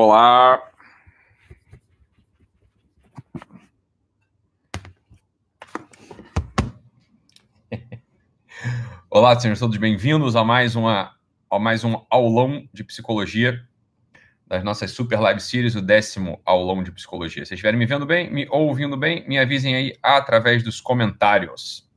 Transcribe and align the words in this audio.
Olá. 0.00 0.62
Olá, 9.10 9.40
senhores 9.40 9.58
todos 9.58 9.76
bem-vindos 9.76 10.36
a 10.36 10.44
mais 10.44 10.76
uma 10.76 11.18
a 11.50 11.58
mais 11.58 11.82
um 11.82 12.00
aulão 12.08 12.68
de 12.72 12.84
psicologia 12.84 13.60
das 14.46 14.62
nossas 14.62 14.92
super 14.92 15.18
live 15.18 15.40
series, 15.40 15.74
o 15.74 15.82
décimo 15.82 16.40
aulão 16.44 16.80
de 16.84 16.92
psicologia. 16.92 17.44
Se 17.44 17.54
estiverem 17.54 17.76
me 17.76 17.84
vendo 17.84 18.06
bem, 18.06 18.32
me 18.32 18.46
ouvindo 18.52 18.96
bem, 18.96 19.26
me 19.26 19.36
avisem 19.36 19.74
aí 19.74 19.98
através 20.00 20.62
dos 20.62 20.80
comentários. 20.80 21.90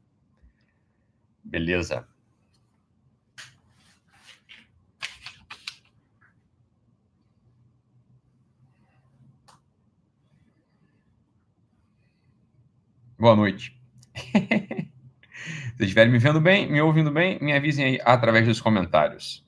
Beleza. 1.43 2.10
Boa 13.21 13.35
noite. 13.35 13.79
Se 15.77 15.83
estiverem 15.83 16.11
me 16.11 16.17
vendo 16.17 16.41
bem, 16.41 16.67
me 16.67 16.81
ouvindo 16.81 17.11
bem, 17.11 17.37
me 17.39 17.53
avisem 17.53 17.85
aí 17.85 18.01
através 18.03 18.47
dos 18.47 18.59
comentários. 18.59 19.45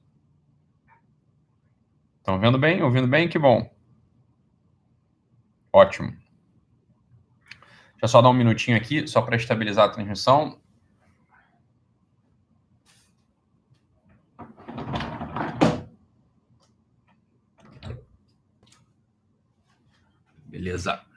Estão 2.19 2.39
vendo 2.39 2.59
bem? 2.59 2.83
Ouvindo 2.83 3.07
bem? 3.07 3.27
Que 3.27 3.39
bom. 3.39 3.75
Ótimo. 5.73 6.11
Deixa 6.11 8.03
eu 8.03 8.07
só 8.09 8.21
dar 8.21 8.29
um 8.29 8.33
minutinho 8.33 8.77
aqui, 8.77 9.07
só 9.07 9.23
para 9.23 9.37
estabilizar 9.37 9.85
a 9.85 9.91
transmissão. 9.91 10.61
Beleza. 20.45 21.12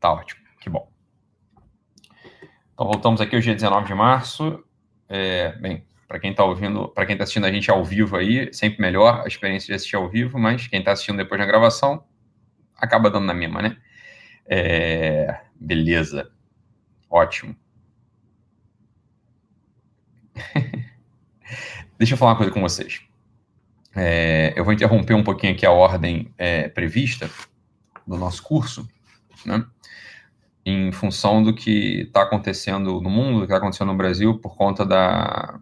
Tá 0.00 0.12
ótimo, 0.12 0.40
que 0.60 0.68
bom. 0.68 0.90
Então 2.74 2.86
voltamos 2.86 3.20
aqui 3.20 3.36
hoje, 3.36 3.46
dia 3.46 3.54
19 3.54 3.86
de 3.86 3.94
março. 3.94 4.62
É, 5.08 5.52
bem, 5.58 5.86
para 6.06 6.20
quem 6.20 6.30
está 6.30 6.44
ouvindo, 6.44 6.88
para 6.88 7.06
quem 7.06 7.14
está 7.14 7.24
assistindo 7.24 7.46
a 7.46 7.52
gente 7.52 7.70
ao 7.70 7.84
vivo 7.84 8.16
aí, 8.16 8.52
sempre 8.52 8.80
melhor 8.80 9.22
a 9.24 9.26
experiência 9.26 9.66
de 9.66 9.74
assistir 9.74 9.96
ao 9.96 10.08
vivo, 10.08 10.38
mas 10.38 10.66
quem 10.66 10.78
está 10.80 10.92
assistindo 10.92 11.16
depois 11.16 11.40
na 11.40 11.46
gravação 11.46 12.04
acaba 12.76 13.10
dando 13.10 13.26
na 13.26 13.34
mesma, 13.34 13.62
né? 13.62 13.76
É, 14.46 15.40
beleza, 15.54 16.30
ótimo. 17.10 17.56
Deixa 21.98 22.14
eu 22.14 22.18
falar 22.18 22.32
uma 22.32 22.36
coisa 22.36 22.52
com 22.52 22.60
vocês. 22.60 23.00
É, 23.94 24.52
eu 24.54 24.62
vou 24.64 24.74
interromper 24.74 25.14
um 25.14 25.24
pouquinho 25.24 25.54
aqui 25.54 25.64
a 25.64 25.70
ordem 25.70 26.32
é, 26.36 26.68
prevista 26.68 27.30
do 28.06 28.18
nosso 28.18 28.42
curso, 28.42 28.86
né? 29.44 29.64
Em 30.66 30.90
função 30.90 31.44
do 31.44 31.54
que 31.54 32.00
está 32.00 32.22
acontecendo 32.22 33.00
no 33.00 33.08
mundo, 33.08 33.34
do 33.34 33.38
que 33.38 33.44
está 33.44 33.58
acontecendo 33.58 33.92
no 33.92 33.96
Brasil 33.96 34.36
por 34.36 34.56
conta 34.56 34.84
da, 34.84 35.60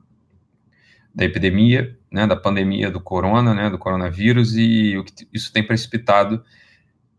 da 1.15 1.27
epidemia, 1.27 1.95
né, 2.11 2.27
da 2.27 2.35
pandemia 2.35 2.91
do 2.91 2.99
corona, 2.99 3.53
né, 3.53 3.69
do 3.69 3.77
coronavírus, 3.77 4.57
e 4.57 4.97
o 4.97 5.05
que 5.05 5.29
isso 5.31 5.53
tem 5.53 5.63
precipitado 5.63 6.43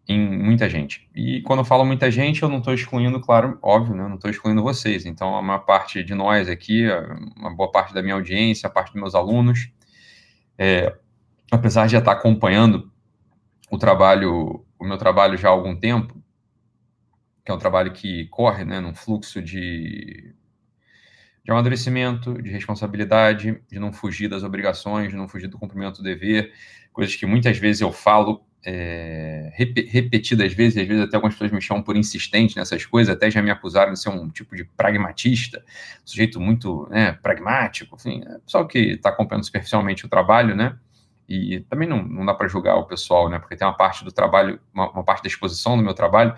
em 0.07 0.19
muita 0.19 0.67
gente. 0.67 1.07
E 1.15 1.43
quando 1.43 1.59
eu 1.59 1.65
falo 1.65 1.85
muita 1.85 2.09
gente, 2.09 2.41
eu 2.41 2.49
não 2.49 2.57
estou 2.57 2.73
excluindo, 2.73 3.21
claro, 3.21 3.59
óbvio, 3.61 3.95
né, 3.95 4.07
não 4.07 4.15
estou 4.15 4.31
excluindo 4.31 4.63
vocês. 4.63 5.05
Então, 5.05 5.37
a 5.37 5.41
maior 5.43 5.59
parte 5.59 6.03
de 6.03 6.15
nós 6.15 6.49
aqui, 6.49 6.87
uma 7.37 7.55
boa 7.55 7.71
parte 7.71 7.93
da 7.93 8.01
minha 8.01 8.15
audiência, 8.15 8.65
a 8.65 8.71
parte 8.71 8.93
dos 8.93 8.99
meus 8.99 9.13
alunos, 9.13 9.69
é, 10.57 10.95
apesar 11.51 11.85
de 11.85 11.91
já 11.91 11.99
estar 11.99 12.13
acompanhando 12.13 12.91
o 13.69 13.77
trabalho, 13.77 14.65
o 14.79 14.85
meu 14.85 14.97
trabalho 14.97 15.37
já 15.37 15.49
há 15.49 15.51
algum 15.51 15.75
tempo, 15.75 16.24
que 17.45 17.51
é 17.51 17.53
um 17.53 17.59
trabalho 17.59 17.91
que 17.91 18.25
corre 18.25 18.65
né, 18.65 18.79
num 18.79 18.95
fluxo 18.95 19.39
de, 19.39 20.33
de 21.43 21.51
amadurecimento, 21.51 22.41
de 22.41 22.49
responsabilidade, 22.49 23.61
de 23.69 23.79
não 23.79 23.93
fugir 23.93 24.27
das 24.27 24.41
obrigações, 24.41 25.11
de 25.11 25.15
não 25.15 25.27
fugir 25.27 25.47
do 25.47 25.59
cumprimento 25.59 25.97
do 25.97 26.03
dever, 26.03 26.51
coisas 26.91 27.15
que 27.15 27.25
muitas 27.25 27.57
vezes 27.59 27.81
eu 27.81 27.91
falo 27.91 28.43
é, 28.65 29.51
rep, 29.53 29.87
repetidas 29.87 30.51
vezes, 30.53 30.81
às 30.81 30.87
vezes 30.87 31.03
até 31.03 31.17
algumas 31.17 31.35
pessoas 31.35 31.51
me 31.51 31.61
chamam 31.61 31.83
por 31.83 31.95
insistente 31.95 32.57
nessas 32.57 32.83
coisas, 32.83 33.15
até 33.15 33.29
já 33.29 33.43
me 33.43 33.51
acusaram 33.51 33.93
de 33.93 33.99
ser 33.99 34.09
um 34.09 34.27
tipo 34.27 34.55
de 34.55 34.63
pragmatista, 34.63 35.63
sujeito 36.03 36.41
muito 36.41 36.87
né, 36.89 37.11
pragmático, 37.11 37.95
enfim, 37.95 38.23
é 38.25 38.63
que 38.63 38.79
está 38.79 39.09
acompanhando 39.09 39.45
superficialmente 39.45 40.03
o 40.03 40.09
trabalho, 40.09 40.55
né? 40.55 40.75
E 41.29 41.59
também 41.69 41.87
não, 41.87 42.03
não 42.03 42.25
dá 42.25 42.33
para 42.33 42.47
julgar 42.47 42.75
o 42.75 42.85
pessoal, 42.85 43.29
né? 43.29 43.39
Porque 43.39 43.55
tem 43.55 43.67
uma 43.67 43.75
parte 43.75 44.03
do 44.03 44.11
trabalho, 44.11 44.59
uma, 44.73 44.91
uma 44.91 45.03
parte 45.03 45.23
da 45.23 45.27
exposição 45.27 45.75
do 45.77 45.83
meu 45.83 45.93
trabalho 45.93 46.35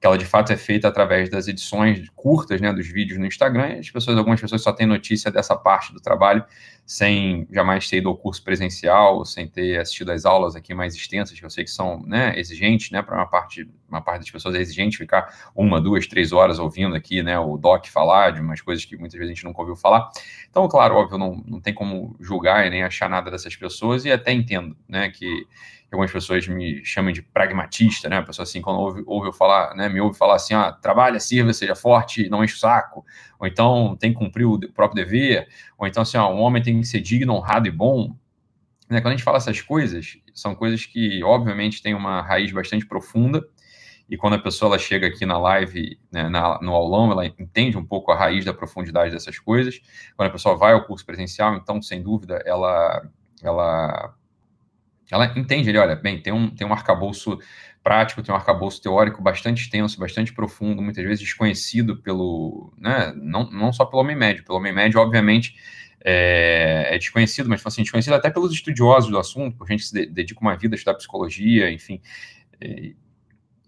que 0.00 0.06
ela 0.06 0.18
de 0.18 0.24
fato 0.24 0.52
é 0.52 0.56
feita 0.56 0.88
através 0.88 1.30
das 1.30 1.48
edições 1.48 2.08
curtas, 2.14 2.60
né, 2.60 2.72
dos 2.72 2.86
vídeos 2.86 3.18
no 3.18 3.26
Instagram, 3.26 3.78
as 3.78 3.90
pessoas, 3.90 4.18
algumas 4.18 4.40
pessoas 4.40 4.62
só 4.62 4.72
têm 4.72 4.86
notícia 4.86 5.30
dessa 5.30 5.56
parte 5.56 5.92
do 5.92 6.00
trabalho, 6.00 6.44
sem 6.84 7.48
jamais 7.50 7.88
ter 7.88 7.96
ido 7.98 8.08
ao 8.08 8.16
curso 8.16 8.42
presencial, 8.44 9.24
sem 9.24 9.48
ter 9.48 9.80
assistido 9.80 10.12
às 10.12 10.24
aulas 10.24 10.54
aqui 10.54 10.72
mais 10.72 10.94
extensas, 10.94 11.38
que 11.38 11.44
eu 11.44 11.50
sei 11.50 11.64
que 11.64 11.70
são, 11.70 12.02
né, 12.06 12.38
exigentes, 12.38 12.90
né, 12.90 13.02
para 13.02 13.16
uma 13.16 13.26
parte, 13.26 13.68
uma 13.88 14.00
parte 14.00 14.20
das 14.20 14.30
pessoas 14.30 14.54
é 14.54 14.60
exigente 14.60 14.98
ficar 14.98 15.50
uma, 15.54 15.80
duas, 15.80 16.06
três 16.06 16.32
horas 16.32 16.58
ouvindo 16.58 16.94
aqui, 16.94 17.22
né, 17.22 17.38
o 17.38 17.56
doc 17.56 17.86
falar 17.86 18.30
de 18.30 18.40
umas 18.40 18.60
coisas 18.60 18.84
que 18.84 18.96
muitas 18.96 19.18
vezes 19.18 19.32
a 19.32 19.34
gente 19.34 19.44
nunca 19.44 19.60
ouviu 19.60 19.76
falar. 19.76 20.10
Então, 20.48 20.68
claro, 20.68 20.94
óbvio, 20.94 21.18
não, 21.18 21.42
não 21.46 21.60
tem 21.60 21.74
como 21.74 22.14
julgar 22.20 22.66
e 22.66 22.70
nem 22.70 22.82
achar 22.84 23.08
nada 23.08 23.30
dessas 23.30 23.56
pessoas, 23.56 24.04
e 24.04 24.12
até 24.12 24.32
entendo, 24.32 24.76
né, 24.88 25.08
que 25.10 25.46
algumas 25.90 26.10
pessoas 26.10 26.46
me 26.48 26.84
chamam 26.84 27.12
de 27.12 27.22
pragmatista, 27.22 28.08
né? 28.08 28.18
A 28.18 28.22
pessoa 28.22 28.44
assim, 28.44 28.60
quando 28.60 28.78
ouve, 28.80 29.02
ouve 29.06 29.28
eu 29.28 29.32
falar, 29.32 29.74
né, 29.74 29.88
me 29.88 30.00
ouve 30.00 30.18
falar 30.18 30.36
assim, 30.36 30.54
ah, 30.54 30.72
trabalha, 30.72 31.20
sirva, 31.20 31.52
seja 31.52 31.74
forte, 31.74 32.28
não 32.28 32.42
enche 32.42 32.54
o 32.54 32.58
saco, 32.58 33.04
ou 33.38 33.46
então 33.46 33.96
tem 33.98 34.12
que 34.12 34.18
cumprir 34.18 34.44
o 34.44 34.58
próprio 34.72 35.04
dever, 35.04 35.48
ou 35.78 35.86
então 35.86 36.02
assim, 36.02 36.16
ah, 36.16 36.28
um 36.28 36.40
homem 36.40 36.62
tem 36.62 36.80
que 36.80 36.86
ser 36.86 37.00
digno, 37.00 37.34
honrado 37.34 37.68
e 37.68 37.70
bom. 37.70 38.14
Né? 38.88 39.00
Quando 39.00 39.14
a 39.14 39.16
gente 39.16 39.24
fala 39.24 39.38
essas 39.38 39.60
coisas, 39.60 40.18
são 40.34 40.54
coisas 40.54 40.84
que, 40.86 41.22
obviamente, 41.24 41.82
têm 41.82 41.94
uma 41.94 42.20
raiz 42.20 42.52
bastante 42.52 42.86
profunda, 42.86 43.46
e 44.08 44.16
quando 44.16 44.34
a 44.34 44.38
pessoa 44.38 44.70
ela 44.70 44.78
chega 44.78 45.08
aqui 45.08 45.26
na 45.26 45.36
live, 45.36 45.98
né, 46.12 46.28
na, 46.28 46.60
no 46.60 46.72
aulão, 46.72 47.10
ela 47.10 47.26
entende 47.26 47.76
um 47.76 47.84
pouco 47.84 48.12
a 48.12 48.16
raiz 48.16 48.44
da 48.44 48.54
profundidade 48.54 49.12
dessas 49.12 49.36
coisas. 49.38 49.80
Quando 50.16 50.28
a 50.28 50.32
pessoa 50.32 50.56
vai 50.56 50.74
ao 50.74 50.84
curso 50.84 51.04
presencial, 51.04 51.56
então, 51.56 51.82
sem 51.82 52.00
dúvida, 52.00 52.40
ela, 52.46 53.02
ela 53.42 54.14
ela 55.10 55.32
entende 55.36 55.68
ele, 55.68 55.78
olha, 55.78 55.94
bem, 55.94 56.20
tem 56.20 56.32
um, 56.32 56.50
tem 56.50 56.66
um 56.66 56.72
arcabouço 56.72 57.38
prático, 57.82 58.22
tem 58.22 58.34
um 58.34 58.36
arcabouço 58.36 58.82
teórico 58.82 59.22
bastante 59.22 59.62
extenso, 59.62 59.98
bastante 60.00 60.32
profundo, 60.32 60.82
muitas 60.82 61.04
vezes 61.04 61.20
desconhecido 61.20 61.96
pelo, 61.98 62.72
né, 62.76 63.12
não, 63.16 63.48
não 63.50 63.72
só 63.72 63.84
pelo 63.84 64.02
homem 64.02 64.16
médio, 64.16 64.44
pelo 64.44 64.58
homem 64.58 64.72
médio, 64.72 65.00
obviamente, 65.00 65.54
é, 66.04 66.94
é 66.94 66.98
desconhecido, 66.98 67.48
mas 67.48 67.64
assim, 67.64 67.82
desconhecido 67.82 68.14
até 68.14 68.30
pelos 68.30 68.52
estudiosos 68.52 69.10
do 69.10 69.18
assunto, 69.18 69.56
por 69.56 69.66
gente 69.68 69.80
que 69.80 69.88
se 69.88 70.06
dedica 70.06 70.40
uma 70.40 70.56
vida 70.56 70.74
a 70.74 70.76
estudar 70.76 70.94
psicologia, 70.94 71.70
enfim. 71.70 72.00
E, 72.60 72.96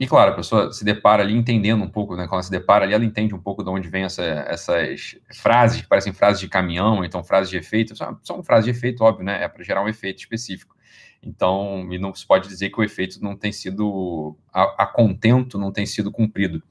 e, 0.01 0.07
claro, 0.07 0.31
a 0.31 0.35
pessoa 0.35 0.73
se 0.73 0.85
depara 0.85 1.25
ali 1.25 1.35
entendendo 1.35 1.83
um 1.83 1.89
pouco, 1.89 2.15
né? 2.15 2.25
Quando 2.25 2.35
ela 2.35 2.43
se 2.45 2.51
depara 2.51 2.85
ali, 2.85 2.95
ela 2.95 3.05
entende 3.05 3.35
um 3.35 3.41
pouco 3.41 3.65
de 3.65 3.71
onde 3.71 3.89
vem 3.89 4.05
essa, 4.05 4.23
essas 4.23 5.17
frases, 5.35 5.81
que 5.81 5.89
parecem 5.89 6.13
frases 6.13 6.41
de 6.41 6.49
caminhão, 6.49 7.05
então 7.05 7.25
frases 7.25 7.51
de 7.51 7.57
efeito. 7.57 7.97
São, 7.97 8.17
são 8.23 8.43
frases 8.45 8.67
de 8.67 8.71
efeito, 8.71 9.03
óbvio, 9.03 9.25
né? 9.25 9.43
É 9.43 9.49
para 9.49 9.65
gerar 9.65 9.83
um 9.83 9.89
efeito 9.89 10.21
específico. 10.21 10.77
Então, 11.23 11.89
e 11.91 11.99
não 11.99 12.15
se 12.15 12.27
pode 12.27 12.49
dizer 12.49 12.71
que 12.71 12.81
o 12.81 12.85
efeito 12.85 13.23
não 13.23 13.37
tem 13.37 13.53
sido, 13.53 14.37
a, 14.53 14.85
a 14.85 14.87
contento 14.87 15.59
não 15.59 15.73
tem 15.73 15.85
sido 15.85 16.13
cumprido. 16.13 16.63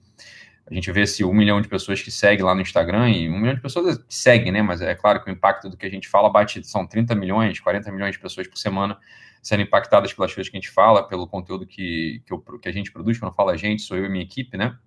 A 0.69 0.73
gente 0.73 0.91
vê 0.91 1.07
se 1.07 1.23
um 1.23 1.33
milhão 1.33 1.61
de 1.61 1.67
pessoas 1.67 2.01
que 2.01 2.11
seguem 2.11 2.43
lá 2.45 2.53
no 2.53 2.61
Instagram, 2.61 3.09
e 3.09 3.29
um 3.29 3.39
milhão 3.39 3.55
de 3.55 3.61
pessoas 3.61 4.03
seguem, 4.09 4.51
né? 4.51 4.61
Mas 4.61 4.81
é 4.81 4.93
claro 4.95 5.23
que 5.23 5.29
o 5.29 5.33
impacto 5.33 5.69
do 5.69 5.77
que 5.77 5.85
a 5.85 5.89
gente 5.89 6.07
fala 6.07 6.29
bate, 6.29 6.61
são 6.65 6.85
30 6.85 7.15
milhões, 7.15 7.59
40 7.59 7.91
milhões 7.91 8.13
de 8.13 8.19
pessoas 8.19 8.47
por 8.47 8.57
semana 8.57 8.97
sendo 9.47 9.63
impactadas 9.63 10.13
pelas 10.13 10.33
coisas 10.33 10.49
que 10.49 10.57
a 10.57 10.59
gente 10.59 10.69
fala, 10.69 11.07
pelo 11.07 11.25
conteúdo 11.25 11.65
que, 11.65 12.21
que, 12.25 12.33
eu, 12.33 12.39
que 12.59 12.67
a 12.67 12.71
gente 12.71 12.91
produz. 12.91 13.17
Quando 13.17 13.31
eu 13.31 13.35
falo 13.35 13.49
a 13.49 13.57
gente, 13.57 13.81
sou 13.81 13.95
eu 13.95 14.05
e 14.05 14.09
minha 14.09 14.23
equipe, 14.23 14.57
né? 14.57 14.77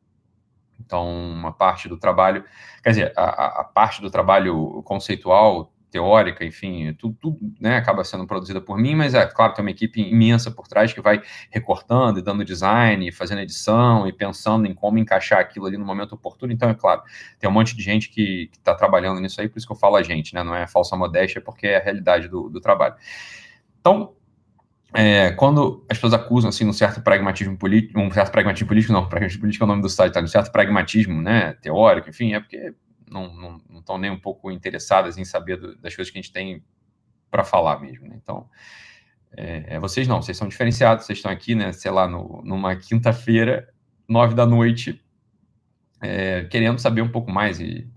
Então, 0.79 1.09
uma 1.09 1.53
parte 1.53 1.89
do 1.89 1.97
trabalho, 1.97 2.45
quer 2.83 2.91
dizer, 2.91 3.13
a, 3.17 3.61
a 3.61 3.65
parte 3.65 4.03
do 4.03 4.11
trabalho 4.11 4.83
conceitual 4.83 5.73
teórica, 5.91 6.45
enfim, 6.45 6.95
tudo, 6.95 7.17
tudo 7.21 7.39
né, 7.61 7.77
acaba 7.77 8.05
sendo 8.05 8.27
produzida 8.27 8.61
por 8.61 8.79
mim, 8.79 8.95
mas 8.95 9.15
é 9.15 9.27
claro, 9.27 9.53
tem 9.53 9.65
uma 9.65 9.71
equipe 9.71 10.01
imensa 10.01 10.51
por 10.51 10.69
trás 10.69 10.93
que 10.93 11.01
vai 11.01 11.21
recortando 11.51 12.19
e 12.19 12.23
dando 12.23 12.45
design, 12.45 13.11
fazendo 13.13 13.41
edição 13.41 14.07
e 14.07 14.13
pensando 14.13 14.67
em 14.67 14.75
como 14.75 14.99
encaixar 14.99 15.41
aquilo 15.41 15.67
ali 15.67 15.77
no 15.77 15.85
momento 15.85 16.15
oportuno. 16.15 16.53
Então, 16.53 16.71
é 16.71 16.75
claro, 16.75 17.03
tem 17.39 17.51
um 17.51 17.53
monte 17.53 17.77
de 17.77 17.83
gente 17.83 18.09
que 18.09 18.51
está 18.53 18.75
trabalhando 18.75 19.21
nisso 19.21 19.41
aí, 19.41 19.49
por 19.49 19.59
isso 19.59 19.67
que 19.67 19.73
eu 19.73 19.77
falo 19.77 19.97
a 19.97 20.03
gente, 20.03 20.35
né? 20.35 20.43
Não 20.43 20.55
é 20.55 20.67
falsa 20.67 20.97
modéstia, 20.97 21.41
porque 21.41 21.67
é 21.67 21.77
a 21.79 21.83
realidade 21.83 22.29
do, 22.29 22.49
do 22.49 22.61
trabalho. 22.61 22.95
Então, 23.81 24.15
é, 24.93 25.31
quando 25.33 25.85
as 25.89 25.97
pessoas 25.97 26.15
acusam 26.15 26.49
assim 26.49 26.67
um 26.67 26.73
certo 26.73 27.01
pragmatismo 27.01 27.57
político, 27.57 28.01
um 28.01 28.11
certo 28.11 28.33
pragmatismo 28.33 28.69
político, 28.69 28.93
não, 28.93 29.09
pragmatismo 29.09 29.41
político 29.41 29.65
é 29.65 29.67
o 29.67 29.69
nome 29.69 29.83
do 29.83 29.89
site, 29.89 30.13
tá? 30.13 30.21
Um 30.21 30.27
certo 30.27 30.51
pragmatismo, 30.51 31.23
né, 31.23 31.55
teórico, 31.63 32.11
enfim, 32.11 32.35
é 32.35 32.41
porque 32.41 32.75
não 33.11 33.61
estão 33.79 33.99
nem 33.99 34.11
um 34.11 34.19
pouco 34.19 34.51
interessadas 34.51 35.19
em 35.19 35.25
saber 35.25 35.57
do, 35.57 35.77
das 35.77 35.95
coisas 35.95 36.11
que 36.11 36.19
a 36.19 36.23
gente 36.23 36.33
tem 36.33 36.65
para 37.31 37.45
falar 37.45 37.81
mesmo. 37.81 38.09
Né? 38.09 38.19
Então, 38.23 38.49
é, 39.37 39.75
é, 39.75 39.81
vocês 39.81 40.09
não, 40.09 40.23
vocês 40.23 40.37
são 40.37 40.49
diferenciados, 40.49 41.07
vocês 41.07 41.19
estão 41.19 41.31
aqui, 41.31 41.55
né, 41.55 41.73
sei 41.73 41.91
lá, 41.91 42.09
no, 42.09 42.43
numa 42.45 42.75
quinta-feira, 42.77 43.69
nove 44.09 44.35
da 44.35 44.45
noite, 44.47 45.01
é, 46.01 46.45
querendo 46.45 46.79
saber 46.79 47.03
um 47.03 47.11
pouco 47.11 47.31
mais. 47.31 47.61
E, 47.61 47.89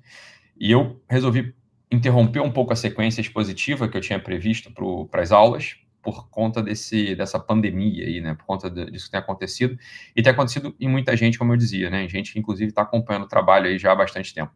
e 0.60 0.72
eu 0.72 1.02
resolvi 1.10 1.56
interromper 1.92 2.40
um 2.40 2.52
pouco 2.52 2.74
a 2.74 2.76
sequência 2.76 3.22
expositiva 3.22 3.88
que 3.88 3.98
eu 3.98 4.02
tinha 4.02 4.20
previsto 4.20 4.72
para 5.10 5.22
as 5.22 5.32
aulas, 5.32 5.76
por 6.02 6.30
conta 6.30 6.62
desse, 6.62 7.16
dessa 7.16 7.40
pandemia 7.40 8.06
aí, 8.06 8.20
né? 8.20 8.34
Por 8.34 8.46
conta 8.46 8.70
disso 8.70 9.06
que 9.06 9.12
tem 9.12 9.20
acontecido. 9.20 9.78
E 10.14 10.22
tem 10.22 10.34
acontecido 10.34 10.76
em 10.78 10.90
muita 10.90 11.16
gente, 11.16 11.40
como 11.40 11.54
eu 11.54 11.58
dizia, 11.58 11.90
né? 11.90 12.08
Gente 12.10 12.34
que, 12.34 12.40
inclusive, 12.40 12.70
está 12.70 12.82
acompanhando 12.82 13.24
o 13.24 13.28
trabalho 13.28 13.68
aí 13.68 13.80
já 13.80 13.94
há 13.94 13.96
bastante 13.96 14.34
tempo. 14.34 14.52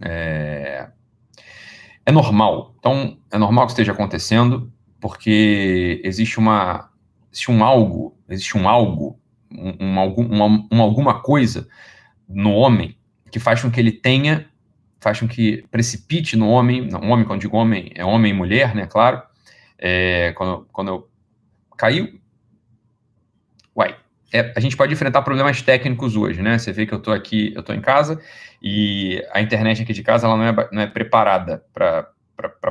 É... 0.00 0.88
é 2.06 2.12
normal. 2.12 2.74
Então, 2.78 3.18
é 3.30 3.38
normal 3.38 3.66
que 3.66 3.72
esteja 3.72 3.92
acontecendo, 3.92 4.72
porque 5.00 6.00
existe 6.04 6.38
uma. 6.38 6.90
Existe 7.32 7.50
um 7.50 7.62
algo, 7.64 8.16
existe 8.28 8.58
um 8.58 8.68
algo, 8.68 9.20
um, 9.50 9.76
um, 9.80 10.14
uma, 10.16 10.66
uma, 10.70 10.82
alguma 10.82 11.20
coisa 11.20 11.68
no 12.28 12.52
homem 12.52 12.96
que 13.30 13.38
faz 13.38 13.62
com 13.62 13.70
que 13.70 13.78
ele 13.78 13.92
tenha, 13.92 14.50
faz 15.00 15.20
com 15.20 15.28
que 15.28 15.64
precipite 15.70 16.36
no 16.36 16.48
homem, 16.48 16.88
não, 16.88 17.00
homem, 17.08 17.24
quando 17.24 17.40
digo 17.40 17.56
homem, 17.56 17.92
é 17.94 18.04
homem 18.04 18.32
e 18.32 18.34
mulher, 18.34 18.74
né, 18.74 18.86
claro, 18.86 19.22
é, 19.78 20.32
quando, 20.32 20.66
quando 20.72 20.88
eu 20.88 21.10
caiu, 21.76 22.20
uai, 23.74 23.96
é, 24.32 24.52
a 24.56 24.60
gente 24.60 24.76
pode 24.76 24.92
enfrentar 24.92 25.22
problemas 25.22 25.60
técnicos 25.62 26.16
hoje, 26.16 26.42
né? 26.42 26.58
Você 26.58 26.72
vê 26.72 26.86
que 26.86 26.94
eu 26.94 26.98
estou 26.98 27.12
aqui, 27.12 27.52
eu 27.54 27.60
estou 27.60 27.74
em 27.74 27.80
casa 27.80 28.20
e 28.62 29.24
a 29.32 29.40
internet 29.40 29.82
aqui 29.82 29.92
de 29.92 30.02
casa 30.02 30.26
ela 30.26 30.36
não 30.36 30.44
é, 30.44 30.68
não 30.72 30.82
é 30.82 30.86
preparada 30.86 31.64
para 31.72 32.12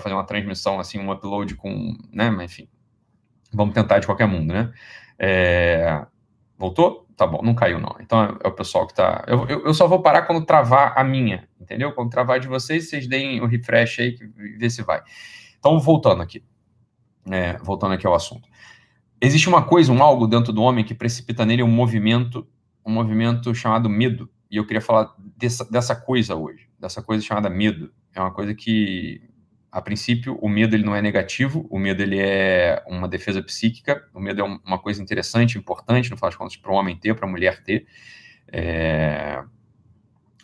fazer 0.01 0.13
uma 0.13 0.23
transmissão 0.23 0.79
assim, 0.79 0.99
um 0.99 1.11
upload 1.11 1.55
com, 1.55 1.97
né? 2.11 2.29
Mas 2.29 2.51
enfim, 2.51 2.67
vamos 3.53 3.73
tentar 3.73 3.99
de 3.99 4.05
qualquer 4.05 4.27
mundo, 4.27 4.53
né? 4.53 4.71
É, 5.17 6.05
voltou? 6.57 7.05
Tá 7.17 7.27
bom, 7.27 7.41
não 7.41 7.53
caiu 7.53 7.79
não. 7.79 7.95
Então 7.99 8.37
é, 8.43 8.47
o 8.47 8.51
pessoal 8.51 8.85
que 8.87 8.93
está. 8.93 9.25
Eu, 9.27 9.45
eu, 9.47 9.65
eu, 9.65 9.73
só 9.73 9.87
vou 9.87 10.01
parar 10.01 10.21
quando 10.21 10.45
travar 10.45 10.93
a 10.95 11.03
minha, 11.03 11.47
entendeu? 11.59 11.91
Quando 11.91 12.09
travar 12.09 12.39
de 12.39 12.47
vocês, 12.47 12.89
vocês 12.89 13.07
deem 13.07 13.41
o 13.41 13.43
um 13.43 13.47
refresh 13.47 13.99
aí, 13.99 14.15
e 14.37 14.57
vê 14.57 14.69
se 14.69 14.81
vai. 14.81 15.01
Então 15.59 15.77
voltando 15.79 16.21
aqui 16.21 16.41
é, 17.31 17.57
voltando 17.57 17.93
aqui 17.93 18.05
ao 18.05 18.13
assunto. 18.13 18.47
Existe 19.21 19.49
uma 19.49 19.63
coisa, 19.63 19.91
um 19.91 20.01
algo 20.01 20.27
dentro 20.27 20.53
do 20.53 20.61
homem 20.61 20.85
que 20.85 20.93
precipita 20.93 21.45
nele 21.45 21.61
um 21.61 21.67
movimento, 21.67 22.47
um 22.85 22.91
movimento 22.91 23.53
chamado 23.53 23.89
medo. 23.89 24.29
E 24.49 24.57
eu 24.57 24.65
queria 24.65 24.81
falar 24.81 25.13
dessa, 25.37 25.69
dessa 25.69 25.95
coisa 25.95 26.35
hoje, 26.35 26.67
dessa 26.79 27.01
coisa 27.01 27.23
chamada 27.23 27.49
medo. 27.49 27.91
É 28.15 28.21
uma 28.21 28.31
coisa 28.31 28.55
que, 28.55 29.21
a 29.71 29.81
princípio, 29.81 30.37
o 30.41 30.49
medo 30.49 30.75
ele 30.75 30.83
não 30.83 30.95
é 30.95 31.01
negativo, 31.01 31.67
o 31.69 31.77
medo 31.77 32.01
ele 32.01 32.17
é 32.17 32.81
uma 32.87 33.07
defesa 33.07 33.43
psíquica, 33.43 34.03
o 34.13 34.19
medo 34.19 34.41
é 34.41 34.43
uma 34.43 34.79
coisa 34.79 35.01
interessante, 35.01 35.57
importante, 35.57 36.09
no 36.09 36.17
final 36.17 36.33
contas, 36.33 36.55
para 36.55 36.71
o 36.71 36.75
homem 36.75 36.95
ter, 36.95 37.13
para 37.13 37.27
a 37.27 37.29
mulher 37.29 37.61
ter. 37.61 37.85
É... 38.51 39.43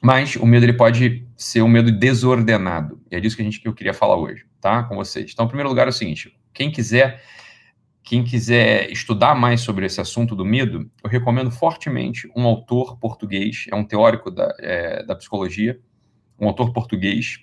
Mas 0.02 0.36
o 0.36 0.46
medo 0.46 0.66
ele 0.66 0.74
pode 0.74 1.26
ser 1.36 1.64
um 1.64 1.68
medo 1.68 1.92
desordenado. 1.92 3.02
E 3.10 3.16
é 3.16 3.20
disso 3.20 3.36
que, 3.36 3.42
a 3.42 3.46
gente, 3.46 3.60
que 3.60 3.68
eu 3.68 3.74
queria 3.74 3.94
falar 3.94 4.18
hoje, 4.18 4.46
tá? 4.62 4.84
Com 4.84 4.96
vocês. 4.96 5.32
Então, 5.34 5.46
em 5.46 5.48
primeiro 5.48 5.70
lugar, 5.70 5.88
é 5.88 5.90
o 5.90 5.94
seguinte: 5.94 6.38
quem 6.54 6.72
quiser, 6.72 7.24
quem 8.06 8.24
quiser 8.24 8.92
estudar 8.92 9.34
mais 9.34 9.62
sobre 9.62 9.88
esse 9.88 10.00
assunto 10.00 10.36
do 10.36 10.46
medo, 10.46 10.90
eu 11.04 11.10
recomendo 11.10 11.50
fortemente 11.50 12.32
um 12.36 12.46
autor 12.46 12.98
português, 13.00 13.66
é 13.72 13.76
um 13.76 13.84
teórico 13.84 14.30
da, 14.30 14.56
é, 14.60 15.04
da 15.04 15.16
psicologia, 15.16 15.82
um 16.40 16.48
autor 16.48 16.72
português 16.72 17.40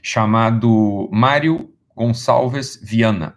chamado 0.00 1.06
Mário 1.12 1.70
Gonçalves 1.94 2.80
Viana. 2.82 3.36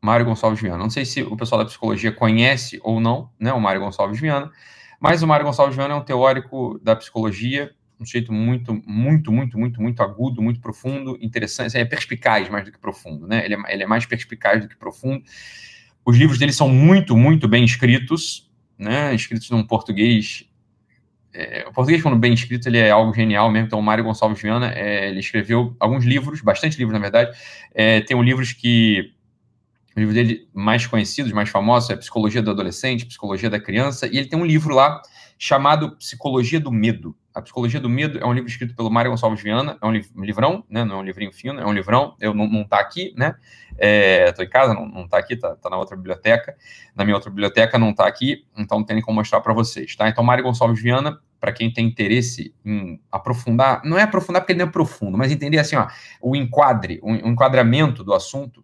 Mário 0.00 0.24
Gonçalves 0.24 0.62
Viana. 0.62 0.78
Não 0.78 0.88
sei 0.88 1.04
se 1.04 1.22
o 1.22 1.36
pessoal 1.36 1.58
da 1.58 1.66
psicologia 1.66 2.10
conhece 2.10 2.80
ou 2.82 2.98
não, 2.98 3.30
né, 3.38 3.52
o 3.52 3.60
Mário 3.60 3.82
Gonçalves 3.82 4.18
Viana, 4.18 4.50
mas 4.98 5.22
o 5.22 5.26
Mário 5.26 5.44
Gonçalves 5.44 5.76
Viana 5.76 5.92
é 5.92 5.96
um 5.96 6.04
teórico 6.04 6.80
da 6.82 6.96
psicologia 6.96 7.70
um 8.00 8.06
jeito 8.06 8.32
muito, 8.32 8.82
muito, 8.86 9.30
muito, 9.30 9.58
muito, 9.58 9.82
muito 9.82 10.02
agudo, 10.02 10.40
muito 10.40 10.60
profundo, 10.60 11.18
interessante, 11.20 11.76
é 11.76 11.84
perspicaz 11.84 12.48
mais 12.48 12.64
do 12.64 12.72
que 12.72 12.78
profundo, 12.78 13.26
né? 13.26 13.44
Ele 13.44 13.54
é, 13.54 13.58
ele 13.74 13.82
é 13.82 13.86
mais 13.86 14.06
perspicaz 14.06 14.62
do 14.62 14.68
que 14.68 14.76
profundo. 14.76 15.22
Os 16.04 16.16
livros 16.16 16.38
dele 16.38 16.52
são 16.52 16.68
muito, 16.68 17.16
muito 17.16 17.46
bem 17.46 17.64
escritos, 17.64 18.50
né? 18.78 19.14
Escritos 19.14 19.50
num 19.50 19.62
português. 19.62 20.48
É, 21.32 21.66
o 21.68 21.72
português, 21.72 22.02
quando 22.02 22.16
bem 22.16 22.32
escrito, 22.32 22.66
ele 22.66 22.78
é 22.78 22.90
algo 22.90 23.14
genial 23.14 23.50
mesmo. 23.50 23.66
Então, 23.66 23.78
o 23.78 23.82
Mário 23.82 24.02
Gonçalves 24.02 24.40
Viana, 24.40 24.72
é, 24.72 25.10
ele 25.10 25.20
escreveu 25.20 25.76
alguns 25.78 26.04
livros, 26.04 26.40
bastante 26.40 26.78
livros, 26.78 26.94
na 26.94 27.00
verdade. 27.00 27.36
É, 27.74 28.00
tem 28.00 28.16
um 28.16 28.22
livros 28.22 28.52
que 28.52 29.12
o 29.96 30.00
livro 30.00 30.14
dele 30.14 30.48
mais 30.54 30.86
conhecidos, 30.86 31.32
mais 31.32 31.48
famosos, 31.48 31.90
é 31.90 31.96
Psicologia 31.96 32.40
do 32.40 32.50
Adolescente, 32.50 33.06
Psicologia 33.06 33.50
da 33.50 33.58
Criança, 33.58 34.06
e 34.06 34.16
ele 34.16 34.28
tem 34.28 34.38
um 34.38 34.44
livro 34.44 34.74
lá 34.74 35.02
chamado 35.38 35.96
Psicologia 35.96 36.60
do 36.60 36.70
Medo. 36.70 37.16
A 37.34 37.40
Psicologia 37.40 37.80
do 37.80 37.88
Medo 37.88 38.18
é 38.18 38.26
um 38.26 38.32
livro 38.32 38.48
escrito 38.48 38.74
pelo 38.74 38.90
Mário 38.90 39.10
Gonçalves 39.10 39.42
Viana, 39.42 39.78
é 39.80 39.86
um, 39.86 39.92
livrão, 40.22 40.64
né? 40.68 40.84
Não 40.84 40.96
é 40.96 40.98
um 40.98 41.02
livrinho 41.02 41.32
fino, 41.32 41.60
é 41.60 41.66
um 41.66 41.72
livrão. 41.72 42.14
Eu 42.20 42.34
não, 42.34 42.46
não 42.46 42.64
tá 42.64 42.78
aqui, 42.78 43.14
né? 43.16 43.34
É, 43.78 44.34
em 44.38 44.48
casa, 44.48 44.74
não, 44.74 44.86
não 44.86 45.08
tá 45.08 45.16
aqui, 45.16 45.36
tá, 45.36 45.56
tá, 45.56 45.70
na 45.70 45.78
outra 45.78 45.96
biblioteca. 45.96 46.54
Na 46.94 47.04
minha 47.04 47.14
outra 47.14 47.30
biblioteca 47.30 47.78
não 47.78 47.94
tá 47.94 48.06
aqui, 48.06 48.44
então 48.56 48.80
não 48.80 48.84
tem 48.84 49.00
como 49.00 49.16
mostrar 49.16 49.40
para 49.40 49.54
vocês, 49.54 49.96
tá? 49.96 50.08
Então, 50.08 50.22
Mário 50.22 50.44
Gonçalves 50.44 50.82
Viana, 50.82 51.18
para 51.40 51.52
quem 51.52 51.72
tem 51.72 51.86
interesse 51.86 52.54
em 52.64 53.00
aprofundar, 53.10 53.80
não 53.84 53.96
é 53.96 54.02
aprofundar 54.02 54.42
porque 54.42 54.52
ele 54.52 54.60
não 54.60 54.68
é 54.68 54.70
profundo, 54.70 55.16
mas 55.16 55.32
entender 55.32 55.58
assim, 55.58 55.76
ó, 55.76 55.88
o 56.20 56.36
enquadre, 56.36 57.00
o 57.02 57.14
enquadramento 57.14 58.04
do 58.04 58.12
assunto, 58.12 58.62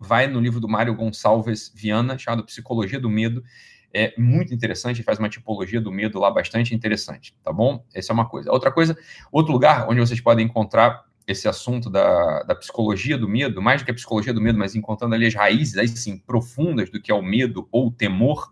vai 0.00 0.26
no 0.26 0.40
livro 0.40 0.58
do 0.58 0.68
Mário 0.68 0.94
Gonçalves 0.94 1.70
Viana, 1.74 2.18
chamado 2.18 2.44
Psicologia 2.44 2.98
do 2.98 3.10
Medo 3.10 3.44
é 3.92 4.14
muito 4.16 4.54
interessante, 4.54 5.02
faz 5.02 5.18
uma 5.18 5.28
tipologia 5.28 5.80
do 5.80 5.90
medo 5.90 6.18
lá 6.18 6.30
bastante 6.30 6.74
interessante, 6.74 7.34
tá 7.42 7.52
bom? 7.52 7.84
Essa 7.92 8.12
é 8.12 8.14
uma 8.14 8.28
coisa. 8.28 8.50
Outra 8.52 8.70
coisa, 8.70 8.96
outro 9.32 9.52
lugar 9.52 9.88
onde 9.88 10.00
vocês 10.00 10.20
podem 10.20 10.46
encontrar 10.46 11.04
esse 11.26 11.48
assunto 11.48 11.90
da, 11.90 12.42
da 12.42 12.54
psicologia 12.54 13.16
do 13.16 13.28
medo, 13.28 13.60
mais 13.60 13.82
do 13.82 13.84
que 13.84 13.90
a 13.90 13.94
psicologia 13.94 14.32
do 14.32 14.40
medo, 14.40 14.58
mas 14.58 14.74
encontrando 14.74 15.14
ali 15.14 15.26
as 15.26 15.34
raízes, 15.34 15.76
aí 15.76 15.88
sim, 15.88 16.18
profundas 16.18 16.90
do 16.90 17.00
que 17.00 17.10
é 17.10 17.14
o 17.14 17.22
medo 17.22 17.68
ou 17.70 17.88
o 17.88 17.92
temor, 17.92 18.50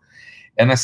é 0.57 0.65
na, 0.65 0.75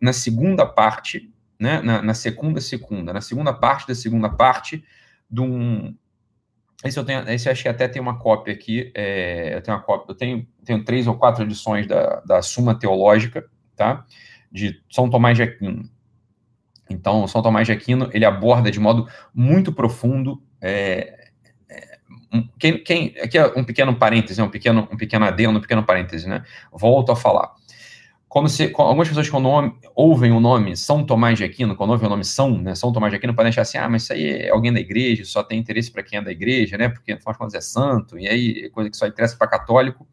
na 0.00 0.12
segunda 0.12 0.66
parte, 0.66 1.32
né, 1.58 1.80
na, 1.80 2.02
na 2.02 2.14
segunda 2.14 2.60
segunda, 2.60 3.12
na 3.12 3.20
segunda 3.20 3.52
parte 3.52 3.88
da 3.88 3.94
segunda 3.94 4.28
parte 4.28 4.84
de 5.30 5.40
um, 5.40 5.94
esse 6.84 6.98
eu 6.98 7.04
tenho, 7.04 7.28
esse 7.28 7.48
eu 7.48 7.52
acho 7.52 7.62
que 7.62 7.68
até 7.68 7.86
tem 7.86 8.00
uma 8.00 8.18
cópia 8.18 8.54
aqui. 8.54 8.90
É, 8.94 9.54
eu 9.54 9.62
tenho 9.62 9.76
uma 9.76 9.82
cópia, 9.82 10.12
eu 10.12 10.14
tenho, 10.14 10.46
tenho 10.64 10.84
três 10.84 11.06
ou 11.06 11.16
quatro 11.16 11.44
edições 11.44 11.86
da, 11.86 12.20
da 12.20 12.42
Suma 12.42 12.74
Teológica, 12.74 13.44
tá? 13.76 14.06
De 14.50 14.82
São 14.90 15.10
Tomás 15.10 15.36
de 15.36 15.42
Aquino. 15.42 15.88
Então, 16.88 17.26
São 17.28 17.42
Tomás 17.42 17.66
de 17.66 17.72
Aquino, 17.72 18.08
ele 18.12 18.24
aborda 18.24 18.70
de 18.70 18.80
modo 18.80 19.06
muito 19.34 19.72
profundo 19.72 20.42
é, 20.60 21.28
é, 21.68 21.98
quem, 22.58 22.82
quem, 22.82 23.14
aqui 23.22 23.38
é 23.38 23.46
um 23.56 23.64
pequeno 23.64 23.94
parêntese, 23.96 24.40
um 24.40 24.48
pequeno, 24.48 24.88
um 24.90 24.96
pequeno 24.96 25.24
adendo, 25.24 25.58
um 25.58 25.62
pequeno 25.62 25.84
parêntese, 25.84 26.28
né? 26.28 26.44
Volto 26.72 27.12
a 27.12 27.16
falar. 27.16 27.54
Quando 28.30 28.48
você, 28.48 28.72
algumas 28.76 29.08
pessoas, 29.08 29.28
quando 29.28 29.48
ouvem 29.92 30.30
o 30.30 30.38
nome 30.38 30.76
São 30.76 31.04
Tomás 31.04 31.36
de 31.36 31.42
Aquino, 31.42 31.74
quando 31.74 31.90
ouvem 31.90 32.06
o 32.06 32.10
nome 32.10 32.24
São, 32.24 32.56
né, 32.56 32.76
São 32.76 32.92
Tomás 32.92 33.10
de 33.10 33.16
Aquino, 33.16 33.34
podem 33.34 33.48
achar 33.48 33.62
assim, 33.62 33.76
ah, 33.76 33.88
mas 33.88 34.04
isso 34.04 34.12
aí 34.12 34.24
é 34.24 34.50
alguém 34.50 34.72
da 34.72 34.78
igreja, 34.78 35.24
só 35.24 35.42
tem 35.42 35.58
interesse 35.58 35.90
para 35.90 36.04
quem 36.04 36.20
é 36.20 36.22
da 36.22 36.30
igreja, 36.30 36.78
né? 36.78 36.88
Porque, 36.88 37.10
afinal 37.10 37.32
de 37.32 37.38
contas, 37.38 37.54
é 37.54 37.60
santo, 37.60 38.16
e 38.16 38.28
aí 38.28 38.66
é 38.66 38.68
coisa 38.70 38.88
que 38.88 38.96
só 38.96 39.08
interessa 39.08 39.36
para 39.36 39.48
católico. 39.48 40.06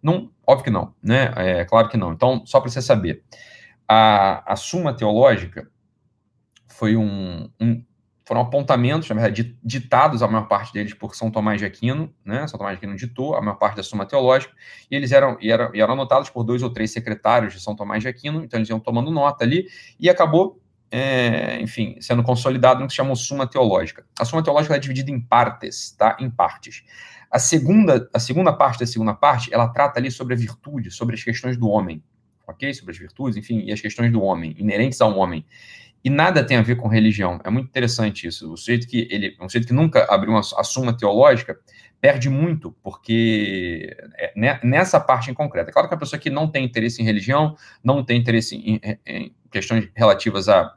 Não, 0.00 0.30
óbvio 0.46 0.64
que 0.66 0.70
não, 0.70 0.94
né? 1.02 1.32
É 1.36 1.64
claro 1.64 1.88
que 1.88 1.96
não. 1.96 2.12
Então, 2.12 2.46
só 2.46 2.60
para 2.60 2.70
você 2.70 2.80
saber, 2.80 3.24
a, 3.88 4.52
a 4.52 4.54
Suma 4.54 4.94
Teológica 4.94 5.68
foi 6.68 6.96
um, 6.96 7.50
um, 7.60 7.84
foram 8.26 8.40
apontamentos, 8.40 9.08
na 9.08 9.14
verdade, 9.14 9.56
ditados, 9.62 10.20
a 10.20 10.26
maior 10.26 10.48
parte 10.48 10.72
deles, 10.72 10.92
por 10.92 11.14
São 11.14 11.30
Tomás 11.30 11.60
de 11.60 11.64
Aquino, 11.64 12.12
né? 12.24 12.44
São 12.48 12.58
Tomás 12.58 12.76
de 12.76 12.84
Aquino 12.84 12.96
ditou 12.96 13.36
a 13.36 13.40
maior 13.40 13.54
parte 13.54 13.76
da 13.76 13.84
Suma 13.84 14.04
Teológica, 14.04 14.52
e 14.90 14.96
eles 14.96 15.12
eram, 15.12 15.38
e 15.40 15.50
eram, 15.50 15.70
e 15.72 15.80
eram 15.80 15.94
anotados 15.94 16.28
por 16.28 16.42
dois 16.42 16.60
ou 16.60 16.68
três 16.68 16.90
secretários 16.90 17.54
de 17.54 17.60
São 17.60 17.76
Tomás 17.76 18.02
de 18.02 18.08
Aquino, 18.08 18.42
então 18.42 18.58
eles 18.58 18.68
iam 18.68 18.80
tomando 18.80 19.12
nota 19.12 19.44
ali, 19.44 19.68
e 20.00 20.10
acabou, 20.10 20.60
é, 20.90 21.60
enfim, 21.60 21.96
sendo 22.00 22.24
consolidado 22.24 22.80
no 22.80 22.86
que 22.86 22.92
se 22.92 22.96
chamou 22.96 23.14
Suma 23.14 23.46
Teológica. 23.46 24.04
A 24.18 24.24
Suma 24.24 24.42
Teológica 24.42 24.74
é 24.74 24.78
dividida 24.80 25.12
em 25.12 25.20
partes, 25.20 25.92
tá? 25.92 26.16
Em 26.18 26.28
partes. 26.28 26.82
A 27.30 27.38
segunda, 27.38 28.10
a 28.12 28.18
segunda 28.18 28.52
parte 28.52 28.80
da 28.80 28.86
segunda 28.86 29.14
parte, 29.14 29.54
ela 29.54 29.68
trata 29.68 30.00
ali 30.00 30.10
sobre 30.10 30.34
a 30.34 30.36
virtude, 30.36 30.90
sobre 30.90 31.14
as 31.14 31.22
questões 31.22 31.56
do 31.56 31.68
homem, 31.68 32.02
ok? 32.44 32.74
Sobre 32.74 32.90
as 32.90 32.98
virtudes, 32.98 33.36
enfim, 33.36 33.60
e 33.60 33.72
as 33.72 33.80
questões 33.80 34.10
do 34.10 34.20
homem, 34.20 34.52
inerentes 34.58 35.00
ao 35.00 35.16
homem. 35.16 35.46
E 36.04 36.10
nada 36.10 36.44
tem 36.44 36.56
a 36.56 36.62
ver 36.62 36.76
com 36.76 36.88
religião. 36.88 37.40
É 37.44 37.50
muito 37.50 37.68
interessante 37.68 38.26
isso. 38.26 38.52
O 38.52 38.56
sujeito 38.56 38.86
que 38.86 39.08
ele, 39.10 39.36
um 39.40 39.48
sujeito 39.48 39.66
que 39.66 39.72
nunca 39.74 40.04
abriu 40.08 40.32
uma 40.32 40.40
a 40.40 40.64
suma 40.64 40.96
teológica 40.96 41.58
perde 42.00 42.28
muito, 42.28 42.72
porque 42.82 43.96
é, 44.16 44.32
né, 44.36 44.60
nessa 44.62 45.00
parte 45.00 45.30
em 45.30 45.34
concreto. 45.34 45.70
É 45.70 45.72
claro 45.72 45.88
que 45.88 45.94
a 45.94 45.98
pessoa 45.98 46.20
que 46.20 46.30
não 46.30 46.46
tem 46.48 46.64
interesse 46.64 47.02
em 47.02 47.04
religião, 47.04 47.56
não 47.82 48.04
tem 48.04 48.18
interesse 48.18 48.54
em, 48.56 48.80
em 49.06 49.34
questões 49.50 49.88
relativas 49.94 50.48
a 50.48 50.76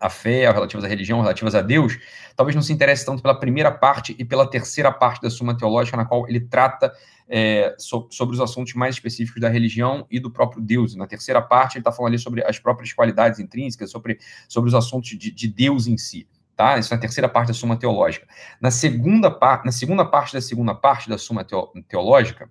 à 0.00 0.08
fé, 0.08 0.50
relativas 0.50 0.84
à 0.84 0.88
religião, 0.88 1.20
relativas 1.20 1.54
a 1.54 1.60
Deus, 1.60 1.98
talvez 2.36 2.54
não 2.54 2.62
se 2.62 2.72
interesse 2.72 3.04
tanto 3.04 3.22
pela 3.22 3.38
primeira 3.38 3.70
parte 3.70 4.14
e 4.18 4.24
pela 4.24 4.48
terceira 4.48 4.92
parte 4.92 5.20
da 5.20 5.30
Suma 5.30 5.56
Teológica, 5.56 5.96
na 5.96 6.04
qual 6.04 6.28
ele 6.28 6.40
trata 6.40 6.92
é, 7.28 7.74
so, 7.78 8.08
sobre 8.10 8.34
os 8.34 8.40
assuntos 8.40 8.74
mais 8.74 8.94
específicos 8.94 9.40
da 9.40 9.48
religião 9.48 10.06
e 10.10 10.18
do 10.18 10.30
próprio 10.30 10.62
Deus. 10.62 10.94
Na 10.94 11.06
terceira 11.06 11.42
parte, 11.42 11.76
ele 11.76 11.80
está 11.80 11.92
falando 11.92 12.12
ali 12.12 12.18
sobre 12.18 12.42
as 12.44 12.58
próprias 12.58 12.92
qualidades 12.92 13.38
intrínsecas, 13.38 13.90
sobre, 13.90 14.18
sobre 14.48 14.68
os 14.68 14.74
assuntos 14.74 15.10
de, 15.10 15.30
de 15.30 15.48
Deus 15.48 15.86
em 15.86 15.98
si. 15.98 16.26
Tá? 16.56 16.78
Isso 16.78 16.92
na 16.92 17.00
terceira 17.00 17.28
parte 17.28 17.48
da 17.48 17.54
Suma 17.54 17.76
Teológica. 17.76 18.26
Na 18.60 18.70
segunda, 18.70 19.30
par, 19.30 19.64
na 19.64 19.70
segunda 19.70 20.04
parte 20.04 20.32
da 20.32 20.40
segunda 20.40 20.74
parte 20.74 21.08
da 21.08 21.16
Suma 21.16 21.46
Teológica, 21.86 22.50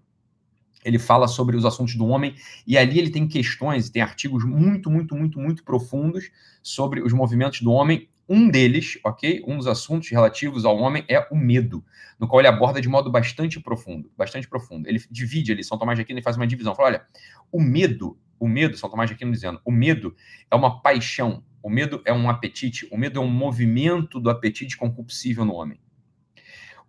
ele 0.85 0.97
fala 0.97 1.27
sobre 1.27 1.57
os 1.57 1.65
assuntos 1.65 1.95
do 1.95 2.07
homem, 2.07 2.35
e 2.65 2.77
ali 2.77 2.99
ele 2.99 3.09
tem 3.09 3.27
questões, 3.27 3.89
tem 3.89 4.01
artigos 4.01 4.45
muito, 4.45 4.89
muito, 4.89 5.13
muito, 5.15 5.39
muito 5.39 5.63
profundos 5.63 6.31
sobre 6.63 7.01
os 7.01 7.11
movimentos 7.11 7.61
do 7.61 7.71
homem. 7.71 8.07
Um 8.29 8.49
deles, 8.49 8.99
ok? 9.05 9.41
Um 9.47 9.57
dos 9.57 9.67
assuntos 9.67 10.09
relativos 10.09 10.65
ao 10.65 10.77
homem 10.77 11.05
é 11.07 11.25
o 11.31 11.35
medo, 11.35 11.83
no 12.19 12.27
qual 12.27 12.41
ele 12.41 12.49
aborda 12.49 12.81
de 12.81 12.89
modo 12.89 13.09
bastante 13.09 13.59
profundo, 13.59 14.11
bastante 14.17 14.47
profundo. 14.47 14.87
Ele 14.87 15.01
divide 15.09 15.53
ali, 15.53 15.63
São 15.63 15.77
Tomás 15.77 15.97
de 15.97 16.01
Aquino, 16.01 16.19
ele 16.19 16.23
faz 16.23 16.35
uma 16.35 16.45
divisão. 16.45 16.75
Fala, 16.75 16.89
olha, 16.89 17.05
o 17.51 17.61
medo, 17.61 18.17
o 18.37 18.47
medo, 18.47 18.75
São 18.75 18.89
Tomás 18.89 19.09
de 19.09 19.15
Aquino 19.15 19.31
dizendo, 19.31 19.61
o 19.63 19.71
medo 19.71 20.13
é 20.51 20.55
uma 20.55 20.81
paixão, 20.81 21.41
o 21.63 21.69
medo 21.69 22.01
é 22.05 22.11
um 22.11 22.29
apetite, 22.29 22.87
o 22.91 22.97
medo 22.97 23.19
é 23.19 23.23
um 23.23 23.29
movimento 23.29 24.19
do 24.19 24.29
apetite 24.29 24.75
concupiscível 24.75 25.45
no 25.45 25.53
homem. 25.53 25.79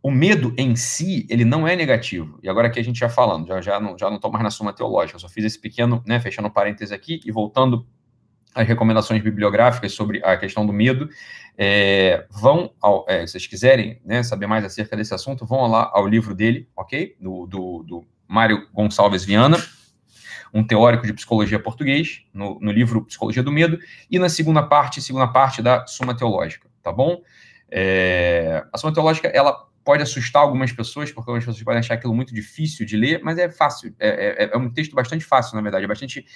O 0.03 0.11
medo 0.11 0.55
em 0.57 0.77
si, 0.77 1.27
ele 1.29 1.45
não 1.45 1.67
é 1.67 1.75
negativo. 1.75 2.39
E 2.43 2.49
agora 2.49 2.69
aqui 2.69 2.79
a 2.79 2.85
gente 2.85 2.99
já 2.99 3.09
falando, 3.09 3.49
já, 3.49 3.61
já 3.61 3.81
não 3.81 3.99
já 3.99 4.09
não 4.09 4.17
estou 4.17 4.31
mais 4.31 4.45
na 4.45 4.51
suma 4.51 4.73
teológica, 4.73 5.17
eu 5.17 5.21
só 5.21 5.29
fiz 5.29 5.45
esse 5.45 5.59
pequeno, 5.61 6.03
né, 6.07 6.21
fechando 6.21 6.51
parênteses 6.51 6.93
aqui 6.93 7.21
e 7.25 7.33
voltando 7.33 7.87
às 8.59 8.67
recomendações 8.67 9.23
bibliográficas 9.23 9.93
sobre 9.93 10.21
a 10.25 10.37
questão 10.37 10.67
do 10.67 10.73
medo. 10.73 11.09
É, 11.57 12.27
vão, 12.29 12.73
ao, 12.81 13.05
é, 13.09 13.25
se 13.25 13.33
vocês 13.33 13.47
quiserem 13.47 14.01
né, 14.05 14.23
saber 14.23 14.47
mais 14.49 14.65
acerca 14.65 14.97
desse 14.97 15.15
assunto, 15.15 15.47
vão 15.47 15.67
lá 15.69 15.89
ao 15.93 16.07
livro 16.07 16.35
dele, 16.35 16.69
ok? 16.77 17.17
Do, 17.21 17.47
do, 17.47 17.83
do 17.85 18.05
Mário 18.27 18.67
Gonçalves 18.75 19.25
Viana, 19.25 19.59
um 20.53 20.65
teórico 20.65 21.07
de 21.07 21.13
psicologia 21.13 21.59
português, 21.61 22.25
no, 22.35 22.59
no, 22.61 22.73
livro 22.73 23.05
Psicologia 23.05 23.43
do 23.43 23.53
Medo, 23.53 23.79
e 24.11 24.19
na 24.19 24.29
segunda 24.29 24.63
parte, 24.63 25.01
segunda 25.01 25.29
parte 25.29 25.63
da 25.63 25.87
Suma 25.87 26.17
Teológica, 26.17 26.69
tá 26.83 26.93
bom? 26.93 27.23
É, 27.71 28.65
a 28.73 28.79
Suma 28.79 28.93
Teológica, 28.93 29.29
ela 29.29 29.69
pode 29.89 30.03
assustar 30.03 30.43
algumas 30.43 30.71
pessoas, 30.71 31.11
porque 31.11 31.31
algumas 31.31 31.47
pessoas 31.47 31.65
podem 31.65 31.79
achar 31.79 31.95
aquilo 31.95 32.15
muito 32.15 32.35
difícil 32.35 32.85
de 32.85 32.95
ler, 32.95 33.23
mas 33.25 33.39
é 33.39 33.49
fácil. 33.49 33.95
É, 33.99 34.45
é, 34.45 34.51
é 34.53 34.57
um 34.59 34.71
texto 34.71 34.95
bastante 34.95 35.25
fácil, 35.25 35.57
na 35.57 35.63
verdade. 35.63 35.87
É 35.87 35.89
bastante. 35.89 36.27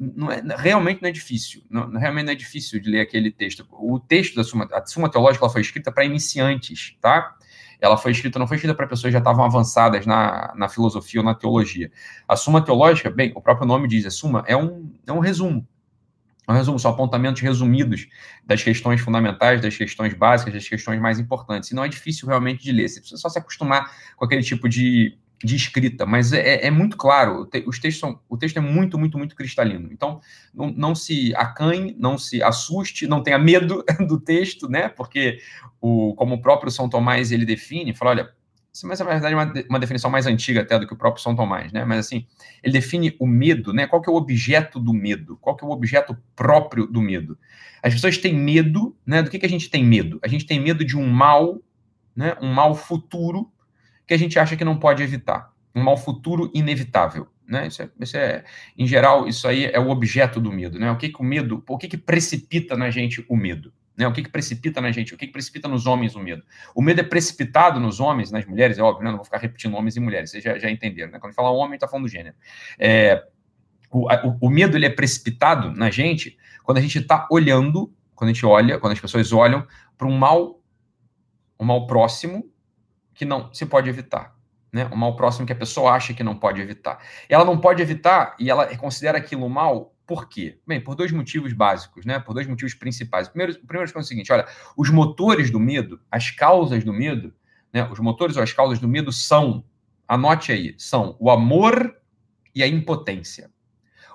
Não 0.00 0.32
é, 0.32 0.42
realmente 0.56 1.02
não 1.02 1.10
é 1.10 1.12
difícil. 1.12 1.62
Não, 1.68 1.90
realmente 1.90 2.24
não 2.24 2.32
é 2.32 2.34
difícil 2.34 2.80
de 2.80 2.88
ler 2.88 3.00
aquele 3.00 3.30
texto. 3.30 3.68
O 3.70 4.00
texto 4.00 4.34
da 4.34 4.42
Suma, 4.42 4.66
a 4.72 4.86
Suma 4.86 5.10
Teológica 5.10 5.44
ela 5.44 5.52
foi 5.52 5.60
escrita 5.60 5.92
para 5.92 6.06
iniciantes, 6.06 6.96
tá? 7.02 7.36
Ela 7.78 7.98
foi 7.98 8.12
escrita, 8.12 8.38
não 8.38 8.46
foi 8.46 8.56
escrita 8.56 8.74
para 8.74 8.86
pessoas 8.86 9.10
que 9.10 9.12
já 9.12 9.18
estavam 9.18 9.44
avançadas 9.44 10.06
na, 10.06 10.54
na 10.56 10.66
filosofia 10.70 11.20
ou 11.20 11.24
na 11.26 11.34
teologia. 11.34 11.92
A 12.26 12.34
Suma 12.34 12.64
Teológica, 12.64 13.10
bem, 13.10 13.30
o 13.36 13.42
próprio 13.42 13.66
nome 13.66 13.88
diz, 13.88 14.06
a 14.06 14.10
Suma 14.10 14.42
é 14.46 14.56
um, 14.56 14.90
é 15.06 15.12
um 15.12 15.18
resumo 15.18 15.68
um 16.48 16.52
resumo, 16.52 16.78
são 16.78 16.90
apontamentos 16.90 17.40
resumidos 17.40 18.08
das 18.44 18.62
questões 18.62 19.00
fundamentais, 19.00 19.60
das 19.60 19.76
questões 19.76 20.14
básicas, 20.14 20.54
das 20.54 20.68
questões 20.68 21.00
mais 21.00 21.18
importantes. 21.18 21.70
E 21.70 21.74
não 21.74 21.84
é 21.84 21.88
difícil 21.88 22.26
realmente 22.26 22.62
de 22.62 22.72
ler, 22.72 22.88
você 22.88 23.00
precisa 23.00 23.20
só 23.20 23.28
se 23.28 23.38
acostumar 23.38 23.90
com 24.16 24.24
aquele 24.24 24.42
tipo 24.42 24.68
de, 24.68 25.16
de 25.42 25.56
escrita, 25.56 26.04
mas 26.04 26.32
é, 26.32 26.66
é 26.66 26.70
muito 26.70 26.96
claro, 26.96 27.48
os 27.66 27.78
textos 27.78 28.00
são, 28.00 28.20
o 28.28 28.36
texto 28.36 28.56
é 28.56 28.60
muito, 28.60 28.98
muito, 28.98 29.16
muito 29.16 29.36
cristalino. 29.36 29.88
Então, 29.92 30.20
não, 30.52 30.72
não 30.72 30.94
se 30.94 31.34
acanhe, 31.36 31.96
não 31.98 32.18
se 32.18 32.42
assuste, 32.42 33.06
não 33.06 33.22
tenha 33.22 33.38
medo 33.38 33.84
do 34.08 34.18
texto, 34.18 34.68
né? 34.68 34.88
Porque, 34.88 35.38
o, 35.80 36.14
como 36.14 36.34
o 36.34 36.42
próprio 36.42 36.70
São 36.70 36.88
Tomás 36.88 37.32
ele 37.32 37.44
define, 37.44 37.94
fala, 37.94 38.10
olha, 38.12 38.34
mas 38.84 38.98
na 38.98 39.04
verdade 39.04 39.34
é 39.34 39.36
uma, 39.36 39.52
uma 39.68 39.78
definição 39.78 40.10
mais 40.10 40.26
antiga 40.26 40.62
até 40.62 40.78
do 40.78 40.86
que 40.86 40.94
o 40.94 40.96
próprio 40.96 41.22
São 41.22 41.36
Tomás, 41.36 41.70
né? 41.72 41.84
Mas 41.84 42.06
assim, 42.06 42.26
ele 42.62 42.72
define 42.72 43.14
o 43.20 43.26
medo, 43.26 43.72
né? 43.72 43.86
Qual 43.86 44.00
que 44.00 44.08
é 44.08 44.12
o 44.12 44.16
objeto 44.16 44.80
do 44.80 44.94
medo? 44.94 45.36
Qual 45.40 45.54
que 45.54 45.62
é 45.62 45.68
o 45.68 45.70
objeto 45.70 46.16
próprio 46.34 46.86
do 46.86 47.02
medo? 47.02 47.38
As 47.82 47.92
pessoas 47.92 48.16
têm 48.16 48.34
medo, 48.34 48.96
né? 49.04 49.22
Do 49.22 49.30
que, 49.30 49.38
que 49.38 49.44
a 49.44 49.48
gente 49.48 49.68
tem 49.68 49.84
medo? 49.84 50.18
A 50.22 50.28
gente 50.28 50.46
tem 50.46 50.58
medo 50.58 50.84
de 50.84 50.96
um 50.96 51.06
mal, 51.06 51.60
né? 52.16 52.34
Um 52.40 52.50
mal 52.52 52.74
futuro 52.74 53.52
que 54.06 54.14
a 54.14 54.18
gente 54.18 54.38
acha 54.38 54.56
que 54.56 54.64
não 54.64 54.78
pode 54.78 55.02
evitar. 55.02 55.52
Um 55.74 55.82
mal 55.82 55.96
futuro 55.98 56.50
inevitável, 56.54 57.28
né? 57.46 57.66
Isso 57.66 57.82
é, 57.82 57.90
isso 58.00 58.16
é 58.16 58.44
em 58.78 58.86
geral, 58.86 59.28
isso 59.28 59.46
aí 59.46 59.66
é 59.66 59.78
o 59.78 59.90
objeto 59.90 60.40
do 60.40 60.50
medo, 60.50 60.78
né? 60.78 60.90
O 60.90 60.96
que 60.96 61.10
que 61.10 61.20
o 61.20 61.24
medo, 61.24 61.62
o 61.68 61.76
que 61.76 61.88
que 61.88 61.98
precipita 61.98 62.74
na 62.74 62.90
gente 62.90 63.22
o 63.28 63.36
medo? 63.36 63.70
Né? 63.96 64.06
O 64.06 64.12
que, 64.12 64.22
que 64.22 64.30
precipita 64.30 64.80
na 64.80 64.90
gente? 64.90 65.14
O 65.14 65.18
que, 65.18 65.26
que 65.26 65.32
precipita 65.32 65.68
nos 65.68 65.86
homens 65.86 66.14
o 66.14 66.20
medo? 66.20 66.42
O 66.74 66.82
medo 66.82 67.00
é 67.00 67.04
precipitado 67.04 67.78
nos 67.78 68.00
homens, 68.00 68.30
nas 68.30 68.44
mulheres, 68.46 68.78
é 68.78 68.82
óbvio, 68.82 69.04
né? 69.04 69.10
não 69.10 69.18
vou 69.18 69.24
ficar 69.24 69.38
repetindo 69.38 69.76
homens 69.76 69.96
e 69.96 70.00
mulheres, 70.00 70.30
vocês 70.30 70.42
já, 70.42 70.58
já 70.58 70.70
entenderam. 70.70 71.12
Né? 71.12 71.18
Quando 71.18 71.34
fala 71.34 71.50
homem, 71.50 71.74
está 71.74 71.86
falando 71.86 72.06
do 72.06 72.10
gênero. 72.10 72.34
É, 72.78 73.22
o, 73.90 74.08
o, 74.10 74.38
o, 74.42 74.50
medo 74.50 74.76
ele 74.76 74.86
é 74.86 74.90
precipitado 74.90 75.70
na 75.72 75.90
gente 75.90 76.38
quando 76.64 76.78
a 76.78 76.80
gente 76.80 76.98
está 76.98 77.28
olhando, 77.30 77.92
quando 78.14 78.30
a 78.30 78.32
gente 78.32 78.46
olha, 78.46 78.78
quando 78.78 78.92
as 78.92 79.00
pessoas 79.00 79.32
olham 79.32 79.66
para 79.98 80.06
um 80.06 80.16
mal, 80.16 80.60
um 81.60 81.64
mal 81.64 81.86
próximo 81.86 82.50
que 83.14 83.24
não 83.24 83.52
se 83.52 83.66
pode 83.66 83.90
evitar. 83.90 84.34
Né? 84.72 84.88
Um 84.90 84.96
mal 84.96 85.14
próximo 85.14 85.46
que 85.46 85.52
a 85.52 85.56
pessoa 85.56 85.92
acha 85.92 86.14
que 86.14 86.22
não 86.22 86.34
pode 86.34 86.60
evitar. 86.60 86.98
Ela 87.28 87.44
não 87.44 87.58
pode 87.58 87.82
evitar 87.82 88.34
e 88.38 88.50
ela 88.50 88.74
considera 88.78 89.18
aquilo 89.18 89.48
mal 89.50 89.94
por 90.12 90.28
quê? 90.28 90.58
Bem, 90.66 90.78
por 90.78 90.94
dois 90.94 91.10
motivos 91.10 91.54
básicos, 91.54 92.04
né? 92.04 92.18
Por 92.18 92.34
dois 92.34 92.46
motivos 92.46 92.74
principais. 92.74 93.28
Primeiro, 93.28 93.54
o 93.54 93.66
primeiro 93.66 93.90
é 93.90 93.98
o 93.98 94.02
seguinte: 94.02 94.30
olha, 94.30 94.46
os 94.76 94.90
motores 94.90 95.50
do 95.50 95.58
medo, 95.58 95.98
as 96.10 96.30
causas 96.30 96.84
do 96.84 96.92
medo, 96.92 97.32
né? 97.72 97.88
Os 97.90 97.98
motores 97.98 98.36
ou 98.36 98.42
as 98.42 98.52
causas 98.52 98.78
do 98.78 98.86
medo 98.86 99.10
são, 99.10 99.64
anote 100.06 100.52
aí, 100.52 100.74
são 100.76 101.16
o 101.18 101.30
amor 101.30 101.96
e 102.54 102.62
a 102.62 102.68
impotência. 102.68 103.50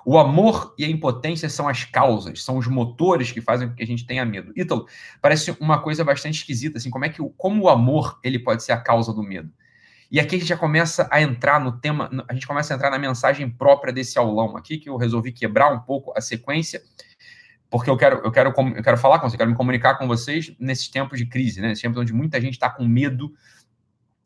O 0.06 0.16
amor 0.16 0.72
e 0.78 0.84
a 0.84 0.88
impotência 0.88 1.48
são 1.48 1.68
as 1.68 1.82
causas, 1.82 2.44
são 2.44 2.58
os 2.58 2.68
motores 2.68 3.32
que 3.32 3.40
fazem 3.40 3.68
com 3.68 3.74
que 3.74 3.82
a 3.82 3.86
gente 3.86 4.06
tenha 4.06 4.24
medo. 4.24 4.52
Ítalo, 4.54 4.86
parece 5.20 5.50
uma 5.58 5.82
coisa 5.82 6.04
bastante 6.04 6.36
esquisita, 6.38 6.78
assim, 6.78 6.90
como 6.90 7.06
é 7.06 7.08
que 7.08 7.20
como 7.36 7.64
o 7.64 7.68
amor 7.68 8.20
ele 8.22 8.38
pode 8.38 8.62
ser 8.62 8.70
a 8.70 8.80
causa 8.80 9.12
do 9.12 9.24
medo? 9.24 9.52
E 10.10 10.18
aqui 10.18 10.36
a 10.36 10.38
gente 10.38 10.48
já 10.48 10.56
começa 10.56 11.06
a 11.10 11.20
entrar 11.20 11.60
no 11.60 11.72
tema, 11.72 12.10
a 12.28 12.32
gente 12.32 12.46
começa 12.46 12.72
a 12.72 12.76
entrar 12.76 12.90
na 12.90 12.98
mensagem 12.98 13.48
própria 13.48 13.92
desse 13.92 14.18
aulão 14.18 14.56
aqui, 14.56 14.78
que 14.78 14.88
eu 14.88 14.96
resolvi 14.96 15.32
quebrar 15.32 15.70
um 15.72 15.80
pouco 15.80 16.12
a 16.16 16.20
sequência, 16.20 16.82
porque 17.68 17.90
eu 17.90 17.96
quero, 17.96 18.16
eu 18.24 18.32
quero, 18.32 18.54
eu 18.56 18.82
quero 18.82 18.96
falar 18.96 19.18
com 19.18 19.28
vocês, 19.28 19.36
quero 19.36 19.50
me 19.50 19.56
comunicar 19.56 19.96
com 19.96 20.08
vocês 20.08 20.54
nesses 20.58 20.88
tempos 20.88 21.18
de 21.18 21.26
crise, 21.26 21.60
né? 21.60 21.68
Nesses 21.68 21.82
tempos 21.82 22.00
onde 22.00 22.12
muita 22.14 22.40
gente 22.40 22.54
está 22.54 22.70
com 22.70 22.86
medo 22.86 23.34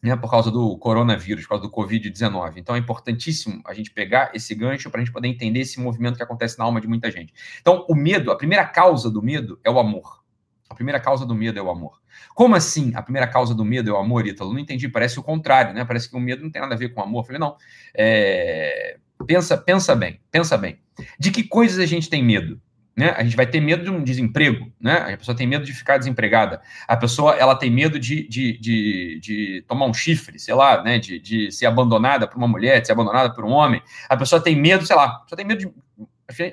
né, 0.02 0.16
por 0.16 0.28
causa 0.28 0.50
do 0.50 0.76
coronavírus, 0.78 1.44
por 1.44 1.50
causa 1.50 1.64
do 1.64 1.70
Covid-19. 1.70 2.54
Então 2.56 2.74
é 2.74 2.78
importantíssimo 2.78 3.62
a 3.64 3.72
gente 3.72 3.90
pegar 3.90 4.32
esse 4.34 4.54
gancho 4.54 4.90
para 4.90 5.00
a 5.00 5.04
gente 5.04 5.12
poder 5.12 5.28
entender 5.28 5.60
esse 5.60 5.80
movimento 5.80 6.16
que 6.16 6.22
acontece 6.22 6.58
na 6.58 6.64
alma 6.64 6.80
de 6.80 6.88
muita 6.88 7.10
gente. 7.10 7.32
Então, 7.60 7.86
o 7.88 7.94
medo, 7.94 8.32
a 8.32 8.36
primeira 8.36 8.66
causa 8.66 9.08
do 9.08 9.22
medo 9.22 9.60
é 9.62 9.70
o 9.70 9.78
amor. 9.78 10.22
A 10.68 10.74
primeira 10.74 10.98
causa 10.98 11.24
do 11.24 11.34
medo 11.34 11.58
é 11.58 11.62
o 11.62 11.70
amor. 11.70 12.01
Como 12.34 12.54
assim 12.54 12.92
a 12.94 13.02
primeira 13.02 13.26
causa 13.26 13.54
do 13.54 13.64
medo 13.64 13.90
é 13.90 13.92
o 13.92 13.96
amor, 13.96 14.26
Ítalo? 14.26 14.52
Não 14.52 14.58
entendi, 14.58 14.88
parece 14.88 15.18
o 15.18 15.22
contrário, 15.22 15.74
né? 15.74 15.84
Parece 15.84 16.08
que 16.08 16.16
o 16.16 16.20
medo 16.20 16.42
não 16.42 16.50
tem 16.50 16.62
nada 16.62 16.74
a 16.74 16.78
ver 16.78 16.90
com 16.90 17.00
o 17.00 17.04
amor. 17.04 17.20
Eu 17.20 17.24
falei, 17.24 17.38
não. 17.38 17.56
É... 17.94 18.96
Pensa, 19.26 19.56
pensa 19.56 19.94
bem, 19.94 20.20
pensa 20.30 20.56
bem. 20.56 20.78
De 21.18 21.30
que 21.30 21.44
coisas 21.44 21.78
a 21.78 21.86
gente 21.86 22.10
tem 22.10 22.22
medo? 22.24 22.60
Né? 22.94 23.14
A 23.16 23.24
gente 23.24 23.36
vai 23.36 23.46
ter 23.46 23.58
medo 23.58 23.84
de 23.84 23.90
um 23.90 24.04
desemprego, 24.04 24.70
né? 24.78 25.14
A 25.14 25.16
pessoa 25.16 25.34
tem 25.34 25.46
medo 25.46 25.64
de 25.64 25.72
ficar 25.72 25.96
desempregada. 25.96 26.60
A 26.86 26.94
pessoa 26.94 27.34
ela 27.34 27.54
tem 27.54 27.70
medo 27.70 27.98
de, 27.98 28.28
de, 28.28 28.58
de, 28.58 29.18
de 29.20 29.64
tomar 29.66 29.86
um 29.86 29.94
chifre, 29.94 30.38
sei 30.38 30.54
lá, 30.54 30.82
né? 30.82 30.98
De, 30.98 31.18
de 31.18 31.50
ser 31.50 31.64
abandonada 31.64 32.26
por 32.26 32.36
uma 32.36 32.46
mulher, 32.48 32.80
de 32.80 32.86
ser 32.86 32.92
abandonada 32.92 33.32
por 33.32 33.46
um 33.46 33.50
homem. 33.50 33.80
A 34.10 34.16
pessoa 34.16 34.42
tem 34.42 34.54
medo, 34.54 34.84
sei 34.84 34.94
lá, 34.94 35.06
a 35.06 35.18
pessoa 35.20 35.36
tem 35.38 35.46
medo 35.46 35.60
de 35.60 35.72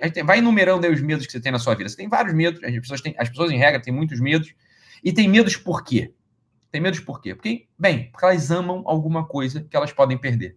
a 0.01 0.07
gente 0.07 0.23
vai 0.23 0.39
enumerando 0.39 0.85
aí 0.85 0.93
os 0.93 1.01
medos 1.01 1.25
que 1.25 1.31
você 1.31 1.39
tem 1.39 1.51
na 1.51 1.59
sua 1.59 1.75
vida. 1.75 1.89
Você 1.89 1.95
tem 1.95 2.09
vários 2.09 2.33
medos, 2.33 2.61
as 2.63 2.71
pessoas, 2.73 3.01
têm, 3.01 3.15
as 3.17 3.29
pessoas 3.29 3.51
em 3.51 3.57
regra 3.57 3.81
têm 3.81 3.93
muitos 3.93 4.19
medos. 4.19 4.53
E 5.03 5.11
tem 5.11 5.27
medos 5.27 5.55
por 5.55 5.83
quê? 5.83 6.13
Tem 6.71 6.79
medos 6.81 6.99
por 6.99 7.21
quê? 7.21 7.33
Porque, 7.33 7.67
bem, 7.77 8.09
porque 8.11 8.25
elas 8.25 8.51
amam 8.51 8.83
alguma 8.85 9.25
coisa 9.25 9.65
que 9.69 9.75
elas 9.75 9.91
podem 9.91 10.17
perder. 10.17 10.55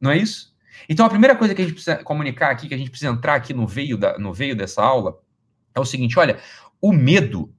Não 0.00 0.10
é 0.10 0.16
isso? 0.18 0.54
Então, 0.88 1.06
a 1.06 1.10
primeira 1.10 1.36
coisa 1.36 1.54
que 1.54 1.62
a 1.62 1.64
gente 1.64 1.74
precisa 1.74 1.96
comunicar 1.96 2.50
aqui, 2.50 2.68
que 2.68 2.74
a 2.74 2.78
gente 2.78 2.90
precisa 2.90 3.10
entrar 3.10 3.34
aqui 3.34 3.52
no 3.54 3.66
veio, 3.66 3.96
da, 3.96 4.18
no 4.18 4.32
veio 4.32 4.56
dessa 4.56 4.82
aula, 4.82 5.18
é 5.74 5.80
o 5.80 5.84
seguinte: 5.84 6.18
olha, 6.18 6.38
o 6.80 6.92
medo, 6.92 7.52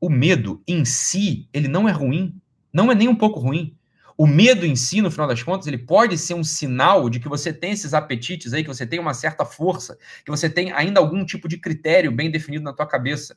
o 0.00 0.10
medo 0.10 0.62
em 0.66 0.84
si, 0.84 1.48
ele 1.52 1.68
não 1.68 1.88
é 1.88 1.92
ruim. 1.92 2.40
Não 2.72 2.90
é 2.90 2.94
nem 2.94 3.08
um 3.08 3.14
pouco 3.14 3.40
ruim. 3.40 3.76
O 4.16 4.26
medo 4.26 4.66
em 4.66 4.74
si, 4.74 5.00
no 5.00 5.12
final 5.12 5.28
das 5.28 5.42
contas, 5.42 5.68
ele 5.68 5.78
pode 5.78 6.18
ser 6.18 6.34
um 6.34 6.42
sinal 6.42 7.08
de 7.08 7.20
que 7.20 7.28
você 7.28 7.52
tem 7.52 7.70
esses 7.70 7.94
apetites 7.94 8.52
aí, 8.52 8.62
que 8.62 8.68
você 8.68 8.84
tem 8.84 8.98
uma 8.98 9.14
certa 9.14 9.44
força, 9.44 9.96
que 10.24 10.30
você 10.30 10.50
tem 10.50 10.72
ainda 10.72 10.98
algum 10.98 11.24
tipo 11.24 11.48
de 11.48 11.56
critério 11.56 12.10
bem 12.10 12.28
definido 12.28 12.64
na 12.64 12.72
tua 12.72 12.86
cabeça. 12.86 13.36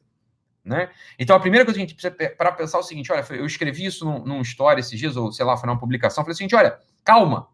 Né? 0.63 0.89
Então, 1.17 1.35
a 1.35 1.39
primeira 1.39 1.65
coisa 1.65 1.79
que 1.79 1.83
a 1.83 1.87
gente 1.87 1.95
precisa 1.95 2.35
para 2.35 2.51
pensar 2.51 2.77
é 2.77 2.81
o 2.81 2.83
seguinte: 2.83 3.11
olha, 3.11 3.25
eu 3.31 3.45
escrevi 3.45 3.85
isso 3.85 4.05
num, 4.05 4.23
num 4.23 4.41
story 4.41 4.79
esses 4.79 4.97
dias, 4.97 5.17
ou 5.17 5.31
sei 5.31 5.45
lá, 5.45 5.57
foi 5.57 5.67
numa 5.67 5.79
publicação. 5.79 6.23
Falei 6.23 6.33
o 6.33 6.37
seguinte: 6.37 6.55
olha, 6.55 6.77
calma. 7.03 7.47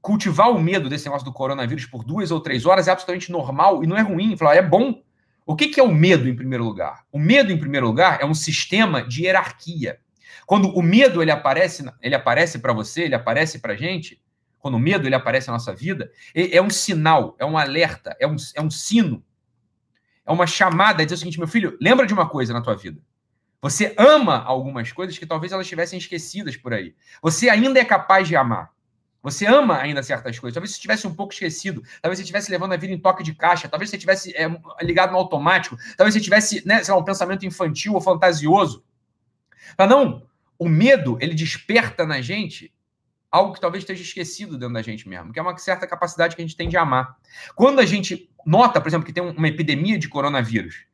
Cultivar 0.00 0.48
o 0.48 0.60
medo 0.60 0.88
desse 0.88 1.06
negócio 1.06 1.24
do 1.24 1.32
coronavírus 1.32 1.86
por 1.86 2.04
duas 2.04 2.30
ou 2.30 2.38
três 2.38 2.66
horas 2.66 2.86
é 2.86 2.92
absolutamente 2.92 3.32
normal 3.32 3.82
e 3.82 3.86
não 3.86 3.96
é 3.96 4.00
ruim. 4.00 4.36
Falar, 4.36 4.54
é 4.54 4.62
bom. 4.62 5.02
O 5.44 5.56
que, 5.56 5.68
que 5.68 5.80
é 5.80 5.82
o 5.82 5.92
medo, 5.92 6.28
em 6.28 6.36
primeiro 6.36 6.62
lugar? 6.62 7.04
O 7.10 7.18
medo, 7.18 7.50
em 7.50 7.58
primeiro 7.58 7.86
lugar, 7.86 8.20
é 8.20 8.24
um 8.24 8.34
sistema 8.34 9.02
de 9.02 9.24
hierarquia. 9.24 9.98
Quando 10.46 10.68
o 10.68 10.82
medo 10.82 11.20
ele 11.20 11.32
aparece, 11.32 11.84
ele 12.00 12.14
aparece 12.14 12.60
para 12.60 12.72
você, 12.72 13.02
ele 13.02 13.14
aparece 13.16 13.58
para 13.58 13.74
gente, 13.74 14.22
quando 14.58 14.74
o 14.74 14.78
medo 14.78 15.08
ele 15.08 15.14
aparece 15.16 15.48
na 15.48 15.54
nossa 15.54 15.74
vida, 15.74 16.12
é 16.32 16.62
um 16.62 16.70
sinal, 16.70 17.34
é 17.38 17.44
um 17.44 17.58
alerta, 17.58 18.16
é 18.20 18.26
um, 18.26 18.36
é 18.54 18.62
um 18.62 18.70
sino, 18.70 19.22
é 20.26 20.32
uma 20.32 20.46
chamada, 20.46 21.02
é 21.02 21.04
dizer 21.04 21.16
o 21.16 21.18
seguinte, 21.18 21.38
meu 21.38 21.48
filho, 21.48 21.76
lembra 21.80 22.06
de 22.06 22.14
uma 22.14 22.28
coisa 22.28 22.52
na 22.52 22.60
tua 22.60 22.76
vida. 22.76 23.00
Você 23.60 23.94
ama 23.96 24.42
algumas 24.42 24.90
coisas 24.90 25.16
que 25.16 25.26
talvez 25.26 25.52
elas 25.52 25.66
estivessem 25.66 25.98
esquecidas 25.98 26.56
por 26.56 26.72
aí. 26.74 26.94
Você 27.22 27.48
ainda 27.48 27.78
é 27.78 27.84
capaz 27.84 28.26
de 28.26 28.34
amar. 28.34 28.70
Você 29.22 29.46
ama 29.46 29.78
ainda 29.78 30.02
certas 30.02 30.36
coisas. 30.36 30.54
Talvez 30.54 30.72
você 30.72 30.76
estivesse 30.76 31.06
um 31.06 31.14
pouco 31.14 31.32
esquecido. 31.32 31.80
Talvez 32.00 32.18
você 32.18 32.22
estivesse 32.22 32.50
levando 32.50 32.72
a 32.72 32.76
vida 32.76 32.92
em 32.92 32.98
toque 32.98 33.22
de 33.22 33.32
caixa. 33.32 33.68
Talvez 33.68 33.88
você 33.88 33.96
estivesse 33.96 34.36
é, 34.36 34.48
ligado 34.80 35.12
no 35.12 35.18
automático. 35.18 35.76
Talvez 35.96 36.14
você 36.14 36.20
tivesse, 36.20 36.66
né, 36.66 36.82
lá, 36.88 36.96
um 36.96 37.04
pensamento 37.04 37.46
infantil 37.46 37.94
ou 37.94 38.00
fantasioso. 38.00 38.84
Mas 39.78 39.88
não, 39.88 40.26
o 40.58 40.68
medo, 40.68 41.16
ele 41.20 41.34
desperta 41.34 42.04
na 42.04 42.20
gente 42.20 42.72
algo 43.32 43.54
que 43.54 43.60
talvez 43.60 43.82
esteja 43.82 44.02
esquecido 44.02 44.58
dentro 44.58 44.74
da 44.74 44.82
gente 44.82 45.08
mesmo, 45.08 45.32
que 45.32 45.38
é 45.38 45.42
uma 45.42 45.56
certa 45.56 45.86
capacidade 45.86 46.36
que 46.36 46.42
a 46.42 46.44
gente 46.44 46.56
tem 46.56 46.68
de 46.68 46.76
amar. 46.76 47.16
Quando 47.56 47.80
a 47.80 47.86
gente 47.86 48.30
nota, 48.44 48.78
por 48.78 48.88
exemplo, 48.88 49.06
que 49.06 49.12
tem 49.12 49.22
uma 49.22 49.48
epidemia 49.48 49.98
de 49.98 50.08
coronavírus, 50.08 50.84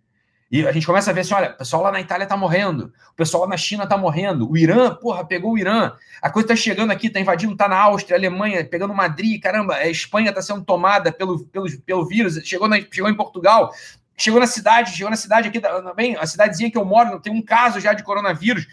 e 0.50 0.66
a 0.66 0.72
gente 0.72 0.86
começa 0.86 1.10
a 1.10 1.14
ver 1.14 1.20
assim: 1.20 1.34
olha, 1.34 1.50
o 1.50 1.54
pessoal 1.58 1.82
lá 1.82 1.92
na 1.92 2.00
Itália 2.00 2.26
tá 2.26 2.36
morrendo, 2.36 2.92
o 3.12 3.14
pessoal 3.14 3.42
lá 3.42 3.50
na 3.50 3.56
China 3.56 3.86
tá 3.86 3.98
morrendo, 3.98 4.50
o 4.50 4.56
Irã, 4.56 4.94
porra, 4.94 5.24
pegou 5.24 5.52
o 5.52 5.58
Irã, 5.58 5.92
a 6.22 6.30
coisa 6.30 6.48
tá 6.48 6.56
chegando 6.56 6.90
aqui, 6.90 7.10
tá 7.10 7.20
invadindo, 7.20 7.54
tá 7.56 7.68
na 7.68 7.76
Áustria, 7.76 8.16
Alemanha, 8.16 8.64
pegando 8.64 8.94
Madrid, 8.94 9.42
caramba, 9.42 9.74
a 9.74 9.88
Espanha 9.88 10.32
tá 10.32 10.40
sendo 10.40 10.64
tomada 10.64 11.12
pelo, 11.12 11.44
pelo, 11.46 11.66
pelo 11.80 12.06
vírus, 12.06 12.36
chegou, 12.44 12.66
na, 12.66 12.76
chegou 12.90 13.10
em 13.10 13.14
Portugal, 13.14 13.70
chegou 14.16 14.40
na 14.40 14.46
cidade, 14.46 14.92
chegou 14.92 15.10
na 15.10 15.16
cidade 15.16 15.48
aqui, 15.48 15.60
bem, 15.94 16.16
a 16.16 16.26
cidadezinha 16.26 16.70
que 16.70 16.78
eu 16.78 16.84
moro, 16.84 17.20
tem 17.20 17.32
um 17.32 17.42
caso 17.42 17.78
já 17.78 17.92
de 17.92 18.02
coronavírus. 18.02 18.66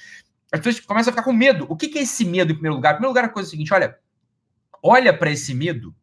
As 0.56 0.62
pessoas 0.62 0.86
começam 0.86 1.12
a 1.12 1.14
ficar 1.14 1.24
com 1.24 1.34
medo. 1.34 1.66
O 1.70 1.76
que, 1.76 1.98
é 1.98 2.02
esse 2.02 2.26
medo, 2.26 2.52
em 2.52 2.56
primeiro 2.56 2.76
lugar? 2.76 2.92
Em 2.92 2.96
primeiro 2.96 3.12
lugar, 3.12 3.26
a 3.26 3.30
coisa 3.30 3.48
é 3.48 3.50
a 3.50 3.52
seguinte: 3.52 3.74
olha, 3.74 3.98
olha 4.82 5.16
para 5.16 5.30
esse 5.30 5.54
medo, 5.54 5.96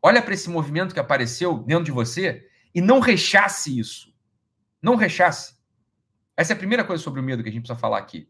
olha 0.00 0.22
para 0.22 0.34
esse 0.34 0.48
movimento 0.48 0.94
que 0.94 1.00
apareceu 1.00 1.58
dentro 1.58 1.84
de 1.84 1.92
você 1.92 2.46
e 2.74 2.80
não 2.80 3.00
rechace 3.00 3.78
isso 3.78 4.12
não 4.82 4.96
rechace. 4.96 5.54
Essa 6.36 6.52
é 6.52 6.54
a 6.54 6.58
primeira 6.58 6.82
coisa 6.82 7.02
sobre 7.02 7.20
o 7.20 7.22
medo 7.22 7.42
que 7.42 7.48
a 7.48 7.52
gente 7.52 7.62
precisa 7.62 7.78
falar 7.78 7.98
aqui. 7.98 8.28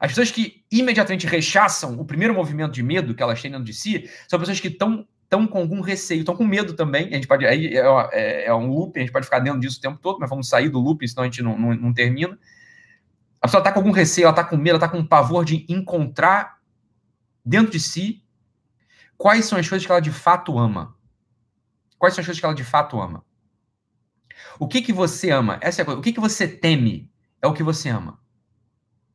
As 0.00 0.10
pessoas 0.10 0.30
que 0.30 0.64
imediatamente 0.70 1.26
rechaçam 1.26 1.98
o 1.98 2.04
primeiro 2.04 2.34
movimento 2.34 2.72
de 2.72 2.82
medo 2.82 3.14
que 3.14 3.22
elas 3.22 3.40
têm 3.40 3.50
dentro 3.50 3.64
de 3.64 3.72
si 3.72 4.10
são 4.28 4.38
pessoas 4.38 4.58
que 4.58 4.68
estão 4.68 5.06
estão 5.22 5.44
com 5.44 5.58
algum 5.58 5.80
receio, 5.80 6.20
estão 6.20 6.36
com 6.36 6.44
medo 6.44 6.74
também. 6.74 7.08
A 7.08 7.14
gente 7.14 7.26
pode 7.26 7.44
aí 7.44 7.76
é, 7.76 7.82
é, 8.12 8.46
é, 8.46 8.54
um 8.54 8.70
loop, 8.70 8.96
a 8.96 9.00
gente 9.00 9.10
pode 9.10 9.24
ficar 9.24 9.40
dentro 9.40 9.58
disso 9.58 9.78
o 9.78 9.80
tempo 9.80 9.98
todo, 10.00 10.20
mas 10.20 10.30
vamos 10.30 10.48
sair 10.48 10.68
do 10.68 10.78
loop, 10.78 11.06
senão 11.08 11.24
a 11.24 11.26
gente 11.26 11.42
não, 11.42 11.58
não, 11.58 11.74
não 11.74 11.92
termina. 11.92 12.38
A 13.46 13.48
pessoa 13.48 13.60
está 13.60 13.70
com 13.70 13.78
algum 13.78 13.92
receio, 13.92 14.24
ela 14.24 14.32
está 14.32 14.42
com 14.42 14.56
medo, 14.56 14.70
ela 14.70 14.84
está 14.84 14.88
com 14.88 15.06
pavor 15.06 15.44
de 15.44 15.64
encontrar 15.68 16.58
dentro 17.44 17.70
de 17.70 17.78
si 17.78 18.24
quais 19.16 19.44
são 19.44 19.56
as 19.56 19.68
coisas 19.68 19.86
que 19.86 19.92
ela 19.92 20.00
de 20.00 20.10
fato 20.10 20.58
ama. 20.58 20.96
Quais 21.96 22.12
são 22.12 22.22
as 22.22 22.26
coisas 22.26 22.40
que 22.40 22.44
ela 22.44 22.54
de 22.56 22.64
fato 22.64 23.00
ama? 23.00 23.24
O 24.58 24.66
que 24.66 24.82
que 24.82 24.92
você 24.92 25.30
ama? 25.30 25.58
Essa 25.62 25.80
é 25.80 25.82
a 25.82 25.84
coisa. 25.84 26.00
O 26.00 26.02
que 26.02 26.12
que 26.12 26.18
você 26.18 26.48
teme? 26.48 27.08
É 27.40 27.46
o 27.46 27.52
que 27.52 27.62
você 27.62 27.88
ama. 27.88 28.18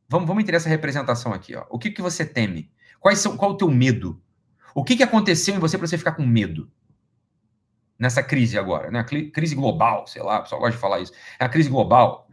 Vamos, 0.08 0.26
vamos 0.26 0.42
entender 0.42 0.56
essa 0.56 0.68
representação 0.68 1.34
aqui. 1.34 1.54
Ó. 1.54 1.66
O 1.68 1.78
que 1.78 1.90
que 1.90 2.00
você 2.00 2.24
teme? 2.24 2.72
Quais 3.00 3.18
são, 3.18 3.36
qual 3.36 3.50
o 3.50 3.56
teu 3.58 3.70
medo? 3.70 4.18
O 4.74 4.82
que 4.82 4.96
que 4.96 5.02
aconteceu 5.02 5.54
em 5.54 5.58
você 5.58 5.76
para 5.76 5.86
você 5.86 5.98
ficar 5.98 6.12
com 6.12 6.24
medo? 6.24 6.72
Nessa 7.98 8.22
crise 8.22 8.56
agora, 8.56 8.90
né? 8.90 9.04
Crise 9.04 9.54
global, 9.54 10.06
sei 10.06 10.22
lá, 10.22 10.38
o 10.38 10.42
pessoal 10.44 10.60
gosta 10.62 10.76
de 10.76 10.80
falar 10.80 11.00
isso. 11.00 11.12
É 11.38 11.44
a 11.44 11.50
crise 11.50 11.68
global. 11.68 12.26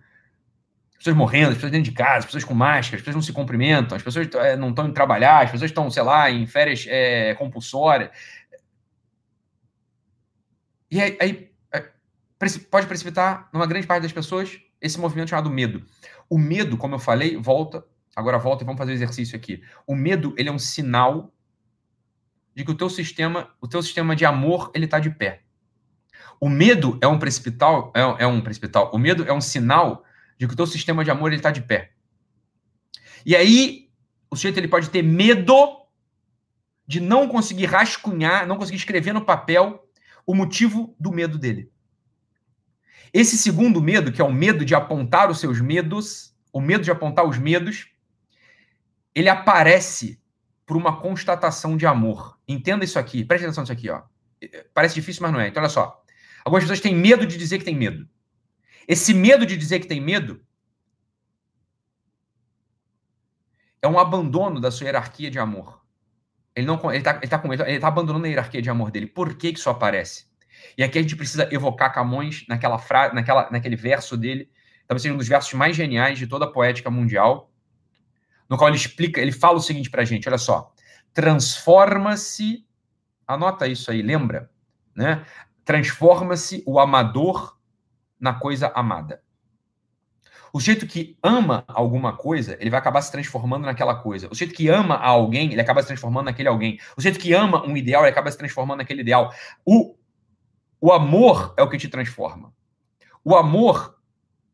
As 1.00 1.04
pessoas 1.06 1.16
morrendo, 1.16 1.52
as 1.52 1.56
pessoas 1.56 1.72
dentro 1.72 1.90
de 1.90 1.96
casa, 1.96 2.18
as 2.18 2.26
pessoas 2.26 2.44
com 2.44 2.54
máscara, 2.54 2.98
as 2.98 3.02
pessoas 3.02 3.16
não 3.16 3.22
se 3.22 3.32
cumprimentam, 3.32 3.96
as 3.96 4.04
pessoas 4.04 4.28
é, 4.36 4.58
não 4.58 4.72
estão 4.72 4.84
indo 4.84 4.94
trabalhar, 4.94 5.46
as 5.46 5.50
pessoas 5.50 5.72
estão, 5.72 5.90
sei 5.90 6.04
lá, 6.04 6.30
em 6.30 6.46
férias 6.46 6.86
é, 6.90 7.34
compulsórias. 7.36 8.10
E 10.92 11.00
aí, 11.00 11.18
aí 11.22 11.52
pode 12.70 12.86
precipitar 12.86 13.48
numa 13.54 13.66
grande 13.66 13.88
parte 13.88 14.04
das 14.04 14.12
pessoas 14.12 14.60
esse 14.82 15.00
movimento 15.00 15.30
chamado 15.30 15.50
medo. 15.50 15.86
O 16.30 16.38
medo, 16.38 16.76
como 16.76 16.96
eu 16.96 17.00
falei, 17.00 17.38
volta, 17.38 17.82
agora 18.14 18.38
volta 18.38 18.64
e 18.64 18.66
vamos 18.66 18.78
fazer 18.78 18.92
o 18.92 18.96
exercício 18.96 19.38
aqui. 19.38 19.64
O 19.88 19.96
medo, 19.96 20.34
ele 20.38 20.50
é 20.50 20.52
um 20.52 20.60
sinal 20.60 21.34
de 22.54 22.66
que 22.66 22.72
o 22.72 22.76
teu 22.76 22.90
sistema, 22.90 23.50
o 23.62 23.70
teu 23.70 23.82
sistema 23.82 24.18
de 24.18 24.26
amor, 24.26 24.70
ele 24.76 24.84
está 24.84 25.00
de 25.00 25.10
pé. 25.10 25.44
O 26.42 26.50
medo 26.50 26.98
é 27.02 27.08
um 27.08 27.18
precipital, 27.18 27.94
é, 27.96 28.24
é, 28.24 28.28
um 28.28 28.42
precipital. 28.42 28.92
O 28.94 28.98
medo 28.98 29.24
é 29.24 29.32
um 29.32 29.40
sinal 29.40 30.04
de 30.40 30.48
que 30.48 30.54
o 30.54 30.56
teu 30.56 30.66
sistema 30.66 31.04
de 31.04 31.12
amor 31.12 31.28
ele 31.28 31.36
está 31.36 31.52
de 31.52 31.62
pé. 31.62 31.92
E 33.26 33.36
aí 33.36 33.90
o 34.32 34.36
sujeito 34.36 34.58
ele 34.58 34.70
pode 34.70 34.90
ter 34.90 35.04
medo 35.04 35.54
de 36.88 37.02
não 37.02 37.28
conseguir 37.28 37.66
rascunhar, 37.66 38.48
não 38.48 38.58
conseguir 38.58 38.78
escrever 38.78 39.14
no 39.14 39.26
papel 39.26 39.86
o 40.26 40.34
motivo 40.34 40.96
do 40.98 41.12
medo 41.12 41.38
dele. 41.38 41.72
Esse 43.12 43.38
segundo 43.38 43.82
medo, 43.82 44.12
que 44.12 44.22
é 44.22 44.24
o 44.24 44.32
medo 44.32 44.64
de 44.64 44.74
apontar 44.74 45.30
os 45.30 45.40
seus 45.40 45.60
medos, 45.60 46.36
o 46.54 46.62
medo 46.62 46.84
de 46.84 46.92
apontar 46.92 47.28
os 47.28 47.38
medos, 47.38 47.90
ele 49.14 49.28
aparece 49.28 50.22
por 50.66 50.78
uma 50.78 51.02
constatação 51.02 51.76
de 51.76 51.86
amor. 51.86 52.40
Entenda 52.48 52.86
isso 52.86 52.98
aqui, 52.98 53.26
preste 53.26 53.44
atenção 53.44 53.64
nisso 53.64 53.74
aqui, 53.74 53.90
ó. 53.90 54.04
Parece 54.74 54.96
difícil, 54.96 55.22
mas 55.24 55.34
não 55.34 55.40
é. 55.40 55.48
Então, 55.48 55.62
olha 55.62 55.70
só. 55.70 56.02
Algumas 56.46 56.64
pessoas 56.64 56.80
têm 56.80 56.96
medo 56.96 57.26
de 57.26 57.38
dizer 57.38 57.58
que 57.58 57.66
tem 57.66 57.76
medo. 57.76 58.08
Esse 58.90 59.14
medo 59.14 59.46
de 59.46 59.56
dizer 59.56 59.80
que 59.80 59.88
tem 59.88 60.02
medo 60.02 60.44
é 63.80 63.88
um 63.88 64.00
abandono 64.00 64.60
da 64.60 64.72
sua 64.72 64.86
hierarquia 64.86 65.30
de 65.30 65.38
amor. 65.38 65.86
Ele 66.56 66.66
não 66.66 66.82
ele 66.90 66.98
está 66.98 67.20
ele 67.22 67.28
tá 67.28 67.42
ele 67.68 67.80
tá 67.80 67.88
abandonando 67.88 68.26
a 68.26 68.28
hierarquia 68.28 68.64
de 68.64 68.70
amor 68.70 68.90
dele. 68.90 69.06
Por 69.06 69.36
que, 69.36 69.54
que 69.54 69.60
isso 69.60 69.70
aparece? 69.70 70.26
E 70.76 70.84
aqui 70.84 70.98
a 70.98 71.02
gente 71.04 71.16
precisa 71.16 71.48
evocar 71.54 71.94
Camões 71.94 72.44
naquela 72.50 72.80
frase, 72.80 73.14
naquela, 73.14 73.48
naquele 73.52 73.76
verso 73.76 74.18
dele, 74.18 74.50
talvez 74.88 75.04
seja 75.04 75.14
um 75.14 75.18
dos 75.18 75.28
versos 75.28 75.54
mais 75.54 75.76
geniais 75.76 76.18
de 76.18 76.26
toda 76.26 76.46
a 76.46 76.52
poética 76.52 76.90
mundial, 76.90 77.54
no 78.50 78.58
qual 78.58 78.70
ele 78.70 78.78
explica, 78.78 79.22
ele 79.22 79.32
fala 79.32 79.58
o 79.58 79.62
seguinte 79.62 79.92
para 79.92 80.02
a 80.02 80.06
gente, 80.06 80.28
olha 80.28 80.40
só, 80.40 80.74
transforma-se, 81.14 82.66
anota 83.28 83.68
isso 83.68 83.92
aí, 83.92 84.02
lembra, 84.02 84.50
né? 84.96 85.24
Transforma-se 85.64 86.64
o 86.66 86.80
amador 86.80 87.59
na 88.20 88.34
coisa 88.34 88.72
amada. 88.76 89.22
O 90.52 90.60
jeito 90.60 90.88
que 90.88 91.18
ama 91.22 91.64
alguma 91.68 92.16
coisa, 92.18 92.58
ele 92.60 92.72
vai 92.72 92.80
acabar 92.80 93.02
se 93.02 93.12
transformando 93.12 93.66
naquela 93.66 93.96
coisa. 93.96 94.28
O 94.32 94.36
jeito 94.36 94.54
que 94.54 94.68
ama 94.68 94.96
alguém, 94.96 95.52
ele 95.52 95.62
acaba 95.62 95.82
se 95.82 95.88
transformando 95.88 96.26
naquele 96.26 96.50
alguém. 96.50 96.80
O 96.98 97.02
jeito 97.02 97.20
que 97.20 97.34
ama 97.34 97.64
um 97.66 97.78
ideal, 97.78 98.02
ele 98.02 98.12
acaba 98.12 98.32
se 98.32 98.38
transformando 98.38 98.80
naquele 98.80 99.02
ideal. 99.02 99.32
O 99.64 99.96
o 100.82 100.94
amor 100.94 101.54
é 101.58 101.62
o 101.62 101.70
que 101.70 101.78
te 101.78 101.90
transforma. 101.90 102.54
O 103.24 103.36
amor 103.36 104.00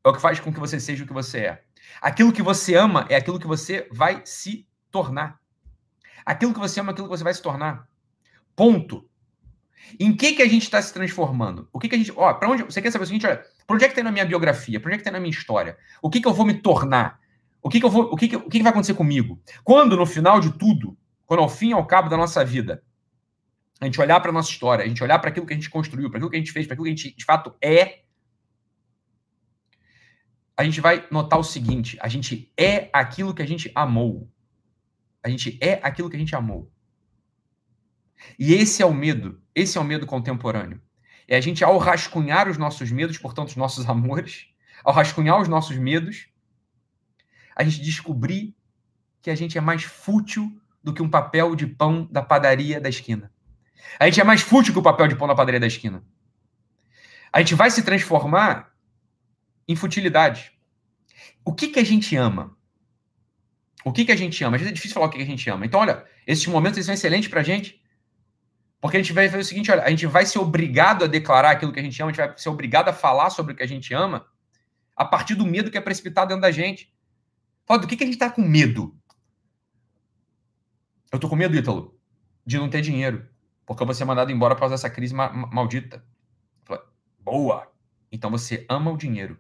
é 0.04 0.10
o 0.10 0.14
que 0.14 0.22
faz 0.22 0.40
com 0.40 0.52
que 0.52 0.60
você 0.60 0.80
seja 0.80 1.04
o 1.04 1.08
que 1.08 1.14
você 1.14 1.40
é. 1.40 1.64
Aquilo 2.02 2.34
que 2.34 2.42
você 2.42 2.76
ama 2.76 3.06
é 3.10 3.16
aquilo 3.16 3.40
que 3.40 3.46
você 3.46 3.88
vai 3.92 4.22
se 4.26 4.68
tornar. 4.90 5.40
Aquilo 6.26 6.54
que 6.54 6.60
você 6.60 6.80
ama 6.80 6.90
é 6.90 6.94
aquilo 6.94 7.08
que 7.08 7.16
você 7.16 7.24
vai 7.24 7.34
se 7.34 7.44
tornar. 7.44 7.88
Ponto. 8.56 9.08
Em 10.00 10.16
que 10.16 10.34
que 10.34 10.42
a 10.42 10.48
gente 10.48 10.64
está 10.64 10.82
se 10.82 10.92
transformando? 10.92 11.70
O 11.72 11.80
que 11.80 11.88
que 11.88 11.96
a 11.96 11.98
gente, 11.98 12.12
ó, 12.16 12.34
para 12.34 12.50
onde 12.50 12.64
você 12.64 12.82
quer 12.82 12.92
saber 12.92 13.04
o 13.04 13.08
seguinte, 13.08 13.28
olha, 13.28 13.46
para 13.66 13.76
onde 13.76 13.86
é 13.86 13.90
que 13.90 13.96
tem 13.96 14.04
na 14.04 14.12
minha 14.12 14.26
biografia? 14.26 14.80
Para 14.80 14.90
onde 14.90 14.96
é 14.96 14.98
que 15.00 15.04
tem 15.04 15.14
na 15.14 15.20
minha 15.20 15.32
história? 15.32 15.78
O 16.02 16.10
que 16.10 16.22
que 16.22 16.28
eu 16.28 16.34
vou 16.34 16.46
me 16.46 16.54
tornar? 16.54 17.20
O 17.62 17.70
que 17.70 17.80
que 17.80 17.86
eu 17.86 17.90
vou, 17.90 18.04
o 18.12 18.16
que 18.16 18.28
que, 18.28 18.36
o 18.36 18.44
que 18.44 18.58
que 18.58 18.64
vai 18.64 18.72
acontecer 18.72 18.94
comigo? 18.94 19.42
Quando 19.64 19.98
no 19.98 20.06
final 20.06 20.40
de 20.40 20.52
tudo, 20.58 20.98
quando 21.26 21.40
ao 21.40 21.50
fim 21.50 21.70
e 21.70 21.74
ao 21.74 21.86
cabo 21.86 22.10
da 22.10 22.18
nossa 22.18 22.46
vida, 22.46 22.84
a 23.82 23.86
gente 23.86 24.00
olhar 24.00 24.20
para 24.20 24.30
a 24.30 24.34
nossa 24.34 24.52
história, 24.52 24.86
a 24.86 24.88
gente 24.88 25.04
olhar 25.04 25.18
para 25.20 25.30
aquilo 25.30 25.46
que 25.46 25.54
a 25.54 25.56
gente 25.56 25.70
construiu, 25.70 26.10
para 26.10 26.18
aquilo 26.18 26.30
que 26.30 26.38
a 26.38 26.40
gente 26.40 26.52
fez, 26.52 26.68
para 26.68 26.76
aquilo 26.76 26.86
que 26.86 26.92
a 26.92 26.96
gente 26.96 27.16
de 27.16 27.26
fato 27.26 27.56
é, 27.62 28.04
a 30.58 30.64
gente 30.64 30.80
vai 30.80 31.08
notar 31.12 31.40
o 31.40 31.44
seguinte: 31.44 31.98
a 32.02 32.08
gente 32.08 32.52
é 32.58 32.90
aquilo 32.94 33.34
que 33.34 33.42
a 33.42 33.48
gente 33.48 33.72
amou. 33.76 34.30
A 35.24 35.30
gente 35.30 35.58
é 35.60 35.80
aquilo 35.82 36.10
que 36.10 36.16
a 36.16 36.20
gente 36.20 36.36
amou. 36.36 36.72
E 38.38 38.54
esse 38.54 38.82
é 38.82 38.86
o 38.86 38.94
medo, 38.94 39.42
esse 39.54 39.78
é 39.78 39.82
o 39.82 39.84
medo 39.84 40.06
contemporâneo. 40.06 40.82
É 41.28 41.38
a 41.38 41.42
gente, 41.42 41.64
ao 41.64 41.78
rascunhar 41.78 42.48
os 42.48 42.58
nossos 42.58 42.92
medos, 42.92 43.18
portanto, 43.18 43.50
os 43.50 43.56
nossos 43.56 43.88
amores, 43.90 44.48
ao 44.84 44.94
rascunhar 44.94 45.40
os 45.40 45.48
nossos 45.48 45.78
medos, 45.78 46.28
a 47.56 47.64
gente 47.64 47.82
descobrir 47.82 48.56
que 49.22 49.30
a 49.30 49.36
gente 49.36 49.58
é 49.58 49.62
mais 49.62 49.84
fútil 49.84 50.52
do 50.84 50.94
que 50.94 51.02
um 51.02 51.10
papel 51.10 51.56
de 51.56 51.66
pão 51.66 52.08
da 52.12 52.22
padaria 52.22 52.80
da 52.80 52.90
esquina. 52.90 53.32
A 54.00 54.06
gente 54.06 54.22
é 54.22 54.24
mais 54.24 54.42
fútil 54.42 54.74
que 54.74 54.80
o 54.80 54.84
papel 54.84 55.08
de 55.08 55.16
pão 55.16 55.28
na 55.28 55.36
padaria 55.36 55.60
da 55.60 55.68
esquina. 55.68 56.04
A 57.32 57.40
gente 57.40 57.56
vai 57.56 57.72
se 57.72 57.84
transformar 57.84 58.72
em 59.68 59.76
futilidade. 59.76 60.52
O 61.44 61.54
que, 61.54 61.70
que 61.70 61.80
a 61.80 61.84
gente 61.84 62.16
ama? 62.16 62.56
O 63.84 63.92
que, 63.92 64.06
que 64.06 64.12
a 64.12 64.16
gente 64.16 64.44
ama? 64.44 64.56
Às 64.56 64.62
vezes 64.62 64.72
é 64.72 64.76
difícil 64.76 64.94
falar 64.94 65.08
o 65.08 65.10
que, 65.10 65.18
que 65.18 65.24
a 65.24 65.28
gente 65.28 65.50
ama. 65.50 65.66
Então, 65.66 65.80
olha, 65.80 66.04
esses 66.26 66.46
momentos 66.48 66.84
são 66.86 66.94
excelentes 66.94 67.30
para 67.30 67.42
a 67.42 67.44
gente. 67.44 67.82
Porque 68.86 68.98
a 68.98 69.00
gente 69.02 69.14
vai 69.14 69.28
fazer 69.28 69.42
o 69.42 69.46
seguinte: 69.46 69.72
olha, 69.72 69.82
a 69.82 69.90
gente 69.90 70.06
vai 70.06 70.28
ser 70.28 70.38
obrigado 70.38 71.06
a 71.06 71.08
declarar 71.08 71.50
aquilo 71.50 71.74
que 71.74 71.80
a 71.80 71.84
gente 71.84 72.00
ama, 72.00 72.12
a 72.12 72.14
gente 72.14 72.24
vai 72.24 72.38
ser 72.38 72.50
obrigado 72.50 72.88
a 72.88 72.94
falar 72.94 73.32
sobre 73.32 73.54
o 73.54 73.56
que 73.56 73.64
a 73.64 73.68
gente 73.68 73.92
ama 73.96 74.28
a 74.96 75.04
partir 75.04 75.34
do 75.34 75.44
medo 75.44 75.72
que 75.72 75.78
é 75.80 75.82
precipitado 75.82 76.28
dentro 76.28 76.44
da 76.44 76.52
gente. 76.52 76.94
Fala, 77.66 77.82
do 77.82 77.88
que, 77.88 77.98
que 77.98 78.04
a 78.04 78.06
gente 78.06 78.14
está 78.14 78.30
com 78.30 78.44
medo? 78.44 78.96
Eu 81.12 81.18
tô 81.18 81.28
com 81.28 81.36
medo, 81.36 81.56
Ítalo, 81.56 82.00
de 82.46 82.60
não 82.60 82.70
ter 82.70 82.82
dinheiro, 82.82 83.28
porque 83.66 83.82
eu 83.82 83.88
vou 83.88 83.96
ser 83.96 84.06
mandado 84.06 84.32
embora 84.32 84.54
por 84.54 84.60
causa 84.60 84.76
dessa 84.76 84.90
crise 84.90 85.16
ma 85.16 85.30
maldita. 85.30 86.06
Fala, 86.64 86.88
Boa! 87.18 87.68
Então 88.12 88.30
você 88.30 88.68
ama 88.70 88.92
o 88.92 88.98
dinheiro. 88.98 89.40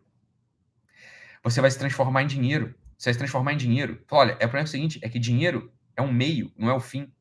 Você 1.44 1.62
vai 1.62 1.70
se 1.70 1.78
transformar 1.78 2.24
em 2.24 2.28
dinheiro. 2.28 2.74
Você 2.98 3.10
vai 3.10 3.14
se 3.14 3.20
transformar 3.20 3.54
em 3.54 3.58
dinheiro. 3.58 4.04
Fala, 4.08 4.22
olha, 4.24 4.32
é 4.40 4.46
o 4.48 4.50
problema 4.50 4.66
seguinte, 4.66 5.00
é 5.04 5.08
que 5.08 5.20
dinheiro 5.20 5.72
é 5.96 6.02
um 6.02 6.12
meio, 6.12 6.52
não 6.58 6.68
é 6.68 6.74
o 6.74 6.80
fim. 6.80 7.14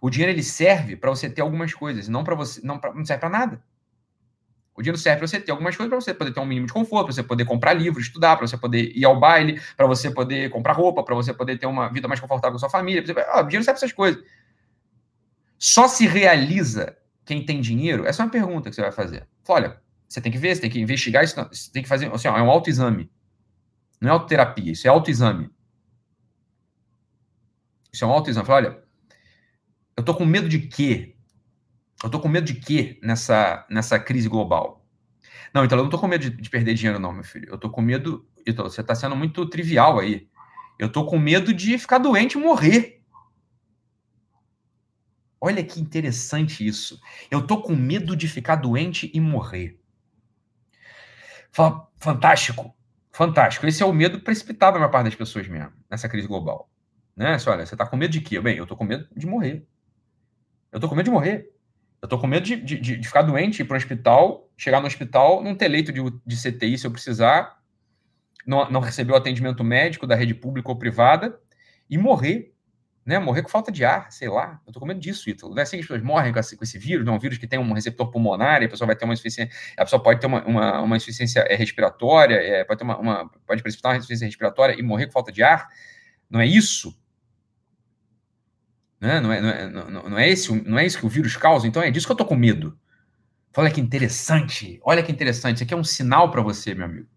O 0.00 0.10
dinheiro 0.10 0.32
ele 0.32 0.42
serve 0.42 0.96
para 0.96 1.10
você 1.10 1.28
ter 1.28 1.42
algumas 1.42 1.72
coisas, 1.74 2.08
não 2.08 2.24
para 2.24 2.34
você, 2.34 2.60
não, 2.62 2.78
pra, 2.78 2.92
não 2.94 3.04
serve 3.04 3.20
para 3.20 3.30
nada. 3.30 3.62
O 4.74 4.82
dinheiro 4.82 4.98
serve 4.98 5.18
para 5.18 5.26
você 5.26 5.40
ter 5.40 5.50
algumas 5.50 5.74
coisas, 5.74 5.88
para 5.88 6.00
você 6.00 6.12
poder 6.12 6.32
ter 6.34 6.40
um 6.40 6.44
mínimo 6.44 6.66
de 6.66 6.72
conforto, 6.72 7.06
para 7.06 7.14
você 7.14 7.22
poder 7.22 7.46
comprar 7.46 7.72
livros, 7.72 8.06
estudar, 8.06 8.36
para 8.36 8.46
você 8.46 8.58
poder 8.58 8.92
ir 8.94 9.04
ao 9.06 9.18
baile, 9.18 9.60
para 9.74 9.86
você 9.86 10.10
poder 10.10 10.50
comprar 10.50 10.74
roupa, 10.74 11.02
para 11.02 11.14
você 11.14 11.32
poder 11.32 11.58
ter 11.58 11.66
uma 11.66 11.88
vida 11.90 12.06
mais 12.06 12.20
confortável 12.20 12.52
com 12.52 12.58
sua 12.58 12.68
família. 12.68 13.04
Você... 13.04 13.12
Ah, 13.28 13.40
o 13.40 13.44
dinheiro 13.44 13.64
serve 13.64 13.78
para 13.78 13.86
essas 13.86 13.92
coisas. 13.92 14.22
Só 15.58 15.88
se 15.88 16.06
realiza 16.06 16.94
quem 17.24 17.44
tem 17.44 17.60
dinheiro? 17.60 18.06
Essa 18.06 18.22
é 18.22 18.26
uma 18.26 18.30
pergunta 18.30 18.68
que 18.68 18.76
você 18.76 18.82
vai 18.82 18.92
fazer. 18.92 19.26
Olha, 19.48 19.80
você 20.06 20.20
tem 20.20 20.30
que 20.30 20.38
ver, 20.38 20.54
você 20.54 20.60
tem 20.60 20.70
que 20.70 20.80
investigar 20.80 21.24
isso, 21.24 21.34
você 21.34 21.72
tem 21.72 21.82
que 21.82 21.88
fazer, 21.88 22.12
assim, 22.12 22.28
ó, 22.28 22.36
é 22.36 22.42
um 22.42 22.50
autoexame. 22.50 23.10
Não 24.00 24.10
é 24.10 24.12
autoterapia, 24.12 24.72
isso 24.72 24.86
é 24.86 24.90
autoexame. 24.90 25.50
Isso 27.90 28.04
é 28.04 28.06
um 28.06 28.12
autoexame. 28.12 28.46
Olha, 28.50 28.78
eu 29.96 30.04
tô 30.04 30.14
com 30.14 30.24
medo 30.24 30.48
de 30.48 30.60
quê? 30.60 31.16
Eu 32.02 32.10
tô 32.10 32.20
com 32.20 32.28
medo 32.28 32.46
de 32.46 32.54
quê 32.54 32.98
nessa, 33.02 33.66
nessa 33.70 33.98
crise 33.98 34.28
global? 34.28 34.84
Não, 35.54 35.64
então 35.64 35.78
eu 35.78 35.84
não 35.84 35.90
tô 35.90 35.98
com 35.98 36.06
medo 36.06 36.28
de, 36.28 36.30
de 36.30 36.50
perder 36.50 36.74
dinheiro, 36.74 36.98
não, 36.98 37.12
meu 37.12 37.24
filho. 37.24 37.48
Eu 37.48 37.58
tô 37.58 37.70
com 37.70 37.80
medo. 37.80 38.28
Então, 38.46 38.64
você 38.64 38.82
tá 38.82 38.94
sendo 38.94 39.16
muito 39.16 39.46
trivial 39.46 39.98
aí. 39.98 40.28
Eu 40.78 40.90
tô 40.90 41.06
com 41.06 41.18
medo 41.18 41.54
de 41.54 41.78
ficar 41.78 41.98
doente 41.98 42.36
e 42.36 42.40
morrer. 42.40 43.02
Olha 45.40 45.64
que 45.64 45.80
interessante 45.80 46.66
isso. 46.66 47.00
Eu 47.30 47.46
tô 47.46 47.62
com 47.62 47.74
medo 47.74 48.14
de 48.14 48.28
ficar 48.28 48.56
doente 48.56 49.10
e 49.14 49.20
morrer. 49.20 49.80
Fantástico. 51.98 52.74
Fantástico. 53.10 53.66
Esse 53.66 53.82
é 53.82 53.86
o 53.86 53.92
medo 53.92 54.20
precipitado 54.20 54.74
na 54.74 54.80
maior 54.80 54.90
parte 54.90 55.06
das 55.06 55.14
pessoas 55.14 55.48
mesmo, 55.48 55.72
nessa 55.90 56.08
crise 56.08 56.28
global. 56.28 56.70
Né? 57.16 57.38
Você, 57.38 57.48
olha, 57.48 57.64
você 57.64 57.74
tá 57.74 57.86
com 57.86 57.96
medo 57.96 58.10
de 58.10 58.20
quê? 58.20 58.38
Bem, 58.38 58.58
eu 58.58 58.66
tô 58.66 58.76
com 58.76 58.84
medo 58.84 59.08
de 59.16 59.26
morrer. 59.26 59.66
Eu 60.76 60.80
tô 60.80 60.90
com 60.90 60.94
medo 60.94 61.06
de 61.06 61.10
morrer. 61.10 61.50
Eu 62.02 62.06
tô 62.06 62.18
com 62.18 62.26
medo 62.26 62.44
de, 62.44 62.54
de, 62.54 62.78
de 62.78 63.08
ficar 63.08 63.22
doente, 63.22 63.62
ir 63.62 63.64
para 63.64 63.76
um 63.76 63.78
hospital, 63.78 64.50
chegar 64.58 64.78
no 64.78 64.86
hospital, 64.86 65.42
não 65.42 65.54
ter 65.54 65.68
leito 65.68 65.90
de, 65.90 66.02
de 66.02 66.36
CTI 66.36 66.76
se 66.76 66.86
eu 66.86 66.90
precisar, 66.90 67.58
não, 68.46 68.70
não 68.70 68.80
receber 68.82 69.14
o 69.14 69.16
atendimento 69.16 69.64
médico 69.64 70.06
da 70.06 70.14
rede 70.14 70.34
pública 70.34 70.68
ou 70.68 70.76
privada 70.76 71.40
e 71.88 71.96
morrer. 71.96 72.52
Né? 73.06 73.18
Morrer 73.18 73.40
com 73.40 73.48
falta 73.48 73.72
de 73.72 73.86
ar, 73.86 74.12
sei 74.12 74.28
lá. 74.28 74.60
Eu 74.66 74.72
tô 74.74 74.78
com 74.78 74.84
medo 74.84 75.00
disso, 75.00 75.30
Ítalo. 75.30 75.54
Não 75.54 75.60
é 75.60 75.62
assim 75.62 75.78
que 75.78 75.80
as 75.80 75.86
pessoas 75.86 76.02
morrem 76.02 76.30
com 76.30 76.40
esse, 76.40 76.54
com 76.58 76.64
esse 76.64 76.78
vírus, 76.78 77.06
não 77.06 77.14
é 77.14 77.16
um 77.16 77.20
vírus 77.20 77.38
que 77.38 77.46
tem 77.46 77.58
um 77.58 77.72
receptor 77.72 78.10
pulmonar 78.10 78.60
e 78.60 78.66
a 78.66 78.68
pessoa 78.68 78.86
vai 78.86 78.96
ter 78.96 79.06
uma 79.06 79.14
insuficiência, 79.14 79.56
a 79.78 79.84
pessoa 79.84 80.02
pode 80.02 80.20
ter 80.20 80.26
uma, 80.26 80.44
uma, 80.44 80.80
uma 80.82 80.96
insuficiência 80.98 81.40
é, 81.48 81.54
respiratória, 81.54 82.34
é, 82.34 82.64
pode 82.64 82.76
ter 82.76 82.84
uma, 82.84 82.98
uma, 82.98 83.30
pode 83.46 83.62
precipitar 83.62 83.92
uma 83.92 83.96
insuficiência 83.96 84.26
respiratória 84.26 84.78
e 84.78 84.82
morrer 84.82 85.06
com 85.06 85.12
falta 85.12 85.32
de 85.32 85.42
ar. 85.42 85.68
Não 86.28 86.38
é 86.38 86.46
isso? 86.46 86.94
Né? 89.00 89.20
Não, 89.20 89.32
é, 89.32 89.40
não, 89.40 89.48
é, 89.48 89.90
não, 89.90 90.18
é 90.18 90.28
esse, 90.28 90.52
não 90.62 90.78
é 90.78 90.86
isso 90.86 90.98
que 90.98 91.06
o 91.06 91.08
vírus 91.08 91.36
causa, 91.36 91.66
então 91.66 91.82
é 91.82 91.90
disso 91.90 92.06
que 92.06 92.12
eu 92.12 92.14
estou 92.14 92.26
com 92.26 92.34
medo. 92.34 92.78
Olha 93.56 93.70
que 93.70 93.80
interessante, 93.80 94.78
olha 94.84 95.02
que 95.02 95.10
interessante. 95.10 95.56
Isso 95.56 95.64
aqui 95.64 95.72
é 95.72 95.76
um 95.76 95.84
sinal 95.84 96.30
para 96.30 96.42
você, 96.42 96.74
meu 96.74 96.84
amigo. 96.84 97.08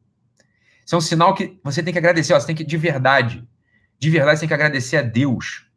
Isso 0.86 0.96
é 0.96 0.98
um 0.98 1.02
sinal 1.02 1.34
que 1.34 1.60
você 1.64 1.84
tem 1.84 1.92
que 1.92 2.00
agradecer. 2.00 2.34
Ó, 2.34 2.40
você 2.40 2.48
tem 2.48 2.56
que, 2.56 2.64
de 2.64 2.78
verdade, 2.78 3.48
de 4.00 4.10
verdade, 4.10 4.38
você 4.38 4.42
tem 4.42 4.48
que 4.48 4.54
agradecer 4.54 4.98
a 4.98 5.02
Deus. 5.02 5.70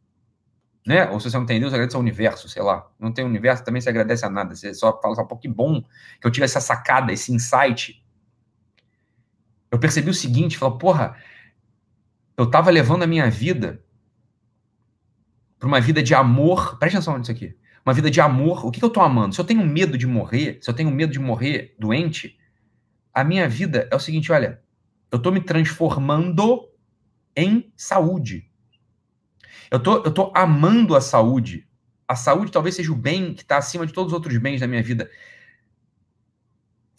Né? 0.86 1.08
Ou 1.10 1.18
se 1.20 1.30
você 1.30 1.36
não 1.36 1.46
tem 1.46 1.60
Deus, 1.60 1.72
agradece 1.72 1.96
ao 1.96 2.02
universo, 2.02 2.48
sei 2.48 2.62
lá. 2.62 2.88
Não 2.98 3.12
tem 3.12 3.24
universo, 3.24 3.64
também 3.64 3.80
você 3.80 3.88
agradece 3.88 4.24
a 4.24 4.30
nada. 4.30 4.54
Você 4.54 4.72
só 4.72 4.98
fala 5.00 5.14
só, 5.14 5.24
pô, 5.24 5.36
que 5.36 5.48
bom 5.48 5.82
que 6.20 6.26
eu 6.26 6.30
tive 6.30 6.44
essa 6.44 6.60
sacada, 6.60 7.12
esse 7.12 7.32
insight. 7.32 8.04
Eu 9.70 9.78
percebi 9.78 10.10
o 10.10 10.14
seguinte, 10.14 10.56
falou, 10.56 10.78
porra, 10.78 11.16
eu 12.36 12.48
tava 12.48 12.70
levando 12.70 13.02
a 13.02 13.06
minha 13.06 13.28
vida 13.28 13.84
para 15.62 15.68
uma 15.68 15.80
vida 15.80 16.02
de 16.02 16.12
amor. 16.12 16.76
Presta 16.76 16.98
atenção 16.98 17.16
nisso 17.16 17.30
aqui. 17.30 17.56
Uma 17.86 17.94
vida 17.94 18.10
de 18.10 18.20
amor. 18.20 18.66
O 18.66 18.70
que, 18.72 18.80
que 18.80 18.84
eu 18.84 18.88
estou 18.88 19.00
amando? 19.00 19.32
Se 19.32 19.40
eu 19.40 19.44
tenho 19.44 19.64
medo 19.64 19.96
de 19.96 20.08
morrer, 20.08 20.58
se 20.60 20.68
eu 20.68 20.74
tenho 20.74 20.90
medo 20.90 21.12
de 21.12 21.20
morrer 21.20 21.76
doente, 21.78 22.36
a 23.14 23.22
minha 23.22 23.48
vida 23.48 23.88
é 23.88 23.94
o 23.94 24.00
seguinte: 24.00 24.32
olha, 24.32 24.60
eu 25.08 25.18
estou 25.18 25.30
me 25.30 25.40
transformando 25.40 26.68
em 27.36 27.72
saúde. 27.76 28.50
Eu 29.70 29.80
tô, 29.80 30.02
eu 30.02 30.10
tô 30.10 30.32
amando 30.34 30.96
a 30.96 31.00
saúde. 31.00 31.68
A 32.08 32.16
saúde 32.16 32.50
talvez 32.50 32.74
seja 32.74 32.90
o 32.90 32.96
bem 32.96 33.32
que 33.32 33.42
está 33.42 33.56
acima 33.56 33.86
de 33.86 33.92
todos 33.92 34.12
os 34.12 34.14
outros 34.14 34.36
bens 34.38 34.60
da 34.60 34.66
minha 34.66 34.82
vida. 34.82 35.08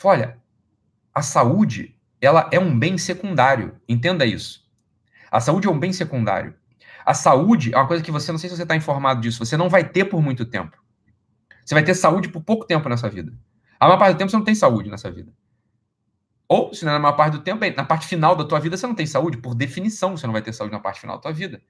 Olha, 0.02 0.38
a 1.14 1.22
saúde, 1.22 1.98
ela 2.22 2.50
é 2.50 2.58
um 2.58 2.80
bem 2.80 2.98
secundário. 2.98 3.76
Entenda 3.90 4.26
isso. 4.26 4.66
A 5.30 5.42
saúde 5.42 5.68
é 5.68 5.70
um 5.70 5.80
bem 5.80 5.92
secundário. 5.92 6.56
A 7.06 7.14
saúde 7.14 7.74
é 7.74 7.78
uma 7.78 7.88
coisa 7.88 8.04
que 8.04 8.12
você, 8.12 8.32
não 8.32 8.40
sei 8.40 8.50
se 8.50 8.56
você 8.56 8.64
está 8.64 8.76
informado 8.76 9.22
disso, 9.22 9.44
você 9.44 9.58
não 9.58 9.70
vai 9.70 9.88
ter 9.88 10.06
por 10.06 10.22
muito 10.22 10.46
tempo. 10.46 10.78
Você 11.66 11.74
vai 11.74 11.84
ter 11.84 11.96
saúde 11.96 12.30
por 12.30 12.42
pouco 12.42 12.66
tempo 12.66 12.88
nessa 12.90 13.10
vida. 13.10 13.34
A 13.80 13.86
maior 13.86 13.98
parte 13.98 14.16
do 14.16 14.18
tempo 14.18 14.32
você 14.32 14.38
não 14.38 14.44
tem 14.44 14.56
saúde 14.56 14.90
nessa 14.90 15.12
vida. 15.12 15.34
Ou, 16.48 16.74
se 16.74 16.86
não 16.86 16.92
é 16.92 16.96
na 16.96 17.00
maior 17.00 17.16
parte 17.16 17.34
do 17.34 17.44
tempo, 17.44 17.66
na 17.76 17.84
parte 17.84 18.08
final 18.08 18.36
da 18.36 18.44
tua 18.44 18.60
vida 18.60 18.78
você 18.78 18.86
não 18.86 18.96
tem 18.96 19.06
saúde. 19.06 19.38
Por 19.38 19.56
definição, 19.56 20.16
você 20.16 20.26
não 20.26 20.34
vai 20.34 20.42
ter 20.42 20.54
saúde 20.54 20.74
na 20.74 20.80
parte 20.80 21.02
final 21.02 21.18
da 21.18 21.22
tua 21.22 21.34
vida. 21.34 21.62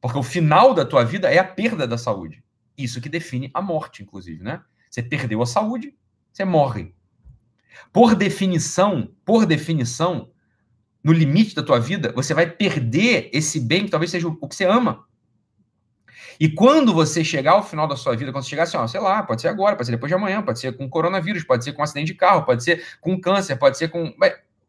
Porque 0.00 0.18
o 0.18 0.22
final 0.22 0.74
da 0.74 0.84
tua 0.84 1.04
vida 1.04 1.30
é 1.30 1.38
a 1.38 1.44
perda 1.44 1.86
da 1.86 1.98
saúde. 1.98 2.42
Isso 2.76 3.00
que 3.00 3.08
define 3.08 3.50
a 3.54 3.60
morte, 3.60 4.02
inclusive, 4.02 4.42
né? 4.42 4.62
Você 4.90 5.02
perdeu 5.02 5.40
a 5.42 5.46
saúde, 5.46 5.96
você 6.32 6.44
morre. 6.44 6.94
Por 7.92 8.14
definição, 8.14 9.14
por 9.24 9.46
definição, 9.46 10.31
no 11.02 11.12
limite 11.12 11.54
da 11.54 11.62
tua 11.62 11.80
vida, 11.80 12.12
você 12.14 12.32
vai 12.32 12.48
perder 12.48 13.28
esse 13.32 13.58
bem 13.58 13.84
que 13.84 13.90
talvez 13.90 14.10
seja 14.10 14.28
o 14.28 14.48
que 14.48 14.54
você 14.54 14.64
ama. 14.64 15.04
E 16.38 16.48
quando 16.48 16.94
você 16.94 17.24
chegar 17.24 17.52
ao 17.52 17.62
final 17.62 17.86
da 17.86 17.96
sua 17.96 18.16
vida, 18.16 18.32
quando 18.32 18.44
você 18.44 18.50
chegar 18.50 18.64
assim, 18.64 18.76
ó, 18.76 18.86
sei 18.86 19.00
lá, 19.00 19.22
pode 19.22 19.40
ser 19.40 19.48
agora, 19.48 19.76
pode 19.76 19.86
ser 19.86 19.92
depois 19.92 20.10
de 20.10 20.14
amanhã, 20.14 20.42
pode 20.42 20.58
ser 20.58 20.76
com 20.76 20.88
coronavírus, 20.88 21.44
pode 21.44 21.64
ser 21.64 21.72
com 21.72 21.82
um 21.82 21.84
acidente 21.84 22.08
de 22.08 22.14
carro, 22.14 22.44
pode 22.44 22.64
ser 22.64 22.84
com 23.00 23.20
câncer, 23.20 23.56
pode 23.56 23.78
ser 23.78 23.88
com. 23.88 24.12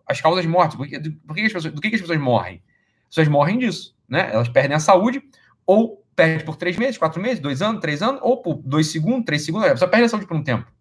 as 0.06 0.22
causas 0.22 0.44
de 0.44 0.48
morte. 0.48 0.76
Por 0.76 0.88
que, 0.88 1.00
por 1.00 1.36
que 1.36 1.42
as 1.42 1.54
pessoas, 1.54 1.74
do 1.74 1.82
que 1.82 1.88
as 1.88 2.02
pessoas 2.02 2.20
morrem? 2.20 2.62
As 3.04 3.16
pessoas 3.16 3.28
morrem 3.28 3.58
disso, 3.58 3.96
né? 4.08 4.30
Elas 4.34 4.50
perdem 4.50 4.76
a 4.76 4.80
saúde, 4.80 5.24
ou 5.66 6.04
perde 6.16 6.44
por 6.44 6.56
três 6.56 6.78
meses, 6.78 6.98
quatro 6.98 7.22
meses, 7.22 7.40
dois 7.40 7.62
anos, 7.62 7.82
três 7.82 8.02
anos, 8.02 8.20
ou 8.24 8.42
por 8.42 8.62
dois 8.64 8.88
segundos, 8.88 9.26
três 9.26 9.46
segundos, 9.46 9.68
a 9.68 9.72
pessoa 9.72 9.90
perde 9.90 10.06
a 10.06 10.10
saúde 10.10 10.28
por 10.28 10.38
um 10.38 10.44
tempo. 10.44 10.72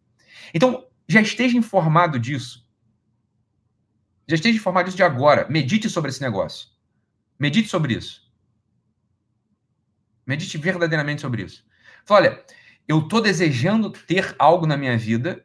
Então, 0.52 0.84
já 1.08 1.20
esteja 1.20 1.56
informado 1.56 2.18
disso. 2.18 2.66
Já 4.32 4.36
esteja 4.36 4.56
informado 4.56 4.86
disso 4.86 4.96
de 4.96 5.02
agora. 5.02 5.46
Medite 5.50 5.90
sobre 5.90 6.08
esse 6.08 6.22
negócio. 6.22 6.70
Medite 7.38 7.68
sobre 7.68 7.92
isso. 7.92 8.32
Medite 10.26 10.56
verdadeiramente 10.56 11.20
sobre 11.20 11.42
isso. 11.42 11.66
Fala, 12.06 12.20
olha, 12.20 12.44
eu 12.88 13.00
estou 13.00 13.20
desejando 13.20 13.90
ter 13.90 14.34
algo 14.38 14.66
na 14.66 14.74
minha 14.74 14.96
vida. 14.96 15.44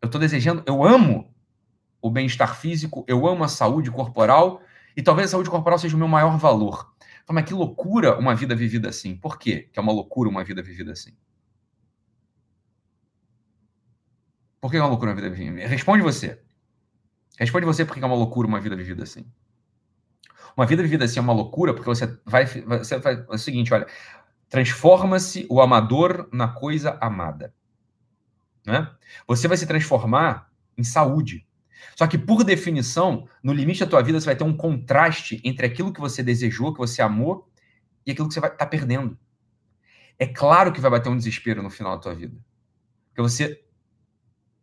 Eu 0.00 0.06
estou 0.06 0.20
desejando, 0.20 0.64
eu 0.66 0.82
amo 0.82 1.32
o 2.00 2.10
bem-estar 2.10 2.56
físico, 2.56 3.04
eu 3.06 3.24
amo 3.24 3.44
a 3.44 3.48
saúde 3.48 3.88
corporal, 3.88 4.60
e 4.96 5.00
talvez 5.00 5.28
a 5.28 5.30
saúde 5.30 5.48
corporal 5.48 5.78
seja 5.78 5.94
o 5.94 5.98
meu 6.00 6.08
maior 6.08 6.36
valor. 6.38 6.92
Fala, 7.24 7.40
mas 7.40 7.44
que 7.44 7.54
loucura 7.54 8.18
uma 8.18 8.34
vida 8.34 8.56
vivida 8.56 8.88
assim. 8.88 9.16
Por 9.16 9.38
quê 9.38 9.70
que 9.72 9.78
é 9.78 9.82
uma 9.82 9.92
loucura 9.92 10.28
uma 10.28 10.42
vida 10.42 10.60
vivida 10.60 10.90
assim? 10.90 11.16
Por 14.60 14.72
que 14.72 14.76
é 14.76 14.80
uma 14.80 14.88
loucura 14.88 15.12
uma 15.12 15.14
vida 15.14 15.30
vivida? 15.30 15.68
Responde 15.68 16.02
você. 16.02 16.42
Responde 17.38 17.66
você 17.66 17.84
por 17.84 17.94
que 17.94 18.02
é 18.02 18.06
uma 18.06 18.16
loucura 18.16 18.46
uma 18.46 18.60
vida 18.60 18.76
vivida 18.76 19.02
assim. 19.02 19.26
Uma 20.56 20.66
vida 20.66 20.82
vivida 20.82 21.04
assim 21.04 21.18
é 21.18 21.22
uma 21.22 21.32
loucura 21.32 21.72
porque 21.72 21.88
você 21.88 22.18
vai, 22.24 22.44
você 22.46 22.98
vai 22.98 23.14
é 23.14 23.34
o 23.34 23.38
seguinte, 23.38 23.72
olha, 23.72 23.86
transforma-se 24.48 25.46
o 25.48 25.60
amador 25.60 26.28
na 26.32 26.48
coisa 26.48 26.98
amada. 27.00 27.54
Né? 28.66 28.90
Você 29.26 29.48
vai 29.48 29.56
se 29.56 29.66
transformar 29.66 30.50
em 30.76 30.84
saúde. 30.84 31.46
Só 31.96 32.06
que, 32.06 32.16
por 32.16 32.44
definição, 32.44 33.28
no 33.42 33.52
limite 33.52 33.80
da 33.80 33.86
tua 33.86 34.02
vida, 34.02 34.20
você 34.20 34.26
vai 34.26 34.36
ter 34.36 34.44
um 34.44 34.56
contraste 34.56 35.40
entre 35.44 35.66
aquilo 35.66 35.92
que 35.92 36.00
você 36.00 36.22
desejou, 36.22 36.72
que 36.72 36.78
você 36.78 37.02
amou, 37.02 37.50
e 38.06 38.12
aquilo 38.12 38.28
que 38.28 38.34
você 38.34 38.40
vai 38.40 38.50
estar 38.50 38.64
tá 38.64 38.70
perdendo. 38.70 39.18
É 40.18 40.26
claro 40.26 40.72
que 40.72 40.80
vai 40.80 40.90
bater 40.90 41.08
um 41.08 41.16
desespero 41.16 41.62
no 41.62 41.70
final 41.70 41.96
da 41.96 42.02
tua 42.02 42.14
vida. 42.14 42.36
Porque 43.08 43.22
você 43.22 43.64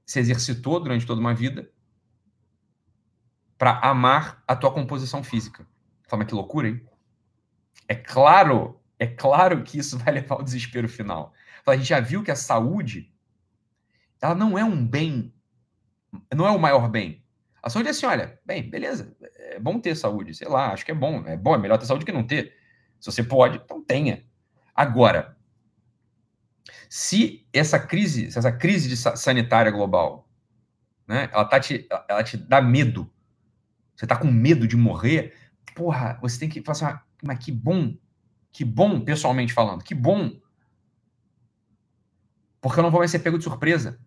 se 0.05 0.19
exercitou 0.19 0.79
durante 0.79 1.05
toda 1.05 1.19
uma 1.19 1.33
vida, 1.33 1.69
para 3.59 3.77
amar 3.79 4.41
a 4.47 4.55
tua 4.55 4.73
composição 4.73 5.21
física. 5.21 5.67
Fala, 6.07 6.23
que 6.23 6.33
loucura, 6.33 6.69
hein? 6.69 6.81
É 7.89 7.93
claro, 7.93 8.79
é 8.97 9.05
claro 9.05 9.61
que 9.63 9.77
isso 9.77 9.97
vai 9.99 10.13
levar 10.15 10.35
ao 10.35 10.43
desespero 10.43 10.87
final. 10.89 11.33
A 11.67 11.75
gente 11.75 11.89
já 11.89 11.99
viu 11.99 12.23
que 12.23 12.31
a 12.31 12.35
saúde 12.35 13.13
ela 14.19 14.33
não 14.33 14.57
é 14.57 14.63
um 14.63 14.85
bem, 14.85 15.31
não 16.33 16.47
é 16.47 16.51
o 16.51 16.57
maior 16.57 16.89
bem. 16.89 17.23
A 17.61 17.69
saúde 17.69 17.89
é 17.89 17.91
assim, 17.91 18.05
olha, 18.05 18.39
bem, 18.43 18.67
beleza, 18.67 19.15
é 19.35 19.59
bom 19.59 19.79
ter 19.79 19.95
saúde, 19.95 20.33
sei 20.33 20.47
lá, 20.47 20.71
acho 20.71 20.83
que 20.83 20.91
é 20.91 20.95
bom, 20.95 21.23
é 21.27 21.37
bom, 21.37 21.53
é 21.53 21.57
melhor 21.57 21.77
ter 21.77 21.85
saúde 21.85 22.05
que 22.05 22.11
não 22.11 22.25
ter. 22.25 22.55
Se 22.99 23.11
você 23.11 23.21
pode, 23.21 23.57
então 23.57 23.83
tenha. 23.83 24.25
Agora, 24.73 25.37
se 26.89 27.47
essa 27.53 27.77
crise, 27.77 28.31
se 28.31 28.39
essa 28.39 28.51
crise 28.51 28.95
sanitária 28.97 29.71
global, 29.71 30.27
né, 31.07 31.29
ela, 31.31 31.45
tá 31.45 31.59
te, 31.59 31.87
ela 32.07 32.23
te 32.23 32.35
dá 32.35 32.61
medo, 32.61 33.11
você 33.99 34.07
tá 34.07 34.15
com 34.15 34.31
medo 34.31 34.65
de 34.65 34.77
morrer, 34.77 35.33
porra, 35.75 36.17
você 36.21 36.39
tem 36.39 36.47
que 36.47 36.63
assim, 36.65 36.85
ah, 36.85 37.03
mas 37.21 37.37
que 37.37 37.51
bom, 37.51 37.93
que 38.49 38.63
bom, 38.63 39.01
pessoalmente 39.01 39.51
falando, 39.51 39.83
que 39.83 39.93
bom. 39.93 40.39
Porque 42.61 42.79
eu 42.79 42.83
não 42.83 42.91
vou 42.91 43.01
mais 43.01 43.11
ser 43.11 43.19
pego 43.19 43.37
de 43.37 43.43
surpresa. 43.43 43.99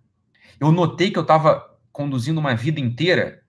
Eu 0.59 0.72
notei 0.72 1.11
que 1.11 1.18
eu 1.18 1.22
estava 1.22 1.78
conduzindo 1.92 2.40
uma 2.40 2.55
vida 2.55 2.81
inteira. 2.81 3.44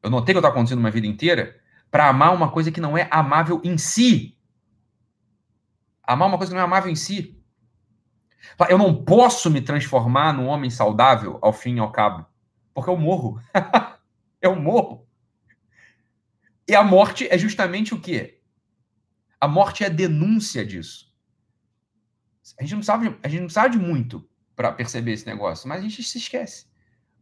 Eu 0.00 0.10
notei 0.10 0.32
que 0.32 0.36
eu 0.36 0.40
estava 0.40 0.54
conduzindo 0.54 0.78
uma 0.78 0.92
vida 0.92 1.08
inteira 1.08 1.60
para 1.90 2.08
amar 2.08 2.32
uma 2.32 2.52
coisa 2.52 2.70
que 2.70 2.80
não 2.80 2.96
é 2.96 3.08
amável 3.10 3.60
em 3.64 3.76
si. 3.76 4.38
Amar 6.04 6.28
uma 6.28 6.38
coisa 6.38 6.52
que 6.52 6.54
não 6.54 6.62
é 6.62 6.66
amável 6.66 6.88
em 6.88 6.94
si. 6.94 7.36
Eu 8.70 8.78
não 8.78 9.04
posso 9.04 9.50
me 9.50 9.60
transformar 9.60 10.32
num 10.32 10.46
homem 10.46 10.70
saudável 10.70 11.36
ao 11.42 11.52
fim 11.52 11.74
e 11.74 11.80
ao 11.80 11.90
cabo, 11.90 12.24
porque 12.72 12.88
eu 12.88 12.96
morro. 12.96 13.40
eu 14.40 14.54
morro. 14.54 15.01
E 16.72 16.74
a 16.74 16.82
morte 16.82 17.28
é 17.30 17.36
justamente 17.36 17.92
o 17.92 18.00
quê? 18.00 18.40
A 19.38 19.46
morte 19.46 19.84
é 19.84 19.88
a 19.88 19.90
denúncia 19.90 20.64
disso. 20.64 21.12
A 22.58 22.62
gente 22.62 22.76
não 22.76 22.82
sabe, 22.82 23.14
a 23.22 23.28
gente 23.28 23.42
não 23.42 23.50
sabe 23.50 23.76
muito 23.76 24.26
para 24.56 24.72
perceber 24.72 25.12
esse 25.12 25.26
negócio, 25.26 25.68
mas 25.68 25.80
a 25.80 25.82
gente 25.82 26.02
se 26.02 26.16
esquece. 26.16 26.64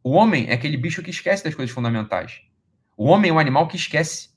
O 0.04 0.12
homem 0.12 0.48
é 0.48 0.52
aquele 0.52 0.76
bicho 0.76 1.02
que 1.02 1.10
esquece 1.10 1.42
das 1.42 1.52
coisas 1.52 1.74
fundamentais. 1.74 2.42
O 2.96 3.06
homem 3.06 3.32
é 3.32 3.34
um 3.34 3.40
animal 3.40 3.66
que 3.66 3.74
esquece. 3.74 4.28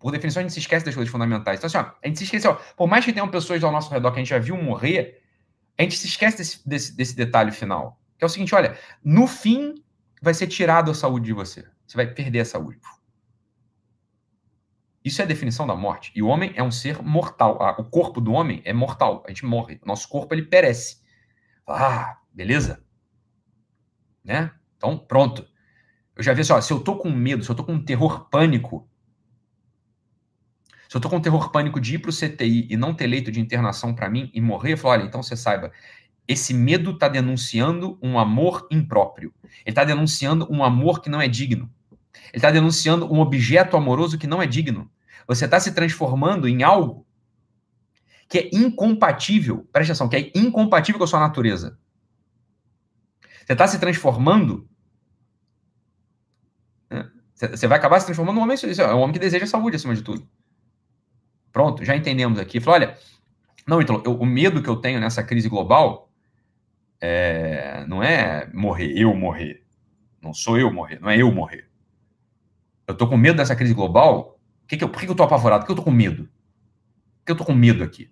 Por 0.00 0.10
definição, 0.10 0.40
a 0.40 0.42
gente 0.42 0.54
se 0.54 0.58
esquece 0.58 0.84
das 0.84 0.96
coisas 0.96 1.12
fundamentais. 1.12 1.60
Então, 1.60 1.68
assim, 1.68 1.78
ó, 1.78 1.94
a 2.02 2.08
gente 2.08 2.18
se 2.18 2.24
esquece, 2.24 2.48
ó, 2.48 2.54
por 2.76 2.88
mais 2.88 3.04
que 3.04 3.12
tenham 3.12 3.28
pessoas 3.28 3.62
ao 3.62 3.70
nosso 3.70 3.92
redor 3.92 4.10
que 4.10 4.18
a 4.18 4.22
gente 4.24 4.30
já 4.30 4.40
viu 4.40 4.60
morrer, 4.60 5.22
a 5.78 5.82
gente 5.84 5.96
se 5.96 6.08
esquece 6.08 6.38
desse, 6.38 6.68
desse, 6.68 6.96
desse 6.96 7.14
detalhe 7.14 7.52
final. 7.52 8.02
Que 8.18 8.24
é 8.24 8.26
o 8.26 8.28
seguinte: 8.28 8.56
olha, 8.56 8.76
no 9.04 9.28
fim 9.28 9.84
vai 10.20 10.34
ser 10.34 10.48
tirado 10.48 10.90
a 10.90 10.94
saúde 10.94 11.26
de 11.26 11.32
você. 11.32 11.64
Você 11.86 11.96
vai 11.96 12.12
perder 12.12 12.40
a 12.40 12.44
saúde. 12.44 12.80
Isso 15.04 15.20
é 15.20 15.24
a 15.24 15.28
definição 15.28 15.66
da 15.66 15.74
morte. 15.74 16.12
E 16.14 16.22
o 16.22 16.28
homem 16.28 16.52
é 16.54 16.62
um 16.62 16.70
ser 16.70 17.02
mortal. 17.02 17.58
O 17.78 17.84
corpo 17.84 18.20
do 18.20 18.32
homem 18.32 18.62
é 18.64 18.72
mortal. 18.72 19.22
A 19.26 19.30
gente 19.30 19.44
morre. 19.44 19.80
O 19.82 19.86
nosso 19.86 20.08
corpo 20.08 20.34
ele 20.34 20.42
perece. 20.42 21.02
Ah, 21.66 22.18
beleza? 22.32 22.84
Né? 24.24 24.52
Então, 24.76 24.96
pronto. 24.98 25.46
Eu 26.14 26.22
já 26.22 26.32
vi 26.32 26.42
assim, 26.42 26.52
ó, 26.52 26.60
se 26.60 26.72
eu 26.72 26.80
tô 26.80 26.96
com 26.96 27.10
medo, 27.10 27.42
se 27.42 27.50
eu 27.50 27.54
tô 27.54 27.64
com 27.64 27.72
um 27.72 27.84
terror 27.84 28.28
pânico, 28.28 28.88
se 30.88 30.96
eu 30.96 31.00
tô 31.00 31.08
com 31.08 31.16
um 31.16 31.22
terror 31.22 31.50
pânico 31.50 31.80
de 31.80 31.94
ir 31.94 31.98
pro 31.98 32.12
CTI 32.12 32.68
e 32.70 32.76
não 32.76 32.92
ter 32.92 33.06
leito 33.06 33.32
de 33.32 33.40
internação 33.40 33.94
para 33.94 34.10
mim 34.10 34.30
e 34.34 34.40
morrer, 34.40 34.74
eu 34.74 34.78
falo, 34.78 34.92
olha, 34.92 35.04
então 35.04 35.22
você 35.22 35.34
saiba, 35.34 35.72
esse 36.28 36.52
medo 36.52 36.98
tá 36.98 37.08
denunciando 37.08 37.98
um 38.02 38.18
amor 38.18 38.68
impróprio. 38.70 39.34
Ele 39.64 39.74
tá 39.74 39.84
denunciando 39.84 40.46
um 40.50 40.62
amor 40.62 41.00
que 41.00 41.08
não 41.08 41.20
é 41.20 41.26
digno. 41.26 41.72
Ele 42.14 42.36
está 42.36 42.50
denunciando 42.50 43.12
um 43.12 43.20
objeto 43.20 43.76
amoroso 43.76 44.18
que 44.18 44.26
não 44.26 44.42
é 44.42 44.46
digno. 44.46 44.90
Você 45.26 45.44
está 45.44 45.58
se 45.60 45.72
transformando 45.72 46.48
em 46.48 46.62
algo 46.62 47.06
que 48.28 48.38
é 48.38 48.50
incompatível, 48.52 49.68
presta 49.72 49.92
atenção, 49.92 50.08
que 50.08 50.16
é 50.16 50.32
incompatível 50.34 50.98
com 50.98 51.04
a 51.04 51.08
sua 51.08 51.20
natureza. 51.20 51.78
Você 53.44 53.52
está 53.52 53.66
se 53.66 53.78
transformando. 53.78 54.68
Né? 56.90 57.10
Você 57.34 57.66
vai 57.66 57.78
acabar 57.78 58.00
se 58.00 58.06
transformando 58.06 58.36
num 58.36 58.42
homem. 58.42 58.56
É 58.56 58.94
um 58.94 59.00
homem 59.00 59.12
que 59.12 59.18
deseja 59.18 59.46
saúde 59.46 59.76
acima 59.76 59.94
de 59.94 60.02
tudo. 60.02 60.26
Pronto, 61.52 61.84
já 61.84 61.94
entendemos 61.94 62.38
aqui. 62.38 62.60
Falou, 62.60 62.80
olha, 62.80 62.98
não, 63.66 63.82
então, 63.82 64.02
eu, 64.04 64.14
o 64.18 64.24
medo 64.24 64.62
que 64.62 64.68
eu 64.68 64.76
tenho 64.76 64.98
nessa 64.98 65.22
crise 65.22 65.48
global 65.48 66.10
é, 67.00 67.84
não 67.86 68.02
é 68.02 68.50
morrer, 68.54 68.92
eu 68.96 69.14
morrer. 69.14 69.62
Não 70.22 70.32
sou 70.32 70.58
eu 70.58 70.72
morrer, 70.72 71.00
não 71.00 71.10
é 71.10 71.20
eu 71.20 71.30
morrer 71.30 71.71
eu 72.92 72.96
tô 72.96 73.08
com 73.08 73.16
medo 73.16 73.36
dessa 73.36 73.56
crise 73.56 73.74
global, 73.74 74.38
que 74.72 74.78
que 74.78 74.84
eu, 74.84 74.88
por 74.88 74.98
que, 74.98 75.06
que 75.06 75.12
eu 75.12 75.16
tô 75.16 75.22
apavorado? 75.22 75.60
Por 75.60 75.66
que 75.66 75.72
eu 75.72 75.76
tô 75.76 75.82
com 75.82 75.90
medo? 75.90 76.24
Por 76.24 77.26
que 77.26 77.32
eu 77.32 77.36
tô 77.36 77.44
com 77.44 77.54
medo 77.54 77.84
aqui? 77.84 78.10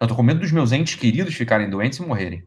Eu 0.00 0.06
tô 0.06 0.14
com 0.14 0.22
medo 0.22 0.40
dos 0.40 0.50
meus 0.50 0.72
entes 0.72 0.94
queridos 0.94 1.34
ficarem 1.34 1.68
doentes 1.68 1.98
e 1.98 2.02
morrerem. 2.02 2.44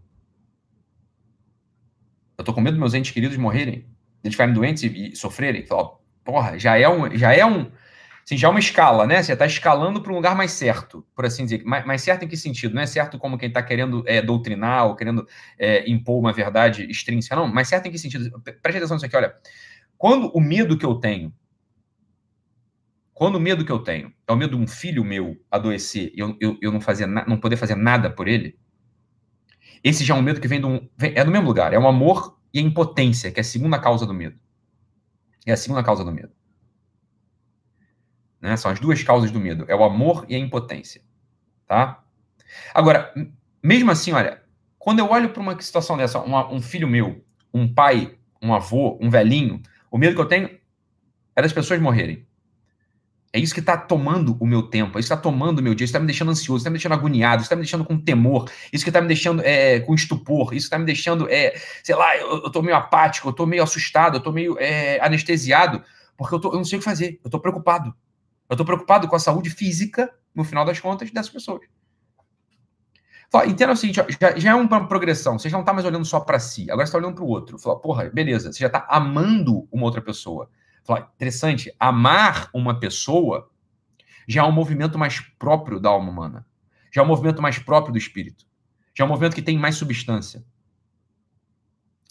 Eu 2.38 2.44
tô 2.44 2.54
com 2.54 2.62
medo 2.62 2.74
dos 2.74 2.80
meus 2.80 2.94
entes 2.96 3.12
queridos 3.12 3.38
morrerem, 3.38 3.86
eles 4.24 4.34
ficarem 4.34 4.54
doentes 4.54 4.84
e, 4.84 5.12
e 5.12 5.16
sofrerem. 5.16 5.66
porra, 6.24 6.58
já 6.58 6.78
é 6.78 6.90
um, 6.90 7.16
já 7.16 7.34
é 7.34 7.46
um, 7.46 7.70
assim, 8.24 8.38
já 8.38 8.48
é 8.48 8.50
uma 8.52 8.60
escala, 8.60 9.06
né? 9.06 9.22
Você 9.22 9.34
está 9.34 9.46
escalando 9.46 10.02
para 10.02 10.12
um 10.12 10.16
lugar 10.16 10.36
mais 10.36 10.52
certo, 10.52 11.06
por 11.16 11.26
assim 11.26 11.44
dizer. 11.44 11.64
Mais, 11.64 11.86
mais, 11.86 12.02
certo 12.02 12.24
em 12.24 12.28
que 12.28 12.38
sentido? 12.38 12.74
Não 12.74 12.82
é 12.82 12.88
certo 12.88 13.20
como 13.20 13.38
quem 13.38 13.50
está 13.50 13.62
querendo 13.62 14.04
é, 14.08 14.22
doutrinar 14.22 14.88
ou 14.88 14.96
querendo 14.96 15.28
é, 15.60 15.88
impor 15.88 16.20
uma 16.20 16.34
verdade 16.34 16.90
extrínseca, 16.90 17.36
não. 17.36 17.48
Mas 17.48 17.68
certo 17.68 17.86
em 17.88 17.92
que 17.92 18.00
sentido? 18.00 18.32
Preste 18.42 18.78
atenção 18.78 18.96
nisso 18.96 19.06
aqui, 19.06 19.16
olha. 19.16 19.36
Quando 20.02 20.32
o 20.36 20.42
medo 20.42 20.76
que 20.76 20.84
eu 20.84 20.96
tenho, 20.96 21.32
quando 23.14 23.36
o 23.36 23.40
medo 23.40 23.64
que 23.64 23.72
eu 23.72 23.78
tenho 23.78 24.12
é 24.28 24.34
o 24.34 24.36
medo 24.36 24.58
de 24.58 24.64
um 24.64 24.66
filho 24.66 25.06
meu 25.06 25.40
adoecer 25.52 26.12
e 26.16 26.20
eu, 26.20 26.36
eu, 26.42 26.58
eu 26.60 26.72
não, 26.72 26.82
fazer 26.82 27.06
não 27.06 27.40
poder 27.40 27.56
fazer 27.56 27.76
nada 27.76 28.10
por 28.10 28.28
ele, 28.28 28.58
esse 29.84 30.04
já 30.04 30.16
é 30.16 30.18
um 30.18 30.24
medo 30.24 30.42
que 30.42 30.48
vem, 30.48 30.66
um, 30.66 30.90
vem 30.98 31.14
é 31.16 31.24
do 31.24 31.30
mesmo 31.30 31.46
lugar, 31.46 31.72
é 31.72 31.78
o 31.78 31.88
amor 31.88 32.36
e 32.52 32.58
a 32.58 32.64
impotência, 32.64 33.32
que 33.32 33.40
é 33.40 33.42
a 33.42 33.44
segunda 33.44 33.78
causa 33.78 34.08
do 34.08 34.12
medo. 34.12 34.40
É 35.46 35.52
a 35.52 35.58
segunda 35.58 35.84
causa 35.84 36.04
do 36.04 36.12
medo. 36.12 36.34
Né? 38.42 38.58
São 38.58 38.72
as 38.72 38.80
duas 38.80 39.04
causas 39.04 39.30
do 39.30 39.40
medo, 39.40 39.66
é 39.68 39.76
o 39.76 39.84
amor 39.84 40.26
e 40.28 40.34
a 40.36 40.40
impotência. 40.40 41.04
Tá? 41.68 42.04
Agora, 42.74 43.14
mesmo 43.62 43.92
assim, 43.92 44.14
olha, 44.14 44.42
quando 44.80 44.98
eu 44.98 45.08
olho 45.12 45.30
para 45.30 45.44
uma 45.44 45.62
situação 45.62 45.96
dessa, 45.96 46.20
uma, 46.22 46.52
um 46.52 46.60
filho 46.60 46.88
meu, 46.88 47.24
um 47.54 47.72
pai, 47.72 48.18
um 48.42 48.52
avô, 48.52 48.98
um 49.00 49.08
velhinho, 49.12 49.62
o 49.92 49.98
medo 49.98 50.16
que 50.16 50.22
eu 50.22 50.26
tenho 50.26 50.50
é 51.36 51.42
das 51.42 51.54
pessoas 51.54 51.80
morrerem. 51.80 52.26
É 53.34 53.40
isso 53.40 53.54
que 53.54 53.62
está 53.62 53.78
tomando 53.78 54.36
o 54.42 54.46
meu 54.46 54.64
tempo, 54.64 54.98
é 54.98 55.00
isso 55.00 55.08
que 55.08 55.14
está 55.14 55.18
tomando 55.18 55.60
o 55.60 55.62
meu 55.62 55.74
dia, 55.74 55.86
isso 55.86 55.92
está 55.92 56.00
me 56.00 56.06
deixando 56.06 56.32
ansioso, 56.32 56.58
está 56.58 56.70
me 56.70 56.76
deixando 56.76 56.94
agoniado, 56.94 57.42
está 57.42 57.56
me 57.56 57.62
deixando 57.62 57.86
com 57.86 57.98
temor, 57.98 58.52
isso 58.74 58.84
que 58.84 58.90
está 58.90 59.00
me 59.00 59.08
deixando 59.08 59.42
é, 59.46 59.80
com 59.80 59.96
estupor, 59.96 60.54
isso 60.54 60.66
está 60.66 60.78
me 60.78 60.84
deixando, 60.86 61.30
é, 61.30 61.54
sei 61.82 61.96
lá, 61.96 62.18
eu 62.18 62.48
estou 62.48 62.62
meio 62.62 62.76
apático, 62.76 63.30
eu 63.30 63.32
estou 63.32 63.48
meio 63.48 63.64
assustado, 63.64 64.16
eu 64.16 64.18
estou 64.18 64.34
meio 64.34 64.58
é, 64.60 65.00
anestesiado, 65.00 65.82
porque 66.18 66.36
eu, 66.36 66.40
tô, 66.40 66.50
eu 66.50 66.58
não 66.58 66.66
sei 66.66 66.78
o 66.78 66.80
que 66.82 66.86
fazer, 66.86 67.20
eu 67.24 67.28
estou 67.28 67.40
preocupado. 67.40 67.96
Eu 68.50 68.56
estou 68.56 68.66
preocupado 68.66 69.08
com 69.08 69.16
a 69.16 69.20
saúde 69.20 69.50
física, 69.50 70.14
no 70.36 70.44
final 70.44 70.66
das 70.66 70.78
contas, 70.78 71.10
dessas 71.10 71.32
pessoas. 71.32 71.62
Fala, 73.32 73.48
entenda 73.48 73.72
o 73.72 73.78
seguinte, 73.78 74.02
ó, 74.02 74.06
já, 74.10 74.38
já, 74.38 74.52
é 74.52 74.56
uma 74.56 74.88
progressão. 74.90 75.40
Você 75.40 75.48
já 75.48 75.56
não 75.56 75.62
está 75.62 75.72
mais 75.72 75.86
olhando 75.86 76.04
só 76.04 76.20
para 76.20 76.38
si, 76.38 76.70
agora 76.70 76.86
você 76.86 76.90
está 76.90 76.98
olhando 76.98 77.16
para 77.16 77.24
o 77.24 77.28
outro. 77.28 77.58
Fala, 77.58 77.80
porra, 77.80 78.10
beleza, 78.10 78.52
você 78.52 78.60
já 78.60 78.68
está 78.68 78.86
amando 78.90 79.66
uma 79.72 79.86
outra 79.86 80.02
pessoa. 80.02 80.50
Fala, 80.84 81.10
interessante, 81.16 81.74
amar 81.80 82.50
uma 82.54 82.78
pessoa 82.78 83.50
já 84.28 84.42
é 84.42 84.44
um 84.44 84.52
movimento 84.52 85.00
mais 85.00 85.22
próprio 85.40 85.80
da 85.80 85.90
alma 85.90 86.12
humana. 86.12 86.46
Já 86.92 87.02
é 87.02 87.06
um 87.06 87.08
movimento 87.08 87.42
mais 87.42 87.58
próprio 87.58 87.94
do 87.94 87.98
espírito. 87.98 88.46
Já 88.94 89.06
é 89.06 89.08
um 89.08 89.10
movimento 89.10 89.34
que 89.34 89.42
tem 89.42 89.58
mais 89.58 89.76
substância. 89.76 90.44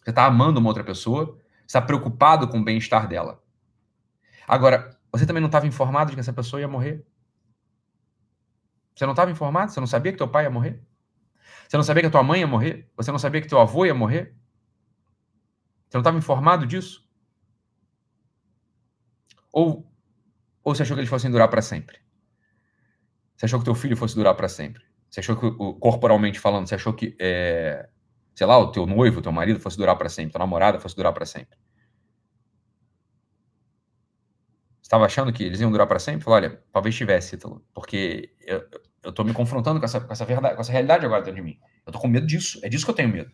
Você 0.03 0.09
está 0.09 0.25
amando 0.25 0.59
uma 0.59 0.71
outra 0.71 0.83
pessoa, 0.83 1.39
está 1.67 1.83
preocupado 1.83 2.49
com 2.49 2.59
o 2.61 2.65
bem-estar 2.65 3.07
dela. 3.07 3.43
Agora, 4.49 4.99
você 5.13 5.27
também 5.27 5.43
não 5.43 5.49
estava 5.49 5.67
informado 5.67 6.11
de 6.11 6.17
que 6.17 6.21
essa 6.21 6.33
pessoa 6.33 6.61
ia 6.61 6.69
morrer? 6.69 7.05
Você 8.95 9.05
não 9.05 9.13
estava 9.13 9.31
informado? 9.31 9.71
Você 9.71 9.81
não 9.81 9.87
sabia 9.87 10.13
que 10.13 10.19
teu 10.19 10.27
pai 10.27 10.45
ia 10.45 10.51
morrer? 10.51 10.83
Você 11.71 11.77
não 11.77 11.85
sabia 11.85 12.03
que 12.03 12.09
a 12.09 12.11
tua 12.11 12.25
mãe 12.25 12.41
ia 12.41 12.49
morrer? 12.49 12.91
Você 12.97 13.13
não 13.13 13.19
sabia 13.21 13.41
que 13.41 13.47
teu 13.47 13.61
avô 13.61 13.87
ia 13.87 13.95
morrer? 13.95 14.35
Você 15.89 15.97
não 15.97 16.01
estava 16.01 16.19
informado 16.19 16.67
disso? 16.67 17.09
Ou, 19.53 19.89
ou 20.65 20.75
você 20.75 20.83
achou 20.83 20.97
que 20.97 21.01
eles 21.01 21.09
fossem 21.09 21.31
durar 21.31 21.47
para 21.47 21.63
sempre? 21.63 22.01
Você 23.37 23.45
achou 23.45 23.61
que 23.61 23.65
teu 23.65 23.77
filho 23.77 23.97
fosse 23.97 24.17
durar 24.17 24.35
para 24.35 24.49
sempre? 24.49 24.83
Você 25.09 25.21
achou 25.21 25.37
que, 25.37 25.49
corporalmente 25.79 26.41
falando, 26.41 26.67
você 26.67 26.75
achou 26.75 26.93
que, 26.93 27.17
é, 27.21 27.89
sei 28.35 28.49
lá, 28.49 28.59
o 28.59 28.73
teu 28.73 28.85
noivo, 28.85 29.21
o 29.21 29.23
teu 29.23 29.31
marido 29.31 29.61
fosse 29.61 29.77
durar 29.77 29.97
para 29.97 30.09
sempre, 30.09 30.33
tua 30.33 30.41
namorada 30.41 30.81
fosse 30.81 30.97
durar 30.97 31.13
para 31.13 31.25
sempre? 31.25 31.57
estava 34.83 35.05
achando 35.05 35.33
que 35.33 35.45
eles 35.45 35.61
iam 35.61 35.71
durar 35.71 35.87
para 35.87 36.01
sempre? 36.01 36.25
Falei, 36.25 36.51
olha, 36.51 36.63
talvez 36.73 36.97
tivesse, 36.97 37.39
porque 37.73 38.35
eu 39.03 39.13
tô 39.13 39.25
me 39.25 39.33
confrontando 39.33 39.79
com 39.81 39.87
essa, 39.87 40.01
com 40.01 40.13
essa 40.13 40.25
verdade, 40.25 40.55
com 40.55 40.61
essa 40.61 40.73
realidade 40.73 41.05
agora 41.05 41.23
dentro 41.23 41.37
de 41.37 41.43
mim. 41.43 41.59
Eu 41.87 41.93
tô 41.93 41.99
com 41.99 42.09
medo 42.09 42.27
disso. 42.27 42.61
É 42.63 42.69
disso 42.69 42.85
que 42.85 42.91
eu 42.91 42.95
tenho 42.95 43.09
medo. 43.09 43.33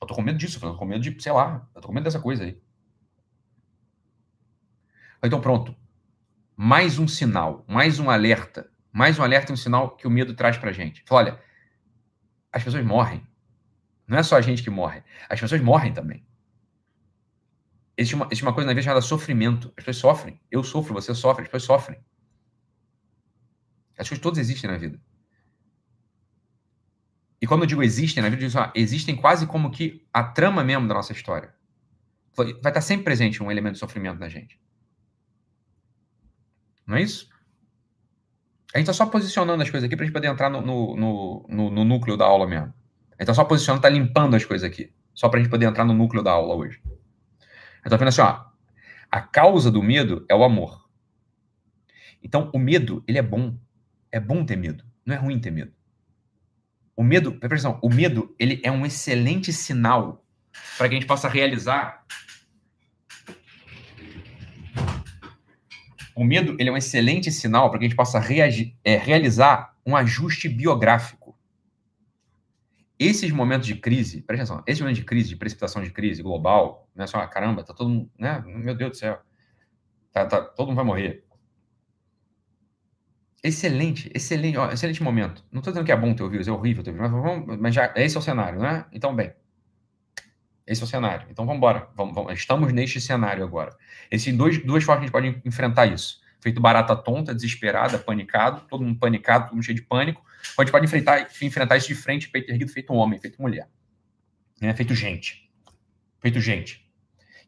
Eu 0.00 0.06
tô 0.06 0.14
com 0.14 0.22
medo 0.22 0.38
disso, 0.38 0.58
eu 0.58 0.72
tô 0.72 0.76
com 0.76 0.84
medo 0.84 1.00
de, 1.00 1.20
sei 1.22 1.32
lá, 1.32 1.66
eu 1.74 1.80
tô 1.80 1.88
com 1.88 1.94
medo 1.94 2.04
dessa 2.04 2.20
coisa 2.20 2.44
aí. 2.44 2.60
Então 5.22 5.40
pronto. 5.40 5.74
Mais 6.56 6.98
um 6.98 7.08
sinal, 7.08 7.64
mais 7.66 7.98
um 7.98 8.08
alerta, 8.08 8.70
mais 8.92 9.18
um 9.18 9.22
alerta 9.22 9.52
e 9.52 9.54
um 9.54 9.56
sinal 9.56 9.96
que 9.96 10.06
o 10.06 10.10
medo 10.10 10.34
traz 10.34 10.56
pra 10.56 10.72
gente. 10.72 11.02
Fala, 11.06 11.22
olha, 11.22 11.40
as 12.52 12.62
pessoas 12.62 12.84
morrem. 12.84 13.26
Não 14.06 14.16
é 14.16 14.22
só 14.22 14.36
a 14.36 14.40
gente 14.40 14.62
que 14.62 14.70
morre. 14.70 15.02
As 15.28 15.40
pessoas 15.40 15.60
morrem 15.60 15.92
também. 15.92 16.24
Existe 17.96 18.14
uma, 18.14 18.26
existe 18.26 18.42
uma 18.42 18.52
coisa 18.52 18.66
na 18.66 18.72
vida 18.72 18.82
chamada 18.82 19.00
sofrimento. 19.00 19.72
As 19.76 19.84
pessoas 19.84 19.96
sofrem. 19.96 20.40
Eu 20.50 20.62
sofro, 20.62 20.94
você 20.94 21.14
sofre, 21.14 21.42
as 21.42 21.48
pessoas 21.48 21.64
sofrem. 21.80 21.98
As 23.98 24.08
coisas 24.08 24.22
todas 24.22 24.38
existem 24.38 24.70
na 24.70 24.76
vida. 24.76 25.00
E 27.40 27.46
quando 27.46 27.62
eu 27.62 27.66
digo 27.66 27.82
existem 27.82 28.22
na 28.22 28.28
vida, 28.28 28.42
eu 28.42 28.48
digo 28.48 28.58
assim, 28.58 28.70
existem 28.74 29.14
quase 29.16 29.46
como 29.46 29.70
que 29.70 30.06
a 30.12 30.22
trama 30.22 30.64
mesmo 30.64 30.88
da 30.88 30.94
nossa 30.94 31.12
história. 31.12 31.54
Vai 32.34 32.50
estar 32.50 32.80
sempre 32.80 33.04
presente 33.04 33.42
um 33.42 33.50
elemento 33.50 33.74
de 33.74 33.80
sofrimento 33.80 34.18
na 34.18 34.28
gente. 34.28 34.60
Não 36.86 36.96
é 36.96 37.02
isso? 37.02 37.28
A 38.74 38.78
gente 38.78 38.90
está 38.90 38.92
só 38.92 39.10
posicionando 39.10 39.62
as 39.62 39.70
coisas 39.70 39.86
aqui 39.86 39.96
para 39.96 40.04
a 40.04 40.06
gente 40.06 40.14
poder 40.14 40.28
entrar 40.28 40.50
no, 40.50 40.60
no, 40.60 40.96
no, 41.48 41.70
no, 41.70 41.84
núcleo 41.84 42.16
da 42.16 42.26
aula 42.26 42.46
mesmo. 42.46 42.66
A 42.66 42.68
gente 42.68 43.20
está 43.22 43.34
só 43.34 43.44
posicionando, 43.44 43.78
está 43.78 43.88
limpando 43.88 44.36
as 44.36 44.44
coisas 44.44 44.68
aqui. 44.68 44.92
Só 45.14 45.28
para 45.28 45.40
a 45.40 45.42
gente 45.42 45.50
poder 45.50 45.66
entrar 45.66 45.84
no 45.84 45.94
núcleo 45.94 46.22
da 46.22 46.32
aula 46.32 46.54
hoje. 46.54 46.80
Eu 46.84 47.88
estou 47.88 47.98
vendo 47.98 48.08
assim, 48.08 48.20
ó. 48.20 48.44
A 49.10 49.20
causa 49.20 49.70
do 49.70 49.82
medo 49.82 50.26
é 50.28 50.34
o 50.34 50.44
amor. 50.44 50.86
Então, 52.22 52.50
o 52.52 52.58
medo, 52.58 53.02
ele 53.06 53.18
é 53.18 53.22
bom. 53.22 53.56
É 54.10 54.20
bom 54.20 54.44
ter 54.44 54.56
medo. 54.56 54.84
Não 55.04 55.14
é 55.14 55.18
ruim 55.18 55.38
ter 55.38 55.50
medo. 55.50 55.72
O 56.96 57.02
medo, 57.02 57.32
presta 57.32 57.68
atenção, 57.68 57.78
o 57.82 57.92
medo, 57.92 58.34
ele 58.38 58.60
é 58.64 58.72
um 58.72 58.86
excelente 58.86 59.52
sinal 59.52 60.24
para 60.78 60.88
que 60.88 60.94
a 60.94 60.98
gente 60.98 61.06
possa 61.06 61.28
realizar 61.28 62.06
O 66.16 66.24
medo 66.24 66.56
ele 66.58 66.70
é 66.70 66.72
um 66.72 66.76
excelente 66.78 67.30
sinal 67.30 67.68
para 67.68 67.78
que 67.78 67.84
a 67.84 67.88
gente 67.88 67.96
possa 67.96 68.18
reagir, 68.18 68.74
é, 68.82 68.96
realizar 68.96 69.76
um 69.84 69.94
ajuste 69.94 70.48
biográfico. 70.48 71.38
Esses 72.98 73.30
momentos 73.30 73.66
de 73.66 73.76
crise, 73.76 74.22
presta 74.22 74.44
atenção, 74.44 74.64
esses 74.66 74.80
momentos 74.80 75.00
de 75.00 75.04
crise, 75.04 75.28
de 75.28 75.36
precipitação 75.36 75.82
de 75.82 75.90
crise 75.90 76.22
global, 76.22 76.88
não 76.94 77.04
é 77.04 77.06
só, 77.06 77.24
caramba, 77.26 77.62
tá 77.62 77.74
todo 77.74 77.90
mundo, 77.90 78.10
né? 78.18 78.42
Meu 78.46 78.74
Deus 78.74 78.92
do 78.92 78.96
céu, 78.96 79.20
tá, 80.10 80.24
tá, 80.24 80.40
todo 80.40 80.68
mundo 80.68 80.76
vai 80.76 80.84
morrer. 80.86 81.25
Excelente, 83.42 84.10
excelente, 84.14 84.58
ó, 84.58 84.70
excelente 84.70 85.02
momento. 85.02 85.44
Não 85.52 85.60
estou 85.60 85.72
dizendo 85.72 85.86
que 85.86 85.92
é 85.92 85.96
bom 85.96 86.14
ter 86.14 86.22
o 86.22 86.30
vírus, 86.30 86.48
é 86.48 86.52
horrível 86.52 86.82
ter 86.82 86.90
o 86.90 86.94
vírus, 86.94 87.10
mas, 87.10 87.22
vamos, 87.22 87.58
mas 87.58 87.74
já, 87.74 87.92
esse 87.96 88.16
é 88.16 88.18
o 88.18 88.22
cenário, 88.22 88.58
né? 88.58 88.86
Então, 88.92 89.14
bem, 89.14 89.32
esse 90.66 90.82
é 90.82 90.84
o 90.84 90.88
cenário. 90.88 91.28
Então 91.30 91.46
vamos 91.46 91.58
embora. 91.58 91.88
Vamos, 91.94 92.14
vamos, 92.14 92.32
estamos 92.32 92.72
neste 92.72 93.00
cenário 93.00 93.44
agora. 93.44 93.76
Existem 94.10 94.36
dois, 94.36 94.62
duas 94.64 94.82
formas 94.82 95.08
que 95.08 95.16
a 95.16 95.20
gente 95.20 95.34
pode 95.34 95.48
enfrentar 95.48 95.86
isso. 95.86 96.20
Feito 96.40 96.60
barata 96.60 96.94
tonta, 96.96 97.34
desesperada, 97.34 97.98
panicado, 97.98 98.62
todo 98.68 98.82
mundo 98.82 98.98
panicado, 98.98 99.46
todo 99.46 99.54
mundo 99.54 99.64
cheio 99.64 99.76
de 99.76 99.82
pânico. 99.82 100.24
Ou 100.56 100.62
a 100.62 100.64
gente 100.64 100.72
pode 100.72 100.84
enfrentar, 100.84 101.28
enfrentar 101.40 101.76
isso 101.76 101.88
de 101.88 101.94
frente, 101.94 102.28
peito 102.28 102.50
erguido, 102.50 102.70
feito 102.70 102.92
homem, 102.92 103.18
feito 103.18 103.40
mulher. 103.40 103.68
Né? 104.60 104.74
Feito 104.74 104.94
gente. 104.94 105.48
Feito 106.20 106.40
gente. 106.40 106.84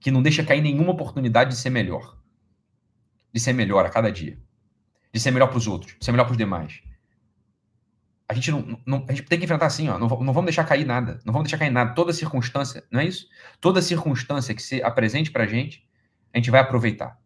Que 0.01 0.11
não 0.13 0.23
deixa 0.23 0.45
cair 0.45 0.61
nenhuma 0.61 0.93
oportunidade 0.93 1.51
de 1.51 1.57
ser 1.57 1.71
melhor. 1.71 2.17
De 3.33 3.41
ser 3.41 3.53
melhor 3.53 3.85
a 3.85 3.91
cada 3.91 4.13
dia. 4.13 4.39
De 5.13 5.21
ser 5.21 5.31
melhor 5.31 5.49
para 5.49 5.59
os 5.59 5.67
outros, 5.67 5.97
de 5.99 6.05
ser 6.05 6.13
melhor 6.13 6.25
para 6.25 6.33
os 6.33 6.39
demais 6.39 6.81
a 8.29 8.35
gente 8.35 8.51
não, 8.51 8.79
não, 8.85 9.07
a 9.09 9.13
gente 9.13 9.27
tem 9.27 9.39
que 9.39 9.47
enfrentar 9.47 9.67
assim, 9.67 9.89
ó, 9.89 9.99
não, 9.99 10.07
não 10.07 10.33
vamos 10.35 10.45
deixar 10.45 10.65
cair 10.65 10.85
nada, 10.85 11.19
não 11.25 11.33
vamos 11.33 11.49
deixar 11.49 11.59
cair 11.59 11.71
nada, 11.71 11.95
toda 11.95 12.13
circunstância, 12.13 12.85
não 12.91 13.01
é 13.01 13.07
isso? 13.07 13.27
Toda 13.59 13.81
circunstância 13.81 14.55
que 14.55 14.63
se 14.63 14.83
apresente 14.83 15.31
para 15.31 15.45
a 15.45 15.47
gente, 15.47 15.89
a 16.35 16.37
gente 16.37 16.51
vai 16.51 16.61
aproveitar. 16.61 17.19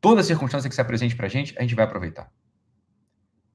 Toda 0.00 0.22
circunstância 0.22 0.70
que 0.70 0.74
se 0.74 0.80
apresente 0.80 1.14
para 1.14 1.26
a 1.26 1.28
gente, 1.28 1.54
a 1.58 1.62
gente 1.62 1.74
vai 1.74 1.84
aproveitar. 1.84 2.32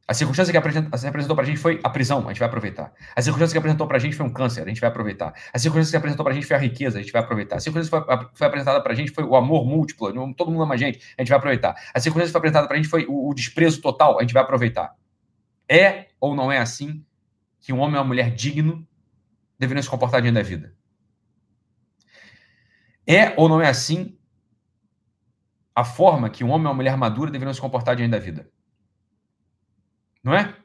A 0.07 0.13
circunstância 0.13 0.51
que 0.51 0.57
apresentou, 0.57 0.97
se 0.97 1.07
apresentou 1.07 1.35
para 1.35 1.45
a 1.45 1.47
gente 1.47 1.59
foi 1.59 1.79
a 1.83 1.89
prisão, 1.89 2.25
a 2.25 2.29
gente 2.29 2.39
vai 2.39 2.47
aproveitar. 2.47 2.91
A 3.15 3.21
circunstância 3.21 3.53
que 3.53 3.57
apresentou 3.57 3.87
para 3.87 3.97
a 3.97 3.99
gente 3.99 4.15
foi 4.15 4.25
um 4.25 4.33
câncer, 4.33 4.63
a 4.63 4.67
gente 4.67 4.81
vai 4.81 4.89
aproveitar. 4.89 5.33
A 5.53 5.59
circunstância 5.59 5.91
que 5.91 5.97
apresentou 5.97 6.23
para 6.23 6.33
a 6.33 6.35
gente 6.35 6.45
foi 6.45 6.55
a 6.55 6.59
riqueza, 6.59 6.97
a 6.97 7.01
gente 7.01 7.13
vai 7.13 7.21
aproveitar. 7.21 7.57
A 7.57 7.59
circunstância 7.59 8.01
que 8.01 8.05
foi, 8.05 8.27
foi 8.33 8.47
apresentada 8.47 8.81
para 8.81 8.91
a 8.91 8.95
gente 8.95 9.11
foi 9.11 9.23
o 9.23 9.35
amor 9.35 9.65
múltiplo, 9.65 10.11
todo 10.33 10.51
mundo 10.51 10.63
ama 10.63 10.73
a 10.73 10.77
gente, 10.77 10.99
a 11.17 11.21
gente 11.21 11.29
vai 11.29 11.37
aproveitar. 11.37 11.75
A 11.93 11.99
circunstância 11.99 12.27
que 12.27 12.31
foi 12.31 12.39
apresentada 12.39 12.67
para 12.67 12.75
a 12.75 12.81
gente 12.81 12.89
foi 12.89 13.05
o, 13.07 13.29
o 13.29 13.33
desprezo 13.33 13.79
total, 13.81 14.17
a 14.17 14.21
gente 14.21 14.33
vai 14.33 14.43
aproveitar. 14.43 14.95
É 15.69 16.07
ou 16.19 16.35
não 16.35 16.51
é 16.51 16.57
assim 16.57 17.05
que 17.61 17.71
um 17.71 17.79
homem 17.79 17.95
ou 17.95 18.01
uma 18.01 18.07
mulher 18.07 18.31
digno 18.31 18.85
deveriam 19.57 19.83
se 19.83 19.89
comportar 19.89 20.21
diante 20.21 20.35
da 20.35 20.41
vida? 20.41 20.73
É 23.07 23.33
ou 23.37 23.47
não 23.47 23.61
é 23.61 23.67
assim 23.67 24.17
a 25.73 25.85
forma 25.85 26.29
que 26.29 26.43
um 26.43 26.49
homem 26.49 26.65
ou 26.65 26.71
uma 26.71 26.75
mulher 26.75 26.97
madura 26.97 27.31
deveriam 27.31 27.53
se 27.53 27.61
comportar 27.61 27.95
diante 27.95 28.11
da 28.11 28.19
vida? 28.19 28.49
Não 30.23 30.33
é? 30.33 30.55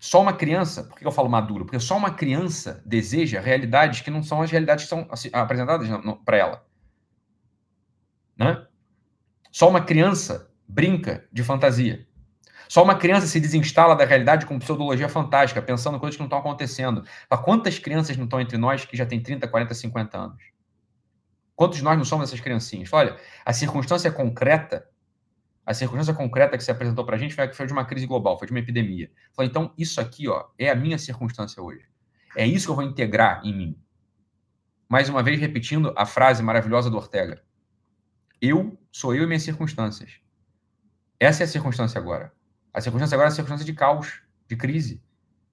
Só 0.00 0.22
uma 0.22 0.32
criança, 0.32 0.84
por 0.84 0.96
que 0.96 1.06
eu 1.06 1.10
falo 1.10 1.28
maduro? 1.28 1.64
Porque 1.64 1.80
só 1.80 1.96
uma 1.96 2.12
criança 2.12 2.82
deseja 2.86 3.40
realidades 3.40 4.00
que 4.00 4.10
não 4.10 4.22
são 4.22 4.40
as 4.40 4.50
realidades 4.50 4.84
que 4.84 4.90
são 4.90 5.08
apresentadas 5.32 5.88
para 6.24 6.36
ela. 6.36 6.66
Né? 8.36 8.64
Só 9.50 9.68
uma 9.68 9.80
criança 9.80 10.50
brinca 10.68 11.26
de 11.32 11.42
fantasia. 11.42 12.06
Só 12.68 12.84
uma 12.84 12.94
criança 12.94 13.26
se 13.26 13.40
desinstala 13.40 13.96
da 13.96 14.04
realidade 14.04 14.44
com 14.44 14.58
pseudologia 14.58 15.08
fantástica, 15.08 15.62
pensando 15.62 15.98
coisas 15.98 16.16
que 16.16 16.20
não 16.20 16.26
estão 16.26 16.38
acontecendo. 16.38 17.02
Mas 17.28 17.40
quantas 17.40 17.78
crianças 17.78 18.16
não 18.16 18.24
estão 18.24 18.40
entre 18.40 18.58
nós 18.58 18.84
que 18.84 18.96
já 18.96 19.06
têm 19.06 19.20
30, 19.20 19.48
40, 19.48 19.74
50 19.74 20.18
anos? 20.18 20.42
Quantos 21.56 21.78
de 21.78 21.84
nós 21.84 21.96
não 21.96 22.04
somos 22.04 22.28
essas 22.28 22.40
criancinhas? 22.40 22.92
Olha, 22.92 23.18
a 23.44 23.52
circunstância 23.52 24.12
concreta, 24.12 24.86
a 25.68 25.74
circunstância 25.74 26.14
concreta 26.14 26.56
que 26.56 26.64
se 26.64 26.70
apresentou 26.70 27.04
para 27.04 27.14
a 27.14 27.18
gente 27.18 27.34
foi, 27.34 27.52
foi 27.52 27.66
de 27.66 27.74
uma 27.74 27.84
crise 27.84 28.06
global, 28.06 28.38
foi 28.38 28.46
de 28.46 28.54
uma 28.54 28.58
epidemia. 28.58 29.10
Falei, 29.34 29.50
então, 29.50 29.70
isso 29.76 30.00
aqui 30.00 30.26
ó, 30.26 30.46
é 30.58 30.70
a 30.70 30.74
minha 30.74 30.96
circunstância 30.96 31.62
hoje. 31.62 31.84
É 32.34 32.46
isso 32.46 32.64
que 32.64 32.70
eu 32.70 32.74
vou 32.74 32.84
integrar 32.84 33.42
em 33.44 33.54
mim. 33.54 33.78
Mais 34.88 35.10
uma 35.10 35.22
vez, 35.22 35.38
repetindo 35.38 35.92
a 35.94 36.06
frase 36.06 36.42
maravilhosa 36.42 36.88
do 36.88 36.96
Ortega. 36.96 37.44
Eu 38.40 38.78
sou 38.90 39.14
eu 39.14 39.24
e 39.24 39.26
minhas 39.26 39.42
circunstâncias. 39.42 40.12
Essa 41.20 41.42
é 41.42 41.44
a 41.44 41.48
circunstância 41.48 41.98
agora. 41.98 42.32
A 42.72 42.80
circunstância 42.80 43.14
agora 43.14 43.28
é 43.28 43.32
a 43.32 43.34
circunstância 43.34 43.66
de 43.66 43.74
caos, 43.74 44.22
de 44.48 44.56
crise, 44.56 45.02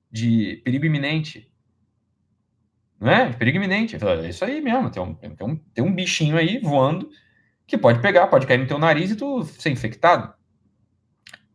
de 0.10 0.62
perigo 0.64 0.86
iminente. 0.86 1.52
Não 2.98 3.12
é? 3.12 3.28
De 3.32 3.36
perigo 3.36 3.58
iminente. 3.58 3.98
É 3.98 4.30
isso 4.30 4.46
aí 4.46 4.62
mesmo. 4.62 4.90
Tem 4.90 5.04
um, 5.04 5.14
tem, 5.14 5.30
um, 5.42 5.58
tem 5.58 5.84
um 5.84 5.94
bichinho 5.94 6.38
aí 6.38 6.58
voando 6.58 7.10
que 7.68 7.78
pode 7.78 8.00
pegar, 8.00 8.28
pode 8.28 8.46
cair 8.46 8.58
no 8.58 8.68
teu 8.68 8.78
nariz 8.78 9.12
e 9.12 9.16
tu 9.16 9.44
ser 9.44 9.70
infectado. 9.70 10.34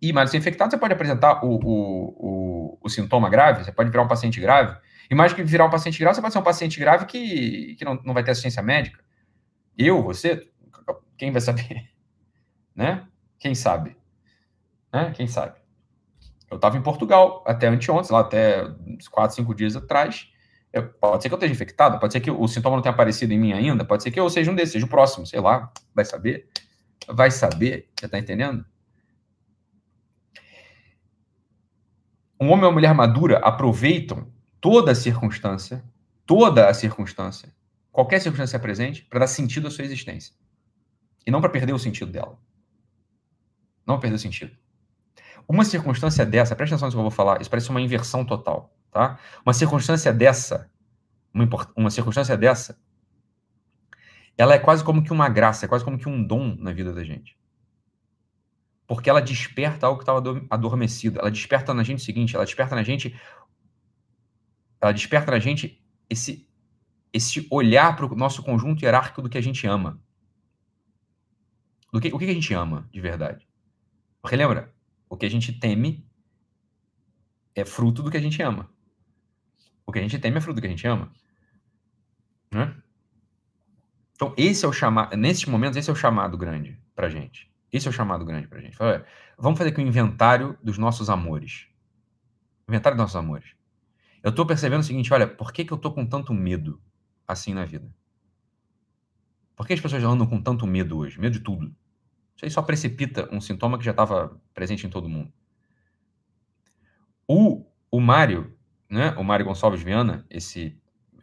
E, 0.02 0.12
mais 0.12 0.30
ser 0.30 0.38
infectado, 0.38 0.70
você 0.70 0.78
pode 0.78 0.94
apresentar 0.94 1.44
o, 1.44 1.56
o, 1.56 1.58
o, 1.62 2.78
o, 2.80 2.88
sintoma 2.88 3.28
grave, 3.28 3.64
você 3.64 3.72
pode 3.72 3.90
virar 3.90 4.02
um 4.02 4.08
paciente 4.08 4.40
grave. 4.40 4.76
E 5.10 5.14
mais 5.14 5.32
que 5.32 5.42
virar 5.42 5.66
um 5.66 5.70
paciente 5.70 5.98
grave, 5.98 6.14
você 6.14 6.22
pode 6.22 6.32
ser 6.32 6.38
um 6.38 6.44
paciente 6.44 6.80
grave 6.80 7.04
que, 7.04 7.74
que 7.74 7.84
não, 7.84 8.00
não 8.02 8.14
vai 8.14 8.24
ter 8.24 8.30
assistência 8.30 8.62
médica. 8.62 9.04
Eu, 9.76 10.02
você, 10.02 10.48
quem 11.16 11.30
vai 11.30 11.40
saber? 11.40 11.88
Né? 12.72 13.04
Quem 13.38 13.54
sabe? 13.54 13.94
Né? 14.90 15.12
Quem 15.14 15.26
sabe? 15.26 15.58
Eu 16.50 16.56
estava 16.56 16.78
em 16.78 16.82
Portugal 16.82 17.44
até 17.46 17.66
anteontem, 17.66 18.10
lá 18.10 18.20
até 18.20 18.64
uns 18.86 19.06
4, 19.06 19.36
5 19.36 19.54
dias 19.54 19.76
atrás. 19.76 20.32
Eu, 20.72 20.88
pode 20.88 21.22
ser 21.22 21.28
que 21.28 21.34
eu 21.34 21.36
esteja 21.36 21.52
infectado, 21.52 21.98
pode 21.98 22.12
ser 22.12 22.20
que 22.20 22.30
o 22.30 22.46
sintoma 22.46 22.76
não 22.76 22.82
tenha 22.82 22.92
aparecido 22.92 23.32
em 23.32 23.38
mim 23.38 23.52
ainda, 23.52 23.84
pode 23.84 24.02
ser 24.02 24.10
que 24.10 24.20
eu 24.20 24.30
seja 24.30 24.50
um 24.50 24.54
desses, 24.54 24.72
seja 24.72 24.86
o 24.86 24.88
próximo, 24.88 25.26
sei 25.26 25.40
lá, 25.40 25.72
vai 25.94 26.04
saber. 26.04 26.48
Vai 27.08 27.30
saber, 27.30 27.88
você 27.98 28.06
está 28.06 28.18
entendendo? 28.18 28.64
Um 32.40 32.46
homem 32.46 32.64
ou 32.64 32.70
uma 32.70 32.72
mulher 32.72 32.94
madura 32.94 33.38
aproveitam 33.38 34.32
toda 34.60 34.92
a 34.92 34.94
circunstância, 34.94 35.84
toda 36.24 36.68
a 36.68 36.74
circunstância, 36.74 37.52
qualquer 37.90 38.20
circunstância 38.20 38.58
presente, 38.58 39.02
para 39.02 39.20
dar 39.20 39.26
sentido 39.26 39.66
à 39.66 39.70
sua 39.70 39.84
existência. 39.84 40.34
E 41.26 41.30
não 41.30 41.40
para 41.40 41.50
perder 41.50 41.72
o 41.72 41.78
sentido 41.78 42.10
dela. 42.10 42.38
Não 43.86 43.98
perder 43.98 44.16
o 44.16 44.18
sentido. 44.18 44.56
Uma 45.48 45.64
circunstância 45.64 46.24
dessa, 46.24 46.54
presta 46.54 46.76
atenção 46.76 46.88
no 46.88 46.92
que 46.92 46.98
eu 46.98 47.02
vou 47.02 47.10
falar, 47.10 47.40
isso 47.40 47.50
parece 47.50 47.70
uma 47.70 47.80
inversão 47.80 48.24
total, 48.24 48.72
tá? 48.90 49.18
Uma 49.44 49.52
circunstância 49.52 50.12
dessa, 50.12 50.70
uma, 51.32 51.48
uma 51.76 51.90
circunstância 51.90 52.36
dessa, 52.36 52.78
ela 54.36 54.54
é 54.54 54.58
quase 54.58 54.82
como 54.82 55.02
que 55.02 55.12
uma 55.12 55.28
graça, 55.28 55.66
é 55.66 55.68
quase 55.68 55.84
como 55.84 55.98
que 55.98 56.08
um 56.08 56.22
dom 56.22 56.56
na 56.58 56.72
vida 56.72 56.92
da 56.92 57.04
gente. 57.04 57.38
Porque 58.86 59.08
ela 59.08 59.20
desperta 59.20 59.86
algo 59.86 59.98
que 59.98 60.02
estava 60.02 60.20
adormecido. 60.50 61.20
Ela 61.20 61.30
desperta 61.30 61.72
na 61.72 61.84
gente 61.84 62.00
o 62.00 62.04
seguinte, 62.04 62.34
ela 62.34 62.44
desperta 62.44 62.74
na 62.74 62.82
gente 62.82 63.14
ela 64.80 64.92
desperta 64.92 65.30
na 65.30 65.38
gente 65.38 65.82
esse 66.08 66.48
esse 67.12 67.46
olhar 67.50 67.96
para 67.96 68.06
o 68.06 68.14
nosso 68.14 68.40
conjunto 68.40 68.84
hierárquico 68.84 69.20
do 69.20 69.28
que 69.28 69.36
a 69.36 69.40
gente 69.40 69.66
ama. 69.66 70.00
Do 71.92 72.00
que, 72.00 72.06
o 72.14 72.18
que 72.18 72.24
a 72.24 72.32
gente 72.32 72.54
ama 72.54 72.88
de 72.92 73.00
verdade? 73.00 73.48
Porque 74.22 74.36
lembra, 74.36 74.72
o 75.08 75.16
que 75.16 75.26
a 75.26 75.28
gente 75.28 75.52
teme 75.52 76.08
é 77.52 77.64
fruto 77.64 78.00
do 78.00 78.12
que 78.12 78.16
a 78.16 78.20
gente 78.20 78.40
ama. 78.40 78.70
O 79.86 79.92
que 79.92 79.98
a 79.98 80.02
gente 80.02 80.18
teme 80.18 80.38
é 80.38 80.40
fruto 80.40 80.56
do 80.56 80.60
que 80.60 80.66
a 80.66 80.70
gente 80.70 80.86
ama. 80.86 81.10
Né? 82.52 82.74
Então, 84.14 84.34
esse 84.36 84.64
é 84.64 84.68
o 84.68 84.72
chamado, 84.72 85.16
nesses 85.16 85.46
momentos, 85.46 85.76
esse 85.76 85.88
é 85.88 85.92
o 85.92 85.96
chamado 85.96 86.36
grande 86.36 86.78
pra 86.94 87.08
gente. 87.08 87.50
Esse 87.72 87.86
é 87.86 87.90
o 87.90 87.92
chamado 87.92 88.24
grande 88.24 88.48
pra 88.48 88.60
gente. 88.60 88.76
Fala, 88.76 89.06
vamos 89.38 89.58
fazer 89.58 89.70
aqui 89.70 89.80
um 89.80 89.86
inventário 89.86 90.58
dos 90.62 90.76
nossos 90.76 91.08
amores. 91.08 91.68
Inventário 92.68 92.96
dos 92.96 93.04
nossos 93.04 93.16
amores. 93.16 93.54
Eu 94.22 94.34
tô 94.34 94.44
percebendo 94.44 94.80
o 94.80 94.84
seguinte, 94.84 95.12
olha, 95.14 95.26
por 95.26 95.52
que, 95.52 95.64
que 95.64 95.72
eu 95.72 95.78
tô 95.78 95.90
com 95.92 96.04
tanto 96.04 96.34
medo 96.34 96.80
assim 97.26 97.54
na 97.54 97.64
vida? 97.64 97.90
Por 99.56 99.66
que 99.66 99.72
as 99.72 99.80
pessoas 99.80 100.02
andam 100.04 100.26
com 100.26 100.40
tanto 100.40 100.66
medo 100.66 100.98
hoje? 100.98 101.18
Medo 101.18 101.34
de 101.34 101.40
tudo. 101.40 101.74
Isso 102.36 102.44
aí 102.44 102.50
só 102.50 102.62
precipita 102.62 103.28
um 103.30 103.40
sintoma 103.40 103.78
que 103.78 103.84
já 103.84 103.90
estava 103.90 104.40
presente 104.52 104.86
em 104.86 104.90
todo 104.90 105.08
mundo. 105.08 105.32
O, 107.26 107.66
o 107.90 108.00
Mário, 108.00 108.56
né, 108.90 109.14
o 109.16 109.22
Mário 109.22 109.46
Gonçalves 109.46 109.82
Viana, 109.82 110.26
esse 110.28 110.76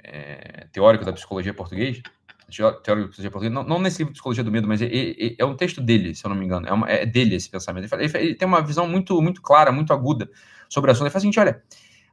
é, 0.03 0.67
teórico 0.71 1.03
da 1.03 1.11
psicologia 1.11 1.53
portuguesa, 1.53 2.01
teórico 2.49 3.07
da 3.07 3.07
psicologia 3.09 3.31
portuguesa, 3.31 3.53
não, 3.53 3.63
não, 3.63 3.79
nesse 3.79 3.99
livro 3.99 4.13
Psicologia 4.13 4.43
do 4.43 4.51
Medo, 4.51 4.67
mas 4.67 4.81
é, 4.81 4.85
é, 4.85 5.35
é, 5.37 5.45
um 5.45 5.55
texto 5.55 5.81
dele, 5.81 6.15
se 6.15 6.25
eu 6.25 6.29
não 6.29 6.35
me 6.35 6.45
engano, 6.45 6.65
é, 6.65 6.71
uma, 6.71 6.89
é 6.89 7.05
dele 7.05 7.35
esse 7.35 7.49
pensamento. 7.49 7.83
Ele, 7.83 7.89
fala, 7.89 8.03
ele, 8.03 8.17
ele, 8.17 8.35
tem 8.35 8.47
uma 8.47 8.61
visão 8.61 8.87
muito, 8.87 9.21
muito 9.21 9.41
clara, 9.41 9.71
muito 9.71 9.91
aguda 9.91 10.29
sobre 10.69 10.89
o 10.89 10.91
assunto. 10.93 11.05
Ele 11.05 11.11
fala 11.11 11.19
o 11.19 11.21
seguinte, 11.21 11.39
olha, 11.39 11.61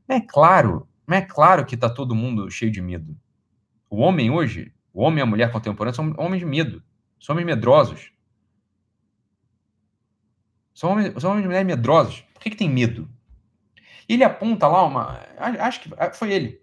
não 0.08 0.16
é 0.16 0.20
claro, 0.20 0.88
não 1.06 1.16
é 1.16 1.22
claro 1.22 1.64
que 1.64 1.76
está 1.76 1.88
todo 1.88 2.14
mundo 2.14 2.50
cheio 2.50 2.70
de 2.70 2.82
medo. 2.82 3.16
O 3.88 4.00
homem 4.00 4.30
hoje, 4.30 4.72
o 4.92 5.02
homem 5.02 5.20
e 5.20 5.22
a 5.22 5.26
mulher 5.26 5.52
contemporânea 5.52 5.94
são 5.94 6.12
homens 6.18 6.40
de 6.40 6.46
medo, 6.46 6.82
são 7.20 7.34
homens 7.34 7.46
medrosos. 7.46 8.12
São 10.74 10.90
homens, 10.90 11.14
são 11.20 11.30
homens 11.30 11.44
e 11.44 11.46
mulheres 11.46 11.66
medrosos. 11.66 12.24
Por 12.34 12.42
que, 12.42 12.50
que 12.50 12.56
tem 12.56 12.68
medo? 12.68 13.08
E 14.08 14.14
ele 14.14 14.24
aponta 14.24 14.66
lá 14.66 14.84
uma. 14.84 15.20
Acho 15.38 15.80
que 15.80 15.90
foi 16.14 16.32
ele. 16.32 16.60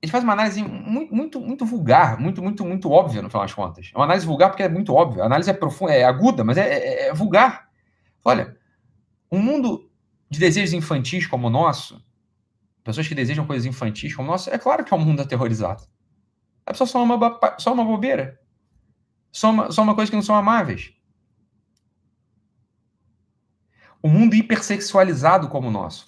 Ele 0.00 0.10
faz 0.10 0.24
uma 0.24 0.32
análise 0.32 0.62
muito, 0.62 1.14
muito, 1.14 1.40
muito 1.40 1.64
vulgar, 1.64 2.18
muito, 2.18 2.42
muito, 2.42 2.64
muito 2.64 2.90
óbvia, 2.90 3.22
no 3.22 3.30
final 3.30 3.42
das 3.42 3.54
contas. 3.54 3.90
É 3.94 3.98
uma 3.98 4.04
análise 4.04 4.26
vulgar 4.26 4.50
porque 4.50 4.64
é 4.64 4.68
muito 4.68 4.92
óbvia. 4.92 5.22
A 5.22 5.26
análise 5.26 5.48
é 5.48 5.52
profunda, 5.52 5.92
é 5.92 6.02
aguda, 6.02 6.42
mas 6.42 6.56
é, 6.56 6.62
é, 6.62 7.08
é 7.08 7.14
vulgar. 7.14 7.68
Olha, 8.24 8.56
um 9.30 9.38
mundo 9.38 9.88
de 10.28 10.40
desejos 10.40 10.72
infantis 10.72 11.26
como 11.26 11.46
o 11.46 11.50
nosso, 11.50 12.04
pessoas 12.82 13.06
que 13.06 13.14
desejam 13.14 13.46
coisas 13.46 13.64
infantis 13.64 14.14
como 14.14 14.28
o 14.28 14.32
nosso, 14.32 14.50
é 14.50 14.58
claro 14.58 14.84
que 14.84 14.92
é 14.92 14.96
um 14.96 15.00
mundo 15.00 15.22
aterrorizado. 15.22 15.84
É 16.66 16.74
só 16.74 17.02
uma, 17.02 17.40
só 17.58 17.72
uma 17.72 17.84
bobeira. 17.84 18.40
Só 19.30 19.50
uma, 19.50 19.70
só 19.70 19.82
uma 19.82 19.94
coisa 19.94 20.10
que 20.10 20.16
não 20.16 20.22
são 20.22 20.34
amáveis 20.34 20.92
o 24.02 24.08
mundo 24.08 24.34
hipersexualizado 24.34 25.48
como 25.48 25.68
o 25.68 25.70
nosso. 25.70 26.04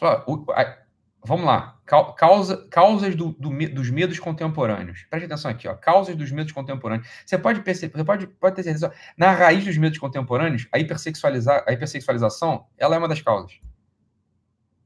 Vamos 1.26 1.46
lá. 1.46 1.78
Causa, 2.16 2.66
causas 2.68 3.14
do, 3.14 3.32
do, 3.32 3.50
dos 3.68 3.90
medos 3.90 4.18
contemporâneos. 4.18 5.06
Preste 5.08 5.24
atenção 5.26 5.50
aqui, 5.50 5.66
ó. 5.66 5.74
Causas 5.74 6.14
dos 6.16 6.30
medos 6.30 6.52
contemporâneos. 6.52 7.08
Você 7.24 7.38
pode 7.38 7.60
perceber, 7.62 7.96
você 7.96 8.04
pode, 8.04 8.26
pode 8.26 8.56
ter 8.56 8.62
certeza. 8.62 8.92
Na 9.16 9.32
raiz 9.32 9.64
dos 9.64 9.76
medos 9.78 9.98
contemporâneos, 9.98 10.66
a, 10.70 10.78
hipersexualiza, 10.78 11.64
a 11.66 11.72
hipersexualização 11.72 12.66
ela 12.76 12.94
é 12.94 12.98
uma 12.98 13.08
das 13.08 13.22
causas. 13.22 13.58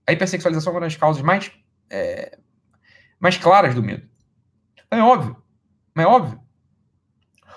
A 0.07 0.13
hipersexualização 0.13 0.73
é 0.73 0.77
uma 0.77 0.81
das 0.83 0.97
causas 0.97 1.23
mais, 1.23 1.51
é, 1.91 2.39
mais 3.19 3.37
claras 3.37 3.75
do 3.75 3.83
medo. 3.83 4.09
É 4.91 5.01
óbvio. 5.01 5.37
É 5.97 6.07
óbvio. 6.07 6.41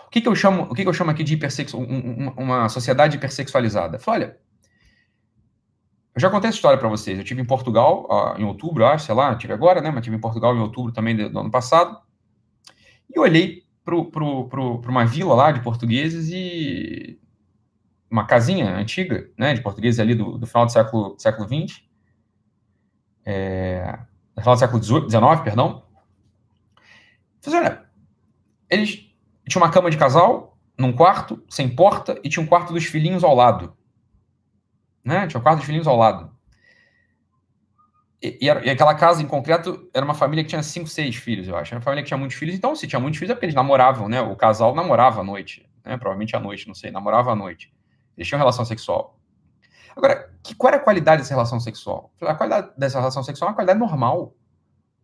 O 0.08 0.10
que, 0.10 0.22
que 0.22 0.28
eu 0.28 0.36
chamo, 0.36 0.64
o 0.64 0.74
que, 0.74 0.82
que 0.82 0.90
eu 0.90 0.94
chamo 0.94 1.12
aqui 1.12 1.24
de 1.24 1.40
uma 2.36 2.68
sociedade 2.68 3.16
hipersexualizada? 3.16 4.00
Fala, 4.00 4.18
olha, 4.18 4.38
eu 6.14 6.20
já 6.20 6.30
contei 6.30 6.50
essa 6.50 6.58
história 6.58 6.78
para 6.78 6.90
vocês. 6.90 7.18
Eu 7.18 7.24
tive 7.24 7.42
em 7.42 7.46
Portugal 7.46 8.06
ó, 8.10 8.36
em 8.38 8.44
outubro, 8.44 8.86
acho, 8.86 9.06
sei 9.06 9.16
lá, 9.16 9.36
tive 9.36 9.54
agora, 9.54 9.82
né? 9.82 9.92
Mas 9.92 10.04
tive 10.04 10.16
em 10.16 10.20
Portugal 10.20 10.56
em 10.56 10.60
outubro 10.60 10.92
também 10.92 11.16
do, 11.16 11.40
ano 11.40 11.50
passado. 11.50 11.98
E 13.10 13.18
olhei 13.20 13.64
para 13.84 13.96
uma 13.96 15.06
vila 15.06 15.34
lá 15.34 15.52
de 15.52 15.62
portugueses 15.62 16.30
e 16.30 17.20
uma 18.10 18.26
casinha 18.26 18.76
antiga, 18.76 19.30
né? 19.38 19.54
De 19.54 19.62
portugueses 19.62 20.00
ali 20.00 20.14
do, 20.14 20.38
do 20.38 20.46
final 20.46 20.66
do 20.66 20.72
século, 20.72 21.16
século. 21.18 21.48
É, 23.24 24.00
final 24.38 24.56
do 24.56 24.60
século 24.60 24.84
XIX, 24.84 25.42
perdão. 25.44 25.84
Fiz, 27.42 27.54
olha, 27.54 27.86
eles 28.70 29.10
tinham 29.48 29.64
uma 29.64 29.72
cama 29.72 29.90
de 29.90 29.98
casal 29.98 30.58
num 30.78 30.92
quarto, 30.92 31.42
sem 31.50 31.74
porta, 31.74 32.20
e 32.24 32.30
tinha 32.30 32.44
um 32.44 32.48
quarto 32.48 32.74
dos 32.74 32.84
filhinhos 32.86 33.24
ao 33.24 33.34
lado 33.34 33.78
né? 35.04 35.28
Tinha 35.28 35.42
quatro 35.42 35.66
filhinhos 35.66 35.88
ao 35.88 35.98
lado. 35.98 36.32
E, 38.22 38.38
e, 38.42 38.50
era, 38.50 38.64
e, 38.66 38.70
aquela 38.70 38.94
casa, 38.94 39.22
em 39.22 39.28
concreto, 39.28 39.90
era 39.94 40.06
uma 40.06 40.14
família 40.14 40.44
que 40.44 40.50
tinha 40.50 40.62
cinco, 40.62 40.88
seis 40.88 41.16
filhos, 41.16 41.48
eu 41.48 41.58
acho. 41.58 41.74
Era 41.74 41.80
uma 41.80 41.84
família 41.84 42.04
que 42.04 42.08
tinha 42.08 42.18
muitos 42.18 42.38
filhos. 42.38 42.56
Então, 42.56 42.76
se 42.76 42.88
tinha 42.88 43.00
muitos 43.00 43.18
filhos, 43.18 43.32
é 43.32 43.34
porque 43.34 43.46
eles 43.46 43.56
namoravam, 43.56 44.08
né? 44.08 44.22
O 44.22 44.36
casal 44.36 44.76
namorava 44.76 45.22
à 45.22 45.24
noite, 45.24 45.68
né? 45.84 45.98
Provavelmente 45.98 46.36
à 46.36 46.40
noite, 46.40 46.68
não 46.68 46.76
sei. 46.76 46.92
Namorava 46.92 47.32
à 47.32 47.36
noite. 47.36 47.74
Eles 48.16 48.28
tinham 48.28 48.38
relação 48.38 48.64
sexual. 48.64 49.20
Agora, 49.96 50.32
que, 50.44 50.54
qual 50.56 50.72
era 50.72 50.82
a 50.82 50.84
qualidade 50.84 51.22
dessa 51.22 51.34
relação 51.34 51.60
sexual? 51.60 52.14
A 52.22 52.36
qualidade 52.36 52.72
dessa 52.78 53.00
relação 53.00 53.24
sexual 53.24 53.50
é 53.50 53.52
uma 53.52 53.56
qualidade 53.56 53.80
normal. 53.80 54.36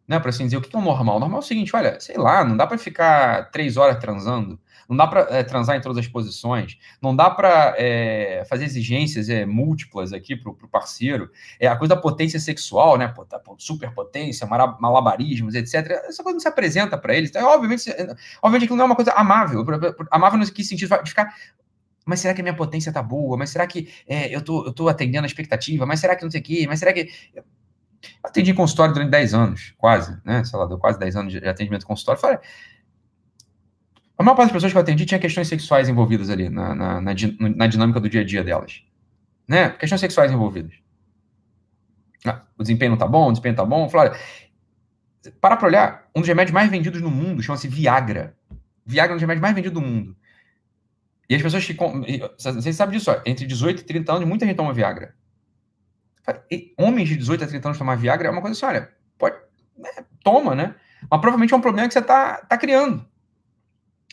Né, 0.07 0.19
para 0.19 0.29
assim 0.29 0.45
dizer, 0.45 0.57
o 0.57 0.61
que 0.61 0.73
é 0.73 0.79
o 0.79 0.81
normal? 0.81 1.17
O 1.17 1.19
normal 1.19 1.39
é 1.39 1.43
o 1.43 1.45
seguinte, 1.45 1.75
olha, 1.75 1.99
sei 1.99 2.17
lá, 2.17 2.43
não 2.43 2.55
dá 2.55 2.65
para 2.65 2.77
ficar 2.77 3.51
três 3.51 3.75
horas 3.75 3.97
transando, 3.99 4.57
não 4.87 4.95
dá 4.95 5.05
para 5.05 5.27
é, 5.29 5.43
transar 5.43 5.75
em 5.75 5.81
todas 5.81 5.97
as 5.97 6.07
posições, 6.07 6.77
não 7.01 7.13
dá 7.13 7.29
para 7.29 7.75
é, 7.77 8.45
fazer 8.49 8.63
exigências 8.63 9.27
é, 9.27 9.45
múltiplas 9.45 10.13
aqui 10.13 10.35
para 10.35 10.49
o 10.49 10.67
parceiro. 10.69 11.29
É 11.59 11.67
a 11.67 11.75
coisa 11.75 11.95
da 11.95 12.01
potência 12.01 12.39
sexual, 12.39 12.97
né? 12.97 13.13
Tá, 13.29 13.41
superpotência, 13.57 14.47
malabarismos, 14.47 15.55
etc. 15.55 15.73
Essa 16.07 16.23
coisa 16.23 16.35
não 16.35 16.39
se 16.39 16.47
apresenta 16.47 16.97
para 16.97 17.13
eles. 17.13 17.29
Então, 17.29 17.45
obviamente, 17.49 17.89
obviamente 18.41 18.63
aquilo 18.63 18.77
não 18.77 18.83
é 18.83 18.85
uma 18.85 18.95
coisa 18.95 19.11
amável. 19.11 19.65
Amável 20.09 20.39
no 20.39 20.49
que 20.49 20.63
sentido 20.63 21.03
de 21.03 21.09
ficar 21.09 21.33
mas 22.07 22.21
será 22.21 22.33
que 22.33 22.39
a 22.39 22.43
minha 22.43 22.55
potência 22.55 22.91
tá 22.91 23.03
boa? 23.03 23.35
Mas 23.35 23.49
será 23.49 23.67
que 23.67 23.89
é, 24.07 24.33
eu, 24.33 24.41
tô, 24.41 24.65
eu 24.65 24.71
tô 24.71 24.87
atendendo 24.87 25.25
a 25.25 25.27
expectativa? 25.27 25.85
Mas 25.85 25.99
será 25.99 26.15
que 26.15 26.23
não 26.23 26.31
sei 26.31 26.39
o 26.39 26.43
quê? 26.43 26.65
Mas 26.65 26.79
será 26.79 26.93
que. 26.93 27.11
Atendi 28.23 28.53
consultório 28.53 28.93
durante 28.93 29.09
10 29.09 29.33
anos, 29.33 29.73
quase, 29.77 30.17
né? 30.23 30.43
Sei 30.43 30.57
lá, 30.57 30.65
deu 30.65 30.77
quase 30.77 30.99
10 30.99 31.15
anos 31.15 31.33
de 31.33 31.47
atendimento 31.47 31.85
consultório. 31.85 32.21
Falei, 32.21 32.39
a 34.17 34.23
maior 34.23 34.35
parte 34.35 34.49
das 34.49 34.53
pessoas 34.53 34.71
que 34.71 34.77
eu 34.77 34.81
atendi 34.81 35.05
tinha 35.05 35.19
questões 35.19 35.47
sexuais 35.47 35.87
envolvidas 35.87 36.29
ali 36.29 36.49
na, 36.49 36.73
na, 36.73 37.01
na, 37.01 37.13
na 37.55 37.67
dinâmica 37.67 37.99
do 37.99 38.09
dia 38.09 38.21
a 38.21 38.23
dia 38.23 38.43
delas. 38.43 38.83
Né? 39.47 39.69
Questões 39.69 40.01
sexuais 40.01 40.31
envolvidas. 40.31 40.73
Ah, 42.25 42.41
o 42.57 42.63
desempenho 42.63 42.91
não 42.91 42.97
tá 42.97 43.07
bom, 43.07 43.27
o 43.27 43.31
desempenho 43.31 43.55
tá 43.55 43.63
bom. 43.65 43.87
Fala, 43.89 44.09
olha, 44.09 44.19
para 45.39 45.55
pra 45.55 45.67
olhar, 45.67 46.09
um 46.15 46.21
dos 46.21 46.27
remédios 46.27 46.53
mais 46.53 46.69
vendidos 46.69 47.01
no 47.01 47.11
mundo 47.11 47.41
chama-se 47.43 47.67
Viagra. 47.67 48.35
Viagra 48.85 49.11
é 49.11 49.13
um 49.13 49.17
dos 49.17 49.21
remédios 49.21 49.41
mais 49.41 49.55
vendidos 49.55 49.79
do 49.79 49.85
mundo. 49.85 50.15
E 51.29 51.35
as 51.35 51.41
pessoas 51.41 51.65
que. 51.65 51.75
Vocês 52.37 52.75
sabem 52.75 52.97
disso, 52.97 53.11
ó, 53.11 53.21
entre 53.25 53.45
18 53.45 53.81
e 53.81 53.83
30 53.83 54.13
anos, 54.13 54.27
muita 54.27 54.45
gente 54.45 54.55
toma 54.55 54.73
Viagra. 54.73 55.13
Homens 56.77 57.09
de 57.09 57.17
18 57.17 57.43
a 57.43 57.47
30 57.47 57.67
anos 57.67 57.77
tomar 57.77 57.95
Viagra 57.95 58.27
é 58.27 58.31
uma 58.31 58.41
coisa 58.41 58.55
assim, 58.55 58.65
olha, 58.65 58.89
pode. 59.17 59.35
Né, 59.77 59.89
toma, 60.23 60.55
né? 60.55 60.75
Mas 61.01 61.21
provavelmente 61.21 61.53
é 61.53 61.57
um 61.57 61.61
problema 61.61 61.87
que 61.87 61.93
você 61.93 62.01
tá, 62.01 62.37
tá 62.37 62.57
criando. 62.57 63.05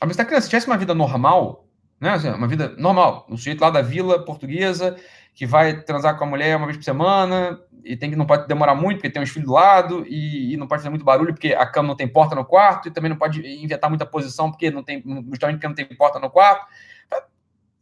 A 0.01 0.07
vez 0.07 0.17
tá 0.17 0.25
criança, 0.25 0.45
se 0.45 0.51
tivesse 0.51 0.67
uma 0.67 0.77
vida 0.77 0.95
normal, 0.95 1.67
né? 2.01 2.11
Assim, 2.11 2.29
uma 2.29 2.47
vida 2.47 2.75
normal, 2.77 3.27
o 3.29 3.37
sujeito 3.37 3.61
lá 3.61 3.71
da 3.71 3.83
vila 3.83 4.25
portuguesa 4.25 4.97
que 5.35 5.47
vai 5.47 5.83
transar 5.83 6.17
com 6.17 6.25
a 6.25 6.27
mulher 6.27 6.57
uma 6.57 6.67
vez 6.67 6.77
por 6.77 6.85
semana 6.85 7.61
e 7.85 7.97
tem 7.97 8.09
que 8.09 8.17
não 8.17 8.25
pode 8.25 8.47
demorar 8.47 8.75
muito 8.75 8.99
porque 8.99 9.11
tem 9.11 9.21
uns 9.21 9.31
filhos 9.31 9.49
do 9.49 9.53
lado 9.53 10.05
e, 10.07 10.55
e, 10.55 10.57
não 10.57 10.67
pode 10.67 10.81
fazer 10.81 10.91
muito 10.91 11.05
barulho 11.05 11.35
porque 11.35 11.53
a 11.53 11.67
cama 11.67 11.89
não 11.89 11.97
tem 11.97 12.07
porta 12.07 12.35
no 12.35 12.45
quarto 12.45 12.89
e 12.89 12.91
também 12.91 13.11
não 13.11 13.17
pode 13.17 13.45
inventar 13.63 13.91
muita 13.91 14.07
posição 14.07 14.51
porque 14.51 14.71
não 14.71 14.83
tem 14.83 15.03
justamente 15.29 15.57
porque 15.57 15.69
não 15.69 15.75
tem 15.75 15.87
porta 15.87 16.19
no 16.21 16.31
quarto. 16.31 16.67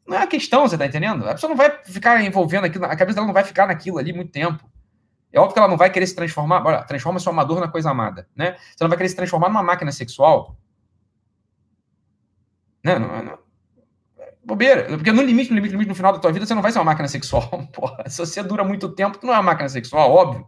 Não 0.07 0.17
é 0.17 0.23
a 0.23 0.27
questão, 0.27 0.67
você 0.69 0.77
tá 0.77 0.87
entendendo? 0.87 1.29
A 1.29 1.35
pessoa 1.35 1.49
não 1.49 1.57
vai 1.57 1.71
ficar 1.85 2.23
envolvendo 2.23 2.65
aquilo, 2.65 2.85
a 2.85 2.97
cabeça 2.97 3.15
dela 3.15 3.27
não 3.27 3.35
vai 3.35 3.45
ficar 3.45 3.67
naquilo 3.67 3.99
ali 3.99 4.13
muito 4.13 4.33
tempo. 4.33 4.69
É 5.33 5.39
óbvio 5.39 5.55
que 5.55 5.59
ela 5.59 5.69
não 5.69 5.77
vai 5.77 5.91
querer 5.91 6.07
se 6.07 6.15
transformar. 6.15 6.65
Olha, 6.67 6.83
transforma 6.83 7.19
seu 7.19 7.33
amador 7.33 7.61
na 7.61 7.69
coisa 7.69 7.91
amada, 7.91 8.29
né? 8.37 8.57
Você 8.77 8.83
não 8.85 8.89
vai 8.89 8.99
querer 8.99 9.09
se 9.09 9.17
transformar 9.17 9.49
numa 9.49 9.63
máquina 9.63 9.91
sexual 9.93 10.57
né? 12.83 12.99
Não, 12.99 13.23
não, 13.23 13.39
bobeira. 14.45 14.85
Porque 14.89 15.13
no 15.13 15.23
limite, 15.23 15.51
no 15.51 15.57
limite, 15.57 15.73
no 15.73 15.79
limite, 15.79 15.89
no 15.89 15.95
final 15.95 16.13
da 16.13 16.19
tua 16.19 16.33
vida, 16.33 16.45
você 16.45 16.55
não 16.55 16.63
vai 16.63 16.73
ser 16.73 16.79
uma 16.79 16.87
máquina 16.87 17.09
sexual. 17.09 17.49
Porra, 17.73 18.09
se 18.09 18.19
você 18.19 18.43
dura 18.43 18.65
muito 18.65 18.89
tempo, 18.91 19.19
tu 19.19 19.27
não 19.27 19.35
é 19.35 19.37
uma 19.37 19.43
máquina 19.43 19.69
sexual, 19.69 20.11
óbvio. 20.11 20.47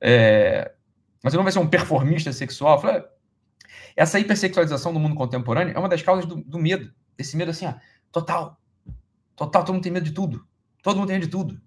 É... 0.00 0.72
Mas 1.22 1.32
você 1.32 1.36
não 1.36 1.44
vai 1.44 1.52
ser 1.52 1.58
um 1.58 1.68
performista 1.68 2.32
sexual. 2.32 2.82
Essa 3.94 4.18
hipersexualização 4.18 4.92
do 4.92 4.98
mundo 4.98 5.14
contemporâneo 5.14 5.74
é 5.74 5.78
uma 5.78 5.88
das 5.88 6.02
causas 6.02 6.26
do, 6.26 6.36
do 6.36 6.58
medo. 6.58 6.92
Desse 7.16 7.36
medo 7.36 7.50
assim, 7.50 7.66
ó, 7.66 7.74
total. 8.10 8.59
Total, 9.40 9.64
todo 9.64 9.72
mundo 9.72 9.82
tem 9.82 9.90
medo 9.90 10.04
de 10.04 10.12
tudo. 10.12 10.46
Todo 10.82 10.98
mundo 10.98 11.06
tem 11.06 11.16
medo 11.16 11.24
de 11.24 11.30
tudo. 11.30 11.58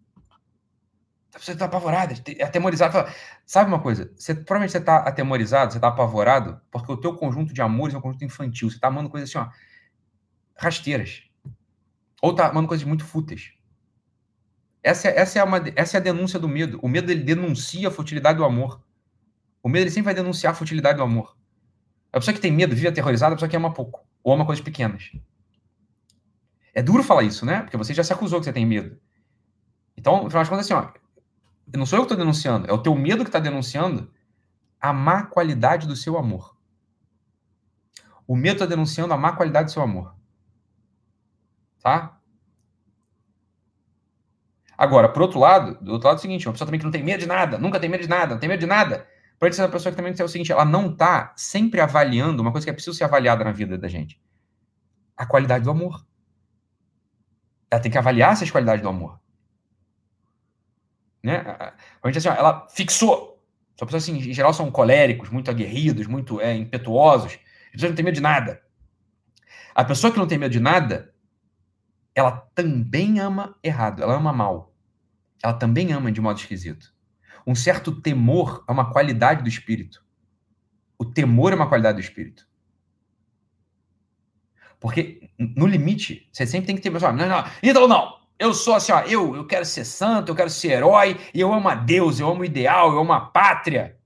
Você 1.35 1.53
está 1.53 1.65
apavorado, 1.65 2.13
atemorizado. 2.43 3.11
Sabe 3.47 3.67
uma 3.67 3.79
coisa? 3.79 4.13
Você, 4.15 4.35
provavelmente 4.35 4.73
você 4.73 4.77
está 4.77 4.97
atemorizado, 4.97 5.71
você 5.71 5.79
está 5.79 5.87
apavorado, 5.87 6.61
porque 6.69 6.91
o 6.91 6.97
teu 6.97 7.15
conjunto 7.15 7.51
de 7.51 7.63
amores 7.63 7.95
é 7.95 7.97
um 7.97 8.01
conjunto 8.01 8.25
infantil. 8.25 8.69
Você 8.69 8.75
está 8.75 8.89
amando 8.89 9.09
coisas 9.09 9.27
assim, 9.27 9.39
ó, 9.39 9.49
rasteiras. 10.55 11.23
Ou 12.21 12.35
tá 12.35 12.47
amando 12.47 12.67
coisas 12.67 12.85
muito 12.85 13.03
fúteis. 13.03 13.53
Essa, 14.83 15.07
é, 15.07 15.17
essa, 15.17 15.39
é 15.39 15.43
uma, 15.43 15.59
essa 15.75 15.97
é 15.97 15.99
a 15.99 16.03
denúncia 16.03 16.37
do 16.37 16.47
medo. 16.47 16.79
O 16.79 16.87
medo 16.87 17.11
ele 17.11 17.23
denuncia 17.23 17.87
a 17.87 17.91
futilidade 17.91 18.37
do 18.37 18.45
amor. 18.45 18.83
O 19.63 19.67
medo 19.67 19.85
ele 19.85 19.89
sempre 19.89 20.13
vai 20.13 20.13
denunciar 20.13 20.53
a 20.53 20.55
futilidade 20.55 20.97
do 20.97 21.03
amor. 21.03 21.35
A 22.11 22.19
pessoa 22.19 22.35
que 22.35 22.39
tem 22.39 22.51
medo, 22.51 22.75
vive 22.75 22.89
aterrorizada, 22.89 23.33
a 23.33 23.35
pessoa 23.35 23.49
que 23.49 23.57
ama 23.57 23.73
pouco. 23.73 24.05
Ou 24.23 24.31
ama 24.31 24.45
coisas 24.45 24.63
pequenas. 24.63 25.11
É 26.73 26.81
duro 26.81 27.03
falar 27.03 27.23
isso, 27.23 27.45
né? 27.45 27.61
Porque 27.61 27.77
você 27.77 27.93
já 27.93 28.03
se 28.03 28.11
acusou 28.11 28.39
que 28.39 28.45
você 28.45 28.53
tem 28.53 28.65
medo. 28.65 28.97
Então, 29.95 30.23
no 30.23 30.29
final 30.29 30.41
das 30.41 30.49
contas, 30.49 30.65
assim, 30.65 30.73
ó, 30.73 30.91
não 31.75 31.85
sou 31.85 31.97
eu 31.97 32.03
que 32.03 32.13
estou 32.13 32.17
denunciando, 32.17 32.67
é 32.67 32.73
o 32.73 32.81
teu 32.81 32.95
medo 32.95 33.23
que 33.23 33.29
está 33.29 33.39
denunciando 33.39 34.11
a 34.81 34.91
má 34.91 35.23
qualidade 35.23 35.87
do 35.87 35.95
seu 35.95 36.17
amor. 36.17 36.57
O 38.27 38.35
medo 38.35 38.55
está 38.55 38.65
denunciando 38.65 39.13
a 39.13 39.17
má 39.17 39.33
qualidade 39.33 39.67
do 39.67 39.71
seu 39.71 39.81
amor. 39.81 40.15
Tá? 41.81 42.17
Agora, 44.77 45.07
por 45.07 45.21
outro 45.21 45.39
lado, 45.39 45.77
do 45.81 45.93
outro 45.93 46.07
lado 46.07 46.17
é 46.17 46.19
o 46.19 46.21
seguinte, 46.21 46.47
uma 46.47 46.53
pessoa 46.53 46.65
também 46.65 46.79
que 46.79 46.85
não 46.85 46.91
tem 46.91 47.03
medo 47.03 47.19
de 47.19 47.27
nada, 47.27 47.57
nunca 47.57 47.79
tem 47.79 47.89
medo 47.89 48.01
de 48.01 48.09
nada, 48.09 48.33
não 48.33 48.39
tem 48.39 48.49
medo 48.49 48.59
de 48.59 48.65
nada, 48.65 49.07
pode 49.39 49.55
ser 49.55 49.61
uma 49.61 49.69
pessoa 49.69 49.91
que 49.91 49.95
também 49.95 50.13
tem 50.13 50.25
o 50.25 50.29
seguinte, 50.29 50.51
ela 50.51 50.65
não 50.65 50.91
está 50.91 51.33
sempre 51.35 51.79
avaliando 51.79 52.41
uma 52.41 52.51
coisa 52.51 52.65
que 52.65 52.69
é 52.69 52.73
preciso 52.73 52.97
ser 52.97 53.03
avaliada 53.03 53.43
na 53.43 53.51
vida 53.51 53.77
da 53.77 53.87
gente. 53.87 54.19
A 55.15 55.25
qualidade 55.25 55.63
do 55.63 55.71
amor. 55.71 56.03
Ela 57.73 57.81
tem 57.81 57.91
que 57.91 57.97
avaliar 57.97 58.33
essas 58.33 58.51
qualidades 58.51 58.83
do 58.83 58.87
amor. 58.87 59.19
Né? 61.23 61.37
A 61.39 62.07
gente, 62.07 62.19
assim, 62.19 62.27
ela 62.27 62.67
fixou. 62.69 63.43
São 63.75 63.87
pessoas, 63.87 64.03
assim, 64.03 64.15
em 64.15 64.31
geral, 64.31 64.53
são 64.53 64.69
coléricos, 64.69 65.31
muito 65.31 65.49
aguerridos, 65.49 66.05
muito 66.05 66.39
é, 66.39 66.55
impetuosos. 66.55 67.33
As 67.33 67.71
pessoas 67.71 67.89
não 67.89 67.95
têm 67.95 68.05
medo 68.05 68.13
de 68.13 68.21
nada. 68.21 68.61
A 69.73 69.83
pessoa 69.83 70.13
que 70.13 70.19
não 70.19 70.27
tem 70.27 70.37
medo 70.37 70.51
de 70.51 70.59
nada, 70.59 71.15
ela 72.13 72.47
também 72.53 73.19
ama 73.19 73.57
errado, 73.63 74.03
ela 74.03 74.13
ama 74.13 74.31
mal. 74.31 74.71
Ela 75.43 75.53
também 75.53 75.91
ama 75.91 76.11
de 76.11 76.21
modo 76.21 76.37
esquisito. 76.37 76.93
Um 77.47 77.55
certo 77.55 77.91
temor 78.03 78.63
é 78.69 78.71
uma 78.71 78.93
qualidade 78.93 79.41
do 79.41 79.49
espírito. 79.49 80.05
O 80.95 81.05
temor 81.05 81.53
é 81.53 81.55
uma 81.55 81.67
qualidade 81.67 81.97
do 81.97 82.01
espírito. 82.01 82.47
Porque, 84.83 85.29
no 85.39 85.65
limite, 85.65 86.27
você 86.29 86.45
sempre 86.45 86.67
tem 86.67 86.75
que 86.75 86.81
ter. 86.81 86.91
Não, 86.91 87.13
não, 87.13 87.45
Ítalo, 87.63 87.87
não. 87.87 88.19
Eu 88.37 88.53
sou 88.53 88.75
assim, 88.75 88.91
ó, 88.91 88.99
eu, 89.03 89.33
eu 89.33 89.47
quero 89.47 89.63
ser 89.63 89.85
santo, 89.85 90.29
eu 90.29 90.35
quero 90.35 90.49
ser 90.49 90.71
herói, 90.73 91.17
e 91.33 91.39
eu 91.39 91.53
amo 91.53 91.69
a 91.69 91.75
Deus, 91.75 92.19
eu 92.19 92.29
amo 92.29 92.41
o 92.41 92.45
ideal, 92.45 92.91
eu 92.91 92.99
amo 92.99 93.13
a 93.13 93.21
pátria. 93.21 93.97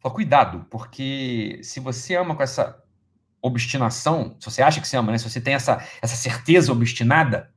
Fala, 0.00 0.14
cuidado, 0.14 0.64
porque 0.70 1.60
se 1.62 1.80
você 1.80 2.14
ama 2.14 2.34
com 2.34 2.42
essa 2.42 2.82
obstinação, 3.42 4.34
se 4.40 4.50
você 4.50 4.62
acha 4.62 4.80
que 4.80 4.88
você 4.88 4.96
ama, 4.96 5.12
né? 5.12 5.18
Se 5.18 5.28
você 5.28 5.38
tem 5.38 5.52
essa, 5.52 5.86
essa 6.00 6.16
certeza 6.16 6.72
obstinada, 6.72 7.52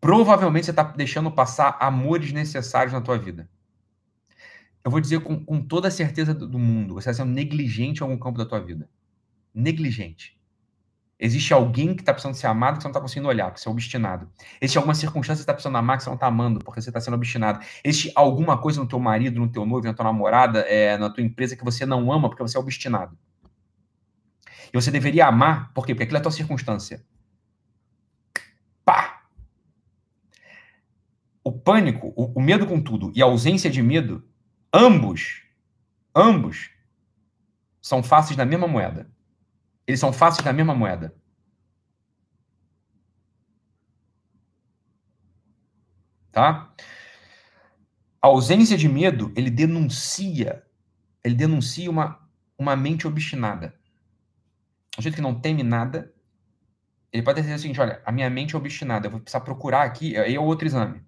provavelmente 0.00 0.66
você 0.66 0.70
está 0.70 0.84
deixando 0.84 1.32
passar 1.32 1.76
amores 1.80 2.30
necessários 2.30 2.92
na 2.92 3.00
tua 3.00 3.18
vida. 3.18 3.50
Eu 4.84 4.90
vou 4.92 5.00
dizer 5.00 5.18
com, 5.18 5.44
com 5.44 5.60
toda 5.60 5.88
a 5.88 5.90
certeza 5.90 6.32
do 6.32 6.60
mundo, 6.60 6.94
você 6.94 7.10
está 7.10 7.24
sendo 7.24 7.34
negligente 7.34 7.98
em 7.98 8.04
algum 8.04 8.16
campo 8.16 8.38
da 8.38 8.46
tua 8.46 8.60
vida. 8.60 8.88
Negligente. 9.56 10.38
Existe 11.18 11.54
alguém 11.54 11.94
que 11.94 12.02
está 12.02 12.12
precisando 12.12 12.34
ser 12.34 12.46
amado 12.46 12.76
que 12.76 12.82
você 12.82 12.88
não 12.88 12.90
está 12.90 13.00
conseguindo 13.00 13.28
olhar, 13.28 13.46
porque 13.46 13.58
você 13.58 13.68
é 13.68 13.72
obstinado. 13.72 14.30
Existe 14.60 14.76
alguma 14.76 14.94
circunstância 14.94 15.38
que 15.38 15.42
está 15.44 15.54
precisando 15.54 15.76
amar 15.76 15.96
que 15.96 16.02
você 16.02 16.10
não 16.10 16.14
está 16.14 16.26
amando, 16.26 16.60
porque 16.62 16.82
você 16.82 16.90
está 16.90 17.00
sendo 17.00 17.14
obstinado. 17.14 17.64
Existe 17.82 18.12
alguma 18.14 18.58
coisa 18.58 18.82
no 18.82 18.86
teu 18.86 18.98
marido, 19.00 19.40
no 19.40 19.48
teu 19.48 19.64
noivo, 19.64 19.86
na 19.86 19.94
tua 19.94 20.04
namorada, 20.04 20.60
é, 20.60 20.98
na 20.98 21.08
tua 21.08 21.24
empresa 21.24 21.56
que 21.56 21.64
você 21.64 21.86
não 21.86 22.12
ama 22.12 22.28
porque 22.28 22.42
você 22.42 22.58
é 22.58 22.60
obstinado. 22.60 23.16
E 24.70 24.74
você 24.74 24.90
deveria 24.90 25.26
amar, 25.26 25.72
por 25.72 25.86
quê? 25.86 25.94
Porque 25.94 26.02
aquilo 26.02 26.18
é 26.18 26.20
a 26.20 26.22
tua 26.22 26.32
circunstância. 26.32 27.02
Pá! 28.84 29.22
O 31.42 31.50
pânico, 31.50 32.12
o, 32.14 32.38
o 32.38 32.42
medo 32.42 32.66
com 32.66 32.78
tudo 32.78 33.10
e 33.14 33.22
a 33.22 33.24
ausência 33.24 33.70
de 33.70 33.82
medo, 33.82 34.22
ambos, 34.70 35.44
ambos, 36.14 36.70
são 37.80 38.02
faces 38.02 38.36
da 38.36 38.44
mesma 38.44 38.68
moeda. 38.68 39.15
Eles 39.86 40.00
são 40.00 40.12
faces 40.12 40.44
da 40.44 40.52
mesma 40.52 40.74
moeda. 40.74 41.14
Tá? 46.32 46.70
A 48.20 48.26
ausência 48.26 48.76
de 48.76 48.88
medo, 48.88 49.32
ele 49.36 49.48
denuncia, 49.48 50.62
ele 51.24 51.34
denuncia 51.34 51.90
uma, 51.90 52.28
uma 52.58 52.76
mente 52.76 53.06
obstinada. 53.06 53.74
O 54.98 55.02
jeito 55.02 55.14
que 55.14 55.22
não 55.22 55.40
teme 55.40 55.62
nada, 55.62 56.12
ele 57.12 57.22
pode 57.22 57.40
dizer 57.40 57.54
o 57.54 57.58
seguinte, 57.58 57.80
olha, 57.80 58.02
a 58.04 58.12
minha 58.12 58.28
mente 58.28 58.54
é 58.54 58.58
obstinada, 58.58 59.06
eu 59.06 59.10
vou 59.10 59.20
precisar 59.20 59.40
procurar 59.40 59.84
aqui, 59.84 60.16
aí 60.16 60.34
é 60.34 60.40
outro 60.40 60.66
exame. 60.66 61.02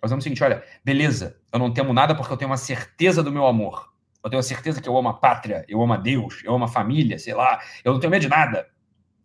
Fazemos 0.00 0.22
o 0.22 0.24
seguinte, 0.24 0.42
olha, 0.44 0.64
beleza, 0.84 1.40
eu 1.52 1.58
não 1.58 1.72
temo 1.72 1.92
nada 1.92 2.14
porque 2.14 2.32
eu 2.32 2.36
tenho 2.36 2.50
uma 2.50 2.56
certeza 2.56 3.22
do 3.22 3.32
meu 3.32 3.46
amor. 3.46 3.89
Eu 4.22 4.30
tenho 4.30 4.40
a 4.40 4.42
certeza 4.42 4.80
que 4.80 4.88
eu 4.88 4.96
amo 4.96 5.08
a 5.08 5.14
pátria, 5.14 5.64
eu 5.68 5.80
amo 5.82 5.94
a 5.94 5.96
Deus, 5.96 6.42
eu 6.44 6.54
amo 6.54 6.64
a 6.64 6.68
família, 6.68 7.18
sei 7.18 7.34
lá. 7.34 7.60
Eu 7.84 7.92
não 7.92 8.00
tenho 8.00 8.10
medo 8.10 8.22
de 8.22 8.28
nada. 8.28 8.68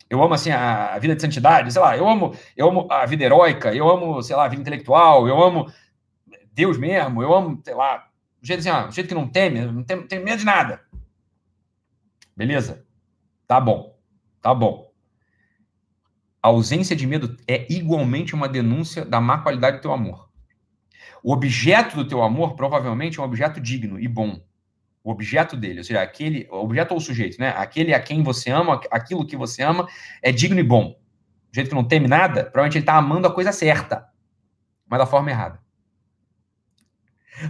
Eu 0.09 0.23
amo, 0.23 0.33
assim, 0.33 0.51
a, 0.51 0.97
vida 0.99 1.15
de 1.15 1.21
santidade, 1.21 1.71
sei 1.71 1.81
lá. 1.81 1.97
Eu 1.97 2.07
amo, 2.07 2.35
eu 2.55 2.69
amo 2.69 2.87
a 2.89 3.05
vida 3.05 3.23
heróica, 3.23 3.73
eu 3.73 3.89
amo, 3.89 4.21
sei 4.21 4.35
lá, 4.35 4.45
a 4.45 4.47
vida 4.47 4.61
intelectual, 4.61 5.27
eu 5.27 5.41
amo 5.41 5.71
Deus 6.53 6.77
mesmo, 6.77 7.21
eu 7.21 7.33
amo, 7.35 7.61
sei 7.63 7.73
lá, 7.73 8.07
o 8.41 8.45
jeito, 8.45 8.59
assim, 8.61 8.69
ó, 8.69 8.89
jeito 8.89 9.07
que 9.07 9.15
não 9.15 9.27
teme, 9.27 9.61
não 9.65 9.83
tem, 9.83 10.07
tem 10.07 10.23
medo 10.23 10.39
de 10.39 10.45
nada. 10.45 10.81
Beleza? 12.35 12.85
Tá 13.47 13.59
bom. 13.59 13.97
Tá 14.41 14.53
bom. 14.53 14.91
A 16.41 16.49
ausência 16.49 16.95
de 16.95 17.07
medo 17.07 17.35
é 17.47 17.65
igualmente 17.73 18.35
uma 18.35 18.47
denúncia 18.47 19.03
da 19.03 19.19
má 19.19 19.39
qualidade 19.39 19.77
do 19.77 19.81
teu 19.81 19.91
amor. 19.91 20.29
O 21.23 21.33
objeto 21.33 21.95
do 21.95 22.07
teu 22.07 22.21
amor 22.21 22.55
provavelmente 22.55 23.19
é 23.19 23.21
um 23.21 23.25
objeto 23.25 23.59
digno 23.59 23.99
e 23.99 24.07
bom 24.07 24.39
o 25.05 25.11
objeto 25.11 25.55
dele, 25.55 25.77
ou 25.77 25.83
seja, 25.83 26.01
aquele, 26.01 26.47
objeto 26.49 26.95
ou 26.95 26.99
sujeito, 26.99 27.39
né? 27.39 27.49
Aquele 27.49 27.93
a 27.93 27.99
quem 27.99 28.23
você 28.23 28.49
ama, 28.49 28.81
aquilo 28.89 29.23
que 29.23 29.37
você 29.37 29.61
ama 29.61 29.87
é 30.19 30.31
digno 30.31 30.59
e 30.59 30.63
bom. 30.63 30.99
O 31.51 31.55
jeito 31.55 31.69
que 31.69 31.75
não 31.75 31.87
teme 31.87 32.07
nada, 32.07 32.45
provavelmente 32.45 32.79
ele 32.79 32.81
está 32.81 32.95
amando 32.95 33.27
a 33.27 33.31
coisa 33.31 33.51
certa, 33.51 34.09
mas 34.87 34.97
da 34.97 35.05
forma 35.05 35.29
errada. 35.29 35.59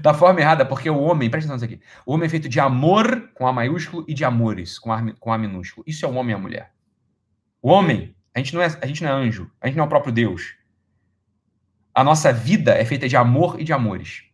Da 0.01 0.14
forma 0.14 0.41
errada, 0.41 0.66
porque 0.66 0.89
o 0.89 0.99
homem, 0.99 1.30
presta 1.30 1.49
atenção 1.49 1.66
nisso 1.70 1.82
aqui, 1.82 2.03
o 2.06 2.14
homem 2.14 2.26
é 2.26 2.30
feito 2.30 2.49
de 2.49 2.60
amor 2.60 3.30
com 3.34 3.47
A 3.47 3.53
maiúsculo 3.53 4.03
e 4.06 4.14
de 4.14 4.26
amores 4.26 4.78
com 4.78 4.91
A, 4.91 5.14
com 5.14 5.32
a 5.32 5.38
minúsculo. 5.38 5.86
Isso 5.88 6.06
é 6.06 6.10
o 6.10 6.16
homem 6.16 6.34
e 6.34 6.36
a 6.36 6.41
mulher. 6.41 6.74
O 7.62 7.70
homem, 7.70 8.14
a 8.34 8.39
gente, 8.39 8.53
não 8.53 8.62
é, 8.62 8.66
a 8.66 8.86
gente 8.86 9.01
não 9.01 9.10
é 9.12 9.14
anjo, 9.14 9.49
a 9.62 9.68
gente 9.68 9.78
não 9.78 9.86
é 9.86 9.88
o 9.88 9.89
próprio 9.89 10.12
Deus. 10.12 10.58
A 11.93 12.03
nossa 12.03 12.34
vida 12.34 12.74
é 12.74 12.84
feita 12.84 13.08
de 13.08 13.16
amor 13.16 13.62
e 13.62 13.64
de 13.64 13.72
amores. 13.72 14.26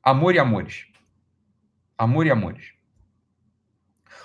Amor 0.00 0.36
e 0.36 0.38
amores. 0.38 0.86
Amor 1.98 2.26
e 2.26 2.30
amores. 2.30 2.72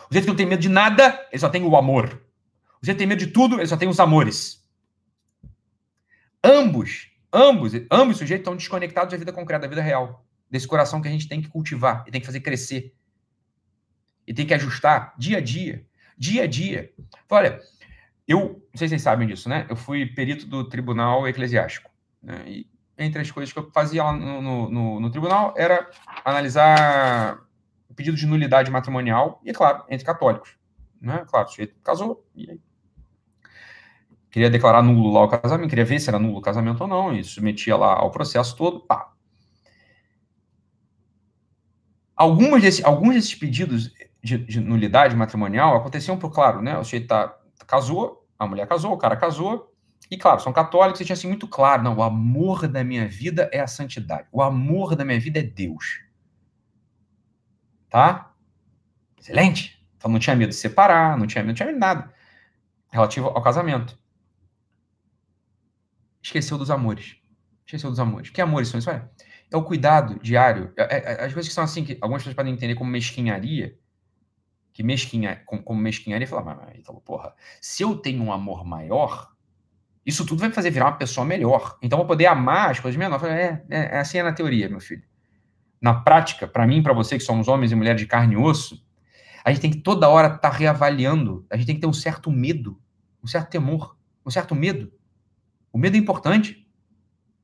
O 0.10 0.14
jeito 0.14 0.26
que 0.26 0.30
não 0.30 0.36
tem 0.36 0.46
medo 0.46 0.62
de 0.62 0.70
nada, 0.70 1.28
ele 1.32 1.40
só 1.40 1.50
tem 1.50 1.64
o 1.64 1.76
amor. 1.76 2.22
O 2.82 2.86
jeito 2.86 2.98
que 2.98 3.04
tem 3.04 3.08
medo 3.08 3.26
de 3.26 3.28
tudo, 3.28 3.56
ele 3.56 3.68
só 3.68 3.78
tem 3.78 3.88
os 3.88 4.00
amores. 4.00 4.62
Ambos, 6.44 7.08
ambos, 7.32 7.74
ambos 7.90 8.18
sujeitos 8.18 8.42
estão 8.42 8.56
desconectados 8.56 9.12
da 9.12 9.18
vida 9.18 9.32
concreta, 9.32 9.62
da 9.62 9.68
vida 9.68 9.82
real. 9.82 10.26
Desse 10.50 10.68
coração 10.68 11.02
que 11.02 11.08
a 11.08 11.12
gente 11.12 11.30
tem 11.30 11.42
que 11.42 11.48
cultivar 11.48 12.04
e 12.08 12.12
tem 12.12 12.20
que 12.20 12.28
fazer 12.28 12.42
crescer. 12.42 12.94
E 14.28 14.34
tem 14.34 14.46
que 14.46 14.54
ajustar 14.54 15.14
dia 15.18 15.38
a 15.38 15.42
dia. 15.42 15.86
Dia 16.18 16.44
a 16.44 16.48
dia. 16.48 16.92
Olha, 17.30 17.60
eu, 18.28 18.40
não 18.40 18.78
sei 18.78 18.88
se 18.88 18.90
vocês 18.90 19.02
sabem 19.02 19.28
disso, 19.28 19.48
né? 19.48 19.66
Eu 19.70 19.76
fui 19.76 20.06
perito 20.06 20.46
do 20.46 20.68
Tribunal 20.68 21.28
Eclesiástico. 21.28 21.90
Né? 22.22 22.44
E 22.48 22.68
entre 22.98 23.22
as 23.22 23.32
coisas 23.32 23.52
que 23.52 23.60
eu 23.60 23.72
fazia 23.72 24.04
lá 24.04 24.14
no, 24.14 24.42
no, 24.42 24.70
no, 24.70 25.00
no 25.00 25.10
tribunal 25.10 25.54
era 25.58 25.90
analisar 26.24 27.40
pedido 27.94 28.18
de 28.18 28.26
nulidade 28.26 28.72
matrimonial, 28.72 29.42
e, 29.44 29.50
é 29.50 29.54
claro, 29.54 29.84
entre 29.90 30.06
católicos. 30.06 30.58
Né? 31.00 31.26
Claro, 31.28 31.48
o 31.48 31.50
sujeito 31.50 31.76
casou, 31.84 32.26
e 32.36 32.50
aí. 32.50 32.60
Queria 34.30 34.50
declarar 34.50 34.82
nulo 34.82 35.12
lá 35.12 35.24
o 35.24 35.28
casamento, 35.28 35.70
queria 35.70 35.84
ver 35.84 36.00
se 36.00 36.10
era 36.10 36.18
nulo 36.18 36.38
o 36.38 36.42
casamento 36.42 36.82
ou 36.82 36.88
não, 36.88 37.14
e 37.14 37.24
submetia 37.24 37.76
lá 37.76 37.94
ao 37.94 38.12
processo 38.12 38.56
todo, 38.56 38.80
pá. 38.80 39.12
Algumas 42.16 42.62
desse, 42.62 42.86
alguns 42.86 43.16
desses 43.16 43.36
pedidos 43.36 43.92
de, 44.24 44.38
de, 44.38 44.60
nulidade 44.62 45.16
matrimonial 45.16 45.76
aconteciam 45.76 46.18
por, 46.18 46.32
claro, 46.32 46.62
né? 46.62 46.78
O 46.78 46.84
sujeito 46.84 47.08
tá, 47.08 47.36
casou, 47.68 48.26
a 48.40 48.48
mulher 48.48 48.68
casou, 48.68 48.94
o 48.94 48.98
cara 48.98 49.18
casou, 49.18 49.74
e 50.10 50.18
claro, 50.18 50.40
são 50.40 50.54
católicos 50.54 51.02
e 51.02 51.06
tinha 51.06 51.14
assim 51.14 51.28
muito 51.28 51.48
claro, 51.48 51.84
não, 51.84 51.98
o 51.98 52.04
amor 52.04 52.68
da 52.68 52.84
minha 52.84 53.08
vida 53.08 53.50
é 53.52 53.60
a 53.60 53.68
santidade, 53.68 54.28
o 54.32 54.42
amor 54.42 54.96
da 54.96 55.04
minha 55.04 55.20
vida 55.20 55.40
é 55.40 55.44
Deus 55.44 56.11
tá? 57.92 58.34
Excelente. 59.20 59.86
Então 59.96 60.10
não 60.10 60.18
tinha 60.18 60.36
medo 60.36 60.50
de 60.50 60.56
separar, 60.56 61.16
não 61.16 61.28
tinha 61.28 61.44
medo, 61.44 61.50
não 61.50 61.54
tinha 61.54 61.68
medo 61.68 61.76
de 61.76 61.80
nada 61.80 62.12
relativo 62.92 63.28
ao 63.28 63.42
casamento. 63.42 63.98
Esqueceu 66.22 66.58
dos 66.58 66.72
amores. 66.72 67.18
Esqueceu 67.66 67.90
dos 67.90 68.00
amores. 68.00 68.30
Que 68.30 68.42
amores 68.42 68.70
são 68.70 68.80
isso? 68.80 68.90
É, 68.90 69.08
é 69.52 69.58
o 69.58 69.64
cuidado 69.64 70.20
diário. 70.20 70.74
É, 70.76 70.84
é, 70.84 71.14
é, 71.14 71.26
as 71.26 71.34
coisas 71.34 71.48
que 71.48 71.54
são 71.54 71.64
assim, 71.64 71.84
que 71.84 71.98
algumas 72.02 72.22
pessoas 72.22 72.36
podem 72.36 72.54
entender 72.54 72.76
como 72.76 72.90
mesquinharia, 72.90 73.78
que 74.74 74.84
mesquinha, 74.84 75.42
como, 75.46 75.62
como 75.62 75.80
mesquinharia, 75.80 76.28
falar, 76.28 76.56
mas, 76.56 76.78
então, 76.78 76.96
porra, 76.96 77.34
se 77.62 77.84
eu 77.84 77.96
tenho 77.96 78.24
um 78.24 78.32
amor 78.32 78.66
maior, 78.66 79.32
isso 80.06 80.26
tudo 80.26 80.40
vai 80.40 80.50
me 80.50 80.56
fazer 80.56 80.72
virar 80.72 80.86
uma 80.86 80.98
pessoa 80.98 81.26
melhor. 81.26 81.78
Então, 81.82 81.98
eu 81.98 82.02
vou 82.02 82.08
poder 82.08 82.26
amar 82.26 82.72
as 82.72 82.80
coisas 82.80 82.98
menores. 82.98 83.24
É, 83.24 83.64
é, 83.70 83.80
é 83.96 84.00
assim 84.00 84.18
é 84.18 84.24
na 84.24 84.34
teoria, 84.34 84.70
meu 84.70 84.80
filho 84.80 85.11
na 85.82 85.94
prática, 85.94 86.48
para 86.48 86.68
mim, 86.68 86.84
para 86.84 86.94
você 86.94 87.18
que 87.18 87.24
somos 87.24 87.48
homens 87.48 87.72
e 87.72 87.76
mulheres 87.76 88.00
de 88.00 88.08
carne 88.08 88.36
e 88.36 88.38
osso, 88.38 88.86
a 89.44 89.52
gente 89.52 89.62
tem 89.62 89.72
que 89.72 89.80
toda 89.80 90.08
hora 90.08 90.28
estar 90.28 90.40
tá 90.40 90.50
reavaliando, 90.50 91.46
a 91.50 91.58
gente 91.58 91.66
tem 91.66 91.76
que 91.76 91.82
ter 91.82 91.88
um 91.88 91.94
certo 91.94 92.32
medo 92.32 92.80
um 93.24 93.28
certo 93.28 93.50
temor, 93.50 93.96
um 94.26 94.32
certo 94.32 94.56
medo. 94.56 94.92
O 95.72 95.78
medo 95.78 95.96
é 95.96 96.00
importante. 96.00 96.68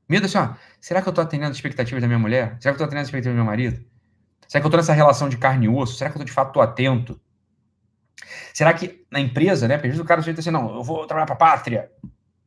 Medo 0.09 0.25
assim, 0.25 0.37
ó, 0.37 0.53
será 0.79 1.01
que 1.01 1.07
eu 1.07 1.11
estou 1.11 1.23
atendendo 1.23 1.51
as 1.51 1.57
expectativas 1.57 2.01
da 2.01 2.07
minha 2.07 2.19
mulher? 2.19 2.57
Será 2.59 2.61
que 2.61 2.67
eu 2.69 2.71
estou 2.73 2.85
atendendo 2.85 3.01
as 3.01 3.07
expectativas 3.07 3.35
do 3.35 3.37
meu 3.37 3.45
marido? 3.45 3.85
Será 4.47 4.61
que 4.61 4.65
eu 4.65 4.69
estou 4.69 4.77
nessa 4.77 4.93
relação 4.93 5.29
de 5.29 5.37
carne 5.37 5.65
e 5.65 5.69
osso? 5.69 5.95
Será 5.95 6.09
que 6.09 6.15
eu 6.15 6.19
tô, 6.19 6.25
de 6.25 6.31
fato 6.31 6.47
estou 6.47 6.61
atento? 6.61 7.19
Será 8.53 8.73
que 8.73 9.05
na 9.11 9.19
empresa, 9.19 9.67
né? 9.67 9.75
Porque 9.75 9.87
às 9.87 9.93
vezes 9.93 10.03
o 10.03 10.07
cara 10.07 10.21
diz 10.21 10.39
assim, 10.39 10.49
não, 10.49 10.75
eu 10.75 10.83
vou 10.83 11.05
trabalhar 11.05 11.25
para 11.25 11.35
a 11.35 11.37
pátria. 11.37 11.91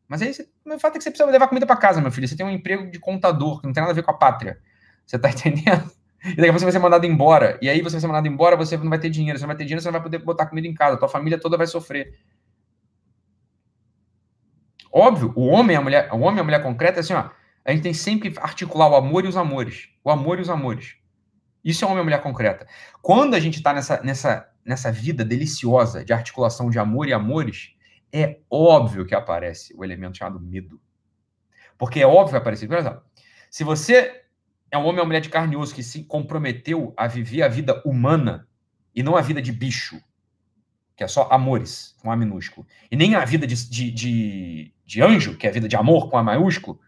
Mas 0.09 0.23
aí 0.23 0.33
o 0.67 0.79
fato 0.79 0.97
é 0.97 0.99
que 0.99 1.05
você 1.05 1.11
precisa 1.11 1.31
levar 1.31 1.47
comida 1.47 1.67
para 1.67 1.77
casa, 1.77 2.01
meu 2.01 2.11
filho. 2.11 2.27
Você 2.27 2.37
tem 2.37 2.45
um 2.45 2.51
emprego 2.51 2.91
de 2.91 2.99
contador, 2.99 3.61
que 3.61 3.67
não 3.67 3.73
tem 3.73 3.83
nada 3.83 3.93
a 3.93 3.95
ver 3.95 4.03
com 4.03 4.11
a 4.11 4.15
pátria. 4.15 4.59
Você 5.11 5.17
está 5.17 5.29
entendendo? 5.31 5.91
E 6.23 6.37
daqui 6.37 6.43
a 6.43 6.45
pouco 6.45 6.59
você 6.61 6.65
vai 6.67 6.73
ser 6.73 6.79
mandado 6.79 7.05
embora. 7.05 7.59
E 7.61 7.69
aí 7.69 7.81
você 7.81 7.93
vai 7.93 8.01
ser 8.01 8.07
mandado 8.07 8.29
embora, 8.29 8.57
você 8.57 8.77
não 8.77 8.89
vai 8.89 8.99
ter 8.99 9.11
dinheiro. 9.11 9.37
Você 9.37 9.43
não 9.43 9.49
vai 9.49 9.57
ter 9.57 9.65
dinheiro, 9.65 9.83
você 9.83 9.89
não 9.89 9.93
vai 9.93 10.03
poder 10.03 10.19
botar 10.19 10.47
comida 10.47 10.69
em 10.69 10.75
casa. 10.75 10.97
Tua 10.97 11.09
família 11.09 11.39
toda 11.39 11.57
vai 11.57 11.67
sofrer. 11.67 12.17
Óbvio, 14.93 15.33
o 15.35 15.47
homem 15.47 15.75
e 15.75 15.79
a 15.79 15.81
mulher, 15.81 16.09
o 16.13 16.19
homem 16.21 16.41
a 16.41 16.45
mulher 16.45 16.63
concreta 16.63 16.99
é 16.99 17.01
assim, 17.01 17.15
ó. 17.15 17.31
A 17.65 17.73
gente 17.73 17.83
tem 17.83 17.95
sempre 17.95 18.31
que 18.31 18.39
articular 18.39 18.89
o 18.89 18.95
amor 18.95 19.25
e 19.25 19.29
os 19.29 19.37
amores. 19.37 19.89
O 20.05 20.11
amor 20.11 20.39
e 20.39 20.43
os 20.43 20.51
amores. 20.51 20.97
Isso 21.65 21.85
é 21.85 21.89
homem 21.89 22.03
e 22.03 22.05
mulher 22.05 22.23
concreta. 22.23 22.67
Quando 23.03 23.35
a 23.35 23.41
gente 23.41 23.57
está 23.57 23.73
nessa, 23.73 24.01
nessa, 24.03 24.49
nessa 24.65 24.93
vida 24.93 25.25
deliciosa 25.25 26.05
de 26.05 26.13
articulação 26.13 26.71
de 26.71 26.79
amor 26.79 27.09
e 27.09 27.13
amores, 27.13 27.75
é 28.13 28.39
óbvio 28.49 29.05
que 29.05 29.15
aparece 29.15 29.75
o 29.77 29.85
elemento 29.85 30.19
chamado 30.19 30.41
medo. 30.41 30.81
Porque 31.77 32.01
é 32.01 32.07
óbvio 32.07 32.31
que 32.31 32.37
aparece. 32.37 32.67
Por 32.67 32.77
exemplo, 32.77 33.03
se 33.51 33.65
você 33.65 34.20
é 34.71 34.79
um 34.79 34.85
homem 34.85 35.01
ou 35.01 35.07
mulher 35.07 35.21
de 35.21 35.29
carne 35.29 35.55
e 35.55 35.57
osso 35.57 35.75
que 35.75 35.83
se 35.83 36.05
comprometeu 36.05 36.95
a 36.97 37.07
viver 37.07 37.43
a 37.43 37.49
vida 37.49 37.83
humana 37.85 38.49
e 38.95 39.03
não 39.03 39.17
a 39.17 39.21
vida 39.21 39.43
de 39.43 39.53
bicho, 39.53 40.01
que 40.97 41.03
é 41.03 41.09
só 41.09 41.29
amores, 41.31 41.97
com 42.01 42.11
A 42.11 42.17
minúsculo, 42.17 42.67
e 42.91 42.97
nem 42.97 43.15
a 43.15 43.25
vida 43.25 43.47
de, 43.47 43.69
de, 43.69 43.91
de, 43.91 44.75
de 44.85 45.03
anjo, 45.03 45.37
que 45.37 45.47
é 45.47 45.51
a 45.51 45.53
vida 45.53 45.69
de 45.69 45.77
amor, 45.77 46.09
com 46.09 46.17
A 46.17 46.23
maiúsculo, 46.23 46.81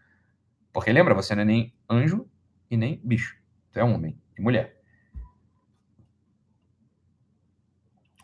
porque 0.71 0.91
lembra, 0.91 1.13
você 1.13 1.35
não 1.35 1.41
é 1.41 1.45
nem 1.45 1.73
anjo 1.89 2.27
e 2.69 2.77
nem 2.77 2.99
bicho. 3.03 3.35
Tu 3.71 3.79
é 3.79 3.83
homem 3.83 4.17
e 4.37 4.41
mulher. 4.41 4.79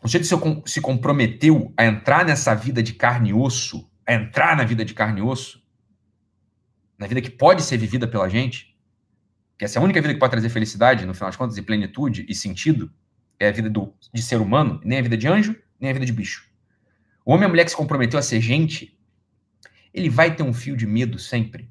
Você 0.02 0.20
se 0.24 0.80
comprometeu 0.80 1.72
a 1.76 1.84
entrar 1.84 2.24
nessa 2.24 2.54
vida 2.54 2.82
de 2.82 2.94
carne 2.94 3.30
e 3.30 3.34
osso, 3.34 3.90
a 4.06 4.14
entrar 4.14 4.56
na 4.56 4.64
vida 4.64 4.84
de 4.84 4.94
carne 4.94 5.20
e 5.20 5.22
osso, 5.22 5.62
na 6.98 7.06
vida 7.06 7.20
que 7.20 7.30
pode 7.30 7.62
ser 7.62 7.76
vivida 7.76 8.08
pela 8.08 8.28
gente, 8.28 8.69
que 9.60 9.64
essa 9.66 9.78
é 9.78 9.82
a 9.82 9.84
única 9.84 10.00
vida 10.00 10.14
que 10.14 10.18
pode 10.18 10.30
trazer 10.30 10.48
felicidade, 10.48 11.04
no 11.04 11.12
final 11.12 11.28
das 11.28 11.36
contas, 11.36 11.54
e 11.58 11.60
plenitude 11.60 12.24
e 12.26 12.34
sentido, 12.34 12.90
é 13.38 13.48
a 13.48 13.52
vida 13.52 13.68
do, 13.68 13.94
de 14.10 14.22
ser 14.22 14.40
humano, 14.40 14.80
nem 14.82 14.98
a 14.98 15.02
vida 15.02 15.18
de 15.18 15.28
anjo, 15.28 15.54
nem 15.78 15.90
a 15.90 15.92
vida 15.92 16.06
de 16.06 16.14
bicho. 16.14 16.48
O 17.26 17.32
homem 17.32 17.42
e 17.42 17.44
a 17.44 17.48
mulher 17.50 17.64
que 17.64 17.70
se 17.70 17.76
comprometeu 17.76 18.18
a 18.18 18.22
ser 18.22 18.40
gente, 18.40 18.98
ele 19.92 20.08
vai 20.08 20.34
ter 20.34 20.42
um 20.42 20.54
fio 20.54 20.74
de 20.74 20.86
medo 20.86 21.18
sempre. 21.18 21.70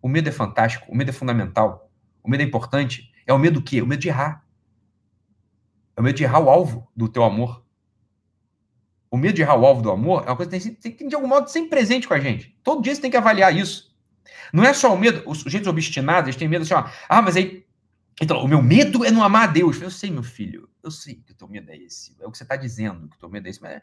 O 0.00 0.06
medo 0.06 0.28
é 0.28 0.30
fantástico, 0.30 0.86
o 0.88 0.94
medo 0.94 1.08
é 1.10 1.12
fundamental, 1.12 1.90
o 2.22 2.30
medo 2.30 2.40
é 2.40 2.46
importante. 2.46 3.12
É 3.26 3.32
o 3.32 3.38
medo 3.38 3.58
do 3.58 3.64
quê? 3.64 3.82
O 3.82 3.86
medo 3.86 3.98
de 3.98 4.06
errar. 4.06 4.46
É 5.96 6.00
o 6.00 6.04
medo 6.04 6.16
de 6.16 6.22
errar 6.22 6.38
o 6.38 6.48
alvo 6.48 6.88
do 6.94 7.08
teu 7.08 7.24
amor. 7.24 7.64
O 9.10 9.16
medo 9.16 9.34
de 9.34 9.42
errar 9.42 9.56
o 9.56 9.66
alvo 9.66 9.82
do 9.82 9.90
amor 9.90 10.22
é 10.24 10.30
uma 10.30 10.36
coisa 10.36 10.52
que 10.52 10.60
tem, 10.60 10.74
tem, 10.74 10.92
tem 10.92 11.08
de 11.08 11.16
algum 11.16 11.26
modo 11.26 11.48
sempre 11.48 11.70
presente 11.70 12.06
com 12.06 12.14
a 12.14 12.20
gente. 12.20 12.56
Todo 12.62 12.80
dia 12.80 12.94
você 12.94 13.00
tem 13.00 13.10
que 13.10 13.16
avaliar 13.16 13.52
isso. 13.52 13.92
Não 14.54 14.64
é 14.64 14.72
só 14.72 14.94
o 14.94 14.96
medo, 14.96 15.20
os 15.26 15.38
sujeitos 15.38 15.66
obstinados, 15.66 16.28
eles 16.28 16.36
têm 16.36 16.46
medo 16.46 16.62
assim, 16.62 16.74
ó, 16.74 16.88
ah, 17.08 17.20
mas 17.20 17.36
aí, 17.36 17.66
então, 18.22 18.40
o 18.40 18.46
meu 18.46 18.62
medo 18.62 19.04
é 19.04 19.10
não 19.10 19.24
amar 19.24 19.48
a 19.48 19.52
Deus. 19.52 19.82
Eu 19.82 19.90
sei, 19.90 20.12
meu 20.12 20.22
filho, 20.22 20.68
eu 20.80 20.92
sei 20.92 21.16
que 21.16 21.32
o 21.32 21.34
teu 21.34 21.48
medo 21.48 21.72
é 21.72 21.76
esse, 21.76 22.16
é 22.20 22.24
o 22.24 22.30
que 22.30 22.38
você 22.38 22.44
está 22.44 22.54
dizendo, 22.54 23.08
que 23.08 23.16
o 23.16 23.18
teu 23.18 23.28
medo 23.28 23.48
é 23.48 23.50
esse, 23.50 23.60
mas, 23.60 23.82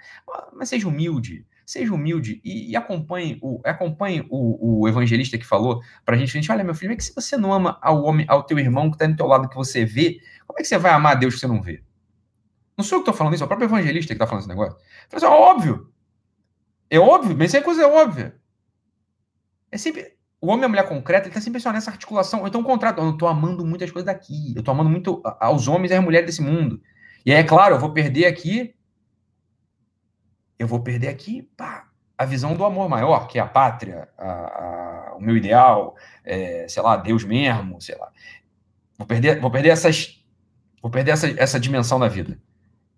mas 0.53 0.69
seja 0.69 0.87
humilde, 0.87 1.45
seja 1.65 1.93
humilde 1.93 2.39
e, 2.41 2.71
e 2.71 2.75
acompanhe, 2.77 3.37
o, 3.41 3.59
acompanhe 3.65 4.25
o, 4.29 4.83
o 4.83 4.87
evangelista 4.87 5.37
que 5.37 5.45
falou 5.45 5.81
para 6.05 6.15
a 6.15 6.17
gente, 6.25 6.49
olha, 6.49 6.63
meu 6.63 6.73
filho, 6.73 6.93
é 6.93 6.95
que 6.95 7.03
se 7.03 7.13
você 7.13 7.35
não 7.35 7.51
ama 7.51 7.77
ao 7.81 8.01
homem, 8.03 8.25
ao 8.29 8.41
teu 8.41 8.57
irmão 8.57 8.89
que 8.89 8.95
está 8.95 9.05
do 9.07 9.17
teu 9.17 9.27
lado, 9.27 9.49
que 9.49 9.55
você 9.57 9.83
vê, 9.83 10.21
como 10.47 10.57
é 10.57 10.61
que 10.61 10.69
você 10.69 10.77
vai 10.77 10.93
amar 10.93 11.11
a 11.11 11.15
Deus 11.15 11.33
que 11.33 11.41
você 11.41 11.47
não 11.47 11.61
vê? 11.61 11.83
Não 12.77 12.85
sou 12.85 12.99
eu 12.99 13.03
que 13.03 13.09
estou 13.09 13.17
falando 13.17 13.33
isso, 13.33 13.43
é 13.43 13.45
o 13.45 13.49
próprio 13.49 13.67
evangelista 13.67 14.13
que 14.13 14.13
está 14.13 14.25
falando 14.25 14.43
esse 14.43 14.49
negócio. 14.49 14.77
Fala 15.09 15.17
assim, 15.17 15.25
é 15.25 15.29
óbvio, 15.29 15.93
é 16.89 16.97
óbvio, 16.97 17.35
mas 17.37 17.47
isso 17.47 17.57
é 17.57 17.61
coisa 17.61 17.85
óbvia. 17.89 18.39
É 19.69 19.77
sempre, 19.77 20.20
o 20.41 20.47
homem 20.47 20.63
e 20.63 20.65
a 20.65 20.69
mulher 20.69 20.87
concreta, 20.87 21.27
ele 21.27 21.33
tá 21.35 21.39
sempre 21.39 21.63
nessa 21.63 21.91
articulação. 21.91 22.47
Então, 22.47 22.61
o 22.61 22.63
contrato, 22.63 22.99
eu 22.99 23.15
tô 23.15 23.27
amando 23.27 23.63
muitas 23.63 23.91
coisas 23.91 24.07
daqui. 24.07 24.53
Eu 24.55 24.63
tô 24.63 24.71
amando 24.71 24.89
muito 24.89 25.21
aos 25.39 25.67
homens 25.67 25.91
e 25.91 25.93
às 25.93 26.03
mulheres 26.03 26.25
desse 26.25 26.41
mundo. 26.41 26.81
E 27.23 27.31
aí, 27.31 27.37
é 27.37 27.43
claro, 27.43 27.75
eu 27.75 27.79
vou 27.79 27.93
perder 27.93 28.25
aqui. 28.25 28.73
Eu 30.57 30.67
vou 30.67 30.81
perder 30.81 31.09
aqui, 31.09 31.43
pá, 31.55 31.87
a 32.17 32.25
visão 32.25 32.55
do 32.55 32.65
amor 32.65 32.89
maior, 32.89 33.27
que 33.27 33.37
é 33.37 33.41
a 33.41 33.47
pátria, 33.47 34.09
a, 34.17 34.31
a, 34.31 35.15
o 35.15 35.21
meu 35.21 35.37
ideal, 35.37 35.95
é, 36.23 36.67
sei 36.67 36.81
lá, 36.81 36.97
Deus 36.97 37.23
mesmo, 37.23 37.79
sei 37.79 37.95
lá. 37.97 38.11
Vou 38.97 39.05
perder, 39.05 39.39
vou 39.39 39.51
perder 39.51 39.69
essas. 39.69 40.23
Vou 40.81 40.89
perder 40.89 41.11
essa, 41.11 41.27
essa 41.39 41.59
dimensão 41.59 41.99
da 41.99 42.07
vida. 42.07 42.39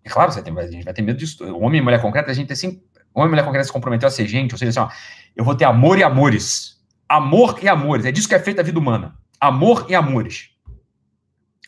E 0.06 0.10
claro, 0.10 0.32
você 0.32 0.41
tem, 0.41 0.58
a 0.58 0.68
gente 0.68 0.86
vai 0.86 0.94
ter 0.94 1.02
medo 1.02 1.18
disso. 1.18 1.44
O 1.44 1.62
homem 1.62 1.80
e 1.80 1.84
mulher 1.84 2.02
concreta, 2.02 2.32
a 2.32 2.34
gente 2.34 2.48
tem 2.48 2.54
assim. 2.54 2.82
O 3.14 3.20
homem 3.20 3.28
e 3.28 3.32
mulher 3.32 3.46
concreta 3.46 3.66
se 3.66 3.74
comprometeu 3.74 4.08
a 4.08 4.12
ser 4.12 4.28
gente, 4.28 4.54
ou 4.54 4.58
seja, 4.58 4.82
assim, 4.82 4.91
ó, 4.91 4.96
eu 5.36 5.44
vou 5.44 5.56
ter 5.56 5.66
amor 5.66 6.00
e 6.00 6.04
amores 6.04 6.82
Amor 7.14 7.64
e 7.64 7.68
amores. 7.70 8.05
É 8.05 8.11
disso 8.11 8.28
que 8.28 8.34
é 8.34 8.39
feita 8.39 8.61
a 8.61 8.64
vida 8.64 8.80
humana. 8.80 9.16
Amor 9.39 9.86
e 9.88 9.93
amores. 9.93 10.49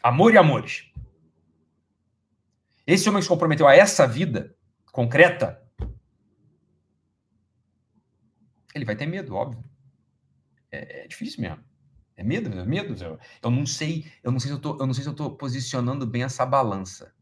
Amor 0.02 0.34
e 0.34 0.40
amores. 0.40 0.92
Esse 2.88 3.08
homem 3.08 3.22
se 3.22 3.28
comprometeu 3.28 3.68
a 3.68 3.76
essa 3.76 4.08
vida 4.08 4.56
concreta, 4.92 5.62
ele 8.74 8.86
vai 8.86 8.96
ter 8.96 9.06
medo, 9.06 9.36
óbvio. 9.36 9.64
É, 10.72 11.04
é 11.04 11.08
difícil 11.08 11.42
mesmo. 11.42 11.64
É 12.18 12.24
medo, 12.24 12.60
é 12.60 12.66
medo. 12.66 12.96
Eu 13.44 13.52
não 13.52 13.68
sei, 13.68 14.12
eu 14.24 14.32
não 14.32 14.40
sei 14.40 14.50
se 14.50 14.56
eu 14.56 14.60
tô, 14.60 14.80
eu 14.80 14.88
não 14.88 14.96
sei 14.96 15.04
se 15.04 15.10
eu 15.10 15.14
tô 15.14 15.30
posicionando 15.30 16.08
bem 16.08 16.24
essa 16.24 16.44
balança. 16.44 17.14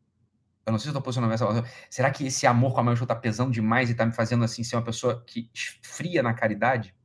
Eu 0.66 0.72
não 0.72 0.80
sei 0.80 0.84
se 0.84 0.90
eu 0.92 0.94
tô 0.94 1.02
posicionando 1.02 1.34
essa 1.34 1.46
balança. 1.46 1.70
Será 1.90 2.10
que 2.10 2.26
esse 2.26 2.48
amor 2.48 2.74
com 2.74 2.80
a 2.80 2.84
mãe 2.84 2.94
está 2.94 3.16
pesando 3.16 3.52
demais 3.52 3.90
e 3.90 3.96
tá 3.96 4.06
me 4.06 4.14
fazendo 4.14 4.46
assim 4.46 4.64
ser 4.64 4.78
uma 4.78 4.82
pessoa 4.82 5.22
que 5.26 5.52
fria 5.82 6.24
na 6.24 6.34
caridade? 6.34 6.96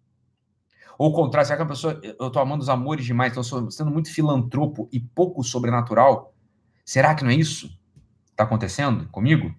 Ou 0.98 1.10
o 1.10 1.12
contrário, 1.12 1.46
será 1.46 1.56
que 1.56 1.62
a 1.62 1.66
pessoa, 1.66 2.00
eu 2.02 2.26
estou 2.26 2.42
amando 2.42 2.60
os 2.60 2.68
amores 2.68 3.04
demais, 3.04 3.36
estou 3.36 3.70
sendo 3.70 3.88
muito 3.88 4.12
filantropo 4.12 4.88
e 4.92 4.98
pouco 4.98 5.44
sobrenatural? 5.44 6.34
Será 6.84 7.14
que 7.14 7.22
não 7.22 7.30
é 7.30 7.36
isso 7.36 7.78
está 8.32 8.42
acontecendo 8.42 9.08
comigo? 9.08 9.54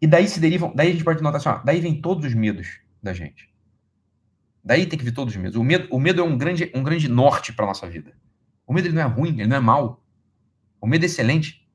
E 0.00 0.06
daí 0.06 0.26
se 0.28 0.40
derivam, 0.40 0.72
daí 0.74 0.88
a 0.88 0.92
gente 0.92 1.04
pode 1.04 1.22
notar 1.22 1.40
assim, 1.40 1.48
ó, 1.50 1.62
daí 1.62 1.80
vem 1.80 2.00
todos 2.00 2.24
os 2.24 2.34
medos 2.34 2.80
da 3.02 3.12
gente. 3.12 3.52
Daí 4.64 4.86
tem 4.86 4.98
que 4.98 5.04
vir 5.04 5.12
todos 5.12 5.34
os 5.34 5.40
medos. 5.40 5.56
O 5.56 5.62
medo, 5.62 5.88
o 5.90 6.00
medo 6.00 6.22
é 6.22 6.24
um 6.24 6.38
grande, 6.38 6.72
um 6.74 6.82
grande 6.82 7.06
norte 7.06 7.52
para 7.52 7.66
nossa 7.66 7.86
vida. 7.86 8.14
O 8.66 8.72
medo 8.72 8.88
ele 8.88 8.94
não 8.94 9.02
é 9.02 9.06
ruim, 9.06 9.40
ele 9.40 9.46
não 9.46 9.56
é 9.56 9.60
mal. 9.60 10.02
O 10.80 10.86
medo 10.86 11.04
é 11.04 11.06
excelente. 11.06 11.66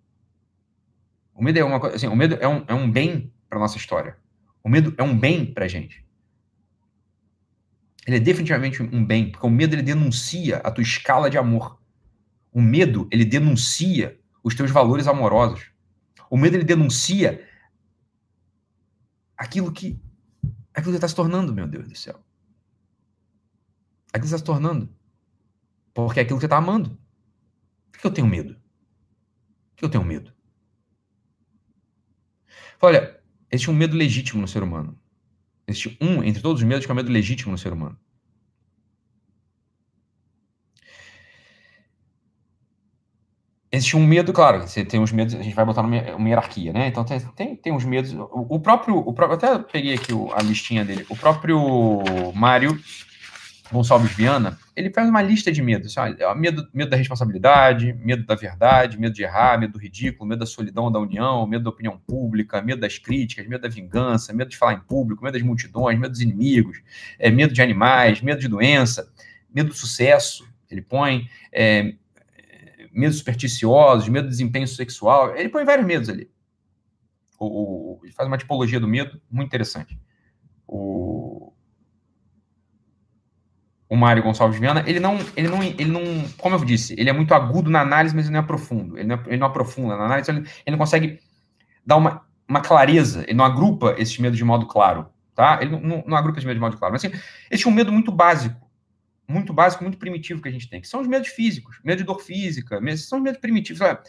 O 1.33 1.43
medo 1.43 1.59
é 1.59 1.63
uma 1.63 1.79
coisa, 1.79 1.95
assim, 1.95 2.07
o 2.07 2.15
medo 2.15 2.35
é 2.39 2.47
um, 2.47 2.63
é 2.67 2.73
um 2.73 2.89
bem 2.91 3.31
para 3.47 3.59
nossa 3.59 3.77
história. 3.77 4.17
O 4.63 4.69
medo 4.69 4.93
é 4.97 5.03
um 5.03 5.17
bem 5.17 5.45
para 5.53 5.67
gente 5.67 6.03
ele 8.05 8.17
é 8.17 8.19
definitivamente 8.19 8.81
um 8.81 9.05
bem, 9.05 9.31
porque 9.31 9.45
o 9.45 9.49
medo 9.49 9.75
ele 9.75 9.83
denuncia 9.83 10.57
a 10.57 10.71
tua 10.71 10.81
escala 10.81 11.29
de 11.29 11.37
amor. 11.37 11.79
O 12.51 12.61
medo 12.61 13.07
ele 13.11 13.23
denuncia 13.23 14.19
os 14.43 14.55
teus 14.55 14.71
valores 14.71 15.07
amorosos. 15.07 15.71
O 16.29 16.37
medo 16.37 16.55
ele 16.55 16.63
denuncia 16.63 17.47
aquilo 19.37 19.71
que 19.71 19.99
aquilo 20.73 20.93
que 20.93 20.97
está 20.97 21.07
se 21.07 21.15
tornando, 21.15 21.53
meu 21.53 21.67
Deus 21.67 21.87
do 21.87 21.95
céu. 21.95 22.23
Aquilo 24.07 24.21
que 24.21 24.25
está 24.25 24.37
se 24.37 24.43
tornando. 24.43 24.89
Porque 25.93 26.19
é 26.19 26.23
aquilo 26.23 26.37
que 26.37 26.41
você 26.41 26.47
está 26.47 26.57
amando. 26.57 26.97
Por 27.91 27.99
que 27.99 28.07
eu 28.07 28.11
tenho 28.11 28.27
medo? 28.27 28.55
Por 28.55 29.77
que 29.77 29.85
eu 29.85 29.89
tenho 29.89 30.03
medo? 30.03 30.33
Olha, 32.81 33.21
existe 33.51 33.69
um 33.69 33.75
medo 33.75 33.95
legítimo 33.95 34.41
no 34.41 34.47
ser 34.47 34.63
humano. 34.63 34.99
Existe 35.67 35.97
um 36.01 36.23
entre 36.23 36.41
todos 36.41 36.61
os 36.61 36.67
medos 36.67 36.85
que 36.85 36.91
é 36.91 36.93
o 36.93 36.95
medo 36.95 37.11
legítimo 37.11 37.51
no 37.51 37.57
ser 37.57 37.73
humano. 37.73 37.97
Existe 43.73 43.95
um 43.95 44.05
medo, 44.05 44.33
claro, 44.33 44.67
você 44.67 44.83
tem 44.83 44.99
uns 44.99 45.13
medos, 45.13 45.33
a 45.33 45.41
gente 45.41 45.55
vai 45.55 45.63
botar 45.63 45.81
numa 45.81 46.15
uma 46.15 46.27
hierarquia, 46.27 46.73
né? 46.73 46.87
Então 46.87 47.05
tem, 47.05 47.19
tem, 47.19 47.55
tem 47.55 47.71
uns 47.73 47.85
medos. 47.85 48.11
O, 48.13 48.55
o 48.55 48.59
próprio, 48.59 48.97
o 48.97 49.13
próprio. 49.13 49.37
Até 49.37 49.57
peguei 49.59 49.93
aqui 49.93 50.13
o, 50.13 50.29
a 50.33 50.41
listinha 50.41 50.83
dele. 50.83 51.05
O 51.09 51.15
próprio 51.15 51.57
Mário 52.35 52.77
Gonçalves 53.71 54.11
Viana, 54.11 54.59
ele 54.75 54.91
faz 54.91 55.07
uma 55.07 55.21
lista 55.21 55.51
de 55.51 55.61
medos. 55.61 55.97
Assim, 55.97 56.15
medo, 56.37 56.67
medo 56.73 56.89
da 56.89 56.97
responsabilidade, 56.97 57.93
medo 57.93 58.25
da 58.25 58.35
verdade, 58.35 58.99
medo 58.99 59.13
de 59.13 59.23
errar, 59.23 59.57
medo 59.59 59.73
do 59.73 59.79
ridículo, 59.79 60.27
medo 60.27 60.39
da 60.39 60.45
solidão 60.45 60.91
da 60.91 60.99
união, 60.99 61.47
medo 61.47 61.63
da 61.63 61.69
opinião 61.69 61.97
pública, 61.97 62.61
medo 62.61 62.81
das 62.81 62.97
críticas, 62.97 63.47
medo 63.47 63.61
da 63.61 63.69
vingança, 63.69 64.33
medo 64.33 64.49
de 64.49 64.57
falar 64.57 64.73
em 64.73 64.79
público, 64.81 65.23
medo 65.23 65.33
das 65.33 65.41
multidões, 65.41 65.97
medo 65.97 66.11
dos 66.11 66.21
inimigos, 66.21 66.81
é, 67.17 67.31
medo 67.31 67.53
de 67.53 67.61
animais, 67.61 68.21
medo 68.21 68.41
de 68.41 68.47
doença, 68.47 69.09
medo 69.53 69.69
do 69.69 69.75
sucesso, 69.75 70.47
ele 70.69 70.81
põe, 70.81 71.29
é, 71.51 71.93
medos 72.91 73.17
supersticiosos, 73.17 74.09
medo 74.09 74.25
do 74.25 74.31
desempenho 74.31 74.67
sexual, 74.67 75.35
ele 75.35 75.49
põe 75.49 75.63
vários 75.63 75.87
medos 75.87 76.09
ali. 76.09 76.29
O, 77.39 77.45
o, 77.45 77.99
ele 78.03 78.11
faz 78.11 78.27
uma 78.27 78.37
tipologia 78.37 78.79
do 78.79 78.87
medo 78.87 79.19
muito 79.31 79.47
interessante. 79.47 79.97
o, 80.67 81.50
o 83.91 83.97
Mário 83.97 84.23
Gonçalves 84.23 84.57
Viana, 84.57 84.85
ele 84.87 85.01
não, 85.01 85.19
ele 85.35 85.49
não, 85.49 85.61
ele 85.61 85.85
não, 85.85 86.01
como 86.37 86.55
eu 86.55 86.63
disse, 86.63 86.95
ele 86.97 87.09
é 87.09 87.13
muito 87.13 87.33
agudo 87.33 87.69
na 87.69 87.81
análise, 87.81 88.15
mas 88.15 88.23
ele 88.23 88.33
não 88.33 88.39
é 88.39 88.43
profundo. 88.43 88.97
Ele 88.97 89.05
não, 89.05 89.19
ele 89.27 89.35
não 89.35 89.47
aprofunda 89.47 89.97
na 89.97 90.05
análise, 90.05 90.31
ele, 90.31 90.39
ele 90.65 90.71
não 90.71 90.77
consegue 90.77 91.19
dar 91.85 91.97
uma, 91.97 92.25
uma 92.47 92.61
clareza, 92.61 93.25
ele 93.27 93.33
não 93.33 93.43
agrupa 93.43 93.93
esses 93.97 94.17
medos 94.17 94.37
de 94.37 94.45
modo 94.45 94.65
claro, 94.65 95.09
tá? 95.35 95.59
Ele 95.61 95.71
não, 95.71 95.81
não, 95.81 96.03
não 96.07 96.15
agrupa 96.15 96.37
esses 96.37 96.45
medos 96.45 96.55
de 96.55 96.61
modo 96.61 96.77
claro. 96.77 96.93
Mas 96.93 97.03
assim, 97.03 97.13
esse 97.51 97.67
é 97.67 97.69
um 97.69 97.73
medo 97.73 97.91
muito 97.91 98.13
básico, 98.13 98.65
muito 99.27 99.51
básico, 99.51 99.83
muito 99.83 99.97
primitivo 99.97 100.41
que 100.41 100.47
a 100.47 100.51
gente 100.53 100.69
tem, 100.69 100.79
que 100.79 100.87
são 100.87 101.01
os 101.01 101.07
medos 101.07 101.27
físicos, 101.27 101.77
medo 101.83 101.97
de 101.97 102.05
dor 102.05 102.21
física, 102.21 102.79
medos, 102.79 103.09
são 103.09 103.17
os 103.17 103.23
medos 103.25 103.41
primitivos. 103.41 103.81
Olha, 103.81 103.99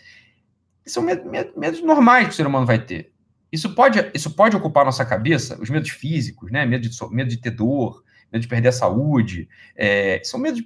são 0.86 1.02
medos, 1.02 1.28
medos, 1.28 1.56
medos 1.56 1.82
normais 1.82 2.28
que 2.28 2.34
o 2.34 2.36
ser 2.36 2.46
humano 2.46 2.64
vai 2.66 2.78
ter. 2.78 3.10
Isso 3.50 3.74
pode, 3.74 3.98
isso 4.14 4.30
pode 4.30 4.56
ocupar 4.56 4.84
nossa 4.84 5.04
cabeça, 5.04 5.60
os 5.60 5.68
medos 5.68 5.90
físicos, 5.90 6.52
né? 6.52 6.64
Medo 6.64 6.88
de, 6.88 6.96
medo 7.10 7.28
de 7.28 7.38
ter 7.38 7.50
dor, 7.50 8.00
medo 8.32 8.42
de 8.42 8.48
perder 8.48 8.68
a 8.68 8.72
saúde. 8.72 9.48
É, 9.76 10.20
são 10.24 10.40
medos 10.40 10.62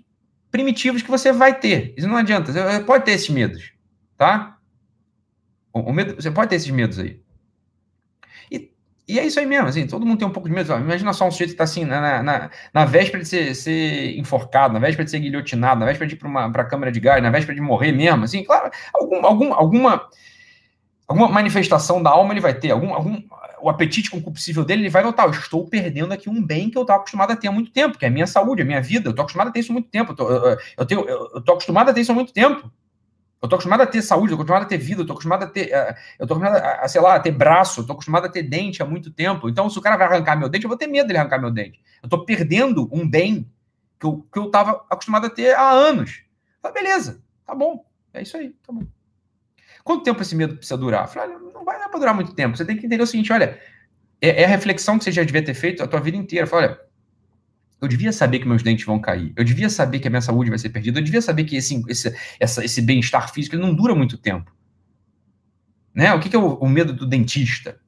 primitivos 0.50 1.02
que 1.02 1.10
você 1.10 1.32
vai 1.32 1.58
ter. 1.58 1.92
Isso 1.96 2.08
não 2.08 2.16
adianta. 2.16 2.52
Você 2.52 2.80
pode 2.80 3.04
ter 3.04 3.12
esses 3.12 3.28
medos, 3.28 3.72
tá? 4.16 4.56
O 5.72 5.92
medo, 5.92 6.14
você 6.14 6.30
pode 6.30 6.48
ter 6.48 6.56
esses 6.56 6.70
medos 6.70 6.98
aí. 6.98 7.20
E, 8.50 8.70
e, 9.06 9.18
é 9.18 9.26
isso 9.26 9.38
aí 9.38 9.44
mesmo, 9.44 9.68
assim, 9.68 9.86
todo 9.86 10.06
mundo 10.06 10.18
tem 10.18 10.26
um 10.26 10.32
pouco 10.32 10.48
de 10.48 10.54
medo. 10.54 10.72
Imagina 10.72 11.12
só 11.12 11.26
um 11.26 11.30
sujeito 11.30 11.50
que 11.50 11.54
está 11.54 11.64
assim, 11.64 11.84
na, 11.84 12.22
na, 12.22 12.50
na, 12.72 12.84
véspera 12.86 13.22
de 13.22 13.28
ser, 13.28 13.54
ser, 13.54 14.18
enforcado, 14.18 14.72
na 14.72 14.80
véspera 14.80 15.04
de 15.04 15.10
ser 15.10 15.20
guilhotinado, 15.20 15.80
na 15.80 15.86
véspera 15.86 16.08
de 16.08 16.14
ir 16.14 16.18
para 16.18 16.62
a 16.62 16.64
câmara 16.64 16.90
de 16.90 17.00
gás, 17.00 17.22
na 17.22 17.30
véspera 17.30 17.54
de 17.54 17.60
morrer 17.60 17.92
mesmo, 17.92 18.24
assim, 18.24 18.42
claro, 18.42 18.70
algum, 18.94 19.26
algum, 19.26 19.52
alguma, 19.52 20.08
alguma 21.06 21.28
manifestação 21.28 22.02
da 22.02 22.10
alma 22.10 22.32
ele 22.32 22.40
vai 22.40 22.54
ter, 22.54 22.70
algum, 22.70 22.92
algum, 22.94 23.22
o 23.60 23.70
apetite 23.70 24.10
concupiscível 24.10 24.64
dele, 24.64 24.82
ele 24.82 24.90
vai 24.90 25.02
notar, 25.02 25.26
eu 25.26 25.32
estou 25.32 25.66
perdendo 25.66 26.12
aqui 26.12 26.28
um 26.28 26.42
bem 26.42 26.68
que 26.70 26.76
eu 26.76 26.82
estava 26.82 27.00
acostumado 27.00 27.32
a 27.32 27.36
ter 27.36 27.48
há 27.48 27.52
muito 27.52 27.70
tempo, 27.70 27.98
que 27.98 28.04
é 28.04 28.08
a 28.08 28.10
minha 28.10 28.26
saúde, 28.26 28.62
a 28.62 28.64
minha 28.64 28.80
vida, 28.82 29.08
eu 29.08 29.10
estou 29.10 29.22
acostumado 29.22 29.48
a 29.48 29.50
ter 29.50 29.60
isso 29.60 29.72
há 29.72 29.74
muito 29.74 29.88
tempo, 29.88 30.12
eu, 30.12 30.16
tô, 30.16 30.30
eu, 30.30 30.58
eu, 30.78 30.86
tenho, 30.86 31.08
eu, 31.08 31.42
acostumado 31.48 31.90
a 31.90 31.94
ter 31.94 32.00
isso 32.00 32.12
há 32.12 32.14
muito 32.14 32.32
tempo. 32.32 32.70
Eu 33.42 33.48
tô 33.48 33.56
acostumado 33.56 33.82
a 33.82 33.86
ter 33.86 34.00
saúde, 34.02 34.32
eu 34.32 34.36
tô 34.36 34.42
acostumado 34.42 34.62
a 34.62 34.66
ter 34.66 34.78
vida, 34.78 35.02
eu 35.02 35.06
tô 35.06 35.12
acostumado 35.12 35.42
a 35.42 35.46
ter, 35.46 35.66
uh, 35.66 35.94
eu 36.18 36.26
tô 36.26 36.34
acostumado 36.34 36.56
a, 36.56 36.80
a, 36.80 36.88
sei 36.88 37.00
lá, 37.00 37.14
a 37.14 37.20
ter 37.20 37.30
braço, 37.30 37.80
eu 37.80 37.86
tô 37.86 37.92
acostumado 37.92 38.24
a 38.24 38.28
ter 38.28 38.42
dente 38.42 38.82
há 38.82 38.86
muito 38.86 39.10
tempo. 39.10 39.48
Então, 39.48 39.68
se 39.68 39.78
o 39.78 39.82
cara 39.82 39.96
vai 39.96 40.06
arrancar 40.06 40.36
meu 40.36 40.48
dente, 40.48 40.64
eu 40.64 40.68
vou 40.68 40.76
ter 40.76 40.86
medo 40.86 41.06
dele 41.06 41.18
arrancar 41.18 41.38
meu 41.38 41.50
dente. 41.50 41.80
Eu 42.02 42.08
tô 42.08 42.24
perdendo 42.24 42.88
um 42.90 43.08
bem 43.08 43.48
que 44.00 44.06
eu, 44.06 44.26
que 44.32 44.38
eu 44.38 44.50
tava 44.50 44.84
acostumado 44.90 45.26
a 45.26 45.30
ter 45.30 45.54
há 45.54 45.70
anos. 45.70 46.24
Tá, 46.62 46.72
beleza, 46.72 47.22
tá 47.44 47.54
bom, 47.54 47.84
é 48.12 48.22
isso 48.22 48.36
aí, 48.36 48.50
tá 48.66 48.72
bom. 48.72 48.82
Quanto 49.86 50.02
tempo 50.02 50.20
esse 50.20 50.34
medo 50.34 50.56
precisa 50.56 50.76
durar? 50.76 51.04
Eu 51.04 51.08
falei, 51.08 51.36
não 51.54 51.64
vai 51.64 51.78
dar 51.78 51.88
pra 51.88 52.00
durar 52.00 52.12
muito 52.12 52.34
tempo. 52.34 52.56
Você 52.56 52.64
tem 52.64 52.76
que 52.76 52.84
entender 52.84 53.00
o 53.00 53.06
seguinte, 53.06 53.32
olha, 53.32 53.56
é, 54.20 54.42
é, 54.42 54.44
a 54.44 54.48
reflexão 54.48 54.98
que 54.98 55.04
você 55.04 55.12
já 55.12 55.22
devia 55.22 55.44
ter 55.44 55.54
feito 55.54 55.80
a 55.80 55.86
tua 55.86 56.00
vida 56.00 56.16
inteira. 56.16 56.44
Fala, 56.44 56.62
olha, 56.62 56.80
eu 57.80 57.86
devia 57.86 58.12
saber 58.12 58.40
que 58.40 58.48
meus 58.48 58.64
dentes 58.64 58.84
vão 58.84 58.98
cair, 58.98 59.32
eu 59.36 59.44
devia 59.44 59.70
saber 59.70 60.00
que 60.00 60.08
a 60.08 60.10
minha 60.10 60.20
saúde 60.20 60.50
vai 60.50 60.58
ser 60.58 60.70
perdida, 60.70 60.98
eu 60.98 61.04
devia 61.04 61.22
saber 61.22 61.44
que 61.44 61.54
esse, 61.54 61.80
esse, 61.88 62.12
essa, 62.40 62.64
esse 62.64 62.82
bem-estar 62.82 63.32
físico 63.32 63.56
não 63.56 63.72
dura 63.72 63.94
muito 63.94 64.18
tempo. 64.18 64.50
Né? 65.94 66.12
O 66.12 66.18
que, 66.18 66.30
que 66.30 66.34
é 66.34 66.38
o, 66.40 66.54
o, 66.54 66.68
medo 66.68 66.92
do 66.92 67.06
dentista? 67.06 67.78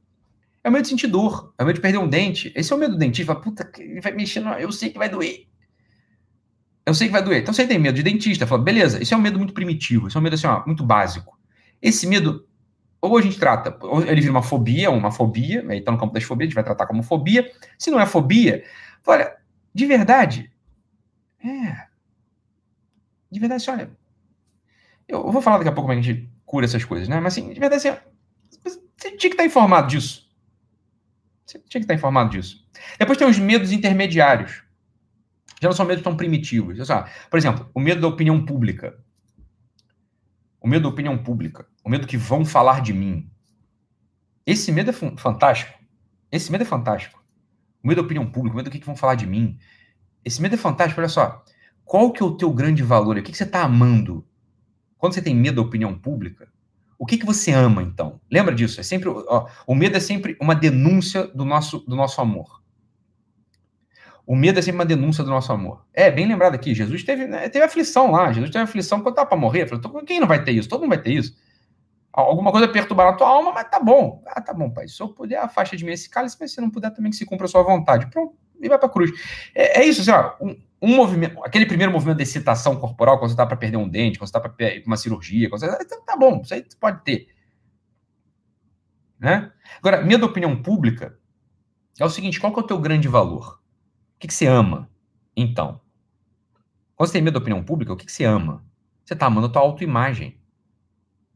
É 0.62 0.68
o 0.68 0.72
medo 0.72 0.82
de 0.82 0.90
sentir 0.90 1.09
dor, 1.09 1.53
é 1.59 1.64
o 1.64 1.66
medo 1.66 1.76
de 1.76 1.82
perder 1.82 1.99
um 1.99 2.09
dente. 2.09 2.53
Esse 2.55 2.72
é 2.72 2.76
o 2.76 2.78
medo 2.78 2.92
do 2.92 2.99
dentista. 2.99 3.32
Fala, 3.32 3.44
puta, 3.44 3.68
ele 3.76 4.01
vai 4.01 4.12
mexer, 4.12 4.38
no... 4.38 4.53
eu 4.53 4.70
sei 4.70 4.90
que 4.90 4.99
vai 4.99 5.09
doer. 5.09 5.49
Eu 6.86 6.94
sei 6.94 7.09
que 7.09 7.12
vai 7.12 7.24
doer. 7.24 7.42
Então 7.42 7.53
você 7.53 7.66
tem 7.66 7.76
medo 7.76 7.96
de 7.96 8.05
dentista. 8.05 8.46
Fala, 8.46 8.62
beleza, 8.62 9.03
esse 9.03 9.12
é 9.12 9.16
um 9.16 9.20
medo 9.20 9.36
muito 9.36 9.53
primitivo, 9.53 10.07
esse 10.07 10.16
é 10.16 10.20
um 10.20 10.22
medo 10.22 10.34
assim, 10.34 10.46
ó, 10.46 10.64
muito 10.64 10.84
básico. 10.84 11.38
Esse 11.81 12.07
medo 12.07 12.47
ou 13.01 13.16
a 13.16 13.22
gente 13.22 13.39
trata, 13.39 13.79
ou 13.87 14.03
ele 14.03 14.20
vira 14.20 14.33
uma 14.33 14.43
fobia, 14.43 14.91
uma 14.91 15.11
fobia, 15.11 15.64
aí 15.68 15.79
está 15.79 15.93
no 15.93 15.99
campo 15.99 16.12
das 16.12 16.24
fobias, 16.24 16.47
a 16.47 16.49
gente 16.49 16.55
vai 16.55 16.64
tratar 16.64 16.87
como 16.87 17.03
fobia. 17.03 17.51
Se 17.79 17.91
não 17.91 18.01
é 18.01 18.07
fobia, 18.07 18.64
olha, 19.07 19.37
de 19.72 19.87
verdade, 19.87 20.53
é. 21.45 21.87
De 23.31 23.39
verdade, 23.39 23.62
assim, 23.62 23.70
olha, 23.70 23.91
eu 25.07 25.31
vou 25.31 25.41
falar 25.41 25.59
daqui 25.59 25.68
a 25.68 25.72
pouco 25.72 25.89
como 25.89 25.99
a 25.99 26.03
gente 26.03 26.29
cura 26.45 26.66
essas 26.66 26.85
coisas, 26.85 27.09
né? 27.09 27.20
Mas 27.20 27.35
assim, 27.35 27.53
de 27.53 27.61
verdade, 27.61 27.89
assim, 27.89 27.99
você 28.97 29.11
tinha 29.16 29.31
que 29.31 29.35
estar 29.35 29.45
informado 29.45 29.89
disso. 29.89 30.29
Você 31.47 31.59
tinha 31.61 31.81
que 31.81 31.85
estar 31.85 31.95
informado 31.95 32.31
disso. 32.31 32.66
Depois 32.99 33.16
tem 33.16 33.29
os 33.29 33.39
medos 33.39 33.70
intermediários. 33.70 34.62
Já 35.61 35.68
não 35.68 35.76
são 35.76 35.87
medos 35.87 36.03
tão 36.03 36.16
primitivos. 36.16 36.79
Por 37.31 37.37
exemplo, 37.37 37.70
o 37.74 37.81
medo 37.81 38.01
da 38.01 38.09
opinião 38.09 38.45
pública. 38.45 38.99
O 40.68 40.70
medo 40.70 40.82
da 40.82 40.88
opinião 40.90 41.16
pública. 41.16 41.66
O 41.82 41.88
medo 41.88 42.06
que 42.06 42.18
vão 42.18 42.44
falar 42.44 42.82
de 42.82 42.92
mim. 42.92 43.30
Esse 44.44 44.70
medo 44.70 44.90
é 44.90 44.92
fantástico. 44.92 45.72
Esse 46.30 46.52
medo 46.52 46.60
é 46.60 46.66
fantástico. 46.66 47.24
O 47.82 47.88
medo 47.88 48.02
da 48.02 48.04
opinião 48.04 48.30
pública, 48.30 48.52
o 48.52 48.56
medo 48.58 48.68
do 48.68 48.70
que, 48.70 48.78
que 48.78 48.84
vão 48.84 48.94
falar 48.94 49.14
de 49.14 49.26
mim. 49.26 49.58
Esse 50.22 50.42
medo 50.42 50.56
é 50.56 50.58
fantástico. 50.58 51.00
Olha 51.00 51.08
só. 51.08 51.42
Qual 51.86 52.12
que 52.12 52.22
é 52.22 52.26
o 52.26 52.36
teu 52.36 52.52
grande 52.52 52.82
valor? 52.82 53.16
O 53.16 53.22
que, 53.22 53.32
que 53.32 53.38
você 53.38 53.44
está 53.44 53.62
amando? 53.62 54.26
Quando 54.98 55.14
você 55.14 55.22
tem 55.22 55.34
medo 55.34 55.62
da 55.62 55.66
opinião 55.66 55.98
pública, 55.98 56.52
o 56.98 57.06
que, 57.06 57.16
que 57.16 57.24
você 57.24 57.50
ama, 57.50 57.82
então? 57.82 58.20
Lembra 58.30 58.54
disso? 58.54 58.78
É 58.78 58.82
sempre 58.82 59.08
ó, 59.08 59.48
O 59.66 59.74
medo 59.74 59.96
é 59.96 60.00
sempre 60.00 60.36
uma 60.38 60.54
denúncia 60.54 61.26
do 61.28 61.46
nosso, 61.46 61.78
do 61.78 61.96
nosso 61.96 62.20
amor. 62.20 62.62
O 64.29 64.37
medo 64.37 64.59
é 64.59 64.62
sempre 64.62 64.81
uma 64.81 64.85
denúncia 64.85 65.24
do 65.24 65.31
nosso 65.31 65.51
amor. 65.51 65.87
É, 65.91 66.11
bem 66.11 66.26
lembrado 66.26 66.55
aqui, 66.55 66.74
Jesus 66.74 67.03
teve, 67.03 67.26
né, 67.26 67.49
teve 67.49 67.64
aflição 67.64 68.11
lá, 68.11 68.31
Jesus 68.31 68.51
teve 68.53 68.62
aflição 68.62 69.01
quando 69.01 69.14
estava 69.14 69.26
para 69.26 69.39
morrer. 69.39 69.66
Falei, 69.66 69.83
então, 69.83 70.05
quem 70.05 70.20
não 70.20 70.29
vai 70.29 70.45
ter 70.45 70.53
isso? 70.53 70.68
Todo 70.68 70.83
mundo 70.83 70.91
vai 70.91 71.01
ter 71.01 71.12
isso. 71.12 71.35
Alguma 72.12 72.53
coisa 72.53 72.68
perturbar 72.68 73.11
na 73.11 73.16
tua 73.16 73.26
alma, 73.26 73.53
mas 73.53 73.70
tá 73.70 73.81
bom. 73.81 74.22
Ah, 74.26 74.43
tá 74.43 74.53
bom, 74.53 74.68
pai. 74.68 74.87
Se 74.87 75.01
eu 75.01 75.09
puder, 75.09 75.39
afasta 75.39 75.74
de 75.79 75.83
mim 75.83 75.93
esse 75.93 76.11
cálice, 76.11 76.37
mas 76.39 76.53
se 76.53 76.61
não 76.61 76.68
puder, 76.68 76.91
também 76.91 77.11
que 77.11 77.16
se 77.16 77.24
cumpra 77.24 77.47
a 77.47 77.49
sua 77.49 77.62
vontade. 77.62 78.07
Pronto, 78.11 78.37
e 78.61 78.68
vai 78.68 78.76
para 78.76 78.87
a 78.87 78.91
cruz. 78.91 79.11
É, 79.55 79.81
é, 79.81 79.85
isso, 79.87 80.12
ó, 80.12 80.37
um, 80.43 80.61
um, 80.83 80.95
movimento, 80.95 81.43
aquele 81.43 81.64
primeiro 81.64 81.91
movimento 81.91 82.18
de 82.18 82.24
excitação 82.24 82.76
corporal, 82.76 83.18
quando 83.18 83.31
você 83.31 83.37
tá 83.37 83.47
para 83.47 83.57
perder 83.57 83.79
um 83.79 83.89
dente, 83.89 84.18
quando 84.18 84.29
você 84.29 84.33
tá 84.35 84.41
para 84.41 84.55
uma 84.85 84.99
cirurgia, 84.99 85.49
quando 85.49 85.61
você, 85.61 85.85
tá, 85.87 85.97
tá 86.05 86.16
bom, 86.18 86.43
isso 86.45 86.53
aí 86.53 86.62
pode 86.79 87.03
ter. 87.03 87.29
Né? 89.18 89.51
Agora, 89.79 90.03
minha 90.03 90.22
opinião 90.22 90.55
pública 90.62 91.18
é 91.99 92.05
o 92.05 92.11
seguinte: 92.11 92.39
qual 92.39 92.53
que 92.53 92.61
é 92.61 92.62
o 92.62 92.66
teu 92.66 92.79
grande 92.79 93.09
valor? 93.09 93.59
O 94.18 94.20
que, 94.20 94.26
que 94.26 94.34
você 94.34 94.46
ama? 94.46 94.90
Então, 95.36 95.80
quando 96.96 97.06
você 97.06 97.12
tem 97.12 97.22
medo 97.22 97.34
da 97.34 97.38
opinião 97.38 97.62
pública, 97.62 97.92
o 97.92 97.96
que, 97.96 98.04
que 98.04 98.10
você 98.10 98.24
ama? 98.24 98.66
Você 99.04 99.14
está 99.14 99.26
amando 99.26 99.46
a 99.46 99.48
tua 99.48 99.62
autoimagem. 99.62 100.40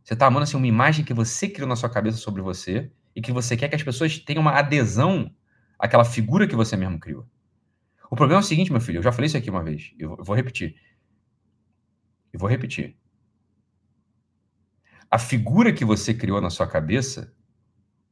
Você 0.03 0.15
está 0.15 0.27
amando 0.27 0.43
assim, 0.43 0.57
uma 0.57 0.67
imagem 0.67 1.05
que 1.05 1.15
você 1.15 1.49
criou 1.49 1.69
na 1.69 1.77
sua 1.77 1.89
cabeça 1.89 2.19
sobre 2.19 2.43
você 2.43 2.91
e 3.15 3.23
que 3.23 3.31
você 3.31 3.57
quer 3.57 3.69
que 3.69 3.77
as 3.77 3.85
pessoas 3.85 4.19
tenham 4.19 4.41
uma 4.41 4.59
adesão 4.59 5.33
àquela 5.79 6.05
figura 6.05 6.49
que 6.49 6.57
você 6.57 6.77
mesmo 6.77 6.99
criou. 6.99 7.25
O 8.11 8.17
problema 8.17 8.41
é 8.41 8.45
o 8.45 8.47
seguinte, 8.47 8.73
meu 8.73 8.81
filho, 8.81 8.99
eu 8.99 9.03
já 9.03 9.13
falei 9.13 9.29
isso 9.29 9.37
aqui 9.37 9.49
uma 9.49 9.63
vez, 9.63 9.95
eu 9.97 10.17
vou 10.17 10.35
repetir. 10.35 10.75
Eu 12.33 12.41
vou 12.41 12.49
repetir. 12.49 12.99
A 15.09 15.21
figura 15.21 15.73
que 15.73 15.85
você 15.85 16.13
criou 16.13 16.41
na 16.41 16.51
sua 16.51 16.67
cabeça 16.67 17.33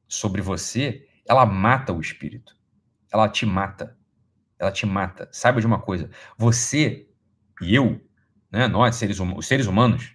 sobre 0.06 0.40
você, 0.40 1.08
ela 1.28 1.44
mata 1.44 1.92
o 1.92 2.00
espírito. 2.00 2.56
Ela 3.12 3.28
te 3.28 3.44
mata 3.44 3.98
ela 4.60 4.70
te 4.70 4.84
mata. 4.84 5.28
Saiba 5.32 5.60
de 5.60 5.66
uma 5.66 5.80
coisa: 5.80 6.10
você 6.36 7.08
e 7.62 7.74
eu, 7.74 8.00
né, 8.52 8.68
nós, 8.68 8.94
seres 8.96 9.18
hum 9.18 9.34
os 9.36 9.46
seres 9.46 9.66
humanos, 9.66 10.14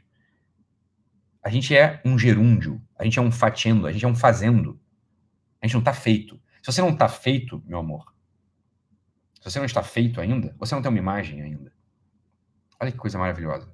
a 1.43 1.49
gente 1.49 1.75
é 1.75 2.01
um 2.05 2.17
gerúndio, 2.17 2.81
a 2.97 3.03
gente 3.03 3.19
é 3.19 3.21
um 3.21 3.31
fatiendo, 3.31 3.87
a 3.87 3.91
gente 3.91 4.05
é 4.05 4.07
um 4.07 4.15
fazendo. 4.15 4.79
A 5.61 5.65
gente 5.67 5.73
não 5.73 5.81
está 5.81 5.93
feito. 5.93 6.39
Se 6.61 6.71
você 6.71 6.81
não 6.81 6.89
está 6.89 7.09
feito, 7.09 7.61
meu 7.65 7.79
amor, 7.79 8.13
se 9.39 9.49
você 9.49 9.59
não 9.59 9.65
está 9.65 9.83
feito 9.83 10.21
ainda, 10.21 10.55
você 10.57 10.73
não 10.73 10.81
tem 10.81 10.89
uma 10.89 10.97
imagem 10.97 11.41
ainda. 11.41 11.73
Olha 12.79 12.91
que 12.91 12.97
coisa 12.97 13.17
maravilhosa. 13.17 13.73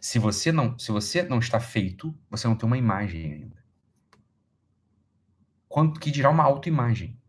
Se 0.00 0.18
você 0.18 0.50
não, 0.50 0.78
se 0.78 0.90
você 0.90 1.22
não 1.22 1.38
está 1.38 1.60
feito, 1.60 2.16
você 2.30 2.46
não 2.46 2.56
tem 2.56 2.66
uma 2.66 2.78
imagem 2.78 3.32
ainda. 3.32 3.56
Quanto 5.68 6.00
que 6.00 6.10
dirá 6.10 6.30
uma 6.30 6.42
autoimagem? 6.42 7.19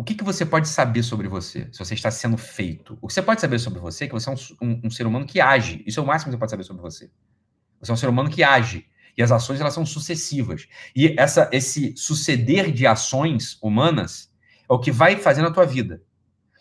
O 0.00 0.02
que, 0.02 0.14
que 0.14 0.24
você 0.24 0.46
pode 0.46 0.66
saber 0.66 1.02
sobre 1.02 1.28
você, 1.28 1.68
se 1.70 1.78
você 1.78 1.92
está 1.92 2.10
sendo 2.10 2.38
feito? 2.38 2.96
O 3.02 3.06
que 3.06 3.12
você 3.12 3.20
pode 3.20 3.38
saber 3.38 3.58
sobre 3.58 3.80
você 3.80 4.04
é 4.04 4.06
que 4.06 4.14
você 4.14 4.30
é 4.30 4.32
um, 4.32 4.36
um, 4.62 4.80
um, 4.84 4.90
ser 4.90 5.06
humano 5.06 5.26
que 5.26 5.42
age. 5.42 5.84
Isso 5.86 6.00
é 6.00 6.02
o 6.02 6.06
máximo 6.06 6.30
que 6.30 6.36
você 6.36 6.38
pode 6.38 6.50
saber 6.52 6.64
sobre 6.64 6.80
você. 6.80 7.10
Você 7.78 7.90
é 7.90 7.92
um 7.92 7.98
ser 7.98 8.08
humano 8.08 8.30
que 8.30 8.42
age. 8.42 8.86
E 9.14 9.22
as 9.22 9.30
ações, 9.30 9.60
elas 9.60 9.74
são 9.74 9.84
sucessivas. 9.84 10.66
E 10.96 11.14
essa, 11.18 11.50
esse 11.52 11.94
suceder 11.98 12.72
de 12.72 12.86
ações 12.86 13.58
humanas 13.62 14.32
é 14.70 14.72
o 14.72 14.78
que 14.78 14.90
vai 14.90 15.16
fazendo 15.18 15.48
a 15.48 15.50
tua 15.50 15.66
vida. 15.66 16.02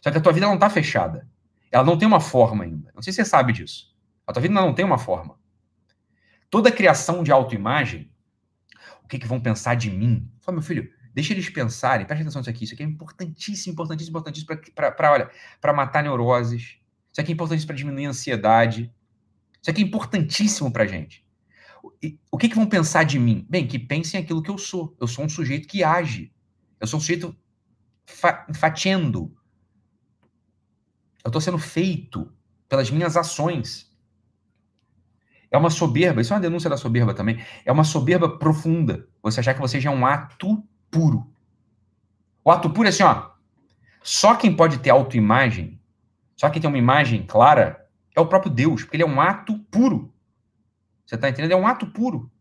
Só 0.04 0.12
que 0.12 0.18
a 0.18 0.22
tua 0.22 0.34
vida 0.34 0.46
não 0.46 0.56
está 0.56 0.70
fechada. 0.70 1.26
Ela 1.72 1.86
não 1.86 1.98
tem 1.98 2.10
uma 2.10 2.20
forma 2.20 2.66
ainda. 2.66 2.92
Não 2.94 3.02
sei 3.02 3.14
se 3.14 3.24
você 3.24 3.30
sabe 3.30 3.54
disso. 3.54 3.96
A 4.28 4.34
tua 4.34 4.42
vida 4.42 4.54
não 4.54 4.74
tem 4.74 4.84
uma 4.84 4.98
forma. 4.98 5.40
Toda 6.50 6.70
criação 6.74 7.24
de 7.24 7.32
autoimagem, 7.32 8.12
o 9.02 9.08
que, 9.08 9.18
que 9.18 9.28
vão 9.28 9.40
pensar 9.40 9.76
de 9.76 9.90
mim? 9.90 10.30
Fala, 10.42 10.58
meu 10.58 10.62
filho, 10.62 10.92
Deixa 11.14 11.34
eles 11.34 11.50
pensarem, 11.50 12.06
preste 12.06 12.22
atenção 12.22 12.40
nisso 12.40 12.50
aqui, 12.50 12.64
isso 12.64 12.74
aqui 12.74 12.84
é 12.84 12.86
importantíssimo, 12.86 13.74
importantíssimo, 13.74 14.18
importantíssimo 14.18 14.74
para, 14.76 15.12
olha, 15.12 15.32
para 15.60 15.74
matar 15.74 16.04
neuroses. 16.04 16.78
Isso 17.12 17.20
aqui 17.20 17.32
é 17.32 17.34
importantíssimo 17.34 17.68
para 17.68 17.76
diminuir 17.76 18.06
a 18.06 18.10
ansiedade. 18.10 18.94
Isso 19.62 19.70
aqui 19.70 19.82
é 19.82 19.86
importantíssimo 19.86 20.72
para 20.72 20.86
gente. 20.86 21.26
O 22.32 22.38
que, 22.38 22.50
que 22.50 22.56
vão 22.56 22.68
pensar 22.68 23.04
de 23.04 23.18
mim? 23.18 23.46
Bem, 23.50 23.68
que 23.68 23.80
pensem 23.80 24.20
aquilo 24.20 24.44
que 24.44 24.52
eu 24.52 24.58
sou. 24.58 24.96
Eu 25.00 25.08
sou 25.08 25.26
um 25.26 25.30
sujeito 25.30 25.68
que 25.68 25.84
age. 25.84 26.32
Eu 26.80 26.88
sou 26.88 26.98
um 26.98 27.02
sujeito 27.02 27.36
fatiando. 28.54 29.36
Eu 31.24 31.30
estou 31.30 31.42
sendo 31.42 31.58
feito 31.58 32.32
pelas 32.68 32.90
minhas 32.92 33.18
ações. 33.18 33.90
É 35.52 35.58
uma 35.58 35.70
soberba, 35.70 36.22
isso 36.22 36.32
é 36.32 36.36
uma 36.36 36.42
denúncia 36.42 36.70
da 36.70 36.78
soberba 36.78 37.14
também. 37.14 37.44
É 37.66 37.72
uma 37.72 37.84
soberba 37.84 38.38
profunda. 38.38 39.08
Você 39.24 39.40
achar 39.40 39.54
que 39.56 39.60
você 39.60 39.80
já 39.80 39.92
é 39.92 39.94
um 39.94 40.06
ato 40.06 40.64
puro. 40.90 41.28
O 42.44 42.52
ato 42.52 42.70
puro 42.70 42.88
é 42.88 42.90
assim, 42.90 43.04
ó. 43.04 43.30
Só 44.02 44.36
quem 44.36 44.56
pode 44.56 44.80
ter 44.80 44.90
autoimagem, 44.90 45.80
só 46.36 46.50
quem 46.50 46.62
tem 46.62 46.70
uma 46.70 46.78
imagem 46.78 47.26
clara, 47.26 47.88
é 48.16 48.22
o 48.22 48.28
próprio 48.28 48.52
Deus, 48.52 48.84
porque 48.84 48.96
ele 48.96 49.04
é 49.04 49.08
um 49.08 49.22
ato 49.22 49.58
puro. 49.72 50.14
Você 51.06 51.16
está 51.16 51.30
entendendo? 51.30 51.52
É 51.52 51.56
um 51.56 51.68
ato 51.68 51.88
puro. 51.88 52.32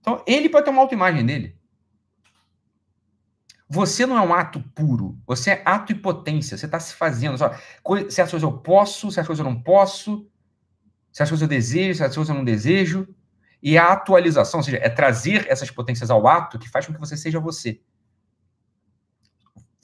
Então, 0.00 0.22
ele 0.26 0.48
pode 0.48 0.64
ter 0.64 0.70
uma 0.70 0.82
autoimagem 0.82 1.24
dele. 1.24 1.56
Você 3.68 4.06
não 4.06 4.16
é 4.16 4.20
um 4.20 4.32
ato 4.32 4.60
puro, 4.74 5.18
você 5.26 5.50
é 5.50 5.62
ato 5.64 5.90
e 5.90 5.94
potência. 5.94 6.56
Você 6.56 6.66
está 6.66 6.78
se 6.78 6.94
fazendo. 6.94 7.36
Só, 7.36 7.50
certas 8.08 8.30
coisas 8.30 8.42
eu 8.42 8.52
posso, 8.52 9.10
certas 9.10 9.26
coisas 9.26 9.44
eu 9.44 9.52
não 9.52 9.60
posso, 9.60 10.30
certas 11.12 11.30
coisas 11.30 11.42
eu 11.42 11.48
desejo, 11.48 11.98
certas 11.98 12.14
coisas 12.14 12.28
eu 12.28 12.36
não 12.36 12.44
desejo. 12.44 13.08
E 13.66 13.76
a 13.76 13.92
atualização, 13.92 14.60
ou 14.60 14.64
seja, 14.64 14.76
é 14.76 14.88
trazer 14.88 15.44
essas 15.50 15.72
potências 15.72 16.08
ao 16.08 16.28
ato 16.28 16.56
que 16.56 16.68
faz 16.68 16.86
com 16.86 16.94
que 16.94 17.00
você 17.00 17.16
seja 17.16 17.40
você. 17.40 17.80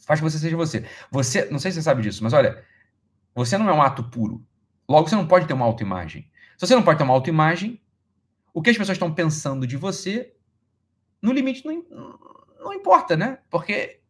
Faz 0.07 0.21
com 0.21 0.27
que 0.27 0.33
você 0.33 0.39
seja 0.39 0.57
você. 0.57 0.87
Você, 1.11 1.51
não 1.51 1.59
sei 1.59 1.73
se 1.73 1.79
você 1.79 1.83
sabe 1.83 2.01
disso, 2.01 2.23
mas 2.23 2.33
olha, 2.33 2.65
você 3.35 3.59
não 3.59 3.69
é 3.69 3.73
um 3.73 3.83
ato 3.83 4.05
puro. 4.05 4.47
Logo, 4.89 5.09
você 5.09 5.17
não 5.17 5.27
pode 5.27 5.49
ter 5.49 5.53
uma 5.53 5.65
autoimagem. 5.65 6.31
Se 6.57 6.65
você 6.65 6.77
não 6.77 6.83
pode 6.85 6.97
ter 6.97 7.03
uma 7.03 7.13
autoimagem, 7.13 7.83
o 8.55 8.63
que 8.63 8.71
as 8.71 8.79
pessoas 8.79 8.95
estão 8.95 9.13
pensando 9.13 9.67
de 9.67 9.77
você, 9.77 10.33
no 11.21 11.33
limite, 11.33 11.67
não, 11.67 11.85
não 12.61 12.73
importa, 12.73 13.17
né? 13.17 13.41
Porque, 13.51 14.01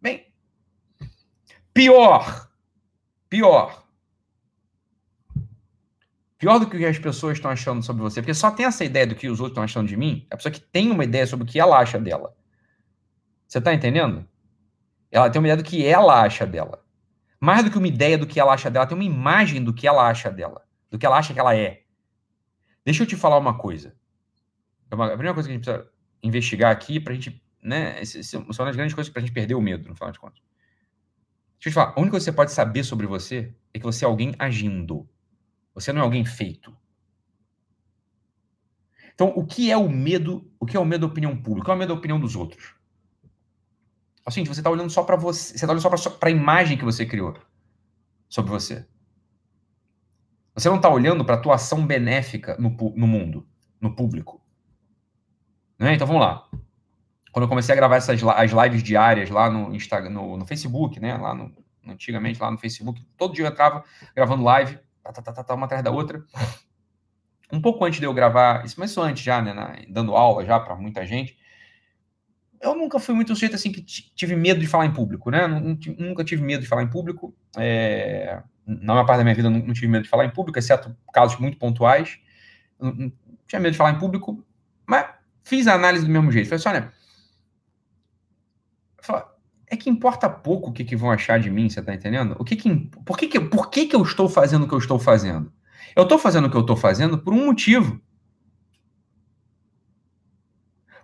bem, 0.00 0.32
pior, 1.74 2.48
pior. 3.28 3.84
Pior 6.38 6.58
do 6.58 6.68
que 6.68 6.84
as 6.84 6.98
pessoas 6.98 7.36
estão 7.36 7.50
achando 7.50 7.82
sobre 7.82 8.02
você, 8.02 8.22
porque 8.22 8.32
só 8.32 8.50
tem 8.50 8.66
essa 8.66 8.84
ideia 8.84 9.06
do 9.06 9.14
que 9.14 9.28
os 9.28 9.40
outros 9.40 9.52
estão 9.52 9.64
achando 9.64 9.88
de 9.88 9.96
mim, 9.96 10.26
a 10.30 10.36
pessoa 10.36 10.52
que 10.52 10.60
tem 10.60 10.90
uma 10.90 11.04
ideia 11.04 11.26
sobre 11.26 11.44
o 11.44 11.48
que 11.48 11.58
ela 11.58 11.78
acha 11.78 11.98
dela. 11.98 12.34
Você 13.46 13.60
tá 13.60 13.74
entendendo? 13.74 14.26
Ela 15.10 15.28
tem 15.28 15.40
uma 15.40 15.48
ideia 15.48 15.56
do 15.56 15.64
que 15.64 15.84
ela 15.84 16.22
acha 16.22 16.46
dela. 16.46 16.84
Mais 17.40 17.64
do 17.64 17.70
que 17.70 17.78
uma 17.78 17.88
ideia 17.88 18.16
do 18.16 18.26
que 18.26 18.38
ela 18.38 18.52
acha 18.52 18.70
dela, 18.70 18.86
tem 18.86 18.96
uma 18.96 19.04
imagem 19.04 19.62
do 19.62 19.74
que 19.74 19.86
ela 19.86 20.08
acha 20.08 20.30
dela, 20.30 20.64
do 20.90 20.98
que 20.98 21.04
ela 21.04 21.18
acha 21.18 21.34
que 21.34 21.40
ela 21.40 21.56
é. 21.56 21.82
Deixa 22.84 23.02
eu 23.02 23.06
te 23.06 23.16
falar 23.16 23.36
uma 23.38 23.58
coisa. 23.58 23.94
É 24.90 24.94
uma, 24.94 25.06
a 25.06 25.08
primeira 25.08 25.34
coisa 25.34 25.48
que 25.48 25.52
a 25.52 25.56
gente 25.56 25.64
precisa 25.64 25.90
investigar 26.22 26.70
aqui 26.70 27.00
para 27.00 27.12
a 27.12 27.16
gente 27.16 27.42
né? 27.62 28.02
São 28.04 28.66
as 28.66 28.76
grandes 28.76 28.94
coisas 28.94 29.12
para 29.12 29.20
a 29.20 29.24
gente 29.24 29.34
perder 29.34 29.54
o 29.54 29.60
medo, 29.60 29.88
no 29.88 29.94
final 29.94 30.12
de 30.12 30.18
contas. 30.18 30.40
Deixa 31.58 31.68
eu 31.68 31.72
te 31.72 31.74
falar, 31.74 31.92
a 31.96 32.00
única 32.00 32.12
coisa 32.12 32.24
que 32.24 32.30
você 32.30 32.36
pode 32.36 32.52
saber 32.52 32.84
sobre 32.84 33.06
você 33.06 33.52
é 33.74 33.78
que 33.78 33.84
você 33.84 34.04
é 34.04 34.08
alguém 34.08 34.34
agindo. 34.38 35.08
Você 35.80 35.92
não 35.92 36.00
é 36.00 36.04
alguém 36.04 36.24
feito. 36.24 36.76
Então, 39.14 39.32
o 39.34 39.44
que 39.44 39.70
é 39.70 39.76
o 39.76 39.88
medo? 39.88 40.50
O 40.60 40.66
que 40.66 40.76
é 40.76 40.80
o 40.80 40.84
medo 40.84 41.06
da 41.06 41.12
opinião 41.12 41.36
pública? 41.36 41.62
O 41.62 41.64
que 41.64 41.70
é 41.70 41.74
o 41.74 41.78
medo 41.78 41.92
da 41.92 41.98
opinião 41.98 42.20
dos 42.20 42.36
outros? 42.36 42.74
É 44.24 44.28
o 44.28 44.30
seguinte, 44.30 44.48
você 44.48 44.60
está 44.60 44.70
olhando 44.70 44.90
só 44.90 45.02
para 45.02 45.16
você, 45.16 45.50
você 45.50 45.54
está 45.56 45.68
olhando 45.68 45.82
só 45.82 46.10
para 46.10 46.28
a 46.28 46.32
imagem 46.32 46.76
que 46.76 46.84
você 46.84 47.04
criou 47.06 47.36
sobre 48.28 48.50
você. 48.50 48.86
Você 50.54 50.68
não 50.68 50.76
está 50.76 50.88
olhando 50.88 51.24
para 51.24 51.36
a 51.36 51.40
tua 51.40 51.54
ação 51.54 51.86
benéfica 51.86 52.56
no, 52.58 52.70
no 52.70 53.06
mundo, 53.06 53.46
no 53.80 53.94
público. 53.94 54.40
Né? 55.78 55.94
Então 55.94 56.06
vamos 56.06 56.22
lá 56.22 56.48
quando 57.38 57.44
eu 57.44 57.48
comecei 57.48 57.72
a 57.72 57.76
gravar 57.76 57.96
essas 57.96 58.20
as 58.22 58.50
lives 58.50 58.82
diárias 58.82 59.30
lá 59.30 59.48
no 59.48 59.72
Instagram, 59.72 60.10
no, 60.10 60.36
no 60.36 60.44
Facebook, 60.44 60.98
né? 60.98 61.16
Lá 61.16 61.34
no, 61.34 61.54
antigamente 61.86 62.40
lá 62.40 62.50
no 62.50 62.58
Facebook, 62.58 63.00
todo 63.16 63.32
dia 63.32 63.44
eu 63.44 63.50
entrava 63.50 63.84
gravando 64.14 64.42
live, 64.42 64.76
tá, 65.02 65.12
tá, 65.12 65.22
tá, 65.22 65.32
tá, 65.32 65.44
tá 65.44 65.54
uma 65.54 65.66
atrás 65.66 65.82
da 65.82 65.90
outra. 65.90 66.24
Um 67.52 67.60
pouco 67.60 67.84
antes 67.84 67.98
de 67.98 68.04
eu 68.04 68.12
gravar, 68.12 68.64
isso 68.64 68.78
mas 68.78 68.96
antes 68.98 69.22
já, 69.22 69.40
né? 69.40 69.54
Na, 69.54 69.76
dando 69.88 70.14
aula 70.14 70.44
já 70.44 70.60
para 70.60 70.76
muita 70.76 71.06
gente. 71.06 71.38
Eu 72.60 72.74
nunca 72.74 72.98
fui 72.98 73.14
muito 73.14 73.32
sujeito 73.34 73.54
assim 73.54 73.72
que 73.72 73.80
tive 73.80 74.36
medo 74.36 74.60
de 74.60 74.66
falar 74.66 74.84
em 74.84 74.92
público, 74.92 75.30
né? 75.30 75.46
Nunca 75.46 76.24
tive 76.24 76.42
medo 76.42 76.62
de 76.62 76.68
falar 76.68 76.82
em 76.82 76.90
público. 76.90 77.34
É, 77.56 78.42
na 78.66 78.92
maior 78.92 79.06
parte 79.06 79.18
da 79.18 79.24
minha 79.24 79.34
vida 79.34 79.48
não 79.48 79.72
tive 79.72 79.88
medo 79.88 80.02
de 80.02 80.08
falar 80.08 80.26
em 80.26 80.30
público, 80.30 80.58
exceto 80.58 80.94
casos 81.12 81.38
muito 81.38 81.56
pontuais. 81.56 82.18
Não, 82.78 82.92
não 82.92 83.12
tinha 83.46 83.60
medo 83.60 83.72
de 83.72 83.78
falar 83.78 83.92
em 83.92 83.98
público, 83.98 84.44
mas 84.86 85.06
fiz 85.42 85.66
a 85.66 85.74
análise 85.74 86.04
do 86.04 86.10
mesmo 86.10 86.30
jeito. 86.30 86.48
Falei 86.48 86.60
assim, 86.60 86.68
olha, 86.68 86.92
é 89.70 89.76
que 89.76 89.90
importa 89.90 90.28
pouco 90.28 90.70
o 90.70 90.72
que, 90.72 90.84
que 90.84 90.96
vão 90.96 91.10
achar 91.10 91.38
de 91.38 91.50
mim, 91.50 91.68
você 91.68 91.82
tá 91.82 91.94
entendendo? 91.94 92.36
O 92.38 92.44
que 92.44 92.56
que, 92.56 92.74
por 93.04 93.16
que, 93.16 93.28
que, 93.28 93.40
por 93.40 93.70
que, 93.70 93.86
que 93.86 93.96
eu 93.96 94.02
estou 94.02 94.28
fazendo 94.28 94.64
o 94.64 94.68
que 94.68 94.74
eu 94.74 94.78
estou 94.78 94.98
fazendo? 94.98 95.52
Eu 95.94 96.04
estou 96.04 96.18
fazendo 96.18 96.46
o 96.46 96.50
que 96.50 96.56
eu 96.56 96.62
estou 96.62 96.76
fazendo 96.76 97.18
por 97.18 97.32
um 97.32 97.46
motivo. 97.46 98.00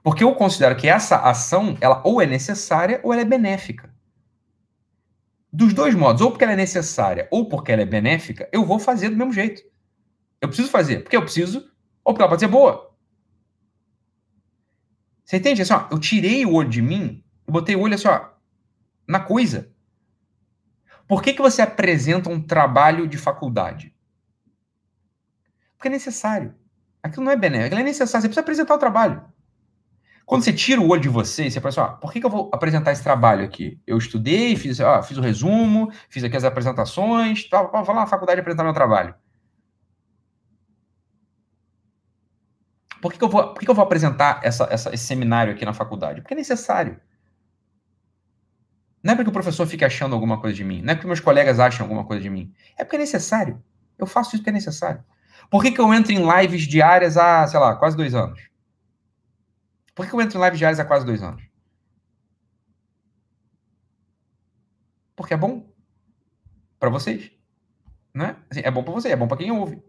Porque 0.03 0.23
eu 0.23 0.35
considero 0.35 0.77
que 0.77 0.89
essa 0.89 1.17
ação, 1.17 1.77
ela 1.81 2.03
ou 2.05 2.21
é 2.21 2.27
necessária 2.27 3.01
ou 3.03 3.13
ela 3.13 3.23
é 3.23 3.25
benéfica. 3.25 3.93
Dos 5.53 5.73
dois 5.73 5.95
modos, 5.95 6.21
ou 6.21 6.31
porque 6.31 6.45
ela 6.45 6.53
é 6.53 6.57
necessária 6.57 7.29
ou 7.31 7.49
porque 7.49 7.73
ela 7.73 7.83
é 7.83 7.87
benéfica, 7.87 8.49
eu 8.53 8.65
vou 8.65 8.79
fazer 8.79 9.09
do 9.09 9.17
mesmo 9.17 9.33
jeito. 9.33 9.63
Eu 10.41 10.49
preciso 10.49 10.71
fazer, 10.71 11.03
porque 11.03 11.17
eu 11.17 11.23
preciso, 11.23 11.71
ou 12.05 12.13
porque 12.13 12.23
ela 12.23 12.29
pode 12.29 12.41
ser 12.41 12.49
boa. 12.49 12.93
Você 15.25 15.37
entende? 15.37 15.63
Assim, 15.63 15.73
ó, 15.73 15.87
eu 15.91 15.99
tirei 15.99 16.45
o 16.45 16.53
olho 16.53 16.69
de 16.69 16.83
mim 16.83 17.25
botei 17.47 17.77
o 17.77 17.81
olho 17.81 17.95
assim, 17.95 18.09
ó, 18.09 18.29
na 19.07 19.21
coisa. 19.21 19.71
Por 21.07 21.23
que, 21.23 21.33
que 21.33 21.43
você 21.43 21.63
apresenta 21.63 22.31
um 22.31 22.41
trabalho 22.41 23.07
de 23.07 23.19
faculdade? 23.19 23.95
Porque 25.77 25.89
é 25.89 25.91
necessário. 25.91 26.55
Aquilo 27.03 27.25
não 27.25 27.33
é 27.33 27.37
benéfico, 27.37 27.67
aquilo 27.67 27.81
é 27.81 27.85
necessário. 27.85 28.23
Você 28.23 28.29
precisa 28.29 28.41
apresentar 28.41 28.75
o 28.75 28.79
trabalho. 28.79 29.23
Quando 30.25 30.43
você 30.43 30.53
tira 30.53 30.81
o 30.81 30.89
olho 30.89 31.03
de 31.03 31.09
você, 31.09 31.51
você 31.51 31.61
pensa, 31.61 31.83
ó, 31.83 31.89
por 31.89 32.11
que, 32.11 32.19
que 32.19 32.25
eu 32.25 32.31
vou 32.31 32.51
apresentar 32.53 32.93
esse 32.93 33.03
trabalho 33.03 33.45
aqui? 33.45 33.79
Eu 33.87 33.99
estudei, 33.99 34.57
fiz, 34.57 34.81
ó, 34.81 35.03
fiz 35.03 35.19
o 35.19 35.21
resumo, 35.21 35.93
fiz 36.09 36.25
aqui 36.25 36.37
as 36.37 36.45
apresentações, 36.45 37.47
tá, 37.49 37.63
vou 37.63 37.87
lá 37.87 38.01
na 38.01 38.07
faculdade 38.07 38.41
apresentar 38.41 38.65
meu 38.65 38.73
trabalho. 38.73 39.15
Por 43.03 43.13
que, 43.13 43.19
que, 43.19 43.25
eu, 43.25 43.29
vou, 43.29 43.49
por 43.49 43.59
que, 43.59 43.67
que 43.67 43.71
eu 43.71 43.75
vou 43.75 43.85
apresentar 43.85 44.41
essa, 44.43 44.67
essa, 44.71 44.95
esse 44.95 45.05
seminário 45.05 45.53
aqui 45.53 45.67
na 45.67 45.75
faculdade? 45.75 46.23
Porque 46.23 46.33
é 46.33 46.37
necessário. 46.39 46.99
Não 49.05 49.13
é 49.13 49.17
porque 49.17 49.29
o 49.29 49.33
professor 49.33 49.67
fica 49.67 49.85
achando 49.85 50.15
alguma 50.15 50.41
coisa 50.41 50.57
de 50.57 50.65
mim. 50.65 50.81
Não 50.81 50.93
é 50.93 50.95
porque 50.95 51.07
meus 51.07 51.21
colegas 51.21 51.61
acham 51.61 51.85
alguma 51.85 52.07
coisa 52.07 52.23
de 52.23 52.31
mim. 52.31 52.51
É 52.75 52.85
porque 52.85 52.97
é 52.97 53.01
necessário. 53.01 53.63
Eu 53.99 54.07
faço 54.07 54.31
isso 54.31 54.39
porque 54.39 54.49
é 54.49 54.53
necessário. 54.55 55.05
Por 55.51 55.63
que, 55.63 55.71
que 55.71 55.79
eu 55.79 55.93
entro 55.93 56.11
em 56.11 56.27
lives 56.27 56.63
diárias 56.63 57.19
há, 57.19 57.47
sei 57.47 57.61
lá, 57.61 57.77
quase 57.77 57.99
dois 57.99 58.15
anos? 58.15 58.41
Por 59.95 60.05
que, 60.05 60.11
que 60.11 60.17
eu 60.17 60.23
entro 60.23 60.41
em 60.41 60.43
lives 60.43 60.59
diárias 60.59 60.81
há 60.81 60.87
quase 60.87 61.05
dois 61.05 61.23
anos? 61.23 61.43
Porque 65.15 65.35
é 65.35 65.37
bom 65.37 65.71
para 66.81 66.89
vocês. 66.89 67.31
Né? 68.15 68.37
Assim, 68.51 68.63
é 68.65 68.71
bom 68.71 68.83
para 68.83 68.95
você, 68.95 69.11
é 69.11 69.17
bom 69.17 69.29
para 69.29 69.37
quem 69.37 69.53
ouve. 69.53 69.83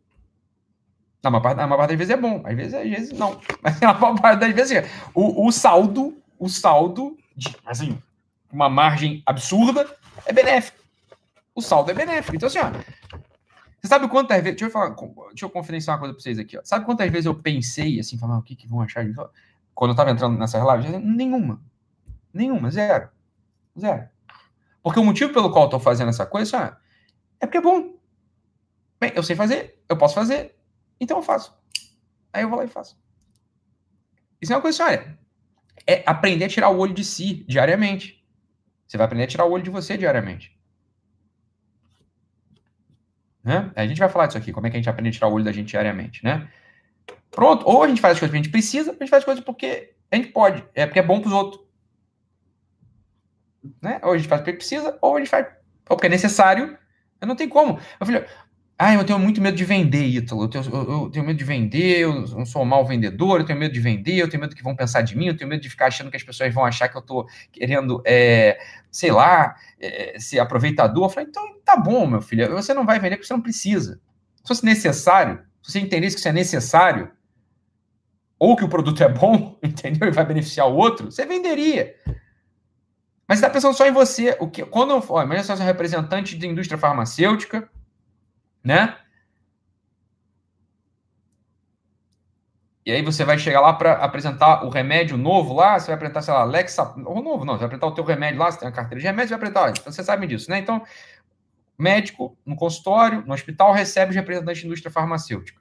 Na 1.23 1.29
maior, 1.29 1.41
parte, 1.41 1.57
na 1.57 1.67
maior 1.67 1.77
parte 1.77 1.91
das 1.91 1.97
vezes 1.97 2.13
é 2.13 2.17
bom, 2.17 2.43
às 2.45 2.53
vezes, 2.53 2.73
às 2.73 2.89
vezes 2.89 3.11
não. 3.17 3.39
Mas 3.63 3.79
na 3.79 3.93
maior 3.93 4.19
parte 4.19 4.41
das 4.41 4.53
vezes 4.53 4.71
é. 4.73 4.89
O, 5.13 5.47
o 5.47 5.51
saldo, 5.53 6.21
o 6.37 6.49
saldo, 6.49 7.17
de, 7.35 7.55
assim, 7.65 7.97
uma 8.51 8.69
margem 8.69 9.21
absurda, 9.25 9.87
é 10.25 10.33
benéfico. 10.33 10.77
O 11.53 11.61
saldo 11.61 11.91
é 11.91 11.93
benéfico. 11.93 12.35
Então, 12.35 12.47
assim, 12.47 12.59
ó, 12.59 12.71
você 13.79 13.87
sabe 13.87 14.07
quantas 14.07 14.37
vezes. 14.41 14.59
Deixa 14.59 14.65
eu, 14.65 14.71
falar, 14.71 14.95
deixa 15.29 15.45
eu 15.45 15.49
confidenciar 15.49 15.95
uma 15.95 15.99
coisa 15.99 16.13
pra 16.13 16.21
vocês 16.21 16.39
aqui. 16.39 16.57
Ó. 16.57 16.61
Sabe 16.63 16.85
quantas 16.85 17.09
vezes 17.11 17.25
eu 17.27 17.35
pensei 17.35 17.99
assim, 17.99 18.17
falar, 18.17 18.35
ah, 18.35 18.39
o 18.39 18.43
que, 18.43 18.55
que 18.55 18.67
vão 18.67 18.81
achar 18.81 19.05
de? 19.05 19.13
Quando 19.73 19.91
eu 19.91 19.95
tava 19.95 20.11
entrando 20.11 20.37
nessa 20.37 20.63
live? 20.63 20.97
Nenhuma. 20.97 21.61
Nenhuma, 22.33 22.71
zero. 22.71 23.09
Zero. 23.79 24.09
Porque 24.81 24.99
o 24.99 25.03
motivo 25.03 25.33
pelo 25.33 25.51
qual 25.51 25.65
eu 25.65 25.69
tô 25.69 25.79
fazendo 25.79 26.09
essa 26.09 26.25
coisa 26.25 26.57
assim, 26.57 26.67
ó, 26.67 26.75
é 27.39 27.45
porque 27.45 27.57
é 27.57 27.61
bom. 27.61 27.95
Bem, 28.99 29.11
eu 29.15 29.23
sei 29.23 29.35
fazer, 29.35 29.79
eu 29.89 29.97
posso 29.97 30.15
fazer, 30.15 30.55
então 30.99 31.17
eu 31.17 31.23
faço. 31.23 31.53
Aí 32.31 32.43
eu 32.43 32.49
vou 32.49 32.57
lá 32.57 32.65
e 32.65 32.67
faço. 32.67 32.97
Isso 34.41 34.51
é 34.51 34.55
uma 34.55 34.61
coisa 34.61 34.83
assim, 34.83 34.93
olha, 34.93 35.19
é 35.87 36.03
aprender 36.05 36.45
a 36.45 36.49
tirar 36.49 36.69
o 36.69 36.77
olho 36.77 36.93
de 36.93 37.03
si 37.03 37.45
diariamente. 37.47 38.24
Você 38.87 38.97
vai 38.97 39.05
aprender 39.05 39.23
a 39.23 39.27
tirar 39.27 39.45
o 39.45 39.51
olho 39.51 39.63
de 39.63 39.69
você 39.69 39.97
diariamente. 39.97 40.57
Né? 43.43 43.71
A 43.75 43.85
gente 43.85 43.99
vai 43.99 44.09
falar 44.09 44.27
disso 44.27 44.37
aqui, 44.37 44.51
como 44.51 44.65
é 44.65 44.69
que 44.69 44.75
a 44.75 44.79
gente 44.79 44.89
aprende 44.89 45.09
a 45.09 45.11
tirar 45.13 45.27
o 45.27 45.33
olho 45.33 45.45
da 45.45 45.51
gente 45.51 45.67
diariamente, 45.67 46.23
né? 46.23 46.49
Pronto, 47.29 47.67
ou 47.67 47.83
a 47.83 47.87
gente 47.87 48.01
faz 48.01 48.13
as 48.13 48.19
coisas 48.19 48.31
porque 48.31 48.39
a 48.39 48.43
gente 48.43 48.51
precisa, 48.51 48.91
ou 48.91 48.97
a 48.97 48.99
gente 48.99 49.09
faz 49.09 49.21
as 49.21 49.25
coisas 49.25 49.43
porque 49.43 49.93
a 50.11 50.15
gente 50.15 50.29
pode, 50.29 50.65
é 50.73 50.85
porque 50.85 50.99
é 50.99 51.03
bom 51.03 51.19
para 51.19 51.27
os 51.27 51.33
outros. 51.33 51.61
Né? 53.81 53.99
Ou 54.03 54.13
a 54.13 54.17
gente 54.17 54.27
faz 54.27 54.41
porque 54.41 54.53
precisa, 54.53 54.97
ou 55.01 55.15
a 55.15 55.19
gente 55.19 55.29
faz 55.29 55.47
ou 55.89 55.95
porque 55.95 56.07
é 56.07 56.09
necessário. 56.09 56.77
Não 57.21 57.35
tem 57.35 57.49
como. 57.49 57.79
Meu 57.99 58.05
filho, 58.05 58.25
Ah, 58.77 58.93
eu 58.93 59.05
tenho 59.05 59.17
muito 59.17 59.41
medo 59.41 59.55
de 59.55 59.63
vender, 59.63 60.05
Ítalo. 60.05 60.43
Eu 60.43 60.47
tenho, 60.49 60.65
eu, 60.65 60.91
eu 61.03 61.09
tenho 61.09 61.25
medo 61.25 61.37
de 61.37 61.45
vender, 61.45 61.99
eu 61.99 62.27
não 62.27 62.45
sou 62.45 62.61
um 62.61 62.65
mau 62.65 62.85
vendedor, 62.85 63.39
eu 63.39 63.45
tenho 63.45 63.57
medo 63.57 63.73
de 63.73 63.79
vender, 63.79 64.17
eu 64.17 64.29
tenho 64.29 64.41
medo 64.41 64.53
que 64.53 64.61
vão 64.61 64.75
pensar 64.75 65.01
de 65.01 65.17
mim, 65.17 65.27
eu 65.27 65.37
tenho 65.37 65.49
medo 65.49 65.61
de 65.61 65.69
ficar 65.69 65.87
achando 65.87 66.11
que 66.11 66.17
as 66.17 66.23
pessoas 66.23 66.53
vão 66.53 66.65
achar 66.65 66.89
que 66.89 66.97
eu 66.97 67.01
estou 67.01 67.25
querendo, 67.53 68.01
é, 68.05 68.59
sei 68.91 69.11
lá, 69.11 69.55
é, 69.79 70.19
ser 70.19 70.39
aproveitador. 70.39 71.05
Eu 71.05 71.09
falei, 71.09 71.29
então 71.29 71.57
tá 71.63 71.77
bom, 71.77 72.05
meu 72.05 72.21
filho, 72.21 72.51
você 72.51 72.73
não 72.73 72.85
vai 72.85 72.99
vender 72.99 73.15
porque 73.15 73.27
você 73.27 73.33
não 73.33 73.41
precisa. 73.41 74.01
Se 74.43 74.47
fosse 74.49 74.65
necessário, 74.65 75.39
se 75.63 75.71
você 75.71 75.79
entendesse 75.79 76.15
que 76.15 76.19
isso 76.19 76.27
é 76.27 76.33
necessário, 76.33 77.09
ou 78.37 78.57
que 78.57 78.65
o 78.65 78.69
produto 78.69 79.01
é 79.01 79.07
bom, 79.07 79.57
entendeu? 79.63 80.09
E 80.09 80.11
vai 80.11 80.25
beneficiar 80.25 80.67
o 80.67 80.75
outro, 80.75 81.09
você 81.09 81.25
venderia. 81.25 81.95
Mas 83.25 83.39
você 83.39 83.45
está 83.45 83.49
pensando 83.49 83.73
só 83.73 83.87
em 83.87 83.93
você. 83.93 84.35
O 84.39 84.49
que, 84.49 84.65
quando 84.65 84.91
eu 84.91 85.21
imagina 85.23 85.43
se 85.43 85.47
você 85.47 85.63
é 85.63 85.65
representante 85.65 86.37
de 86.37 86.45
indústria 86.45 86.77
farmacêutica, 86.77 87.69
né? 88.65 88.97
E 92.85 92.91
aí 92.91 93.01
você 93.01 93.23
vai 93.23 93.37
chegar 93.39 93.61
lá 93.61 93.73
para 93.73 93.93
apresentar 93.93 94.63
o 94.63 94.69
remédio 94.69 95.17
novo 95.17 95.53
lá, 95.53 95.79
você 95.79 95.87
vai 95.87 95.95
apresentar, 95.95 96.21
sei 96.21 96.33
lá, 96.33 96.43
Lexa, 96.43 96.93
ou 97.05 97.21
novo 97.21 97.45
não, 97.45 97.53
você 97.53 97.59
vai 97.59 97.65
apresentar 97.65 97.87
o 97.87 97.93
teu 97.93 98.03
remédio 98.03 98.39
lá, 98.39 98.51
você 98.51 98.59
tem 98.59 98.67
uma 98.67 98.73
carteira 98.73 98.99
de 98.99 99.07
remédio, 99.07 99.29
você 99.29 99.37
vai 99.37 99.49
apresentar, 99.49 99.79
então 99.79 99.91
você 99.91 100.03
sabe 100.03 100.27
disso, 100.27 100.51
né? 100.51 100.59
Então, 100.59 100.83
médico 101.77 102.37
no 102.45 102.55
consultório, 102.55 103.23
no 103.25 103.33
hospital, 103.33 103.71
recebe 103.71 104.11
os 104.11 104.15
representantes 104.15 104.61
de 104.61 104.67
indústria 104.67 104.91
farmacêutica. 104.91 105.59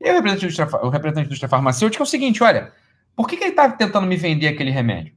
E 0.00 0.08
aí 0.08 0.12
o 0.12 0.16
representante 0.16 0.46
indústria, 0.46 0.80
o 0.82 0.88
representante 0.88 1.24
de 1.24 1.28
indústria 1.28 1.48
farmacêutica 1.48 2.02
é 2.02 2.06
o 2.06 2.06
seguinte, 2.06 2.42
olha, 2.42 2.72
por 3.14 3.28
que, 3.28 3.36
que 3.36 3.44
ele 3.44 3.50
está 3.50 3.70
tentando 3.70 4.06
me 4.06 4.16
vender 4.16 4.48
aquele 4.48 4.70
remédio? 4.70 5.14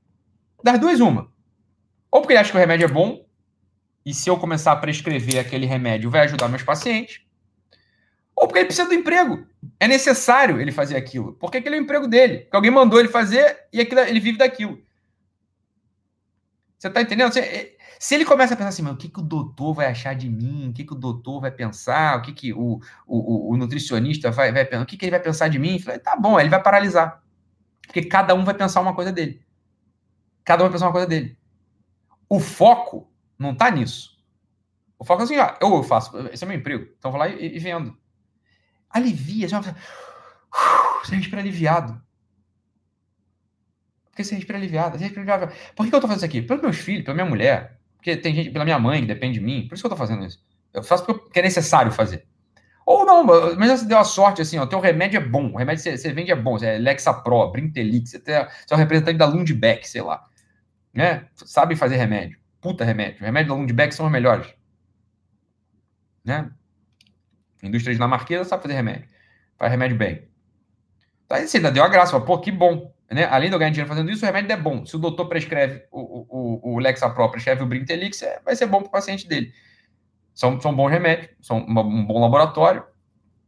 Das 0.63 0.79
duas, 0.79 0.99
uma. 0.99 1.31
Ou 2.11 2.21
porque 2.21 2.33
ele 2.33 2.39
acha 2.39 2.51
que 2.51 2.57
o 2.57 2.59
remédio 2.59 2.85
é 2.85 2.87
bom, 2.87 3.25
e 4.05 4.13
se 4.13 4.29
eu 4.29 4.37
começar 4.37 4.71
a 4.73 4.75
prescrever 4.75 5.39
aquele 5.39 5.65
remédio, 5.65 6.09
vai 6.09 6.21
ajudar 6.21 6.47
meus 6.47 6.63
pacientes. 6.63 7.21
Ou 8.35 8.47
porque 8.47 8.59
ele 8.59 8.65
precisa 8.65 8.87
do 8.87 8.93
emprego. 8.93 9.45
É 9.79 9.87
necessário 9.87 10.59
ele 10.59 10.71
fazer 10.71 10.97
aquilo. 10.97 11.33
Porque 11.33 11.57
aquele 11.57 11.75
é 11.75 11.79
o 11.79 11.83
emprego 11.83 12.07
dele. 12.07 12.39
Porque 12.39 12.55
alguém 12.55 12.71
mandou 12.71 12.99
ele 12.99 13.07
fazer 13.07 13.67
e 13.71 13.79
aquilo, 13.79 14.01
ele 14.01 14.19
vive 14.19 14.37
daquilo. 14.37 14.81
Você 16.77 16.89
está 16.89 17.01
entendendo? 17.01 17.31
Se, 17.31 17.77
se, 17.97 18.15
ele 18.15 18.25
começa 18.25 18.53
a 18.53 18.57
pensar 18.57 18.69
assim, 18.69 18.85
o 18.85 18.97
que, 18.97 19.07
que 19.07 19.19
o 19.19 19.23
doutor 19.23 19.73
vai 19.73 19.85
achar 19.85 20.13
de 20.13 20.29
mim? 20.29 20.69
O 20.69 20.73
que, 20.73 20.83
que 20.83 20.91
o 20.91 20.97
doutor 20.97 21.39
vai 21.39 21.51
pensar? 21.51 22.17
O 22.17 22.21
que, 22.21 22.33
que 22.33 22.53
o, 22.53 22.81
o, 23.07 23.53
o 23.53 23.55
nutricionista 23.55 24.31
vai, 24.31 24.51
vai 24.51 24.65
pensar? 24.65 24.83
O 24.83 24.85
que, 24.85 24.97
que 24.97 25.05
ele 25.05 25.11
vai 25.11 25.21
pensar 25.21 25.47
de 25.47 25.57
mim? 25.57 25.79
Falei, 25.79 25.99
tá 25.99 26.17
bom, 26.17 26.37
ele 26.37 26.49
vai 26.49 26.61
paralisar. 26.61 27.23
Porque 27.87 28.03
cada 28.03 28.35
um 28.35 28.43
vai 28.43 28.53
pensar 28.53 28.81
uma 28.81 28.93
coisa 28.93 29.13
dele. 29.13 29.41
Cada 30.43 30.63
um 30.63 30.65
vai 30.65 30.73
pensar 30.73 30.87
uma 30.87 30.91
coisa 30.91 31.07
dele. 31.07 31.37
O 32.27 32.39
foco 32.39 33.12
não 33.37 33.51
está 33.51 33.69
nisso. 33.69 34.13
O 35.03 35.05
foco 35.05 35.21
é 35.21 35.25
assim, 35.25 35.37
ó, 35.37 35.53
eu 35.59 35.83
faço, 35.83 36.17
esse 36.29 36.43
é 36.43 36.47
meu 36.47 36.57
emprego, 36.57 36.87
então 36.97 37.11
vou 37.11 37.19
lá 37.19 37.27
e, 37.27 37.55
e 37.55 37.59
vendo. 37.59 37.97
Alivia, 38.89 39.49
você, 39.49 39.75
você 41.03 41.15
respira 41.15 41.41
aliviado. 41.41 42.01
Por 44.05 44.15
que 44.15 44.23
você 44.23 44.35
respira 44.35 44.57
aliviado? 44.57 44.97
Você 44.97 45.03
respira 45.03 45.21
aliviado. 45.21 45.53
Por 45.75 45.85
que, 45.85 45.93
eu 45.93 45.97
estou 45.97 46.01
fazendo 46.01 46.17
isso 46.17 46.25
aqui? 46.25 46.41
Pelos 46.41 46.61
meus 46.61 46.77
filhos, 46.77 47.03
pela 47.03 47.15
minha 47.15 47.25
mulher, 47.25 47.79
porque 47.97 48.15
tem 48.15 48.33
gente, 48.33 48.51
pela 48.51 48.63
minha 48.63 48.79
mãe 48.79 49.01
que 49.01 49.07
depende 49.07 49.39
de 49.39 49.45
mim. 49.45 49.67
Por 49.67 49.73
isso 49.73 49.83
que 49.83 49.87
eu 49.87 49.93
estou 49.93 49.97
fazendo 49.97 50.25
isso. 50.25 50.41
Eu 50.73 50.83
faço 50.83 51.03
porque 51.03 51.39
é 51.39 51.43
necessário 51.43 51.91
fazer. 51.91 52.25
Ou 52.85 53.05
não, 53.05 53.23
mas 53.23 53.79
você 53.79 53.85
deu 53.85 53.97
a 53.97 54.03
sorte 54.03 54.41
assim, 54.41 54.57
ó, 54.57 54.65
teu 54.65 54.79
remédio 54.79 55.17
é 55.17 55.25
bom, 55.25 55.51
o 55.51 55.57
remédio 55.57 55.83
que 55.83 55.89
você, 55.89 55.97
você 55.97 56.13
vende 56.13 56.31
é 56.31 56.35
bom, 56.35 56.57
é 56.57 56.77
Lexapro, 56.77 57.49
Brintelix, 57.49 58.11
você, 58.11 58.19
você 58.19 58.31
é 58.31 58.73
o 58.73 58.77
representante 58.77 59.17
da 59.17 59.25
Lundbeck, 59.25 59.87
sei 59.87 60.01
lá, 60.01 60.21
né? 60.93 61.27
Sabe 61.33 61.77
fazer 61.77 61.95
remédio 61.95 62.42
puta 62.63 62.85
remédio. 62.85 63.19
Remédio 63.19 63.49
da 63.49 63.59
Lundbeck 63.59 63.93
são 63.93 64.05
os 64.05 64.11
melhores. 64.11 64.47
Né? 66.23 66.49
Indústria 67.61 67.93
dinamarquesa 67.93 68.45
sabe 68.45 68.63
fazer 68.63 68.75
remédio. 68.75 69.07
Faz 69.57 69.69
remédio 69.69 69.97
bem. 69.97 70.27
Tá 71.27 71.39
você 71.39 71.57
ainda 71.57 71.71
deu 71.71 71.83
a 71.83 71.89
graça. 71.89 72.19
Pô, 72.19 72.39
que 72.39 72.51
bom. 72.51 72.93
Né? 73.11 73.25
Além 73.25 73.49
de 73.49 73.55
eu 73.55 73.59
ganhar 73.59 73.71
dinheiro 73.71 73.89
fazendo 73.89 74.09
isso, 74.09 74.23
o 74.23 74.25
remédio 74.25 74.53
é 74.53 74.57
bom. 74.57 74.85
Se 74.85 74.95
o 74.95 74.99
doutor 74.99 75.27
prescreve 75.27 75.83
o, 75.91 76.25
o, 76.29 76.73
o 76.73 76.79
Lexapro, 76.79 77.29
prescreve 77.29 77.61
o 77.61 77.67
Brintelix, 77.67 78.21
é, 78.21 78.39
vai 78.43 78.55
ser 78.55 78.65
bom 78.65 78.79
para 78.79 78.87
o 78.87 78.91
paciente 78.91 79.27
dele. 79.27 79.53
São, 80.33 80.59
são 80.59 80.73
bons 80.73 80.89
remédios, 80.89 81.29
são 81.41 81.57
um 81.57 82.05
bom 82.05 82.19
laboratório. 82.21 82.83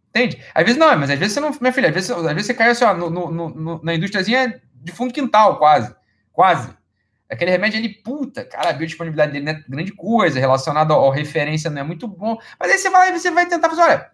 Entende? 0.09 0.41
Às 0.53 0.63
vezes 0.63 0.80
não, 0.80 0.95
mas 0.97 1.09
às 1.09 1.18
vezes 1.18 1.34
você 1.34 1.39
não. 1.39 1.51
Minha 1.59 1.74
filha, 1.74 1.89
às 1.89 1.93
vezes, 1.93 2.11
às 2.11 2.24
vezes 2.24 2.45
você 2.45 2.53
cai 2.53 2.70
assim, 2.70 2.86
ó, 2.86 2.93
no, 2.93 3.09
no, 3.09 3.49
no, 3.49 3.84
na 3.84 3.95
indústriazinha 3.95 4.61
de 4.74 4.91
fundo 4.91 5.13
quintal, 5.13 5.57
quase. 5.57 5.95
Quase. 6.32 6.74
Aquele 7.36 7.51
remédio, 7.51 7.77
ele, 7.77 7.89
puta, 7.89 8.45
cara, 8.45 8.69
a 8.69 8.73
biodisponibilidade 8.73 9.31
dele 9.33 9.45
não 9.45 9.51
é 9.51 9.63
grande 9.67 9.91
coisa, 9.93 10.39
relacionado 10.39 10.93
à 10.93 11.13
referência 11.13 11.69
não 11.69 11.81
é 11.81 11.83
muito 11.83 12.07
bom. 12.07 12.38
Mas 12.59 12.71
aí 12.71 12.77
você 12.77 12.89
vai, 12.89 13.11
você 13.11 13.29
vai 13.29 13.45
tentar 13.45 13.69
fazer, 13.69 13.81
olha. 13.81 14.11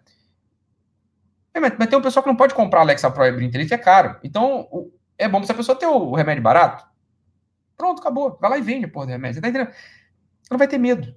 Mas, 1.54 1.72
mas 1.78 1.88
tem 1.88 1.98
um 1.98 2.02
pessoal 2.02 2.22
que 2.22 2.28
não 2.28 2.36
pode 2.36 2.54
comprar 2.54 2.80
Alexa 2.80 3.10
Pro 3.10 3.24
e 3.24 3.32
Brintelite, 3.32 3.74
é 3.74 3.78
caro. 3.78 4.18
Então, 4.24 4.68
o, 4.70 4.92
é 5.18 5.28
bom 5.28 5.40
essa 5.40 5.54
pessoa 5.54 5.78
ter 5.78 5.86
o, 5.86 6.10
o, 6.10 6.14
remédio 6.14 6.42
barato. 6.42 6.84
Pronto, 7.76 8.00
acabou. 8.00 8.38
Vai 8.40 8.50
lá 8.50 8.58
e 8.58 8.62
vende, 8.62 8.86
porra, 8.86 9.06
do 9.06 9.12
remédio. 9.12 9.36
Você 9.36 9.40
tá 9.40 9.48
entendendo? 9.48 9.70
Você 9.70 10.48
não 10.50 10.58
vai 10.58 10.68
ter 10.68 10.78
medo. 10.78 11.14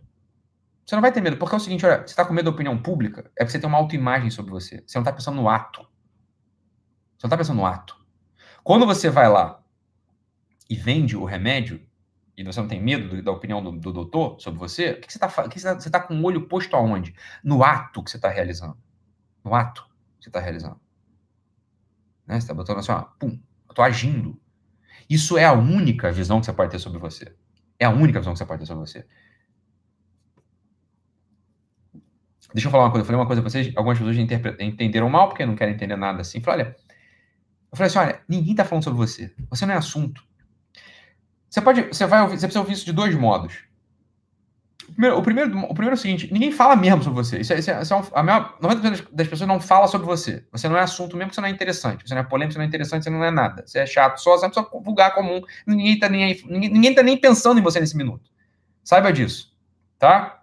Você 0.86 0.96
não 0.96 1.02
vai 1.02 1.12
ter 1.12 1.22
medo, 1.22 1.38
porque 1.38 1.56
é 1.56 1.58
o 1.58 1.62
seguinte, 1.62 1.86
olha, 1.86 2.06
você 2.06 2.16
tá 2.16 2.24
com 2.24 2.34
medo 2.34 2.46
da 2.46 2.52
opinião 2.52 2.78
pública, 2.80 3.22
é 3.36 3.40
porque 3.40 3.52
você 3.52 3.60
tem 3.60 3.68
uma 3.68 3.80
autoimagem 3.80 4.30
sobre 4.30 4.52
você. 4.52 4.84
Você 4.86 4.98
não 5.00 5.04
tá 5.04 5.12
pensando 5.12 5.36
no 5.36 5.50
ato. 5.50 5.82
Você 7.18 7.26
não 7.26 7.30
tá 7.30 7.38
pensando 7.38 7.58
no 7.58 7.66
ato. 7.66 7.98
Quando 8.64 8.86
você 8.86 9.10
vai 9.10 9.28
lá 9.28 9.64
e 10.70 10.76
vende 10.76 11.18
o 11.18 11.26
remédio, 11.26 11.82
e 12.38 12.44
você 12.44 12.60
não 12.60 12.68
tem 12.68 12.82
medo 12.82 13.10
do, 13.10 13.22
da 13.24 13.32
opinião 13.32 13.64
do, 13.64 13.72
do, 13.72 13.94
doutor 13.94 14.40
sobre 14.40 14.60
você, 14.60 14.92
o 14.92 15.02
que, 15.02 15.12
você 15.12 15.18
está 15.18 15.48
que 15.48 15.60
você 15.60 15.90
tá 15.90 16.00
com 16.00 16.16
o 16.16 16.24
olho 16.24 16.48
posto 16.48 16.76
aonde? 16.76 17.16
No 17.44 17.64
ato 17.64 18.04
que 18.04 18.12
você 18.12 18.18
está 18.18 18.30
realizando. 18.30 18.78
No 19.44 19.56
ato 19.56 19.88
que 20.18 20.26
você 20.26 20.30
está 20.30 20.40
realizando. 20.40 20.80
Né? 22.28 22.36
Você 22.36 22.44
está 22.44 22.54
botando 22.54 22.80
assim, 22.80 22.92
ó, 22.92 23.02
pum, 23.20 23.30
eu 23.30 23.72
estou 23.72 23.86
agindo. 23.86 24.40
Isso 25.10 25.38
é 25.38 25.46
a 25.46 25.54
única 25.54 26.12
visão 26.12 26.40
que 26.40 26.46
você 26.46 26.54
pode 26.54 26.72
ter 26.72 26.80
sobre 26.80 27.00
você. 27.00 27.34
É 27.80 27.86
a 27.86 27.90
única 27.90 28.20
visão 28.20 28.34
que 28.34 28.40
você 28.40 28.46
pode 28.46 28.62
ter 28.62 28.66
sobre 28.66 28.86
você. 28.86 29.06
Deixa 32.54 32.68
eu 32.68 32.72
falar 32.72 32.86
uma 32.86 32.92
coisa. 32.92 33.02
Eu 33.02 33.06
falei 33.06 33.20
uma 33.20 33.28
coisa 33.28 33.42
para 33.42 33.50
vocês. 33.52 33.72
Algumas 33.76 33.98
pessoas 33.98 34.18
entenderam 34.18 35.10
mal, 35.10 35.28
porque 35.28 35.46
não 35.46 35.56
querem 35.56 35.76
entender 35.76 35.96
nada 35.96 36.22
assim. 36.22 36.38
Eu 36.38 36.44
falei, 36.44 36.66
olha, 36.66 36.76
eu 37.72 37.78
falei 37.78 37.88
assim: 37.88 38.00
olha, 38.00 38.22
ninguém 38.28 38.52
está 38.52 38.64
falando 38.64 38.84
sobre 38.84 38.98
você. 38.98 39.34
Você 39.50 39.66
não 39.66 39.74
é 39.74 39.78
assunto. 39.78 40.25
Você 41.56 41.62
pode, 41.62 41.84
você 41.84 42.06
vai 42.06 42.22
você 42.28 42.40
precisa 42.40 42.60
ouvir 42.60 42.74
isso 42.74 42.84
de 42.84 42.92
dois 42.92 43.16
modos. 43.16 43.60
O 44.90 44.92
primeiro, 44.92 45.18
o 45.18 45.24
primeiro, 45.24 45.58
o 45.58 45.74
primeiro 45.74 45.94
é 45.94 45.98
o 45.98 45.98
seguinte: 45.98 46.28
ninguém 46.30 46.52
fala 46.52 46.76
mesmo 46.76 47.02
sobre 47.02 47.24
você. 47.24 47.40
Isso 47.40 47.54
é, 47.54 47.60
isso 47.60 47.72
é, 47.72 47.82
isso 47.82 47.94
é 47.94 47.98
um, 47.98 48.04
a 48.14 48.22
maior, 48.22 48.58
90% 48.62 49.08
das 49.10 49.26
pessoas 49.26 49.48
não 49.48 49.62
fala 49.62 49.88
sobre 49.88 50.06
você. 50.06 50.44
Você 50.52 50.68
não 50.68 50.76
é 50.76 50.82
assunto 50.82 51.16
mesmo, 51.16 51.34
você 51.34 51.40
não 51.40 51.48
é 51.48 51.52
interessante. 51.52 52.06
Você 52.06 52.14
não 52.14 52.24
é 52.24 52.26
polêmico, 52.26 52.52
você 52.52 52.60
não 52.60 52.66
é 52.66 52.68
interessante, 52.68 53.06
você 53.06 53.10
não 53.10 53.24
é 53.24 53.32
nada. 53.32 53.64
Você 53.66 53.80
é 53.80 53.86
chato, 53.86 54.18
só, 54.18 54.32
você 54.32 54.44
é 54.44 54.48
uma 54.50 54.54
pessoa 54.54 54.84
vulgar 54.84 55.16
comum. 55.16 55.40
Ninguém 55.66 55.94
está 55.94 56.10
nem, 56.10 56.44
ninguém, 56.46 56.70
ninguém 56.70 56.94
tá 56.94 57.02
nem 57.02 57.18
pensando 57.18 57.58
em 57.58 57.64
você 57.64 57.80
nesse 57.80 57.96
minuto. 57.96 58.30
Saiba 58.84 59.14
disso. 59.14 59.56
Tá? 59.98 60.42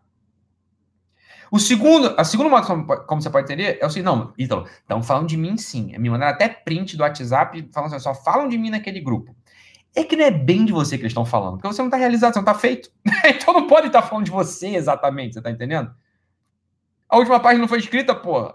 O 1.50 1.58
segundo, 1.58 2.14
a 2.16 2.24
segunda 2.24 2.48
modo 2.48 2.66
como, 2.66 2.86
como, 2.86 3.20
você 3.20 3.28
pode 3.28 3.52
entender 3.52 3.76
é 3.82 3.84
o 3.84 3.90
seguinte: 3.90 4.06
não, 4.06 4.32
Ítalo, 4.38 4.66
estão 4.80 5.02
falando 5.02 5.28
de 5.28 5.36
mim 5.36 5.58
sim. 5.58 5.92
Me 5.98 6.08
mandaram 6.08 6.32
até 6.32 6.48
print 6.48 6.96
do 6.96 7.02
WhatsApp 7.02 7.68
falando 7.70 7.92
assim, 7.94 8.02
só 8.02 8.14
falam 8.14 8.48
de 8.48 8.56
mim 8.56 8.70
naquele 8.70 8.98
grupo 8.98 9.36
é 9.94 10.04
que 10.04 10.16
não 10.16 10.24
é 10.24 10.30
bem 10.30 10.64
de 10.64 10.72
você 10.72 10.96
que 10.96 11.02
eles 11.02 11.10
estão 11.10 11.24
falando, 11.24 11.58
porque 11.58 11.68
você 11.68 11.82
não 11.82 11.88
está 11.88 11.98
realizado, 11.98 12.32
você 12.32 12.38
não 12.38 12.50
está 12.50 12.54
feito. 12.54 12.90
então 13.26 13.52
não 13.52 13.66
pode 13.66 13.88
estar 13.88 14.02
tá 14.02 14.08
falando 14.08 14.24
de 14.24 14.30
você 14.30 14.68
exatamente, 14.68 15.34
você 15.34 15.40
está 15.40 15.50
entendendo? 15.50 15.94
A 17.08 17.18
última 17.18 17.38
página 17.40 17.60
não 17.60 17.68
foi 17.68 17.78
escrita, 17.78 18.14
porra. 18.14 18.54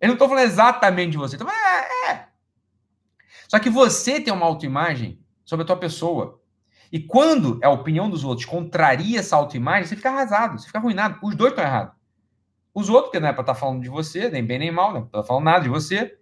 Eles 0.00 0.10
não 0.10 0.12
estão 0.14 0.28
falando 0.28 0.44
exatamente 0.44 1.12
de 1.12 1.16
você. 1.16 1.34
Então, 1.34 1.48
é, 1.50 2.12
é. 2.12 2.28
Só 3.48 3.58
que 3.58 3.68
você 3.68 4.20
tem 4.20 4.32
uma 4.32 4.46
autoimagem 4.46 5.18
sobre 5.44 5.64
a 5.64 5.66
tua 5.66 5.76
pessoa. 5.76 6.40
E 6.92 7.00
quando 7.00 7.58
a 7.64 7.70
opinião 7.70 8.08
dos 8.08 8.22
outros 8.22 8.46
contraria 8.46 9.18
essa 9.18 9.34
autoimagem, 9.34 9.88
você 9.88 9.96
fica 9.96 10.10
arrasado, 10.10 10.58
você 10.58 10.66
fica 10.66 10.78
arruinado. 10.78 11.18
Os 11.22 11.34
dois 11.34 11.50
estão 11.50 11.64
errados. 11.64 11.94
Os 12.72 12.88
outros, 12.88 13.06
porque 13.06 13.18
não 13.18 13.28
é 13.28 13.32
para 13.32 13.42
estar 13.42 13.54
tá 13.54 13.58
falando 13.58 13.82
de 13.82 13.88
você, 13.88 14.28
nem 14.28 14.44
bem 14.44 14.58
nem 14.58 14.70
mal, 14.70 14.92
não 14.92 14.98
é 14.98 15.00
para 15.00 15.06
estar 15.06 15.22
tá 15.22 15.26
falando 15.26 15.44
nada 15.44 15.64
de 15.64 15.68
você. 15.68 16.16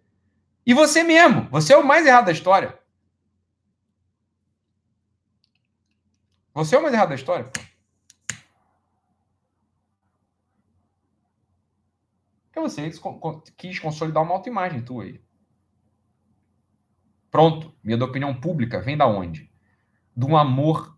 E 0.65 0.73
você 0.73 1.03
mesmo. 1.03 1.49
Você 1.51 1.75
é 1.75 1.77
o 1.77 1.87
mais 1.87 2.07
errado 2.07 2.27
da 2.27 2.33
história. 2.33 2.79
Você 6.55 6.77
é 6.77 6.79
o 6.79 6.83
mais 6.83 6.95
errado 6.95 7.09
da 7.09 7.17
história. 7.17 7.51
Porque 12.47 12.61
você 12.61 12.93
quis 13.57 13.81
consolidar 13.81 14.23
uma 14.23 14.35
autoimagem 14.35 14.81
tua 14.81 15.03
aí. 15.03 15.21
Pronto. 17.29 17.75
Minha 17.83 17.99
da 17.99 18.05
opinião 18.05 18.33
pública 18.33 18.81
vem 18.81 18.97
da 18.97 19.09
onde? 19.09 19.51
De 20.17 20.25
um 20.25 20.37
amor 20.37 20.97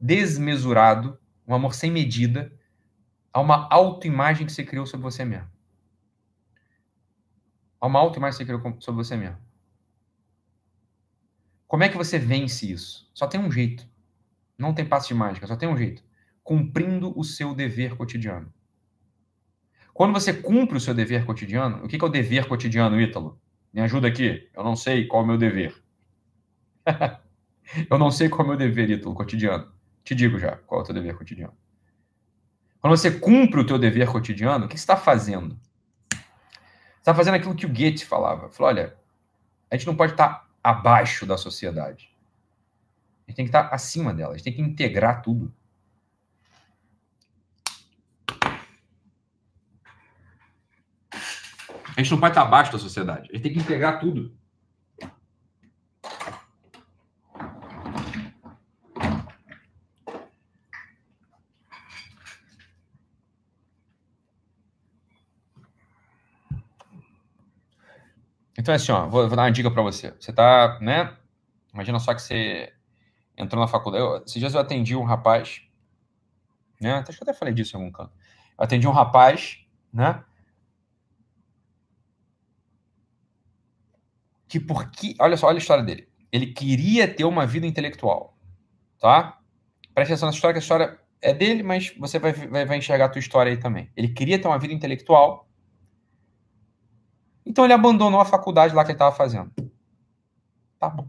desmesurado, 0.00 1.18
um 1.44 1.54
amor 1.54 1.74
sem 1.74 1.90
medida, 1.90 2.56
a 3.32 3.40
uma 3.40 3.68
autoimagem 3.68 4.46
que 4.46 4.52
você 4.52 4.62
criou 4.62 4.86
sobre 4.86 5.02
você 5.02 5.24
mesmo. 5.24 5.50
A 7.80 7.88
uma 7.88 7.98
autoimagem 7.98 8.38
que 8.38 8.44
você 8.44 8.58
criou 8.58 8.80
sobre 8.80 9.02
você 9.02 9.16
mesmo. 9.16 9.38
Como 11.66 11.82
é 11.82 11.88
que 11.88 11.96
você 11.96 12.16
vence 12.16 12.70
isso? 12.70 13.10
Só 13.12 13.26
tem 13.26 13.40
um 13.40 13.50
jeito. 13.50 13.95
Não 14.58 14.74
tem 14.74 14.84
passe 14.84 15.08
de 15.08 15.14
mágica, 15.14 15.46
só 15.46 15.56
tem 15.56 15.68
um 15.68 15.76
jeito. 15.76 16.02
Cumprindo 16.42 17.18
o 17.18 17.24
seu 17.24 17.54
dever 17.54 17.96
cotidiano. 17.96 18.52
Quando 19.92 20.12
você 20.12 20.32
cumpre 20.32 20.76
o 20.76 20.80
seu 20.80 20.94
dever 20.94 21.24
cotidiano, 21.24 21.84
o 21.84 21.88
que 21.88 21.96
é 21.96 22.04
o 22.04 22.08
dever 22.08 22.46
cotidiano, 22.46 23.00
Ítalo? 23.00 23.40
Me 23.72 23.80
ajuda 23.80 24.08
aqui. 24.08 24.48
Eu 24.54 24.62
não 24.62 24.76
sei 24.76 25.06
qual 25.06 25.22
é 25.22 25.24
o 25.24 25.28
meu 25.28 25.38
dever. 25.38 25.74
eu 27.90 27.98
não 27.98 28.10
sei 28.10 28.28
qual 28.28 28.42
é 28.42 28.44
o 28.44 28.48
meu 28.48 28.56
dever, 28.56 28.90
Ítalo, 28.90 29.14
cotidiano. 29.14 29.72
Te 30.04 30.14
digo 30.14 30.38
já 30.38 30.56
qual 30.58 30.80
é 30.80 30.84
o 30.84 30.86
teu 30.86 30.94
dever 30.94 31.16
cotidiano. 31.16 31.56
Quando 32.80 32.96
você 32.96 33.10
cumpre 33.10 33.60
o 33.60 33.66
teu 33.66 33.78
dever 33.78 34.08
cotidiano, 34.08 34.66
o 34.66 34.68
que 34.68 34.76
você 34.76 34.82
está 34.82 34.96
fazendo? 34.96 35.58
Você 36.12 37.00
está 37.00 37.14
fazendo 37.14 37.34
aquilo 37.34 37.54
que 37.54 37.66
o 37.66 37.68
Goethe 37.68 38.04
falava. 38.04 38.50
Falou, 38.50 38.68
olha, 38.72 38.96
a 39.70 39.76
gente 39.76 39.86
não 39.86 39.96
pode 39.96 40.12
estar 40.12 40.48
abaixo 40.62 41.26
da 41.26 41.36
sociedade. 41.36 42.15
A 43.26 43.30
gente 43.30 43.36
tem 43.36 43.44
que 43.44 43.48
estar 43.48 43.68
acima 43.74 44.14
dela. 44.14 44.34
A 44.34 44.36
gente 44.36 44.44
tem 44.44 44.52
que 44.52 44.62
integrar 44.62 45.20
tudo. 45.20 45.52
A 51.96 52.02
gente 52.02 52.10
não 52.10 52.20
pode 52.20 52.32
estar 52.32 52.42
abaixo 52.42 52.70
da 52.70 52.78
sociedade. 52.78 53.28
A 53.30 53.34
gente 53.34 53.42
tem 53.42 53.52
que 53.52 53.58
integrar 53.58 53.98
tudo. 53.98 54.36
Então, 68.58 68.74
assim, 68.74 68.92
ó, 68.92 69.08
vou, 69.08 69.26
vou 69.26 69.36
dar 69.36 69.44
uma 69.44 69.50
dica 69.50 69.70
para 69.70 69.82
você. 69.82 70.12
Você 70.20 70.32
tá, 70.32 70.78
né? 70.80 71.16
Imagina 71.72 71.98
só 71.98 72.12
que 72.14 72.20
você 72.20 72.75
entrou 73.36 73.60
na 73.60 73.68
faculdade. 73.68 74.24
Esses 74.24 74.38
dias 74.38 74.54
eu 74.54 74.60
atendi 74.60 74.96
um 74.96 75.04
rapaz, 75.04 75.62
né? 76.80 77.04
Acho 77.06 77.18
que 77.18 77.24
até 77.24 77.32
falei 77.32 77.54
disso 77.54 77.76
em 77.76 77.80
algum 77.80 77.92
canto. 77.92 78.12
Eu 78.58 78.64
atendi 78.64 78.86
um 78.86 78.92
rapaz, 78.92 79.64
né? 79.92 80.24
Que 84.48 84.60
porque. 84.60 85.14
Olha 85.20 85.36
só, 85.36 85.48
olha 85.48 85.56
a 85.56 85.58
história 85.58 85.84
dele. 85.84 86.08
Ele 86.32 86.46
queria 86.46 87.12
ter 87.12 87.24
uma 87.24 87.46
vida 87.46 87.66
intelectual, 87.66 88.36
tá? 88.98 89.38
Presta 89.94 90.14
atenção 90.14 90.28
nessa 90.28 90.36
história, 90.36 90.54
que 90.54 90.58
a 90.58 90.62
história 90.62 91.00
é 91.22 91.32
dele, 91.32 91.62
mas 91.62 91.94
você 91.96 92.18
vai, 92.18 92.32
vai, 92.32 92.66
vai 92.66 92.78
enxergar 92.78 93.06
a 93.06 93.08
tua 93.08 93.20
história 93.20 93.50
aí 93.50 93.58
também. 93.58 93.90
Ele 93.96 94.08
queria 94.08 94.38
ter 94.38 94.48
uma 94.48 94.58
vida 94.58 94.74
intelectual 94.74 95.46
então 97.46 97.64
ele 97.64 97.72
abandonou 97.72 98.20
a 98.20 98.24
faculdade 98.24 98.74
lá 98.74 98.84
que 98.84 98.90
ele 98.90 98.96
estava 98.96 99.14
fazendo. 99.14 99.52
Tá 100.80 100.90
bom. 100.90 101.08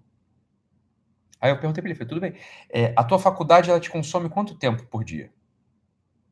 Aí 1.40 1.52
eu 1.52 1.58
perguntei 1.58 1.82
para 1.82 1.90
ele, 1.90 1.98
falei, 1.98 2.10
tudo 2.10 2.22
bem, 2.22 2.34
é, 2.70 2.94
a 2.96 3.04
tua 3.04 3.20
faculdade 3.20 3.70
ela 3.70 3.80
te 3.80 3.90
consome 3.90 4.30
quanto 4.30 4.56
tempo 4.56 4.86
por 4.88 5.04
dia? 5.04 5.32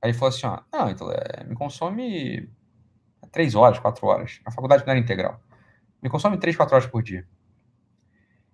Aí 0.02 0.10
ele 0.10 0.18
falou 0.18 0.30
assim, 0.30 0.48
ó, 0.48 0.62
não, 0.74 0.90
então, 0.90 1.12
é, 1.12 1.44
me 1.44 1.56
consome 1.56 2.50
três 3.32 3.56
horas, 3.56 3.80
quatro 3.80 4.06
horas. 4.08 4.40
A 4.46 4.52
faculdade 4.52 4.84
não 4.86 4.92
era 4.92 5.00
integral. 5.00 5.40
Me 6.02 6.10
consome 6.10 6.38
três, 6.38 6.56
quatro 6.56 6.76
horas 6.76 6.88
por 6.88 7.04
dia. 7.04 7.28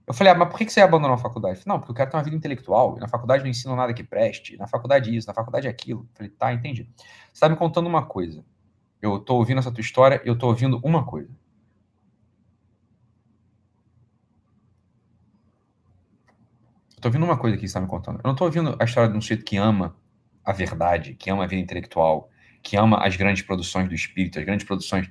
Eu 0.08 0.14
falei, 0.14 0.34
ah, 0.34 0.36
mas 0.36 0.49
por 0.49 0.58
que 0.58 0.70
você 0.70 0.82
abandonou 0.82 1.16
a 1.16 1.18
faculdade? 1.18 1.60
Falei, 1.60 1.74
não, 1.74 1.80
porque 1.80 1.91
eu 1.91 1.95
quero 1.95 2.10
ter 2.10 2.18
uma 2.18 2.24
vida 2.24 2.36
intelectual. 2.36 2.97
Na 2.97 3.08
faculdade 3.08 3.43
não 3.43 3.49
ensino 3.49 3.76
nada 3.76 3.93
que 3.93 4.04
preste. 4.04 4.58
Na 4.58 4.68
faculdade 4.68 5.16
isso, 5.16 5.28
na 5.28 5.34
faculdade 5.34 5.68
aquilo. 5.68 6.02
Eu 6.02 6.16
falei, 6.16 6.32
tá, 6.32 6.54
entendi. 6.54 6.89
Você 6.97 7.06
está 7.34 7.47
me 7.47 7.56
contando 7.56 7.88
uma 7.88 8.06
coisa. 8.06 8.43
Eu 9.02 9.18
estou 9.18 9.38
ouvindo 9.38 9.60
essa 9.60 9.72
tua 9.72 9.82
história 9.82 10.22
eu 10.26 10.34
estou 10.34 10.49
ouvindo 10.49 10.80
uma 10.84 11.06
coisa. 11.06 11.30
Eu 16.91 16.91
tô 17.02 17.08
ouvindo 17.10 17.26
uma 17.26 17.38
coisa 17.38 17.58
que 17.58 17.62
você 17.62 17.66
está 17.68 17.82
me 17.82 17.88
contando. 17.88 18.18
Eu 18.18 18.24
não 18.24 18.32
estou 18.32 18.47
ouvindo 18.47 18.78
a 18.80 18.86
história 18.86 19.10
de 19.10 19.18
um 19.18 19.22
sujeito 19.22 19.43
que 19.43 19.58
ama 19.58 19.95
a 20.45 20.54
verdade, 20.54 21.16
que 21.16 21.30
ama 21.30 21.43
a 21.43 21.47
vida 21.47 21.62
intelectual, 21.62 22.30
que 22.62 22.78
ama 22.78 22.97
as 23.06 23.16
grandes 23.16 23.41
produções 23.43 23.89
do 23.89 23.95
espírito, 23.95 24.39
as 24.39 24.45
grandes 24.45 24.66
produções. 24.66 25.10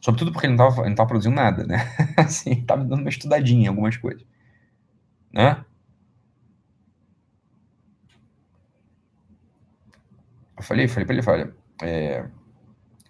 Sobretudo 0.00 0.32
porque 0.32 0.46
ele 0.46 0.54
não 0.54 0.68
estava 0.68 0.88
não 0.88 1.06
produzindo 1.06 1.34
nada, 1.34 1.64
né? 1.66 1.78
assim, 2.16 2.52
estava 2.52 2.84
dando 2.84 3.00
uma 3.00 3.08
estudadinha 3.08 3.64
em 3.64 3.68
algumas 3.68 3.96
coisas. 3.96 4.24
Né? 5.32 5.64
Eu 10.56 10.62
falei, 10.62 10.88
falei 10.88 11.04
para 11.04 11.14
ele, 11.14 11.28
olha, 11.28 11.54
é, 11.82 12.20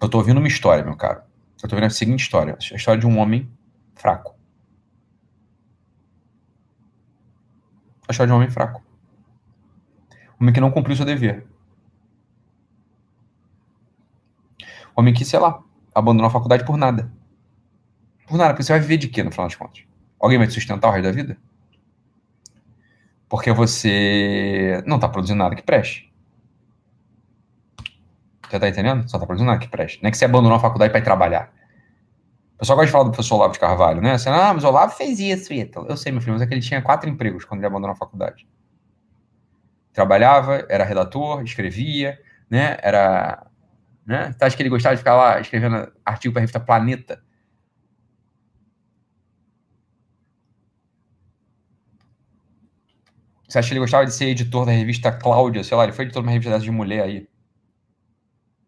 eu 0.00 0.06
estou 0.06 0.20
ouvindo 0.20 0.38
uma 0.38 0.48
história, 0.48 0.84
meu 0.84 0.96
caro. 0.96 1.20
Eu 1.20 1.66
estou 1.66 1.76
ouvindo 1.76 1.86
a 1.86 1.90
seguinte 1.90 2.20
história, 2.20 2.54
a 2.54 2.76
história 2.76 2.98
de 2.98 3.06
um 3.06 3.18
homem 3.18 3.50
fraco. 3.94 4.35
A 8.08 8.12
história 8.12 8.28
de 8.28 8.32
um 8.32 8.36
homem 8.36 8.50
fraco. 8.50 8.82
Um 10.38 10.44
homem 10.44 10.54
que 10.54 10.60
não 10.60 10.70
cumpriu 10.70 10.96
seu 10.96 11.04
dever. 11.04 11.46
Um 14.96 15.00
homem 15.00 15.12
que, 15.12 15.24
sei 15.24 15.38
lá, 15.38 15.62
abandonou 15.94 16.28
a 16.28 16.30
faculdade 16.30 16.64
por 16.64 16.76
nada. 16.76 17.10
Por 18.26 18.36
nada, 18.36 18.50
porque 18.50 18.62
você 18.62 18.72
vai 18.72 18.80
viver 18.80 18.96
de 18.96 19.08
quê, 19.08 19.22
no 19.22 19.30
final 19.30 19.46
das 19.46 19.56
contas? 19.56 19.84
Alguém 20.20 20.38
vai 20.38 20.46
te 20.46 20.54
sustentar 20.54 20.88
o 20.88 20.92
resto 20.92 21.04
da 21.04 21.12
vida? 21.12 21.38
Porque 23.28 23.52
você 23.52 24.82
não 24.86 24.96
está 24.96 25.08
produzindo 25.08 25.38
nada 25.38 25.54
que 25.54 25.62
preste. 25.62 26.12
Você 28.48 28.60
tá 28.60 28.68
entendendo? 28.68 29.08
Só 29.08 29.18
tá 29.18 29.26
produzindo 29.26 29.50
nada 29.50 29.60
que 29.60 29.68
preste. 29.68 30.02
Não 30.02 30.08
é 30.08 30.10
que 30.10 30.16
você 30.16 30.24
abandonou 30.24 30.56
a 30.56 30.60
faculdade 30.60 30.90
para 30.90 31.00
ir 31.00 31.04
trabalhar. 31.04 31.52
O 32.56 32.58
pessoal 32.58 32.76
gosta 32.76 32.86
de 32.86 32.92
falar 32.92 33.04
do 33.04 33.10
professor 33.10 33.34
Olavo 33.36 33.52
de 33.52 33.60
Carvalho, 33.60 34.00
né? 34.00 34.12
Assim, 34.12 34.30
ah, 34.30 34.52
mas 34.54 34.64
o 34.64 34.68
Olavo 34.68 34.96
fez 34.96 35.20
isso, 35.20 35.52
Ítalo. 35.52 35.86
Eu 35.88 35.96
sei, 35.96 36.10
meu 36.10 36.22
filho, 36.22 36.32
mas 36.32 36.42
é 36.42 36.46
que 36.46 36.54
ele 36.54 36.62
tinha 36.62 36.80
quatro 36.80 37.08
empregos 37.08 37.44
quando 37.44 37.60
ele 37.60 37.66
abandonou 37.66 37.92
a 37.92 37.96
faculdade. 37.96 38.48
Trabalhava, 39.92 40.64
era 40.70 40.82
redator, 40.84 41.42
escrevia, 41.42 42.18
né? 42.48 42.78
Era. 42.82 43.46
Né? 44.06 44.32
Você 44.32 44.44
acha 44.44 44.56
que 44.56 44.62
ele 44.62 44.70
gostava 44.70 44.94
de 44.94 45.00
ficar 45.00 45.16
lá 45.16 45.38
escrevendo 45.38 45.92
artigo 46.04 46.32
para 46.32 46.40
a 46.40 46.42
revista 46.42 46.58
Planeta? 46.60 47.22
Você 53.46 53.58
acha 53.58 53.68
que 53.68 53.74
ele 53.74 53.80
gostava 53.80 54.06
de 54.06 54.14
ser 54.14 54.26
editor 54.26 54.64
da 54.64 54.72
revista 54.72 55.12
Cláudia? 55.12 55.62
Sei 55.62 55.76
lá, 55.76 55.84
ele 55.84 55.92
foi 55.92 56.04
editor 56.06 56.22
de 56.22 56.26
uma 56.28 56.32
revista 56.32 56.58
de 56.58 56.70
mulher 56.70 57.04
aí. 57.04 57.28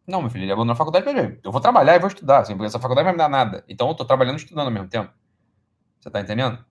Não, 0.09 0.23
meu 0.23 0.31
filho, 0.31 0.45
ele 0.45 0.53
abandonou 0.53 0.73
a 0.73 0.77
faculdade 0.77 1.05
para 1.05 1.39
Eu 1.45 1.53
vou 1.53 1.61
trabalhar 1.61 1.95
e 1.95 1.99
vou 1.99 2.09
estudar, 2.09 2.39
assim, 2.39 2.55
porque 2.55 2.67
essa 2.67 2.81
faculdade 2.81 3.05
não 3.05 3.13
vai 3.13 3.13
me 3.13 3.19
dar 3.19 3.29
nada. 3.29 3.63
Então 3.69 3.89
eu 3.89 3.95
tô 3.95 4.07
trabalhando 4.07 4.39
e 4.39 4.43
estudando 4.43 4.69
ao 4.69 4.73
mesmo 4.73 4.89
tempo. 4.89 5.13
Você 6.01 6.11
tá 6.11 6.19
entendendo? 6.19 6.65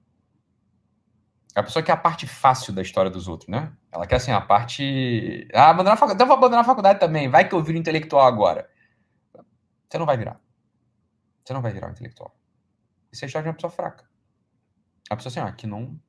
A 1.54 1.62
pessoa 1.62 1.84
quer 1.84 1.92
a 1.92 1.98
parte 1.98 2.26
fácil 2.26 2.74
da 2.74 2.82
história 2.82 3.12
dos 3.12 3.28
outros, 3.28 3.48
né? 3.48 3.72
Ela 3.92 4.08
quer, 4.08 4.16
assim, 4.16 4.32
a 4.32 4.42
parte... 4.42 5.48
Ah, 5.54 5.70
abandonar 5.70 5.94
a 5.94 5.98
faculdade. 5.98 6.16
Então 6.18 6.26
eu 6.26 6.30
vou 6.30 6.38
abandonar 6.38 6.64
a 6.64 6.68
faculdade 6.68 7.00
também. 7.00 7.30
Vai 7.30 7.48
que 7.48 7.54
eu 7.54 7.64
viro 7.64 7.78
intelectual 7.78 8.26
agora. 8.26 8.68
Você 9.88 10.00
não 10.00 10.06
vai 10.08 10.18
virar. 10.18 10.42
Você 11.46 11.54
não 11.54 11.62
vai 11.62 11.72
virar 11.72 11.90
um 11.90 11.92
intelectual. 11.92 12.36
Isso 13.12 13.24
é 13.24 13.26
a 13.26 13.28
história 13.28 13.44
de 13.44 13.50
uma 13.50 13.56
pessoa 13.56 13.72
fraca. 13.72 14.04
A 15.12 15.16
pessoa 15.16 15.32
assim, 15.32 15.40
ah, 15.40 15.52
que 15.52 15.68
não... 15.68 16.00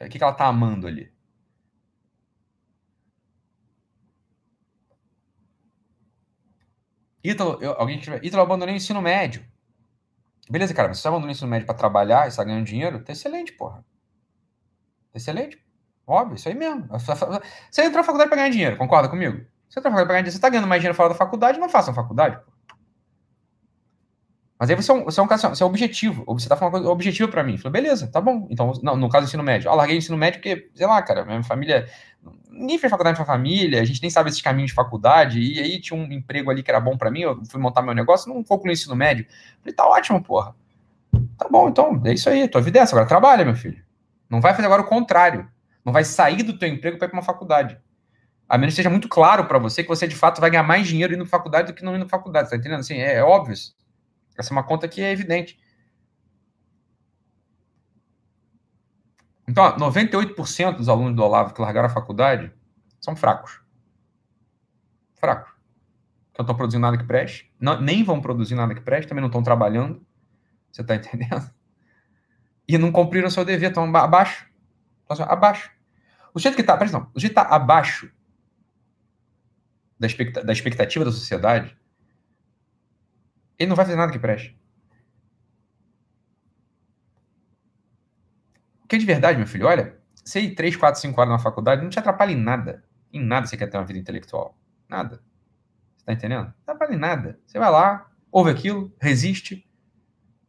O 0.00 0.08
que, 0.08 0.18
que 0.18 0.24
ela 0.24 0.32
tá 0.32 0.46
amando 0.46 0.86
ali? 0.86 1.12
Ítalo, 7.30 7.58
eu, 7.60 7.72
alguém 7.72 7.98
que 7.98 8.10
Ítalo, 8.10 8.40
eu 8.40 8.46
abandonei 8.46 8.74
o 8.74 8.76
ensino 8.76 9.02
médio. 9.02 9.44
Beleza, 10.48 10.72
cara, 10.72 10.88
mas 10.88 10.98
você 10.98 11.08
abandonou 11.08 11.28
o 11.28 11.32
ensino 11.32 11.48
médio 11.48 11.66
para 11.66 11.74
trabalhar 11.74 12.26
e 12.26 12.28
está 12.28 12.44
ganhando 12.44 12.64
dinheiro, 12.64 13.02
tá 13.02 13.12
excelente, 13.12 13.52
porra. 13.52 13.84
Tá 15.12 15.16
excelente. 15.16 15.58
Óbvio, 16.06 16.36
isso 16.36 16.48
aí 16.48 16.54
mesmo. 16.54 16.86
Você 16.88 17.82
entrou 17.82 17.98
na 17.98 18.04
faculdade 18.04 18.28
para 18.28 18.36
ganhar 18.36 18.50
dinheiro, 18.50 18.76
concorda 18.76 19.08
comigo? 19.08 19.44
Você 19.68 19.80
entrou 19.80 19.90
na 19.92 19.98
faculdade 19.98 20.06
para 20.06 20.14
ganhar 20.14 20.22
dinheiro, 20.22 20.32
você 20.32 20.38
está 20.38 20.48
ganhando 20.48 20.68
mais 20.68 20.80
dinheiro 20.80 20.96
fora 20.96 21.08
da 21.08 21.14
faculdade, 21.14 21.58
não 21.58 21.68
faça 21.68 21.92
faculdade, 21.92 22.36
porra. 22.36 22.56
Mas 24.58 24.70
aí 24.70 24.76
você 24.76 24.90
é 24.90 24.94
um, 24.94 25.04
você 25.04 25.20
é 25.20 25.22
um 25.22 25.26
você 25.26 25.62
é 25.62 25.66
objetivo. 25.66 26.24
Você 26.26 26.48
tá 26.48 26.56
falando 26.56 26.74
uma 26.74 26.80
coisa 26.80 26.90
objetiva 26.90 27.30
para 27.30 27.44
mim. 27.44 27.58
Falei, 27.58 27.82
beleza, 27.82 28.06
tá 28.06 28.20
bom. 28.20 28.46
Então, 28.50 28.72
não, 28.82 28.96
no 28.96 29.08
caso 29.08 29.26
do 29.26 29.28
ensino 29.28 29.42
médio. 29.42 29.70
Ah, 29.70 29.74
larguei 29.74 29.96
o 29.96 29.98
ensino 29.98 30.16
médio 30.16 30.40
porque, 30.40 30.70
sei 30.74 30.86
lá, 30.86 31.02
cara, 31.02 31.24
minha 31.24 31.42
família. 31.42 31.86
Ninguém 32.50 32.78
fez 32.78 32.90
faculdade 32.90 33.16
pra 33.16 33.24
família, 33.24 33.80
a 33.80 33.84
gente 33.84 34.00
nem 34.00 34.10
sabe 34.10 34.30
esses 34.30 34.40
caminhos 34.40 34.70
de 34.70 34.74
faculdade. 34.74 35.40
E 35.40 35.60
aí 35.60 35.80
tinha 35.80 35.98
um 35.98 36.04
emprego 36.10 36.50
ali 36.50 36.62
que 36.62 36.70
era 36.70 36.80
bom 36.80 36.96
para 36.96 37.10
mim, 37.10 37.20
eu 37.20 37.44
fui 37.46 37.60
montar 37.60 37.82
meu 37.82 37.94
negócio, 37.94 38.32
não 38.32 38.42
concluí 38.42 38.70
o 38.70 38.72
ensino 38.72 38.96
médio. 38.96 39.26
Falei, 39.60 39.74
tá 39.74 39.86
ótimo, 39.86 40.22
porra. 40.22 40.54
Tá 41.38 41.48
bom, 41.50 41.68
então, 41.68 42.00
é 42.04 42.12
isso 42.14 42.28
aí, 42.28 42.48
tua 42.48 42.60
vida 42.60 42.78
é 42.78 42.82
essa. 42.82 42.94
Agora 42.94 43.08
trabalha, 43.08 43.44
meu 43.44 43.54
filho. 43.54 43.82
Não 44.28 44.40
vai 44.40 44.54
fazer 44.54 44.66
agora 44.66 44.82
o 44.82 44.86
contrário. 44.86 45.48
Não 45.84 45.92
vai 45.92 46.04
sair 46.04 46.42
do 46.42 46.58
teu 46.58 46.68
emprego 46.68 46.98
para 46.98 47.06
ir 47.06 47.10
pra 47.10 47.18
uma 47.18 47.22
faculdade. 47.24 47.78
A 48.48 48.56
menos 48.56 48.74
que 48.74 48.76
seja 48.76 48.90
muito 48.90 49.08
claro 49.08 49.46
para 49.46 49.58
você 49.58 49.82
que 49.82 49.88
você 49.88 50.06
de 50.06 50.14
fato 50.14 50.40
vai 50.40 50.50
ganhar 50.50 50.62
mais 50.62 50.86
dinheiro 50.86 51.14
indo 51.14 51.24
pra 51.24 51.38
faculdade 51.38 51.68
do 51.68 51.74
que 51.74 51.84
não 51.84 51.96
indo 51.96 52.06
pra 52.06 52.18
faculdade, 52.18 52.50
tá 52.50 52.56
entendendo? 52.56 52.80
Assim, 52.80 52.94
é, 52.94 53.16
é 53.16 53.22
óbvio. 53.22 53.54
Essa 54.38 54.50
é 54.50 54.52
uma 54.52 54.62
conta 54.62 54.86
que 54.86 55.00
é 55.00 55.10
evidente. 55.10 55.58
Então, 59.48 59.64
ó, 59.64 59.76
98% 59.76 60.76
dos 60.76 60.88
alunos 60.88 61.14
do 61.14 61.22
Olavo 61.22 61.54
que 61.54 61.60
largaram 61.60 61.86
a 61.86 61.92
faculdade 61.92 62.52
são 63.00 63.14
fracos. 63.14 63.60
Fracos. 65.14 65.52
Não 66.36 66.42
estão 66.42 66.56
produzindo 66.56 66.82
nada 66.82 66.98
que 66.98 67.04
preste. 67.04 67.50
Não, 67.58 67.80
nem 67.80 68.02
vão 68.02 68.20
produzir 68.20 68.54
nada 68.54 68.74
que 68.74 68.80
preste, 68.80 69.08
também 69.08 69.22
não 69.22 69.28
estão 69.28 69.42
trabalhando. 69.42 70.04
Você 70.70 70.82
está 70.82 70.94
entendendo? 70.96 71.50
E 72.68 72.76
não 72.76 72.90
cumpriram 72.90 73.28
o 73.28 73.30
seu 73.30 73.44
dever, 73.44 73.68
estão 73.68 73.84
abaixo. 73.96 74.46
Estão 75.08 75.26
abaixo. 75.30 75.70
O 76.34 76.38
jeito 76.38 76.54
que 76.54 76.60
está, 76.60 76.76
presta 76.76 76.98
não, 76.98 77.10
o 77.14 77.20
jeito 77.20 77.32
que 77.32 77.40
está 77.40 77.54
abaixo 77.54 78.10
da 79.98 80.52
expectativa 80.52 81.04
da 81.04 81.10
sociedade, 81.10 81.74
ele 83.58 83.68
não 83.68 83.76
vai 83.76 83.86
fazer 83.86 83.96
nada 83.96 84.12
que 84.12 84.18
preste. 84.18 84.58
Porque 88.86 88.98
de 88.98 89.04
verdade, 89.04 89.36
meu 89.36 89.48
filho, 89.48 89.66
olha, 89.66 89.98
você 90.24 90.40
ir 90.40 90.54
3, 90.54 90.76
4, 90.76 91.00
5 91.00 91.20
horas 91.20 91.32
na 91.32 91.38
faculdade 91.40 91.82
não 91.82 91.90
te 91.90 91.98
atrapalha 91.98 92.30
em 92.30 92.36
nada. 92.36 92.84
Em 93.12 93.20
nada 93.20 93.46
você 93.46 93.56
quer 93.56 93.66
ter 93.66 93.76
uma 93.76 93.84
vida 93.84 93.98
intelectual. 93.98 94.56
Nada. 94.88 95.20
Você 95.96 96.04
tá 96.04 96.12
entendendo? 96.12 96.44
Não 96.44 96.54
atrapalha 96.62 96.94
em 96.94 96.98
nada. 96.98 97.40
Você 97.44 97.58
vai 97.58 97.70
lá, 97.70 98.08
ouve 98.30 98.50
aquilo, 98.50 98.94
resiste, 99.00 99.68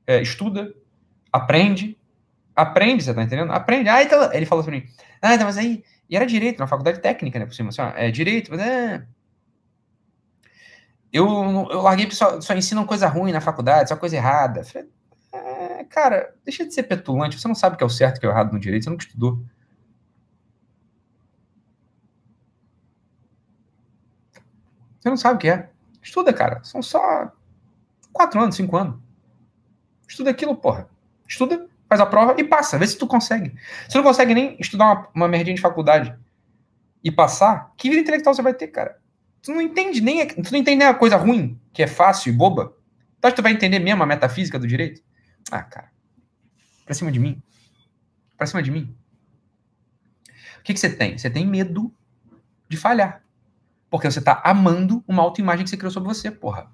é, 0.05 0.21
estuda, 0.21 0.71
aprende. 1.33 1.99
Aprende, 2.55 3.03
você 3.03 3.13
tá 3.13 3.23
entendendo? 3.23 3.51
Aprende. 3.51 3.89
Ah, 3.89 4.03
então, 4.03 4.31
ele 4.31 4.45
falou 4.45 4.63
pra 4.63 4.73
mim, 4.73 4.83
ah, 5.21 5.33
então, 5.33 5.47
mas 5.47 5.57
aí, 5.57 5.83
e 6.07 6.15
era 6.15 6.25
direito, 6.25 6.59
na 6.59 6.67
faculdade 6.67 6.99
técnica, 6.99 7.39
né, 7.39 7.45
por 7.45 7.53
cima, 7.53 7.69
assim, 7.69 7.81
ó, 7.81 7.89
é 7.95 8.11
direito, 8.11 8.51
mas 8.51 8.59
é... 8.59 9.05
Eu, 11.11 11.25
eu 11.71 11.81
larguei, 11.81 12.09
só, 12.11 12.39
só 12.39 12.53
ensinam 12.53 12.85
coisa 12.85 13.07
ruim 13.07 13.31
na 13.31 13.41
faculdade, 13.41 13.89
só 13.89 13.95
coisa 13.95 14.15
errada. 14.15 14.63
Falei, 14.63 14.89
cara, 15.87 16.35
deixa 16.43 16.65
de 16.65 16.73
ser 16.73 16.83
petulante, 16.83 17.39
você 17.39 17.47
não 17.47 17.55
sabe 17.55 17.75
o 17.75 17.77
que 17.77 17.83
é 17.83 17.87
o 17.87 17.89
certo 17.89 18.15
e 18.15 18.17
o 18.17 18.19
que 18.21 18.25
é 18.25 18.29
o 18.29 18.31
errado 18.31 18.53
no 18.53 18.59
direito, 18.59 18.83
você 18.83 18.89
nunca 18.89 19.03
estudou. 19.03 19.43
Você 24.99 25.09
não 25.09 25.17
sabe 25.17 25.35
o 25.35 25.39
que 25.39 25.49
é. 25.49 25.69
Estuda, 26.01 26.33
cara. 26.33 26.63
São 26.63 26.81
só 26.81 27.31
quatro 28.11 28.41
anos, 28.41 28.55
cinco 28.55 28.75
anos. 28.75 28.99
Estuda 30.07 30.29
aquilo, 30.29 30.55
porra. 30.55 30.89
Estuda, 31.27 31.67
faz 31.87 32.01
a 32.01 32.05
prova 32.05 32.35
e 32.37 32.43
passa. 32.43 32.77
Vê 32.77 32.85
se 32.87 32.97
tu 32.97 33.07
consegue. 33.07 33.55
Se 33.87 33.95
não 33.95 34.03
consegue 34.03 34.33
nem 34.33 34.57
estudar 34.59 34.85
uma, 34.85 35.09
uma 35.15 35.27
merdinha 35.27 35.55
de 35.55 35.61
faculdade 35.61 36.13
e 37.03 37.11
passar, 37.11 37.73
que 37.77 37.89
vida 37.89 38.01
intelectual 38.01 38.35
você 38.35 38.41
vai 38.41 38.53
ter, 38.53 38.67
cara? 38.67 38.99
Tu 39.41 39.51
não 39.51 39.61
entende 39.61 40.01
nem, 40.01 40.27
tu 40.27 40.51
não 40.51 40.59
entende 40.59 40.77
nem 40.77 40.87
a 40.87 40.93
coisa 40.93 41.15
ruim, 41.15 41.59
que 41.71 41.83
é 41.83 41.87
fácil 41.87 42.33
e 42.33 42.35
boba. 42.35 42.73
Tu 43.21 43.25
acha 43.25 43.35
que 43.35 43.41
tu 43.41 43.43
vai 43.43 43.53
entender 43.53 43.79
mesmo 43.79 44.03
a 44.03 44.05
metafísica 44.05 44.59
do 44.59 44.67
direito? 44.67 45.01
Ah, 45.51 45.63
cara. 45.63 45.91
Pra 46.85 46.93
cima 46.93 47.11
de 47.11 47.19
mim. 47.19 47.41
Pra 48.37 48.47
cima 48.47 48.61
de 48.61 48.71
mim. 48.71 48.95
O 50.59 50.63
que, 50.63 50.73
que 50.73 50.79
você 50.79 50.89
tem? 50.89 51.17
Você 51.17 51.29
tem 51.29 51.45
medo 51.45 51.93
de 52.67 52.77
falhar. 52.77 53.23
Porque 53.89 54.09
você 54.09 54.21
tá 54.21 54.41
amando 54.43 55.03
uma 55.07 55.23
autoimagem 55.23 55.63
que 55.63 55.69
você 55.69 55.77
criou 55.77 55.91
sobre 55.91 56.09
você, 56.09 56.29
porra. 56.29 56.71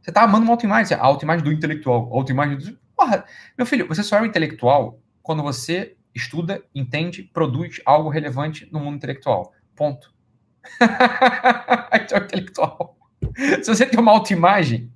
Você 0.00 0.12
tá 0.12 0.22
amando 0.22 0.44
uma 0.44 0.52
autoimagem, 0.52 0.96
a 0.96 1.00
autoimagem 1.00 1.44
do 1.44 1.52
intelectual, 1.52 2.10
a 2.12 2.16
autoimagem 2.16 2.58
do... 2.58 2.78
Porra, 2.96 3.24
meu 3.56 3.64
filho, 3.64 3.86
você 3.86 4.02
só 4.02 4.18
é 4.18 4.22
um 4.22 4.26
intelectual 4.26 5.00
quando 5.22 5.42
você 5.42 5.96
estuda, 6.14 6.62
entende, 6.74 7.22
produz 7.22 7.80
algo 7.86 8.10
relevante 8.10 8.68
no 8.70 8.80
mundo 8.80 8.96
intelectual. 8.96 9.54
Ponto. 9.74 10.12
então, 11.94 12.18
intelectual. 12.18 12.96
Se 13.62 13.74
você 13.74 13.86
tem 13.86 13.98
uma 13.98 14.12
autoimagem, 14.12 14.91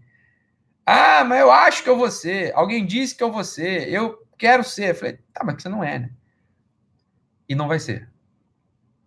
ah, 0.86 1.24
mas 1.24 1.40
eu 1.40 1.50
acho 1.50 1.82
que 1.82 1.90
eu 1.90 1.98
vou 1.98 2.10
ser. 2.10 2.54
Alguém 2.54 2.86
disse 2.86 3.16
que 3.16 3.22
eu 3.22 3.32
vou 3.32 3.42
ser. 3.42 3.88
Eu 3.92 4.24
quero 4.38 4.62
ser. 4.62 4.90
Eu 4.90 4.94
falei, 4.94 5.18
tá, 5.32 5.42
mas 5.44 5.60
você 5.60 5.68
não 5.68 5.82
é, 5.82 5.98
né? 5.98 6.10
E 7.48 7.54
não 7.56 7.66
vai 7.66 7.80
ser. 7.80 8.08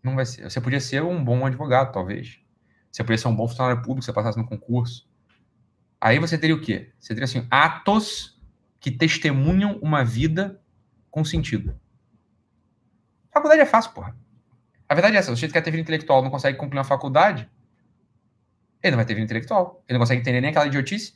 Não 0.03 0.13
vai 0.15 0.25
ser. 0.25 0.43
Você 0.43 0.59
podia 0.59 0.81
ser 0.81 1.01
um 1.01 1.23
bom 1.23 1.45
advogado, 1.45 1.93
talvez. 1.93 2.41
Você 2.91 3.01
podia 3.01 3.17
ser 3.17 3.29
um 3.29 3.35
bom 3.35 3.47
funcionário 3.47 3.81
público 3.81 4.01
se 4.01 4.07
você 4.07 4.13
passasse 4.13 4.37
no 4.37 4.45
concurso. 4.45 5.07
Aí 6.01 6.19
você 6.19 6.37
teria 6.37 6.55
o 6.55 6.61
quê? 6.61 6.91
Você 6.99 7.13
teria 7.13 7.25
assim, 7.25 7.47
atos 7.49 8.37
que 8.79 8.91
testemunham 8.91 9.79
uma 9.81 10.03
vida 10.03 10.61
com 11.09 11.23
sentido. 11.23 11.79
Faculdade 13.31 13.61
é 13.61 13.65
fácil, 13.65 13.91
porra. 13.91 14.15
A 14.87 14.93
verdade 14.93 15.15
é 15.15 15.19
essa, 15.19 15.31
sujeito 15.31 15.51
que 15.51 15.59
quer 15.59 15.63
ter 15.63 15.71
vida 15.71 15.81
intelectual 15.81 16.21
não 16.21 16.31
consegue 16.31 16.57
cumprir 16.57 16.77
uma 16.77 16.83
faculdade, 16.83 17.49
ele 18.81 18.91
não 18.91 18.97
vai 18.97 19.05
ter 19.05 19.13
vida 19.13 19.25
intelectual. 19.25 19.83
Ele 19.87 19.97
não 19.97 20.01
consegue 20.01 20.21
entender 20.21 20.41
nem 20.41 20.49
aquela 20.49 20.67
idiotice. 20.67 21.13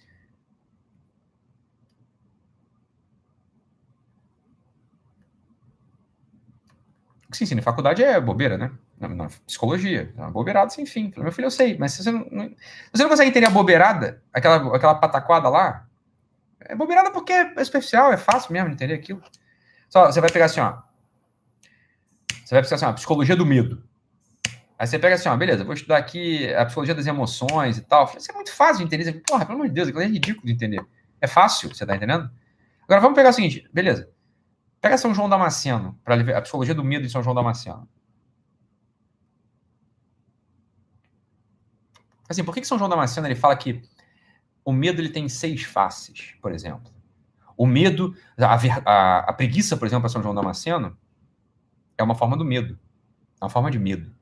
Que 7.34 7.38
se 7.38 7.43
ensina 7.43 7.60
em 7.60 7.64
faculdade 7.64 8.03
é 8.03 8.19
bobeira, 8.22 8.57
né? 8.57 8.72
Na, 8.99 9.10
na 9.10 9.27
psicologia, 9.45 10.14
é 10.15 10.22
uma 10.22 10.31
bobeirada 10.31 10.69
sem 10.69 10.85
fim. 10.85 11.11
Falei, 11.11 11.23
meu 11.23 11.31
filho, 11.31 11.47
eu 11.47 11.51
sei, 11.51 11.77
mas 11.77 11.93
você 11.93 12.11
não, 12.11 12.26
não, 12.31 12.55
você 12.93 13.03
não 13.03 13.10
consegue 13.10 13.30
entender 13.30 13.47
a 13.47 13.49
bobeirada, 13.49 14.22
aquela, 14.31 14.76
aquela 14.76 14.95
pataquada 14.95 15.49
lá, 15.49 15.88
é 16.61 16.76
bobeirada 16.76 17.11
porque 17.11 17.34
é 17.34 17.64
superficial, 17.64 18.14
é 18.14 18.18
fácil 18.18 18.53
mesmo 18.53 18.69
entender 18.69 18.93
aquilo. 18.93 19.22
Só, 19.89 20.11
você 20.11 20.22
vai 20.22 20.31
pegar 20.31 20.45
assim, 20.45 20.60
ó. 20.60 20.77
Você 22.45 22.55
vai 22.55 22.64
pegar 22.64 22.76
assim, 22.76 22.85
ó, 22.85 22.93
psicologia 22.93 23.35
do 23.35 23.45
medo. 23.45 23.84
Aí 24.77 24.88
você 24.88 24.99
pega 24.99 25.15
assim, 25.15 25.30
ó, 25.30 25.35
beleza, 25.35 25.64
vou 25.64 25.73
estudar 25.73 25.97
aqui 25.97 26.53
a 26.53 26.65
psicologia 26.65 26.95
das 26.95 27.07
emoções 27.07 27.77
e 27.77 27.81
tal. 27.81 28.11
Isso 28.18 28.31
é 28.31 28.35
muito 28.35 28.53
fácil 28.53 28.77
de 28.77 28.84
entender. 28.84 29.22
Porra, 29.27 29.45
pelo 29.45 29.57
amor 29.57 29.68
de 29.68 29.73
Deus, 29.73 29.88
aquilo 29.88 30.03
é 30.03 30.07
ridículo 30.07 30.45
de 30.45 30.53
entender. 30.53 30.85
É 31.19 31.27
fácil, 31.27 31.69
você 31.69 31.85
tá 31.85 31.95
entendendo? 31.95 32.30
Agora 32.84 32.99
vamos 32.99 33.15
pegar 33.15 33.30
o 33.30 33.34
seguinte, 33.34 33.68
beleza. 33.72 34.10
Pega 34.84 34.97
São 34.97 35.15
João 35.15 35.30
Damasceno, 35.30 35.97
para 36.03 36.38
a 36.38 36.41
psicologia 36.41 36.76
do 36.76 36.84
medo 36.84 37.03
de 37.03 37.10
São 37.10 37.23
João 37.23 37.34
Damasceno. 37.34 37.88
Assim, 42.27 42.43
por 42.43 42.53
que, 42.53 42.60
que 42.60 42.68
São 42.68 42.77
João 42.77 42.89
Damasceno 42.89 43.26
ele 43.26 43.34
fala 43.34 43.55
que 43.55 43.81
o 44.65 44.73
medo 44.73 44.99
ele 44.99 45.07
tem 45.07 45.30
seis 45.30 45.64
faces, 45.64 46.35
por 46.41 46.51
exemplo? 46.51 46.93
O 47.55 47.65
medo, 47.65 48.14
a, 48.38 48.55
a, 48.85 49.19
a 49.19 49.31
preguiça, 49.31 49.77
por 49.77 49.85
exemplo, 49.85 50.01
para 50.01 50.10
São 50.10 50.22
João 50.22 50.35
Damasceno, 50.35 50.97
é 51.97 52.03
uma 52.03 52.14
forma 52.14 52.35
do 52.35 52.43
medo. 52.43 52.77
É 53.39 53.45
uma 53.45 53.49
forma 53.49 53.72
de 53.72 53.80
medo. 53.80 54.12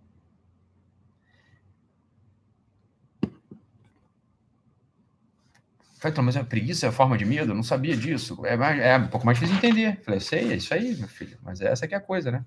Falei, 6.01 6.13
então, 6.13 6.23
mas 6.23 6.35
a 6.35 6.43
preguiça 6.43 6.87
é 6.87 6.91
forma 6.91 7.15
de 7.15 7.23
medo? 7.23 7.51
Eu 7.51 7.55
não 7.55 7.61
sabia 7.61 7.95
disso. 7.95 8.43
É, 8.43 8.57
mais, 8.57 8.81
é 8.81 8.97
um 8.97 9.07
pouco 9.07 9.23
mais 9.23 9.37
difícil 9.37 9.59
de 9.59 9.67
entender. 9.67 10.01
Falei, 10.01 10.19
sei, 10.19 10.51
é 10.51 10.55
isso 10.55 10.73
aí, 10.73 10.95
meu 10.95 11.07
filho. 11.07 11.37
Mas 11.43 11.61
essa 11.61 11.87
que 11.87 11.93
é 11.93 11.97
a 11.99 12.01
coisa, 12.01 12.31
né? 12.31 12.43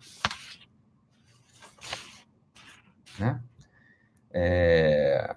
né? 3.16 3.40
É... 4.32 5.36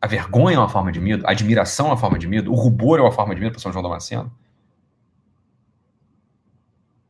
A 0.00 0.06
vergonha 0.06 0.56
é 0.56 0.58
uma 0.58 0.70
forma 0.70 0.90
de 0.90 0.98
medo, 0.98 1.26
a 1.26 1.32
admiração 1.32 1.88
é 1.88 1.90
uma 1.90 1.98
forma 1.98 2.18
de 2.18 2.26
medo, 2.26 2.50
o 2.50 2.54
rubor 2.54 2.98
é 2.98 3.02
uma 3.02 3.12
forma 3.12 3.34
de 3.34 3.42
medo 3.42 3.52
para 3.52 3.60
São 3.60 3.70
João 3.70 3.82
Damasceno. 3.82 4.34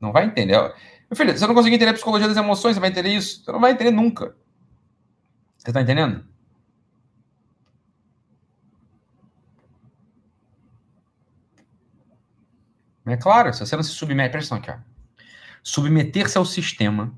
Não 0.01 0.11
vai 0.11 0.25
entender. 0.27 0.57
Meu 0.57 1.17
filho, 1.17 1.39
você 1.39 1.47
não 1.47 1.55
conseguir 1.55 1.77
entender 1.77 1.93
a 1.93 1.95
psicologia 1.95 2.27
das 2.27 2.37
emoções, 2.37 2.75
você 2.75 2.81
vai 2.81 2.91
entender 2.91 3.11
isso? 3.11 3.45
Você 3.45 3.53
não 3.53 3.61
vai 3.61 3.71
entender 3.71 3.93
nunca. 3.93 4.35
Você 5.59 5.71
está 5.71 5.81
entendendo? 5.81 6.25
É 13.07 13.17
claro, 13.17 13.53
se 13.53 13.61
você 13.61 13.77
não 13.77 13.83
se 13.83 13.91
submete, 13.91 14.31
presta 14.31 14.55
atenção 14.55 14.75
aqui, 14.75 14.83
ó. 14.83 14.95
Submeter-se 15.63 16.39
ao 16.39 16.45
sistema, 16.45 17.13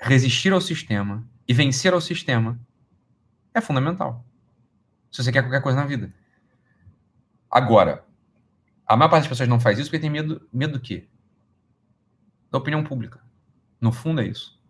resistir 0.00 0.52
ao 0.52 0.60
sistema 0.60 1.24
e 1.46 1.54
vencer 1.54 1.92
ao 1.92 2.00
sistema 2.00 2.58
é 3.54 3.60
fundamental. 3.60 4.24
Se 5.10 5.22
você 5.22 5.32
quer 5.32 5.42
qualquer 5.42 5.62
coisa 5.62 5.78
na 5.78 5.86
vida. 5.86 6.12
Agora, 7.50 8.04
a 8.86 8.96
maior 8.96 9.08
parte 9.08 9.22
das 9.22 9.28
pessoas 9.28 9.48
não 9.48 9.58
faz 9.58 9.78
isso 9.78 9.88
porque 9.88 10.00
tem 10.00 10.10
medo, 10.10 10.46
medo 10.52 10.74
do 10.74 10.80
quê? 10.80 11.08
Da 12.50 12.58
opinião 12.58 12.84
pública. 12.84 13.20
No 13.80 13.92
fundo 13.92 14.20
é 14.20 14.26
isso. 14.26 14.60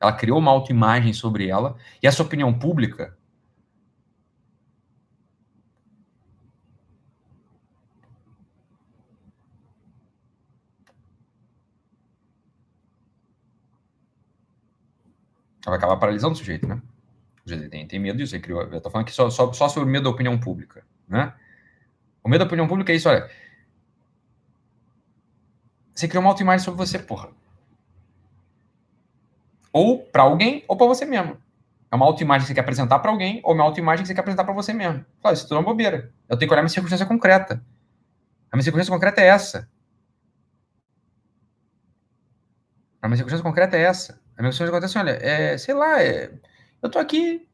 Ela 0.00 0.12
criou 0.12 0.38
uma 0.38 0.50
autoimagem 0.50 1.12
sobre 1.12 1.48
ela 1.48 1.76
e 2.02 2.06
essa 2.06 2.22
opinião 2.22 2.52
pública 2.56 3.16
vai 15.70 15.78
acabar 15.78 15.96
paralisando 15.96 16.34
o 16.34 16.36
sujeito, 16.36 16.66
né? 16.66 16.80
O 17.44 17.48
sujeito 17.48 17.70
tem, 17.70 17.86
tem 17.86 17.98
medo 17.98 18.18
disso. 18.18 18.34
Ele 18.34 18.42
criou, 18.42 18.62
eu 18.62 18.80
tô 18.80 18.90
falando 18.90 19.06
aqui 19.06 19.14
só, 19.14 19.30
só, 19.30 19.52
só 19.52 19.68
sobre 19.68 19.88
o 19.88 19.92
medo 19.92 20.04
da 20.04 20.10
opinião 20.10 20.38
pública, 20.38 20.84
né? 21.08 21.34
O 22.22 22.28
medo 22.28 22.40
da 22.40 22.46
opinião 22.46 22.66
pública 22.66 22.92
é 22.92 22.96
isso, 22.96 23.08
olha. 23.08 23.28
Você 25.94 26.08
criou 26.08 26.22
uma 26.22 26.30
autoimagem 26.30 26.64
sobre 26.64 26.78
você, 26.78 26.98
porra. 26.98 27.30
Ou 29.72 30.02
para 30.04 30.22
alguém, 30.22 30.64
ou 30.66 30.76
para 30.76 30.86
você 30.86 31.04
mesmo. 31.04 31.36
É 31.90 31.96
uma 31.96 32.06
autoimagem 32.06 32.42
que 32.42 32.48
você 32.48 32.54
quer 32.54 32.62
apresentar 32.62 32.98
para 32.98 33.10
alguém, 33.10 33.40
ou 33.44 33.54
uma 33.54 33.62
autoimagem 33.62 34.02
que 34.02 34.08
você 34.08 34.14
quer 34.14 34.20
apresentar 34.20 34.44
para 34.44 34.54
você 34.54 34.72
mesmo. 34.72 35.04
Fala, 35.20 35.34
isso 35.34 35.44
tudo 35.44 35.56
é 35.56 35.58
uma 35.58 35.64
bobeira. 35.64 36.12
Eu 36.28 36.36
tenho 36.36 36.48
que 36.48 36.52
olhar 36.52 36.62
minha 36.62 36.68
circunstância 36.68 37.06
concreta. 37.06 37.64
A 38.50 38.56
minha 38.56 38.64
circunstância 38.64 38.92
concreta 38.92 39.20
é 39.20 39.26
essa. 39.26 39.68
A 43.00 43.06
minha 43.06 43.16
circunstância 43.16 43.44
concreta 43.44 43.76
é 43.76 43.82
essa. 43.82 44.23
A 44.36 44.42
minha 44.42 44.52
circunstância 44.52 44.66
concreta 44.72 44.84
é 44.84 44.86
assim, 44.86 44.98
olha, 44.98 45.10
é, 45.54 45.58
sei 45.58 45.74
lá, 45.74 46.02
é, 46.02 46.32
eu 46.82 46.90
tô 46.90 46.98
aqui. 46.98 47.48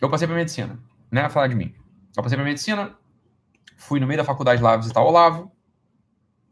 Eu 0.00 0.10
passei 0.10 0.26
para 0.26 0.36
medicina, 0.36 0.78
né? 1.10 1.28
Falar 1.28 1.48
de 1.48 1.54
mim. 1.54 1.74
Eu 2.16 2.22
passei 2.22 2.36
para 2.36 2.44
medicina, 2.44 2.96
fui 3.76 4.00
no 4.00 4.06
meio 4.06 4.18
da 4.18 4.24
faculdade 4.24 4.62
lá 4.62 4.76
visitar 4.76 5.00
o 5.00 5.06
Olavo, 5.06 5.52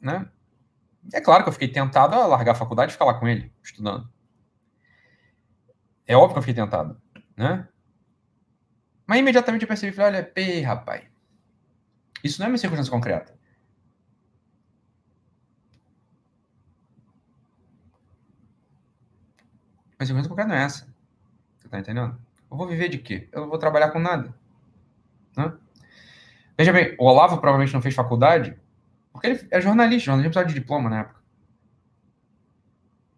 né? 0.01 0.31
É 1.13 1.21
claro 1.21 1.43
que 1.43 1.49
eu 1.49 1.53
fiquei 1.53 1.69
tentado 1.69 2.15
a 2.15 2.27
largar 2.27 2.53
a 2.53 2.57
faculdade 2.57 2.91
e 2.91 2.93
ficar 2.93 3.05
lá 3.05 3.15
com 3.15 3.27
ele, 3.27 3.53
estudando. 3.63 4.09
É 6.07 6.17
óbvio 6.17 6.35
que 6.35 6.39
eu 6.39 6.43
fiquei 6.43 6.55
tentado, 6.55 7.01
né? 7.37 7.69
Mas 9.07 9.19
imediatamente 9.19 9.63
eu 9.63 9.69
percebi, 9.69 9.95
falei, 9.95 10.21
olha, 10.21 10.25
pê, 10.25 10.61
rapaz, 10.61 11.05
isso 12.23 12.41
não 12.41 12.47
é 12.47 12.51
uma 12.51 12.59
circunstância 12.59 12.93
concreta. 12.93 13.39
Mas 20.03 20.09
circunstância 20.09 20.29
concreta 20.29 20.49
não 20.49 20.57
é 20.57 20.65
essa. 20.65 20.93
Você 21.57 21.69
tá 21.69 21.79
entendendo? 21.79 22.19
Eu 22.51 22.57
vou 22.57 22.66
viver 22.66 22.89
de 22.89 22.99
quê? 22.99 23.29
Eu 23.31 23.43
não 23.43 23.49
vou 23.49 23.57
trabalhar 23.57 23.91
com 23.93 24.01
nada. 24.01 24.35
Né? 25.37 25.53
Veja 26.59 26.73
bem, 26.73 26.97
o 26.99 27.05
Olavo 27.05 27.39
provavelmente 27.39 27.73
não 27.73 27.81
fez 27.81 27.95
faculdade 27.95 28.57
porque 29.12 29.29
ele 29.29 29.49
é 29.49 29.61
jornalista, 29.61 30.07
jornalista 30.07 30.31
precisava 30.31 30.49
de 30.49 30.61
diploma 30.61 30.91
na 30.91 31.01
época. 31.03 31.20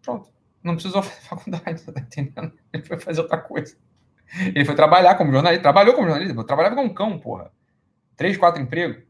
Pronto. 0.03 0.29
Não 0.63 0.75
precisou 0.75 1.01
fazer 1.03 1.21
faculdade, 1.21 1.81
você 1.81 1.91
tá 1.91 2.01
entendendo? 2.01 2.53
Ele 2.71 2.83
foi 2.83 2.99
fazer 2.99 3.21
outra 3.21 3.39
coisa. 3.39 3.75
Ele 4.37 4.63
foi 4.63 4.75
trabalhar 4.75 5.15
como 5.15 5.31
jornalista, 5.31 5.63
trabalhou 5.63 5.95
como 5.95 6.07
jornalista, 6.07 6.43
trabalhava 6.43 6.75
como 6.75 6.91
um 6.91 6.93
cão, 6.93 7.17
porra. 7.17 7.51
Três, 8.15 8.37
quatro 8.37 8.61
empregos. 8.61 9.01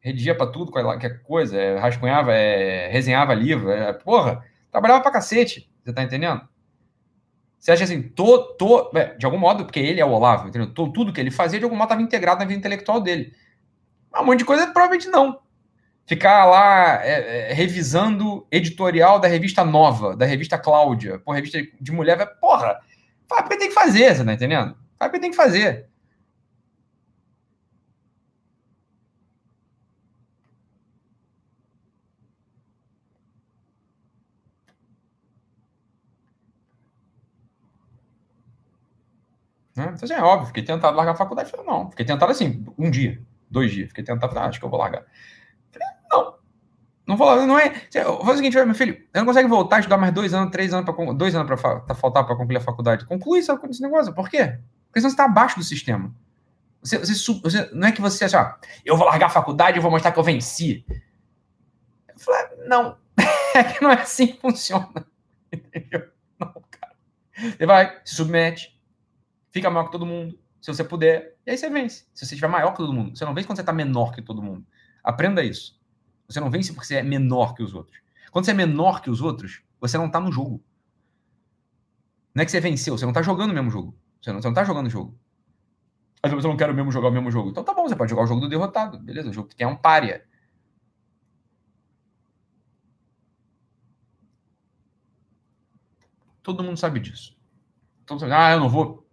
Redigia 0.00 0.34
pra 0.34 0.46
tudo, 0.46 0.72
qualquer 0.72 1.22
coisa, 1.22 1.60
é, 1.60 1.78
rascunhava, 1.78 2.32
é, 2.32 2.88
resenhava 2.88 3.34
livro, 3.34 3.70
é, 3.70 3.92
porra, 3.92 4.42
trabalhava 4.70 5.02
pra 5.02 5.10
cacete, 5.10 5.70
você 5.84 5.92
tá 5.92 6.02
entendendo? 6.02 6.48
Você 7.58 7.72
acha 7.72 7.84
assim, 7.84 8.02
tô, 8.02 8.38
tô, 8.54 8.90
é, 8.94 9.14
de 9.14 9.26
algum 9.26 9.38
modo, 9.38 9.64
porque 9.64 9.80
ele 9.80 10.00
é 10.00 10.04
o 10.04 10.10
Olavo, 10.10 10.48
entendeu? 10.48 10.72
Tô, 10.72 10.88
tudo 10.88 11.12
que 11.12 11.20
ele 11.20 11.30
fazia, 11.30 11.58
de 11.58 11.64
algum 11.64 11.76
modo, 11.76 11.86
estava 11.86 12.02
integrado 12.02 12.38
na 12.38 12.44
vida 12.44 12.58
intelectual 12.58 13.00
dele. 13.00 13.32
Um 14.14 14.24
monte 14.24 14.40
de 14.40 14.44
coisa, 14.44 14.66
provavelmente 14.66 15.08
não. 15.08 15.40
Ficar 16.06 16.44
lá 16.46 17.04
é, 17.04 17.50
é, 17.50 17.52
revisando 17.52 18.46
editorial 18.50 19.18
da 19.18 19.26
revista 19.26 19.64
Nova, 19.64 20.16
da 20.16 20.24
revista 20.24 20.56
Cláudia, 20.56 21.18
por 21.18 21.34
revista 21.34 21.58
de 21.80 21.92
mulher, 21.92 22.24
porra, 22.40 22.80
faz 23.28 23.42
porque 23.42 23.58
tem 23.58 23.68
que 23.68 23.74
fazer, 23.74 24.14
você 24.14 24.24
tá 24.24 24.32
entendendo? 24.32 24.76
Faz 24.98 25.10
porque 25.10 25.20
tem 25.20 25.30
que 25.30 25.36
fazer. 25.36 25.88
Né? 39.76 39.92
Então, 39.94 40.04
assim, 40.04 40.14
é 40.14 40.22
óbvio, 40.22 40.46
fiquei 40.46 40.62
tentado 40.62 40.96
largar 40.96 41.12
a 41.12 41.16
faculdade. 41.16 41.50
Falei, 41.50 41.66
não, 41.66 41.90
fiquei 41.90 42.06
tentado 42.06 42.32
assim, 42.32 42.64
um 42.78 42.90
dia, 42.90 43.20
dois 43.50 43.70
dias. 43.70 43.88
Fiquei 43.88 44.02
tentado, 44.02 44.36
ah, 44.38 44.46
acho 44.46 44.58
que 44.58 44.64
eu 44.64 44.70
vou 44.70 44.78
largar. 44.78 45.04
Falei, 45.70 45.88
não, 46.10 46.34
não 47.06 47.16
vou 47.16 47.26
largar, 47.26 47.46
não 47.46 47.58
é. 47.58 47.70
Faz 47.70 48.34
o 48.34 48.36
seguinte, 48.36 48.56
meu 48.56 48.74
filho, 48.74 48.94
eu 49.12 49.20
não 49.20 49.26
consegue 49.26 49.48
voltar 49.48 49.76
a 49.76 49.78
estudar 49.80 49.98
mais 49.98 50.14
dois 50.14 50.32
anos, 50.32 50.50
três 50.50 50.72
anos, 50.72 50.90
pra, 50.90 51.12
dois 51.12 51.34
anos 51.34 51.60
para 51.60 51.80
tá, 51.80 51.94
faltar 51.94 52.24
para 52.24 52.34
concluir 52.34 52.56
a 52.56 52.60
faculdade. 52.60 53.04
Conclui 53.04 53.40
esse 53.40 53.82
negócio, 53.82 54.14
por 54.14 54.30
quê? 54.30 54.58
Porque 54.86 55.00
senão 55.00 55.10
você 55.10 55.14
está 55.14 55.24
abaixo 55.26 55.58
do 55.58 55.64
sistema. 55.64 56.14
Você, 56.82 56.98
você, 56.98 57.40
você, 57.42 57.70
não 57.72 57.88
é 57.88 57.92
que 57.92 58.00
você, 58.00 58.24
assim, 58.24 58.36
ó, 58.36 58.54
eu 58.84 58.96
vou 58.96 59.06
largar 59.06 59.26
a 59.26 59.30
faculdade 59.30 59.76
e 59.76 59.80
vou 59.80 59.90
mostrar 59.90 60.12
que 60.12 60.18
eu 60.18 60.24
venci. 60.24 60.86
Eu 62.08 62.18
falei, 62.18 62.66
não, 62.66 62.96
é 63.54 63.64
que 63.64 63.82
não 63.82 63.90
é 63.90 64.00
assim 64.00 64.28
que 64.28 64.40
funciona. 64.40 65.06
Entendeu? 65.52 66.08
Não, 66.40 66.54
cara. 66.70 66.94
Você 67.36 67.66
vai, 67.66 68.00
se 68.04 68.14
submete, 68.14 68.75
fica 69.56 69.70
maior 69.70 69.86
que 69.86 69.92
todo 69.92 70.04
mundo, 70.04 70.38
se 70.60 70.70
você 70.70 70.84
puder, 70.84 71.34
e 71.46 71.50
aí 71.50 71.56
você 71.56 71.70
vence. 71.70 72.06
Se 72.12 72.26
você 72.26 72.34
estiver 72.34 72.48
maior 72.48 72.72
que 72.72 72.76
todo 72.76 72.92
mundo, 72.92 73.16
você 73.16 73.24
não 73.24 73.32
vence 73.32 73.46
quando 73.46 73.56
você 73.56 73.62
está 73.62 73.72
menor 73.72 74.14
que 74.14 74.20
todo 74.20 74.42
mundo. 74.42 74.66
Aprenda 75.02 75.42
isso. 75.42 75.80
Você 76.28 76.38
não 76.40 76.50
vence 76.50 76.74
porque 76.74 76.86
você 76.86 76.96
é 76.96 77.02
menor 77.02 77.54
que 77.54 77.62
os 77.62 77.72
outros. 77.72 77.98
Quando 78.30 78.44
você 78.44 78.50
é 78.50 78.54
menor 78.54 79.00
que 79.00 79.08
os 79.08 79.22
outros, 79.22 79.62
você 79.80 79.96
não 79.96 80.08
está 80.08 80.20
no 80.20 80.30
jogo. 80.30 80.62
Não 82.34 82.42
é 82.42 82.44
que 82.44 82.50
você 82.50 82.60
venceu, 82.60 82.98
você 82.98 83.06
não 83.06 83.12
está 83.12 83.22
jogando 83.22 83.50
o 83.50 83.54
mesmo 83.54 83.70
jogo. 83.70 83.96
Você 84.20 84.30
não, 84.30 84.40
está 84.40 84.62
jogando 84.62 84.88
o 84.88 84.90
jogo. 84.90 85.18
Mas 86.22 86.30
eu 86.32 86.42
não 86.42 86.56
quero 86.56 86.74
mesmo 86.74 86.92
jogar 86.92 87.08
o 87.08 87.12
mesmo 87.12 87.30
jogo. 87.30 87.48
Então 87.48 87.64
tá 87.64 87.72
bom, 87.72 87.88
você 87.88 87.96
pode 87.96 88.10
jogar 88.10 88.24
o 88.24 88.26
jogo 88.26 88.42
do 88.42 88.48
derrotado. 88.48 88.98
Beleza, 88.98 89.30
o 89.30 89.32
jogo 89.32 89.48
que 89.48 89.64
é 89.64 89.66
um 89.66 89.76
párea. 89.76 90.26
Todo 96.42 96.62
mundo 96.62 96.76
sabe 96.76 97.00
disso. 97.00 97.34
Todo 98.04 98.20
mundo 98.20 98.28
sabe. 98.28 98.34
Ah, 98.34 98.52
eu 98.52 98.60
não 98.60 98.68
vou 98.68 99.05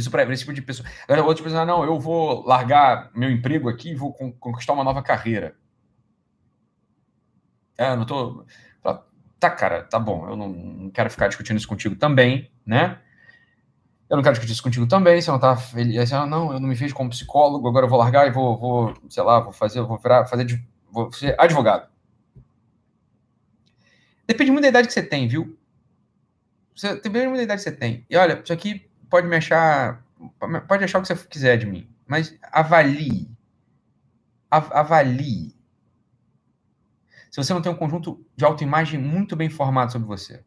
isso 0.00 0.10
para 0.10 0.22
esse 0.32 0.40
tipo 0.42 0.52
de 0.52 0.62
pessoa. 0.62 0.88
Agora, 1.04 1.24
outra 1.24 1.44
pessoa, 1.44 1.64
não, 1.64 1.84
eu 1.84 1.98
vou 1.98 2.46
largar 2.46 3.10
meu 3.14 3.30
emprego 3.30 3.68
aqui 3.68 3.90
e 3.90 3.94
vou 3.94 4.12
conquistar 4.12 4.72
uma 4.72 4.84
nova 4.84 5.02
carreira. 5.02 5.56
É, 7.78 7.94
não 7.94 8.04
tô. 8.06 8.44
Tá, 9.38 9.50
cara, 9.50 9.82
tá 9.82 9.98
bom. 9.98 10.28
Eu 10.28 10.36
não, 10.36 10.48
não 10.48 10.90
quero 10.90 11.10
ficar 11.10 11.28
discutindo 11.28 11.58
isso 11.58 11.68
contigo 11.68 11.94
também, 11.94 12.50
né? 12.64 12.98
Eu 14.08 14.16
não 14.16 14.22
quero 14.22 14.34
discutir 14.34 14.52
isso 14.52 14.62
contigo 14.62 14.86
também. 14.86 15.20
Você 15.20 15.30
não 15.30 15.38
tá 15.38 15.56
feliz. 15.56 16.08
Você, 16.08 16.14
não, 16.26 16.52
eu 16.52 16.60
não 16.60 16.68
me 16.68 16.74
vejo 16.74 16.94
como 16.94 17.10
psicólogo, 17.10 17.68
agora 17.68 17.84
eu 17.86 17.90
vou 17.90 17.98
largar 17.98 18.26
e 18.26 18.30
vou, 18.30 18.56
vou 18.56 18.94
sei 19.10 19.22
lá, 19.22 19.40
vou 19.40 19.52
fazer, 19.52 19.82
vou 19.82 19.98
virar, 19.98 20.26
fazer, 20.26 20.46
vou 20.90 21.12
ser 21.12 21.38
advogado. 21.38 21.88
Depende 24.26 24.50
muito 24.50 24.62
da 24.62 24.68
idade 24.68 24.88
que 24.88 24.94
você 24.94 25.02
tem, 25.02 25.28
viu? 25.28 25.56
Você, 26.74 26.94
depende 26.94 27.26
muito 27.26 27.36
da 27.38 27.42
idade 27.44 27.62
que 27.62 27.70
você 27.70 27.76
tem. 27.76 28.06
E 28.08 28.16
olha, 28.16 28.40
isso 28.42 28.52
aqui 28.52 28.88
pode 29.10 29.26
me 29.26 29.36
achar, 29.36 30.04
pode 30.68 30.84
achar 30.84 30.98
o 30.98 31.02
que 31.02 31.08
você 31.08 31.26
quiser 31.26 31.56
de 31.56 31.66
mim, 31.66 31.88
mas 32.06 32.36
avalie, 32.52 33.30
avalie. 34.50 35.54
Se 37.30 37.42
você 37.42 37.52
não 37.52 37.62
tem 37.62 37.70
um 37.70 37.76
conjunto 37.76 38.24
de 38.34 38.44
autoimagem 38.44 38.98
muito 38.98 39.36
bem 39.36 39.50
formado 39.50 39.92
sobre 39.92 40.08
você. 40.08 40.44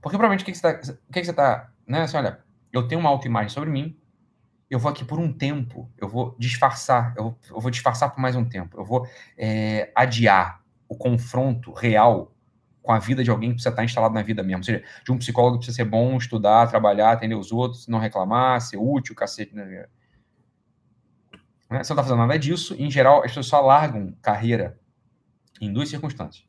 Porque 0.00 0.16
provavelmente 0.16 0.42
o 0.42 0.46
que, 0.46 0.54
você 0.54 0.68
está, 0.68 0.94
que, 1.12 1.18
está, 1.18 1.72
né? 1.86 2.02
Assim, 2.02 2.16
olha, 2.16 2.40
eu 2.72 2.86
tenho 2.86 3.00
uma 3.00 3.10
autoimagem 3.10 3.48
sobre 3.48 3.70
mim, 3.70 3.98
eu 4.70 4.78
vou 4.78 4.90
aqui 4.90 5.04
por 5.04 5.18
um 5.18 5.32
tempo, 5.32 5.90
eu 5.96 6.08
vou 6.08 6.36
disfarçar, 6.38 7.14
eu 7.16 7.24
vou, 7.24 7.38
eu 7.50 7.60
vou 7.60 7.70
disfarçar 7.70 8.10
por 8.10 8.20
mais 8.20 8.36
um 8.36 8.44
tempo, 8.44 8.78
eu 8.78 8.84
vou 8.84 9.08
é, 9.36 9.90
adiar 9.94 10.62
o 10.88 10.96
confronto 10.96 11.72
real 11.72 12.35
com 12.86 12.92
a 12.92 13.00
vida 13.00 13.24
de 13.24 13.30
alguém 13.30 13.50
que 13.50 13.56
precisa 13.56 13.70
estar 13.70 13.84
instalado 13.84 14.14
na 14.14 14.22
vida 14.22 14.44
mesmo. 14.44 14.58
Ou 14.58 14.64
seja, 14.64 14.82
de 15.04 15.12
um 15.12 15.18
psicólogo 15.18 15.56
que 15.56 15.66
precisa 15.66 15.76
ser 15.76 15.84
bom, 15.84 16.16
estudar, 16.16 16.68
trabalhar, 16.68 17.12
atender 17.12 17.34
os 17.34 17.50
outros, 17.50 17.88
não 17.88 17.98
reclamar, 17.98 18.60
ser 18.60 18.76
útil, 18.76 19.12
cacete. 19.12 19.54
Né? 19.54 19.64
né? 19.64 19.86
Você 21.68 21.74
não 21.74 21.80
está 21.80 22.02
fazendo 22.04 22.18
nada 22.18 22.38
disso. 22.38 22.76
Em 22.78 22.88
geral, 22.88 23.18
as 23.18 23.32
pessoas 23.32 23.46
só 23.46 23.60
largam 23.60 24.14
carreira 24.22 24.78
em 25.60 25.72
duas 25.72 25.88
circunstâncias. 25.88 26.46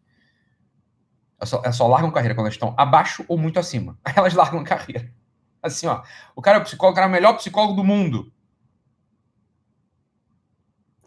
Elas 1.39 1.49
só, 1.49 1.61
elas 1.63 1.75
só 1.75 1.87
largam 1.87 2.11
carreira 2.11 2.35
quando 2.35 2.45
elas 2.45 2.53
estão 2.53 2.75
abaixo 2.77 3.25
ou 3.27 3.35
muito 3.35 3.59
acima. 3.59 3.97
Aí 4.05 4.13
elas 4.15 4.35
largam 4.35 4.63
carreira. 4.63 5.11
Assim, 5.61 5.87
ó. 5.87 6.03
O 6.35 6.41
cara 6.41 6.59
é 6.59 6.61
o 6.61 6.63
psicólogo, 6.63 6.93
o 6.93 6.95
cara 6.95 7.07
é 7.07 7.09
o 7.09 7.11
melhor 7.11 7.33
psicólogo 7.33 7.73
do 7.73 7.83
mundo. 7.83 8.31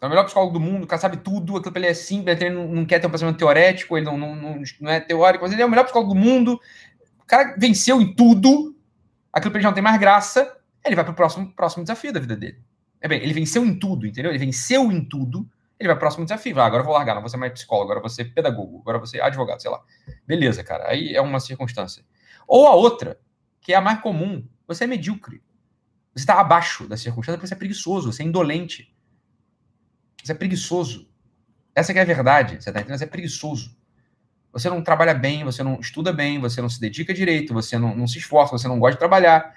É 0.01 0.05
o 0.07 0.09
melhor 0.09 0.25
psicólogo 0.25 0.53
do 0.53 0.59
mundo, 0.59 0.83
o 0.83 0.87
cara 0.87 0.99
sabe 0.99 1.17
tudo, 1.17 1.57
aquilo 1.57 1.77
ele 1.77 1.85
é 1.85 1.93
simples, 1.93 2.41
ele 2.41 2.49
não, 2.49 2.83
quer 2.85 2.99
ter 2.99 3.05
um 3.05 3.11
pensamento 3.11 3.37
teorético, 3.37 3.95
ele 3.95 4.05
não, 4.07 4.17
não, 4.17 4.35
não, 4.35 4.61
não 4.79 4.91
é 4.91 4.99
teórico, 4.99 5.43
mas 5.43 5.53
ele 5.53 5.61
é 5.61 5.65
o 5.65 5.69
melhor 5.69 5.83
psicólogo 5.83 6.15
do 6.15 6.19
mundo. 6.19 6.59
O 7.19 7.25
cara 7.25 7.55
venceu 7.55 8.01
em 8.01 8.15
tudo, 8.15 8.75
aquilo 9.31 9.55
ele 9.55 9.61
já 9.61 9.69
não 9.69 9.75
tem 9.75 9.83
mais 9.83 9.99
graça, 9.99 10.57
ele 10.83 10.95
vai 10.95 11.03
para 11.03 11.11
o 11.11 11.15
próximo, 11.15 11.53
próximo 11.53 11.83
desafio 11.83 12.11
da 12.11 12.19
vida 12.19 12.35
dele. 12.35 12.59
É 12.99 13.07
bem, 13.07 13.21
ele 13.21 13.33
venceu 13.33 13.63
em 13.63 13.77
tudo, 13.77 14.07
entendeu? 14.07 14.31
Ele 14.31 14.39
venceu 14.39 14.91
em 14.91 15.05
tudo, 15.05 15.47
ele 15.79 15.87
vai 15.87 15.95
para 15.95 15.97
o 15.97 15.99
próximo 15.99 16.25
desafio. 16.25 16.59
Ah, 16.59 16.65
agora 16.65 16.81
eu 16.81 16.85
vou 16.85 16.95
largar, 16.95 17.13
não 17.13 17.21
vou 17.21 17.29
ser 17.29 17.37
mais 17.37 17.53
psicólogo, 17.53 17.85
agora 17.85 17.99
eu 17.99 18.03
vou 18.03 18.09
ser 18.09 18.25
pedagogo, 18.33 18.79
agora 18.81 18.95
eu 18.95 19.01
vou 19.01 19.07
ser 19.07 19.21
advogado, 19.21 19.61
sei 19.61 19.69
lá. 19.69 19.83
Beleza, 20.25 20.63
cara, 20.63 20.89
aí 20.89 21.13
é 21.13 21.21
uma 21.21 21.39
circunstância. 21.39 22.03
Ou 22.47 22.65
a 22.65 22.73
outra, 22.73 23.19
que 23.61 23.71
é 23.71 23.75
a 23.75 23.81
mais 23.81 24.01
comum, 24.01 24.43
você 24.67 24.85
é 24.85 24.87
medíocre. 24.87 25.43
Você 26.15 26.23
está 26.23 26.39
abaixo 26.39 26.87
da 26.87 26.97
circunstância 26.97 27.37
porque 27.37 27.47
você 27.47 27.53
é 27.53 27.57
preguiçoso, 27.57 28.11
você 28.11 28.23
é 28.23 28.25
indolente. 28.25 28.91
Você 30.23 30.31
é 30.31 30.35
preguiçoso. 30.35 31.09
Essa 31.73 31.91
é 31.93 32.01
a 32.01 32.05
verdade. 32.05 32.61
Você 32.61 32.71
tá 32.71 32.79
entendendo? 32.79 32.97
Você 32.97 33.03
é 33.05 33.07
preguiçoso. 33.07 33.75
Você 34.51 34.69
não 34.69 34.83
trabalha 34.83 35.13
bem, 35.13 35.43
você 35.43 35.63
não 35.63 35.79
estuda 35.79 36.11
bem, 36.11 36.39
você 36.39 36.61
não 36.61 36.69
se 36.69 36.79
dedica 36.79 37.13
direito, 37.13 37.53
você 37.53 37.77
não, 37.77 37.95
não 37.95 38.05
se 38.05 38.17
esforça, 38.17 38.57
você 38.57 38.67
não 38.67 38.79
gosta 38.79 38.93
de 38.93 38.99
trabalhar. 38.99 39.55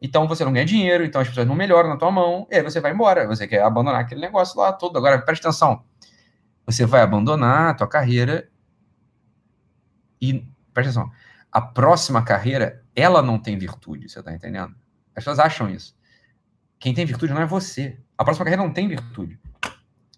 Então 0.00 0.28
você 0.28 0.44
não 0.44 0.52
ganha 0.52 0.66
dinheiro, 0.66 1.04
então 1.04 1.20
as 1.20 1.28
pessoas 1.28 1.46
não 1.46 1.54
melhoram 1.54 1.88
na 1.88 1.96
tua 1.96 2.10
mão, 2.10 2.46
e 2.50 2.56
aí 2.56 2.62
você 2.62 2.80
vai 2.80 2.92
embora. 2.92 3.26
Você 3.26 3.48
quer 3.48 3.62
abandonar 3.62 4.00
aquele 4.00 4.20
negócio 4.20 4.60
lá 4.60 4.72
todo. 4.72 4.98
Agora, 4.98 5.18
presta 5.22 5.48
atenção. 5.48 5.82
Você 6.66 6.84
vai 6.84 7.00
abandonar 7.00 7.70
a 7.70 7.74
tua 7.74 7.88
carreira 7.88 8.50
e, 10.20 10.46
presta 10.74 10.90
atenção, 10.90 11.10
a 11.50 11.60
próxima 11.60 12.22
carreira, 12.22 12.84
ela 12.94 13.22
não 13.22 13.38
tem 13.38 13.56
virtude, 13.56 14.08
você 14.08 14.22
tá 14.22 14.34
entendendo? 14.34 14.74
As 15.14 15.24
pessoas 15.24 15.38
acham 15.38 15.70
isso. 15.70 15.96
Quem 16.78 16.92
tem 16.92 17.06
virtude 17.06 17.32
não 17.32 17.40
é 17.40 17.46
você. 17.46 17.98
A 18.18 18.24
próxima 18.24 18.44
carreira 18.44 18.62
não 18.62 18.72
tem 18.72 18.86
virtude. 18.86 19.40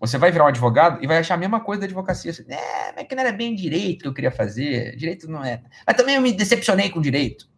Você 0.01 0.17
vai 0.17 0.31
virar 0.31 0.45
um 0.45 0.49
advogado 0.49 1.03
e 1.03 1.07
vai 1.07 1.19
achar 1.19 1.35
a 1.35 1.39
mesma 1.39 1.61
coisa 1.61 1.81
da 1.81 1.87
advocacia. 1.87 2.31
Assim, 2.31 2.45
é, 2.49 2.93
mas 2.95 3.07
que 3.07 3.15
não 3.15 3.23
era 3.23 3.33
bem 3.33 3.55
direito 3.55 4.03
que 4.03 4.09
eu 4.09 4.15
queria 4.15 4.31
fazer. 4.31 4.95
Direito 4.97 5.29
não 5.29 5.45
é. 5.45 5.63
Mas 5.87 5.97
também 5.97 6.15
eu 6.15 6.23
me 6.23 6.33
decepcionei 6.33 6.89
com 6.91 7.01
direito. 7.01 7.49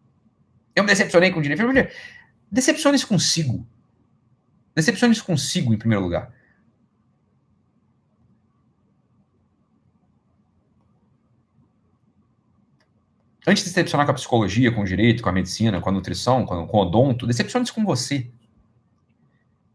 Eu 0.75 0.83
me 0.83 0.89
decepcionei 0.89 1.31
com 1.31 1.41
direito. 1.41 1.91
Decepcione-se 2.51 3.05
consigo. 3.05 3.67
Decepcione-se 4.75 5.21
consigo, 5.21 5.73
em 5.73 5.77
primeiro 5.77 6.03
lugar. 6.03 6.33
Antes 13.45 13.63
de 13.63 13.69
decepcionar 13.69 14.05
com 14.05 14.11
a 14.11 14.15
psicologia, 14.15 14.71
com 14.71 14.81
o 14.81 14.85
direito, 14.85 15.23
com 15.23 15.29
a 15.29 15.31
medicina, 15.31 15.81
com 15.81 15.89
a 15.89 15.91
nutrição, 15.91 16.45
com, 16.45 16.55
o 16.55 16.77
odonto, 16.77 17.27
decepcione-se 17.27 17.73
com 17.73 17.83
você. 17.83 18.31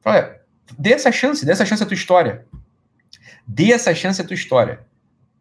Olha, 0.05 0.40
dê 0.78 0.93
essa 0.93 1.12
chance, 1.12 1.44
dê 1.44 1.52
essa 1.52 1.64
chance 1.64 1.82
à 1.82 1.86
tua 1.86 1.94
história. 1.94 2.47
Dê 3.47 3.72
essa 3.72 3.94
chance 3.94 4.20
à 4.20 4.24
tua 4.24 4.34
história. 4.34 4.80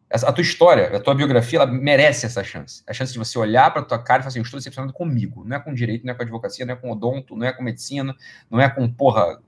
A 0.10 0.31
tua 0.31 0.43
história, 0.43 0.95
a 0.95 0.99
tua 0.99 1.15
biografia, 1.15 1.60
ela 1.60 1.65
merece 1.65 2.26
essa 2.26 2.43
chance. 2.43 2.84
A 2.88 2.93
chance 2.93 3.11
de 3.11 3.18
você 3.18 3.38
olhar 3.39 3.73
para 3.73 3.81
tua 3.81 3.97
cara 3.97 4.19
e 4.19 4.23
falar 4.23 4.30
assim, 4.30 4.39
eu 4.39 4.43
estou 4.43 4.60
decepcionado 4.60 4.93
comigo. 4.93 5.43
Não 5.43 5.57
é 5.57 5.60
com 5.60 5.73
direito, 5.73 6.06
não 6.06 6.14
é 6.14 6.15
com 6.15 6.22
advocacia, 6.22 6.65
não 6.65 6.73
é 6.73 6.77
com 6.77 6.91
odonto, 6.91 7.35
não 7.35 7.45
é 7.45 7.52
com 7.52 7.64
medicina, 7.64 8.15
não 8.49 8.61
é 8.61 8.69
com, 8.69 8.88
porra, 8.88 9.41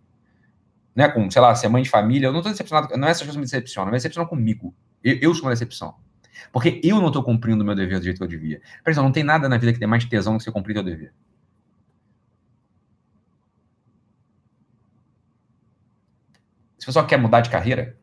não 0.95 1.05
é 1.05 1.09
com, 1.09 1.29
sei 1.29 1.41
lá, 1.41 1.53
ser 1.53 1.69
mãe 1.69 1.83
de 1.83 1.89
família. 1.89 2.27
Eu 2.27 2.31
não 2.31 2.39
estou 2.39 2.51
decepcionado, 2.51 2.97
não 2.97 3.07
é 3.07 3.11
essa 3.11 3.19
chance 3.19 3.33
que 3.33 3.37
me 3.37 3.45
decepciona, 3.45 3.91
me 3.91 3.97
decepciona 3.97 4.27
comigo. 4.27 4.73
Eu, 5.03 5.17
eu 5.21 5.33
sou 5.33 5.43
uma 5.43 5.51
decepção. 5.51 5.95
Porque 6.51 6.81
eu 6.83 6.99
não 6.99 7.07
estou 7.07 7.23
cumprindo 7.23 7.63
o 7.63 7.65
meu 7.65 7.75
dever 7.75 7.99
do 7.99 8.05
jeito 8.05 8.17
que 8.17 8.23
eu 8.23 8.27
devia. 8.27 8.59
Exemplo, 8.85 9.03
não 9.03 9.11
tem 9.11 9.23
nada 9.23 9.47
na 9.47 9.57
vida 9.57 9.73
que 9.73 9.79
dê 9.79 9.85
mais 9.85 10.05
tesão 10.05 10.33
do 10.33 10.39
que 10.39 10.43
você 10.43 10.51
cumprir 10.51 10.73
teu 10.73 10.83
dever. 10.83 11.13
Se 16.87 16.93
você 16.93 16.99
só 17.01 17.05
quer 17.05 17.17
mudar 17.17 17.41
de 17.41 17.49
carreira, 17.49 17.97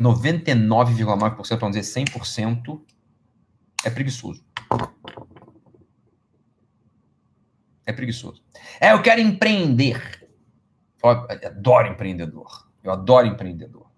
99,9%, 0.00 1.56
vamos 1.60 1.76
dizer 1.76 2.04
100%, 2.04 2.80
é 3.84 3.90
preguiçoso. 3.90 4.44
É 7.86 7.92
preguiçoso. 7.92 8.42
É, 8.80 8.90
eu 8.90 9.00
quero 9.00 9.20
empreender. 9.20 10.28
Eu 11.00 11.10
adoro 11.10 11.86
empreendedor. 11.86 12.68
Eu 12.82 12.90
adoro 12.90 13.28
empreendedor. 13.28 13.88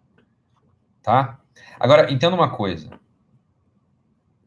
Tá? 1.01 1.41
Agora, 1.81 2.13
entenda 2.13 2.37
uma 2.37 2.55
coisa. 2.55 2.91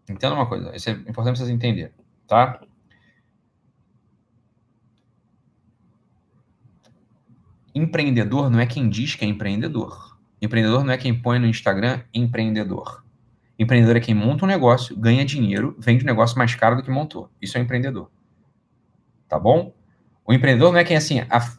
Entenda 0.07 0.35
uma 0.35 0.47
coisa. 0.47 0.75
Isso 0.75 0.87
é 0.87 0.93
importante 0.93 1.39
vocês 1.39 1.49
entenderem. 1.49 1.95
Tá? 2.27 2.61
Empreendedor 7.75 8.49
não 8.49 8.61
é 8.61 8.65
quem 8.65 8.87
diz 8.87 9.15
que 9.15 9.25
é 9.25 9.27
empreendedor. 9.27 10.17
Empreendedor 10.41 10.85
não 10.85 10.93
é 10.93 10.97
quem 10.97 11.13
põe 11.13 11.37
no 11.39 11.45
Instagram 11.45 11.99
empreendedor. 12.13 13.03
Empreendedor 13.59 13.97
é 13.97 13.99
quem 13.99 14.15
monta 14.15 14.45
um 14.45 14.47
negócio, 14.47 14.97
ganha 14.97 15.25
dinheiro, 15.25 15.75
vende 15.77 16.01
um 16.03 16.07
negócio 16.07 16.37
mais 16.37 16.55
caro 16.55 16.77
do 16.77 16.83
que 16.83 16.89
montou. 16.89 17.29
Isso 17.41 17.57
é 17.57 17.61
um 17.61 17.65
empreendedor. 17.65 18.09
Tá 19.27 19.37
bom? 19.37 19.73
O 20.25 20.33
empreendedor 20.33 20.71
não 20.71 20.79
é 20.79 20.85
quem 20.85 20.95
assim, 20.95 21.19
a... 21.29 21.53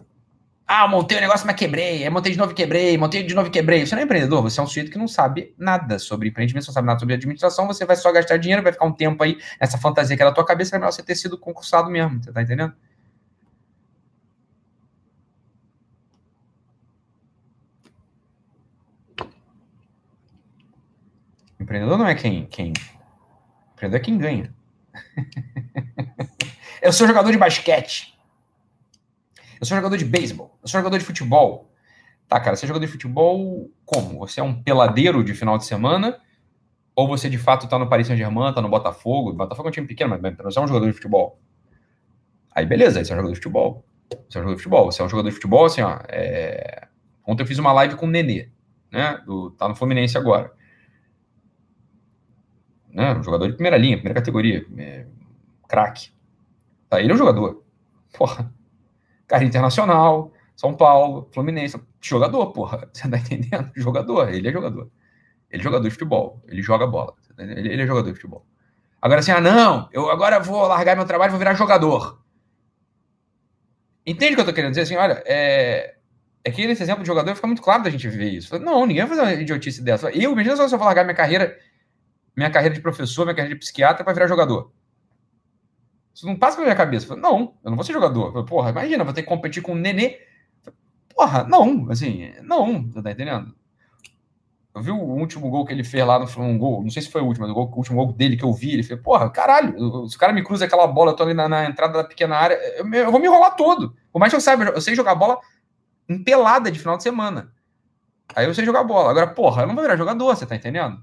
ah, 0.66 0.88
montei 0.88 1.18
um 1.18 1.20
negócio, 1.20 1.46
mas 1.46 1.54
quebrei, 1.54 2.08
montei 2.08 2.32
de 2.32 2.38
novo 2.38 2.52
e 2.52 2.54
quebrei, 2.54 2.96
montei 2.96 3.22
de 3.22 3.34
novo 3.34 3.48
e 3.48 3.50
quebrei. 3.50 3.84
Você 3.84 3.94
não 3.94 4.00
é 4.00 4.04
empreendedor, 4.06 4.40
você 4.40 4.58
é 4.58 4.62
um 4.62 4.66
sujeito 4.66 4.90
que 4.90 4.98
não 4.98 5.08
sabe 5.08 5.54
nada 5.58 5.98
sobre 5.98 6.28
empreendimento, 6.28 6.66
não 6.66 6.72
sabe 6.72 6.86
nada 6.86 6.98
sobre 6.98 7.14
administração, 7.14 7.66
você 7.66 7.84
vai 7.84 7.96
só 7.96 8.10
gastar 8.10 8.38
dinheiro, 8.38 8.62
vai 8.62 8.72
ficar 8.72 8.86
um 8.86 8.92
tempo 8.92 9.22
aí 9.22 9.36
nessa 9.60 9.76
fantasia 9.76 10.16
que 10.16 10.22
era 10.22 10.30
é 10.30 10.32
da 10.32 10.34
tua 10.34 10.46
cabeça, 10.46 10.76
é 10.76 10.78
melhor 10.78 10.92
você 10.92 11.02
ter 11.02 11.14
sido 11.14 11.36
concursado 11.36 11.90
mesmo, 11.90 12.22
você 12.22 12.32
tá 12.32 12.42
entendendo? 12.42 12.72
Empreendedor 21.66 21.98
não 21.98 22.06
é 22.06 22.14
quem. 22.14 22.46
quem... 22.46 22.72
Empreendedor 23.72 24.00
é 24.00 24.04
quem 24.04 24.16
ganha. 24.16 24.54
eu 26.80 26.92
sou 26.92 27.08
jogador 27.08 27.32
de 27.32 27.36
basquete. 27.36 28.16
Eu 29.58 29.66
sou 29.66 29.76
jogador 29.76 29.96
de 29.96 30.04
beisebol. 30.04 30.56
Eu 30.62 30.68
sou 30.68 30.78
jogador 30.78 30.96
de 30.96 31.04
futebol. 31.04 31.72
Tá, 32.28 32.38
cara, 32.38 32.54
você 32.54 32.66
é 32.66 32.68
jogador 32.68 32.86
de 32.86 32.92
futebol 32.92 33.68
como? 33.84 34.20
Você 34.20 34.38
é 34.38 34.44
um 34.44 34.62
peladeiro 34.62 35.24
de 35.24 35.34
final 35.34 35.58
de 35.58 35.64
semana? 35.64 36.20
Ou 36.94 37.08
você 37.08 37.28
de 37.28 37.36
fato 37.36 37.68
tá 37.68 37.80
no 37.80 37.88
Paris 37.88 38.06
Saint-Germain, 38.06 38.54
tá 38.54 38.62
no 38.62 38.68
Botafogo? 38.68 39.32
Botafogo 39.32 39.66
é 39.66 39.70
um 39.70 39.72
time 39.72 39.88
pequeno, 39.88 40.16
mas 40.22 40.36
você 40.36 40.60
é 40.60 40.62
um 40.62 40.68
jogador 40.68 40.86
de 40.86 40.92
futebol. 40.92 41.40
Aí 42.54 42.64
beleza, 42.64 43.00
aí 43.00 43.04
você 43.04 43.10
é 43.10 43.14
um 43.14 43.18
jogador 43.18 43.32
de 43.32 43.40
futebol. 43.40 43.84
Você 44.28 44.38
é 44.38 44.40
um 44.40 44.44
jogador 44.44 44.54
de 44.54 44.62
futebol. 44.62 44.92
Você 44.92 45.02
é 45.02 45.04
um 45.04 45.08
jogador 45.08 45.28
de 45.30 45.34
futebol, 45.34 45.64
assim, 45.64 45.80
ó. 45.82 45.98
É... 46.08 46.86
Ontem 47.26 47.42
eu 47.42 47.46
fiz 47.46 47.58
uma 47.58 47.72
live 47.72 47.96
com 47.96 48.06
o 48.06 48.08
Nenê, 48.08 48.50
né? 48.92 49.20
Do... 49.26 49.50
Tá 49.50 49.68
no 49.68 49.74
Fluminense 49.74 50.16
agora 50.16 50.55
né? 52.96 53.14
Um 53.14 53.22
jogador 53.22 53.46
de 53.46 53.52
primeira 53.52 53.76
linha, 53.76 53.98
primeira 53.98 54.18
categoria, 54.18 54.64
é, 54.78 55.04
craque. 55.68 56.10
Tá, 56.88 56.98
ele 56.98 57.12
é 57.12 57.14
um 57.14 57.18
jogador. 57.18 57.62
Porra. 58.16 58.50
Cara 59.26 59.44
internacional, 59.44 60.32
São 60.56 60.74
Paulo, 60.74 61.28
Fluminense. 61.30 61.78
Jogador, 62.00 62.52
porra. 62.52 62.88
Você 62.94 63.06
tá 63.06 63.18
entendendo? 63.18 63.70
Jogador. 63.76 64.32
Ele 64.32 64.48
é 64.48 64.52
jogador. 64.52 64.90
Ele 65.50 65.60
é 65.60 65.62
jogador 65.62 65.84
de 65.84 65.90
futebol. 65.90 66.42
Ele 66.48 66.62
joga 66.62 66.86
bola. 66.86 67.12
Tá 67.36 67.42
ele, 67.42 67.68
ele 67.68 67.82
é 67.82 67.86
jogador 67.86 68.08
de 68.08 68.14
futebol. 68.14 68.46
Agora 69.02 69.20
assim, 69.20 69.30
ah, 69.30 69.42
não, 69.42 69.90
eu 69.92 70.10
agora 70.10 70.40
vou 70.40 70.66
largar 70.66 70.96
meu 70.96 71.04
trabalho 71.04 71.28
e 71.28 71.32
vou 71.32 71.38
virar 71.38 71.52
jogador. 71.52 72.18
Entende 74.06 74.32
o 74.32 74.36
que 74.36 74.40
eu 74.40 74.46
tô 74.46 74.54
querendo 74.54 74.70
dizer? 74.70 74.82
Assim, 74.82 74.96
olha, 74.96 75.22
é, 75.26 75.96
é 76.42 76.50
que 76.50 76.66
nesse 76.66 76.82
exemplo 76.82 77.02
de 77.02 77.08
jogador 77.08 77.34
fica 77.34 77.46
muito 77.46 77.60
claro 77.60 77.82
da 77.82 77.90
gente 77.90 78.08
ver 78.08 78.30
isso. 78.30 78.58
Não, 78.58 78.86
ninguém 78.86 79.04
vai 79.04 79.16
fazer 79.16 79.34
uma 79.34 79.42
idiotice 79.42 79.82
dessa. 79.82 80.10
Eu, 80.10 80.32
imagina 80.32 80.56
só 80.56 80.66
se 80.66 80.74
eu 80.74 80.78
vou 80.78 80.86
largar 80.86 81.04
minha 81.04 81.14
carreira 81.14 81.56
minha 82.36 82.50
carreira 82.50 82.74
de 82.74 82.80
professor, 82.80 83.24
minha 83.24 83.34
carreira 83.34 83.54
de 83.54 83.60
psiquiatra 83.60 84.04
para 84.04 84.12
virar 84.12 84.26
jogador. 84.26 84.70
Isso 86.14 86.26
não 86.26 86.36
passa 86.36 86.56
pela 86.56 86.66
minha 86.66 86.76
cabeça. 86.76 87.06
Falei, 87.06 87.22
não, 87.22 87.54
eu 87.64 87.70
não 87.70 87.76
vou 87.76 87.84
ser 87.84 87.92
jogador. 87.92 88.32
Falei, 88.32 88.46
Porra, 88.46 88.70
imagina, 88.70 89.04
vou 89.04 89.12
ter 89.12 89.22
que 89.22 89.28
competir 89.28 89.62
com 89.62 89.72
um 89.72 89.76
nenê. 89.76 90.18
Porra, 91.14 91.44
não, 91.44 91.90
assim, 91.90 92.32
não, 92.42 92.90
tá 92.90 93.10
entendendo? 93.10 93.54
Eu 94.74 94.82
vi 94.82 94.90
o 94.90 94.98
último 94.98 95.48
gol 95.48 95.64
que 95.64 95.72
ele 95.72 95.82
fez 95.82 96.06
lá, 96.06 96.18
no, 96.18 96.26
um 96.42 96.58
gol, 96.58 96.82
não 96.82 96.90
sei 96.90 97.00
se 97.00 97.10
foi 97.10 97.22
o 97.22 97.24
último, 97.24 97.46
mas 97.46 97.50
o, 97.50 97.54
gol, 97.54 97.70
o 97.72 97.78
último 97.78 97.96
gol 97.96 98.12
dele 98.12 98.36
que 98.36 98.44
eu 98.44 98.52
vi, 98.52 98.74
ele 98.74 98.82
fez, 98.82 99.00
porra, 99.00 99.30
caralho, 99.30 100.06
se 100.06 100.16
o 100.16 100.18
cara 100.18 100.34
me 100.34 100.44
cruza 100.44 100.66
aquela 100.66 100.86
bola, 100.86 101.12
eu 101.12 101.16
tô 101.16 101.22
ali 101.22 101.32
na, 101.32 101.48
na 101.48 101.64
entrada 101.64 101.94
da 101.94 102.04
pequena 102.04 102.36
área, 102.36 102.54
eu, 102.76 102.92
eu, 102.92 103.10
vou 103.10 103.18
me 103.18 103.26
enrolar 103.26 103.56
todo. 103.56 103.96
Por 104.12 104.18
mais 104.18 104.30
que 104.30 104.36
eu 104.36 104.40
saiba, 104.40 104.64
eu 104.64 104.80
sei 104.82 104.94
jogar 104.94 105.14
bola 105.14 105.38
em 106.06 106.22
pelada 106.22 106.70
de 106.70 106.78
final 106.78 106.98
de 106.98 107.02
semana. 107.02 107.50
Aí 108.34 108.44
eu 108.44 108.54
sei 108.54 108.66
jogar 108.66 108.84
bola. 108.84 109.10
Agora, 109.10 109.28
porra, 109.28 109.62
eu 109.62 109.66
não 109.66 109.74
vou 109.74 109.82
virar 109.82 109.96
jogador, 109.96 110.36
você 110.36 110.44
tá 110.44 110.54
entendendo? 110.54 111.02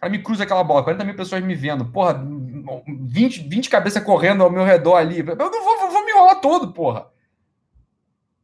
Cara 0.00 0.10
me 0.10 0.22
cruza 0.22 0.44
aquela 0.44 0.64
bola, 0.64 0.82
40 0.82 1.04
mil 1.04 1.14
pessoas 1.14 1.42
me 1.42 1.54
vendo, 1.54 1.84
porra, 1.86 2.24
20, 2.86 3.48
20 3.48 3.70
cabeças 3.70 4.02
correndo 4.02 4.42
ao 4.42 4.50
meu 4.50 4.64
redor 4.64 4.96
ali. 4.96 5.20
Eu 5.20 5.36
não 5.36 5.50
vou, 5.50 5.78
vou, 5.78 5.90
vou 5.90 6.04
me 6.04 6.12
enrolar 6.12 6.40
todo, 6.40 6.72
porra. 6.72 7.06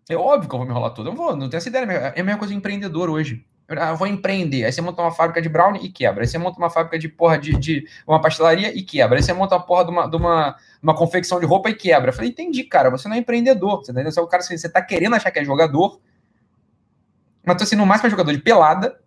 É 0.09 0.17
óbvio 0.17 0.49
que 0.49 0.55
eu 0.55 0.59
vou 0.59 0.67
me 0.67 0.73
enrolar 0.73 0.93
todo. 0.93 1.09
Eu 1.09 1.15
vou, 1.15 1.35
não 1.37 1.49
tenho 1.49 1.59
essa 1.59 1.69
ideia. 1.69 1.85
É 2.15 2.21
a 2.21 2.25
mesma 2.25 2.39
coisa 2.39 2.53
empreendedor 2.53 3.09
hoje. 3.09 3.45
Eu 3.67 3.97
vou 3.97 4.07
empreender. 4.07 4.65
Aí 4.65 4.73
você 4.73 4.83
monta 4.83 5.01
uma 5.01 5.11
fábrica 5.11 5.41
de 5.41 5.49
brownie 5.49 5.87
e 5.87 5.91
quebra. 5.91 6.23
Aí 6.23 6.27
você 6.27 6.37
monta 6.37 6.59
uma 6.59 6.69
fábrica 6.69 6.99
de 6.99 7.09
porra 7.09 7.39
de, 7.39 7.57
de 7.57 7.89
uma 8.07 8.21
pastelaria 8.21 8.77
e 8.77 8.83
quebra. 8.83 9.19
Aí 9.19 9.23
você 9.23 9.33
monta 9.33 9.57
uma 9.57 9.65
porra 9.65 9.85
de 9.85 9.91
uma, 9.91 10.07
de 10.07 10.17
uma, 10.17 10.57
uma 10.83 10.95
confecção 10.95 11.41
de 11.41 11.47
roupa 11.47 11.71
e 11.71 11.75
quebra. 11.75 12.11
Eu 12.11 12.13
falei, 12.13 12.31
entendi, 12.31 12.65
cara. 12.65 12.91
Você 12.91 13.09
não 13.09 13.17
é 13.17 13.19
empreendedor. 13.19 13.79
Você, 13.79 13.93
entendeu? 13.93 14.13
você 14.13 14.21
é 14.21 14.23
o 14.23 14.27
cara 14.27 14.43
que 14.43 14.59
você 14.59 14.69
tá 14.69 14.83
querendo 14.83 15.17
achar 15.17 15.31
que 15.31 15.39
é 15.39 15.45
jogador. 15.45 15.99
Mas 17.43 17.57
tô 17.57 17.65
sendo 17.65 17.87
mais 17.87 18.03
para 18.03 18.11
jogador 18.11 18.33
de 18.33 18.39
pelada 18.39 18.99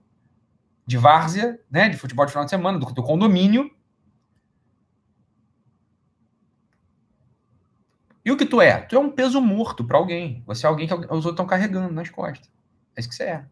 de 0.87 0.97
várzea, 0.97 1.59
né, 1.69 1.89
de 1.89 1.97
futebol 1.97 2.25
de 2.25 2.31
final 2.31 2.45
de 2.45 2.49
semana, 2.49 2.79
do, 2.79 2.85
do 2.85 3.03
condomínio. 3.03 3.69
E 8.23 8.31
o 8.31 8.37
que 8.37 8.45
tu 8.45 8.61
é? 8.61 8.81
Tu 8.81 8.95
é 8.95 8.99
um 8.99 9.11
peso 9.11 9.41
morto 9.41 9.83
para 9.83 9.97
alguém. 9.97 10.41
Você 10.47 10.65
é 10.65 10.69
alguém 10.69 10.87
que 10.87 10.93
os 10.93 11.01
outros 11.01 11.25
estão 11.27 11.45
carregando 11.45 11.93
nas 11.93 12.09
costas. 12.09 12.49
É 12.95 13.01
isso 13.01 13.09
que 13.09 13.15
você 13.15 13.23
é. 13.23 13.45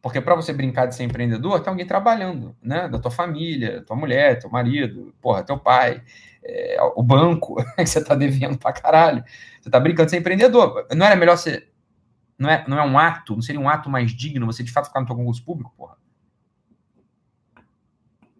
Porque 0.00 0.20
para 0.20 0.34
você 0.34 0.52
brincar 0.52 0.86
de 0.86 0.94
ser 0.94 1.04
empreendedor, 1.04 1.60
tem 1.60 1.70
alguém 1.70 1.86
trabalhando, 1.86 2.56
né? 2.62 2.88
Da 2.88 2.98
tua 2.98 3.10
família, 3.10 3.82
tua 3.82 3.96
mulher, 3.96 4.38
teu 4.38 4.50
marido, 4.50 5.14
porra, 5.20 5.44
teu 5.44 5.58
pai, 5.58 6.02
é, 6.44 6.76
o 6.96 7.02
banco 7.02 7.56
que 7.76 7.86
você 7.86 8.02
tá 8.02 8.14
devendo 8.14 8.56
pra 8.58 8.72
caralho. 8.72 9.24
Você 9.60 9.70
tá 9.70 9.78
brincando 9.78 10.06
de 10.06 10.10
ser 10.12 10.18
empreendedor. 10.18 10.86
Não 10.94 11.06
era 11.06 11.16
melhor 11.16 11.36
ser 11.36 11.71
não 12.38 12.50
é, 12.50 12.66
não 12.68 12.78
é 12.78 12.84
um 12.84 12.98
ato, 12.98 13.34
não 13.34 13.42
seria 13.42 13.60
um 13.60 13.68
ato 13.68 13.88
mais 13.88 14.12
digno 14.12 14.46
você 14.46 14.62
de 14.62 14.72
fato 14.72 14.86
ficar 14.88 15.00
no 15.00 15.06
teu 15.06 15.16
concurso 15.16 15.44
público, 15.44 15.72
porra? 15.76 15.96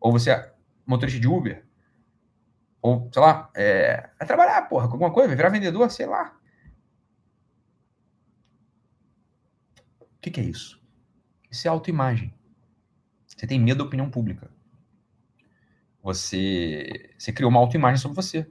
Ou 0.01 0.11
você 0.11 0.31
é 0.33 0.55
motorista 0.85 1.21
de 1.21 1.29
Uber? 1.29 1.65
Ou, 2.81 3.09
sei 3.13 3.23
lá, 3.23 3.49
é, 3.55 4.11
é 4.19 4.25
trabalhar, 4.25 4.63
porra, 4.69 4.89
com 4.89 4.95
alguma 4.95 5.13
coisa, 5.13 5.29
vai 5.29 5.37
virar 5.37 5.51
vendedor, 5.51 5.89
sei 5.91 6.07
lá. 6.07 6.37
O 10.01 10.21
que, 10.21 10.31
que 10.31 10.41
é 10.41 10.45
isso? 10.45 10.83
Isso 11.49 11.69
é 11.69 11.71
autoimagem. 11.71 12.35
Você 13.27 13.47
tem 13.47 13.61
medo 13.61 13.79
da 13.79 13.85
opinião 13.85 14.11
pública. 14.11 14.51
Você, 16.03 17.15
você 17.17 17.33
criou 17.33 17.51
uma 17.51 17.61
autoimagem 17.61 17.99
sobre 17.99 18.17
você. 18.17 18.49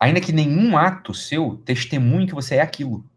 Ainda 0.00 0.20
que 0.20 0.32
nenhum 0.32 0.76
ato 0.76 1.12
seu 1.12 1.56
testemunhe 1.58 2.26
que 2.26 2.34
você 2.34 2.56
é 2.56 2.62
aquilo. 2.62 3.08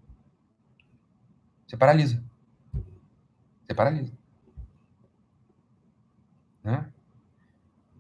Você 1.70 1.78
paralisa. 1.78 2.24
Você 3.62 3.76
paralisa. 3.76 4.12
Né? 6.64 6.92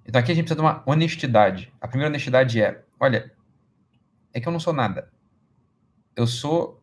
Então 0.07 0.19
aqui 0.19 0.31
a 0.31 0.35
gente 0.35 0.45
precisa 0.45 0.59
de 0.59 0.61
uma 0.65 0.81
honestidade. 0.87 1.71
A 1.79 1.87
primeira 1.87 2.09
honestidade 2.09 2.59
é: 2.59 2.83
olha, 2.99 3.31
é 4.33 4.41
que 4.41 4.47
eu 4.47 4.51
não 4.51 4.59
sou 4.59 4.73
nada. 4.73 5.13
Eu 6.15 6.25
sou 6.25 6.81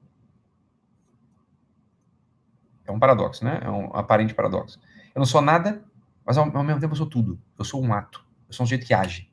É 2.84 2.92
um 2.92 3.00
paradoxo, 3.00 3.44
né? 3.44 3.58
É 3.64 3.68
um 3.68 3.86
aparente 3.92 4.32
paradoxo. 4.32 4.78
Eu 5.12 5.18
não 5.18 5.26
sou 5.26 5.42
nada, 5.42 5.84
mas 6.24 6.38
ao, 6.38 6.46
mesmo 6.46 6.80
tempo 6.80 6.92
eu 6.92 6.98
sou 6.98 7.10
tudo. 7.10 7.42
Eu 7.58 7.64
sou 7.64 7.82
um 7.82 7.92
ato. 7.92 8.24
Eu 8.46 8.54
sou 8.54 8.62
um 8.62 8.68
jeito 8.68 8.86
que 8.86 8.94
age. 8.94 9.28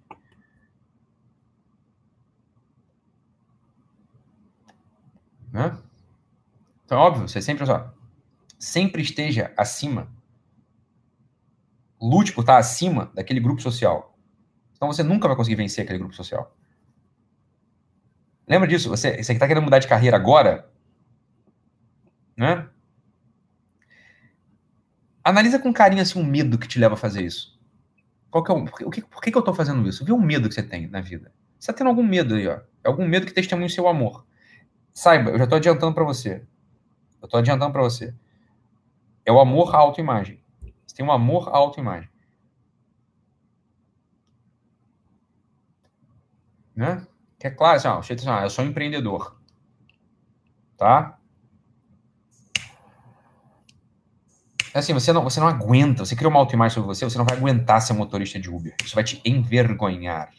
Né? 5.51 5.77
Então, 6.85 6.99
óbvio, 6.99 7.27
você 7.27 7.41
sempre, 7.41 7.65
sempre 8.60 9.01
esteja 9.01 9.53
acima. 9.57 10.11
Lute 12.01 12.34
por 12.34 12.41
estar 12.41 12.57
acima 12.57 13.11
daquele 13.14 13.39
grupo 13.39 13.61
social. 13.61 14.18
Então 14.76 14.91
você 14.91 15.03
nunca 15.03 15.27
vai 15.27 15.38
conseguir 15.38 15.55
vencer 15.55 15.84
aquele 15.84 15.99
grupo 15.99 16.14
social. 16.14 16.53
Lembra 18.45 18.68
disso? 18.68 18.89
Você, 18.89 19.11
você 19.11 19.27
que 19.27 19.31
está 19.31 19.47
querendo 19.47 19.64
mudar 19.64 19.80
de 19.80 19.88
carreira 19.88 20.18
agora, 20.18 20.69
né? 22.35 22.68
Analisa 25.23 25.57
com 25.57 25.72
carinho 25.72 26.01
assim 26.01 26.19
um 26.19 26.26
medo 26.26 26.57
que 26.57 26.68
te 26.68 26.77
leva 26.77 26.95
a 26.95 26.97
fazer 26.97 27.23
isso. 27.23 27.57
Qual 28.30 28.43
que 28.43 28.51
é 28.51 28.53
o, 28.53 28.65
por, 28.65 28.91
que, 28.91 29.01
por 29.01 29.22
que, 29.22 29.31
que 29.31 29.38
eu 29.38 29.39
estou 29.39 29.53
fazendo 29.53 29.88
isso? 29.88 30.03
Vê 30.03 30.11
um 30.11 30.19
medo 30.19 30.49
que 30.49 30.55
você 30.55 30.64
tem 30.64 30.88
na 30.88 30.99
vida. 30.99 31.31
Você 31.57 31.72
está 31.72 31.73
tendo 31.73 31.88
algum 31.88 32.03
medo 32.03 32.35
aí, 32.35 32.45
ó. 32.47 32.60
É 32.84 32.89
algum 32.89 33.07
medo 33.07 33.26
que 33.26 33.34
testemunha 33.34 33.68
o 33.68 33.69
seu 33.69 33.88
amor. 33.88 34.26
Saiba, 34.93 35.30
eu 35.31 35.38
já 35.38 35.45
estou 35.45 35.57
adiantando 35.57 35.93
para 35.93 36.03
você. 36.03 36.45
Eu 37.23 37.27
estou 37.27 37.39
adiantando 37.39 37.71
para 37.71 37.81
você. 37.81 38.13
É 39.25 39.31
o 39.31 39.39
amor 39.39 39.73
à 39.73 39.77
autoimagem. 39.77 40.43
Você 40.85 40.97
tem 40.97 41.05
um 41.05 41.11
amor 41.11 41.47
à 41.47 41.57
autoimagem. 41.57 42.09
Né? 46.75 47.07
Que 47.39 47.47
é 47.47 47.49
claro, 47.49 47.77
assim, 47.77 47.87
ó, 47.87 48.41
eu 48.41 48.49
sou 48.49 48.65
um 48.65 48.67
empreendedor. 48.67 49.39
Tá? 50.75 51.17
É 54.73 54.79
assim, 54.79 54.93
você 54.93 55.13
não, 55.13 55.23
você 55.23 55.39
não 55.39 55.47
aguenta, 55.47 56.03
você 56.03 56.17
cria 56.17 56.27
uma 56.27 56.39
autoimagem 56.39 56.75
sobre 56.75 56.87
você, 56.87 57.05
você 57.05 57.17
não 57.17 57.25
vai 57.25 57.37
aguentar 57.37 57.81
ser 57.81 57.93
motorista 57.93 58.37
de 58.37 58.49
Uber. 58.49 58.75
Isso 58.83 58.95
vai 58.95 59.03
te 59.05 59.21
envergonhar. 59.23 60.29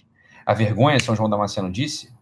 A 0.44 0.52
vergonha, 0.52 1.00
São 1.00 1.16
João 1.16 1.30
Damasceno 1.30 1.72
disse, 1.72 2.12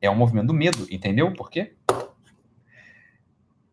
é 0.00 0.08
um 0.08 0.14
movimento 0.14 0.46
do 0.46 0.54
medo, 0.54 0.86
entendeu 0.88 1.32
por 1.32 1.50
quê? 1.50 1.74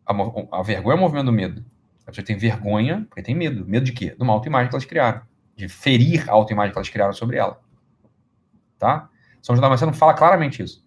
A, 0.06 0.60
a 0.60 0.61
vergonha 0.61 0.94
é 0.94 0.98
um 0.98 1.02
movimento 1.02 1.26
do 1.26 1.34
medo. 1.34 1.65
A 2.03 2.11
pessoa 2.11 2.26
tem 2.26 2.38
vergonha 2.38 3.06
porque 3.10 3.23
tem 3.23 3.34
medo. 3.34 3.65
Medo 3.65 3.86
de 3.86 3.91
quê? 3.91 4.15
De 4.15 4.23
uma 4.23 4.34
autoimagem 4.34 4.69
que 4.69 4.76
elas 4.76 4.86
criaram. 4.86 5.22
De 5.56 5.68
ferir 5.68 6.30
a 6.30 6.34
autoimagem 6.34 6.72
que 6.72 6.77
elas 6.77 6.90
criaram 6.90 7.14
sobre 7.14 7.38
ela. 7.38 7.60
Tá? 8.77 9.10
São 9.41 9.56
João 9.56 9.61
Damasceno 9.61 9.94
fala 9.94 10.14
claramente 10.14 10.61
isso. 10.61 10.85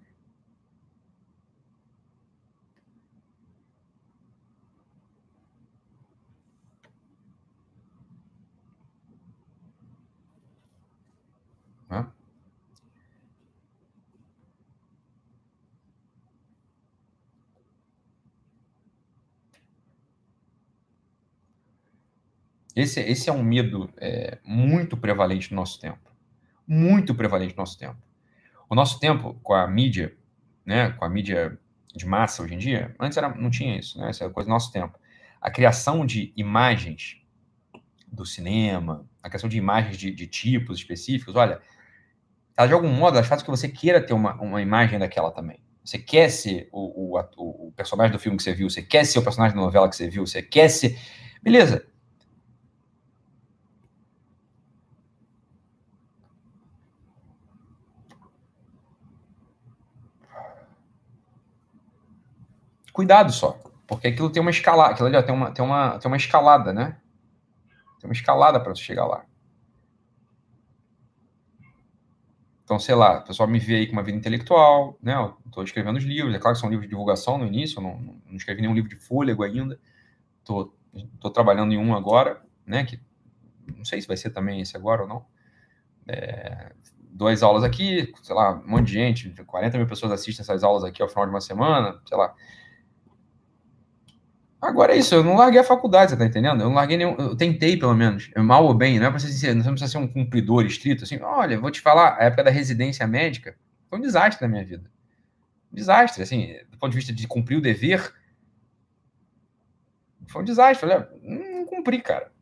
Esse, 22.78 23.00
esse 23.00 23.28
é 23.28 23.32
um 23.32 23.42
medo 23.42 23.92
é, 23.96 24.38
muito 24.44 24.96
prevalente 24.96 25.50
no 25.50 25.56
nosso 25.56 25.80
tempo. 25.80 25.98
Muito 26.64 27.12
prevalente 27.12 27.52
no 27.56 27.62
nosso 27.62 27.76
tempo. 27.76 27.98
O 28.70 28.74
nosso 28.76 29.00
tempo, 29.00 29.34
com 29.42 29.52
a 29.52 29.66
mídia, 29.66 30.16
né, 30.64 30.90
com 30.90 31.04
a 31.04 31.10
mídia 31.10 31.58
de 31.92 32.06
massa 32.06 32.40
hoje 32.40 32.54
em 32.54 32.58
dia, 32.58 32.94
antes 33.00 33.18
era, 33.18 33.34
não 33.34 33.50
tinha 33.50 33.76
isso, 33.76 33.98
né? 33.98 34.10
Essa 34.10 34.26
é 34.26 34.28
coisa 34.28 34.46
do 34.46 34.52
nosso 34.52 34.70
tempo. 34.70 34.96
A 35.40 35.50
criação 35.50 36.06
de 36.06 36.32
imagens 36.36 37.20
do 38.06 38.24
cinema, 38.24 39.04
a 39.20 39.28
criação 39.28 39.50
de 39.50 39.58
imagens 39.58 39.96
de, 39.96 40.12
de 40.12 40.28
tipos 40.28 40.78
específicos, 40.78 41.34
olha, 41.34 41.60
ela 42.56 42.68
de 42.68 42.74
algum 42.74 42.92
modo 42.92 43.16
elas 43.16 43.26
fazem 43.26 43.44
que 43.44 43.50
você 43.50 43.68
queira 43.68 44.00
ter 44.00 44.14
uma, 44.14 44.40
uma 44.40 44.62
imagem 44.62 45.00
daquela 45.00 45.32
também. 45.32 45.58
Você 45.84 45.98
quer 45.98 46.28
ser 46.28 46.68
o, 46.70 47.16
o, 47.16 47.66
o 47.66 47.72
personagem 47.72 48.12
do 48.12 48.20
filme 48.20 48.36
que 48.36 48.44
você 48.44 48.54
viu, 48.54 48.70
você 48.70 48.82
quer 48.82 49.04
ser 49.04 49.18
o 49.18 49.22
personagem 49.22 49.56
da 49.56 49.62
novela 49.62 49.88
que 49.88 49.96
você 49.96 50.08
viu, 50.08 50.24
você 50.24 50.40
quer 50.40 50.68
ser. 50.68 50.96
Beleza, 51.42 51.84
Cuidado 62.98 63.30
só, 63.30 63.52
porque 63.86 64.08
aquilo 64.08 64.28
tem 64.28 64.42
uma 64.42 64.50
escalada, 64.50 64.90
aquilo 64.90 65.06
ali 65.06 65.22
tem 65.22 65.32
uma, 65.32 65.52
tem 65.52 65.64
uma, 65.64 66.00
tem 66.00 66.10
uma 66.10 66.16
escalada, 66.16 66.72
né? 66.72 66.98
Tem 68.00 68.10
uma 68.10 68.12
escalada 68.12 68.58
para 68.58 68.74
você 68.74 68.82
chegar 68.82 69.06
lá. 69.06 69.24
Então, 72.64 72.76
sei 72.80 72.96
lá, 72.96 73.20
o 73.20 73.22
pessoal 73.22 73.48
me 73.48 73.60
vê 73.60 73.76
aí 73.76 73.86
com 73.86 73.92
uma 73.92 74.02
vida 74.02 74.18
intelectual, 74.18 74.98
né? 75.00 75.14
Estou 75.46 75.62
escrevendo 75.62 75.96
os 75.96 76.02
livros, 76.02 76.34
é 76.34 76.40
claro 76.40 76.56
que 76.56 76.60
são 76.60 76.68
livros 76.68 76.88
de 76.88 76.90
divulgação 76.90 77.38
no 77.38 77.46
início, 77.46 77.78
eu 77.78 77.84
não, 77.84 78.00
não 78.26 78.36
escrevi 78.36 78.62
nenhum 78.62 78.74
livro 78.74 78.90
de 78.90 78.96
fôlego 78.96 79.44
ainda. 79.44 79.78
Estou 80.40 81.30
trabalhando 81.32 81.72
em 81.72 81.78
um 81.78 81.94
agora, 81.94 82.42
né? 82.66 82.84
Que 82.84 83.00
não 83.76 83.84
sei 83.84 84.00
se 84.00 84.08
vai 84.08 84.16
ser 84.16 84.30
também 84.30 84.60
esse 84.60 84.76
agora 84.76 85.02
ou 85.02 85.08
não. 85.08 85.24
É, 86.08 86.72
duas 87.12 87.44
aulas 87.44 87.62
aqui, 87.62 88.12
sei 88.24 88.34
lá, 88.34 88.54
um 88.54 88.68
monte 88.68 88.86
de 88.86 88.94
gente, 88.94 89.44
40 89.44 89.78
mil 89.78 89.86
pessoas 89.86 90.10
assistem 90.10 90.42
essas 90.42 90.64
aulas 90.64 90.82
aqui 90.82 91.00
ao 91.00 91.08
final 91.08 91.26
de 91.26 91.30
uma 91.30 91.40
semana, 91.40 92.02
sei 92.04 92.18
lá. 92.18 92.34
Agora 94.60 94.92
é 94.92 94.98
isso, 94.98 95.14
eu 95.14 95.22
não 95.22 95.36
larguei 95.36 95.60
a 95.60 95.64
faculdade, 95.64 96.10
você 96.10 96.16
tá 96.16 96.24
entendendo? 96.24 96.60
Eu 96.60 96.66
não 96.68 96.74
larguei 96.74 96.96
nenhum. 96.96 97.14
Eu 97.16 97.36
tentei, 97.36 97.76
pelo 97.76 97.94
menos. 97.94 98.28
Mal 98.36 98.64
ou 98.64 98.74
bem, 98.74 98.98
não 98.98 99.06
é 99.06 99.10
pra 99.10 99.18
você 99.18 99.28
ser, 99.28 99.54
não 99.54 99.62
precisa 99.62 99.86
ser 99.86 99.98
um 99.98 100.08
cumpridor 100.08 100.64
estrito, 100.66 101.04
assim. 101.04 101.20
Olha, 101.22 101.60
vou 101.60 101.70
te 101.70 101.80
falar, 101.80 102.16
a 102.18 102.24
época 102.24 102.42
da 102.42 102.50
residência 102.50 103.06
médica 103.06 103.56
foi 103.88 103.98
um 103.98 104.02
desastre 104.02 104.44
na 104.44 104.48
minha 104.50 104.64
vida. 104.64 104.90
Um 105.72 105.76
desastre, 105.76 106.22
assim, 106.22 106.56
do 106.70 106.76
ponto 106.76 106.90
de 106.90 106.96
vista 106.96 107.12
de 107.12 107.26
cumprir 107.28 107.56
o 107.56 107.60
dever. 107.60 108.12
Foi 110.26 110.42
um 110.42 110.44
desastre. 110.44 110.88
Falei, 110.88 111.06
não 111.22 111.64
cumpri, 111.64 112.00
cara. 112.00 112.32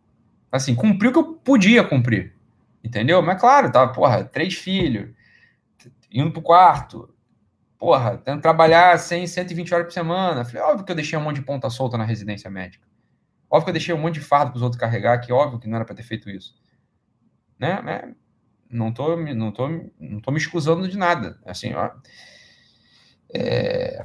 Assim, 0.51 0.75
cumpri 0.75 1.09
o 1.09 1.13
que 1.13 1.19
eu 1.19 1.35
podia 1.35 1.85
cumprir. 1.85 2.35
Entendeu? 2.83 3.21
Mas 3.21 3.39
claro, 3.39 3.71
tava, 3.71 3.93
porra, 3.93 4.25
três 4.25 4.55
filhos, 4.55 5.11
indo 6.11 6.33
pro 6.33 6.41
quarto, 6.41 7.15
porra, 7.79 8.19
tendo 8.19 8.37
que 8.37 8.43
trabalhar 8.43 8.99
100, 8.99 9.27
120 9.27 9.75
horas 9.75 9.87
por 9.87 9.93
semana. 9.93 10.45
Falei, 10.45 10.63
óbvio 10.63 10.85
que 10.85 10.93
eu 10.93 10.97
deixei 10.97 11.19
um 11.19 11.23
monte 11.23 11.37
de 11.37 11.43
ponta 11.43 11.69
solta 11.71 11.99
na 11.99 12.05
residência 12.05 12.51
médica. 12.51 12.87
Óbvio 13.51 13.65
que 13.65 13.71
eu 13.71 13.75
deixei 13.75 13.95
um 13.95 13.99
monte 13.99 14.15
de 14.15 14.21
fardo 14.21 14.51
para 14.51 14.57
os 14.57 14.63
outros 14.63 14.81
carregar, 14.81 15.21
que 15.21 15.33
óbvio 15.33 15.59
que 15.59 15.69
não 15.69 15.77
era 15.77 15.85
para 15.85 15.95
ter 15.95 16.03
feito 16.03 16.29
isso. 16.31 16.55
Né? 17.59 17.81
né? 17.83 18.15
Não 18.69 18.93
tô, 18.93 19.17
não 19.17 19.53
tô, 19.53 19.69
não 20.01 20.21
tô 20.21 20.31
me 20.31 20.39
excusando 20.39 20.89
de 20.89 20.99
nada. 20.99 21.39
Assim, 21.45 21.73
ó, 21.75 21.91
é, 23.33 24.05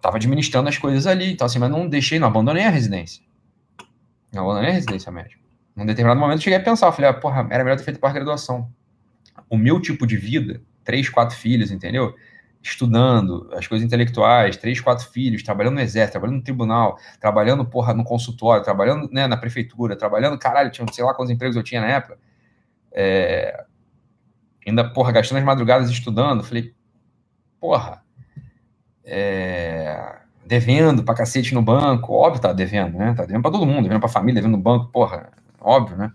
tava 0.00 0.16
administrando 0.16 0.68
as 0.68 0.76
coisas 0.76 1.06
ali, 1.06 1.32
então 1.32 1.46
assim, 1.46 1.58
mas 1.58 1.70
não 1.70 1.88
deixei, 1.88 2.18
não 2.18 2.28
abandonei 2.28 2.64
a 2.64 2.70
residência. 2.70 3.22
Não 4.32 4.42
abandonei 4.42 4.70
a 4.70 4.74
residência 4.74 5.10
médica. 5.10 5.42
Num 5.74 5.86
determinado 5.86 6.20
momento 6.20 6.38
eu 6.38 6.42
cheguei 6.42 6.58
a 6.58 6.62
pensar, 6.62 6.92
falei, 6.92 7.10
ah, 7.10 7.14
porra, 7.14 7.46
era 7.50 7.64
melhor 7.64 7.76
ter 7.76 7.84
feito 7.84 7.98
pós-graduação. 7.98 8.70
O 9.48 9.56
meu 9.56 9.80
tipo 9.80 10.06
de 10.06 10.16
vida, 10.16 10.62
três, 10.84 11.08
quatro 11.08 11.36
filhos, 11.36 11.70
entendeu? 11.70 12.14
Estudando 12.64 13.48
as 13.52 13.66
coisas 13.66 13.86
intelectuais, 13.86 14.56
três, 14.56 14.80
quatro 14.80 15.06
filhos, 15.10 15.42
trabalhando 15.42 15.74
no 15.74 15.80
exército, 15.80 16.12
trabalhando 16.12 16.36
no 16.38 16.42
tribunal, 16.42 16.98
trabalhando, 17.20 17.64
porra, 17.64 17.92
no 17.92 18.02
consultório, 18.02 18.64
trabalhando 18.64 19.08
né, 19.12 19.26
na 19.26 19.36
prefeitura, 19.36 19.94
trabalhando, 19.94 20.38
caralho, 20.38 20.70
tinha, 20.70 20.86
sei 20.90 21.04
lá 21.04 21.12
quantos 21.12 21.30
empregos 21.30 21.56
eu 21.56 21.62
tinha 21.62 21.82
na 21.82 21.88
época. 21.88 22.18
É, 22.90 23.64
ainda, 24.66 24.88
porra, 24.88 25.12
gastando 25.12 25.38
as 25.38 25.44
madrugadas 25.44 25.90
estudando, 25.90 26.42
falei, 26.42 26.74
porra, 27.60 28.02
é, 29.04 30.16
devendo 30.46 31.04
pra 31.04 31.14
cacete 31.14 31.52
no 31.52 31.60
banco, 31.60 32.14
óbvio 32.14 32.40
tá 32.40 32.52
devendo, 32.54 32.96
né? 32.96 33.12
Tá 33.14 33.26
devendo 33.26 33.42
pra 33.42 33.50
todo 33.50 33.66
mundo, 33.66 33.82
devendo 33.82 34.00
pra 34.00 34.08
família, 34.08 34.40
devendo 34.40 34.56
no 34.56 34.62
banco, 34.62 34.86
porra, 34.86 35.30
óbvio, 35.60 35.98
né? 35.98 36.12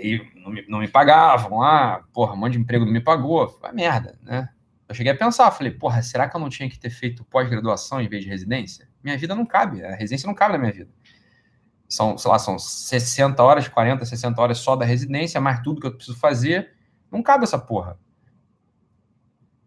Aí 0.00 0.32
não 0.34 0.50
me, 0.50 0.64
não 0.68 0.78
me 0.80 0.88
pagavam 0.88 1.58
lá, 1.58 2.02
porra, 2.12 2.32
um 2.32 2.36
monte 2.36 2.52
de 2.52 2.58
emprego 2.58 2.84
não 2.84 2.92
me 2.92 3.00
pagou, 3.00 3.48
foi 3.48 3.72
merda, 3.72 4.18
né? 4.22 4.48
Eu 4.88 4.94
cheguei 4.94 5.12
a 5.12 5.16
pensar, 5.16 5.50
falei, 5.52 5.70
porra, 5.70 6.02
será 6.02 6.28
que 6.28 6.34
eu 6.34 6.40
não 6.40 6.48
tinha 6.48 6.68
que 6.68 6.78
ter 6.78 6.90
feito 6.90 7.24
pós-graduação 7.24 8.00
em 8.00 8.08
vez 8.08 8.24
de 8.24 8.30
residência? 8.30 8.88
Minha 9.04 9.16
vida 9.16 9.34
não 9.36 9.46
cabe, 9.46 9.84
a 9.84 9.94
residência 9.94 10.26
não 10.26 10.34
cabe 10.34 10.54
na 10.54 10.58
minha 10.58 10.72
vida. 10.72 10.90
São, 11.88 12.18
sei 12.18 12.30
lá, 12.30 12.38
são 12.38 12.58
60 12.58 13.40
horas, 13.42 13.68
40, 13.68 14.04
60 14.04 14.40
horas 14.40 14.58
só 14.58 14.74
da 14.74 14.84
residência, 14.84 15.40
mais 15.40 15.60
tudo 15.60 15.80
que 15.80 15.86
eu 15.86 15.94
preciso 15.94 16.18
fazer, 16.18 16.72
não 17.10 17.22
cabe 17.22 17.44
essa 17.44 17.58
porra. 17.58 17.98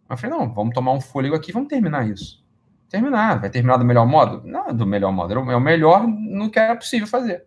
Eu 0.10 0.18
falei, 0.18 0.38
não, 0.38 0.54
vamos 0.54 0.74
tomar 0.74 0.92
um 0.92 1.02
fôlego 1.02 1.36
aqui, 1.36 1.52
vamos 1.52 1.70
terminar 1.70 2.08
isso. 2.08 2.44
Terminar, 2.90 3.40
vai 3.40 3.50
terminar 3.50 3.78
do 3.78 3.86
melhor 3.86 4.06
modo? 4.06 4.46
Não, 4.46 4.74
do 4.74 4.86
melhor 4.86 5.12
modo, 5.12 5.34
é 5.34 5.56
o 5.56 5.60
melhor 5.60 6.06
no 6.06 6.50
que 6.50 6.60
era 6.60 6.76
possível 6.76 7.08
fazer. 7.08 7.46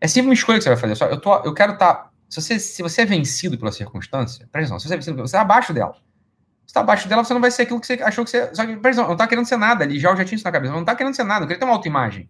É 0.00 0.08
sempre 0.08 0.28
uma 0.28 0.34
escolha 0.34 0.58
que 0.58 0.64
você 0.64 0.70
vai 0.70 0.78
fazer. 0.78 0.94
Só, 0.94 1.06
eu, 1.06 1.20
tô, 1.20 1.34
eu 1.44 1.54
quero 1.54 1.72
estar. 1.74 1.94
Tá, 1.94 2.10
se, 2.28 2.40
você, 2.42 2.58
se 2.58 2.82
você 2.82 3.02
é 3.02 3.06
vencido 3.06 3.58
pela 3.58 3.72
circunstância, 3.72 4.48
presta 4.50 4.74
atenção, 4.74 4.80
se 4.80 4.88
você 4.88 4.94
é 4.94 4.96
vencido, 4.96 5.16
você 5.22 5.36
é 5.36 5.40
abaixo 5.40 5.72
dela. 5.72 5.92
Você 5.92 6.70
está 6.70 6.80
abaixo 6.80 7.08
dela, 7.08 7.24
você 7.24 7.32
não 7.32 7.40
vai 7.40 7.50
ser 7.50 7.62
aquilo 7.62 7.80
que 7.80 7.86
você 7.86 7.94
achou 8.02 8.24
que 8.24 8.30
você. 8.30 8.54
Só 8.54 8.66
que, 8.66 8.76
por 8.76 8.90
exemplo, 8.90 9.08
não 9.08 9.14
está 9.14 9.26
querendo 9.26 9.46
ser 9.46 9.56
nada 9.56 9.84
ali, 9.84 9.98
já, 10.00 10.10
eu 10.10 10.16
já 10.16 10.24
tinha 10.24 10.36
isso 10.36 10.44
na 10.44 10.52
cabeça. 10.52 10.72
Não 10.72 10.80
está 10.80 10.94
querendo 10.94 11.14
ser 11.14 11.24
nada, 11.24 11.44
eu 11.44 11.48
queria 11.48 11.60
ter 11.60 11.64
uma 11.64 11.74
autoimagem. 11.74 12.28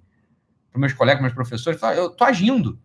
Para 0.70 0.80
meus 0.80 0.92
colegas, 0.92 1.22
meus 1.22 1.34
professores, 1.34 1.80
eu 1.96 2.10
tô 2.10 2.24
agindo. 2.24 2.78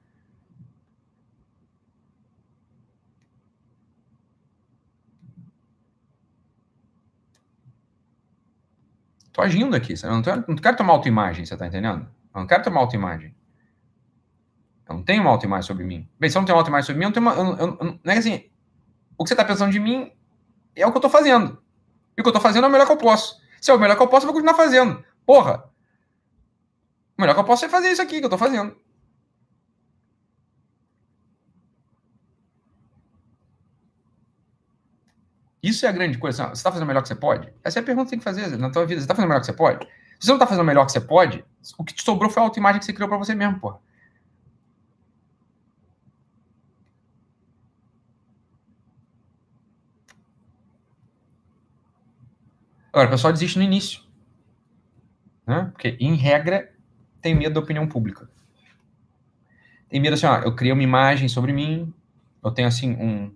Tô 9.34 9.42
agindo 9.42 9.76
aqui. 9.76 9.94
Eu 10.04 10.12
não, 10.12 10.22
tô, 10.22 10.36
não 10.36 10.56
quero 10.56 10.78
tomar 10.78 10.94
autoimagem, 10.94 11.46
você 11.46 11.56
tá 11.58 11.68
entendendo? 11.68 12.08
Eu 12.34 12.42
não 12.42 12.48
quero 12.48 12.64
tomar 12.64 12.82
autoimagem. 12.82 13.34
Eu 14.88 14.96
não 14.96 15.04
tenho 15.04 15.22
uma 15.22 15.32
autoimagem 15.32 15.68
sobre 15.68 15.84
mim. 15.84 16.08
Bem, 16.20 16.30
se 16.30 16.38
eu 16.38 16.42
não 16.42 16.46
tenho 16.46 16.56
uma 16.56 16.62
autoimagem 16.62 16.86
sobre 16.86 17.00
mim, 17.00 17.06
eu 17.06 17.10
não 17.10 17.14
tenho 17.14 17.26
uma. 17.26 17.36
Eu, 17.36 17.68
eu, 17.68 17.78
eu, 17.80 18.00
não 18.04 18.14
é 18.14 18.18
assim. 18.18 18.50
O 19.18 19.24
que 19.24 19.30
você 19.30 19.36
tá 19.36 19.46
pensando 19.46 19.72
de 19.72 19.80
mim 19.80 20.12
é 20.76 20.86
o 20.86 20.92
que 20.92 20.98
eu 20.98 21.02
tô 21.02 21.10
fazendo. 21.10 21.62
E 22.18 22.22
o 22.22 22.24
que 22.24 22.30
eu 22.30 22.34
tô 22.34 22.42
fazendo 22.42 22.66
é 22.66 22.68
o 22.68 22.72
melhor 22.72 22.86
que 22.86 22.92
eu 22.92 22.98
posso. 22.98 23.42
Se 23.60 23.72
é 23.72 23.74
o 23.74 23.80
melhor 23.80 23.96
que 23.96 24.02
eu 24.02 24.08
posso, 24.08 24.26
eu 24.26 24.28
vou 24.28 24.34
continuar 24.34 24.56
fazendo. 24.56 25.04
Porra! 25.26 25.64
O 27.18 27.22
melhor 27.22 27.34
que 27.34 27.40
eu 27.40 27.46
posso 27.46 27.66
é 27.66 27.70
fazer 27.70 27.92
isso 27.92 28.02
aqui 28.02 28.20
que 28.20 28.26
eu 28.26 28.30
tô 28.30 28.38
fazendo. 28.38 28.76
Isso 35.62 35.86
é 35.86 35.90
a 35.90 35.92
grande 35.92 36.18
coisa. 36.18 36.48
Você 36.48 36.54
está 36.54 36.72
fazendo 36.72 36.86
o 36.86 36.88
melhor 36.88 37.02
que 37.04 37.08
você 37.08 37.16
pode? 37.16 37.54
Essa 37.64 37.80
é 37.80 37.82
a 37.82 37.86
pergunta 37.86 38.06
que 38.06 38.10
você 38.10 38.16
tem 38.16 38.20
que 38.20 38.42
fazer 38.42 38.58
na 38.58 38.72
tua 38.72 38.86
vida. 38.86 39.00
Você 39.00 39.04
está 39.04 39.14
fazendo 39.14 39.28
o 39.28 39.30
melhor 39.30 39.42
que 39.42 39.46
você 39.46 39.54
pode? 39.54 39.86
Se 39.86 40.26
você 40.26 40.30
não 40.30 40.38
está 40.38 40.48
fazendo 40.48 40.64
o 40.64 40.66
melhor 40.66 40.86
que 40.86 40.92
você 40.92 41.02
pode, 41.02 41.46
o 41.78 41.84
que 41.84 41.94
te 41.94 42.04
sobrou 42.04 42.30
foi 42.30 42.42
a 42.42 42.46
autoimagem 42.46 42.80
que 42.80 42.86
você 42.86 42.94
criou 42.94 43.08
para 43.08 43.18
você 43.18 43.36
mesmo, 43.36 43.60
porra. 43.60 43.80
Agora, 52.92 53.08
o 53.08 53.12
pessoal 53.12 53.32
desiste 53.32 53.58
no 53.58 53.64
início. 53.64 54.02
Né? 55.48 55.70
Porque, 55.72 55.98
em 56.00 56.16
regra, 56.16 56.74
tem 57.22 57.34
medo 57.36 57.54
da 57.54 57.60
opinião 57.60 57.88
pública. 57.88 58.30
Tem 59.90 60.00
medo 60.00 60.14
assim, 60.14 60.26
ó, 60.26 60.40
eu 60.40 60.56
criei 60.56 60.74
uma 60.74 60.84
imagem 60.84 61.28
sobre 61.28 61.54
mim, 61.54 61.94
eu 62.44 62.52
tenho 62.52 62.68
assim 62.68 62.92
um. 62.94 63.34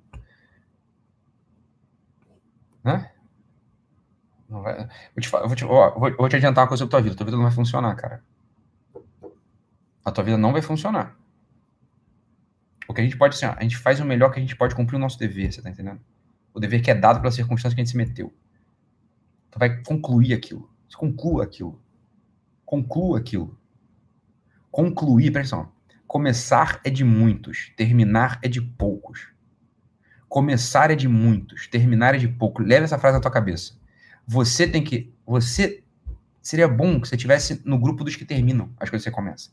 Né? 2.84 3.12
Não 4.50 4.62
vai, 4.62 4.78
vou, 4.78 5.22
te, 5.22 5.30
vou, 5.30 5.56
te, 5.56 5.66
ó, 5.66 6.00
vou, 6.00 6.16
vou 6.16 6.30
te 6.30 6.36
adiantar 6.36 6.64
uma 6.64 6.68
coisa 6.68 6.84
sobre 6.84 6.92
tua 6.92 7.02
vida. 7.02 7.16
Tua 7.16 7.26
vida 7.26 7.38
não 7.38 7.44
vai 7.44 7.54
funcionar, 7.54 7.96
cara. 7.96 8.24
A 10.04 10.12
tua 10.12 10.24
vida 10.24 10.38
não 10.38 10.52
vai 10.52 10.62
funcionar. 10.62 11.18
O 12.88 12.94
que 12.94 13.02
a 13.02 13.04
gente 13.04 13.18
pode, 13.18 13.36
assim, 13.36 13.48
ó, 13.48 13.56
a 13.58 13.64
gente 13.64 13.78
faz 13.78 14.00
o 14.00 14.06
melhor 14.06 14.32
que 14.32 14.40
a 14.40 14.42
gente 14.42 14.56
pode 14.56 14.76
cumprir 14.76 14.98
o 14.98 15.00
nosso 15.00 15.18
dever, 15.18 15.52
você 15.52 15.62
tá 15.62 15.70
entendendo? 15.70 16.00
O 16.54 16.60
dever 16.60 16.82
que 16.82 16.92
é 16.92 16.96
dado 16.96 17.20
pela 17.20 17.32
circunstância 17.32 17.76
que 17.76 17.82
a 17.82 17.84
gente 17.84 17.92
se 17.92 17.98
meteu. 17.98 18.34
Tu 19.56 19.60
vai 19.60 19.82
concluir 19.84 20.34
aquilo. 20.34 20.70
Você 20.90 20.98
conclua 20.98 21.46
aquilo. 21.46 21.82
Conclua 22.66 23.20
aquilo. 23.20 23.58
Concluir, 24.70 25.32
presta 25.32 25.56
atenção. 25.56 25.74
Começar 26.06 26.82
é 26.84 26.90
de 26.90 27.06
muitos, 27.06 27.72
terminar 27.78 28.38
é 28.44 28.50
de 28.50 28.62
poucos. 28.62 29.30
Começar 30.28 30.92
é 30.92 30.96
de 30.96 31.08
muitos, 31.08 31.68
terminar 31.68 32.16
é 32.16 32.18
de 32.18 32.28
poucos. 32.28 32.68
Leve 32.68 32.84
essa 32.84 33.00
frase 33.00 33.16
na 33.16 33.22
tua 33.22 33.32
cabeça. 33.32 33.80
Você 34.28 34.68
tem 34.68 34.84
que. 34.84 35.14
Você. 35.26 35.82
Seria 36.42 36.68
bom 36.68 37.00
que 37.00 37.08
você 37.08 37.16
estivesse 37.16 37.62
no 37.64 37.80
grupo 37.80 38.04
dos 38.04 38.18
que 38.18 38.26
terminam 38.26 38.70
as 38.78 38.90
coisas 38.90 39.06
que 39.06 39.10
você 39.10 39.16
começa. 39.16 39.52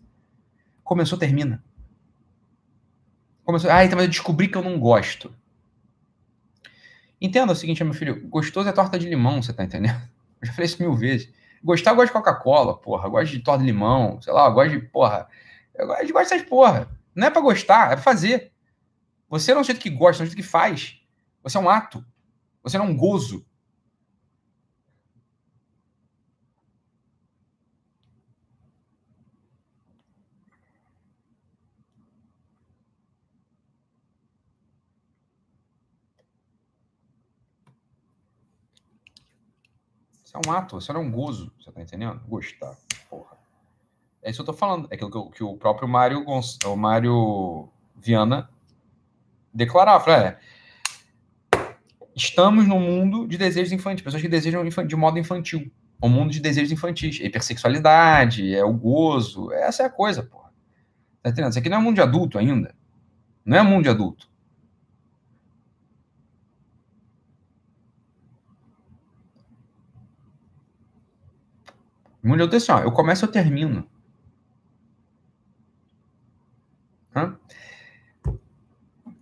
Começou, 0.82 1.16
termina. 1.16 1.62
Começou. 3.44 3.70
Ah, 3.70 3.84
então, 3.84 3.96
mas 3.96 4.06
eu 4.06 4.10
descobri 4.10 4.48
que 4.48 4.58
eu 4.58 4.62
não 4.62 4.80
gosto. 4.80 5.32
Entenda 7.22 7.52
o 7.52 7.56
seguinte, 7.56 7.84
meu 7.84 7.94
filho. 7.94 8.26
Gostoso 8.28 8.68
é 8.68 8.72
torta 8.72 8.98
de 8.98 9.08
limão, 9.08 9.40
você 9.40 9.52
tá 9.52 9.62
entendendo? 9.62 9.96
Eu 10.42 10.48
já 10.48 10.52
falei 10.54 10.66
isso 10.66 10.82
mil 10.82 10.92
vezes. 10.92 11.32
Gostar, 11.62 11.92
eu 11.92 11.94
gosto 11.94 12.08
de 12.08 12.12
Coca-Cola, 12.14 12.76
porra. 12.76 13.06
Eu 13.06 13.12
gosto 13.12 13.30
de 13.30 13.38
torta 13.38 13.60
de 13.60 13.70
limão, 13.70 14.20
sei 14.20 14.32
lá, 14.32 14.48
eu 14.48 14.52
gosto 14.52 14.70
de, 14.72 14.80
porra. 14.80 15.28
Eu 15.72 15.86
gosto 15.86 16.04
de 16.04 16.12
dessas 16.12 16.42
porra. 16.42 16.90
Não 17.14 17.28
é 17.28 17.30
pra 17.30 17.40
gostar, 17.40 17.92
é 17.92 17.94
pra 17.94 18.02
fazer. 18.02 18.50
Você 19.28 19.52
não 19.52 19.58
é 19.58 19.60
um 19.60 19.64
jeito 19.64 19.80
que 19.80 19.88
gosta, 19.88 20.20
é 20.20 20.24
um 20.24 20.26
jeito 20.26 20.36
que 20.36 20.42
faz. 20.42 21.00
Você 21.44 21.56
é 21.56 21.60
um 21.60 21.70
ato. 21.70 22.04
Você 22.64 22.76
não 22.76 22.86
é 22.86 22.88
um 22.88 22.96
gozo. 22.96 23.46
Isso 40.32 40.40
é 40.42 40.50
um 40.50 40.56
ato, 40.56 40.78
isso 40.78 40.92
não 40.94 41.02
é 41.02 41.04
um 41.04 41.10
gozo, 41.10 41.52
você 41.60 41.70
tá 41.70 41.82
entendendo? 41.82 42.18
Gostar, 42.26 42.74
porra. 43.10 43.36
É 44.22 44.30
isso 44.30 44.42
que 44.42 44.48
eu 44.48 44.54
tô 44.54 44.58
falando. 44.58 44.88
É 44.90 44.94
aquilo 44.94 45.10
que, 45.10 45.36
que 45.36 45.44
o 45.44 45.58
próprio 45.58 45.86
Mário, 45.86 46.24
o 46.26 46.76
Mário 46.76 47.68
Viana 47.94 48.48
declarava. 49.52 50.10
É, 50.10 50.38
estamos 52.16 52.66
num 52.66 52.80
mundo 52.80 53.28
de 53.28 53.36
desejos 53.36 53.72
infantis, 53.72 54.02
pessoas 54.02 54.22
que 54.22 54.28
desejam 54.28 54.64
de 54.64 54.96
modo 54.96 55.18
infantil. 55.18 55.70
Um 56.02 56.08
mundo 56.08 56.30
de 56.30 56.40
desejos 56.40 56.72
infantis. 56.72 57.20
É 57.20 57.26
hipersexualidade, 57.26 58.54
é 58.54 58.64
o 58.64 58.72
gozo. 58.72 59.52
Essa 59.52 59.82
é 59.82 59.86
a 59.86 59.90
coisa, 59.90 60.22
porra. 60.22 60.50
Tá 61.22 61.28
entendendo? 61.28 61.50
Isso 61.50 61.58
aqui 61.58 61.68
não 61.68 61.76
é 61.76 61.80
mundo 61.80 61.96
de 61.96 62.00
adulto 62.00 62.38
ainda. 62.38 62.74
Não 63.44 63.58
é 63.58 63.62
mundo 63.62 63.82
de 63.82 63.90
adulto. 63.90 64.31
Mundo 72.22 72.46
de 72.46 72.56
assim, 72.56 72.70
ó, 72.70 72.78
eu 72.78 72.92
começo, 72.92 73.24
eu 73.24 73.30
termino. 73.30 73.84
Hã? 77.14 77.36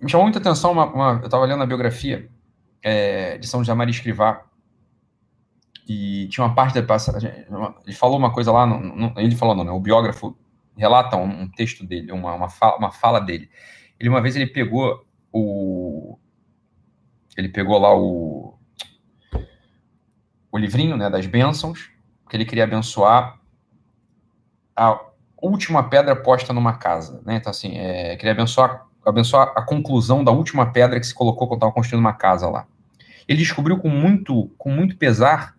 Me 0.00 0.08
chamou 0.08 0.26
muita 0.26 0.38
atenção 0.38 0.72
uma, 0.72 0.84
uma 0.84 1.12
eu 1.20 1.24
estava 1.24 1.44
lendo 1.44 1.62
a 1.62 1.66
biografia 1.66 2.30
é, 2.82 3.38
de 3.38 3.46
São 3.46 3.60
José 3.60 3.74
Maria 3.74 3.90
Escrivá 3.90 4.44
e 5.88 6.28
tinha 6.28 6.44
uma 6.44 6.54
parte 6.54 6.74
da 6.74 6.82
passagem, 6.82 7.30
ele 7.84 7.96
falou 7.96 8.16
uma 8.16 8.32
coisa 8.32 8.52
lá, 8.52 8.64
ele 9.16 9.34
falou 9.34 9.54
não, 9.56 9.64
né, 9.64 9.72
o 9.72 9.80
biógrafo 9.80 10.36
relata 10.76 11.16
um, 11.16 11.42
um 11.42 11.50
texto 11.50 11.84
dele, 11.84 12.12
uma, 12.12 12.34
uma, 12.34 12.48
fala, 12.48 12.76
uma 12.76 12.92
fala 12.92 13.20
dele. 13.20 13.50
Ele 13.98 14.08
uma 14.08 14.22
vez 14.22 14.36
ele 14.36 14.46
pegou 14.46 15.04
o 15.32 16.18
ele 17.36 17.48
pegou 17.48 17.78
lá 17.78 17.94
o 17.96 18.54
o 20.52 20.58
livrinho, 20.58 20.96
né, 20.96 21.10
das 21.10 21.26
bênçãos 21.26 21.90
porque 22.30 22.36
ele 22.36 22.44
queria 22.44 22.62
abençoar 22.62 23.40
a 24.76 25.00
última 25.42 25.82
pedra 25.88 26.14
posta 26.14 26.52
numa 26.52 26.74
casa, 26.74 27.20
né? 27.26 27.34
Então, 27.34 27.50
assim, 27.50 27.76
é, 27.76 28.14
queria 28.14 28.30
abençoar, 28.30 28.86
abençoar 29.04 29.52
a 29.56 29.62
conclusão 29.62 30.22
da 30.22 30.30
última 30.30 30.70
pedra 30.70 31.00
que 31.00 31.06
se 31.06 31.12
colocou 31.12 31.48
quando 31.48 31.58
estava 31.58 31.72
construindo 31.72 31.98
uma 31.98 32.12
casa 32.12 32.48
lá. 32.48 32.68
Ele 33.26 33.40
descobriu 33.40 33.78
com 33.78 33.88
muito, 33.88 34.48
com 34.56 34.70
muito 34.70 34.96
pesar 34.96 35.56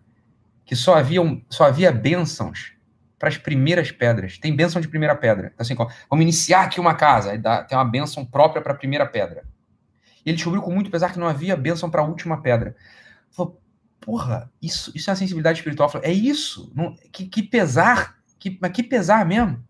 que 0.64 0.74
só 0.74 0.96
havia, 0.96 1.20
só 1.50 1.64
havia 1.66 1.92
bênçãos 1.92 2.72
para 3.18 3.28
as 3.28 3.36
primeiras 3.36 3.92
pedras. 3.92 4.38
Tem 4.38 4.56
bênção 4.56 4.80
de 4.80 4.88
primeira 4.88 5.14
pedra. 5.14 5.52
Então, 5.52 5.62
assim, 5.62 5.74
vamos 6.08 6.22
iniciar 6.22 6.62
aqui 6.62 6.80
uma 6.80 6.94
casa, 6.94 7.36
dá, 7.36 7.62
tem 7.62 7.76
uma 7.76 7.84
bênção 7.84 8.24
própria 8.24 8.62
para 8.62 8.72
a 8.72 8.76
primeira 8.76 9.04
pedra. 9.04 9.44
E 10.24 10.30
ele 10.30 10.36
descobriu 10.36 10.62
com 10.62 10.70
muito 10.72 10.90
pesar 10.90 11.12
que 11.12 11.18
não 11.18 11.28
havia 11.28 11.54
bênção 11.54 11.90
para 11.90 12.00
a 12.00 12.06
última 12.06 12.40
pedra. 12.40 12.74
Falou, 13.30 13.61
porra, 14.02 14.50
isso, 14.60 14.92
isso 14.94 15.08
é 15.08 15.12
a 15.12 15.16
sensibilidade 15.16 15.60
espiritual. 15.60 15.90
É 16.02 16.12
isso. 16.12 16.70
Não, 16.74 16.94
que, 17.12 17.26
que 17.26 17.42
pesar. 17.42 18.18
Que, 18.38 18.58
mas 18.60 18.72
que 18.72 18.82
pesar 18.82 19.24
mesmo. 19.24 19.64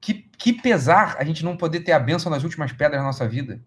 Que, 0.00 0.14
que 0.38 0.52
pesar 0.52 1.16
a 1.18 1.24
gente 1.24 1.44
não 1.44 1.56
poder 1.56 1.80
ter 1.80 1.92
a 1.92 1.98
bênção 1.98 2.30
nas 2.30 2.44
últimas 2.44 2.72
pedras 2.72 3.00
da 3.00 3.06
nossa 3.06 3.28
vida. 3.28 3.60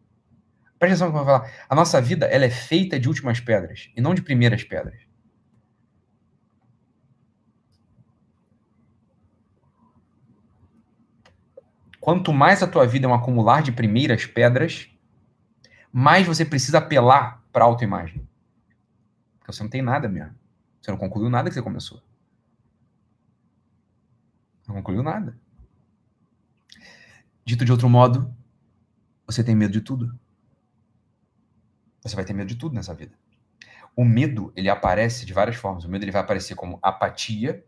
Presta 0.79 0.95
atenção 0.95 1.07
no 1.07 1.13
que 1.13 1.19
eu 1.19 1.25
vou 1.25 1.33
falar. 1.33 1.51
A 1.67 1.75
nossa 1.75 2.01
vida 2.01 2.25
ela 2.27 2.45
é 2.45 2.49
feita 2.49 2.97
de 2.97 3.09
últimas 3.09 3.41
pedras 3.41 3.89
e 3.95 4.01
não 4.01 4.15
de 4.15 4.21
primeiras 4.21 4.63
pedras. 4.63 5.01
Quanto 11.99 12.31
mais 12.31 12.63
a 12.63 12.67
tua 12.67 12.87
vida 12.87 13.05
é 13.05 13.09
um 13.09 13.13
acumular 13.13 13.61
de 13.61 13.73
primeiras 13.73 14.25
pedras, 14.25 14.89
mais 15.91 16.25
você 16.25 16.45
precisa 16.45 16.77
apelar 16.77 17.43
para 17.51 17.65
a 17.65 17.67
autoimagem. 17.67 18.28
Você 19.51 19.63
não 19.63 19.69
tem 19.69 19.81
nada 19.81 20.07
mesmo. 20.07 20.35
Você 20.79 20.91
não 20.91 20.97
concluiu 20.97 21.29
nada 21.29 21.49
que 21.49 21.55
você 21.55 21.61
começou. 21.61 22.01
Não 24.67 24.75
concluiu 24.75 25.01
nada. 25.01 25.37
Dito 27.43 27.65
de 27.65 27.71
outro 27.71 27.89
modo, 27.89 28.31
você 29.25 29.43
tem 29.43 29.55
medo 29.55 29.73
de 29.73 29.81
tudo. 29.81 30.17
Você 32.01 32.15
vai 32.15 32.23
ter 32.23 32.33
medo 32.33 32.47
de 32.47 32.55
tudo 32.55 32.75
nessa 32.75 32.93
vida. 32.93 33.17
O 33.95 34.05
medo, 34.05 34.53
ele 34.55 34.69
aparece 34.69 35.25
de 35.25 35.33
várias 35.33 35.55
formas. 35.55 35.83
O 35.83 35.89
medo 35.89 36.05
ele 36.05 36.11
vai 36.11 36.21
aparecer 36.21 36.55
como 36.55 36.79
apatia 36.81 37.65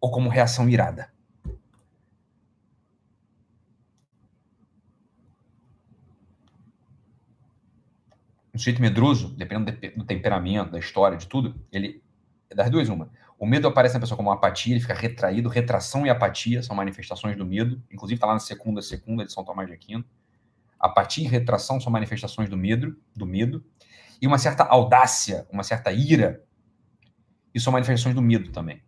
ou 0.00 0.10
como 0.10 0.30
reação 0.30 0.68
irada. 0.68 1.12
Um 8.54 8.58
sujeito 8.58 8.82
medroso, 8.82 9.34
dependendo 9.34 9.72
do 9.96 10.04
temperamento, 10.04 10.72
da 10.72 10.78
história, 10.78 11.16
de 11.16 11.26
tudo, 11.26 11.54
ele. 11.72 12.02
Das 12.54 12.68
duas, 12.68 12.88
uma. 12.88 13.10
O 13.38 13.46
medo 13.46 13.66
aparece 13.66 13.94
na 13.94 14.00
pessoa 14.00 14.16
como 14.16 14.30
apatia, 14.30 14.74
ele 14.74 14.80
fica 14.80 14.92
retraído. 14.92 15.48
Retração 15.48 16.06
e 16.06 16.10
apatia 16.10 16.62
são 16.62 16.76
manifestações 16.76 17.36
do 17.36 17.46
medo. 17.46 17.82
Inclusive, 17.90 18.16
está 18.16 18.26
lá 18.26 18.34
na 18.34 18.38
segunda, 18.38 18.82
segunda 18.82 19.24
de 19.24 19.32
São 19.32 19.42
Tomás 19.42 19.68
de 19.68 19.74
Aquino. 19.74 20.04
Apatia 20.78 21.24
e 21.24 21.28
retração 21.28 21.80
são 21.80 21.90
manifestações 21.90 22.50
do 22.50 22.56
medo, 22.56 22.96
do 23.16 23.24
medo. 23.24 23.64
E 24.20 24.26
uma 24.26 24.36
certa 24.36 24.64
audácia, 24.64 25.46
uma 25.50 25.62
certa 25.62 25.90
ira, 25.90 26.44
isso 27.54 27.64
são 27.64 27.72
manifestações 27.72 28.14
do 28.14 28.22
medo 28.22 28.52
também. 28.52 28.82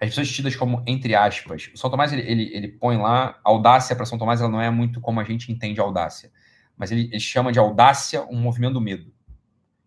As 0.00 0.10
pessoas 0.10 0.30
tidas 0.30 0.54
como, 0.54 0.84
entre 0.86 1.14
aspas, 1.14 1.70
o 1.74 1.78
São 1.78 1.90
Tomás, 1.90 2.12
ele, 2.12 2.22
ele, 2.22 2.54
ele 2.54 2.68
põe 2.68 2.98
lá, 2.98 3.40
audácia 3.42 3.96
para 3.96 4.04
São 4.04 4.18
Tomás, 4.18 4.40
ela 4.40 4.50
não 4.50 4.60
é 4.60 4.70
muito 4.70 5.00
como 5.00 5.18
a 5.18 5.24
gente 5.24 5.50
entende 5.50 5.80
audácia 5.80 6.30
mas 6.78 6.92
ele, 6.92 7.08
ele 7.10 7.20
chama 7.20 7.52
de 7.52 7.58
audácia 7.58 8.24
um 8.30 8.40
movimento 8.40 8.74
do 8.74 8.80
medo. 8.80 9.12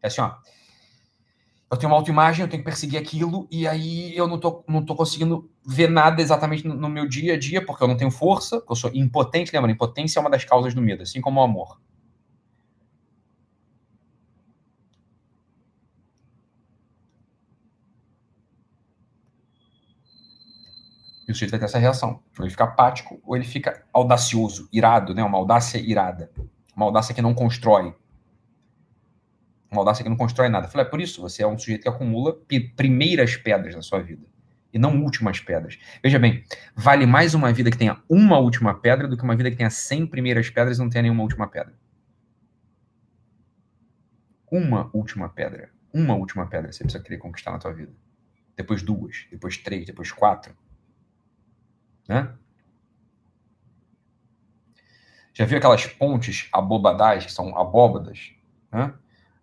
É 0.01 0.07
assim, 0.07 0.21
ó. 0.21 0.35
Eu 1.71 1.77
tenho 1.77 1.89
uma 1.89 1.97
autoimagem, 1.97 2.43
eu 2.43 2.49
tenho 2.49 2.61
que 2.61 2.69
perseguir 2.69 2.99
aquilo, 2.99 3.47
e 3.49 3.65
aí 3.65 4.13
eu 4.15 4.27
não 4.27 4.37
tô, 4.37 4.61
não 4.67 4.83
tô 4.83 4.93
conseguindo 4.93 5.49
ver 5.65 5.89
nada 5.89 6.21
exatamente 6.21 6.67
no, 6.67 6.75
no 6.75 6.89
meu 6.89 7.07
dia 7.07 7.35
a 7.35 7.39
dia, 7.39 7.65
porque 7.65 7.81
eu 7.81 7.87
não 7.87 7.95
tenho 7.95 8.11
força, 8.11 8.61
eu 8.69 8.75
sou 8.75 8.91
impotente. 8.93 9.51
Lembra, 9.53 9.71
impotência 9.71 10.19
é 10.19 10.21
uma 10.21 10.29
das 10.29 10.43
causas 10.43 10.73
do 10.73 10.81
medo, 10.81 11.03
assim 11.03 11.21
como 11.21 11.39
o 11.39 11.43
amor. 11.43 11.79
E 21.25 21.31
o 21.31 21.33
sujeito 21.33 21.51
vai 21.51 21.59
ter 21.59 21.65
essa 21.65 21.79
reação. 21.79 22.21
Ou 22.37 22.43
ele 22.43 22.49
fica 22.49 22.65
apático, 22.65 23.21
ou 23.23 23.37
ele 23.37 23.45
fica 23.45 23.85
audacioso, 23.93 24.67
irado, 24.73 25.15
né? 25.15 25.23
Uma 25.23 25.37
audácia 25.37 25.77
irada. 25.77 26.29
Uma 26.81 26.87
audácia 26.87 27.13
que 27.13 27.21
não 27.21 27.35
constrói. 27.35 27.93
Uma 29.69 29.81
audácia 29.81 30.01
que 30.01 30.09
não 30.09 30.17
constrói 30.17 30.49
nada. 30.49 30.65
Eu 30.65 30.71
falei, 30.71 30.87
é 30.87 30.89
por 30.89 30.99
isso, 30.99 31.21
você 31.21 31.43
é 31.43 31.47
um 31.47 31.55
sujeito 31.55 31.83
que 31.83 31.87
acumula 31.87 32.35
primeiras 32.75 33.35
pedras 33.37 33.75
na 33.75 33.83
sua 33.83 34.01
vida. 34.01 34.25
E 34.73 34.79
não 34.79 34.99
últimas 35.03 35.39
pedras. 35.39 35.77
Veja 36.01 36.17
bem, 36.17 36.43
vale 36.75 37.05
mais 37.05 37.35
uma 37.35 37.53
vida 37.53 37.69
que 37.69 37.77
tenha 37.77 38.01
uma 38.09 38.39
última 38.39 38.73
pedra 38.73 39.07
do 39.07 39.15
que 39.15 39.23
uma 39.23 39.35
vida 39.35 39.51
que 39.51 39.57
tenha 39.57 39.69
100 39.69 40.07
primeiras 40.07 40.49
pedras 40.49 40.79
e 40.79 40.81
não 40.81 40.89
tenha 40.89 41.03
nenhuma 41.03 41.21
última 41.21 41.47
pedra. 41.47 41.75
Uma 44.51 44.89
última 44.91 45.29
pedra. 45.29 45.69
Uma 45.93 46.15
última 46.15 46.47
pedra 46.47 46.71
você 46.71 46.83
precisa 46.83 47.03
querer 47.03 47.19
conquistar 47.19 47.51
na 47.51 47.59
tua 47.59 47.73
vida. 47.73 47.93
Depois 48.57 48.81
duas, 48.81 49.27
depois 49.29 49.55
três, 49.55 49.85
depois 49.85 50.11
quatro. 50.11 50.57
Né? 52.09 52.33
Já 55.33 55.45
viu 55.45 55.57
aquelas 55.57 55.85
pontes 55.85 56.49
abobadais, 56.51 57.25
que 57.25 57.31
são 57.31 57.57
abóbadas? 57.57 58.31
Né? 58.71 58.93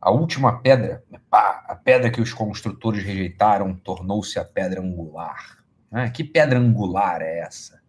A 0.00 0.10
última 0.10 0.60
pedra, 0.60 1.02
pá, 1.28 1.64
a 1.66 1.74
pedra 1.74 2.10
que 2.10 2.20
os 2.20 2.32
construtores 2.32 3.02
rejeitaram 3.02 3.74
tornou-se 3.74 4.38
a 4.38 4.44
pedra 4.44 4.80
angular. 4.80 5.58
Né? 5.90 6.10
Que 6.10 6.22
pedra 6.22 6.58
angular 6.58 7.22
é 7.22 7.40
essa? 7.40 7.80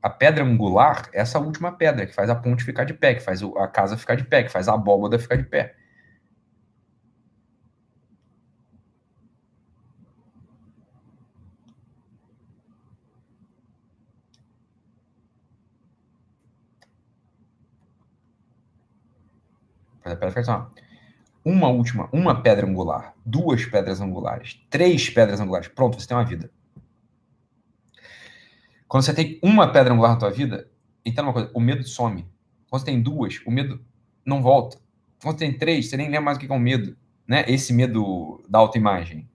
A 0.00 0.08
pedra 0.08 0.44
angular 0.44 1.08
é 1.12 1.20
essa 1.20 1.38
última 1.38 1.72
pedra 1.72 2.06
que 2.06 2.14
faz 2.14 2.30
a 2.30 2.34
ponte 2.34 2.62
ficar 2.62 2.84
de 2.84 2.94
pé, 2.94 3.14
que 3.14 3.20
faz 3.20 3.42
a 3.42 3.66
casa 3.66 3.96
ficar 3.96 4.14
de 4.14 4.24
pé, 4.24 4.44
que 4.44 4.50
faz 4.50 4.68
a 4.68 4.74
abóbada 4.74 5.18
ficar 5.18 5.36
de 5.36 5.44
pé. 5.44 5.74
Faz 20.16 20.48
a 20.48 20.60
pedra 20.60 20.70
Uma 21.44 21.68
última, 21.68 22.08
uma 22.12 22.42
pedra 22.42 22.66
angular, 22.66 23.14
duas 23.24 23.64
pedras 23.64 24.00
angulares, 24.00 24.60
três 24.70 25.08
pedras 25.10 25.40
angulares. 25.40 25.68
Pronto, 25.68 26.00
você 26.00 26.06
tem 26.06 26.16
uma 26.16 26.24
vida. 26.24 26.50
Quando 28.86 29.02
você 29.02 29.12
tem 29.12 29.38
uma 29.42 29.70
pedra 29.70 29.92
angular 29.92 30.12
na 30.12 30.18
tua 30.18 30.30
vida, 30.30 30.70
então 31.04 31.24
uma 31.24 31.32
coisa, 31.32 31.50
o 31.54 31.60
medo 31.60 31.86
some. 31.86 32.26
Quando 32.70 32.80
você 32.80 32.86
tem 32.86 33.02
duas, 33.02 33.40
o 33.46 33.50
medo 33.50 33.84
não 34.24 34.42
volta. 34.42 34.78
Quando 35.22 35.38
você 35.38 35.46
tem 35.46 35.58
três, 35.58 35.88
você 35.88 35.96
nem 35.96 36.06
lembra 36.06 36.22
mais 36.22 36.36
o 36.38 36.40
que 36.40 36.50
é 36.50 36.54
um 36.54 36.58
medo. 36.58 36.96
Né? 37.26 37.44
Esse 37.46 37.72
medo 37.72 38.42
da 38.48 38.58
autoimagem. 38.58 39.28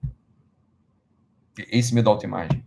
Esse 1.70 1.94
medo 1.94 2.06
da 2.06 2.10
autoimagem. 2.10 2.64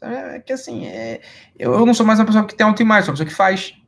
É 0.00 0.40
que 0.40 0.52
assim, 0.52 0.86
é... 0.86 1.20
eu 1.56 1.86
não 1.86 1.94
sou 1.94 2.04
mais 2.04 2.18
uma 2.18 2.26
pessoa 2.26 2.44
que 2.44 2.56
tem 2.56 2.66
autoimagem, 2.66 3.04
sou 3.04 3.12
uma 3.12 3.18
pessoa 3.18 3.28
que 3.28 3.34
faz. 3.34 3.80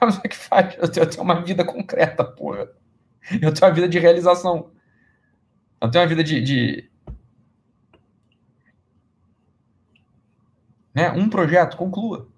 O 0.00 0.28
que 0.28 0.36
faz? 0.36 0.76
Eu 0.78 0.88
tenho, 0.88 1.04
eu 1.04 1.10
tenho 1.10 1.22
uma 1.22 1.42
vida 1.42 1.64
concreta, 1.64 2.24
porra. 2.24 2.70
Eu 3.42 3.52
tenho 3.52 3.66
uma 3.66 3.74
vida 3.74 3.88
de 3.88 3.98
realização. 3.98 4.70
Eu 5.80 5.90
tenho 5.90 6.02
uma 6.02 6.08
vida 6.08 6.24
de. 6.24 6.40
de... 6.40 6.90
Né? 10.94 11.10
Um 11.12 11.28
projeto, 11.28 11.76
conclua. 11.76 12.28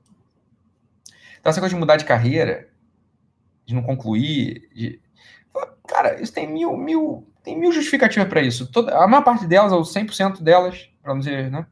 Então, 1.39 1.51
essa 1.51 1.61
coisa 1.61 1.75
de 1.75 1.81
mudar 1.81 1.97
de 1.97 2.05
carreira, 2.05 2.69
de 3.65 3.75
não 3.75 3.83
concluir. 3.83 4.69
De... 4.75 5.01
Cara, 5.87 6.21
isso 6.21 6.33
tem 6.33 6.47
mil, 6.47 6.77
mil, 6.77 7.27
tem 7.43 7.59
mil 7.59 7.73
justificativas 7.73 8.29
para 8.29 8.43
isso. 8.43 8.71
Toda, 8.71 8.97
a 8.97 9.09
maior 9.09 9.23
parte 9.23 9.47
delas, 9.47 9.73
ou 9.73 9.83
100% 9.83 10.43
delas, 10.43 10.91
para 11.03 11.15
não 11.15 11.21
dizer, 11.21 11.51
né? 11.51 11.67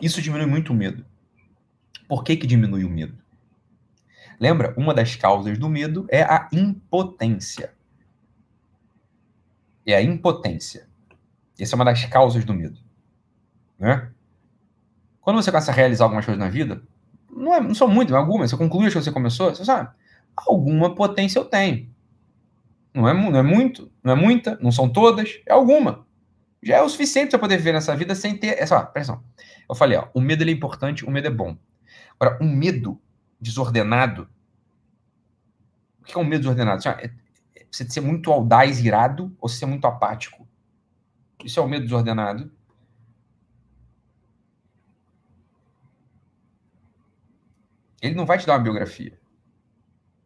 Isso 0.00 0.22
diminui 0.22 0.46
muito 0.46 0.72
o 0.72 0.76
medo. 0.76 1.04
Por 2.08 2.24
que, 2.24 2.36
que 2.36 2.46
diminui 2.46 2.84
o 2.84 2.90
medo? 2.90 3.18
Lembra? 4.40 4.72
Uma 4.76 4.94
das 4.94 5.16
causas 5.16 5.58
do 5.58 5.68
medo 5.68 6.06
é 6.08 6.22
a 6.22 6.48
impotência. 6.52 7.74
É 9.84 9.94
a 9.94 10.02
impotência. 10.02 10.88
Essa 11.58 11.74
é 11.74 11.76
uma 11.76 11.84
das 11.84 12.04
causas 12.04 12.44
do 12.44 12.54
medo. 12.54 12.78
Né? 13.78 14.10
Quando 15.20 15.42
você 15.42 15.50
começa 15.50 15.72
a 15.72 15.74
realizar 15.74 16.04
algumas 16.04 16.24
coisas 16.24 16.38
na 16.38 16.48
vida, 16.48 16.82
não, 17.30 17.54
é, 17.54 17.60
não 17.60 17.74
são 17.74 17.88
muitas, 17.88 18.12
mas 18.12 18.20
algumas, 18.20 18.50
você 18.50 18.56
conclui 18.56 18.86
as 18.86 18.94
que 18.94 19.02
você 19.02 19.12
começou, 19.12 19.54
você 19.54 19.64
sabe, 19.64 19.90
alguma 20.36 20.94
potência 20.94 21.38
eu 21.38 21.44
tenho. 21.44 21.88
Não 22.94 23.08
é, 23.08 23.12
não 23.12 23.38
é 23.38 23.42
muito, 23.42 23.90
não 24.02 24.12
é 24.12 24.16
muita, 24.16 24.58
não 24.60 24.72
são 24.72 24.88
todas, 24.88 25.40
é 25.46 25.52
alguma. 25.52 26.06
Já 26.62 26.76
é 26.76 26.82
o 26.82 26.88
suficiente 26.88 27.30
para 27.30 27.38
poder 27.38 27.56
viver 27.56 27.72
nessa 27.72 27.94
vida 27.94 28.14
sem 28.14 28.36
ter. 28.36 28.60
Essa, 28.60 28.84
pressão. 28.84 29.22
Eu 29.68 29.74
falei, 29.74 29.98
ó, 29.98 30.08
o 30.12 30.20
medo 30.20 30.42
é 30.42 30.50
importante, 30.50 31.04
o 31.04 31.10
medo 31.10 31.28
é 31.28 31.30
bom. 31.30 31.56
Agora, 32.18 32.38
um 32.42 32.48
medo 32.48 33.00
desordenado. 33.40 34.28
O 36.00 36.04
que 36.04 36.16
é 36.16 36.20
um 36.20 36.24
medo 36.24 36.40
desordenado? 36.40 36.78
Assim, 36.78 36.88
é, 36.88 37.12
é 37.54 37.66
você 37.70 37.88
ser 37.88 38.00
muito 38.00 38.32
audaz, 38.32 38.80
irado, 38.80 39.34
ou 39.40 39.48
ser 39.48 39.66
muito 39.66 39.86
apático. 39.86 40.48
Isso 41.44 41.60
é 41.60 41.62
o 41.62 41.68
medo 41.68 41.84
desordenado. 41.84 42.50
Ele 48.00 48.14
não 48.14 48.26
vai 48.26 48.38
te 48.38 48.46
dar 48.46 48.54
uma 48.54 48.62
biografia. 48.62 49.18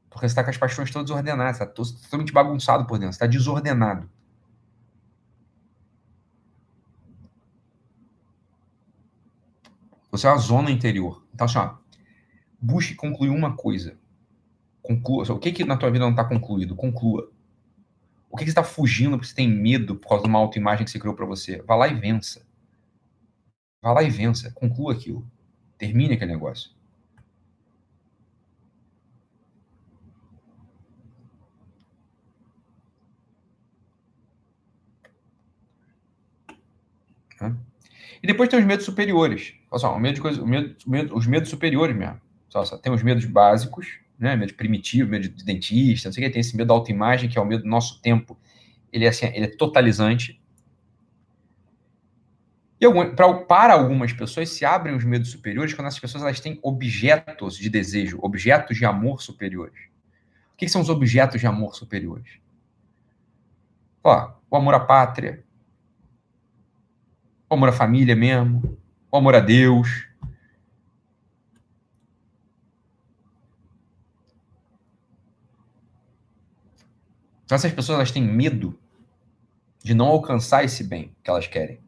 Porque 0.08 0.28
você 0.28 0.32
está 0.32 0.44
com 0.44 0.50
as 0.50 0.58
paixões 0.58 0.90
todas 0.90 1.08
desordenadas, 1.08 1.58
está 1.58 1.66
totalmente 1.66 2.32
bagunçado 2.32 2.86
por 2.86 2.98
dentro, 2.98 3.12
está 3.12 3.26
desordenado. 3.26 4.10
Você 10.12 10.26
é 10.26 10.30
uma 10.30 10.36
zona 10.36 10.70
interior. 10.70 11.26
Então, 11.34 11.46
assim, 11.46 11.56
ó, 11.56 11.74
busque 12.60 12.94
concluir 12.94 13.30
uma 13.30 13.56
coisa. 13.56 13.98
Conclua. 14.82 15.24
O 15.32 15.38
que, 15.38 15.50
que 15.50 15.64
na 15.64 15.76
tua 15.76 15.90
vida 15.90 16.04
não 16.04 16.10
está 16.10 16.22
concluído? 16.22 16.76
Conclua. 16.76 17.32
O 18.30 18.36
que, 18.36 18.44
que 18.44 18.50
você 18.50 18.60
está 18.60 18.62
fugindo 18.62 19.12
porque 19.12 19.28
você 19.28 19.34
tem 19.34 19.48
medo 19.48 19.96
por 19.96 20.08
causa 20.08 20.24
de 20.24 20.28
uma 20.28 20.38
autoimagem 20.38 20.84
que 20.84 20.90
você 20.90 20.98
criou 20.98 21.14
para 21.14 21.24
você? 21.24 21.62
Vá 21.62 21.74
lá 21.74 21.88
e 21.88 21.94
vença. 21.94 22.46
Vá 23.82 23.92
lá 23.92 24.02
e 24.02 24.10
vença. 24.10 24.52
Conclua 24.52 24.92
aquilo. 24.92 25.26
Termine 25.78 26.14
aquele 26.14 26.32
negócio. 26.32 26.70
E 38.22 38.26
depois 38.26 38.48
tem 38.48 38.58
os 38.60 38.64
medos 38.64 38.84
superiores. 38.84 39.54
Só, 39.78 39.94
o 39.94 39.98
medo 39.98 40.16
de 40.16 40.20
coisa, 40.20 40.42
o 40.42 40.46
medo, 40.46 40.76
o 40.86 40.90
medo, 40.90 41.16
os 41.16 41.26
medos 41.26 41.48
superiores 41.48 41.96
mesmo. 41.96 42.20
Só, 42.48 42.64
só, 42.64 42.76
tem 42.76 42.92
os 42.92 43.02
medos 43.02 43.24
básicos, 43.24 43.98
né? 44.18 44.36
Medo 44.36 44.54
primitivo, 44.54 45.10
medo 45.10 45.28
de 45.28 45.44
dentista, 45.44 46.08
não 46.08 46.12
sei 46.12 46.24
o 46.24 46.26
que, 46.26 46.32
tem 46.32 46.40
esse 46.40 46.56
medo 46.56 46.68
da 46.68 46.74
autoimagem, 46.74 47.28
que 47.28 47.38
é 47.38 47.40
o 47.40 47.46
medo 47.46 47.62
do 47.62 47.68
nosso 47.68 48.00
tempo. 48.02 48.38
Ele 48.92 49.06
é, 49.06 49.08
assim, 49.08 49.26
ele 49.26 49.46
é 49.46 49.56
totalizante. 49.56 50.40
E 52.78 52.84
algum, 52.84 53.14
pra, 53.14 53.32
para 53.32 53.74
algumas 53.74 54.12
pessoas 54.12 54.50
se 54.50 54.64
abrem 54.64 54.94
os 54.94 55.04
medos 55.04 55.30
superiores 55.30 55.72
quando 55.72 55.86
essas 55.86 56.00
pessoas 56.00 56.22
elas 56.22 56.40
têm 56.40 56.58
objetos 56.62 57.56
de 57.56 57.70
desejo, 57.70 58.18
objetos 58.20 58.76
de 58.76 58.84
amor 58.84 59.22
superiores. 59.22 59.78
O 60.52 60.56
que, 60.56 60.66
que 60.66 60.72
são 60.72 60.82
os 60.82 60.90
objetos 60.90 61.40
de 61.40 61.46
amor 61.46 61.74
superiores? 61.74 62.40
Ó, 64.04 64.32
o 64.50 64.56
amor 64.56 64.74
à 64.74 64.80
pátria, 64.80 65.44
o 67.48 67.54
amor 67.54 67.68
à 67.68 67.72
família 67.72 68.16
mesmo, 68.16 68.78
o 69.12 69.16
amor 69.18 69.34
a 69.34 69.40
Deus. 69.40 70.08
Então 77.44 77.56
essas 77.56 77.72
pessoas 77.72 77.96
elas 77.96 78.10
têm 78.10 78.22
medo 78.22 78.78
de 79.84 79.92
não 79.92 80.06
alcançar 80.06 80.64
esse 80.64 80.82
bem 80.82 81.14
que 81.22 81.28
elas 81.28 81.46
querem. 81.46 81.78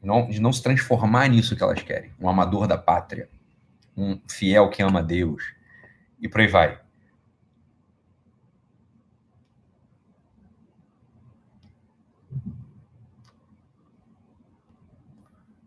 Não, 0.00 0.28
de 0.28 0.40
não 0.40 0.52
se 0.52 0.62
transformar 0.62 1.26
nisso 1.28 1.56
que 1.56 1.62
elas 1.62 1.82
querem. 1.82 2.12
Um 2.20 2.28
amador 2.28 2.68
da 2.68 2.78
pátria. 2.78 3.28
Um 3.96 4.20
fiel 4.28 4.70
que 4.70 4.80
ama 4.80 5.02
Deus. 5.02 5.52
E 6.20 6.28
por 6.28 6.40
aí 6.40 6.46
vai. 6.46 6.80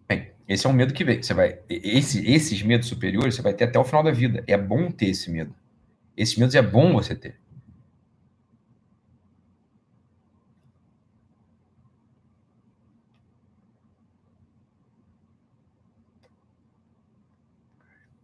Bem, 0.08 0.34
esse 0.52 0.68
é 0.68 0.70
um 0.70 0.74
medo 0.74 0.94
que 0.94 1.06
vem. 1.06 1.24
Você 1.24 1.34
vai, 1.34 1.60
esse, 1.70 2.30
esses 2.30 2.62
medos 2.62 2.88
superiores 2.90 3.36
você 3.36 3.42
vai 3.42 3.54
ter 3.54 3.66
até 3.66 3.80
o 3.80 3.86
final 3.86 4.04
da 4.04 4.12
vida. 4.12 4.44
É 4.46 4.58
bom 4.58 4.92
ter 4.92 5.08
esse 5.08 5.32
medo. 5.32 5.56
Esses 6.18 6.36
medos 6.36 6.56
é 6.56 6.62
bom 6.62 6.92
você 6.94 7.16
ter. 7.16 7.40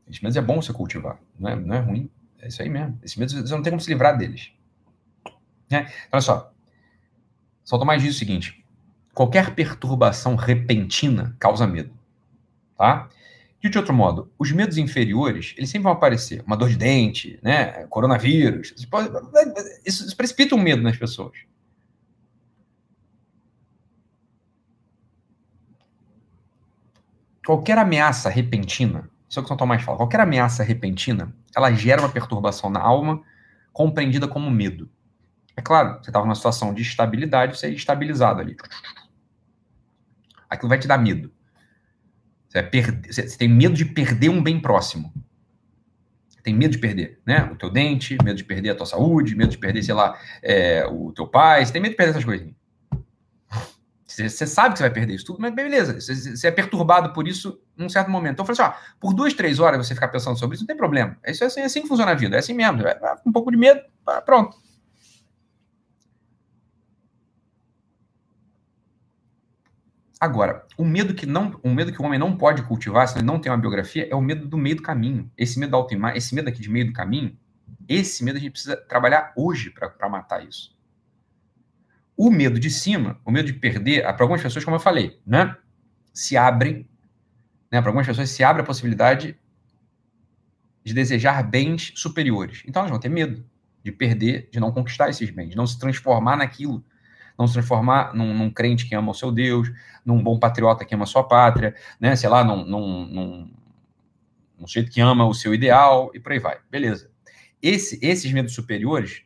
Esses 0.06 0.22
medos 0.22 0.36
é 0.36 0.42
bom 0.42 0.62
você 0.62 0.74
cultivar, 0.74 1.20
não 1.40 1.50
é, 1.50 1.56
não 1.56 1.76
é 1.76 1.80
ruim. 1.80 2.10
É 2.40 2.50
isso 2.50 2.62
aí 2.62 2.70
mesmo. 2.70 3.00
Esses 3.04 3.16
medos 3.16 3.36
você 3.36 3.56
não 3.56 3.62
tem 3.62 3.72
como 3.72 3.82
se 3.82 3.90
livrar 3.90 4.18
deles. 4.18 4.52
É. 5.70 5.80
Então, 5.80 5.92
olha 6.12 6.22
só. 6.22 6.54
Só 7.64 7.84
mais 7.86 8.02
diz 8.02 8.16
o 8.16 8.20
seguinte: 8.20 8.66
qualquer 9.14 9.56
perturbação 9.56 10.36
repentina 10.36 11.36
causa 11.40 11.66
medo. 11.66 11.97
Tá? 12.78 13.10
De 13.62 13.78
outro 13.78 13.94
modo, 13.94 14.32
os 14.40 14.50
medos 14.52 14.78
inferiores, 14.78 15.54
eles 15.58 15.70
sempre 15.70 15.84
vão 15.84 15.92
aparecer. 15.92 16.42
Uma 16.46 16.56
dor 16.56 16.70
de 16.70 16.78
dente, 16.78 17.38
né? 17.44 17.86
Coronavírus. 17.88 18.74
Isso 19.86 20.16
precipita 20.16 20.56
um 20.56 20.62
medo 20.62 20.82
nas 20.82 20.96
pessoas. 20.96 21.38
Qualquer 27.46 27.78
ameaça 27.78 28.30
repentina 28.30 29.10
isso 29.30 29.40
é 29.40 29.42
o 29.42 29.44
que 29.44 29.50
São 29.50 29.58
Tomás 29.58 29.84
fala. 29.84 29.98
Qualquer 29.98 30.22
ameaça 30.22 30.64
repentina, 30.64 31.34
ela 31.56 31.72
gera 31.74 32.02
uma 32.02 32.10
perturbação 32.10 32.70
na 32.70 32.80
alma, 32.80 33.22
compreendida 33.74 34.28
como 34.28 34.50
medo. 34.50 34.90
É 35.56 35.62
claro, 35.62 35.98
você 36.02 36.10
estava 36.10 36.26
numa 36.26 36.36
situação 36.36 36.74
de 36.74 36.82
estabilidade, 36.82 37.58
você 37.58 37.68
é 37.68 37.72
estabilizado 37.72 38.40
ali. 38.40 38.56
Aquilo 40.50 40.70
vai 40.70 40.80
te 40.80 40.88
dar 40.88 40.98
medo. 40.98 41.32
Você, 42.50 43.28
você 43.28 43.38
tem 43.38 43.48
medo 43.48 43.76
de 43.76 43.86
perder 43.86 44.30
um 44.30 44.42
bem 44.42 44.60
próximo. 44.60 45.14
tem 46.44 46.56
medo 46.56 46.72
de 46.72 46.78
perder, 46.78 47.20
né? 47.26 47.50
O 47.52 47.56
teu 47.56 47.70
dente, 47.70 48.18
medo 48.24 48.38
de 48.38 48.44
perder 48.44 48.70
a 48.72 48.76
tua 48.76 48.86
saúde, 48.86 49.36
medo 49.36 49.52
de 49.52 49.58
perder, 49.58 49.84
sei 49.84 49.94
lá, 49.94 50.18
é, 50.42 50.86
o 50.86 51.12
teu 51.12 51.28
pai. 51.28 51.66
Você 51.66 51.74
tem 51.74 51.82
medo 51.82 51.92
de 51.92 51.98
perder 51.98 52.12
essas 52.12 52.26
coisas. 52.26 52.48
Você 54.08 54.48
sabe 54.48 54.74
que 54.74 54.80
você 54.80 54.86
vai 54.86 54.94
perder 54.94 55.14
isso 55.14 55.26
tudo, 55.26 55.40
mas 55.40 55.54
beleza. 55.54 56.00
Você 56.00 56.48
é 56.48 56.52
perturbado 56.52 57.14
por 57.14 57.28
isso 57.28 57.60
num 57.76 57.90
certo 57.90 58.10
momento. 58.10 58.34
Então 58.34 58.46
eu 58.46 58.56
falei 58.56 58.72
assim: 58.72 58.80
ó, 58.80 58.96
por 59.00 59.14
duas, 59.14 59.34
três 59.34 59.60
horas 59.60 59.86
você 59.86 59.94
ficar 59.94 60.08
pensando 60.08 60.40
sobre 60.40 60.56
isso, 60.56 60.64
não 60.64 60.68
tem 60.68 60.78
problema. 60.78 61.18
Isso 61.28 61.44
é 61.44 61.48
assim, 61.48 61.60
é 61.60 61.66
assim 61.66 61.82
que 61.82 61.88
funciona 61.88 62.12
a 62.12 62.16
vida, 62.16 62.36
é 62.36 62.40
assim 62.40 62.54
mesmo. 62.54 62.82
Um 63.26 63.32
pouco 63.32 63.52
de 63.52 63.58
medo, 63.58 63.82
pronto. 64.26 64.58
Agora, 70.20 70.66
o 70.76 70.84
medo 70.84 71.14
que 71.14 71.28
não, 71.28 71.60
o 71.62 71.70
medo 71.70 71.92
que 71.92 72.02
o 72.02 72.06
homem 72.06 72.18
não 72.18 72.36
pode 72.36 72.64
cultivar, 72.64 73.08
se 73.08 73.18
ele 73.18 73.26
não 73.26 73.40
tem 73.40 73.52
uma 73.52 73.58
biografia, 73.58 74.08
é 74.10 74.16
o 74.16 74.22
medo 74.22 74.48
do 74.48 74.58
meio 74.58 74.78
do 74.78 74.82
caminho. 74.82 75.32
Esse 75.38 75.60
medo 75.60 75.72
da 75.72 75.78
autoimagem, 75.78 76.18
esse 76.18 76.34
medo 76.34 76.50
aqui 76.50 76.60
de 76.60 76.70
meio 76.70 76.88
do 76.88 76.94
caminho, 76.94 77.38
esse 77.88 78.24
medo 78.24 78.38
a 78.38 78.40
gente 78.40 78.52
precisa 78.52 78.76
trabalhar 78.76 79.32
hoje 79.36 79.70
para 79.70 80.10
matar 80.10 80.46
isso. 80.46 80.76
O 82.16 82.32
medo 82.32 82.60
de 82.60 82.72
cima, 82.72 83.22
o 83.24 83.32
medo 83.32 83.46
de 83.46 83.54
perder, 83.54 84.02
para 84.02 84.24
algumas 84.24 84.42
pessoas, 84.42 84.66
como 84.66 84.76
eu 84.76 84.80
falei, 84.80 85.22
né, 85.26 85.56
se 86.12 86.36
abre, 86.36 86.90
né, 87.72 87.80
para 87.80 87.90
algumas 87.90 88.08
pessoas 88.08 88.30
se 88.32 88.44
abre 88.44 88.64
a 88.64 88.66
possibilidade 88.66 89.38
de 90.84 90.94
desejar 90.96 91.44
bens 91.44 91.94
superiores. 91.96 92.64
Então 92.66 92.80
elas 92.80 92.90
vão 92.90 93.00
ter 93.00 93.10
medo 93.10 93.46
de 93.84 93.92
perder, 93.92 94.50
de 94.52 94.60
não 94.60 94.72
conquistar 94.72 95.10
esses 95.10 95.30
bens, 95.30 95.52
de 95.52 95.56
não 95.56 95.68
se 95.68 95.78
transformar 95.78 96.38
naquilo, 96.38 96.84
não 97.38 97.48
se 97.48 97.54
transformar 97.54 98.14
num, 98.14 98.34
num, 98.34 98.50
crente 98.50 98.88
que 98.88 98.96
ama 98.96 99.12
o 99.12 99.14
seu 99.14 99.32
Deus, 99.32 99.72
num 100.04 100.22
bom 100.22 100.40
patriota 100.40 100.84
que 100.84 100.96
ama 100.96 101.04
a 101.04 101.08
sua 101.08 101.24
pátria, 101.24 101.76
né, 102.00 102.16
sei 102.16 102.30
lá, 102.30 102.44
num, 102.44 102.66
num, 102.66 103.06
num, 103.06 103.52
num 104.58 104.68
jeito 104.68 104.90
que 104.90 105.00
ama 105.00 105.26
o 105.26 105.34
seu 105.34 105.54
ideal 105.54 106.10
e 106.14 106.20
por 106.20 106.32
aí 106.32 106.40
vai. 106.40 106.58
Beleza. 106.70 107.12
Esse, 107.62 108.00
esses 108.02 108.32
medos 108.32 108.54
superiores, 108.54 109.24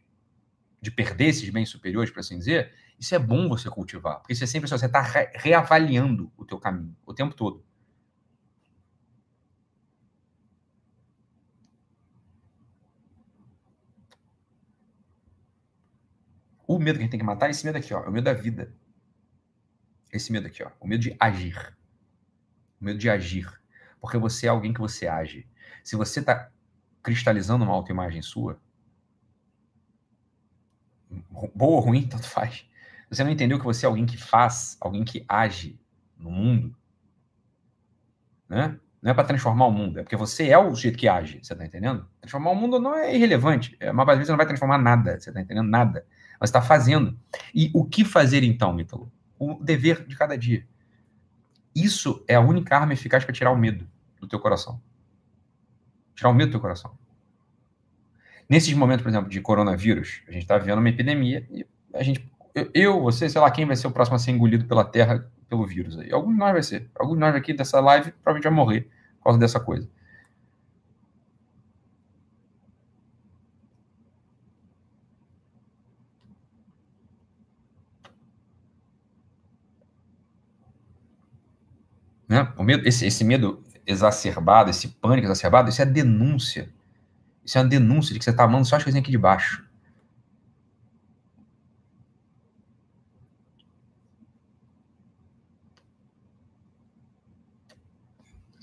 de 0.81 0.91
perder 0.91 1.27
esses 1.27 1.49
bens 1.49 1.69
superiores, 1.69 2.09
por 2.09 2.19
assim 2.19 2.38
dizer, 2.38 2.73
isso 2.99 3.13
é 3.15 3.19
bom 3.19 3.47
você 3.47 3.69
cultivar, 3.69 4.19
porque 4.19 4.33
é 4.33 4.35
sempre 4.35 4.65
assim, 4.65 4.77
você 4.77 4.85
está 4.85 5.01
re 5.01 5.29
reavaliando 5.35 6.31
o 6.38 6.45
teu 6.45 6.59
caminho 6.59 6.95
o 7.05 7.13
tempo 7.13 7.33
todo. 7.33 7.63
O 16.72 16.80
medo 16.80 16.95
que 16.95 17.02
a 17.02 17.03
gente 17.03 17.11
tem 17.11 17.19
que 17.19 17.26
matar 17.26 17.48
é 17.48 17.52
esse 17.52 17.65
medo 17.65 17.77
aqui, 17.77 17.93
ó, 17.93 17.99
é 18.02 18.07
o 18.07 18.11
medo 18.11 18.23
da 18.23 18.34
vida. 18.34 18.73
Esse 20.10 20.31
medo 20.31 20.48
aqui, 20.48 20.64
ó, 20.64 20.72
o 20.80 20.88
medo 20.88 21.02
de 21.02 21.18
agir. 21.19 21.77
O 22.80 22.85
medo 22.85 22.98
de 22.98 23.10
agir. 23.10 23.61
Porque 23.99 24.18
você 24.18 24.48
é 24.48 24.49
alguém 24.49 24.73
que 24.73 24.80
você 24.80 25.06
age. 25.06 25.45
Se 25.84 25.98
você 25.98 26.22
está 26.22 26.49
cristalizando 27.03 27.65
uma 27.65 27.73
autoimagem 27.73 28.22
sua, 28.22 28.57
boa 31.53 31.73
ou 31.73 31.80
ruim, 31.81 32.07
tanto 32.07 32.27
faz. 32.30 32.65
Você 33.10 33.22
não 33.22 33.31
entendeu 33.31 33.60
que 33.60 33.65
você 33.65 33.85
é 33.85 33.89
alguém 33.89 34.06
que 34.06 34.15
faz, 34.15 34.77
alguém 34.80 35.03
que 35.03 35.26
age 35.27 35.77
no 36.18 36.31
mundo, 36.31 36.73
né? 38.48 38.80
Não 39.02 39.11
é 39.11 39.14
para 39.14 39.26
transformar 39.26 39.65
o 39.65 39.72
mundo, 39.72 39.99
é 39.99 40.03
porque 40.03 40.15
você 40.15 40.49
é 40.49 40.57
o 40.57 40.73
jeito 40.73 40.98
que 40.98 41.10
age, 41.10 41.39
você 41.43 41.53
tá 41.53 41.65
entendendo? 41.65 42.07
Transformar 42.22 42.52
o 42.52 42.56
mundo 42.56 42.80
não 42.80 42.95
é 42.95 43.14
irrelevante, 43.14 43.76
é, 43.80 43.91
mas 43.91 44.07
às 44.07 44.15
vezes 44.15 44.27
você 44.27 44.31
não 44.31 44.38
vai 44.38 44.45
transformar 44.45 44.77
nada, 44.77 45.19
você 45.19 45.34
tá 45.34 45.41
entendendo? 45.41 45.68
Nada. 45.68 46.06
Mas 46.41 46.49
está 46.49 46.61
fazendo. 46.61 47.18
E 47.53 47.69
o 47.73 47.85
que 47.85 48.03
fazer 48.03 48.43
então, 48.43 48.80
Ítalo? 48.80 49.11
O 49.38 49.63
dever 49.63 50.05
de 50.07 50.15
cada 50.18 50.35
dia. 50.35 50.68
Isso 51.76 52.26
é 52.27 52.35
a 52.35 52.41
única 52.41 52.76
arma 52.76 52.93
eficaz 52.93 53.23
para 53.23 53.34
tirar 53.34 53.51
o 53.51 53.57
medo 53.57 53.88
do 54.19 54.27
teu 54.27 54.39
coração. 54.39 54.81
Tirar 56.15 56.30
o 56.30 56.34
medo 56.34 56.49
do 56.49 56.53
teu 56.53 56.59
coração. 56.59 56.97
Nesses 58.49 58.73
momentos, 58.73 59.03
por 59.03 59.09
exemplo, 59.09 59.30
de 59.30 59.39
coronavírus, 59.39 60.23
a 60.27 60.31
gente 60.31 60.41
está 60.41 60.57
vendo 60.57 60.80
uma 60.80 60.89
epidemia 60.89 61.47
e 61.49 61.65
a 61.93 62.03
gente 62.03 62.30
eu, 62.73 63.01
você, 63.01 63.30
sei 63.30 63.39
lá, 63.39 63.49
quem 63.49 63.65
vai 63.65 63.76
ser 63.76 63.88
o 63.88 63.91
próximo 63.91 64.15
a 64.15 64.19
ser 64.19 64.31
engolido 64.31 64.65
pela 64.65 64.84
Terra 64.84 65.26
pelo 65.47 65.65
vírus 65.65 65.97
aí? 65.97 66.11
Algum 66.11 66.31
de 66.31 66.38
nós 66.38 66.51
vai 66.51 66.63
ser. 66.63 66.89
Algum 66.95 67.13
de 67.13 67.19
nós 67.19 67.35
aqui 67.35 67.53
dessa 67.53 67.80
live 67.80 68.11
provavelmente 68.11 68.43
vai 68.43 68.53
morrer 68.53 68.89
por 69.18 69.26
causa 69.26 69.39
dessa 69.39 69.59
coisa. 69.59 69.89
Né? 82.32 82.48
O 82.56 82.64
medo, 82.64 82.88
esse, 82.88 83.06
esse 83.06 83.26
medo 83.26 83.62
exacerbado, 83.86 84.70
esse 84.70 84.88
pânico 84.88 85.28
exacerbado, 85.28 85.70
isso 85.70 85.82
é 85.82 85.86
denúncia. 85.86 86.70
Isso 87.44 87.58
é 87.58 87.62
uma 87.62 87.68
denúncia 87.68 88.14
de 88.14 88.20
que 88.20 88.24
você 88.24 88.32
está 88.32 88.45
amando 88.45 88.64
só 88.66 88.78
as 88.78 88.84
coisinhas 88.86 89.03
aqui 89.03 89.12
de 89.12 89.18
baixo. 89.18 89.66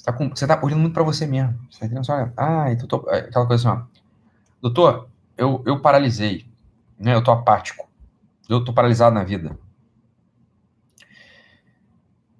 tá 0.02 0.14
com, 0.14 0.30
você 0.30 0.46
tá 0.46 0.58
olhando 0.62 0.80
muito 0.80 0.94
para 0.94 1.02
você 1.02 1.26
mesmo. 1.26 1.54
Você 1.70 1.80
tá 1.80 1.84
entendendo? 1.84 2.08
Olha, 2.08 2.32
ah, 2.38 2.72
então 2.72 2.86
tô, 2.88 3.06
é, 3.10 3.18
aquela 3.18 3.46
coisa 3.46 3.68
assim, 3.70 3.78
ó. 3.78 3.84
Doutor, 4.62 5.10
eu, 5.36 5.62
eu 5.66 5.78
paralisei, 5.82 6.46
né? 6.98 7.14
Eu 7.14 7.22
tô 7.22 7.30
apático. 7.30 7.86
Eu 8.48 8.64
tô 8.64 8.72
paralisado 8.72 9.14
na 9.14 9.24
vida. 9.24 9.58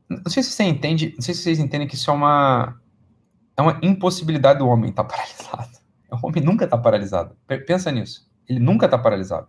Não 0.09 0.30
sei 0.30 0.43
se 0.43 0.52
você 0.52 0.64
entende, 0.64 1.12
não 1.14 1.22
sei 1.22 1.35
se 1.35 1.43
vocês 1.43 1.59
entendem 1.59 1.86
que 1.86 1.94
isso 1.94 2.10
é 2.10 2.14
uma 2.14 2.80
é 3.56 3.62
uma 3.62 3.78
impossibilidade 3.82 4.60
do 4.60 4.68
homem 4.68 4.90
estar 4.90 5.05
tá 5.05 5.09
paralisado. 5.16 5.78
O 6.10 6.26
homem 6.26 6.43
nunca 6.43 6.64
está 6.64 6.78
paralisado. 6.78 7.36
Pensa 7.66 7.93
nisso. 7.93 8.30
Ele 8.48 8.60
nunca 8.60 8.86
está 8.86 8.97
paralisado. 8.98 9.48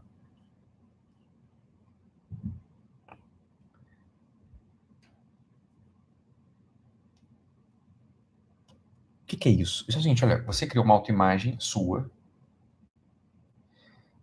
O 9.24 9.26
que, 9.30 9.38
que 9.38 9.48
é 9.48 9.52
isso? 9.52 9.86
Isso 9.88 9.98
é 9.98 10.00
o 10.00 10.04
seguinte, 10.04 10.26
olha, 10.26 10.44
você 10.44 10.66
criou 10.66 10.84
uma 10.84 10.96
autoimagem 10.96 11.56
sua, 11.60 12.10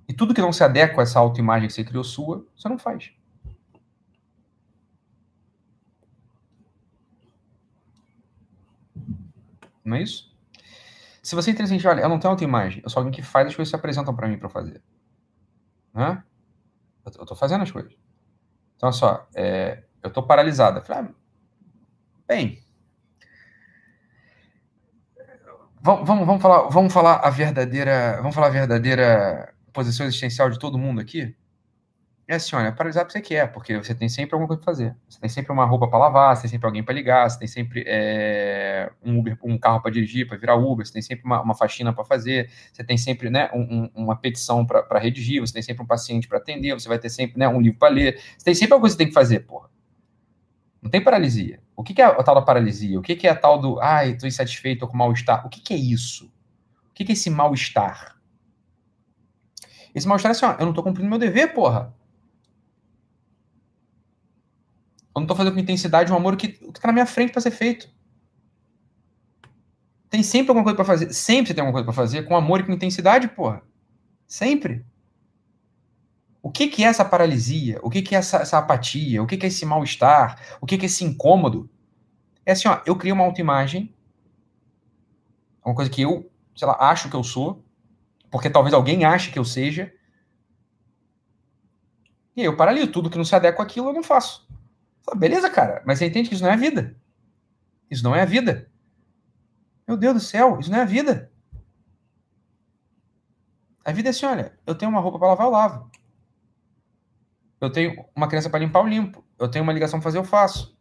e 0.09 0.15
tudo 0.15 0.35
que 0.35 0.41
não 0.41 0.53
se 0.53 0.63
adequa 0.63 1.01
a 1.01 1.03
essa 1.03 1.19
autoimagem 1.19 1.69
que 1.69 1.75
você 1.75 1.85
criou 1.85 2.05
sua, 2.05 2.47
você 2.57 2.69
não 2.69 2.79
faz. 2.79 3.13
Não 9.87 9.97
é 9.97 10.03
isso? 10.03 10.35
Se 11.23 11.35
você 11.35 11.51
é 11.51 11.53
inteligente, 11.53 11.87
olha, 11.87 12.01
eu 12.01 12.09
não 12.09 12.19
tenho 12.19 12.33
autoimagem, 12.33 12.83
eu 12.85 12.91
sou 12.91 13.01
alguém 13.01 13.13
que 13.13 13.23
faz 13.23 13.47
as 13.47 13.55
coisas 13.55 13.71
que 13.71 13.77
se 13.77 13.81
apresentam 13.81 14.15
para 14.15 14.29
mim 14.29 14.39
para 14.39 14.49
fazer. 14.49 14.83
Né? 15.95 16.23
Eu 17.05 17.23
estou 17.23 17.37
fazendo 17.37 17.63
as 17.63 17.71
coisas. 17.71 17.93
Então, 18.77 18.89
olha 18.89 18.93
só, 18.93 19.29
é, 19.35 19.85
eu 20.03 20.09
estou 20.09 20.25
paralisada. 20.25 20.83
Falei, 20.83 21.05
ah, 21.05 21.15
bem, 22.27 22.65
vamos, 25.81 26.07
vamos, 26.07 26.27
vamos, 26.27 26.43
falar, 26.43 26.69
vamos 26.69 26.93
falar 26.93 27.15
a 27.17 27.31
verdadeira, 27.31 28.17
vamos 28.17 28.35
falar 28.35 28.49
a 28.49 28.51
verdadeira 28.51 29.55
posição 29.73 30.07
existencial 30.07 30.51
de 30.51 30.59
todo 30.59 30.79
mundo 30.79 31.01
aqui? 31.01 31.37
É 32.29 32.35
assim, 32.35 32.57
olha, 32.57 32.73
paralisar 32.73 33.05
o 33.05 33.07
que 33.07 33.13
você 33.13 33.21
quer, 33.21 33.53
porque 33.53 33.77
você 33.77 33.95
tem 33.95 34.09
sempre 34.09 34.35
alguma 34.35 34.49
coisa 34.49 34.61
para 34.61 34.73
fazer. 34.73 34.97
Você 35.09 35.21
tem 35.21 35.29
sempre 35.29 35.53
uma 35.53 35.65
roupa 35.65 35.87
para 35.87 35.97
lavar, 35.97 36.35
você 36.35 36.43
tem 36.43 36.51
sempre 36.51 36.67
alguém 36.67 36.83
para 36.83 36.93
ligar, 36.93 37.31
você 37.31 37.39
tem 37.39 37.47
sempre 37.47 37.85
é, 37.87 38.91
um 39.01 39.21
Uber, 39.21 39.39
um 39.45 39.57
carro 39.57 39.81
para 39.81 39.93
dirigir, 39.93 40.27
para 40.27 40.37
virar 40.37 40.57
Uber, 40.57 40.85
você 40.85 40.93
tem 40.93 41.03
sempre 41.03 41.25
uma, 41.25 41.41
uma 41.41 41.55
faxina 41.55 41.93
para 41.93 42.05
fazer, 42.05 42.51
você 42.73 42.83
tem 42.83 42.99
sempre 42.99 43.31
né, 43.31 43.49
um, 43.55 43.89
uma 43.95 44.17
petição 44.17 44.67
para 44.67 44.99
redigir, 44.99 45.41
você 45.41 45.53
tem 45.53 45.63
sempre 45.63 45.85
um 45.85 45.87
paciente 45.87 46.27
para 46.27 46.39
atender, 46.39 46.75
você 46.75 46.89
vai 46.89 46.99
ter 46.99 47.11
sempre 47.11 47.39
né, 47.39 47.47
um 47.47 47.61
livro 47.61 47.79
para 47.79 47.95
ler, 47.95 48.21
você 48.37 48.45
tem 48.45 48.55
sempre 48.55 48.73
alguma 48.73 48.83
coisa 48.83 48.97
que 48.97 48.99
você 48.99 49.05
tem 49.05 49.09
que 49.09 49.15
fazer, 49.15 49.41
porra. 49.47 49.71
Não 50.83 50.91
tem 50.91 51.01
paralisia. 51.01 51.61
O 51.77 51.85
que, 51.85 51.95
que 51.95 52.03
é 52.03 52.07
a 52.07 52.23
tal 52.25 52.35
da 52.35 52.43
paralisia? 52.43 52.99
O 52.99 53.03
que, 53.03 53.15
que 53.15 53.29
é 53.29 53.31
a 53.31 53.37
tal 53.37 53.61
do, 53.61 53.79
ai, 53.81 54.11
estou 54.11 54.27
insatisfeito, 54.27 54.79
estou 54.79 54.89
com 54.89 54.97
mal-estar? 54.97 55.47
O 55.47 55.49
que, 55.49 55.61
que 55.61 55.73
é 55.73 55.77
isso? 55.77 56.27
O 56.91 56.95
que, 56.95 57.05
que 57.05 57.13
é 57.13 57.15
esse 57.15 57.31
mal-estar? 57.31 58.17
Esse 59.95 60.09
mal-estar 60.09 60.31
é 60.31 60.33
assim, 60.33 60.45
ó, 60.45 60.53
eu 60.55 60.63
não 60.63 60.71
estou 60.71 60.83
cumprindo 60.83 61.09
meu 61.09 61.19
dever, 61.19 61.55
porra. 61.55 61.95
Eu 65.17 65.21
não 65.21 65.25
estou 65.25 65.37
fazendo 65.37 65.55
com 65.55 65.61
intensidade 65.61 66.13
um 66.13 66.17
amor 66.17 66.37
que 66.37 66.47
está 66.47 66.89
na 66.89 66.93
minha 66.93 67.07
frente 67.07 67.33
para 67.33 67.41
ser 67.41 67.51
feito. 67.51 67.89
Tem 70.11 70.23
sempre 70.23 70.51
alguma 70.51 70.63
coisa 70.63 70.77
para 70.77 70.85
fazer. 70.85 71.11
Sempre 71.15 71.55
tem 71.55 71.63
alguma 71.63 71.73
coisa 71.73 71.87
para 71.87 71.95
fazer 71.95 72.25
com 72.25 72.37
amor 72.37 72.61
e 72.61 72.65
com 72.65 72.73
intensidade, 72.73 73.27
porra. 73.29 73.63
Sempre. 74.27 74.85
O 76.43 76.51
que, 76.51 76.69
que 76.69 76.85
é 76.85 76.89
essa 76.89 77.03
paralisia? 77.03 77.81
O 77.83 77.89
que, 77.89 78.03
que 78.03 78.15
é 78.15 78.19
essa, 78.19 78.37
essa 78.37 78.59
apatia? 78.59 79.23
O 79.23 79.27
que, 79.27 79.39
que 79.39 79.47
é 79.47 79.49
esse 79.49 79.65
mal-estar? 79.65 80.39
O 80.61 80.67
que, 80.67 80.77
que 80.77 80.85
é 80.85 80.87
esse 80.87 81.03
incômodo? 81.03 81.69
É 82.45 82.53
assim, 82.53 82.69
ó, 82.69 82.83
eu 82.85 82.95
crio 82.95 83.15
uma 83.15 83.25
autoimagem, 83.25 83.93
uma 85.65 85.75
coisa 85.75 85.91
que 85.91 86.03
eu, 86.03 86.31
sei 86.55 86.69
lá, 86.69 86.77
acho 86.79 87.09
que 87.09 87.17
eu 87.17 87.25
sou, 87.25 87.65
porque 88.31 88.51
talvez 88.51 88.75
alguém 88.75 89.05
ache 89.05 89.33
que 89.33 89.39
eu 89.39 89.45
seja, 89.45 89.93
e 92.37 92.43
aí 92.43 92.47
eu 92.47 92.57
paraliso. 92.57 92.93
Tudo 92.93 93.09
que 93.09 93.17
não 93.17 93.25
se 93.25 93.35
adequa 93.35 93.63
àquilo, 93.63 93.89
eu 93.89 93.95
não 93.95 94.03
faço. 94.03 94.46
Beleza, 95.15 95.49
cara, 95.49 95.83
mas 95.87 95.99
você 95.99 96.07
entende 96.07 96.29
que 96.29 96.35
isso 96.35 96.43
não 96.43 96.51
é 96.51 96.55
a 96.55 96.59
vida. 96.59 96.97
Isso 97.91 98.03
não 98.03 98.15
é 98.15 98.23
a 98.23 98.27
vida. 98.27 98.71
Meu 99.87 99.97
Deus 99.97 100.15
do 100.15 100.21
céu, 100.21 100.59
isso 100.59 100.71
não 100.71 100.79
é 100.79 100.83
a 100.83 100.87
vida. 100.87 101.31
A 103.85 103.93
vida 103.93 104.09
é 104.09 104.11
assim, 104.11 104.27
olha, 104.27 104.59
eu 104.67 104.75
tenho 104.75 104.91
uma 104.91 105.01
roupa 105.01 105.19
para 105.19 105.29
lavar, 105.29 105.47
eu 105.47 105.53
lavo. 105.53 105.91
Eu 107.61 107.71
tenho 107.71 108.05
uma 108.15 108.27
criança 108.27 108.51
para 108.51 108.59
limpar, 108.59 108.81
eu 108.81 108.89
limpo. 108.89 109.25
Eu 109.39 109.49
tenho 109.49 109.63
uma 109.63 109.73
ligação 109.73 110.01
para 110.01 110.05
fazer, 110.05 110.19
eu 110.19 110.25
faço. 110.25 110.77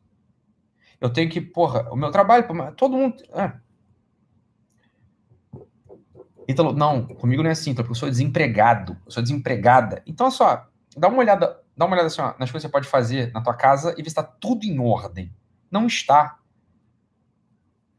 Eu 1.00 1.12
tenho 1.12 1.30
que, 1.30 1.40
porra, 1.40 1.88
o 1.92 1.96
meu 1.96 2.10
trabalho, 2.10 2.48
todo 2.76 2.98
mundo. 2.98 3.24
É. 3.34 3.54
Ítalo, 6.48 6.74
não, 6.74 7.06
comigo 7.06 7.44
não 7.44 7.50
é 7.50 7.54
assim, 7.54 7.74
porque 7.74 7.92
eu 7.92 7.96
sou 7.96 8.10
desempregado, 8.10 8.98
eu 9.06 9.12
sou 9.12 9.22
desempregada. 9.22 10.02
Então, 10.06 10.30
só, 10.32 10.68
dá 10.96 11.08
uma 11.08 11.20
olhada 11.20 11.60
dá 11.76 11.86
uma 11.86 11.94
olhada 11.94 12.08
assim, 12.08 12.22
ó, 12.22 12.34
nas 12.40 12.52
coisas 12.52 12.54
que 12.54 12.62
você 12.62 12.70
pode 12.70 12.88
fazer 12.88 13.32
na 13.34 13.42
tua 13.42 13.54
casa 13.54 13.92
e 13.92 13.98
ver 13.98 14.04
se 14.04 14.10
está 14.10 14.24
tudo 14.24 14.66
em 14.66 14.80
ordem. 14.80 15.34
Não 15.70 15.88
está. 15.88 16.40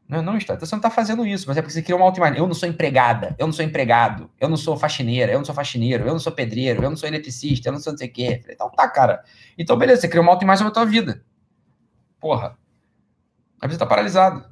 Não, 0.07 0.21
não 0.21 0.37
está. 0.37 0.53
Então 0.53 0.65
você 0.65 0.73
não 0.73 0.79
está 0.79 0.89
fazendo 0.89 1.27
isso, 1.27 1.45
mas 1.47 1.57
é 1.57 1.61
porque 1.61 1.73
você 1.73 1.81
criou 1.81 1.99
uma 1.99 2.05
autoimagem. 2.05 2.39
Eu 2.39 2.47
não 2.47 2.53
sou 2.53 2.67
empregada, 2.67 3.35
eu 3.37 3.45
não 3.45 3.53
sou 3.53 3.63
empregado, 3.63 4.31
eu 4.39 4.47
não 4.47 4.55
sou 4.55 4.77
faxineira, 4.77 5.31
eu 5.33 5.37
não 5.37 5.45
sou 5.45 5.53
faxineiro, 5.53 6.05
eu 6.05 6.11
não 6.11 6.19
sou 6.19 6.31
pedreiro, 6.31 6.81
eu 6.81 6.89
não 6.89 6.97
sou 6.97 7.09
eletricista, 7.09 7.67
eu 7.67 7.73
não 7.73 7.79
sou 7.79 7.91
não 7.91 7.97
sei 7.97 8.07
o 8.07 8.13
quê. 8.13 8.41
Então 8.49 8.69
tá, 8.71 8.89
cara. 8.89 9.23
Então 9.57 9.77
beleza, 9.77 10.01
você 10.01 10.07
criou 10.07 10.23
uma 10.23 10.31
autoimagem 10.31 10.59
sobre 10.59 10.71
a 10.71 10.73
tua 10.73 10.85
vida. 10.85 11.23
Porra. 12.19 12.57
Aí 13.61 13.69
você 13.69 13.77
tá 13.77 13.85
paralisado. 13.85 14.45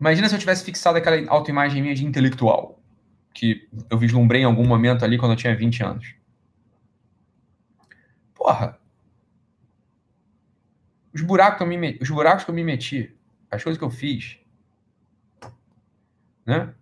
Imagina 0.00 0.28
se 0.28 0.34
eu 0.34 0.38
tivesse 0.38 0.64
fixado 0.64 0.98
aquela 0.98 1.16
autoimagem 1.30 1.82
minha 1.82 1.94
de 1.94 2.04
intelectual 2.04 2.83
que 3.34 3.68
eu 3.90 3.98
vislumbrei 3.98 4.42
em 4.42 4.44
algum 4.44 4.66
momento 4.66 5.04
ali 5.04 5.18
quando 5.18 5.32
eu 5.32 5.36
tinha 5.36 5.54
20 5.54 5.82
anos. 5.82 6.14
Porra. 8.32 8.78
Os 11.12 11.20
buracos 11.20 11.58
que 11.58 11.62
eu 11.64 11.66
me, 11.66 11.98
os 12.00 12.08
buracos 12.08 12.44
que 12.44 12.50
eu 12.50 12.54
me 12.54 12.64
meti, 12.64 13.14
as 13.50 13.62
coisas 13.62 13.78
que 13.78 13.84
eu 13.84 13.90
fiz, 13.90 14.38
né? 16.46 16.74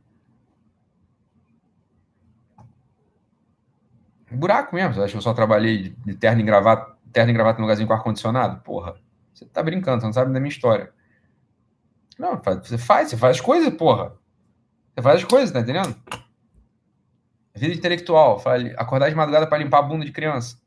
Buraco 4.31 4.75
mesmo. 4.75 5.03
Acho 5.03 5.13
que 5.13 5.19
eu 5.19 5.23
só 5.23 5.35
trabalhei 5.35 5.95
de 6.05 6.15
terno 6.15 6.41
e 6.41 6.45
gravata, 6.45 6.97
terno 7.13 7.31
e 7.31 7.35
gravata 7.35 7.59
no 7.59 7.65
lugarzinho 7.65 7.87
com 7.87 7.95
ar-condicionado? 7.95 8.63
Porra. 8.63 8.97
Você 9.33 9.45
tá 9.45 9.63
brincando, 9.63 10.01
você 10.01 10.07
não 10.07 10.13
sabe 10.13 10.33
da 10.33 10.41
minha 10.41 10.51
história. 10.51 10.93
Não, 12.19 12.37
você 12.37 12.79
faz, 12.79 13.11
você 13.11 13.17
faz 13.17 13.37
as 13.37 13.41
coisas, 13.41 13.73
porra. 13.75 14.15
Você 14.95 15.03
faz 15.03 15.17
as 15.17 15.25
coisas, 15.25 15.51
tá 15.51 15.61
entendendo? 15.61 15.95
Vida 17.55 17.75
intelectual, 17.75 18.43
acordar 18.77 19.11
de 19.11 19.15
madrugada 19.15 19.47
para 19.47 19.59
limpar 19.59 19.79
a 19.79 19.83
bunda 19.83 20.05
de 20.05 20.13
criança. 20.13 20.61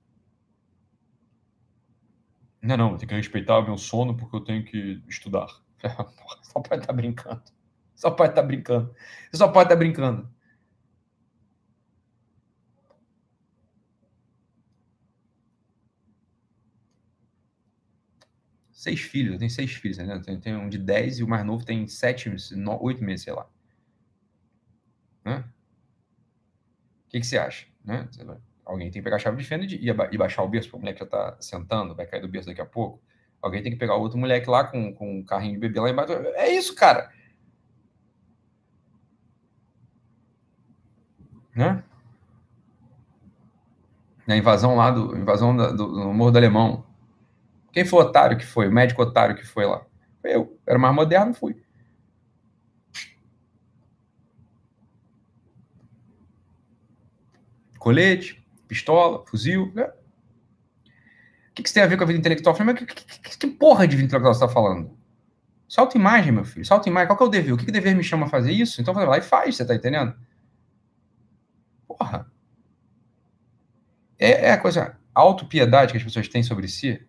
Não, 2.61 2.77
não, 2.77 2.97
tem 2.97 3.07
que 3.07 3.13
respeitar 3.15 3.59
o 3.59 3.63
meu 3.63 3.77
sono 3.77 4.15
porque 4.15 4.35
eu 4.35 4.41
tenho 4.41 4.63
que 4.63 5.01
estudar. 5.07 5.47
Só 6.41 6.59
pode 6.61 6.81
estar 6.81 6.87
tá 6.87 6.93
brincando. 6.93 7.43
Só 7.95 8.11
pode 8.11 8.31
estar 8.31 8.41
tá 8.41 8.47
brincando. 8.47 8.95
Só 9.33 9.47
pode 9.47 9.65
estar 9.65 9.75
tá 9.75 9.79
brincando. 9.79 10.29
Seis 18.71 19.01
filhos, 19.01 19.33
eu 19.33 19.39
tenho 19.39 19.49
seis 19.49 19.71
filhos, 19.71 19.97
né? 19.97 20.21
Eu 20.27 20.39
tenho, 20.39 20.59
um 20.59 20.69
de 20.69 20.77
dez 20.77 21.17
e 21.19 21.23
o 21.23 21.27
mais 21.27 21.43
novo 21.45 21.65
tem 21.65 21.87
sete, 21.87 22.29
oito 22.81 23.03
meses, 23.03 23.23
sei 23.23 23.33
lá. 23.33 23.49
Né? 25.23 25.43
Que, 27.15 27.21
que 27.21 27.27
você 27.27 27.37
acha? 27.37 27.65
Né? 27.83 28.07
Alguém 28.65 28.91
tem 28.91 29.01
que 29.01 29.03
pegar 29.03 29.15
a 29.15 29.19
chave 29.19 29.37
de 29.37 29.43
fenda 29.45 29.65
e, 29.65 29.89
e 30.11 30.17
baixar 30.17 30.43
o 30.43 30.49
berço, 30.49 30.67
porque 30.69 30.77
o 30.77 30.81
moleque 30.81 30.99
já 30.99 31.05
está 31.05 31.37
sentando, 31.39 31.95
vai 31.95 32.05
cair 32.05 32.21
do 32.21 32.27
berço 32.27 32.47
daqui 32.47 32.61
a 32.61 32.65
pouco. 32.65 33.01
Alguém 33.41 33.61
tem 33.61 33.71
que 33.71 33.77
pegar 33.77 33.95
outro 33.95 34.17
moleque 34.17 34.49
lá 34.49 34.63
com, 34.63 34.93
com 34.93 35.19
um 35.19 35.23
carrinho 35.23 35.53
de 35.53 35.59
bebê 35.59 35.79
lá 35.79 35.89
embaixo. 35.89 36.13
É 36.13 36.49
isso, 36.49 36.75
cara. 36.75 37.09
Né? 41.55 41.83
Na 44.27 44.35
invasão 44.35 44.75
lá 44.75 44.91
do 44.91 45.15
invasão 45.15 45.55
da, 45.55 45.69
do, 45.69 45.87
do 45.87 46.13
Morro 46.13 46.31
do 46.31 46.37
Alemão. 46.37 46.83
Quem 47.71 47.85
foi 47.85 47.99
o 47.99 48.07
otário 48.07 48.37
que 48.37 48.45
foi? 48.45 48.67
O 48.67 48.71
médico 48.71 49.01
otário 49.01 49.35
que 49.35 49.45
foi 49.45 49.65
lá? 49.65 49.85
Eu. 50.23 50.59
Era 50.65 50.79
mais 50.79 50.95
moderno, 50.95 51.33
fui. 51.33 51.63
Colete, 57.85 58.43
pistola, 58.67 59.23
fuzil. 59.27 59.71
Né? 59.75 59.83
O 59.83 59.93
que, 61.53 61.61
que 61.61 61.69
isso 61.69 61.75
tem 61.75 61.83
a 61.83 61.85
ver 61.85 61.97
com 61.97 62.03
a 62.03 62.07
vida 62.07 62.17
intelectual? 62.17 62.55
Falei, 62.55 62.73
mas 62.73 62.83
que, 62.83 62.95
que, 62.95 63.37
que 63.37 63.47
porra 63.47 63.87
de 63.87 63.95
vida 63.95 64.07
intelectual 64.07 64.33
você 64.33 64.43
está 64.43 64.51
falando? 64.51 64.97
Solta 65.67 65.95
imagem, 65.95 66.31
meu 66.31 66.43
filho. 66.43 66.65
Solta 66.65 66.89
imagem. 66.89 67.07
Qual 67.07 67.15
que 67.15 67.23
é 67.23 67.27
o 67.27 67.29
dever? 67.29 67.53
O 67.53 67.57
que, 67.57 67.65
que 67.65 67.71
dever 67.71 67.95
me 67.95 68.03
chama 68.03 68.25
a 68.25 68.29
fazer 68.29 68.51
isso? 68.51 68.81
Então 68.81 68.91
vai 68.91 69.05
lá 69.05 69.19
e 69.19 69.21
faz, 69.21 69.55
você 69.55 69.63
tá 69.63 69.75
entendendo? 69.75 70.15
Porra. 71.87 72.25
É, 74.17 74.47
é 74.47 74.51
a 74.53 74.57
coisa. 74.57 74.97
A 75.13 75.21
autopiedade 75.21 75.91
que 75.91 75.97
as 75.99 76.03
pessoas 76.03 76.27
têm 76.27 76.41
sobre 76.41 76.67
si 76.67 77.05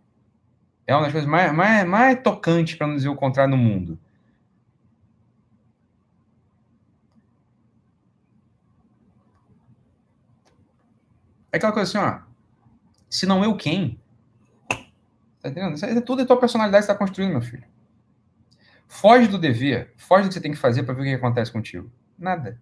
é 0.86 0.94
uma 0.94 1.04
das 1.04 1.12
coisas 1.12 1.28
mais, 1.28 1.54
mais, 1.54 1.88
mais 1.88 2.20
tocantes, 2.22 2.74
para 2.74 2.86
não 2.86 2.96
dizer 2.96 3.08
o 3.08 3.16
contrário, 3.16 3.50
no 3.50 3.56
mundo. 3.56 3.98
É 11.56 11.58
aquela 11.58 11.72
coisa 11.72 11.88
assim, 11.88 12.06
ó. 12.06 12.20
Se 13.08 13.24
não 13.24 13.42
eu, 13.42 13.56
quem? 13.56 13.98
Tá 15.40 15.48
entendendo? 15.48 15.74
Isso 15.74 15.86
é 15.86 16.00
tudo 16.02 16.20
a 16.20 16.26
tua 16.26 16.38
personalidade 16.38 16.84
está 16.84 16.94
construindo, 16.94 17.30
meu 17.30 17.40
filho. 17.40 17.64
Foge 18.86 19.26
do 19.26 19.38
dever, 19.38 19.94
foge 19.96 20.24
do 20.24 20.28
que 20.28 20.34
você 20.34 20.40
tem 20.40 20.52
que 20.52 20.58
fazer 20.58 20.82
para 20.82 20.92
ver 20.92 21.00
o 21.00 21.04
que 21.04 21.14
acontece 21.14 21.50
contigo. 21.50 21.90
Nada. 22.18 22.60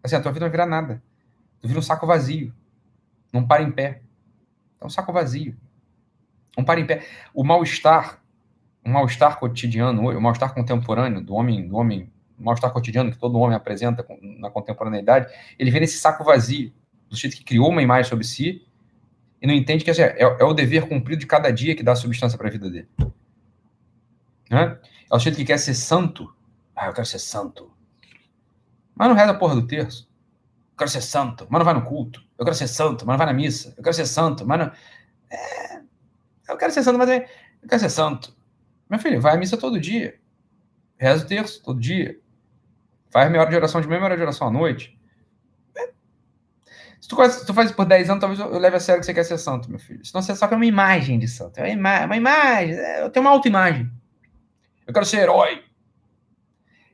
Assim, 0.00 0.14
a 0.14 0.20
tua 0.20 0.30
vida 0.30 0.44
não 0.44 0.50
virar 0.52 0.64
nada. 0.64 1.02
Tu 1.60 1.66
vira 1.66 1.80
um 1.80 1.82
saco 1.82 2.06
vazio. 2.06 2.54
Não 3.32 3.44
para 3.44 3.64
em 3.64 3.72
pé. 3.72 4.02
É 4.80 4.86
um 4.86 4.90
saco 4.90 5.12
vazio. 5.12 5.56
Não 6.56 6.64
para 6.64 6.78
em 6.78 6.86
pé. 6.86 7.04
O 7.34 7.42
mal-estar, 7.42 8.22
um 8.84 8.92
mal-estar 8.92 9.40
cotidiano, 9.40 10.02
o 10.02 10.20
mal-estar 10.20 10.54
contemporâneo 10.54 11.20
do 11.20 11.34
homem, 11.34 11.66
do 11.66 11.74
homem, 11.74 12.12
um 12.38 12.44
mal-estar 12.44 12.72
cotidiano 12.72 13.10
que 13.10 13.18
todo 13.18 13.40
homem 13.40 13.56
apresenta 13.56 14.06
na 14.38 14.50
contemporaneidade, 14.50 15.34
ele 15.58 15.72
vem 15.72 15.80
nesse 15.80 15.98
saco 15.98 16.22
vazio, 16.22 16.72
do 17.08 17.16
jeito 17.16 17.36
que 17.36 17.44
criou 17.44 17.68
uma 17.70 17.82
imagem 17.82 18.08
sobre 18.08 18.24
si 18.24 18.66
e 19.40 19.46
não 19.46 19.54
entende 19.54 19.84
que 19.84 19.90
assim, 19.90 20.02
é, 20.02 20.20
é, 20.20 20.44
o 20.44 20.54
dever 20.54 20.88
cumprido 20.88 21.20
de 21.20 21.26
cada 21.26 21.50
dia 21.50 21.74
que 21.74 21.82
dá 21.82 21.94
substância 21.94 22.38
para 22.38 22.48
a 22.48 22.50
vida 22.50 22.70
dele. 22.70 22.88
Né? 24.50 24.78
É 25.10 25.14
o 25.14 25.18
jeito 25.18 25.36
que 25.36 25.44
quer 25.44 25.58
ser 25.58 25.74
santo. 25.74 26.34
Ah, 26.74 26.86
eu 26.86 26.92
quero 26.92 27.06
ser 27.06 27.18
santo. 27.18 27.70
Mas 28.94 29.08
não 29.08 29.14
reza 29.14 29.32
a 29.32 29.34
porra 29.34 29.54
do 29.54 29.66
terço. 29.66 30.08
Eu 30.72 30.78
quero 30.78 30.90
ser 30.90 31.02
santo, 31.02 31.46
mas 31.48 31.58
não 31.58 31.64
vai 31.64 31.74
no 31.74 31.82
culto. 31.82 32.22
Eu 32.38 32.44
quero 32.44 32.56
ser 32.56 32.68
santo, 32.68 33.06
mas 33.06 33.14
não 33.14 33.18
vai 33.18 33.26
na 33.26 33.32
missa. 33.32 33.74
Eu 33.76 33.82
quero 33.82 33.94
ser 33.94 34.06
santo, 34.06 34.46
mas 34.46 34.58
não. 34.58 34.72
É... 35.30 35.80
Eu 36.48 36.56
quero 36.56 36.72
ser 36.72 36.82
santo, 36.82 36.98
mas 36.98 37.08
eu 37.08 37.68
quero 37.68 37.80
ser 37.80 37.90
santo. 37.90 38.34
Meu 38.88 38.98
filho, 38.98 39.20
vai 39.20 39.34
à 39.34 39.36
missa 39.36 39.56
todo 39.56 39.80
dia. 39.80 40.18
Reza 40.96 41.24
o 41.24 41.26
terço 41.26 41.62
todo 41.62 41.80
dia. 41.80 42.18
Faz 43.10 43.30
meia 43.30 43.40
hora 43.42 43.50
de 43.50 43.56
oração 43.56 43.80
de 43.80 43.88
meia 43.88 44.02
hora 44.02 44.16
de 44.16 44.22
oração 44.22 44.48
à 44.48 44.50
noite. 44.50 44.95
Se 47.06 47.08
tu, 47.08 47.30
se 47.30 47.46
tu 47.46 47.54
faz 47.54 47.68
isso 47.68 47.76
por 47.76 47.84
10 47.84 48.10
anos, 48.10 48.20
talvez 48.20 48.40
eu 48.40 48.58
leve 48.58 48.78
a 48.78 48.80
sério 48.80 48.98
que 48.98 49.06
você 49.06 49.14
quer 49.14 49.22
ser 49.22 49.38
santo, 49.38 49.70
meu 49.70 49.78
filho. 49.78 50.04
Senão 50.04 50.20
você 50.20 50.34
só 50.34 50.48
quer 50.48 50.56
uma 50.56 50.66
imagem 50.66 51.20
de 51.20 51.28
santo. 51.28 51.56
É 51.58 51.62
uma, 51.62 51.70
ima 51.70 52.04
uma 52.04 52.16
imagem. 52.16 52.74
É, 52.74 53.04
eu 53.04 53.10
tenho 53.10 53.24
uma 53.24 53.30
autoimagem. 53.30 53.88
Eu 54.84 54.92
quero 54.92 55.06
ser 55.06 55.18
herói. 55.18 55.62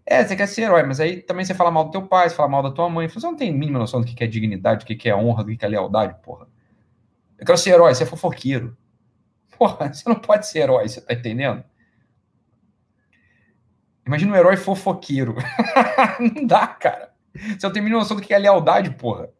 É, 0.05 0.23
você 0.23 0.37
quer 0.37 0.47
ser 0.49 0.65
herói, 0.65 0.83
mas 0.83 1.01
aí 1.01 1.23
também 1.23 1.47
você 1.47 1.55
fala 1.55 1.71
mal 1.71 1.87
do 1.87 1.93
teu 1.93 2.03
pai, 2.03 2.29
você 2.29 2.37
fala 2.37 2.51
mal 2.51 2.63
da 2.63 2.71
tua 2.71 2.91
mãe. 2.91 3.09
Você 3.09 3.27
não 3.27 3.35
tem 3.35 3.55
mínima 3.55 3.79
noção 3.79 4.03
do 4.03 4.07
que 4.07 4.23
é 4.23 4.27
dignidade, 4.27 4.85
do 4.85 4.95
que 4.95 5.09
é 5.09 5.17
honra, 5.17 5.45
do 5.45 5.57
que 5.57 5.65
é 5.65 5.69
lealdade, 5.69 6.15
porra. 6.23 6.47
Eu 7.39 7.47
quero 7.47 7.57
ser 7.57 7.71
herói, 7.71 7.95
você 7.95 8.03
é 8.03 8.07
fofoqueiro. 8.07 8.77
Porra, 9.57 9.95
você 9.95 10.07
não 10.07 10.17
pode 10.17 10.47
ser 10.47 10.59
herói, 10.59 10.91
você 10.91 11.01
tá 11.01 11.15
entendendo? 11.15 11.65
Imagina 14.07 14.33
um 14.33 14.37
herói 14.37 14.59
fofoqueiro. 14.59 15.37
não 16.21 16.47
dá, 16.47 16.67
cara. 16.67 17.15
Você 17.35 17.67
não 17.67 17.73
tem 17.73 17.81
mínima 17.81 18.01
noção 18.01 18.15
do 18.15 18.23
que 18.23 18.35
é 18.35 18.39
lealdade, 18.39 18.91
porra. 18.91 19.31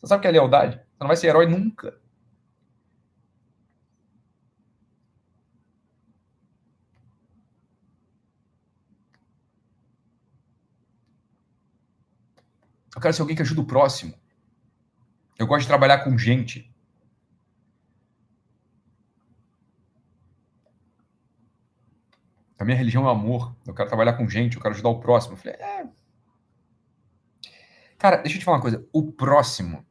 Você 0.00 0.08
sabe 0.08 0.20
o 0.20 0.22
que 0.22 0.28
é 0.28 0.30
lealdade? 0.30 0.76
Você 0.76 1.00
não 1.00 1.06
vai 1.06 1.16
ser 1.16 1.28
herói 1.28 1.46
nunca. 1.46 2.00
Eu 12.94 13.00
quero 13.00 13.14
ser 13.14 13.22
alguém 13.22 13.36
que 13.36 13.42
ajuda 13.42 13.60
o 13.60 13.66
próximo. 13.66 14.14
Eu 15.38 15.46
gosto 15.46 15.62
de 15.62 15.68
trabalhar 15.68 16.04
com 16.04 16.18
gente. 16.18 16.70
A 22.58 22.64
minha 22.64 22.76
religião 22.76 23.08
é 23.08 23.10
amor. 23.10 23.56
Eu 23.66 23.72
quero 23.72 23.88
trabalhar 23.88 24.14
com 24.14 24.28
gente, 24.28 24.56
eu 24.56 24.62
quero 24.62 24.74
ajudar 24.74 24.90
o 24.90 25.00
próximo. 25.00 25.32
Eu 25.34 25.38
falei, 25.38 25.54
é. 25.58 25.88
Cara, 27.96 28.16
deixa 28.16 28.36
eu 28.36 28.40
te 28.40 28.44
falar 28.44 28.58
uma 28.58 28.62
coisa. 28.62 28.86
O 28.92 29.10
próximo. 29.12 29.86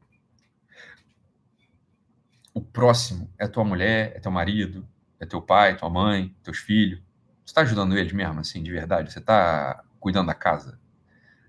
O 2.54 2.62
próximo 2.62 3.30
é 3.38 3.48
tua 3.48 3.64
mulher, 3.64 4.14
é 4.16 4.20
teu 4.20 4.32
marido, 4.32 4.88
é 5.20 5.26
teu 5.26 5.42
pai, 5.42 5.78
tua 5.78 5.90
mãe, 5.90 6.36
teus 6.44 6.58
filhos. 6.58 7.00
Você 7.46 7.52
está 7.52 7.62
ajudando 7.62 7.98
eles 7.98 8.14
mesmo, 8.14 8.40
assim, 8.40 8.62
de 8.62 8.72
verdade? 8.72 9.12
Você 9.12 9.20
está 9.20 9.84
cuidando 10.00 10.28
da 10.28 10.34
casa? 10.34 10.80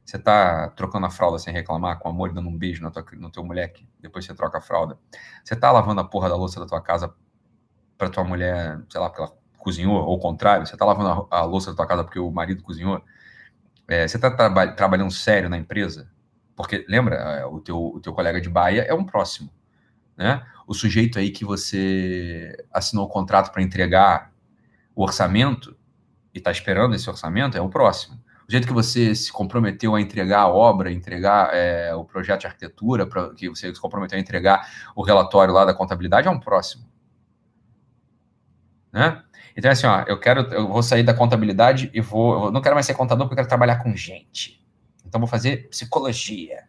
Você 0.04 0.18
tá 0.18 0.70
trocando 0.70 1.06
a 1.06 1.10
fralda 1.10 1.38
sem 1.38 1.52
reclamar, 1.54 1.98
com 1.98 2.08
amor, 2.08 2.32
dando 2.32 2.48
um 2.48 2.56
beijo 2.56 2.88
tua, 2.90 3.04
no 3.12 3.30
teu 3.30 3.44
moleque, 3.44 3.88
depois 4.00 4.24
você 4.24 4.34
troca 4.34 4.58
a 4.58 4.60
fralda. 4.60 4.98
Você 5.44 5.54
tá 5.54 5.70
lavando 5.70 6.00
a 6.00 6.04
porra 6.04 6.28
da 6.28 6.36
louça 6.36 6.58
da 6.58 6.66
tua 6.66 6.80
casa 6.80 7.14
pra 7.96 8.10
tua 8.10 8.24
mulher, 8.24 8.80
sei 8.88 9.00
lá, 9.00 9.08
porque 9.08 9.22
ela 9.22 9.38
cozinhou, 9.58 9.94
ou 10.02 10.16
o 10.16 10.18
contrário, 10.18 10.66
você 10.66 10.76
tá 10.76 10.84
lavando 10.84 11.28
a, 11.30 11.38
a 11.38 11.44
louça 11.44 11.70
da 11.70 11.76
tua 11.76 11.86
casa 11.86 12.02
porque 12.02 12.18
o 12.18 12.30
marido 12.30 12.62
cozinhou. 12.62 13.02
É, 13.86 14.08
você 14.08 14.18
tá 14.18 14.30
traba 14.30 14.68
trabalhando 14.68 15.12
sério 15.12 15.48
na 15.48 15.58
empresa? 15.58 16.10
Porque, 16.56 16.84
lembra, 16.88 17.16
é, 17.16 17.46
o 17.46 17.60
teu, 17.60 17.78
o 17.78 18.00
teu 18.00 18.12
colega 18.12 18.40
de 18.40 18.48
baia 18.48 18.82
é 18.82 18.94
um 18.94 19.04
próximo, 19.04 19.50
né? 20.20 20.46
O 20.68 20.74
sujeito 20.74 21.18
aí 21.18 21.30
que 21.30 21.44
você 21.44 22.56
assinou 22.72 23.06
o 23.06 23.08
contrato 23.08 23.50
para 23.50 23.60
entregar 23.60 24.30
o 24.94 25.02
orçamento 25.02 25.76
e 26.32 26.38
está 26.38 26.52
esperando 26.52 26.94
esse 26.94 27.10
orçamento 27.10 27.58
é 27.58 27.60
o 27.60 27.68
próximo 27.68 28.20
o 28.50 28.52
jeito 28.52 28.66
que 28.66 28.72
você 28.72 29.14
se 29.14 29.30
comprometeu 29.30 29.94
a 29.94 30.00
entregar 30.00 30.40
a 30.40 30.48
obra, 30.48 30.90
entregar 30.90 31.54
é, 31.54 31.94
o 31.94 32.04
projeto 32.04 32.40
de 32.40 32.46
arquitetura, 32.48 33.06
pra, 33.06 33.32
que 33.32 33.48
você 33.48 33.72
se 33.72 33.80
comprometeu 33.80 34.18
a 34.18 34.20
entregar 34.20 34.68
o 34.96 35.04
relatório 35.04 35.54
lá 35.54 35.64
da 35.64 35.72
contabilidade, 35.72 36.26
é 36.26 36.30
um 36.32 36.40
próximo. 36.40 36.84
Né? 38.92 39.22
Então, 39.56 39.70
assim, 39.70 39.86
ó, 39.86 40.02
eu 40.08 40.18
quero, 40.18 40.52
eu 40.52 40.66
vou 40.66 40.82
sair 40.82 41.04
da 41.04 41.14
contabilidade 41.14 41.92
e 41.94 42.00
vou, 42.00 42.46
eu 42.46 42.50
não 42.50 42.60
quero 42.60 42.74
mais 42.74 42.86
ser 42.86 42.94
contador 42.94 43.28
porque 43.28 43.34
eu 43.34 43.36
quero 43.36 43.48
trabalhar 43.48 43.76
com 43.76 43.94
gente. 43.94 44.60
Então, 45.06 45.20
vou 45.20 45.28
fazer 45.28 45.68
psicologia. 45.68 46.64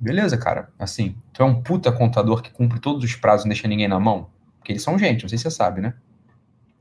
Beleza, 0.00 0.38
cara. 0.38 0.72
Assim, 0.78 1.16
tu 1.32 1.42
é 1.42 1.44
um 1.44 1.60
puta 1.60 1.90
contador 1.90 2.40
que 2.40 2.50
cumpre 2.50 2.78
todos 2.78 3.02
os 3.02 3.16
prazos 3.16 3.44
e 3.44 3.48
não 3.48 3.52
deixa 3.54 3.66
ninguém 3.66 3.88
na 3.88 3.98
mão. 3.98 4.30
Porque 4.58 4.72
eles 4.72 4.82
são 4.82 4.98
gente, 4.98 5.22
não 5.22 5.28
sei 5.28 5.38
se 5.38 5.44
você 5.44 5.50
sabe, 5.50 5.80
né? 5.80 5.94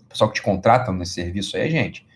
O 0.02 0.06
pessoal 0.06 0.30
que 0.30 0.36
te 0.36 0.42
contrata 0.42 0.92
nesse 0.92 1.14
serviço 1.14 1.58
aí 1.58 1.64
é 1.64 1.70
gente. 1.70 2.08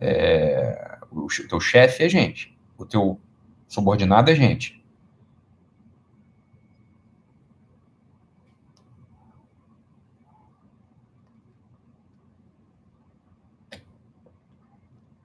É, 0.00 0.98
o 1.10 1.28
teu 1.48 1.60
chefe 1.60 2.04
é 2.04 2.08
gente. 2.08 2.56
O 2.76 2.84
teu 2.84 3.20
subordinado 3.68 4.30
é 4.30 4.34
gente. 4.34 4.82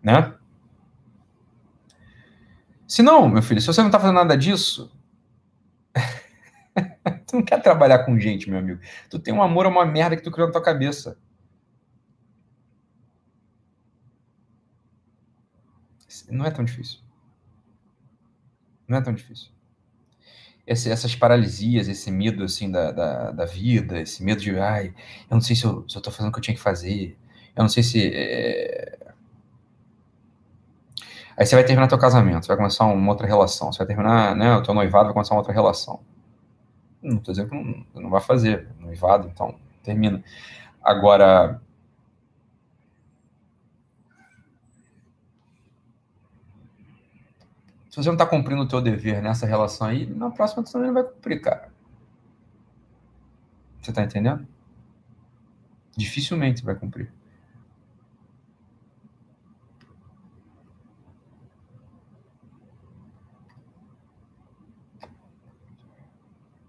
Né? 0.04 0.34
Se 2.92 3.02
não, 3.02 3.30
meu 3.30 3.42
filho, 3.42 3.62
se 3.62 3.68
você 3.68 3.80
não 3.80 3.88
está 3.88 3.98
fazendo 3.98 4.18
nada 4.18 4.38
disso, 4.38 4.92
tu 7.26 7.38
não 7.38 7.42
quer 7.42 7.62
trabalhar 7.62 8.00
com 8.00 8.20
gente, 8.20 8.50
meu 8.50 8.60
amigo. 8.60 8.82
Tu 9.10 9.18
tem 9.18 9.34
um 9.34 9.42
amor 9.42 9.66
a 9.66 9.70
uma 9.70 9.86
merda 9.86 10.18
que 10.18 10.22
tu 10.22 10.30
criou 10.30 10.50
na 10.50 10.52
tua 10.52 10.62
cabeça. 10.62 11.18
Não 16.30 16.44
é 16.44 16.52
tão 16.52 16.66
difícil. 16.66 17.00
Não 18.86 18.98
é 18.98 19.02
tão 19.02 19.14
difícil. 19.14 19.52
Esse, 20.68 20.92
essas 20.92 21.16
paralisias, 21.16 21.88
esse 21.88 22.12
medo 22.12 22.44
assim 22.44 22.70
da, 22.70 22.92
da, 22.92 23.32
da, 23.32 23.46
vida, 23.46 24.02
esse 24.02 24.22
medo 24.22 24.42
de, 24.42 24.60
ai, 24.60 24.94
eu 25.30 25.36
não 25.36 25.42
sei 25.42 25.56
se 25.56 25.64
eu, 25.64 25.86
estou 25.88 26.12
fazendo 26.12 26.28
o 26.28 26.34
que 26.34 26.40
eu 26.40 26.44
tinha 26.44 26.56
que 26.56 26.62
fazer, 26.62 27.18
eu 27.56 27.62
não 27.62 27.70
sei 27.70 27.84
se. 27.84 28.12
É... 28.14 29.00
Aí 31.42 31.48
você 31.48 31.56
vai 31.56 31.64
terminar 31.64 31.88
teu 31.88 31.98
casamento, 31.98 32.48
vai 32.48 32.56
começar 32.56 32.86
uma 32.86 33.12
outra 33.12 33.26
relação, 33.26 33.74
você 33.74 33.80
vai 33.80 33.88
terminar, 33.88 34.36
né, 34.36 34.56
o 34.56 34.62
teu 34.62 34.76
noivado 34.76 35.06
vai 35.06 35.14
começar 35.14 35.34
uma 35.34 35.40
outra 35.40 35.52
relação. 35.52 36.00
Não 37.02 37.18
estou 37.18 37.34
dizendo 37.34 37.50
que 37.50 37.56
não, 37.96 38.04
não 38.04 38.10
vai 38.12 38.22
fazer 38.22 38.68
noivado, 38.80 39.28
então 39.28 39.56
termina. 39.82 40.24
Agora, 40.84 41.60
Se 47.90 47.96
você 47.98 48.08
não 48.08 48.14
está 48.14 48.28
cumprindo 48.28 48.62
o 48.62 48.68
teu 48.68 48.80
dever 48.80 49.20
nessa 49.20 49.48
relação 49.48 49.88
aí, 49.88 50.06
na 50.06 50.30
próxima 50.30 50.64
você 50.64 50.74
também 50.74 50.90
não 50.90 50.94
vai 50.94 51.04
cumprir, 51.04 51.42
cara. 51.42 51.74
Você 53.82 53.90
está 53.90 54.04
entendendo? 54.04 54.48
Dificilmente 55.98 56.60
você 56.60 56.66
vai 56.68 56.76
cumprir. 56.76 57.12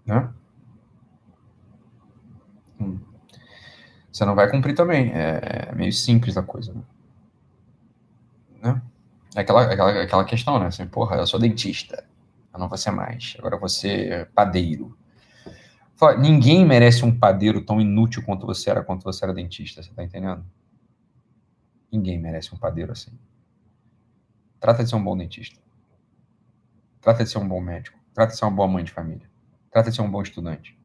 Né? 0.05 0.29
Hum. 2.79 2.99
Você 4.11 4.25
não 4.25 4.35
vai 4.35 4.49
cumprir 4.49 4.75
também. 4.75 5.11
É, 5.11 5.69
é 5.69 5.75
meio 5.75 5.91
simples 5.91 6.37
a 6.37 6.43
coisa. 6.43 6.73
Né? 6.73 6.83
né? 8.61 8.81
É 9.35 9.41
aquela, 9.41 9.63
aquela, 9.63 10.03
aquela 10.03 10.25
questão, 10.25 10.59
né? 10.59 10.67
Assim, 10.67 10.85
porra, 10.87 11.17
eu 11.17 11.27
sou 11.27 11.39
dentista. 11.39 12.05
Eu 12.53 12.59
não 12.59 12.69
vou 12.69 12.77
ser 12.77 12.91
mais. 12.91 13.35
Agora 13.39 13.67
ser 13.67 14.29
padeiro. 14.31 14.95
Fala, 15.95 16.17
ninguém 16.17 16.65
merece 16.65 17.03
um 17.03 17.17
padeiro 17.17 17.61
tão 17.61 17.79
inútil 17.79 18.23
quanto 18.23 18.45
você 18.45 18.69
era 18.69 18.83
quando 18.83 19.03
você 19.03 19.23
era 19.23 19.33
dentista, 19.33 19.81
você 19.81 19.91
tá 19.91 20.03
entendendo? 20.03 20.45
Ninguém 21.91 22.19
merece 22.19 22.53
um 22.53 22.57
padeiro 22.57 22.91
assim. 22.91 23.11
Trata 24.59 24.83
de 24.83 24.89
ser 24.89 24.95
um 24.95 25.03
bom 25.03 25.17
dentista. 25.17 25.59
Trata 27.01 27.23
de 27.23 27.29
ser 27.29 27.37
um 27.37 27.47
bom 27.47 27.59
médico. 27.61 27.99
Trata 28.13 28.31
de 28.31 28.37
ser 28.37 28.45
uma 28.45 28.51
boa 28.51 28.67
mãe 28.67 28.83
de 28.83 28.91
família. 28.91 29.29
Trata 29.73 29.89
de 29.89 29.95
ser 29.95 30.03
um 30.03 30.11
bom 30.11 30.21
estudante. 30.21 30.77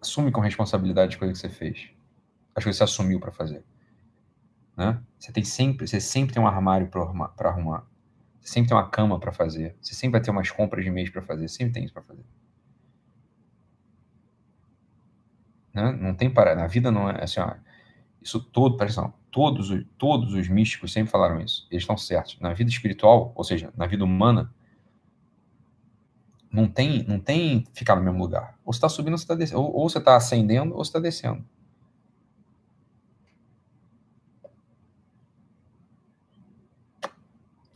Assume 0.00 0.32
com 0.32 0.40
responsabilidade 0.40 1.12
as 1.12 1.18
coisas 1.18 1.38
que 1.38 1.46
você 1.46 1.54
fez. 1.54 1.90
As 2.54 2.64
coisas 2.64 2.78
que 2.78 2.84
você 2.84 2.84
assumiu 2.84 3.20
para 3.20 3.30
fazer. 3.30 3.62
Né? 4.74 4.98
Você 5.18 5.30
tem 5.30 5.44
sempre, 5.44 5.86
você 5.86 6.00
sempre 6.00 6.32
tem 6.32 6.42
um 6.42 6.46
armário 6.46 6.88
para 6.88 7.02
arrumar, 7.02 7.86
Você 8.40 8.54
sempre 8.54 8.70
tem 8.70 8.76
uma 8.78 8.88
cama 8.88 9.20
para 9.20 9.30
fazer. 9.30 9.76
Você 9.78 9.94
sempre 9.94 10.12
vai 10.12 10.22
ter 10.22 10.30
umas 10.30 10.50
compras 10.50 10.82
de 10.82 10.90
mês 10.90 11.10
para 11.10 11.20
fazer. 11.20 11.48
Sempre 11.48 11.74
tem 11.74 11.84
isso 11.84 11.92
para 11.92 12.02
fazer. 12.02 12.24
Né? 15.74 15.92
Não 15.92 16.14
tem 16.14 16.32
parada. 16.32 16.62
Na 16.62 16.66
vida 16.66 16.90
não 16.90 17.10
é, 17.10 17.18
é 17.18 17.24
assim, 17.24 17.40
ó, 17.40 17.54
isso 18.22 18.40
todo, 18.40 18.78
presta 18.78 19.12
todos, 19.30 19.68
todos 19.98 20.32
os 20.32 20.48
místicos 20.48 20.94
sempre 20.94 21.10
falaram 21.10 21.42
isso. 21.42 21.68
Eles 21.70 21.82
estão 21.82 21.98
certos. 21.98 22.40
Na 22.40 22.54
vida 22.54 22.70
espiritual, 22.70 23.32
ou 23.34 23.44
seja, 23.44 23.70
na 23.76 23.86
vida 23.86 24.02
humana, 24.02 24.50
não 26.50 26.68
tem, 26.68 27.04
não 27.04 27.20
tem 27.20 27.64
ficar 27.72 27.94
no 27.96 28.02
mesmo 28.02 28.18
lugar. 28.18 28.58
Ou 28.64 28.72
você 28.72 28.78
está 28.78 28.88
subindo, 28.88 29.12
ou 29.12 29.18
você 29.18 29.24
está 29.24 29.34
descendo. 29.34 29.60
Ou, 29.60 29.74
ou 29.74 29.88
você 29.88 29.98
está 29.98 30.16
ascendendo, 30.16 30.74
ou 30.74 30.84
você 30.84 30.88
está 30.88 30.98
descendo. 30.98 31.44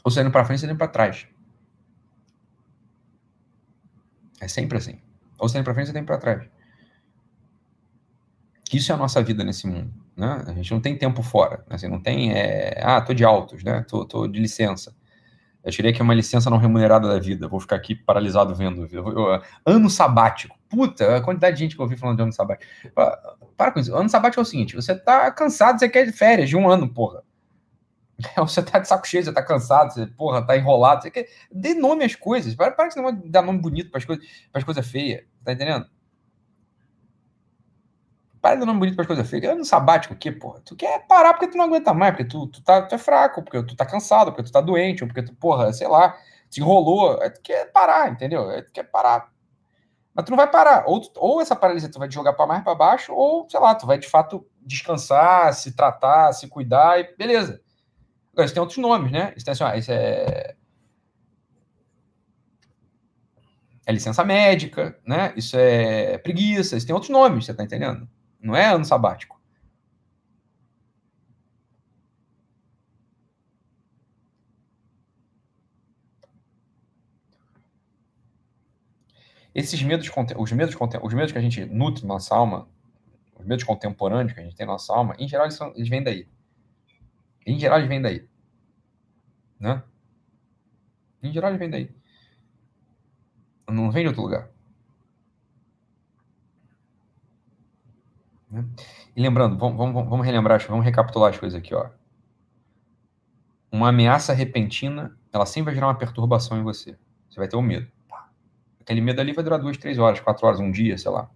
Ou 0.05 0.11
você 0.11 0.21
tá 0.21 0.23
indo 0.23 0.33
para 0.33 0.45
frente, 0.45 0.61
você 0.61 0.67
tá 0.67 0.73
indo 0.73 0.79
para 0.79 0.89
trás. 0.89 1.27
É 4.41 4.49
sempre 4.49 4.79
assim. 4.79 4.99
Ou 5.39 5.49
você 5.49 5.55
tá 5.55 5.61
indo 5.61 5.65
para 5.65 5.75
frente, 5.75 5.87
você 5.87 5.93
tá 5.93 5.99
indo 6.01 6.07
para 6.07 6.19
trás. 6.19 6.49
Isso 8.73 8.91
é 8.91 8.95
a 8.95 8.99
nossa 8.99 9.23
vida 9.23 9.45
nesse 9.45 9.67
mundo. 9.67 9.93
Né? 10.17 10.45
A 10.47 10.53
gente 10.53 10.73
não 10.73 10.81
tem 10.81 10.97
tempo 10.97 11.23
fora. 11.23 11.59
Né? 11.69 11.77
Assim, 11.77 11.89
não 11.89 12.01
tem. 12.01 12.33
É... 12.33 12.81
Ah, 12.83 13.01
tô 13.01 13.13
de 13.13 13.25
altos, 13.25 13.63
né? 13.63 13.85
Tô, 13.89 14.05
tô 14.05 14.27
de 14.27 14.41
licença. 14.41 14.95
Eu 15.65 15.71
tirei 15.71 15.93
aqui 15.93 16.03
uma 16.03 16.15
licença 16.15 16.51
não 16.51 16.59
remunerada 16.59 17.09
da 17.09 17.19
vida. 17.21 17.47
Vou 17.47 17.61
ficar 17.61 17.77
aqui 17.77 17.95
paralisado 17.95 18.55
vendo. 18.55 18.89
Eu, 18.91 19.09
eu, 19.09 19.43
ano 19.65 19.89
sabático. 19.89 20.59
Puta, 20.69 21.17
a 21.17 21.21
quantidade 21.21 21.57
de 21.57 21.63
gente 21.63 21.77
que 21.77 21.81
eu 21.81 21.85
ouvi 21.85 21.97
falando 21.97 22.17
de 22.17 22.23
ano 22.23 22.33
sabático. 22.33 22.71
Para 23.57 23.71
com 23.71 23.79
isso. 23.79 23.95
Ano 23.95 24.09
sabático 24.09 24.41
é 24.41 24.43
o 24.43 24.47
seguinte: 24.47 24.75
você 24.75 24.95
tá 24.95 25.31
cansado, 25.31 25.79
você 25.79 25.89
quer 25.89 26.13
férias 26.13 26.49
de 26.49 26.57
um 26.57 26.69
ano, 26.69 26.89
porra. 26.89 27.23
Você 28.37 28.63
tá 28.63 28.79
de 28.79 28.87
saco 28.87 29.09
cheio, 29.09 29.25
você 29.25 29.33
tá 29.33 29.43
cansado, 29.43 29.93
você, 29.93 30.07
porra, 30.07 30.47
tá 30.47 30.57
enrolado. 30.57 31.03
Você 31.03 31.11
quer... 31.11 31.27
Dê 31.51 31.75
nome 31.75 32.05
às 32.05 32.15
coisas. 32.15 32.55
Para, 32.55 32.71
para 32.71 32.89
que 32.89 32.95
não 32.95 33.05
vai 33.05 33.15
dar 33.15 33.43
nome 33.43 33.59
bonito 33.59 33.91
para 33.91 33.99
as 33.99 34.05
coisas, 34.05 34.25
para 34.53 34.63
coisas 34.65 34.87
feias. 34.87 35.25
Tá 35.45 35.53
entendendo? 35.53 35.87
Para 38.43 38.57
de 38.57 38.67
nome 38.67 38.81
bonito 38.81 38.97
para 38.97 39.05
as 39.05 39.07
coisas 39.07 39.31
feias. 39.31 39.53
Ano 39.53 39.65
sabático 39.65 40.15
o 40.15 40.17
quê, 40.17 40.33
porra? 40.33 40.61
Tu 40.65 40.75
quer 40.75 41.07
parar 41.07 41.33
porque 41.33 41.47
tu 41.47 41.57
não 41.57 41.67
aguenta 41.67 41.95
mais, 41.95 42.11
porque 42.11 42.25
tu, 42.25 42.49
tu, 42.49 42.61
tá, 42.61 42.83
tu 42.83 42.93
é 42.97 42.99
fraco, 42.99 43.41
porque 43.41 43.63
tu 43.63 43.77
tá 43.77 43.87
cansado, 43.87 44.33
porque 44.33 44.43
tu 44.43 44.53
tá 44.53 44.61
doente, 44.61 45.05
ou 45.05 45.09
porque 45.09 45.23
tu, 45.23 45.33
porra, 45.33 45.73
sei 45.73 45.87
lá, 45.87 46.19
se 46.51 46.61
enrolou. 46.61 47.23
Aí 47.23 47.31
tu 47.31 47.41
quer 47.41 47.71
parar, 47.71 48.11
entendeu? 48.11 48.51
Aí 48.51 48.63
tu 48.63 48.73
quer 48.73 48.83
parar. 48.83 49.31
Mas 50.13 50.25
tu 50.25 50.31
não 50.31 50.37
vai 50.37 50.51
parar. 50.51 50.85
Ou, 50.89 51.01
tu, 51.01 51.13
ou 51.17 51.41
essa 51.41 51.55
paralisia 51.55 51.89
tu 51.89 52.01
vai 52.01 52.09
te 52.09 52.15
jogar 52.17 52.33
para 52.33 52.47
mais 52.49 52.65
para 52.65 52.75
baixo, 52.75 53.15
ou, 53.15 53.49
sei 53.49 53.61
lá, 53.61 53.77
tu 53.77 53.87
vai 53.87 53.97
de 53.97 54.09
fato 54.09 54.45
descansar, 54.61 55.55
se 55.55 55.77
tratar, 55.77 56.33
se 56.33 56.49
cuidar 56.49 56.99
e 56.99 57.15
beleza. 57.17 57.63
Agora, 58.33 58.47
isso 58.47 58.55
tem 58.55 58.61
outros 58.61 58.79
nomes, 58.79 59.13
né? 59.13 59.33
Isso, 59.37 59.45
tem, 59.45 59.53
assim, 59.53 59.79
isso 59.79 59.93
é... 59.93 60.57
é 63.87 63.93
licença 63.93 64.25
médica, 64.25 64.99
né? 65.07 65.33
Isso 65.37 65.57
é 65.57 66.19
preguiça, 66.19 66.77
isso 66.77 66.87
tem 66.87 66.95
outros 66.95 67.11
nomes, 67.11 67.47
você 67.47 67.55
tá 67.55 67.63
entendendo? 67.63 68.09
Não 68.43 68.57
é 68.57 68.67
ano 68.67 68.85
sabático. 68.85 69.41
Esses 79.55 79.83
medos, 79.83 80.11
os 80.37 80.53
medos, 80.53 80.75
os 81.03 81.15
medos 81.15 81.33
que 81.33 81.39
a 81.39 81.41
gente 81.41 81.65
nutre 81.67 82.03
na 82.03 82.15
nossa 82.15 82.35
alma, 82.35 82.69
os 83.39 83.47
medos 83.47 83.65
contemporâneos 83.65 84.33
que 84.33 84.41
a 84.41 84.43
gente 84.43 84.57
tem 84.57 84.67
na 84.67 84.73
nossa 84.73 84.93
alma, 84.95 85.15
em 85.19 85.29
geral 85.29 85.47
eles, 85.47 85.55
são, 85.55 85.73
eles 85.77 85.89
vêm 85.89 86.03
daí. 86.03 86.27
Em 87.47 87.59
geral, 87.59 87.79
eles 87.79 87.89
vêm 87.89 88.01
daí. 88.01 88.27
Né? 89.61 89.83
Em 91.23 91.33
geral, 91.33 91.51
eles 91.51 91.59
vêm 91.59 91.71
daí. 91.71 91.95
Não 93.69 93.91
vem 93.91 94.03
de 94.03 94.09
outro 94.09 94.23
lugar. 94.23 94.51
Né? 98.53 98.65
E 99.17 99.23
lembrando, 99.23 99.57
vamos, 99.57 99.77
vamos, 99.77 100.09
vamos 100.09 100.27
relembrar, 100.27 100.65
vamos 100.69 100.85
recapitular 100.85 101.31
as 101.31 101.39
coisas 101.39 101.59
aqui. 101.59 101.75
Ó. 101.75 101.89
Uma 103.73 103.89
ameaça 103.89 104.35
repentina, 104.35 105.17
ela 105.33 105.47
sempre 105.47 105.67
vai 105.67 105.75
gerar 105.75 105.87
uma 105.89 105.95
perturbação 105.95 106.59
em 106.59 106.63
você. 106.63 106.97
Você 107.31 107.41
vai 107.41 107.49
ter 107.49 107.57
o 107.57 107.61
um 107.61 107.63
medo. 107.63 107.91
Aquele 108.81 109.01
medo 109.01 109.21
ali 109.21 109.33
vai 109.33 109.43
durar 109.43 109.59
duas, 109.59 109.77
três 109.79 109.99
horas, 109.99 110.21
quatro 110.21 110.47
horas, 110.47 110.61
um 110.61 110.71
dia, 110.71 110.99
sei 110.99 111.11
lá. 111.11 111.31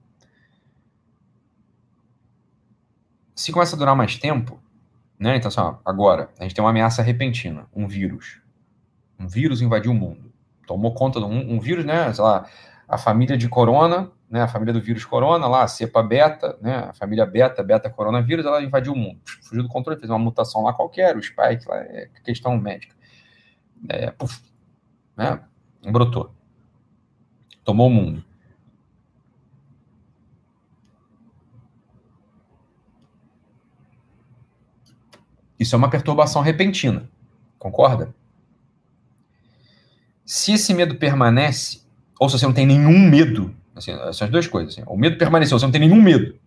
Se 3.34 3.52
começa 3.52 3.76
a 3.76 3.78
durar 3.78 3.97
mais 3.97 4.18
tempo, 4.18 4.60
né? 5.18 5.36
Então, 5.36 5.48
assim, 5.48 5.60
ó, 5.60 5.76
agora, 5.84 6.28
a 6.38 6.43
gente 6.43 6.55
tem 6.55 6.62
uma 6.62 6.70
ameaça 6.70 7.02
repentina, 7.02 7.66
um 7.74 7.86
vírus. 7.86 8.40
Um 9.18 9.26
vírus 9.26 9.62
invadiu 9.62 9.93
o 9.93 9.94
mundo. 9.94 10.32
Tomou 10.66 10.93
conta 10.93 11.20
de 11.20 11.24
um, 11.24 11.55
um 11.55 11.60
vírus, 11.60 11.84
né? 11.84 12.12
Sei 12.12 12.22
lá, 12.22 12.47
a 12.88 12.98
família 12.98 13.36
de 13.36 13.48
corona, 13.48 14.10
né? 14.28 14.43
A 14.43 14.48
família 14.48 14.73
do 14.73 14.81
vírus 14.81 15.05
corona, 15.05 15.47
lá, 15.47 15.62
a 15.62 15.69
cepa 15.69 16.03
beta, 16.03 16.59
né? 16.61 16.89
A 16.90 16.93
família 16.93 17.24
beta, 17.24 17.62
beta 17.62 17.90
coronavírus, 17.90 18.44
ela 18.44 18.62
invadiu 18.62 18.93
o 18.93 18.97
mundo. 18.97 19.20
Fugiu 19.43 19.62
do 19.62 19.69
controle, 19.69 19.98
fez 19.98 20.11
uma 20.11 20.19
mutação 20.19 20.62
lá 20.62 20.73
qualquer, 20.73 21.16
o 21.16 21.23
spike, 21.23 21.69
lá, 21.69 21.77
é 21.77 22.09
questão 22.24 22.57
médica. 22.59 22.94
É, 23.89 24.11
puf, 24.11 24.40
né? 25.16 25.40
Brotou. 25.90 26.35
Tomou 27.65 27.89
o 27.89 27.90
mundo. 27.90 28.24
Isso 35.59 35.74
é 35.74 35.78
uma 35.78 35.89
perturbação 35.89 36.43
repentina. 36.43 37.09
Concorda? 37.59 38.15
Se 40.24 40.53
esse 40.53 40.74
medo 40.74 40.97
permanece, 40.97 41.82
ou 42.19 42.28
se 42.28 42.39
você 42.39 42.47
não 42.47 42.53
tem 42.53 42.66
nenhum 42.66 42.98
medo, 43.09 43.55
assim, 43.77 43.93
são 44.12 44.27
as 44.27 44.31
duas 44.31 44.47
coisas. 44.47 44.74
Assim, 44.74 44.85
o 44.86 44.97
medo 44.97 45.19
permaneceu, 45.19 45.59
você 45.59 45.66
não 45.66 45.73
tem 45.73 45.81
nenhum 45.81 46.01
medo. 46.01 46.39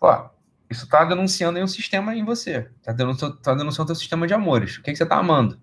Ó, 0.00 0.30
isso 0.68 0.84
está 0.84 1.04
denunciando 1.04 1.58
aí 1.58 1.64
um 1.64 1.68
sistema 1.68 2.14
em 2.14 2.24
você. 2.24 2.70
Está 2.78 2.92
denunciando, 2.92 3.36
tá 3.36 3.54
denunciando 3.54 3.84
o 3.84 3.86
teu 3.86 3.96
sistema 3.96 4.26
de 4.26 4.34
amores. 4.34 4.76
O 4.76 4.82
que, 4.82 4.90
que 4.90 4.96
você 4.96 5.02
está 5.02 5.16
amando? 5.16 5.60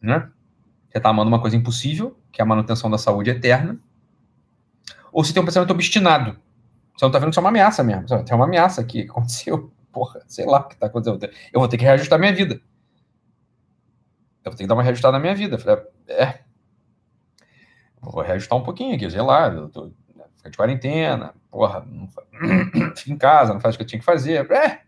Né? 0.00 0.30
Você 0.90 0.98
está 0.98 1.10
amando 1.10 1.28
uma 1.28 1.40
coisa 1.40 1.56
impossível, 1.56 2.18
que 2.32 2.40
é 2.40 2.44
a 2.44 2.46
manutenção 2.46 2.90
da 2.90 2.98
saúde 2.98 3.30
eterna. 3.30 3.78
Ou 5.12 5.24
você 5.24 5.32
tem 5.32 5.42
um 5.42 5.46
pensamento 5.46 5.70
obstinado, 5.70 6.38
você 6.96 7.04
não 7.04 7.12
tá 7.12 7.18
vendo 7.18 7.28
que 7.28 7.32
isso 7.32 7.40
é 7.40 7.42
uma 7.42 7.50
ameaça 7.50 7.82
mesmo. 7.82 8.06
Tem 8.24 8.34
uma 8.34 8.46
ameaça 8.46 8.80
aqui 8.80 9.04
que 9.04 9.10
aconteceu. 9.10 9.72
Porra, 9.92 10.22
sei 10.26 10.46
lá 10.46 10.60
o 10.60 10.68
que 10.68 10.76
tá 10.76 10.86
acontecendo. 10.86 11.32
Eu 11.52 11.60
vou 11.60 11.68
ter 11.68 11.76
que 11.76 11.84
reajustar 11.84 12.18
minha 12.18 12.34
vida. 12.34 12.60
Eu 14.44 14.50
vou 14.50 14.56
ter 14.56 14.64
que 14.64 14.68
dar 14.68 14.74
uma 14.74 14.82
reajustada 14.82 15.12
na 15.12 15.20
minha 15.20 15.34
vida. 15.34 15.58
Falei, 15.58 15.84
é. 16.08 16.45
Vou 18.10 18.22
reajustar 18.22 18.58
um 18.58 18.62
pouquinho 18.62 18.94
aqui, 18.94 19.10
sei 19.10 19.20
lá. 19.22 19.48
Eu 19.48 19.68
tô, 19.68 19.92
fica 20.36 20.50
de 20.50 20.56
quarentena. 20.56 21.34
Porra, 21.50 21.84
não, 21.86 22.08
em 23.06 23.16
casa, 23.16 23.52
não 23.52 23.60
faz 23.60 23.74
o 23.74 23.78
que 23.78 23.84
eu 23.84 23.86
tinha 23.86 23.98
que 23.98 24.04
fazer. 24.04 24.50
É. 24.50 24.86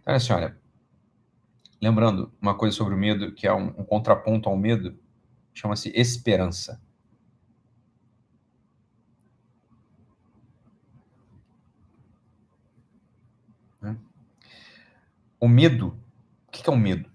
Então, 0.00 0.14
assim, 0.14 0.32
olha, 0.32 0.56
Lembrando, 1.80 2.32
uma 2.40 2.56
coisa 2.56 2.76
sobre 2.76 2.94
o 2.94 2.98
medo, 2.98 3.32
que 3.32 3.46
é 3.46 3.52
um, 3.54 3.68
um 3.68 3.84
contraponto 3.84 4.48
ao 4.48 4.56
medo, 4.56 4.98
chama-se 5.54 5.90
esperança. 5.94 6.80
Né? 13.80 13.96
O 15.40 15.48
medo, 15.48 15.98
o 16.46 16.50
que 16.50 16.68
é 16.68 16.72
o 16.72 16.76
um 16.76 16.78
medo? 16.78 17.10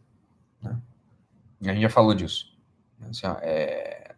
Né? 0.62 0.80
A 1.62 1.74
gente 1.74 1.82
já 1.82 1.90
falou 1.90 2.14
disso. 2.14 2.58
Assim, 3.02 3.28
é... 3.42 4.16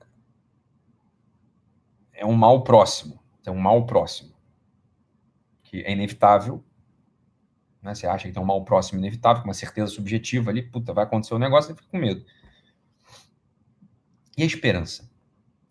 é 2.14 2.26
um 2.26 2.34
mal 2.34 2.64
próximo, 2.64 3.20
é 3.46 3.52
um 3.52 3.58
mal 3.58 3.86
próximo, 3.86 4.36
que 5.64 5.82
é 5.82 5.92
inevitável, 5.92 6.64
né? 7.86 7.94
Você 7.94 8.08
acha 8.08 8.28
que 8.28 8.34
tem 8.34 8.42
um 8.42 8.46
mal 8.46 8.66
próximo 8.66 9.00
inevitável, 9.00 9.44
com 9.44 9.48
uma 9.48 9.54
certeza 9.54 9.92
subjetiva 9.92 10.50
ali, 10.50 10.64
puta, 10.64 10.92
vai 10.92 11.04
acontecer 11.04 11.36
o 11.36 11.38
um 11.38 11.40
negócio, 11.40 11.70
você 11.70 11.76
fica 11.76 11.88
com 11.92 12.00
medo. 12.00 12.26
E 14.36 14.42
a 14.42 14.46
esperança? 14.46 15.08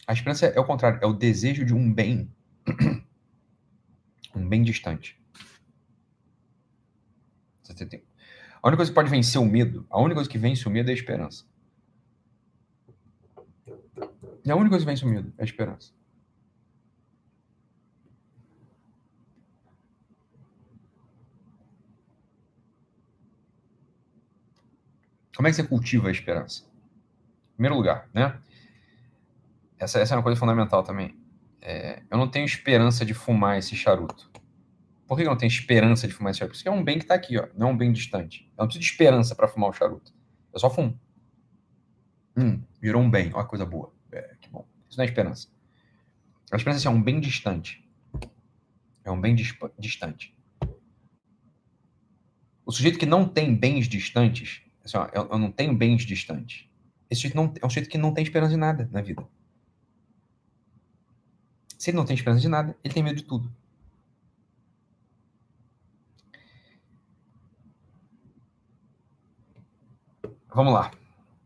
A 0.07 0.13
esperança 0.13 0.47
é 0.47 0.61
o 0.61 0.65
contrário, 0.65 1.01
é 1.03 1.07
o 1.07 1.13
desejo 1.13 1.65
de 1.65 1.75
um 1.75 1.93
bem, 1.93 2.33
um 4.35 4.49
bem 4.49 4.63
distante. 4.63 5.21
A 8.65 8.69
única 8.69 8.79
coisa 8.79 8.91
que 8.91 8.95
pode 8.95 9.11
vencer 9.11 9.39
o 9.39 9.45
medo, 9.45 9.87
a 9.91 10.01
única 10.01 10.15
coisa 10.15 10.31
que 10.31 10.39
vence 10.39 10.67
o 10.67 10.71
medo 10.71 10.89
é 10.89 10.93
a 10.93 10.97
esperança. 10.97 11.45
E 14.43 14.51
a 14.51 14.57
única 14.57 14.71
coisa 14.71 14.87
que 14.87 14.91
vence 14.91 15.05
o 15.05 15.09
medo 15.09 15.35
é 15.37 15.43
a 15.43 15.45
esperança. 15.45 15.93
Como 25.37 25.47
é 25.47 25.51
que 25.51 25.57
você 25.57 25.65
cultiva 25.65 26.09
a 26.09 26.11
esperança? 26.11 26.65
Em 26.65 27.57
primeiro 27.57 27.77
lugar, 27.77 28.09
né? 28.15 28.41
Essa, 29.79 29.99
essa 29.99 30.15
é 30.15 30.17
uma 30.17 30.23
coisa 30.23 30.41
fundamental 30.41 30.83
também. 30.83 31.15
É, 31.61 32.03
eu 32.11 32.17
não 32.17 32.31
tenho 32.31 32.47
esperança 32.47 33.05
de 33.05 33.13
fumar 33.13 33.59
esse 33.59 33.77
charuto. 33.77 34.31
Por 35.07 35.17
que 35.17 35.23
eu 35.23 35.27
não 35.27 35.37
tenho 35.37 35.51
esperança 35.51 36.09
de 36.09 36.15
fumar 36.15 36.31
esse 36.31 36.39
charuto? 36.39 36.57
Porque 36.57 36.69
é 36.69 36.73
um 36.73 36.83
bem 36.83 36.99
que 36.99 37.05
está 37.05 37.15
aqui, 37.15 37.39
ó, 37.39 37.47
não 37.57 37.69
é 37.69 37.73
um 37.73 37.77
bem 37.77 37.93
distante. 37.93 38.51
Eu 38.57 38.63
não 38.63 38.67
preciso 38.67 38.81
de 38.81 38.91
esperança 38.91 39.35
para 39.35 39.49
fumar 39.49 39.69
o 39.69 39.73
charuto. 39.73 40.13
Eu 40.53 40.59
só 40.59 40.71
fumo. 40.71 40.99
Hum, 42.37 42.63
virou 42.81 43.03
um 43.03 43.11
bem. 43.11 43.31
Olha 43.35 43.45
coisa 43.47 43.67
boa. 43.67 43.93
É, 44.11 44.35
que 44.41 44.49
bom. 44.49 44.67
Isso 44.89 44.99
não 44.99 45.05
é 45.05 45.09
esperança. 45.09 45.49
A 46.51 46.57
esperança 46.57 46.89
é 46.89 46.91
um 46.91 47.03
bem 47.03 47.21
distante. 47.21 47.87
É 49.05 49.11
um 49.11 49.21
bem 49.21 49.35
distante. 49.79 50.35
O 52.65 52.73
sujeito 52.73 52.99
que 52.99 53.05
não 53.05 53.29
tem 53.29 53.55
bens 53.55 53.87
distantes, 53.87 54.63
assim, 54.83 54.97
ó, 54.97 55.07
eu, 55.13 55.29
eu, 55.31 55.39
não 55.39 55.53
tenho 55.53 55.77
bens 55.77 56.07
distantes. 56.07 56.67
Esse 57.11 57.21
sujeito 57.21 57.37
não, 57.37 57.53
é 57.61 57.67
um 57.67 57.69
sujeito 57.69 57.91
que 57.91 57.99
não 57.99 58.15
tem 58.15 58.23
esperança 58.23 58.53
de 58.53 58.59
nada 58.59 58.89
na 58.91 59.03
vida. 59.03 59.27
Se 61.79 61.91
ele 61.91 61.99
não 61.99 62.07
tem 62.07 62.15
esperança 62.15 62.41
de 62.41 62.49
nada, 62.49 62.75
ele 62.83 62.95
tem 62.95 63.03
medo 63.03 63.17
de 63.17 63.25
tudo. 63.25 63.55
Vamos 70.55 70.73
lá. 70.73 70.93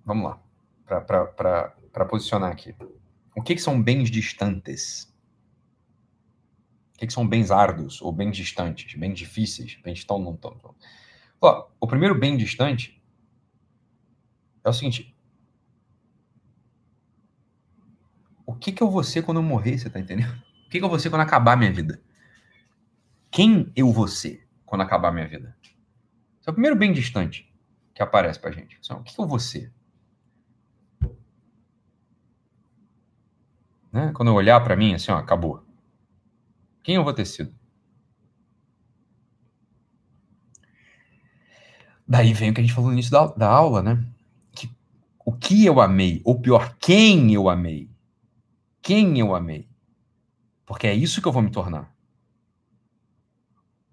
Vamos 0.04 0.24
lá. 0.24 0.42
Para 0.84 2.04
posicionar 2.04 2.52
aqui. 2.52 2.76
O 3.34 3.42
que, 3.42 3.54
que 3.54 3.60
são 3.60 3.82
bens 3.82 4.10
distantes? 4.10 5.04
O 6.94 6.98
que, 6.98 7.06
que 7.06 7.12
são 7.12 7.26
bens 7.26 7.50
árduos 7.50 8.02
ou 8.02 8.12
bens 8.12 8.36
distantes? 8.36 8.94
Bens 8.94 9.14
difíceis? 9.14 9.76
Bens 9.82 10.04
tão, 10.04 10.18
não 10.18 10.36
tão. 10.36 10.58
tão. 10.58 10.74
Ó, 11.40 11.68
o 11.80 11.86
primeiro 11.86 12.18
bem 12.18 12.36
distante 12.36 13.02
é 14.62 14.68
o 14.68 14.72
seguinte. 14.74 15.16
O 18.44 18.54
que, 18.54 18.72
que 18.72 18.82
eu 18.82 18.90
vou 18.90 19.02
ser 19.02 19.22
quando 19.22 19.38
eu 19.38 19.42
morrer, 19.42 19.78
você 19.78 19.88
tá 19.88 19.98
entendendo? 19.98 20.34
O 20.66 20.68
que, 20.68 20.78
que 20.78 20.84
eu 20.84 20.88
vou 20.88 20.98
ser 20.98 21.08
quando 21.08 21.22
acabar 21.22 21.56
minha 21.56 21.72
vida? 21.72 22.02
Quem 23.30 23.72
eu 23.74 23.90
vou 23.90 24.06
ser 24.06 24.46
quando 24.66 24.82
acabar 24.82 25.10
minha 25.12 25.26
vida? 25.26 25.56
Esse 25.62 26.48
é 26.48 26.50
o 26.50 26.52
primeiro 26.52 26.76
bem 26.76 26.92
distante 26.92 27.47
que 27.98 28.02
aparece 28.04 28.38
pra 28.38 28.52
gente. 28.52 28.78
O 28.92 29.02
que, 29.02 29.12
vou 29.16 29.40
ser? 29.40 29.72
Né? 33.92 34.12
Quando 34.14 34.28
eu 34.28 34.34
olhar 34.34 34.62
para 34.62 34.76
mim, 34.76 34.94
assim, 34.94 35.10
ó, 35.10 35.16
acabou. 35.16 35.66
Quem 36.84 36.94
eu 36.94 37.02
vou 37.02 37.12
ter 37.12 37.24
sido? 37.24 37.52
Daí 42.06 42.32
vem 42.32 42.50
o 42.50 42.54
que 42.54 42.60
a 42.60 42.62
gente 42.62 42.72
falou 42.72 42.90
no 42.90 42.94
início 42.94 43.10
da, 43.10 43.26
da 43.26 43.48
aula, 43.48 43.82
né? 43.82 44.06
Que, 44.52 44.70
o 45.24 45.32
que 45.32 45.66
eu 45.66 45.80
amei, 45.80 46.22
ou 46.24 46.40
pior, 46.40 46.76
quem 46.78 47.34
eu 47.34 47.48
amei. 47.48 47.90
Quem 48.80 49.18
eu 49.18 49.34
amei. 49.34 49.68
Porque 50.64 50.86
é 50.86 50.94
isso 50.94 51.20
que 51.20 51.26
eu 51.26 51.32
vou 51.32 51.42
me 51.42 51.50
tornar. 51.50 51.92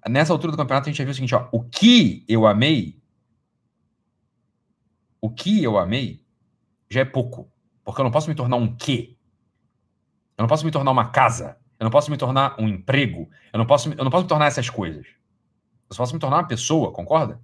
Nessa 0.08 0.32
altura 0.32 0.52
do 0.52 0.58
campeonato, 0.58 0.88
a 0.88 0.92
gente 0.92 1.00
já 1.00 1.04
viu 1.04 1.12
o 1.12 1.16
seguinte: 1.16 1.34
ó, 1.34 1.50
o 1.52 1.64
que 1.64 2.24
eu 2.28 2.46
amei, 2.46 3.02
o 5.26 5.30
que 5.32 5.64
eu 5.64 5.78
amei, 5.78 6.24
já 6.90 7.02
é 7.02 7.06
pouco. 7.06 7.52
Porque 7.84 8.00
eu 8.00 8.04
não 8.04 8.12
posso 8.12 8.30
me 8.30 8.36
tornar 8.36 8.58
um 8.58 8.76
que. 8.76 9.18
Eu 10.38 10.44
não 10.44 10.48
posso 10.48 10.66
me 10.66 10.72
tornar 10.72 10.92
uma 10.92 11.10
casa. 11.10 11.58
Eu 11.80 11.86
não 11.86 11.92
posso 11.92 12.12
me 12.12 12.18
tornar 12.18 12.56
um 12.60 12.68
emprego. 12.68 13.30
Eu 13.52 13.58
não 13.58 13.66
posso, 13.66 13.92
eu 13.92 14.04
não 14.04 14.12
posso 14.12 14.24
me 14.24 14.30
tornar 14.30 14.46
essas 14.46 14.70
coisas. 14.70 15.06
Eu 15.90 15.96
só 15.96 16.04
posso 16.04 16.14
me 16.14 16.20
tornar 16.20 16.38
uma 16.38 16.48
pessoa, 16.48 16.92
concorda? 16.92 17.42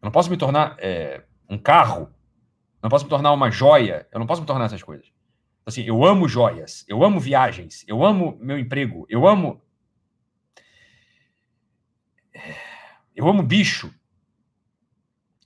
Eu 0.00 0.06
não 0.06 0.12
posso 0.12 0.30
me 0.30 0.36
tornar 0.36 0.76
é, 0.78 1.24
um 1.48 1.58
carro. 1.58 2.02
Eu 2.02 2.84
não 2.84 2.90
posso 2.90 3.04
me 3.04 3.10
tornar 3.10 3.32
uma 3.32 3.50
joia. 3.50 4.06
Eu 4.12 4.20
não 4.20 4.26
posso 4.26 4.40
me 4.40 4.46
tornar 4.46 4.66
essas 4.66 4.82
coisas. 4.82 5.06
Assim, 5.66 5.82
eu 5.82 6.04
amo 6.04 6.28
joias. 6.28 6.84
Eu 6.88 7.02
amo 7.02 7.18
viagens. 7.18 7.84
Eu 7.88 8.04
amo 8.04 8.38
meu 8.40 8.58
emprego. 8.58 9.04
Eu 9.08 9.26
amo. 9.26 9.60
Eu 13.14 13.28
amo 13.28 13.42
bicho. 13.42 13.92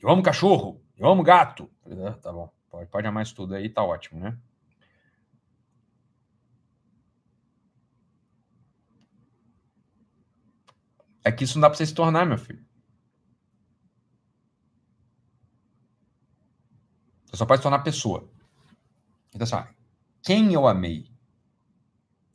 Eu 0.07 0.13
amo 0.13 0.23
cachorro. 0.23 0.81
Eu 0.97 1.09
amo 1.09 1.25
gato. 1.25 1.69
Ah, 1.85 2.13
tá 2.13 2.33
bom. 2.33 2.49
Pode, 2.71 2.89
pode 2.89 3.09
amar 3.09 3.25
isso 3.25 3.35
tudo 3.35 3.57
aí, 3.57 3.69
tá 3.69 3.83
ótimo, 3.83 4.21
né? 4.21 4.39
É 11.25 11.33
que 11.33 11.43
isso 11.43 11.57
não 11.57 11.63
dá 11.63 11.69
para 11.69 11.77
você 11.77 11.87
se 11.87 11.93
tornar, 11.93 12.25
meu 12.25 12.39
filho. 12.39 12.65
Você 17.25 17.37
só 17.39 17.45
pode 17.45 17.59
se 17.59 17.63
tornar 17.65 17.81
pessoa. 17.81 18.31
Então, 19.35 19.43
assim, 19.43 19.69
quem 20.23 20.53
eu 20.55 20.69
amei? 20.69 21.11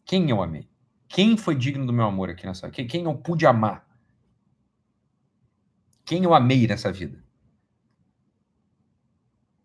Quem 0.04 0.30
eu 0.30 0.44
amei? 0.44 0.70
Quem 1.08 1.38
foi 1.38 1.56
digno 1.56 1.86
do 1.86 1.94
meu 1.94 2.06
amor 2.06 2.30
aqui 2.30 2.46
nessa? 2.46 2.70
Quem 2.70 3.06
eu 3.06 3.18
pude 3.18 3.46
amar? 3.46 3.88
Quem 6.04 6.26
eu 6.26 6.34
amei 6.34 6.68
nessa 6.68 6.92
vida? 6.92 7.31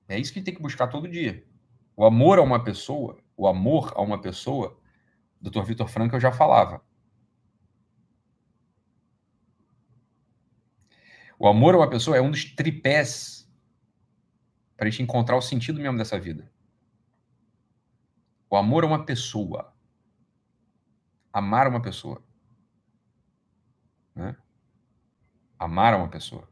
É 0.09 0.19
isso 0.19 0.33
que 0.33 0.43
tem 0.43 0.55
que 0.55 0.63
buscar 0.63 0.87
todo 0.87 1.09
dia. 1.09 1.47
O 1.97 2.05
amor 2.05 2.39
a 2.39 2.43
uma 2.43 2.63
pessoa, 2.63 3.19
o 3.37 3.47
amor 3.49 3.93
a 3.97 4.03
uma 4.03 4.21
pessoa, 4.21 4.79
Dr. 5.41 5.63
Vitor 5.63 5.89
Franco 5.89 6.15
eu 6.15 6.21
já 6.21 6.31
falava. 6.31 6.83
O 11.39 11.47
amor 11.47 11.75
a 11.75 11.79
uma 11.79 11.91
pessoa 11.91 12.17
é 12.17 12.21
um 12.21 12.31
dos 12.31 12.45
tripés 12.45 13.51
para 14.77 14.87
a 14.87 14.91
gente 14.91 15.03
encontrar 15.03 15.37
o 15.37 15.43
sentido 15.43 15.81
mesmo 15.81 15.99
dessa 15.99 16.19
vida. 16.19 16.51
O 18.49 18.57
amor 18.57 18.85
a 18.85 18.87
uma 18.87 19.05
pessoa. 19.05 19.75
Amar 21.33 21.69
uma 21.69 21.83
pessoa. 21.83 22.23
Né? 24.15 24.37
Amar 25.59 25.95
uma 25.95 26.09
pessoa. 26.09 26.49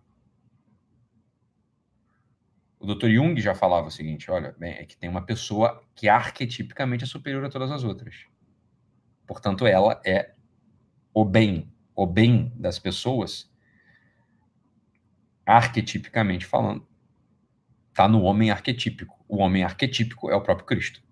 O 2.84 2.94
Dr. 2.94 3.08
Jung 3.08 3.40
já 3.40 3.54
falava 3.54 3.86
o 3.86 3.90
seguinte: 3.90 4.30
olha, 4.30 4.54
bem, 4.58 4.74
é 4.74 4.84
que 4.84 4.94
tem 4.94 5.08
uma 5.08 5.24
pessoa 5.24 5.82
que 5.94 6.06
arquetipicamente 6.06 7.04
é 7.04 7.06
superior 7.06 7.42
a 7.42 7.48
todas 7.48 7.70
as 7.70 7.82
outras. 7.82 8.26
Portanto, 9.26 9.66
ela 9.66 10.02
é 10.04 10.34
o 11.14 11.24
bem. 11.24 11.72
O 11.96 12.06
bem 12.06 12.52
das 12.54 12.78
pessoas, 12.78 13.50
arquetipicamente 15.46 16.44
falando, 16.44 16.86
está 17.88 18.06
no 18.06 18.20
homem 18.20 18.50
arquetípico. 18.50 19.24
O 19.26 19.38
homem 19.38 19.64
arquetípico 19.64 20.30
é 20.30 20.36
o 20.36 20.42
próprio 20.42 20.66
Cristo. 20.66 21.02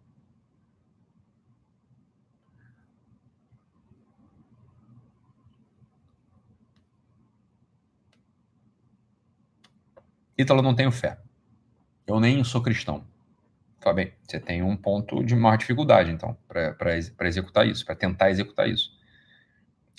Ítalo, 10.36 10.60
não 10.60 10.74
tenho 10.74 10.92
fé. 10.92 11.21
Eu 12.06 12.18
nem 12.18 12.42
sou 12.44 12.62
cristão. 12.62 13.06
Tá 13.80 13.92
bem, 13.92 14.12
você 14.22 14.38
tem 14.38 14.62
um 14.62 14.76
ponto 14.76 15.24
de 15.24 15.34
maior 15.34 15.56
dificuldade, 15.56 16.10
então, 16.10 16.36
para 16.46 16.96
executar 17.26 17.66
isso, 17.66 17.84
para 17.84 17.96
tentar 17.96 18.30
executar 18.30 18.68
isso. 18.68 18.96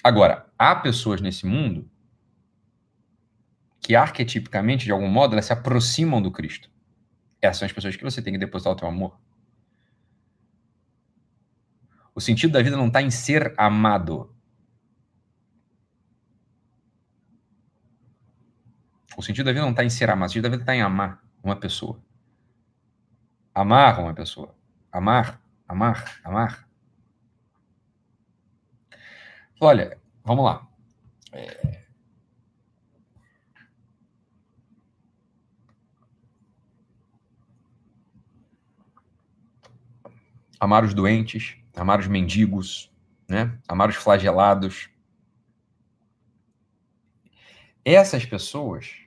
Agora, 0.01 0.45
há 0.57 0.73
pessoas 0.75 1.19
nesse 1.19 1.45
mundo 1.45 1.89
que 3.81 3.95
arquetipicamente, 3.95 4.85
de 4.85 4.91
algum 4.91 5.09
modo, 5.09 5.34
elas 5.34 5.45
se 5.45 5.53
aproximam 5.53 6.21
do 6.21 6.31
Cristo. 6.31 6.69
Essas 7.41 7.57
são 7.57 7.65
as 7.65 7.73
pessoas 7.73 7.95
que 7.97 8.03
você 8.03 8.21
tem 8.21 8.31
que 8.31 8.39
depositar 8.39 8.71
o 8.71 8.75
teu 8.77 8.88
amor. 8.88 9.19
O 12.15 12.21
sentido 12.21 12.51
da 12.51 12.61
vida 12.61 12.77
não 12.77 12.88
está 12.88 13.01
em 13.01 13.11
ser 13.11 13.53
amado. 13.57 14.34
O 19.17 19.21
sentido 19.21 19.47
da 19.47 19.51
vida 19.51 19.63
não 19.63 19.71
está 19.71 19.84
em 19.84 19.89
ser 19.89 20.09
amado. 20.09 20.30
O 20.30 20.31
sentido 20.31 20.43
da 20.43 20.49
vida 20.49 20.63
está 20.63 20.73
em 20.73 20.81
amar 20.81 21.21
uma 21.43 21.55
pessoa. 21.55 22.01
Amar 23.53 23.99
uma 23.99 24.13
pessoa. 24.13 24.55
Amar, 24.91 25.41
amar, 25.67 26.21
amar. 26.23 26.67
Olha, 29.59 30.01
vamos 30.23 30.45
lá. 30.45 30.67
É... 31.31 31.83
amar 40.59 40.85
os 40.85 40.93
doentes, 40.93 41.57
amar 41.75 41.99
os 41.99 42.07
mendigos, 42.07 42.89
né? 43.27 43.59
amar 43.67 43.89
os 43.89 43.97
flagelados. 43.97 44.89
Essas 47.83 48.25
pessoas 48.25 49.02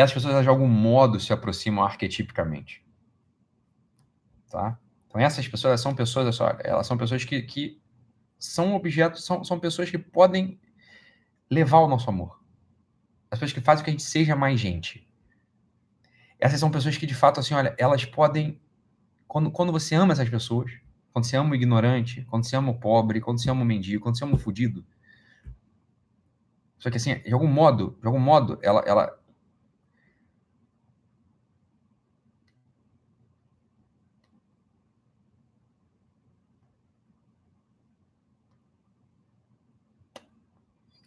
essas 0.00 0.14
pessoas 0.14 0.42
de 0.42 0.48
algum 0.48 0.68
modo 0.68 1.18
se 1.20 1.32
aproximam 1.32 1.84
arquetipicamente. 1.84 2.84
Tá? 4.50 4.78
Então 5.06 5.20
essas 5.20 5.46
pessoas 5.46 5.80
são 5.80 5.94
pessoas, 5.94 6.38
elas 6.64 6.86
são 6.86 6.96
pessoas 6.96 7.24
que, 7.24 7.42
que 7.42 7.80
são 8.38 8.74
objetos, 8.74 9.24
são, 9.24 9.44
são 9.44 9.60
pessoas 9.60 9.90
que 9.90 9.98
podem 9.98 10.58
levar 11.50 11.80
o 11.80 11.88
nosso 11.88 12.08
amor. 12.08 12.40
as 13.30 13.38
pessoas 13.38 13.52
que 13.52 13.60
fazem 13.60 13.82
com 13.82 13.84
que 13.84 13.90
a 13.90 13.92
gente 13.92 14.02
seja 14.02 14.36
mais 14.36 14.58
gente. 14.58 15.06
Essas 16.38 16.58
são 16.58 16.70
pessoas 16.70 16.96
que, 16.96 17.06
de 17.06 17.14
fato, 17.14 17.38
assim, 17.38 17.54
olha, 17.54 17.74
elas 17.78 18.04
podem. 18.04 18.58
Quando, 19.28 19.50
quando 19.50 19.70
você 19.70 19.94
ama 19.94 20.12
essas 20.12 20.28
pessoas, 20.28 20.72
quando 21.12 21.26
você 21.26 21.36
ama 21.36 21.50
o 21.50 21.54
ignorante, 21.54 22.24
quando 22.30 22.44
você 22.44 22.56
ama 22.56 22.72
o 22.72 22.78
pobre, 22.78 23.20
quando 23.20 23.40
você 23.40 23.50
ama 23.50 23.62
o 23.62 23.66
mendigo, 23.66 24.02
quando 24.02 24.16
você 24.16 24.24
ama 24.24 24.34
o 24.34 24.38
fudido. 24.38 24.84
Só 26.78 26.90
que, 26.90 26.96
assim, 26.96 27.16
de 27.20 27.32
algum 27.32 27.46
modo, 27.46 27.98
de 28.00 28.06
algum 28.06 28.18
modo, 28.18 28.58
ela, 28.62 28.82
ela 28.86 29.19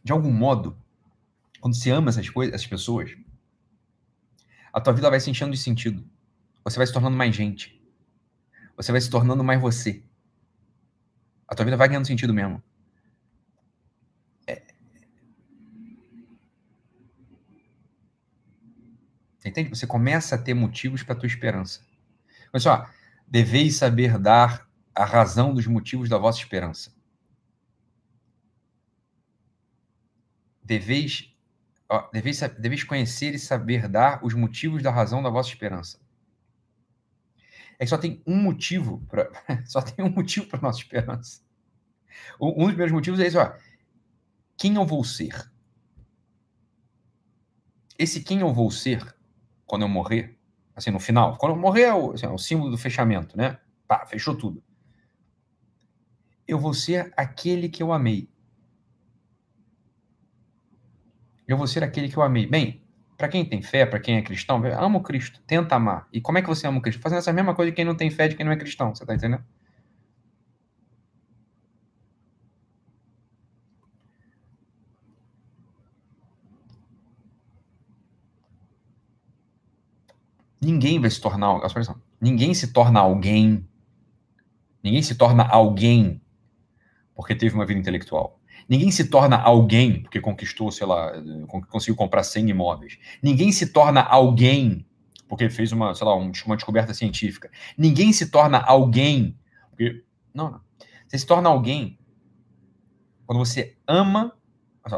de 0.04 0.12
algum 0.12 0.32
modo, 0.32 0.78
quando 1.62 1.76
você 1.76 1.90
ama 1.92 2.10
essas 2.10 2.30
coisas, 2.30 2.54
essas 2.54 2.68
pessoas, 2.68 3.16
a 4.72 4.82
tua 4.82 4.92
vida 4.92 5.10
vai 5.10 5.20
se 5.20 5.30
enchendo 5.30 5.52
de 5.52 5.58
sentido. 5.58 6.04
Você 6.64 6.78
vai 6.78 6.86
se 6.86 6.94
tornando 6.94 7.16
mais 7.16 7.36
gente. 7.36 7.82
Você 8.76 8.92
vai 8.92 9.00
se 9.00 9.10
tornando 9.10 9.44
mais 9.44 9.62
você. 9.62 10.04
A 11.48 11.56
tua 11.56 11.66
vida 11.66 11.78
vai 11.78 11.88
ganhando 11.88 12.08
sentido 12.08 12.34
mesmo. 12.34 12.62
É... 14.48 14.64
Entende? 19.46 19.70
Você 19.70 19.86
começa 19.86 20.36
a 20.36 20.38
ter 20.38 20.54
motivos 20.54 21.04
para 21.04 21.16
tua 21.16 21.28
esperança. 21.28 21.82
Olha 22.52 22.60
só, 22.60 22.90
deveis 23.28 23.78
saber 23.78 24.18
dar 24.18 24.68
a 24.96 25.06
razão 25.06 25.54
dos 25.54 25.68
motivos 25.68 26.10
da 26.10 26.18
vossa 26.18 26.40
esperança. 26.40 26.92
Deveis, 30.64 31.34
ó, 31.90 32.10
deveis, 32.12 32.40
deveis 32.60 32.84
conhecer 32.84 33.34
e 33.36 33.40
saber 33.40 33.88
dar 33.88 34.24
os 34.24 34.34
motivos 34.34 34.82
da 34.82 34.92
razão 34.92 35.22
da 35.22 35.30
vossa 35.30 35.50
esperança. 35.50 36.00
É 37.80 37.86
que 37.86 37.90
só 37.90 37.98
tem 37.98 38.22
um 38.26 38.36
motivo 38.36 39.06
para 39.08 39.30
só 39.66 39.82
tem 39.82 40.06
um 40.06 40.10
motivo 40.10 40.48
para 40.48 40.62
nossa 40.62 40.80
esperança. 40.80 41.42
Um 42.40 42.54
dos 42.54 42.68
primeiros 42.68 42.94
motivos 42.94 43.20
é 43.20 43.28
esse, 43.28 43.38
ó. 43.38 43.54
Quem 44.58 44.76
eu 44.76 44.86
vou 44.86 45.04
ser? 45.04 45.52
Esse 47.98 48.22
quem 48.22 48.40
eu 48.40 48.54
vou 48.54 48.72
ser 48.72 49.16
quando 49.66 49.84
eu 49.84 49.90
morrer, 49.90 50.38
assim, 50.76 50.92
no 50.92 51.00
final, 51.00 51.38
quando 51.38 51.54
eu 51.54 51.60
morrer 51.60 51.84
é 51.84 51.94
o, 51.94 52.12
assim, 52.12 52.26
é 52.26 52.30
o 52.30 52.38
símbolo 52.38 52.72
do 52.72 52.78
fechamento, 52.78 53.38
né? 53.38 53.60
Pá, 53.88 54.06
fechou 54.06 54.36
tudo. 54.36 54.64
Eu 56.48 56.60
vou 56.60 56.74
ser 56.74 57.12
aquele 57.16 57.70
que 57.70 57.82
eu 57.82 57.92
amei. 57.92 58.30
Eu 61.48 61.58
vou 61.58 61.68
ser 61.68 61.84
aquele 61.84 62.10
que 62.10 62.18
eu 62.18 62.24
amei. 62.24 62.48
Bem, 62.48 62.82
para 63.18 63.28
quem 63.28 63.46
tem 63.46 63.62
fé, 63.62 63.86
para 63.86 64.00
quem 64.00 64.18
é 64.18 64.22
cristão, 64.22 64.62
ama 64.78 64.98
o 64.98 65.04
Cristo, 65.04 65.42
tenta 65.46 65.76
amar. 65.76 66.08
E 66.12 66.22
como 66.22 66.38
é 66.38 66.42
que 66.42 66.48
você 66.48 66.68
ama 66.68 66.80
o 66.80 66.82
Cristo? 66.82 67.02
Fazendo 67.02 67.20
essa 67.20 67.34
mesma 67.34 67.56
coisa 67.56 67.72
de 67.72 67.76
quem 67.76 67.86
não 67.86 67.96
tem 67.96 68.10
fé, 68.10 68.28
de 68.28 68.36
quem 68.36 68.46
não 68.46 68.54
é 68.54 68.58
cristão, 68.58 68.94
você 68.94 69.06
tá 69.06 69.16
entendendo? 69.16 69.44
Ninguém 80.62 81.00
vai 81.00 81.10
se 81.10 81.20
tornar, 81.20 81.60
ninguém 82.22 82.54
se 82.54 82.72
torna 82.72 83.00
alguém. 83.02 83.68
Ninguém 84.82 85.02
se 85.02 85.16
torna 85.16 85.44
alguém 85.44 86.22
porque 87.16 87.36
teve 87.36 87.56
uma 87.56 87.66
vida 87.66 87.80
intelectual. 87.80 88.40
Ninguém 88.68 88.92
se 88.92 89.06
torna 89.06 89.38
alguém 89.38 90.02
porque 90.02 90.20
conquistou, 90.20 90.72
sei 90.72 90.88
lá, 90.88 91.12
conseguiu 91.70 91.96
comprar 91.96 92.24
100 92.24 92.50
imóveis. 92.50 92.98
Ninguém 93.22 93.52
se 93.52 93.68
torna 93.68 94.02
alguém 94.02 94.86
porque 95.28 95.50
fez 95.50 95.72
uma, 95.72 95.96
sei 95.96 96.06
lá, 96.06 96.16
uma 96.16 96.56
descoberta 96.56 96.94
científica. 96.94 97.50
Ninguém 97.78 98.14
se 98.14 98.30
torna 98.30 98.60
alguém 98.60 99.38
porque 99.70 100.04
não, 100.34 100.52
não. 100.52 100.62
Você 101.08 101.18
se 101.18 101.26
torna 101.26 101.50
alguém 101.50 101.98
quando 103.26 103.40
você 103.40 103.76
ama, 103.88 104.34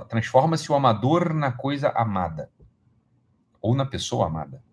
transforma-se 0.10 0.72
o 0.72 0.76
amador 0.76 1.34
na 1.34 1.52
coisa 1.52 1.90
amada 1.90 2.52
ou 3.62 3.76
na 3.76 3.86
pessoa 3.86 4.28
amada, 4.28 4.64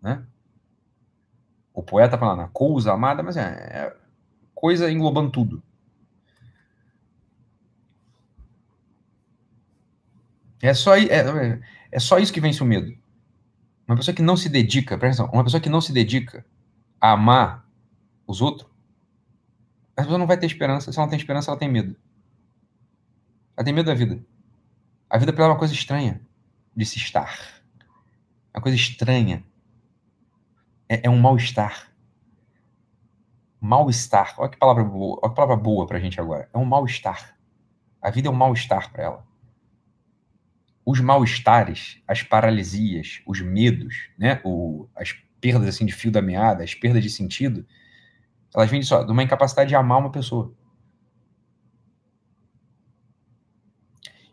né? 0.00 0.24
O 1.72 1.82
poeta 1.82 2.16
fala 2.16 2.34
na 2.34 2.48
coisa 2.48 2.92
amada, 2.92 3.22
mas 3.22 3.36
é, 3.36 3.42
é 3.42 3.96
coisa 4.54 4.90
englobando 4.90 5.30
tudo. 5.30 5.62
É 10.62 10.72
só, 10.72 10.96
é, 10.96 11.60
é 11.90 11.98
só 11.98 12.18
isso 12.18 12.32
que 12.32 12.40
vence 12.40 12.62
o 12.62 12.66
medo. 12.66 12.96
Uma 13.86 13.96
pessoa 13.96 14.14
que 14.14 14.22
não 14.22 14.36
se 14.36 14.48
dedica, 14.48 14.98
presta 14.98 15.22
atenção, 15.22 15.36
uma 15.36 15.44
pessoa 15.44 15.60
que 15.60 15.68
não 15.68 15.80
se 15.80 15.92
dedica 15.92 16.44
a 17.00 17.12
amar 17.12 17.68
os 18.26 18.40
outros, 18.40 18.68
a 19.96 20.02
pessoa 20.02 20.18
não 20.18 20.26
vai 20.26 20.38
ter 20.38 20.46
esperança. 20.46 20.90
Se 20.92 20.98
ela 20.98 21.06
não 21.06 21.10
tem 21.10 21.18
esperança, 21.18 21.50
ela 21.50 21.58
tem 21.58 21.70
medo. 21.70 21.96
Ela 23.56 23.64
tem 23.64 23.72
medo 23.72 23.86
da 23.86 23.94
vida. 23.94 24.22
A 25.08 25.18
vida 25.18 25.32
para 25.32 25.44
ela 25.44 25.52
é 25.52 25.54
uma 25.54 25.58
coisa 25.58 25.72
estranha 25.72 26.20
de 26.74 26.84
se 26.84 26.98
estar. 26.98 27.62
É 28.52 28.58
uma 28.58 28.62
coisa 28.62 28.76
estranha. 28.76 29.44
É, 30.88 31.06
é 31.06 31.10
um 31.10 31.18
mal-estar. 31.18 31.90
Mal-estar. 33.60 34.34
Olha 34.38 34.50
que 34.50 34.58
palavra 34.58 34.84
boa. 34.84 35.20
Palavra 35.32 35.56
boa 35.56 35.86
pra 35.86 36.00
gente 36.00 36.20
agora. 36.20 36.48
É 36.52 36.58
um 36.58 36.64
mal-estar. 36.64 37.38
A 38.02 38.10
vida 38.10 38.28
é 38.28 38.30
um 38.30 38.34
mal-estar 38.34 38.92
para 38.92 39.04
ela 39.04 39.25
os 40.86 41.00
mal-estares, 41.00 42.00
as 42.06 42.22
paralisias, 42.22 43.20
os 43.26 43.40
medos, 43.40 44.08
né, 44.16 44.40
o, 44.44 44.88
as 44.94 45.12
perdas 45.40 45.68
assim 45.68 45.84
de 45.84 45.92
fio 45.92 46.12
da 46.12 46.22
meada, 46.22 46.62
as 46.62 46.74
perdas 46.74 47.02
de 47.02 47.10
sentido, 47.10 47.66
elas 48.54 48.70
vêm 48.70 48.80
só 48.82 49.02
de 49.02 49.10
uma 49.10 49.22
incapacidade 49.22 49.68
de 49.68 49.74
amar 49.74 49.98
uma 49.98 50.12
pessoa. 50.12 50.54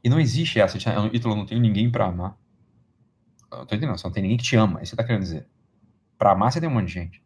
E 0.03 0.09
não 0.09 0.19
existe 0.19 0.59
essa, 0.59 0.77
Ítalo, 1.11 1.35
não 1.35 1.45
tenho 1.45 1.59
ninguém 1.59 1.89
para 1.89 2.05
amar. 2.05 2.37
Eu 3.51 3.65
tô 3.65 3.75
entendendo, 3.75 3.97
você 3.97 4.05
não 4.05 4.13
tem 4.13 4.21
ninguém 4.21 4.37
que 4.37 4.43
te 4.43 4.55
ama, 4.55 4.79
é 4.79 4.83
isso 4.83 4.91
que 4.91 4.95
você 4.95 5.01
tá 5.01 5.03
querendo 5.03 5.23
dizer. 5.23 5.47
Para 6.19 6.31
amar 6.33 6.51
você 6.51 6.59
tem 6.59 6.69
um 6.69 6.73
monte 6.73 6.87
de 6.87 6.93
gente. 6.93 7.23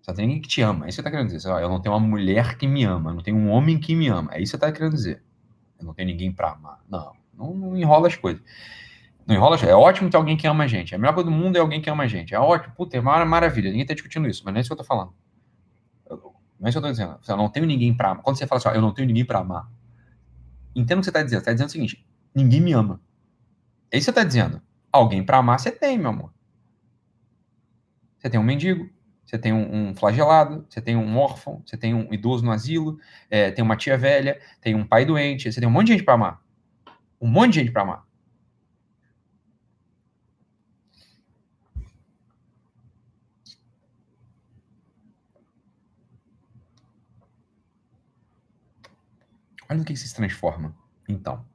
Só 0.00 0.14
tem 0.14 0.26
ninguém 0.26 0.40
que 0.40 0.48
te 0.48 0.62
ama, 0.62 0.86
é 0.86 0.88
isso 0.88 0.96
que 0.96 1.02
você 1.02 1.02
tá 1.02 1.10
querendo 1.10 1.30
dizer. 1.30 1.46
Eu 1.46 1.68
não 1.68 1.80
tenho 1.80 1.94
uma 1.94 2.00
mulher 2.00 2.56
que 2.56 2.66
me 2.66 2.84
ama, 2.84 3.12
não 3.12 3.22
tenho 3.22 3.36
um 3.36 3.50
homem 3.50 3.78
que 3.78 3.94
me 3.94 4.08
ama, 4.08 4.32
é 4.32 4.40
isso 4.40 4.52
que 4.52 4.64
você 4.64 4.72
tá 4.72 4.72
querendo 4.72 4.94
dizer. 4.94 5.22
Eu 5.78 5.84
não 5.84 5.92
tenho 5.92 6.08
ninguém 6.08 6.32
para 6.32 6.52
amar. 6.52 6.82
Não. 6.88 7.19
Não, 7.40 7.54
não 7.54 7.76
enrola 7.76 8.06
as 8.06 8.16
coisas. 8.16 8.42
Não 9.26 9.34
enrola 9.34 9.54
as 9.54 9.62
coisas. 9.62 9.74
É 9.74 9.80
ótimo 9.80 10.10
ter 10.10 10.18
alguém 10.18 10.36
que 10.36 10.46
ama 10.46 10.64
a 10.64 10.66
gente. 10.66 10.94
A 10.94 10.98
melhor 10.98 11.14
coisa 11.14 11.30
do 11.30 11.34
mundo 11.34 11.56
é 11.56 11.60
alguém 11.60 11.80
que 11.80 11.88
ama 11.88 12.04
a 12.04 12.06
gente. 12.06 12.34
É 12.34 12.38
ótimo. 12.38 12.74
Puta, 12.74 12.96
é 12.96 13.00
uma 13.00 13.24
maravilha. 13.24 13.70
Ninguém 13.70 13.86
tá 13.86 13.94
discutindo 13.94 14.28
isso, 14.28 14.42
mas 14.44 14.52
não 14.52 14.58
é 14.58 14.60
isso 14.60 14.68
que 14.68 14.74
eu 14.74 14.76
tô 14.76 14.84
falando. 14.84 15.14
Não 16.08 16.66
é 16.66 16.68
isso 16.68 16.78
que 16.78 16.78
eu 16.78 16.82
tô 16.82 16.90
dizendo. 16.90 17.18
Eu 17.26 17.36
não 17.38 17.48
tenho 17.48 17.64
ninguém 17.64 17.94
pra 17.94 18.10
amar. 18.10 18.22
Quando 18.22 18.36
você 18.36 18.46
fala 18.46 18.58
assim, 18.58 18.68
ó, 18.68 18.72
eu 18.72 18.82
não 18.82 18.92
tenho 18.92 19.08
ninguém 19.08 19.24
pra 19.24 19.38
amar. 19.38 19.66
Entenda 20.76 20.98
o 20.98 21.00
que 21.00 21.06
você 21.06 21.12
tá 21.12 21.22
dizendo. 21.22 21.40
Você 21.40 21.46
tá 21.46 21.52
dizendo 21.52 21.68
o 21.68 21.72
seguinte: 21.72 22.06
ninguém 22.34 22.60
me 22.60 22.72
ama. 22.72 23.00
É 23.90 23.96
isso 23.96 24.12
que 24.12 24.12
você 24.12 24.20
tá 24.20 24.24
dizendo. 24.24 24.60
Alguém 24.92 25.24
pra 25.24 25.38
amar 25.38 25.58
você 25.58 25.70
tem, 25.70 25.98
meu 25.98 26.10
amor. 26.10 26.32
Você 28.18 28.28
tem 28.28 28.38
um 28.38 28.42
mendigo, 28.42 28.90
você 29.24 29.38
tem 29.38 29.52
um, 29.52 29.88
um, 29.88 29.94
flagelado, 29.94 30.66
você 30.68 30.80
tem 30.82 30.94
um 30.94 31.16
órfão, 31.16 31.62
você 31.64 31.76
tem 31.76 31.94
um 31.94 32.12
idoso 32.12 32.44
no 32.44 32.52
asilo, 32.52 32.98
é, 33.30 33.50
tem 33.50 33.64
uma 33.64 33.76
tia 33.76 33.96
velha, 33.96 34.38
tem 34.60 34.74
um 34.74 34.86
pai 34.86 35.06
doente, 35.06 35.50
você 35.50 35.58
tem 35.58 35.68
um 35.68 35.72
monte 35.72 35.86
de 35.86 35.92
gente 35.94 36.04
para 36.04 36.14
amar 36.14 36.42
um 37.20 37.28
monte 37.28 37.54
de 37.54 37.60
gente 37.60 37.72
para 37.72 37.82
amar. 37.82 38.06
Olha 49.68 49.78
no 49.78 49.84
que 49.84 49.96
você 49.96 50.08
se 50.08 50.14
transforma, 50.14 50.74
então. 51.08 51.46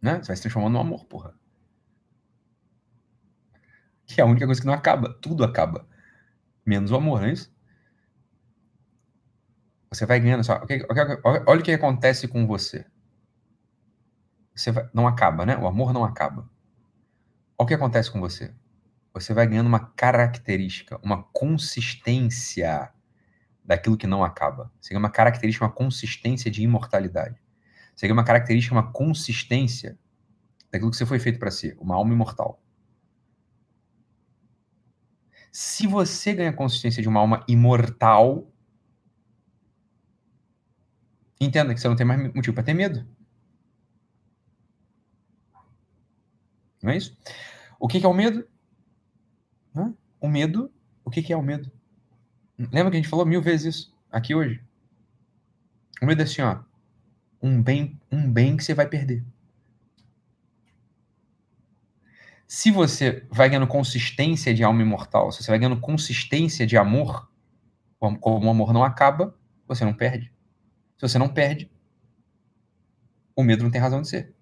Né? 0.00 0.18
Você 0.18 0.28
vai 0.28 0.36
se 0.36 0.42
transformando 0.42 0.74
no 0.74 0.80
amor, 0.80 1.04
porra. 1.06 1.34
Que 4.06 4.20
é 4.20 4.24
a 4.24 4.26
única 4.26 4.46
coisa 4.46 4.60
que 4.60 4.66
não 4.66 4.74
acaba. 4.74 5.12
Tudo 5.14 5.42
acaba. 5.42 5.88
Menos 6.64 6.92
o 6.92 6.96
amor, 6.96 7.20
não 7.20 7.28
é 7.28 7.32
isso? 7.32 7.52
Você 9.90 10.06
vai 10.06 10.20
ganhando. 10.20 10.44
Só, 10.44 10.64
olha 11.24 11.60
o 11.60 11.64
que 11.64 11.72
acontece 11.72 12.28
com 12.28 12.46
você 12.46 12.86
você 14.56 14.72
vai, 14.72 14.88
não 14.92 15.06
acaba, 15.06 15.44
né? 15.44 15.56
O 15.56 15.66
amor 15.66 15.92
não 15.92 16.04
acaba. 16.04 16.48
Olha 17.58 17.64
o 17.64 17.66
que 17.66 17.74
acontece 17.74 18.10
com 18.10 18.20
você. 18.20 18.52
Você 19.12 19.32
vai 19.32 19.46
ganhando 19.46 19.66
uma 19.66 19.80
característica, 19.80 20.98
uma 21.02 21.22
consistência 21.24 22.92
daquilo 23.64 23.96
que 23.96 24.06
não 24.06 24.24
acaba. 24.24 24.72
Ganha 24.88 24.98
uma 24.98 25.10
característica, 25.10 25.64
uma 25.64 25.72
consistência 25.72 26.50
de 26.50 26.62
imortalidade. 26.62 27.40
Ganha 28.00 28.12
uma 28.12 28.24
característica, 28.24 28.74
uma 28.74 28.92
consistência 28.92 29.98
daquilo 30.70 30.90
que 30.90 30.96
você 30.96 31.06
foi 31.06 31.18
feito 31.18 31.38
para 31.38 31.50
ser, 31.50 31.76
uma 31.80 31.94
alma 31.94 32.12
imortal. 32.12 32.62
Se 35.50 35.86
você 35.86 36.34
ganha 36.34 36.52
consistência 36.52 37.02
de 37.02 37.08
uma 37.08 37.20
alma 37.20 37.42
imortal, 37.48 38.52
entenda 41.40 41.72
que 41.72 41.80
você 41.80 41.88
não 41.88 41.96
tem 41.96 42.06
mais 42.06 42.22
motivo 42.34 42.54
para 42.54 42.64
ter 42.64 42.74
medo. 42.74 43.06
Não 46.86 46.92
é 46.92 46.98
isso? 46.98 47.18
O 47.80 47.88
que, 47.88 47.98
é 47.98 48.08
o 48.08 48.14
medo? 48.14 48.46
O 50.20 50.28
medo, 50.28 50.72
o 51.04 51.10
que, 51.10 51.20
que 51.20 51.32
é 51.32 51.36
o 51.36 51.42
medo? 51.42 51.68
Lembra 52.56 52.92
que 52.92 52.96
a 52.96 53.00
gente 53.00 53.08
falou 53.08 53.26
mil 53.26 53.42
vezes 53.42 53.74
isso 53.74 53.96
aqui 54.08 54.36
hoje? 54.36 54.62
O 56.00 56.06
medo 56.06 56.20
é 56.20 56.24
assim, 56.24 56.42
ó. 56.42 56.60
Um 57.42 57.60
bem, 57.60 58.00
um 58.10 58.32
bem 58.32 58.56
que 58.56 58.62
você 58.62 58.72
vai 58.72 58.88
perder. 58.88 59.24
Se 62.46 62.70
você 62.70 63.26
vai 63.30 63.48
ganhando 63.48 63.66
consistência 63.66 64.54
de 64.54 64.62
alma 64.62 64.80
imortal, 64.80 65.32
se 65.32 65.42
você 65.42 65.50
vai 65.50 65.58
ganhando 65.58 65.80
consistência 65.80 66.64
de 66.64 66.76
amor, 66.76 67.28
como 67.98 68.46
o 68.46 68.50
amor 68.50 68.72
não 68.72 68.84
acaba, 68.84 69.36
você 69.66 69.84
não 69.84 69.92
perde. 69.92 70.32
Se 70.96 71.08
você 71.08 71.18
não 71.18 71.28
perde, 71.28 71.68
o 73.34 73.42
medo 73.42 73.64
não 73.64 73.72
tem 73.72 73.80
razão 73.80 74.00
de 74.00 74.08
ser. 74.08 74.35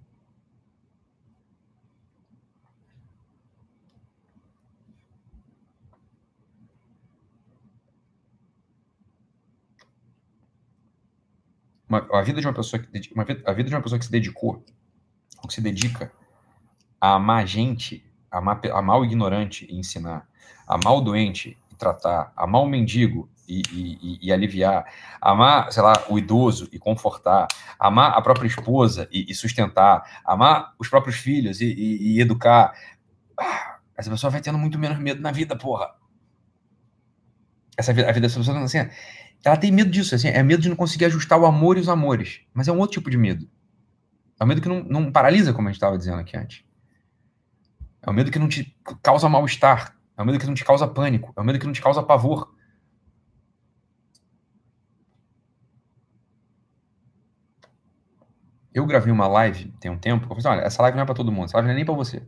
Uma, 11.95 12.19
a 12.19 12.23
vida 12.23 12.41
de 12.41 12.47
uma 12.47 12.53
pessoa 12.53 12.83
que 12.83 13.13
uma, 13.15 13.23
a 13.23 13.53
vida 13.53 13.69
de 13.69 13.75
uma 13.75 13.83
pessoa 13.83 13.99
que 13.99 14.05
se 14.05 14.11
dedicou, 14.11 14.65
ou 15.39 15.49
que 15.49 15.55
se 15.55 15.61
dedica 15.61 16.11
a 17.01 17.15
amar 17.15 17.47
gente, 17.47 18.05
a 18.31 18.39
amar, 18.39 18.61
amar 18.73 18.99
o 18.99 19.05
ignorante 19.05 19.67
e 19.71 19.79
ensinar, 19.79 20.27
amar 20.67 20.95
o 20.95 21.01
doente 21.01 21.57
e 21.71 21.75
tratar, 21.77 22.33
amar 22.37 22.63
o 22.63 22.67
mendigo 22.67 23.31
e, 23.47 23.63
e, 23.71 24.19
e, 24.23 24.33
aliviar, 24.33 24.85
amar, 25.21 25.71
sei 25.71 25.83
lá, 25.83 25.93
o 26.09 26.19
idoso 26.19 26.69
e 26.73 26.79
confortar, 26.79 27.47
amar 27.79 28.17
a 28.17 28.23
própria 28.23 28.49
esposa 28.49 29.09
e, 29.13 29.31
e 29.31 29.35
sustentar, 29.35 30.23
amar 30.25 30.75
os 30.79 30.89
próprios 30.89 31.17
filhos 31.17 31.61
e, 31.61 32.19
educar. 32.19 32.75
Ah, 33.39 33.79
essa 33.97 34.11
pessoa 34.11 34.31
vai 34.31 34.41
tendo 34.41 34.59
muito 34.59 34.79
menos 34.79 34.99
medo 34.99 35.21
na 35.21 35.31
vida, 35.31 35.57
porra. 35.57 35.95
Essa 37.77 37.93
vida, 37.93 38.09
a 38.09 38.13
vida 38.13 38.27
dessa 38.27 38.39
pessoa, 38.39 38.59
assim, 38.63 38.79
ela 39.45 39.57
tem 39.57 39.71
medo 39.71 39.91
disso, 39.91 40.15
assim, 40.15 40.29
é 40.29 40.43
medo 40.43 40.63
de 40.63 40.69
não 40.69 40.77
conseguir 40.77 41.05
ajustar 41.05 41.39
o 41.39 41.45
amor 41.45 41.77
e 41.77 41.81
os 41.81 41.89
amores. 41.89 42.41
Mas 42.53 42.67
é 42.67 42.73
um 42.73 42.79
outro 42.79 42.95
tipo 42.95 43.11
de 43.11 43.19
medo. 43.19 43.49
É 44.41 44.45
um 44.45 44.47
medo 44.47 44.61
que 44.61 44.69
não, 44.69 44.83
não 44.83 45.13
paralisa, 45.13 45.53
como 45.53 45.69
a 45.69 45.71
gente 45.71 45.77
estava 45.77 45.99
dizendo 45.99 46.19
aqui 46.19 46.37
antes. 46.37 46.65
É 48.03 48.11
um 48.11 48.15
medo 48.15 48.31
que 48.31 48.39
não 48.39 48.49
te 48.49 48.77
causa 49.03 49.29
mal-estar. 49.29 49.97
É 50.17 50.23
um 50.23 50.25
medo 50.25 50.39
que 50.39 50.47
não 50.47 50.55
te 50.55 50.65
causa 50.65 50.87
pânico. 50.87 51.33
É 51.37 51.41
um 51.41 51.45
medo 51.45 51.59
que 51.59 51.67
não 51.67 51.73
te 51.73 51.83
causa 51.83 52.03
pavor. 52.03 52.55
Eu 58.73 58.85
gravei 58.87 59.13
uma 59.13 59.29
live 59.29 59.73
tem 59.79 59.91
um 59.91 59.99
tempo. 59.99 60.25
Eu 60.25 60.29
falei 60.29 60.39
assim, 60.41 60.49
olha, 60.49 60.67
essa 60.67 60.83
live 60.83 60.97
não 60.97 61.03
é 61.03 61.07
para 61.07 61.15
todo 61.15 61.31
mundo. 61.31 61.45
Essa 61.45 61.59
live 61.59 61.69
não 61.69 61.73
é 61.73 61.77
nem 61.77 61.85
para 61.85 61.95
você. 61.95 62.27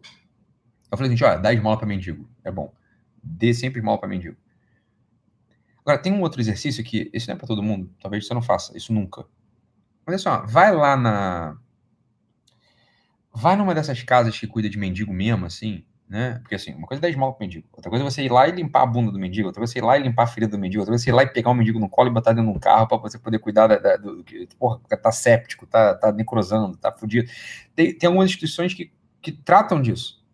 Eu 0.90 0.96
falei 0.96 1.12
assim, 1.12 1.24
olha, 1.24 1.38
dá 1.38 1.52
esmola 1.52 1.76
para 1.76 1.86
mendigo. 1.86 2.28
É 2.44 2.50
bom. 2.50 2.72
Dê 3.22 3.52
sempre 3.52 3.80
esmola 3.80 3.98
para 3.98 4.08
mendigo. 4.08 4.36
Agora, 5.86 6.02
tem 6.02 6.12
um 6.12 6.20
outro 6.20 6.40
exercício 6.40 6.82
que, 6.82 7.08
esse 7.12 7.28
não 7.28 7.36
é 7.36 7.38
para 7.38 7.46
todo 7.46 7.62
mundo. 7.62 7.88
Talvez 8.02 8.26
você 8.26 8.34
não 8.34 8.42
faça 8.42 8.76
isso 8.76 8.92
nunca. 8.92 9.24
Olha 10.04 10.18
só, 10.18 10.44
vai 10.44 10.74
lá 10.74 10.96
na 10.96 11.56
vai 13.32 13.54
numa 13.54 13.74
dessas 13.74 14.02
casas 14.02 14.36
que 14.36 14.46
cuida 14.48 14.68
de 14.68 14.78
mendigo 14.78 15.12
mesmo, 15.12 15.46
assim, 15.46 15.84
né? 16.08 16.38
Porque 16.40 16.54
assim, 16.54 16.74
uma 16.74 16.88
coisa 16.88 17.00
é 17.00 17.02
dar 17.02 17.10
esmola 17.10 17.34
pro 17.34 17.44
mendigo, 17.44 17.68
outra 17.70 17.88
coisa 17.88 18.04
é 18.04 18.10
você 18.10 18.22
ir 18.24 18.32
lá 18.32 18.48
e 18.48 18.50
limpar 18.50 18.82
a 18.82 18.86
bunda 18.86 19.12
do 19.12 19.18
mendigo, 19.18 19.46
outra 19.46 19.60
coisa 19.60 19.72
é 19.72 19.74
você 19.74 19.78
ir 19.78 19.82
lá 19.82 19.98
e 19.98 20.02
limpar 20.02 20.22
a 20.24 20.26
ferida 20.26 20.56
do 20.56 20.58
mendigo, 20.58 20.80
outra 20.80 20.92
coisa 20.92 21.04
é 21.04 21.04
você 21.04 21.10
ir 21.10 21.12
lá 21.12 21.22
e 21.22 21.26
pegar 21.28 21.50
o 21.50 21.54
mendigo 21.54 21.78
no 21.78 21.88
colo 21.88 22.08
e 22.08 22.12
botar 22.12 22.32
dentro 22.32 22.50
de 22.50 22.56
um 22.56 22.58
carro 22.58 22.88
para 22.88 22.96
você 22.96 23.18
poder 23.18 23.38
cuidar 23.38 23.66
da, 23.66 23.76
da, 23.76 23.96
do 23.96 24.24
porra, 24.58 24.80
tá 25.00 25.12
séptico, 25.12 25.66
tá, 25.66 25.94
tá 25.94 26.10
necrosando, 26.10 26.76
tá 26.78 26.90
fudido. 26.90 27.30
Tem, 27.74 27.96
tem 27.96 28.08
algumas 28.08 28.30
instituições 28.30 28.72
que, 28.72 28.90
que 29.20 29.30
tratam 29.30 29.82
disso. 29.82 30.24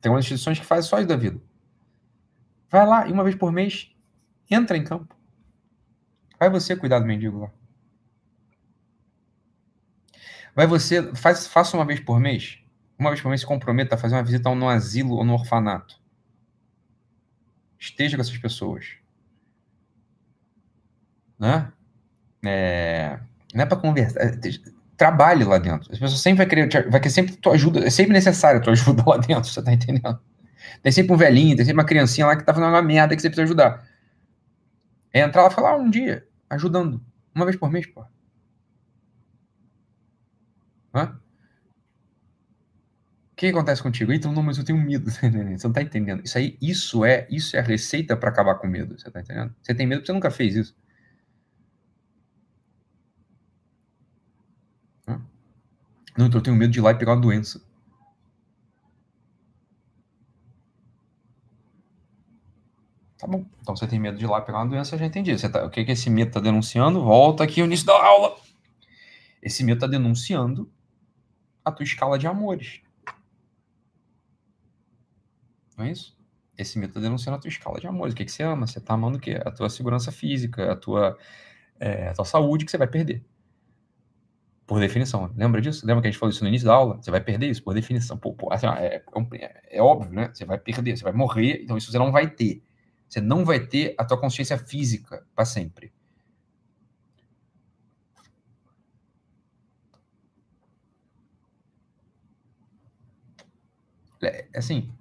Tem 0.00 0.08
algumas 0.08 0.24
instituições 0.24 0.60
que 0.60 0.64
fazem 0.64 0.88
só 0.88 0.98
isso 0.98 1.08
da 1.08 1.16
vida. 1.16 1.40
Vai 2.70 2.86
lá 2.86 3.08
e 3.08 3.12
uma 3.12 3.24
vez 3.24 3.34
por 3.34 3.50
mês 3.52 3.90
entra 4.50 4.76
em 4.76 4.84
campo. 4.84 5.16
Vai 6.38 6.48
você 6.48 6.76
cuidar 6.76 7.00
do 7.00 7.06
mendigo 7.06 7.40
lá. 7.40 7.50
Vai 10.54 10.66
você, 10.66 11.14
faz, 11.14 11.46
faça 11.46 11.76
uma 11.76 11.84
vez 11.84 12.00
por 12.00 12.18
mês, 12.18 12.58
uma 12.98 13.10
vez 13.10 13.20
por 13.20 13.28
mês 13.28 13.40
se 13.40 13.46
comprometa 13.46 13.94
a 13.94 13.98
fazer 13.98 14.14
uma 14.14 14.22
visita 14.22 14.54
no 14.54 14.68
asilo 14.68 15.16
ou 15.16 15.24
no 15.24 15.34
orfanato. 15.34 16.00
Esteja 17.78 18.16
com 18.16 18.20
essas 18.20 18.36
pessoas. 18.36 18.96
Né? 21.38 21.72
É, 22.44 23.18
não 23.54 23.62
é 23.62 23.66
para 23.66 23.78
conversar. 23.78 24.20
É, 24.20 24.38
trabalhe 24.96 25.44
lá 25.44 25.58
dentro. 25.58 25.90
As 25.90 25.98
pessoas 25.98 26.20
sempre 26.20 26.44
vai 26.44 26.46
querer, 26.46 26.90
vai 26.90 27.00
querer 27.00 27.12
sempre 27.12 27.36
tua 27.36 27.54
ajuda, 27.54 27.86
é 27.86 27.90
sempre 27.90 28.12
necessário 28.12 28.62
tua 28.62 28.72
ajuda 28.74 29.02
lá 29.06 29.16
dentro, 29.16 29.50
você 29.50 29.62
tá 29.62 29.72
entendendo? 29.72 30.20
Tem 30.82 30.92
sempre 30.92 31.12
um 31.12 31.16
velhinho, 31.16 31.56
tem 31.56 31.64
sempre 31.64 31.80
uma 31.80 31.86
criancinha 31.86 32.26
lá 32.26 32.36
que 32.36 32.44
tá 32.44 32.52
fazendo 32.54 32.70
uma 32.70 32.82
merda 32.82 33.14
que 33.14 33.22
você 33.22 33.28
precisa 33.28 33.44
ajudar. 33.44 33.86
É 35.12 35.20
entrar 35.20 35.42
lá 35.42 35.48
e 35.48 35.52
falar 35.52 35.70
ah, 35.72 35.76
um 35.76 35.90
dia, 35.90 36.26
ajudando. 36.48 37.00
Uma 37.34 37.44
vez 37.44 37.56
por 37.56 37.70
mês, 37.70 37.86
pô. 37.86 38.04
Hã? 40.94 41.20
O 43.32 43.36
que 43.40 43.46
acontece 43.46 43.82
contigo? 43.82 44.12
Então, 44.12 44.32
não, 44.32 44.42
mas 44.42 44.58
eu 44.58 44.64
tenho 44.64 44.78
medo. 44.78 45.10
Você 45.10 45.66
não 45.66 45.72
tá 45.72 45.82
entendendo. 45.82 46.22
Isso 46.24 46.36
aí, 46.36 46.58
isso 46.60 47.04
é, 47.04 47.26
isso 47.30 47.56
é 47.56 47.60
a 47.60 47.62
receita 47.62 48.16
para 48.16 48.28
acabar 48.28 48.56
com 48.56 48.66
medo. 48.66 48.98
Você 48.98 49.10
tá 49.10 49.20
entendendo? 49.20 49.54
Você 49.62 49.74
tem 49.74 49.86
medo 49.86 50.00
porque 50.00 50.06
você 50.08 50.12
nunca 50.12 50.30
fez 50.30 50.54
isso. 50.56 50.76
Não, 56.16 56.26
então 56.26 56.38
eu 56.38 56.42
tenho 56.42 56.56
medo 56.56 56.70
de 56.72 56.78
ir 56.78 56.82
lá 56.82 56.90
e 56.90 56.98
pegar 56.98 57.12
uma 57.12 57.20
doença. 57.20 57.60
Tá 63.20 63.26
bom. 63.26 63.44
Então 63.60 63.76
você 63.76 63.86
tem 63.86 63.98
medo 63.98 64.16
de 64.16 64.24
ir 64.24 64.28
lá 64.28 64.40
pegar 64.40 64.58
uma 64.58 64.66
doença, 64.66 64.94
eu 64.94 64.98
já 64.98 65.06
entendi. 65.06 65.36
Você 65.36 65.48
tá, 65.48 65.64
o 65.64 65.70
que, 65.70 65.84
que 65.84 65.92
esse 65.92 66.08
medo 66.08 66.28
está 66.28 66.40
denunciando? 66.40 67.02
Volta 67.02 67.44
aqui 67.44 67.60
o 67.60 67.66
início 67.66 67.86
da 67.86 67.92
aula. 67.92 68.36
Esse 69.42 69.62
medo 69.62 69.76
está 69.76 69.86
denunciando 69.86 70.70
a 71.64 71.70
tua 71.70 71.84
escala 71.84 72.18
de 72.18 72.26
amores. 72.26 72.80
Não 75.76 75.86
é 75.86 75.92
isso? 75.92 76.18
Esse 76.56 76.78
mito 76.78 76.90
está 76.90 77.00
denunciando 77.00 77.38
a 77.38 77.40
tua 77.40 77.48
escala 77.48 77.80
de 77.80 77.86
amores. 77.86 78.12
O 78.12 78.16
que, 78.16 78.24
que 78.24 78.30
você 78.32 78.42
ama? 78.42 78.66
Você 78.66 78.78
está 78.78 78.92
amando 78.92 79.16
o 79.16 79.20
quê? 79.20 79.40
A 79.44 79.50
tua 79.50 79.70
segurança 79.70 80.12
física, 80.12 80.72
a 80.72 80.76
tua, 80.76 81.16
é, 81.78 82.08
a 82.08 82.12
tua 82.12 82.26
saúde 82.26 82.66
que 82.66 82.70
você 82.70 82.76
vai 82.76 82.86
perder. 82.86 83.24
Por 84.66 84.78
definição. 84.78 85.32
Lembra 85.34 85.60
disso? 85.62 85.86
Lembra 85.86 86.02
que 86.02 86.08
a 86.08 86.10
gente 86.10 86.20
falou 86.20 86.30
isso 86.30 86.44
no 86.44 86.48
início 86.48 86.66
da 86.66 86.74
aula? 86.74 86.98
Você 87.00 87.10
vai 87.10 87.20
perder 87.22 87.48
isso, 87.48 87.62
por 87.62 87.72
definição. 87.72 88.18
Pô, 88.18 88.34
pô, 88.34 88.52
assim, 88.52 88.66
é, 88.66 88.96
é, 88.96 89.62
é, 89.70 89.82
óbvio, 89.82 90.12
né? 90.12 90.30
Você 90.34 90.44
vai 90.44 90.58
perder, 90.58 90.98
você 90.98 91.02
vai 91.02 91.14
morrer, 91.14 91.62
então 91.62 91.78
isso 91.78 91.90
você 91.90 91.98
não 91.98 92.12
vai 92.12 92.28
ter. 92.28 92.62
Você 93.10 93.20
não 93.20 93.44
vai 93.44 93.58
ter 93.58 93.96
a 93.98 94.04
tua 94.04 94.16
consciência 94.16 94.56
física 94.56 95.26
para 95.34 95.44
sempre. 95.44 95.92
É, 104.22 104.46
assim, 104.54 104.92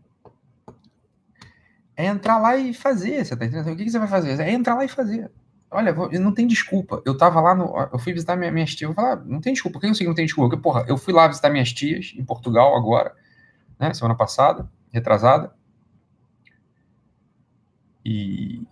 é 1.96 2.08
entrar 2.08 2.40
lá 2.40 2.58
e 2.58 2.74
fazer, 2.74 3.24
você 3.24 3.36
tá 3.36 3.46
entendendo? 3.46 3.72
O 3.72 3.76
que, 3.76 3.84
que 3.84 3.92
você 3.92 4.00
vai 4.00 4.08
fazer? 4.08 4.40
É 4.40 4.52
entrar 4.52 4.74
lá 4.74 4.84
e 4.86 4.88
fazer. 4.88 5.30
Olha, 5.70 5.94
não 6.20 6.34
tem 6.34 6.48
desculpa. 6.48 7.04
Eu 7.06 7.16
tava 7.16 7.40
lá 7.40 7.54
no. 7.54 7.78
Eu 7.94 8.00
fui 8.00 8.12
visitar 8.12 8.36
minha, 8.36 8.52
minhas 8.52 8.74
tias. 8.74 8.90
Eu 8.90 8.96
falei, 8.96 9.24
não 9.28 9.40
tem 9.40 9.54
desculpa. 9.54 9.74
Por 9.74 9.82
que 9.82 9.92
eu 9.92 9.94
sei 9.94 10.06
que 10.06 10.08
não 10.08 10.16
tem 10.16 10.26
desculpa? 10.26 10.50
Porque, 10.50 10.64
porra, 10.64 10.84
eu 10.88 10.98
fui 10.98 11.14
lá 11.14 11.28
visitar 11.28 11.52
minhas 11.52 11.72
tias 11.72 12.14
em 12.18 12.26
Portugal 12.26 12.76
agora, 12.76 13.14
né? 13.78 13.94
Semana 13.94 14.16
passada, 14.16 14.68
retrasada. 14.92 15.54
E. 18.10 18.68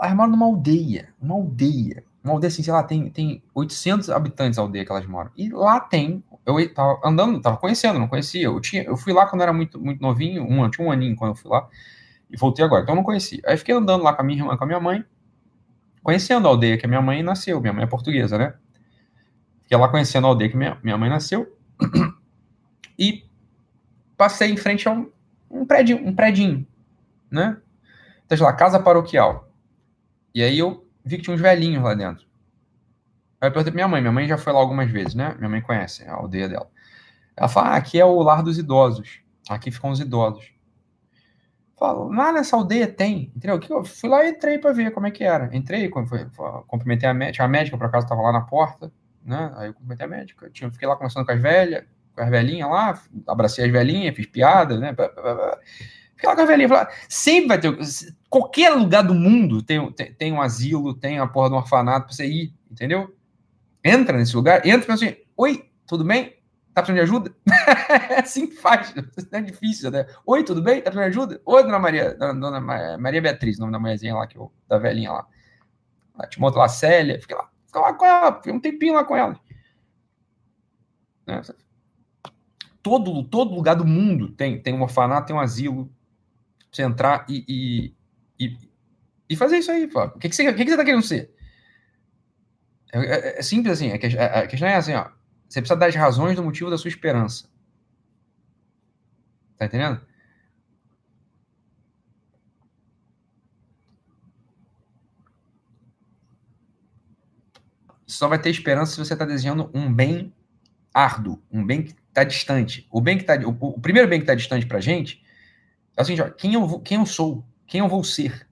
Elas 0.00 0.14
moram 0.14 0.30
numa 0.32 0.46
aldeia. 0.46 1.08
Uma 1.20 1.34
aldeia. 1.34 2.04
Uma 2.22 2.34
aldeia 2.34 2.48
assim, 2.48 2.62
sei 2.62 2.72
lá, 2.72 2.82
tem, 2.82 3.10
tem 3.10 3.42
800 3.54 4.10
habitantes 4.10 4.58
a 4.58 4.62
aldeia 4.62 4.84
que 4.84 4.90
elas 4.90 5.06
moram. 5.06 5.30
E 5.36 5.50
lá 5.50 5.78
tem 5.80 6.22
eu 6.46 6.74
tava 6.74 7.00
andando, 7.04 7.40
tava 7.40 7.56
conhecendo, 7.56 7.98
não 7.98 8.08
conhecia. 8.08 8.44
Eu, 8.44 8.60
tinha, 8.60 8.82
eu 8.82 8.96
fui 8.96 9.12
lá 9.12 9.26
quando 9.26 9.42
era 9.42 9.52
muito, 9.52 9.80
muito 9.80 10.00
novinho, 10.00 10.44
um, 10.44 10.68
tinha 10.70 10.86
um 10.86 10.92
aninho 10.92 11.16
quando 11.16 11.30
eu 11.30 11.34
fui 11.34 11.50
lá, 11.50 11.68
e 12.30 12.36
voltei 12.36 12.64
agora, 12.64 12.82
então 12.82 12.94
eu 12.94 12.96
não 12.96 13.02
conhecia. 13.02 13.40
Aí 13.46 13.56
fiquei 13.56 13.74
andando 13.74 14.02
lá 14.02 14.12
com 14.12 14.22
a 14.22 14.24
minha 14.24 14.38
irmã, 14.38 14.56
com 14.56 14.64
a 14.64 14.66
minha 14.66 14.80
mãe, 14.80 15.04
conhecendo 16.02 16.46
a 16.46 16.50
aldeia 16.50 16.76
que 16.76 16.84
a 16.84 16.88
minha 16.88 17.00
mãe 17.00 17.22
nasceu, 17.22 17.60
minha 17.60 17.72
mãe 17.72 17.84
é 17.84 17.86
portuguesa, 17.86 18.36
né? 18.36 18.54
Fiquei 19.62 19.78
lá 19.78 19.88
conhecendo 19.88 20.26
a 20.26 20.30
aldeia 20.30 20.50
que 20.50 20.56
minha, 20.56 20.78
minha 20.82 20.98
mãe 20.98 21.08
nasceu, 21.08 21.56
e 22.98 23.24
passei 24.16 24.50
em 24.50 24.56
frente 24.56 24.86
a 24.86 24.92
um, 24.92 25.10
um 25.50 25.64
prédio, 25.64 25.96
um 25.96 26.14
prédinho, 26.14 26.66
né? 27.30 27.56
Então, 28.26 28.46
lá, 28.46 28.52
casa 28.52 28.80
paroquial. 28.80 29.50
E 30.34 30.42
aí 30.42 30.58
eu 30.58 30.86
vi 31.04 31.16
que 31.16 31.22
tinha 31.22 31.34
uns 31.34 31.40
velhinhos 31.40 31.82
lá 31.82 31.94
dentro. 31.94 32.26
Aí 33.40 33.48
eu 33.48 33.52
perguntei 33.52 33.72
pra 33.72 33.74
minha 33.74 33.88
mãe, 33.88 34.00
minha 34.00 34.12
mãe 34.12 34.26
já 34.26 34.38
foi 34.38 34.52
lá 34.52 34.58
algumas 34.58 34.90
vezes, 34.90 35.14
né? 35.14 35.34
Minha 35.38 35.50
mãe 35.50 35.60
conhece 35.60 36.04
a 36.04 36.14
aldeia 36.14 36.48
dela. 36.48 36.70
Ela 37.36 37.48
fala, 37.48 37.68
ah, 37.70 37.76
aqui 37.76 38.00
é 38.00 38.04
o 38.04 38.22
lar 38.22 38.42
dos 38.42 38.58
idosos. 38.58 39.20
Aqui 39.48 39.70
ficam 39.70 39.90
os 39.90 40.00
idosos. 40.00 40.54
Falo, 41.76 42.08
lá 42.08 42.32
nessa 42.32 42.56
aldeia 42.56 42.86
tem, 42.86 43.32
entendeu? 43.36 43.60
Eu 43.68 43.84
fui 43.84 44.08
lá 44.08 44.24
e 44.24 44.30
entrei 44.30 44.58
para 44.58 44.72
ver 44.72 44.92
como 44.92 45.06
é 45.06 45.10
que 45.10 45.24
era. 45.24 45.54
Entrei, 45.54 45.90
cumprimentei 46.68 47.08
a 47.08 47.12
médica, 47.12 47.44
a 47.44 47.48
médica 47.48 47.76
por 47.76 47.86
acaso 47.86 48.06
estava 48.06 48.22
lá 48.22 48.32
na 48.32 48.42
porta, 48.42 48.92
né? 49.24 49.52
Aí 49.56 49.68
eu 49.68 49.74
cumprimentei 49.74 50.06
a 50.06 50.08
médica, 50.08 50.48
tinha, 50.50 50.70
fiquei 50.70 50.86
lá 50.86 50.94
conversando 50.94 51.26
com 51.26 51.32
as 51.32 51.42
velhas, 51.42 51.84
com 52.14 52.22
as 52.22 52.30
velhinhas 52.30 52.70
lá, 52.70 52.98
abracei 53.26 53.64
as 53.66 53.72
velhinhas, 53.72 54.14
fiz 54.14 54.26
piada, 54.26 54.78
né? 54.78 54.94
Fiquei 56.14 56.28
lá 56.28 56.36
com 56.36 56.42
as 56.42 56.48
velhinhas. 56.48 56.88
Sempre 57.08 57.48
vai 57.48 57.60
ter. 57.60 57.76
Qualquer 58.28 58.70
lugar 58.70 59.02
do 59.02 59.14
mundo 59.14 59.62
tem, 59.62 59.90
tem, 59.92 60.12
tem 60.14 60.32
um 60.32 60.40
asilo, 60.40 60.94
tem 60.94 61.18
a 61.18 61.26
porra 61.26 61.48
de 61.48 61.54
um 61.54 61.58
orfanato 61.58 62.06
pra 62.06 62.14
você 62.14 62.26
ir, 62.26 62.54
entendeu? 62.70 63.14
Entra 63.84 64.16
nesse 64.16 64.34
lugar, 64.34 64.66
entra 64.66 64.84
e 64.84 64.86
pensa 64.86 65.04
assim: 65.04 65.16
Oi, 65.36 65.70
tudo 65.86 66.04
bem? 66.04 66.36
Tá 66.72 66.82
precisando 66.82 66.96
de 66.96 67.02
ajuda? 67.02 67.34
É 68.08 68.18
assim 68.22 68.48
que 68.48 68.56
faz, 68.56 68.92
não 68.94 69.04
é 69.38 69.42
difícil, 69.42 69.90
né? 69.92 70.06
Oi, 70.26 70.42
tudo 70.42 70.60
bem? 70.60 70.82
Tá 70.82 70.90
precisando 70.90 71.12
de 71.12 71.18
ajuda? 71.18 71.42
Oi, 71.46 71.62
dona 71.62 71.78
Maria, 71.78 72.14
dona, 72.14 72.34
dona 72.34 72.60
Maria 72.98 73.22
Beatriz, 73.22 73.58
nome 73.58 73.70
da 73.70 73.78
mulherzinha 73.78 74.14
lá, 74.14 74.26
que 74.26 74.36
eu, 74.36 74.52
da 74.68 74.76
velhinha 74.78 75.12
lá. 75.12 75.26
Te 76.28 76.40
monta 76.40 76.58
lá, 76.58 76.68
Célia, 76.68 77.20
fica 77.20 77.36
lá, 77.36 77.48
fica 77.66 77.80
lá 77.80 77.94
com 77.94 78.04
ela, 78.04 78.42
fica 78.42 78.52
um 78.52 78.60
tempinho 78.60 78.94
lá 78.94 79.04
com 79.04 79.16
ela. 79.16 79.38
Né? 81.26 81.42
Todo, 82.82 83.22
todo 83.24 83.54
lugar 83.54 83.74
do 83.74 83.84
mundo 83.84 84.30
tem, 84.32 84.60
tem 84.60 84.74
um 84.74 84.82
orfanato, 84.82 85.28
tem 85.28 85.36
um 85.36 85.40
asilo. 85.40 85.90
Você 86.74 86.82
entrar 86.82 87.24
e, 87.28 87.44
e, 87.48 88.46
e, 88.46 88.58
e 89.30 89.36
fazer 89.36 89.58
isso 89.58 89.70
aí. 89.70 89.84
O 89.84 90.18
que, 90.18 90.28
que, 90.28 90.34
você, 90.34 90.48
o 90.48 90.56
que, 90.56 90.64
que 90.64 90.70
você 90.72 90.76
tá 90.76 90.84
querendo 90.84 91.04
ser? 91.04 91.32
É, 92.92 92.98
é, 92.98 93.38
é 93.38 93.42
simples 93.42 93.74
assim. 93.74 93.92
A 93.92 93.98
questão 94.48 94.68
é 94.68 94.74
assim, 94.74 94.92
ó. 94.94 95.08
Você 95.48 95.60
precisa 95.60 95.78
dar 95.78 95.86
as 95.86 95.94
razões 95.94 96.34
do 96.34 96.42
motivo 96.42 96.70
da 96.70 96.76
sua 96.76 96.88
esperança. 96.88 97.48
Tá 99.56 99.66
entendendo? 99.66 100.00
Só 108.04 108.26
vai 108.26 108.40
ter 108.40 108.50
esperança 108.50 108.92
se 108.92 108.98
você 108.98 109.12
está 109.12 109.24
desenhando 109.24 109.70
um 109.72 109.92
bem 109.92 110.34
árduo, 110.92 111.40
um 111.52 111.64
bem 111.64 111.84
que 111.84 111.92
está 112.08 112.24
distante. 112.24 112.88
O 112.90 113.00
bem 113.00 113.16
que 113.16 113.22
tá, 113.22 113.34
o, 113.36 113.50
o 113.50 113.80
primeiro 113.80 114.08
bem 114.08 114.18
que 114.18 114.24
está 114.24 114.34
distante 114.34 114.66
para 114.66 114.78
a 114.78 114.80
gente 114.80 115.23
é 115.96 116.02
o 116.02 116.34
quem, 116.34 116.54
eu, 116.54 116.80
quem 116.80 116.98
eu 116.98 117.06
sou, 117.06 117.44
quem 117.66 117.80
eu 117.80 117.88
vou 117.88 118.02
ser 118.02 118.48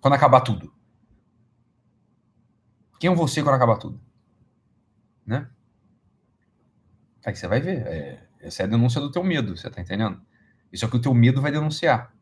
quando 0.00 0.14
acabar 0.14 0.40
tudo. 0.40 0.72
Quem 2.98 3.08
eu 3.08 3.16
vou 3.16 3.28
ser 3.28 3.42
quando 3.42 3.54
acabar 3.54 3.78
tudo? 3.78 4.00
Né? 5.24 5.48
Aí 7.24 7.34
você 7.34 7.46
vai 7.46 7.60
ver. 7.60 7.86
É, 7.86 8.28
essa 8.40 8.62
é 8.62 8.66
a 8.66 8.68
denúncia 8.68 9.00
do 9.00 9.10
teu 9.10 9.22
medo, 9.22 9.56
você 9.56 9.70
tá 9.70 9.80
entendendo? 9.80 10.20
Isso 10.72 10.84
é 10.84 10.88
o 10.88 10.90
que 10.90 10.96
o 10.96 11.00
teu 11.00 11.14
medo 11.14 11.40
vai 11.40 11.52
denunciar. 11.52 12.12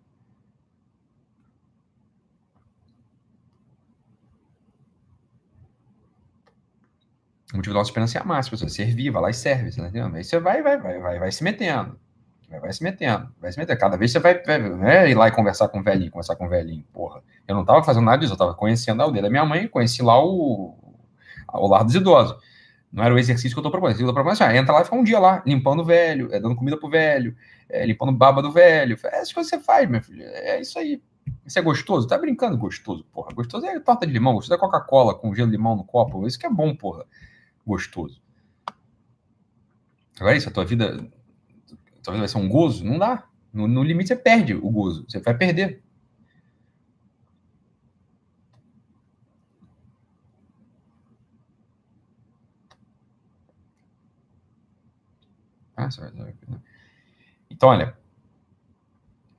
O 7.53 7.57
motivo 7.57 7.75
da 7.75 7.81
nossa 7.81 7.91
esperança 7.91 8.19
é 8.19 8.21
amar 8.21 8.39
as 8.39 8.49
pessoas, 8.49 8.73
servir, 8.73 9.11
vai 9.11 9.23
lá 9.23 9.31
e 9.31 9.35
serve, 9.35 9.73
você 9.73 9.81
tá 9.81 9.89
entendendo? 9.89 10.15
Aí 10.15 10.23
você 10.23 10.39
vai, 10.39 10.63
vai, 10.63 10.79
vai, 10.79 11.01
vai, 11.01 11.19
vai 11.19 11.33
se 11.33 11.43
metendo. 11.43 11.99
Vai, 12.59 12.73
se 12.73 12.83
metendo, 12.83 13.33
vai 13.41 13.53
se 13.53 13.59
metendo. 13.59 13.79
Cada 13.79 13.97
vez 13.97 14.11
você 14.11 14.19
vai, 14.19 14.43
vai 14.43 14.59
né, 14.59 15.11
ir 15.11 15.15
lá 15.15 15.29
e 15.29 15.31
conversar 15.31 15.69
com 15.69 15.81
o 15.81 15.83
velhinho, 15.83 16.11
conversar 16.11 16.37
com 16.37 16.47
o 16.47 16.49
velhinho. 16.49 16.85
Porra, 16.93 17.23
eu 17.47 17.55
não 17.55 17.65
tava 17.65 17.83
fazendo 17.85 18.05
nada 18.05 18.19
disso, 18.19 18.33
eu 18.33 18.37
tava 18.37 18.55
conhecendo 18.55 19.01
a 19.01 19.05
aldeia 19.05 19.23
da 19.23 19.31
minha 19.31 19.45
mãe, 19.45 19.69
conheci 19.69 20.03
lá 20.03 20.23
o, 20.23 20.75
o 21.53 21.67
lar 21.69 21.85
dos 21.85 21.95
idosos. 21.95 22.37
Não 22.93 23.05
era 23.05 23.15
o 23.15 23.19
exercício 23.19 23.55
que 23.55 23.59
eu 23.59 23.63
tô 23.63 23.71
propondo. 23.71 23.93
Eu 23.93 24.07
tô 24.07 24.13
propondo 24.13 24.33
assim, 24.33 24.43
ah, 24.43 24.57
entra 24.57 24.75
lá 24.75 24.81
e 24.81 24.85
fica 24.85 24.97
um 24.97 25.05
dia 25.05 25.19
lá, 25.19 25.43
limpando 25.47 25.81
o 25.81 25.85
velho, 25.85 26.29
é, 26.33 26.41
dando 26.41 26.57
comida 26.57 26.77
pro 26.77 26.91
velho, 26.91 27.37
é, 27.69 27.87
limpando 27.87 28.13
baba 28.13 28.43
do 28.43 28.51
velho. 28.51 28.99
É 29.05 29.23
isso 29.23 29.35
que 29.35 29.45
você 29.45 29.61
faz, 29.61 29.89
meu 29.89 30.03
filho. 30.03 30.25
É 30.25 30.61
isso 30.61 30.79
aí. 30.79 31.01
Isso 31.47 31.59
é 31.59 31.63
gostoso? 31.63 32.09
Tá 32.09 32.19
brincando 32.19 32.59
gostoso, 32.59 33.05
porra. 33.13 33.33
Gostoso 33.33 33.65
é 33.67 33.79
torta 33.79 34.07
de 34.07 34.13
limão, 34.13 34.35
gostoso 34.35 34.55
é 34.55 34.59
Coca-Cola 34.59 35.15
com 35.15 35.33
gelo 35.35 35.49
de 35.49 35.57
limão 35.57 35.77
no 35.77 35.85
copo. 35.85 36.27
Isso 36.27 36.39
que 36.39 36.47
é 36.47 36.51
bom, 36.51 36.75
porra 36.75 37.05
gostoso. 37.67 38.21
Agora 40.19 40.35
é 40.35 40.39
isso, 40.39 40.49
a 40.49 40.53
tua 40.53 40.65
vida, 40.65 41.09
vida 42.09 42.19
vai 42.19 42.29
ser 42.29 42.39
um 42.39 42.49
gozo? 42.49 42.85
Não 42.85 42.99
dá. 42.99 43.29
No, 43.53 43.67
no 43.67 43.83
limite 43.83 44.09
você 44.09 44.17
perde 44.17 44.55
o 44.55 44.71
gozo, 44.71 45.05
você 45.09 45.21
vai 45.21 45.37
perder. 45.37 45.83
Ah, 55.77 55.89
então, 57.49 57.71
olha, 57.71 57.97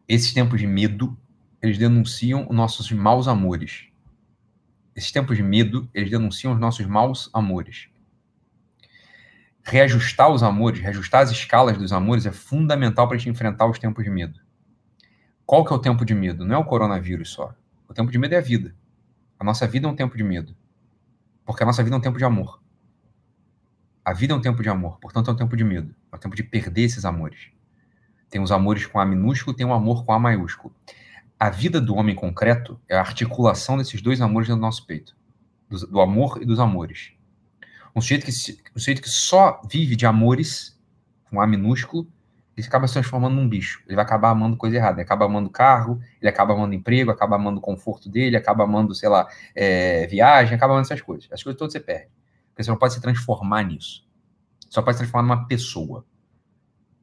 esses 0.08 0.34
tempos 0.34 0.60
de 0.60 0.66
medo, 0.66 1.16
eles 1.62 1.78
denunciam 1.78 2.48
os 2.50 2.56
nossos 2.56 2.92
maus 2.92 3.28
amores. 3.28 3.88
Esses 4.96 5.12
tempos 5.12 5.38
de 5.38 5.44
medo, 5.44 5.90
eles 5.94 6.10
denunciam 6.10 6.54
os 6.54 6.60
nossos 6.60 6.86
maus 6.86 7.30
amores 7.34 7.91
reajustar 9.64 10.30
os 10.30 10.44
amores, 10.44 10.80
reajustar 10.80 11.22
as 11.22 11.32
escalas 11.32 11.78
dos 11.78 11.94
amores 11.94 12.26
é 12.26 12.32
fundamental 12.32 13.08
para 13.08 13.16
a 13.16 13.20
gente 13.20 13.30
enfrentar 13.30 13.68
os 13.68 13.80
tempos 13.80 14.04
de 14.04 14.10
medo. 14.10 14.40
Qual 15.46 15.66
que 15.66 15.74
é 15.74 15.76
o 15.76 15.80
tempo 15.80 16.06
de 16.06 16.14
medo? 16.14 16.46
Não 16.46 16.56
é 16.56 16.58
o 16.58 16.66
coronavírus 16.66 17.30
só. 17.30 17.54
O 17.88 17.94
tempo 17.94 18.12
de 18.12 18.18
medo 18.18 18.34
é 18.34 18.38
a 18.38 18.42
vida. 18.42 18.76
A 19.40 19.44
nossa 19.44 19.68
vida 19.68 19.88
é 19.88 19.90
um 19.90 19.96
tempo 19.96 20.16
de 20.16 20.24
medo. 20.24 20.56
Porque 21.46 21.64
a 21.64 21.66
nossa 21.66 21.84
vida 21.84 21.96
é 21.96 22.00
um 22.00 22.02
tempo 22.02 22.18
de 22.18 22.24
amor. 22.24 22.62
A 24.04 24.14
vida 24.14 24.34
é 24.34 24.36
um 24.36 24.42
tempo 24.42 24.64
de 24.64 24.70
amor, 24.70 24.98
portanto 25.00 25.30
é 25.30 25.34
um 25.34 25.36
tempo 25.36 25.56
de 25.56 25.64
medo. 25.64 25.94
É 26.12 26.16
um 26.16 26.20
tempo 26.20 26.36
de 26.36 26.44
perder 26.44 26.84
esses 26.84 27.06
amores. 27.06 27.52
Tem 28.30 28.42
os 28.42 28.52
amores 28.52 28.86
com 28.86 29.00
A 29.00 29.06
minúsculo, 29.06 29.56
tem 29.56 29.66
o 29.66 29.74
amor 29.74 30.06
com 30.06 30.14
A 30.14 30.20
maiúsculo. 30.20 30.74
A 31.38 31.50
vida 31.50 31.82
do 31.82 31.96
homem 31.96 32.16
concreto 32.16 32.80
é 32.88 32.96
a 32.96 33.00
articulação 33.00 33.78
desses 33.78 34.02
dois 34.02 34.22
amores 34.22 34.48
no 34.48 34.56
nosso 34.56 34.86
peito. 34.86 35.16
Do, 35.68 35.88
do 35.88 36.02
amor 36.02 36.40
e 36.42 36.46
dos 36.46 36.60
amores. 36.60 37.14
Um 37.96 38.02
sujeito 38.02 38.26
que, 38.26 38.32
um 38.76 38.80
sujeito 38.80 39.02
que 39.02 39.10
só 39.10 39.62
vive 39.70 39.96
de 39.96 40.06
amores, 40.06 40.80
com 41.30 41.42
A 41.42 41.48
minúsculo, 41.48 42.08
ele 42.56 42.68
acaba 42.68 42.88
se 42.88 42.94
transformando 42.94 43.36
num 43.36 43.48
bicho. 43.48 43.82
Ele 43.88 43.96
vai 43.96 44.04
acabar 44.04 44.30
amando 44.30 44.58
coisa 44.58 44.76
errada. 44.76 44.98
Ele 44.98 45.04
acaba 45.04 45.26
amando 45.26 45.50
carro, 45.50 46.00
ele 46.22 46.30
acaba 46.30 46.54
amando 46.54 46.74
emprego, 46.74 47.10
acaba 47.10 47.36
amando 47.36 47.60
o 47.60 47.62
conforto 47.62 48.10
dele, 48.10 48.36
acaba 48.36 48.66
amando, 48.66 48.94
sei 48.94 49.10
lá, 49.10 49.28
é, 49.56 50.06
viagem, 50.08 50.56
acaba 50.56 50.74
amando 50.74 50.86
essas 50.86 51.02
coisas. 51.02 51.30
As 51.32 51.42
coisas 51.42 51.58
todas 51.58 51.74
você 51.74 51.80
perde. 51.80 52.10
Porque 52.50 52.64
você 52.64 52.70
não 52.70 52.78
pode 52.78 52.94
se 52.94 53.02
transformar 53.02 53.64
nisso. 53.64 54.06
Só 54.70 54.82
pode 54.82 54.98
se 54.98 55.04
transformar 55.04 55.36
numa 55.36 55.48
pessoa. 55.48 56.06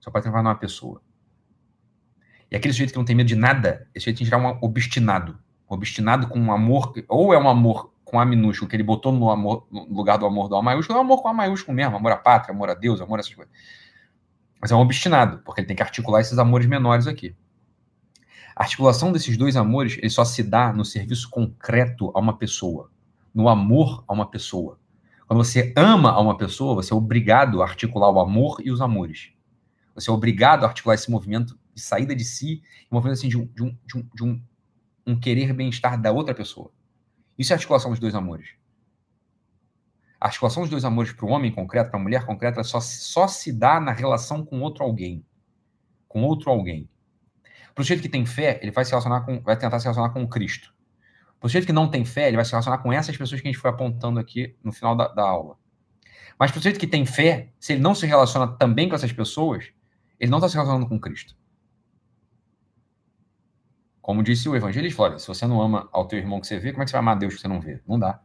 Só 0.00 0.10
pode 0.10 0.22
se 0.22 0.30
transformar 0.30 0.42
numa 0.42 0.54
pessoa. 0.60 1.00
E 2.50 2.56
aquele 2.56 2.72
sujeito 2.72 2.92
que 2.92 2.98
não 2.98 3.04
tem 3.04 3.16
medo 3.16 3.26
de 3.26 3.36
nada, 3.36 3.88
esse 3.94 4.04
sujeito 4.04 4.18
tem 4.18 4.26
que 4.26 4.30
gerar 4.30 4.42
um 4.42 4.58
obstinado. 4.60 5.38
Um 5.70 5.74
obstinado 5.74 6.28
com 6.28 6.38
um 6.38 6.52
amor, 6.52 6.92
ou 7.08 7.32
é 7.32 7.38
um 7.38 7.48
amor 7.48 7.92
com 8.08 8.18
A 8.18 8.24
minúsculo, 8.24 8.68
que 8.68 8.74
ele 8.74 8.82
botou 8.82 9.12
no, 9.12 9.30
amor, 9.30 9.66
no 9.70 9.84
lugar 9.84 10.18
do 10.18 10.24
amor 10.24 10.48
do 10.48 10.56
A 10.56 10.62
maiúsculo, 10.62 10.98
é 10.98 11.02
um 11.02 11.04
amor 11.04 11.22
com 11.22 11.28
A 11.28 11.34
maiúsculo 11.34 11.76
mesmo, 11.76 11.96
amor 11.96 12.12
à 12.12 12.16
pátria, 12.16 12.54
amor 12.54 12.70
a 12.70 12.74
Deus, 12.74 13.00
amor 13.00 13.18
a 13.18 13.20
essas 13.20 13.34
coisas. 13.34 13.52
Mas 14.60 14.72
é 14.72 14.74
um 14.74 14.80
obstinado, 14.80 15.38
porque 15.44 15.60
ele 15.60 15.68
tem 15.68 15.76
que 15.76 15.82
articular 15.82 16.20
esses 16.20 16.38
amores 16.38 16.66
menores 16.66 17.06
aqui. 17.06 17.36
A 18.56 18.62
articulação 18.62 19.12
desses 19.12 19.36
dois 19.36 19.56
amores, 19.56 19.98
ele 19.98 20.10
só 20.10 20.24
se 20.24 20.42
dá 20.42 20.72
no 20.72 20.84
serviço 20.84 21.30
concreto 21.30 22.10
a 22.14 22.18
uma 22.18 22.36
pessoa, 22.36 22.90
no 23.32 23.48
amor 23.48 24.02
a 24.08 24.12
uma 24.12 24.26
pessoa. 24.26 24.78
Quando 25.26 25.44
você 25.44 25.72
ama 25.76 26.10
a 26.10 26.20
uma 26.20 26.36
pessoa, 26.36 26.74
você 26.74 26.92
é 26.92 26.96
obrigado 26.96 27.62
a 27.62 27.66
articular 27.66 28.10
o 28.10 28.18
amor 28.18 28.60
e 28.64 28.70
os 28.70 28.80
amores. 28.80 29.30
Você 29.94 30.10
é 30.10 30.12
obrigado 30.12 30.64
a 30.64 30.66
articular 30.66 30.94
esse 30.94 31.10
movimento 31.10 31.56
de 31.74 31.80
saída 31.80 32.16
de 32.16 32.24
si, 32.24 32.62
um 32.90 32.96
movimento 32.96 33.18
assim 33.18 33.28
de 33.28 33.36
um, 33.36 33.46
de 33.46 33.62
um, 33.62 33.76
de 33.86 33.98
um, 33.98 34.08
de 34.14 34.24
um, 34.24 34.42
um 35.06 35.20
querer 35.20 35.52
bem-estar 35.52 36.00
da 36.00 36.10
outra 36.10 36.34
pessoa. 36.34 36.70
Isso 37.38 37.52
é 37.52 37.54
articulação 37.54 37.90
dos 37.90 38.00
dois 38.00 38.14
amores. 38.14 38.50
A 40.20 40.26
articulação 40.26 40.62
dos 40.62 40.70
dois 40.70 40.84
amores 40.84 41.12
para 41.12 41.24
o 41.24 41.28
homem 41.28 41.52
concreto, 41.52 41.90
para 41.90 42.00
a 42.00 42.02
mulher 42.02 42.26
concreta, 42.26 42.64
só, 42.64 42.80
só 42.80 43.28
se 43.28 43.52
dá 43.52 43.78
na 43.78 43.92
relação 43.92 44.44
com 44.44 44.60
outro 44.60 44.82
alguém. 44.82 45.24
Com 46.08 46.24
outro 46.24 46.50
alguém. 46.50 46.88
Para 47.72 47.82
o 47.82 47.84
sujeito 47.84 48.02
que 48.02 48.08
tem 48.08 48.26
fé, 48.26 48.58
ele 48.60 48.72
vai 48.72 48.84
se 48.84 48.90
relacionar 48.90 49.20
com, 49.20 49.40
vai 49.40 49.56
tentar 49.56 49.78
se 49.78 49.84
relacionar 49.84 50.10
com 50.10 50.26
Cristo. 50.26 50.74
Para 51.38 51.46
o 51.46 51.48
sujeito 51.48 51.66
que 51.66 51.72
não 51.72 51.88
tem 51.88 52.04
fé, 52.04 52.26
ele 52.26 52.34
vai 52.34 52.44
se 52.44 52.50
relacionar 52.50 52.78
com 52.78 52.92
essas 52.92 53.16
pessoas 53.16 53.40
que 53.40 53.46
a 53.46 53.52
gente 53.52 53.60
foi 53.60 53.70
apontando 53.70 54.18
aqui 54.18 54.56
no 54.64 54.72
final 54.72 54.96
da, 54.96 55.06
da 55.06 55.22
aula. 55.22 55.56
Mas 56.36 56.50
para 56.50 56.58
o 56.58 56.60
sujeito 56.60 56.80
que 56.80 56.86
tem 56.88 57.06
fé, 57.06 57.52
se 57.60 57.74
ele 57.74 57.82
não 57.82 57.94
se 57.94 58.04
relaciona 58.04 58.48
também 58.48 58.88
com 58.88 58.96
essas 58.96 59.12
pessoas, 59.12 59.70
ele 60.18 60.30
não 60.30 60.38
está 60.38 60.48
se 60.48 60.54
relacionando 60.56 60.88
com 60.88 60.98
Cristo. 60.98 61.36
Como 64.08 64.22
disse 64.22 64.48
o 64.48 64.56
evangelista, 64.56 64.96
Flávio, 64.96 65.18
se 65.18 65.28
você 65.28 65.46
não 65.46 65.60
ama 65.60 65.86
ao 65.92 66.08
teu 66.08 66.18
irmão 66.18 66.40
que 66.40 66.46
você 66.46 66.58
vê, 66.58 66.72
como 66.72 66.82
é 66.82 66.86
que 66.86 66.90
você 66.90 66.94
vai 66.94 67.00
amar 67.00 67.18
Deus 67.18 67.34
que 67.34 67.42
você 67.42 67.46
não 67.46 67.60
vê? 67.60 67.82
Não 67.86 67.98
dá. 67.98 68.22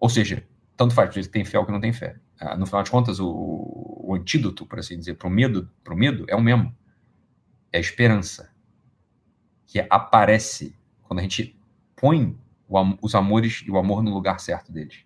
Ou 0.00 0.08
seja, 0.08 0.44
tanto 0.76 0.92
faz 0.92 1.14
que 1.14 1.28
tem 1.28 1.44
fé 1.44 1.60
ou 1.60 1.64
que 1.64 1.70
não 1.70 1.80
tem 1.80 1.92
fé. 1.92 2.18
Ah, 2.40 2.56
no 2.56 2.66
final 2.66 2.82
de 2.82 2.90
contas, 2.90 3.20
o, 3.20 3.30
o 3.30 4.12
antídoto, 4.16 4.66
por 4.66 4.80
assim 4.80 4.98
dizer, 4.98 5.14
para 5.14 5.28
o 5.28 5.30
medo, 5.30 5.70
pro 5.84 5.96
medo 5.96 6.24
é 6.28 6.34
o 6.34 6.42
mesmo. 6.42 6.76
É 7.72 7.76
a 7.78 7.80
esperança. 7.80 8.52
Que 9.64 9.86
aparece 9.88 10.76
quando 11.02 11.20
a 11.20 11.22
gente 11.22 11.56
põe 11.94 12.36
o, 12.66 12.98
os 13.00 13.14
amores 13.14 13.62
e 13.64 13.70
o 13.70 13.78
amor 13.78 14.02
no 14.02 14.12
lugar 14.12 14.40
certo 14.40 14.72
deles. 14.72 15.04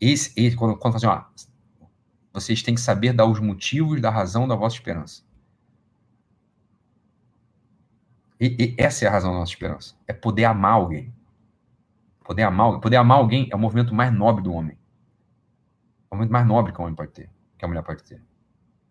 Esse, 0.00 0.32
esse 0.36 0.56
quando, 0.56 0.76
quando 0.76 1.00
fala 1.00 1.30
assim, 1.32 1.46
ó, 1.80 1.86
vocês 2.32 2.64
têm 2.64 2.74
que 2.74 2.80
saber 2.80 3.12
dar 3.12 3.26
os 3.26 3.38
motivos 3.38 4.00
da 4.00 4.10
razão 4.10 4.48
da 4.48 4.56
vossa 4.56 4.74
esperança. 4.74 5.25
E, 8.40 8.56
e, 8.58 8.74
essa 8.78 9.04
é 9.04 9.08
a 9.08 9.10
razão 9.10 9.32
da 9.32 9.38
nossa 9.38 9.52
esperança. 9.52 9.94
É 10.06 10.12
poder 10.12 10.44
amar 10.44 10.72
alguém. 10.72 11.12
Poder 12.24 12.42
amar, 12.42 12.80
poder 12.80 12.96
amar 12.96 13.18
alguém 13.18 13.48
é 13.50 13.56
o 13.56 13.58
movimento 13.58 13.94
mais 13.94 14.12
nobre 14.12 14.42
do 14.42 14.52
homem. 14.52 14.76
É 16.10 16.14
o 16.14 16.16
momento 16.16 16.32
mais 16.32 16.46
nobre 16.46 16.72
que 16.72 16.80
o 16.80 16.82
homem 16.82 16.94
pode 16.94 17.12
ter, 17.12 17.30
que 17.56 17.64
a 17.64 17.68
mulher 17.68 17.82
pode 17.82 18.02
ter. 18.02 18.22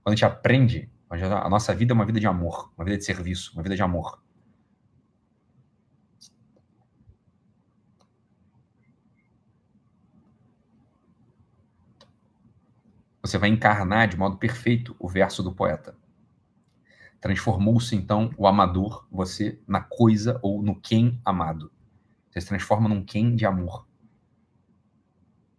Quando 0.04 0.14
a 0.14 0.16
gente 0.16 0.26
aprende, 0.26 0.90
a 1.10 1.50
nossa 1.50 1.74
vida 1.74 1.94
é 1.94 1.96
uma 1.96 2.06
vida 2.06 2.20
de 2.20 2.28
amor, 2.28 2.72
uma 2.78 2.86
vida 2.86 2.98
de 2.98 3.06
serviço, 3.06 3.52
uma 3.54 3.64
vida 3.64 3.76
de 3.76 3.82
amor. 3.82 4.22
Você 13.22 13.40
vai 13.40 13.50
encarnar 13.50 14.08
de 14.08 14.16
modo 14.16 14.38
perfeito 14.38 14.96
o 15.00 15.10
verso 15.10 15.42
do 15.42 15.52
poeta. 15.52 15.98
Transformou-se 17.26 17.96
então 17.96 18.30
o 18.38 18.46
amador, 18.46 19.08
você, 19.10 19.60
na 19.68 19.82
coisa 19.82 20.40
ou 20.44 20.62
no 20.62 20.80
quem 20.80 21.20
amado. 21.26 21.72
Você 22.30 22.40
se 22.40 22.48
transforma 22.50 22.88
num 22.88 23.04
quem 23.04 23.36
de 23.36 23.48
amor. 23.48 23.88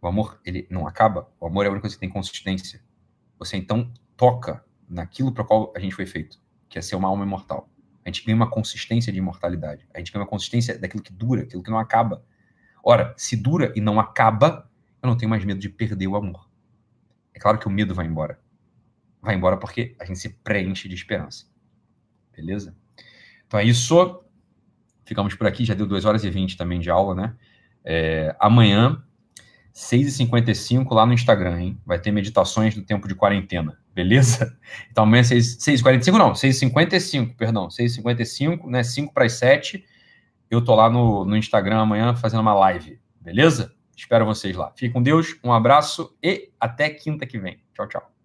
O 0.00 0.06
amor, 0.06 0.40
ele 0.44 0.68
não 0.70 0.86
acaba. 0.86 1.28
O 1.40 1.46
amor 1.48 1.64
é 1.64 1.66
a 1.66 1.72
única 1.72 1.80
coisa 1.80 1.96
que 1.96 2.00
tem 2.00 2.08
consistência. 2.08 2.80
Você 3.36 3.56
então 3.56 3.92
toca 4.16 4.64
naquilo 4.88 5.32
para 5.32 5.42
qual 5.42 5.72
a 5.76 5.80
gente 5.80 5.92
foi 5.92 6.06
feito, 6.06 6.40
que 6.68 6.78
é 6.78 6.82
ser 6.82 6.94
uma 6.94 7.08
alma 7.08 7.24
imortal. 7.24 7.68
A 8.04 8.08
gente 8.10 8.24
ganha 8.24 8.36
uma 8.36 8.48
consistência 8.48 9.12
de 9.12 9.18
imortalidade. 9.18 9.88
A 9.92 9.98
gente 9.98 10.12
ganha 10.12 10.22
uma 10.22 10.30
consistência 10.30 10.78
daquilo 10.78 11.02
que 11.02 11.12
dura, 11.12 11.42
aquilo 11.42 11.64
que 11.64 11.70
não 11.72 11.80
acaba. 11.80 12.24
Ora, 12.80 13.12
se 13.16 13.36
dura 13.36 13.72
e 13.74 13.80
não 13.80 13.98
acaba, 13.98 14.70
eu 15.02 15.08
não 15.08 15.16
tenho 15.16 15.30
mais 15.30 15.44
medo 15.44 15.58
de 15.58 15.68
perder 15.68 16.06
o 16.06 16.14
amor. 16.14 16.48
É 17.34 17.40
claro 17.40 17.58
que 17.58 17.66
o 17.66 17.70
medo 17.72 17.92
vai 17.92 18.06
embora. 18.06 18.40
Vai 19.20 19.34
embora 19.34 19.56
porque 19.56 19.96
a 19.98 20.04
gente 20.04 20.20
se 20.20 20.28
preenche 20.28 20.88
de 20.88 20.94
esperança. 20.94 21.55
Beleza? 22.36 22.76
Então 23.46 23.58
é 23.58 23.64
isso. 23.64 24.22
Ficamos 25.04 25.34
por 25.34 25.46
aqui. 25.46 25.64
Já 25.64 25.74
deu 25.74 25.86
2 25.86 26.04
horas 26.04 26.24
e 26.24 26.30
20 26.30 26.56
também 26.56 26.80
de 26.80 26.90
aula, 26.90 27.14
né? 27.14 27.34
É, 27.84 28.34
amanhã 28.38 29.02
6h55 29.74 30.92
lá 30.92 31.06
no 31.06 31.12
Instagram, 31.12 31.60
hein? 31.60 31.80
Vai 31.84 31.98
ter 31.98 32.10
meditações 32.10 32.74
do 32.74 32.82
tempo 32.82 33.06
de 33.06 33.14
quarentena, 33.14 33.78
beleza? 33.94 34.56
Então 34.90 35.04
amanhã 35.04 35.22
6h45, 35.22 36.18
não, 36.18 36.32
6h55, 36.32 37.36
perdão, 37.36 37.68
6h55, 37.68 38.66
né? 38.66 38.82
5 38.82 39.12
para 39.12 39.26
as 39.26 39.34
7 39.34 39.84
eu 40.50 40.64
tô 40.64 40.74
lá 40.74 40.88
no, 40.88 41.24
no 41.24 41.36
Instagram 41.36 41.80
amanhã 41.80 42.14
fazendo 42.14 42.40
uma 42.40 42.54
live, 42.54 42.98
beleza? 43.20 43.74
Espero 43.96 44.24
vocês 44.24 44.56
lá. 44.56 44.72
Fique 44.76 44.92
com 44.92 45.02
Deus, 45.02 45.36
um 45.42 45.52
abraço 45.52 46.14
e 46.22 46.50
até 46.60 46.88
quinta 46.90 47.26
que 47.26 47.38
vem. 47.38 47.58
Tchau, 47.74 47.88
tchau. 47.88 48.15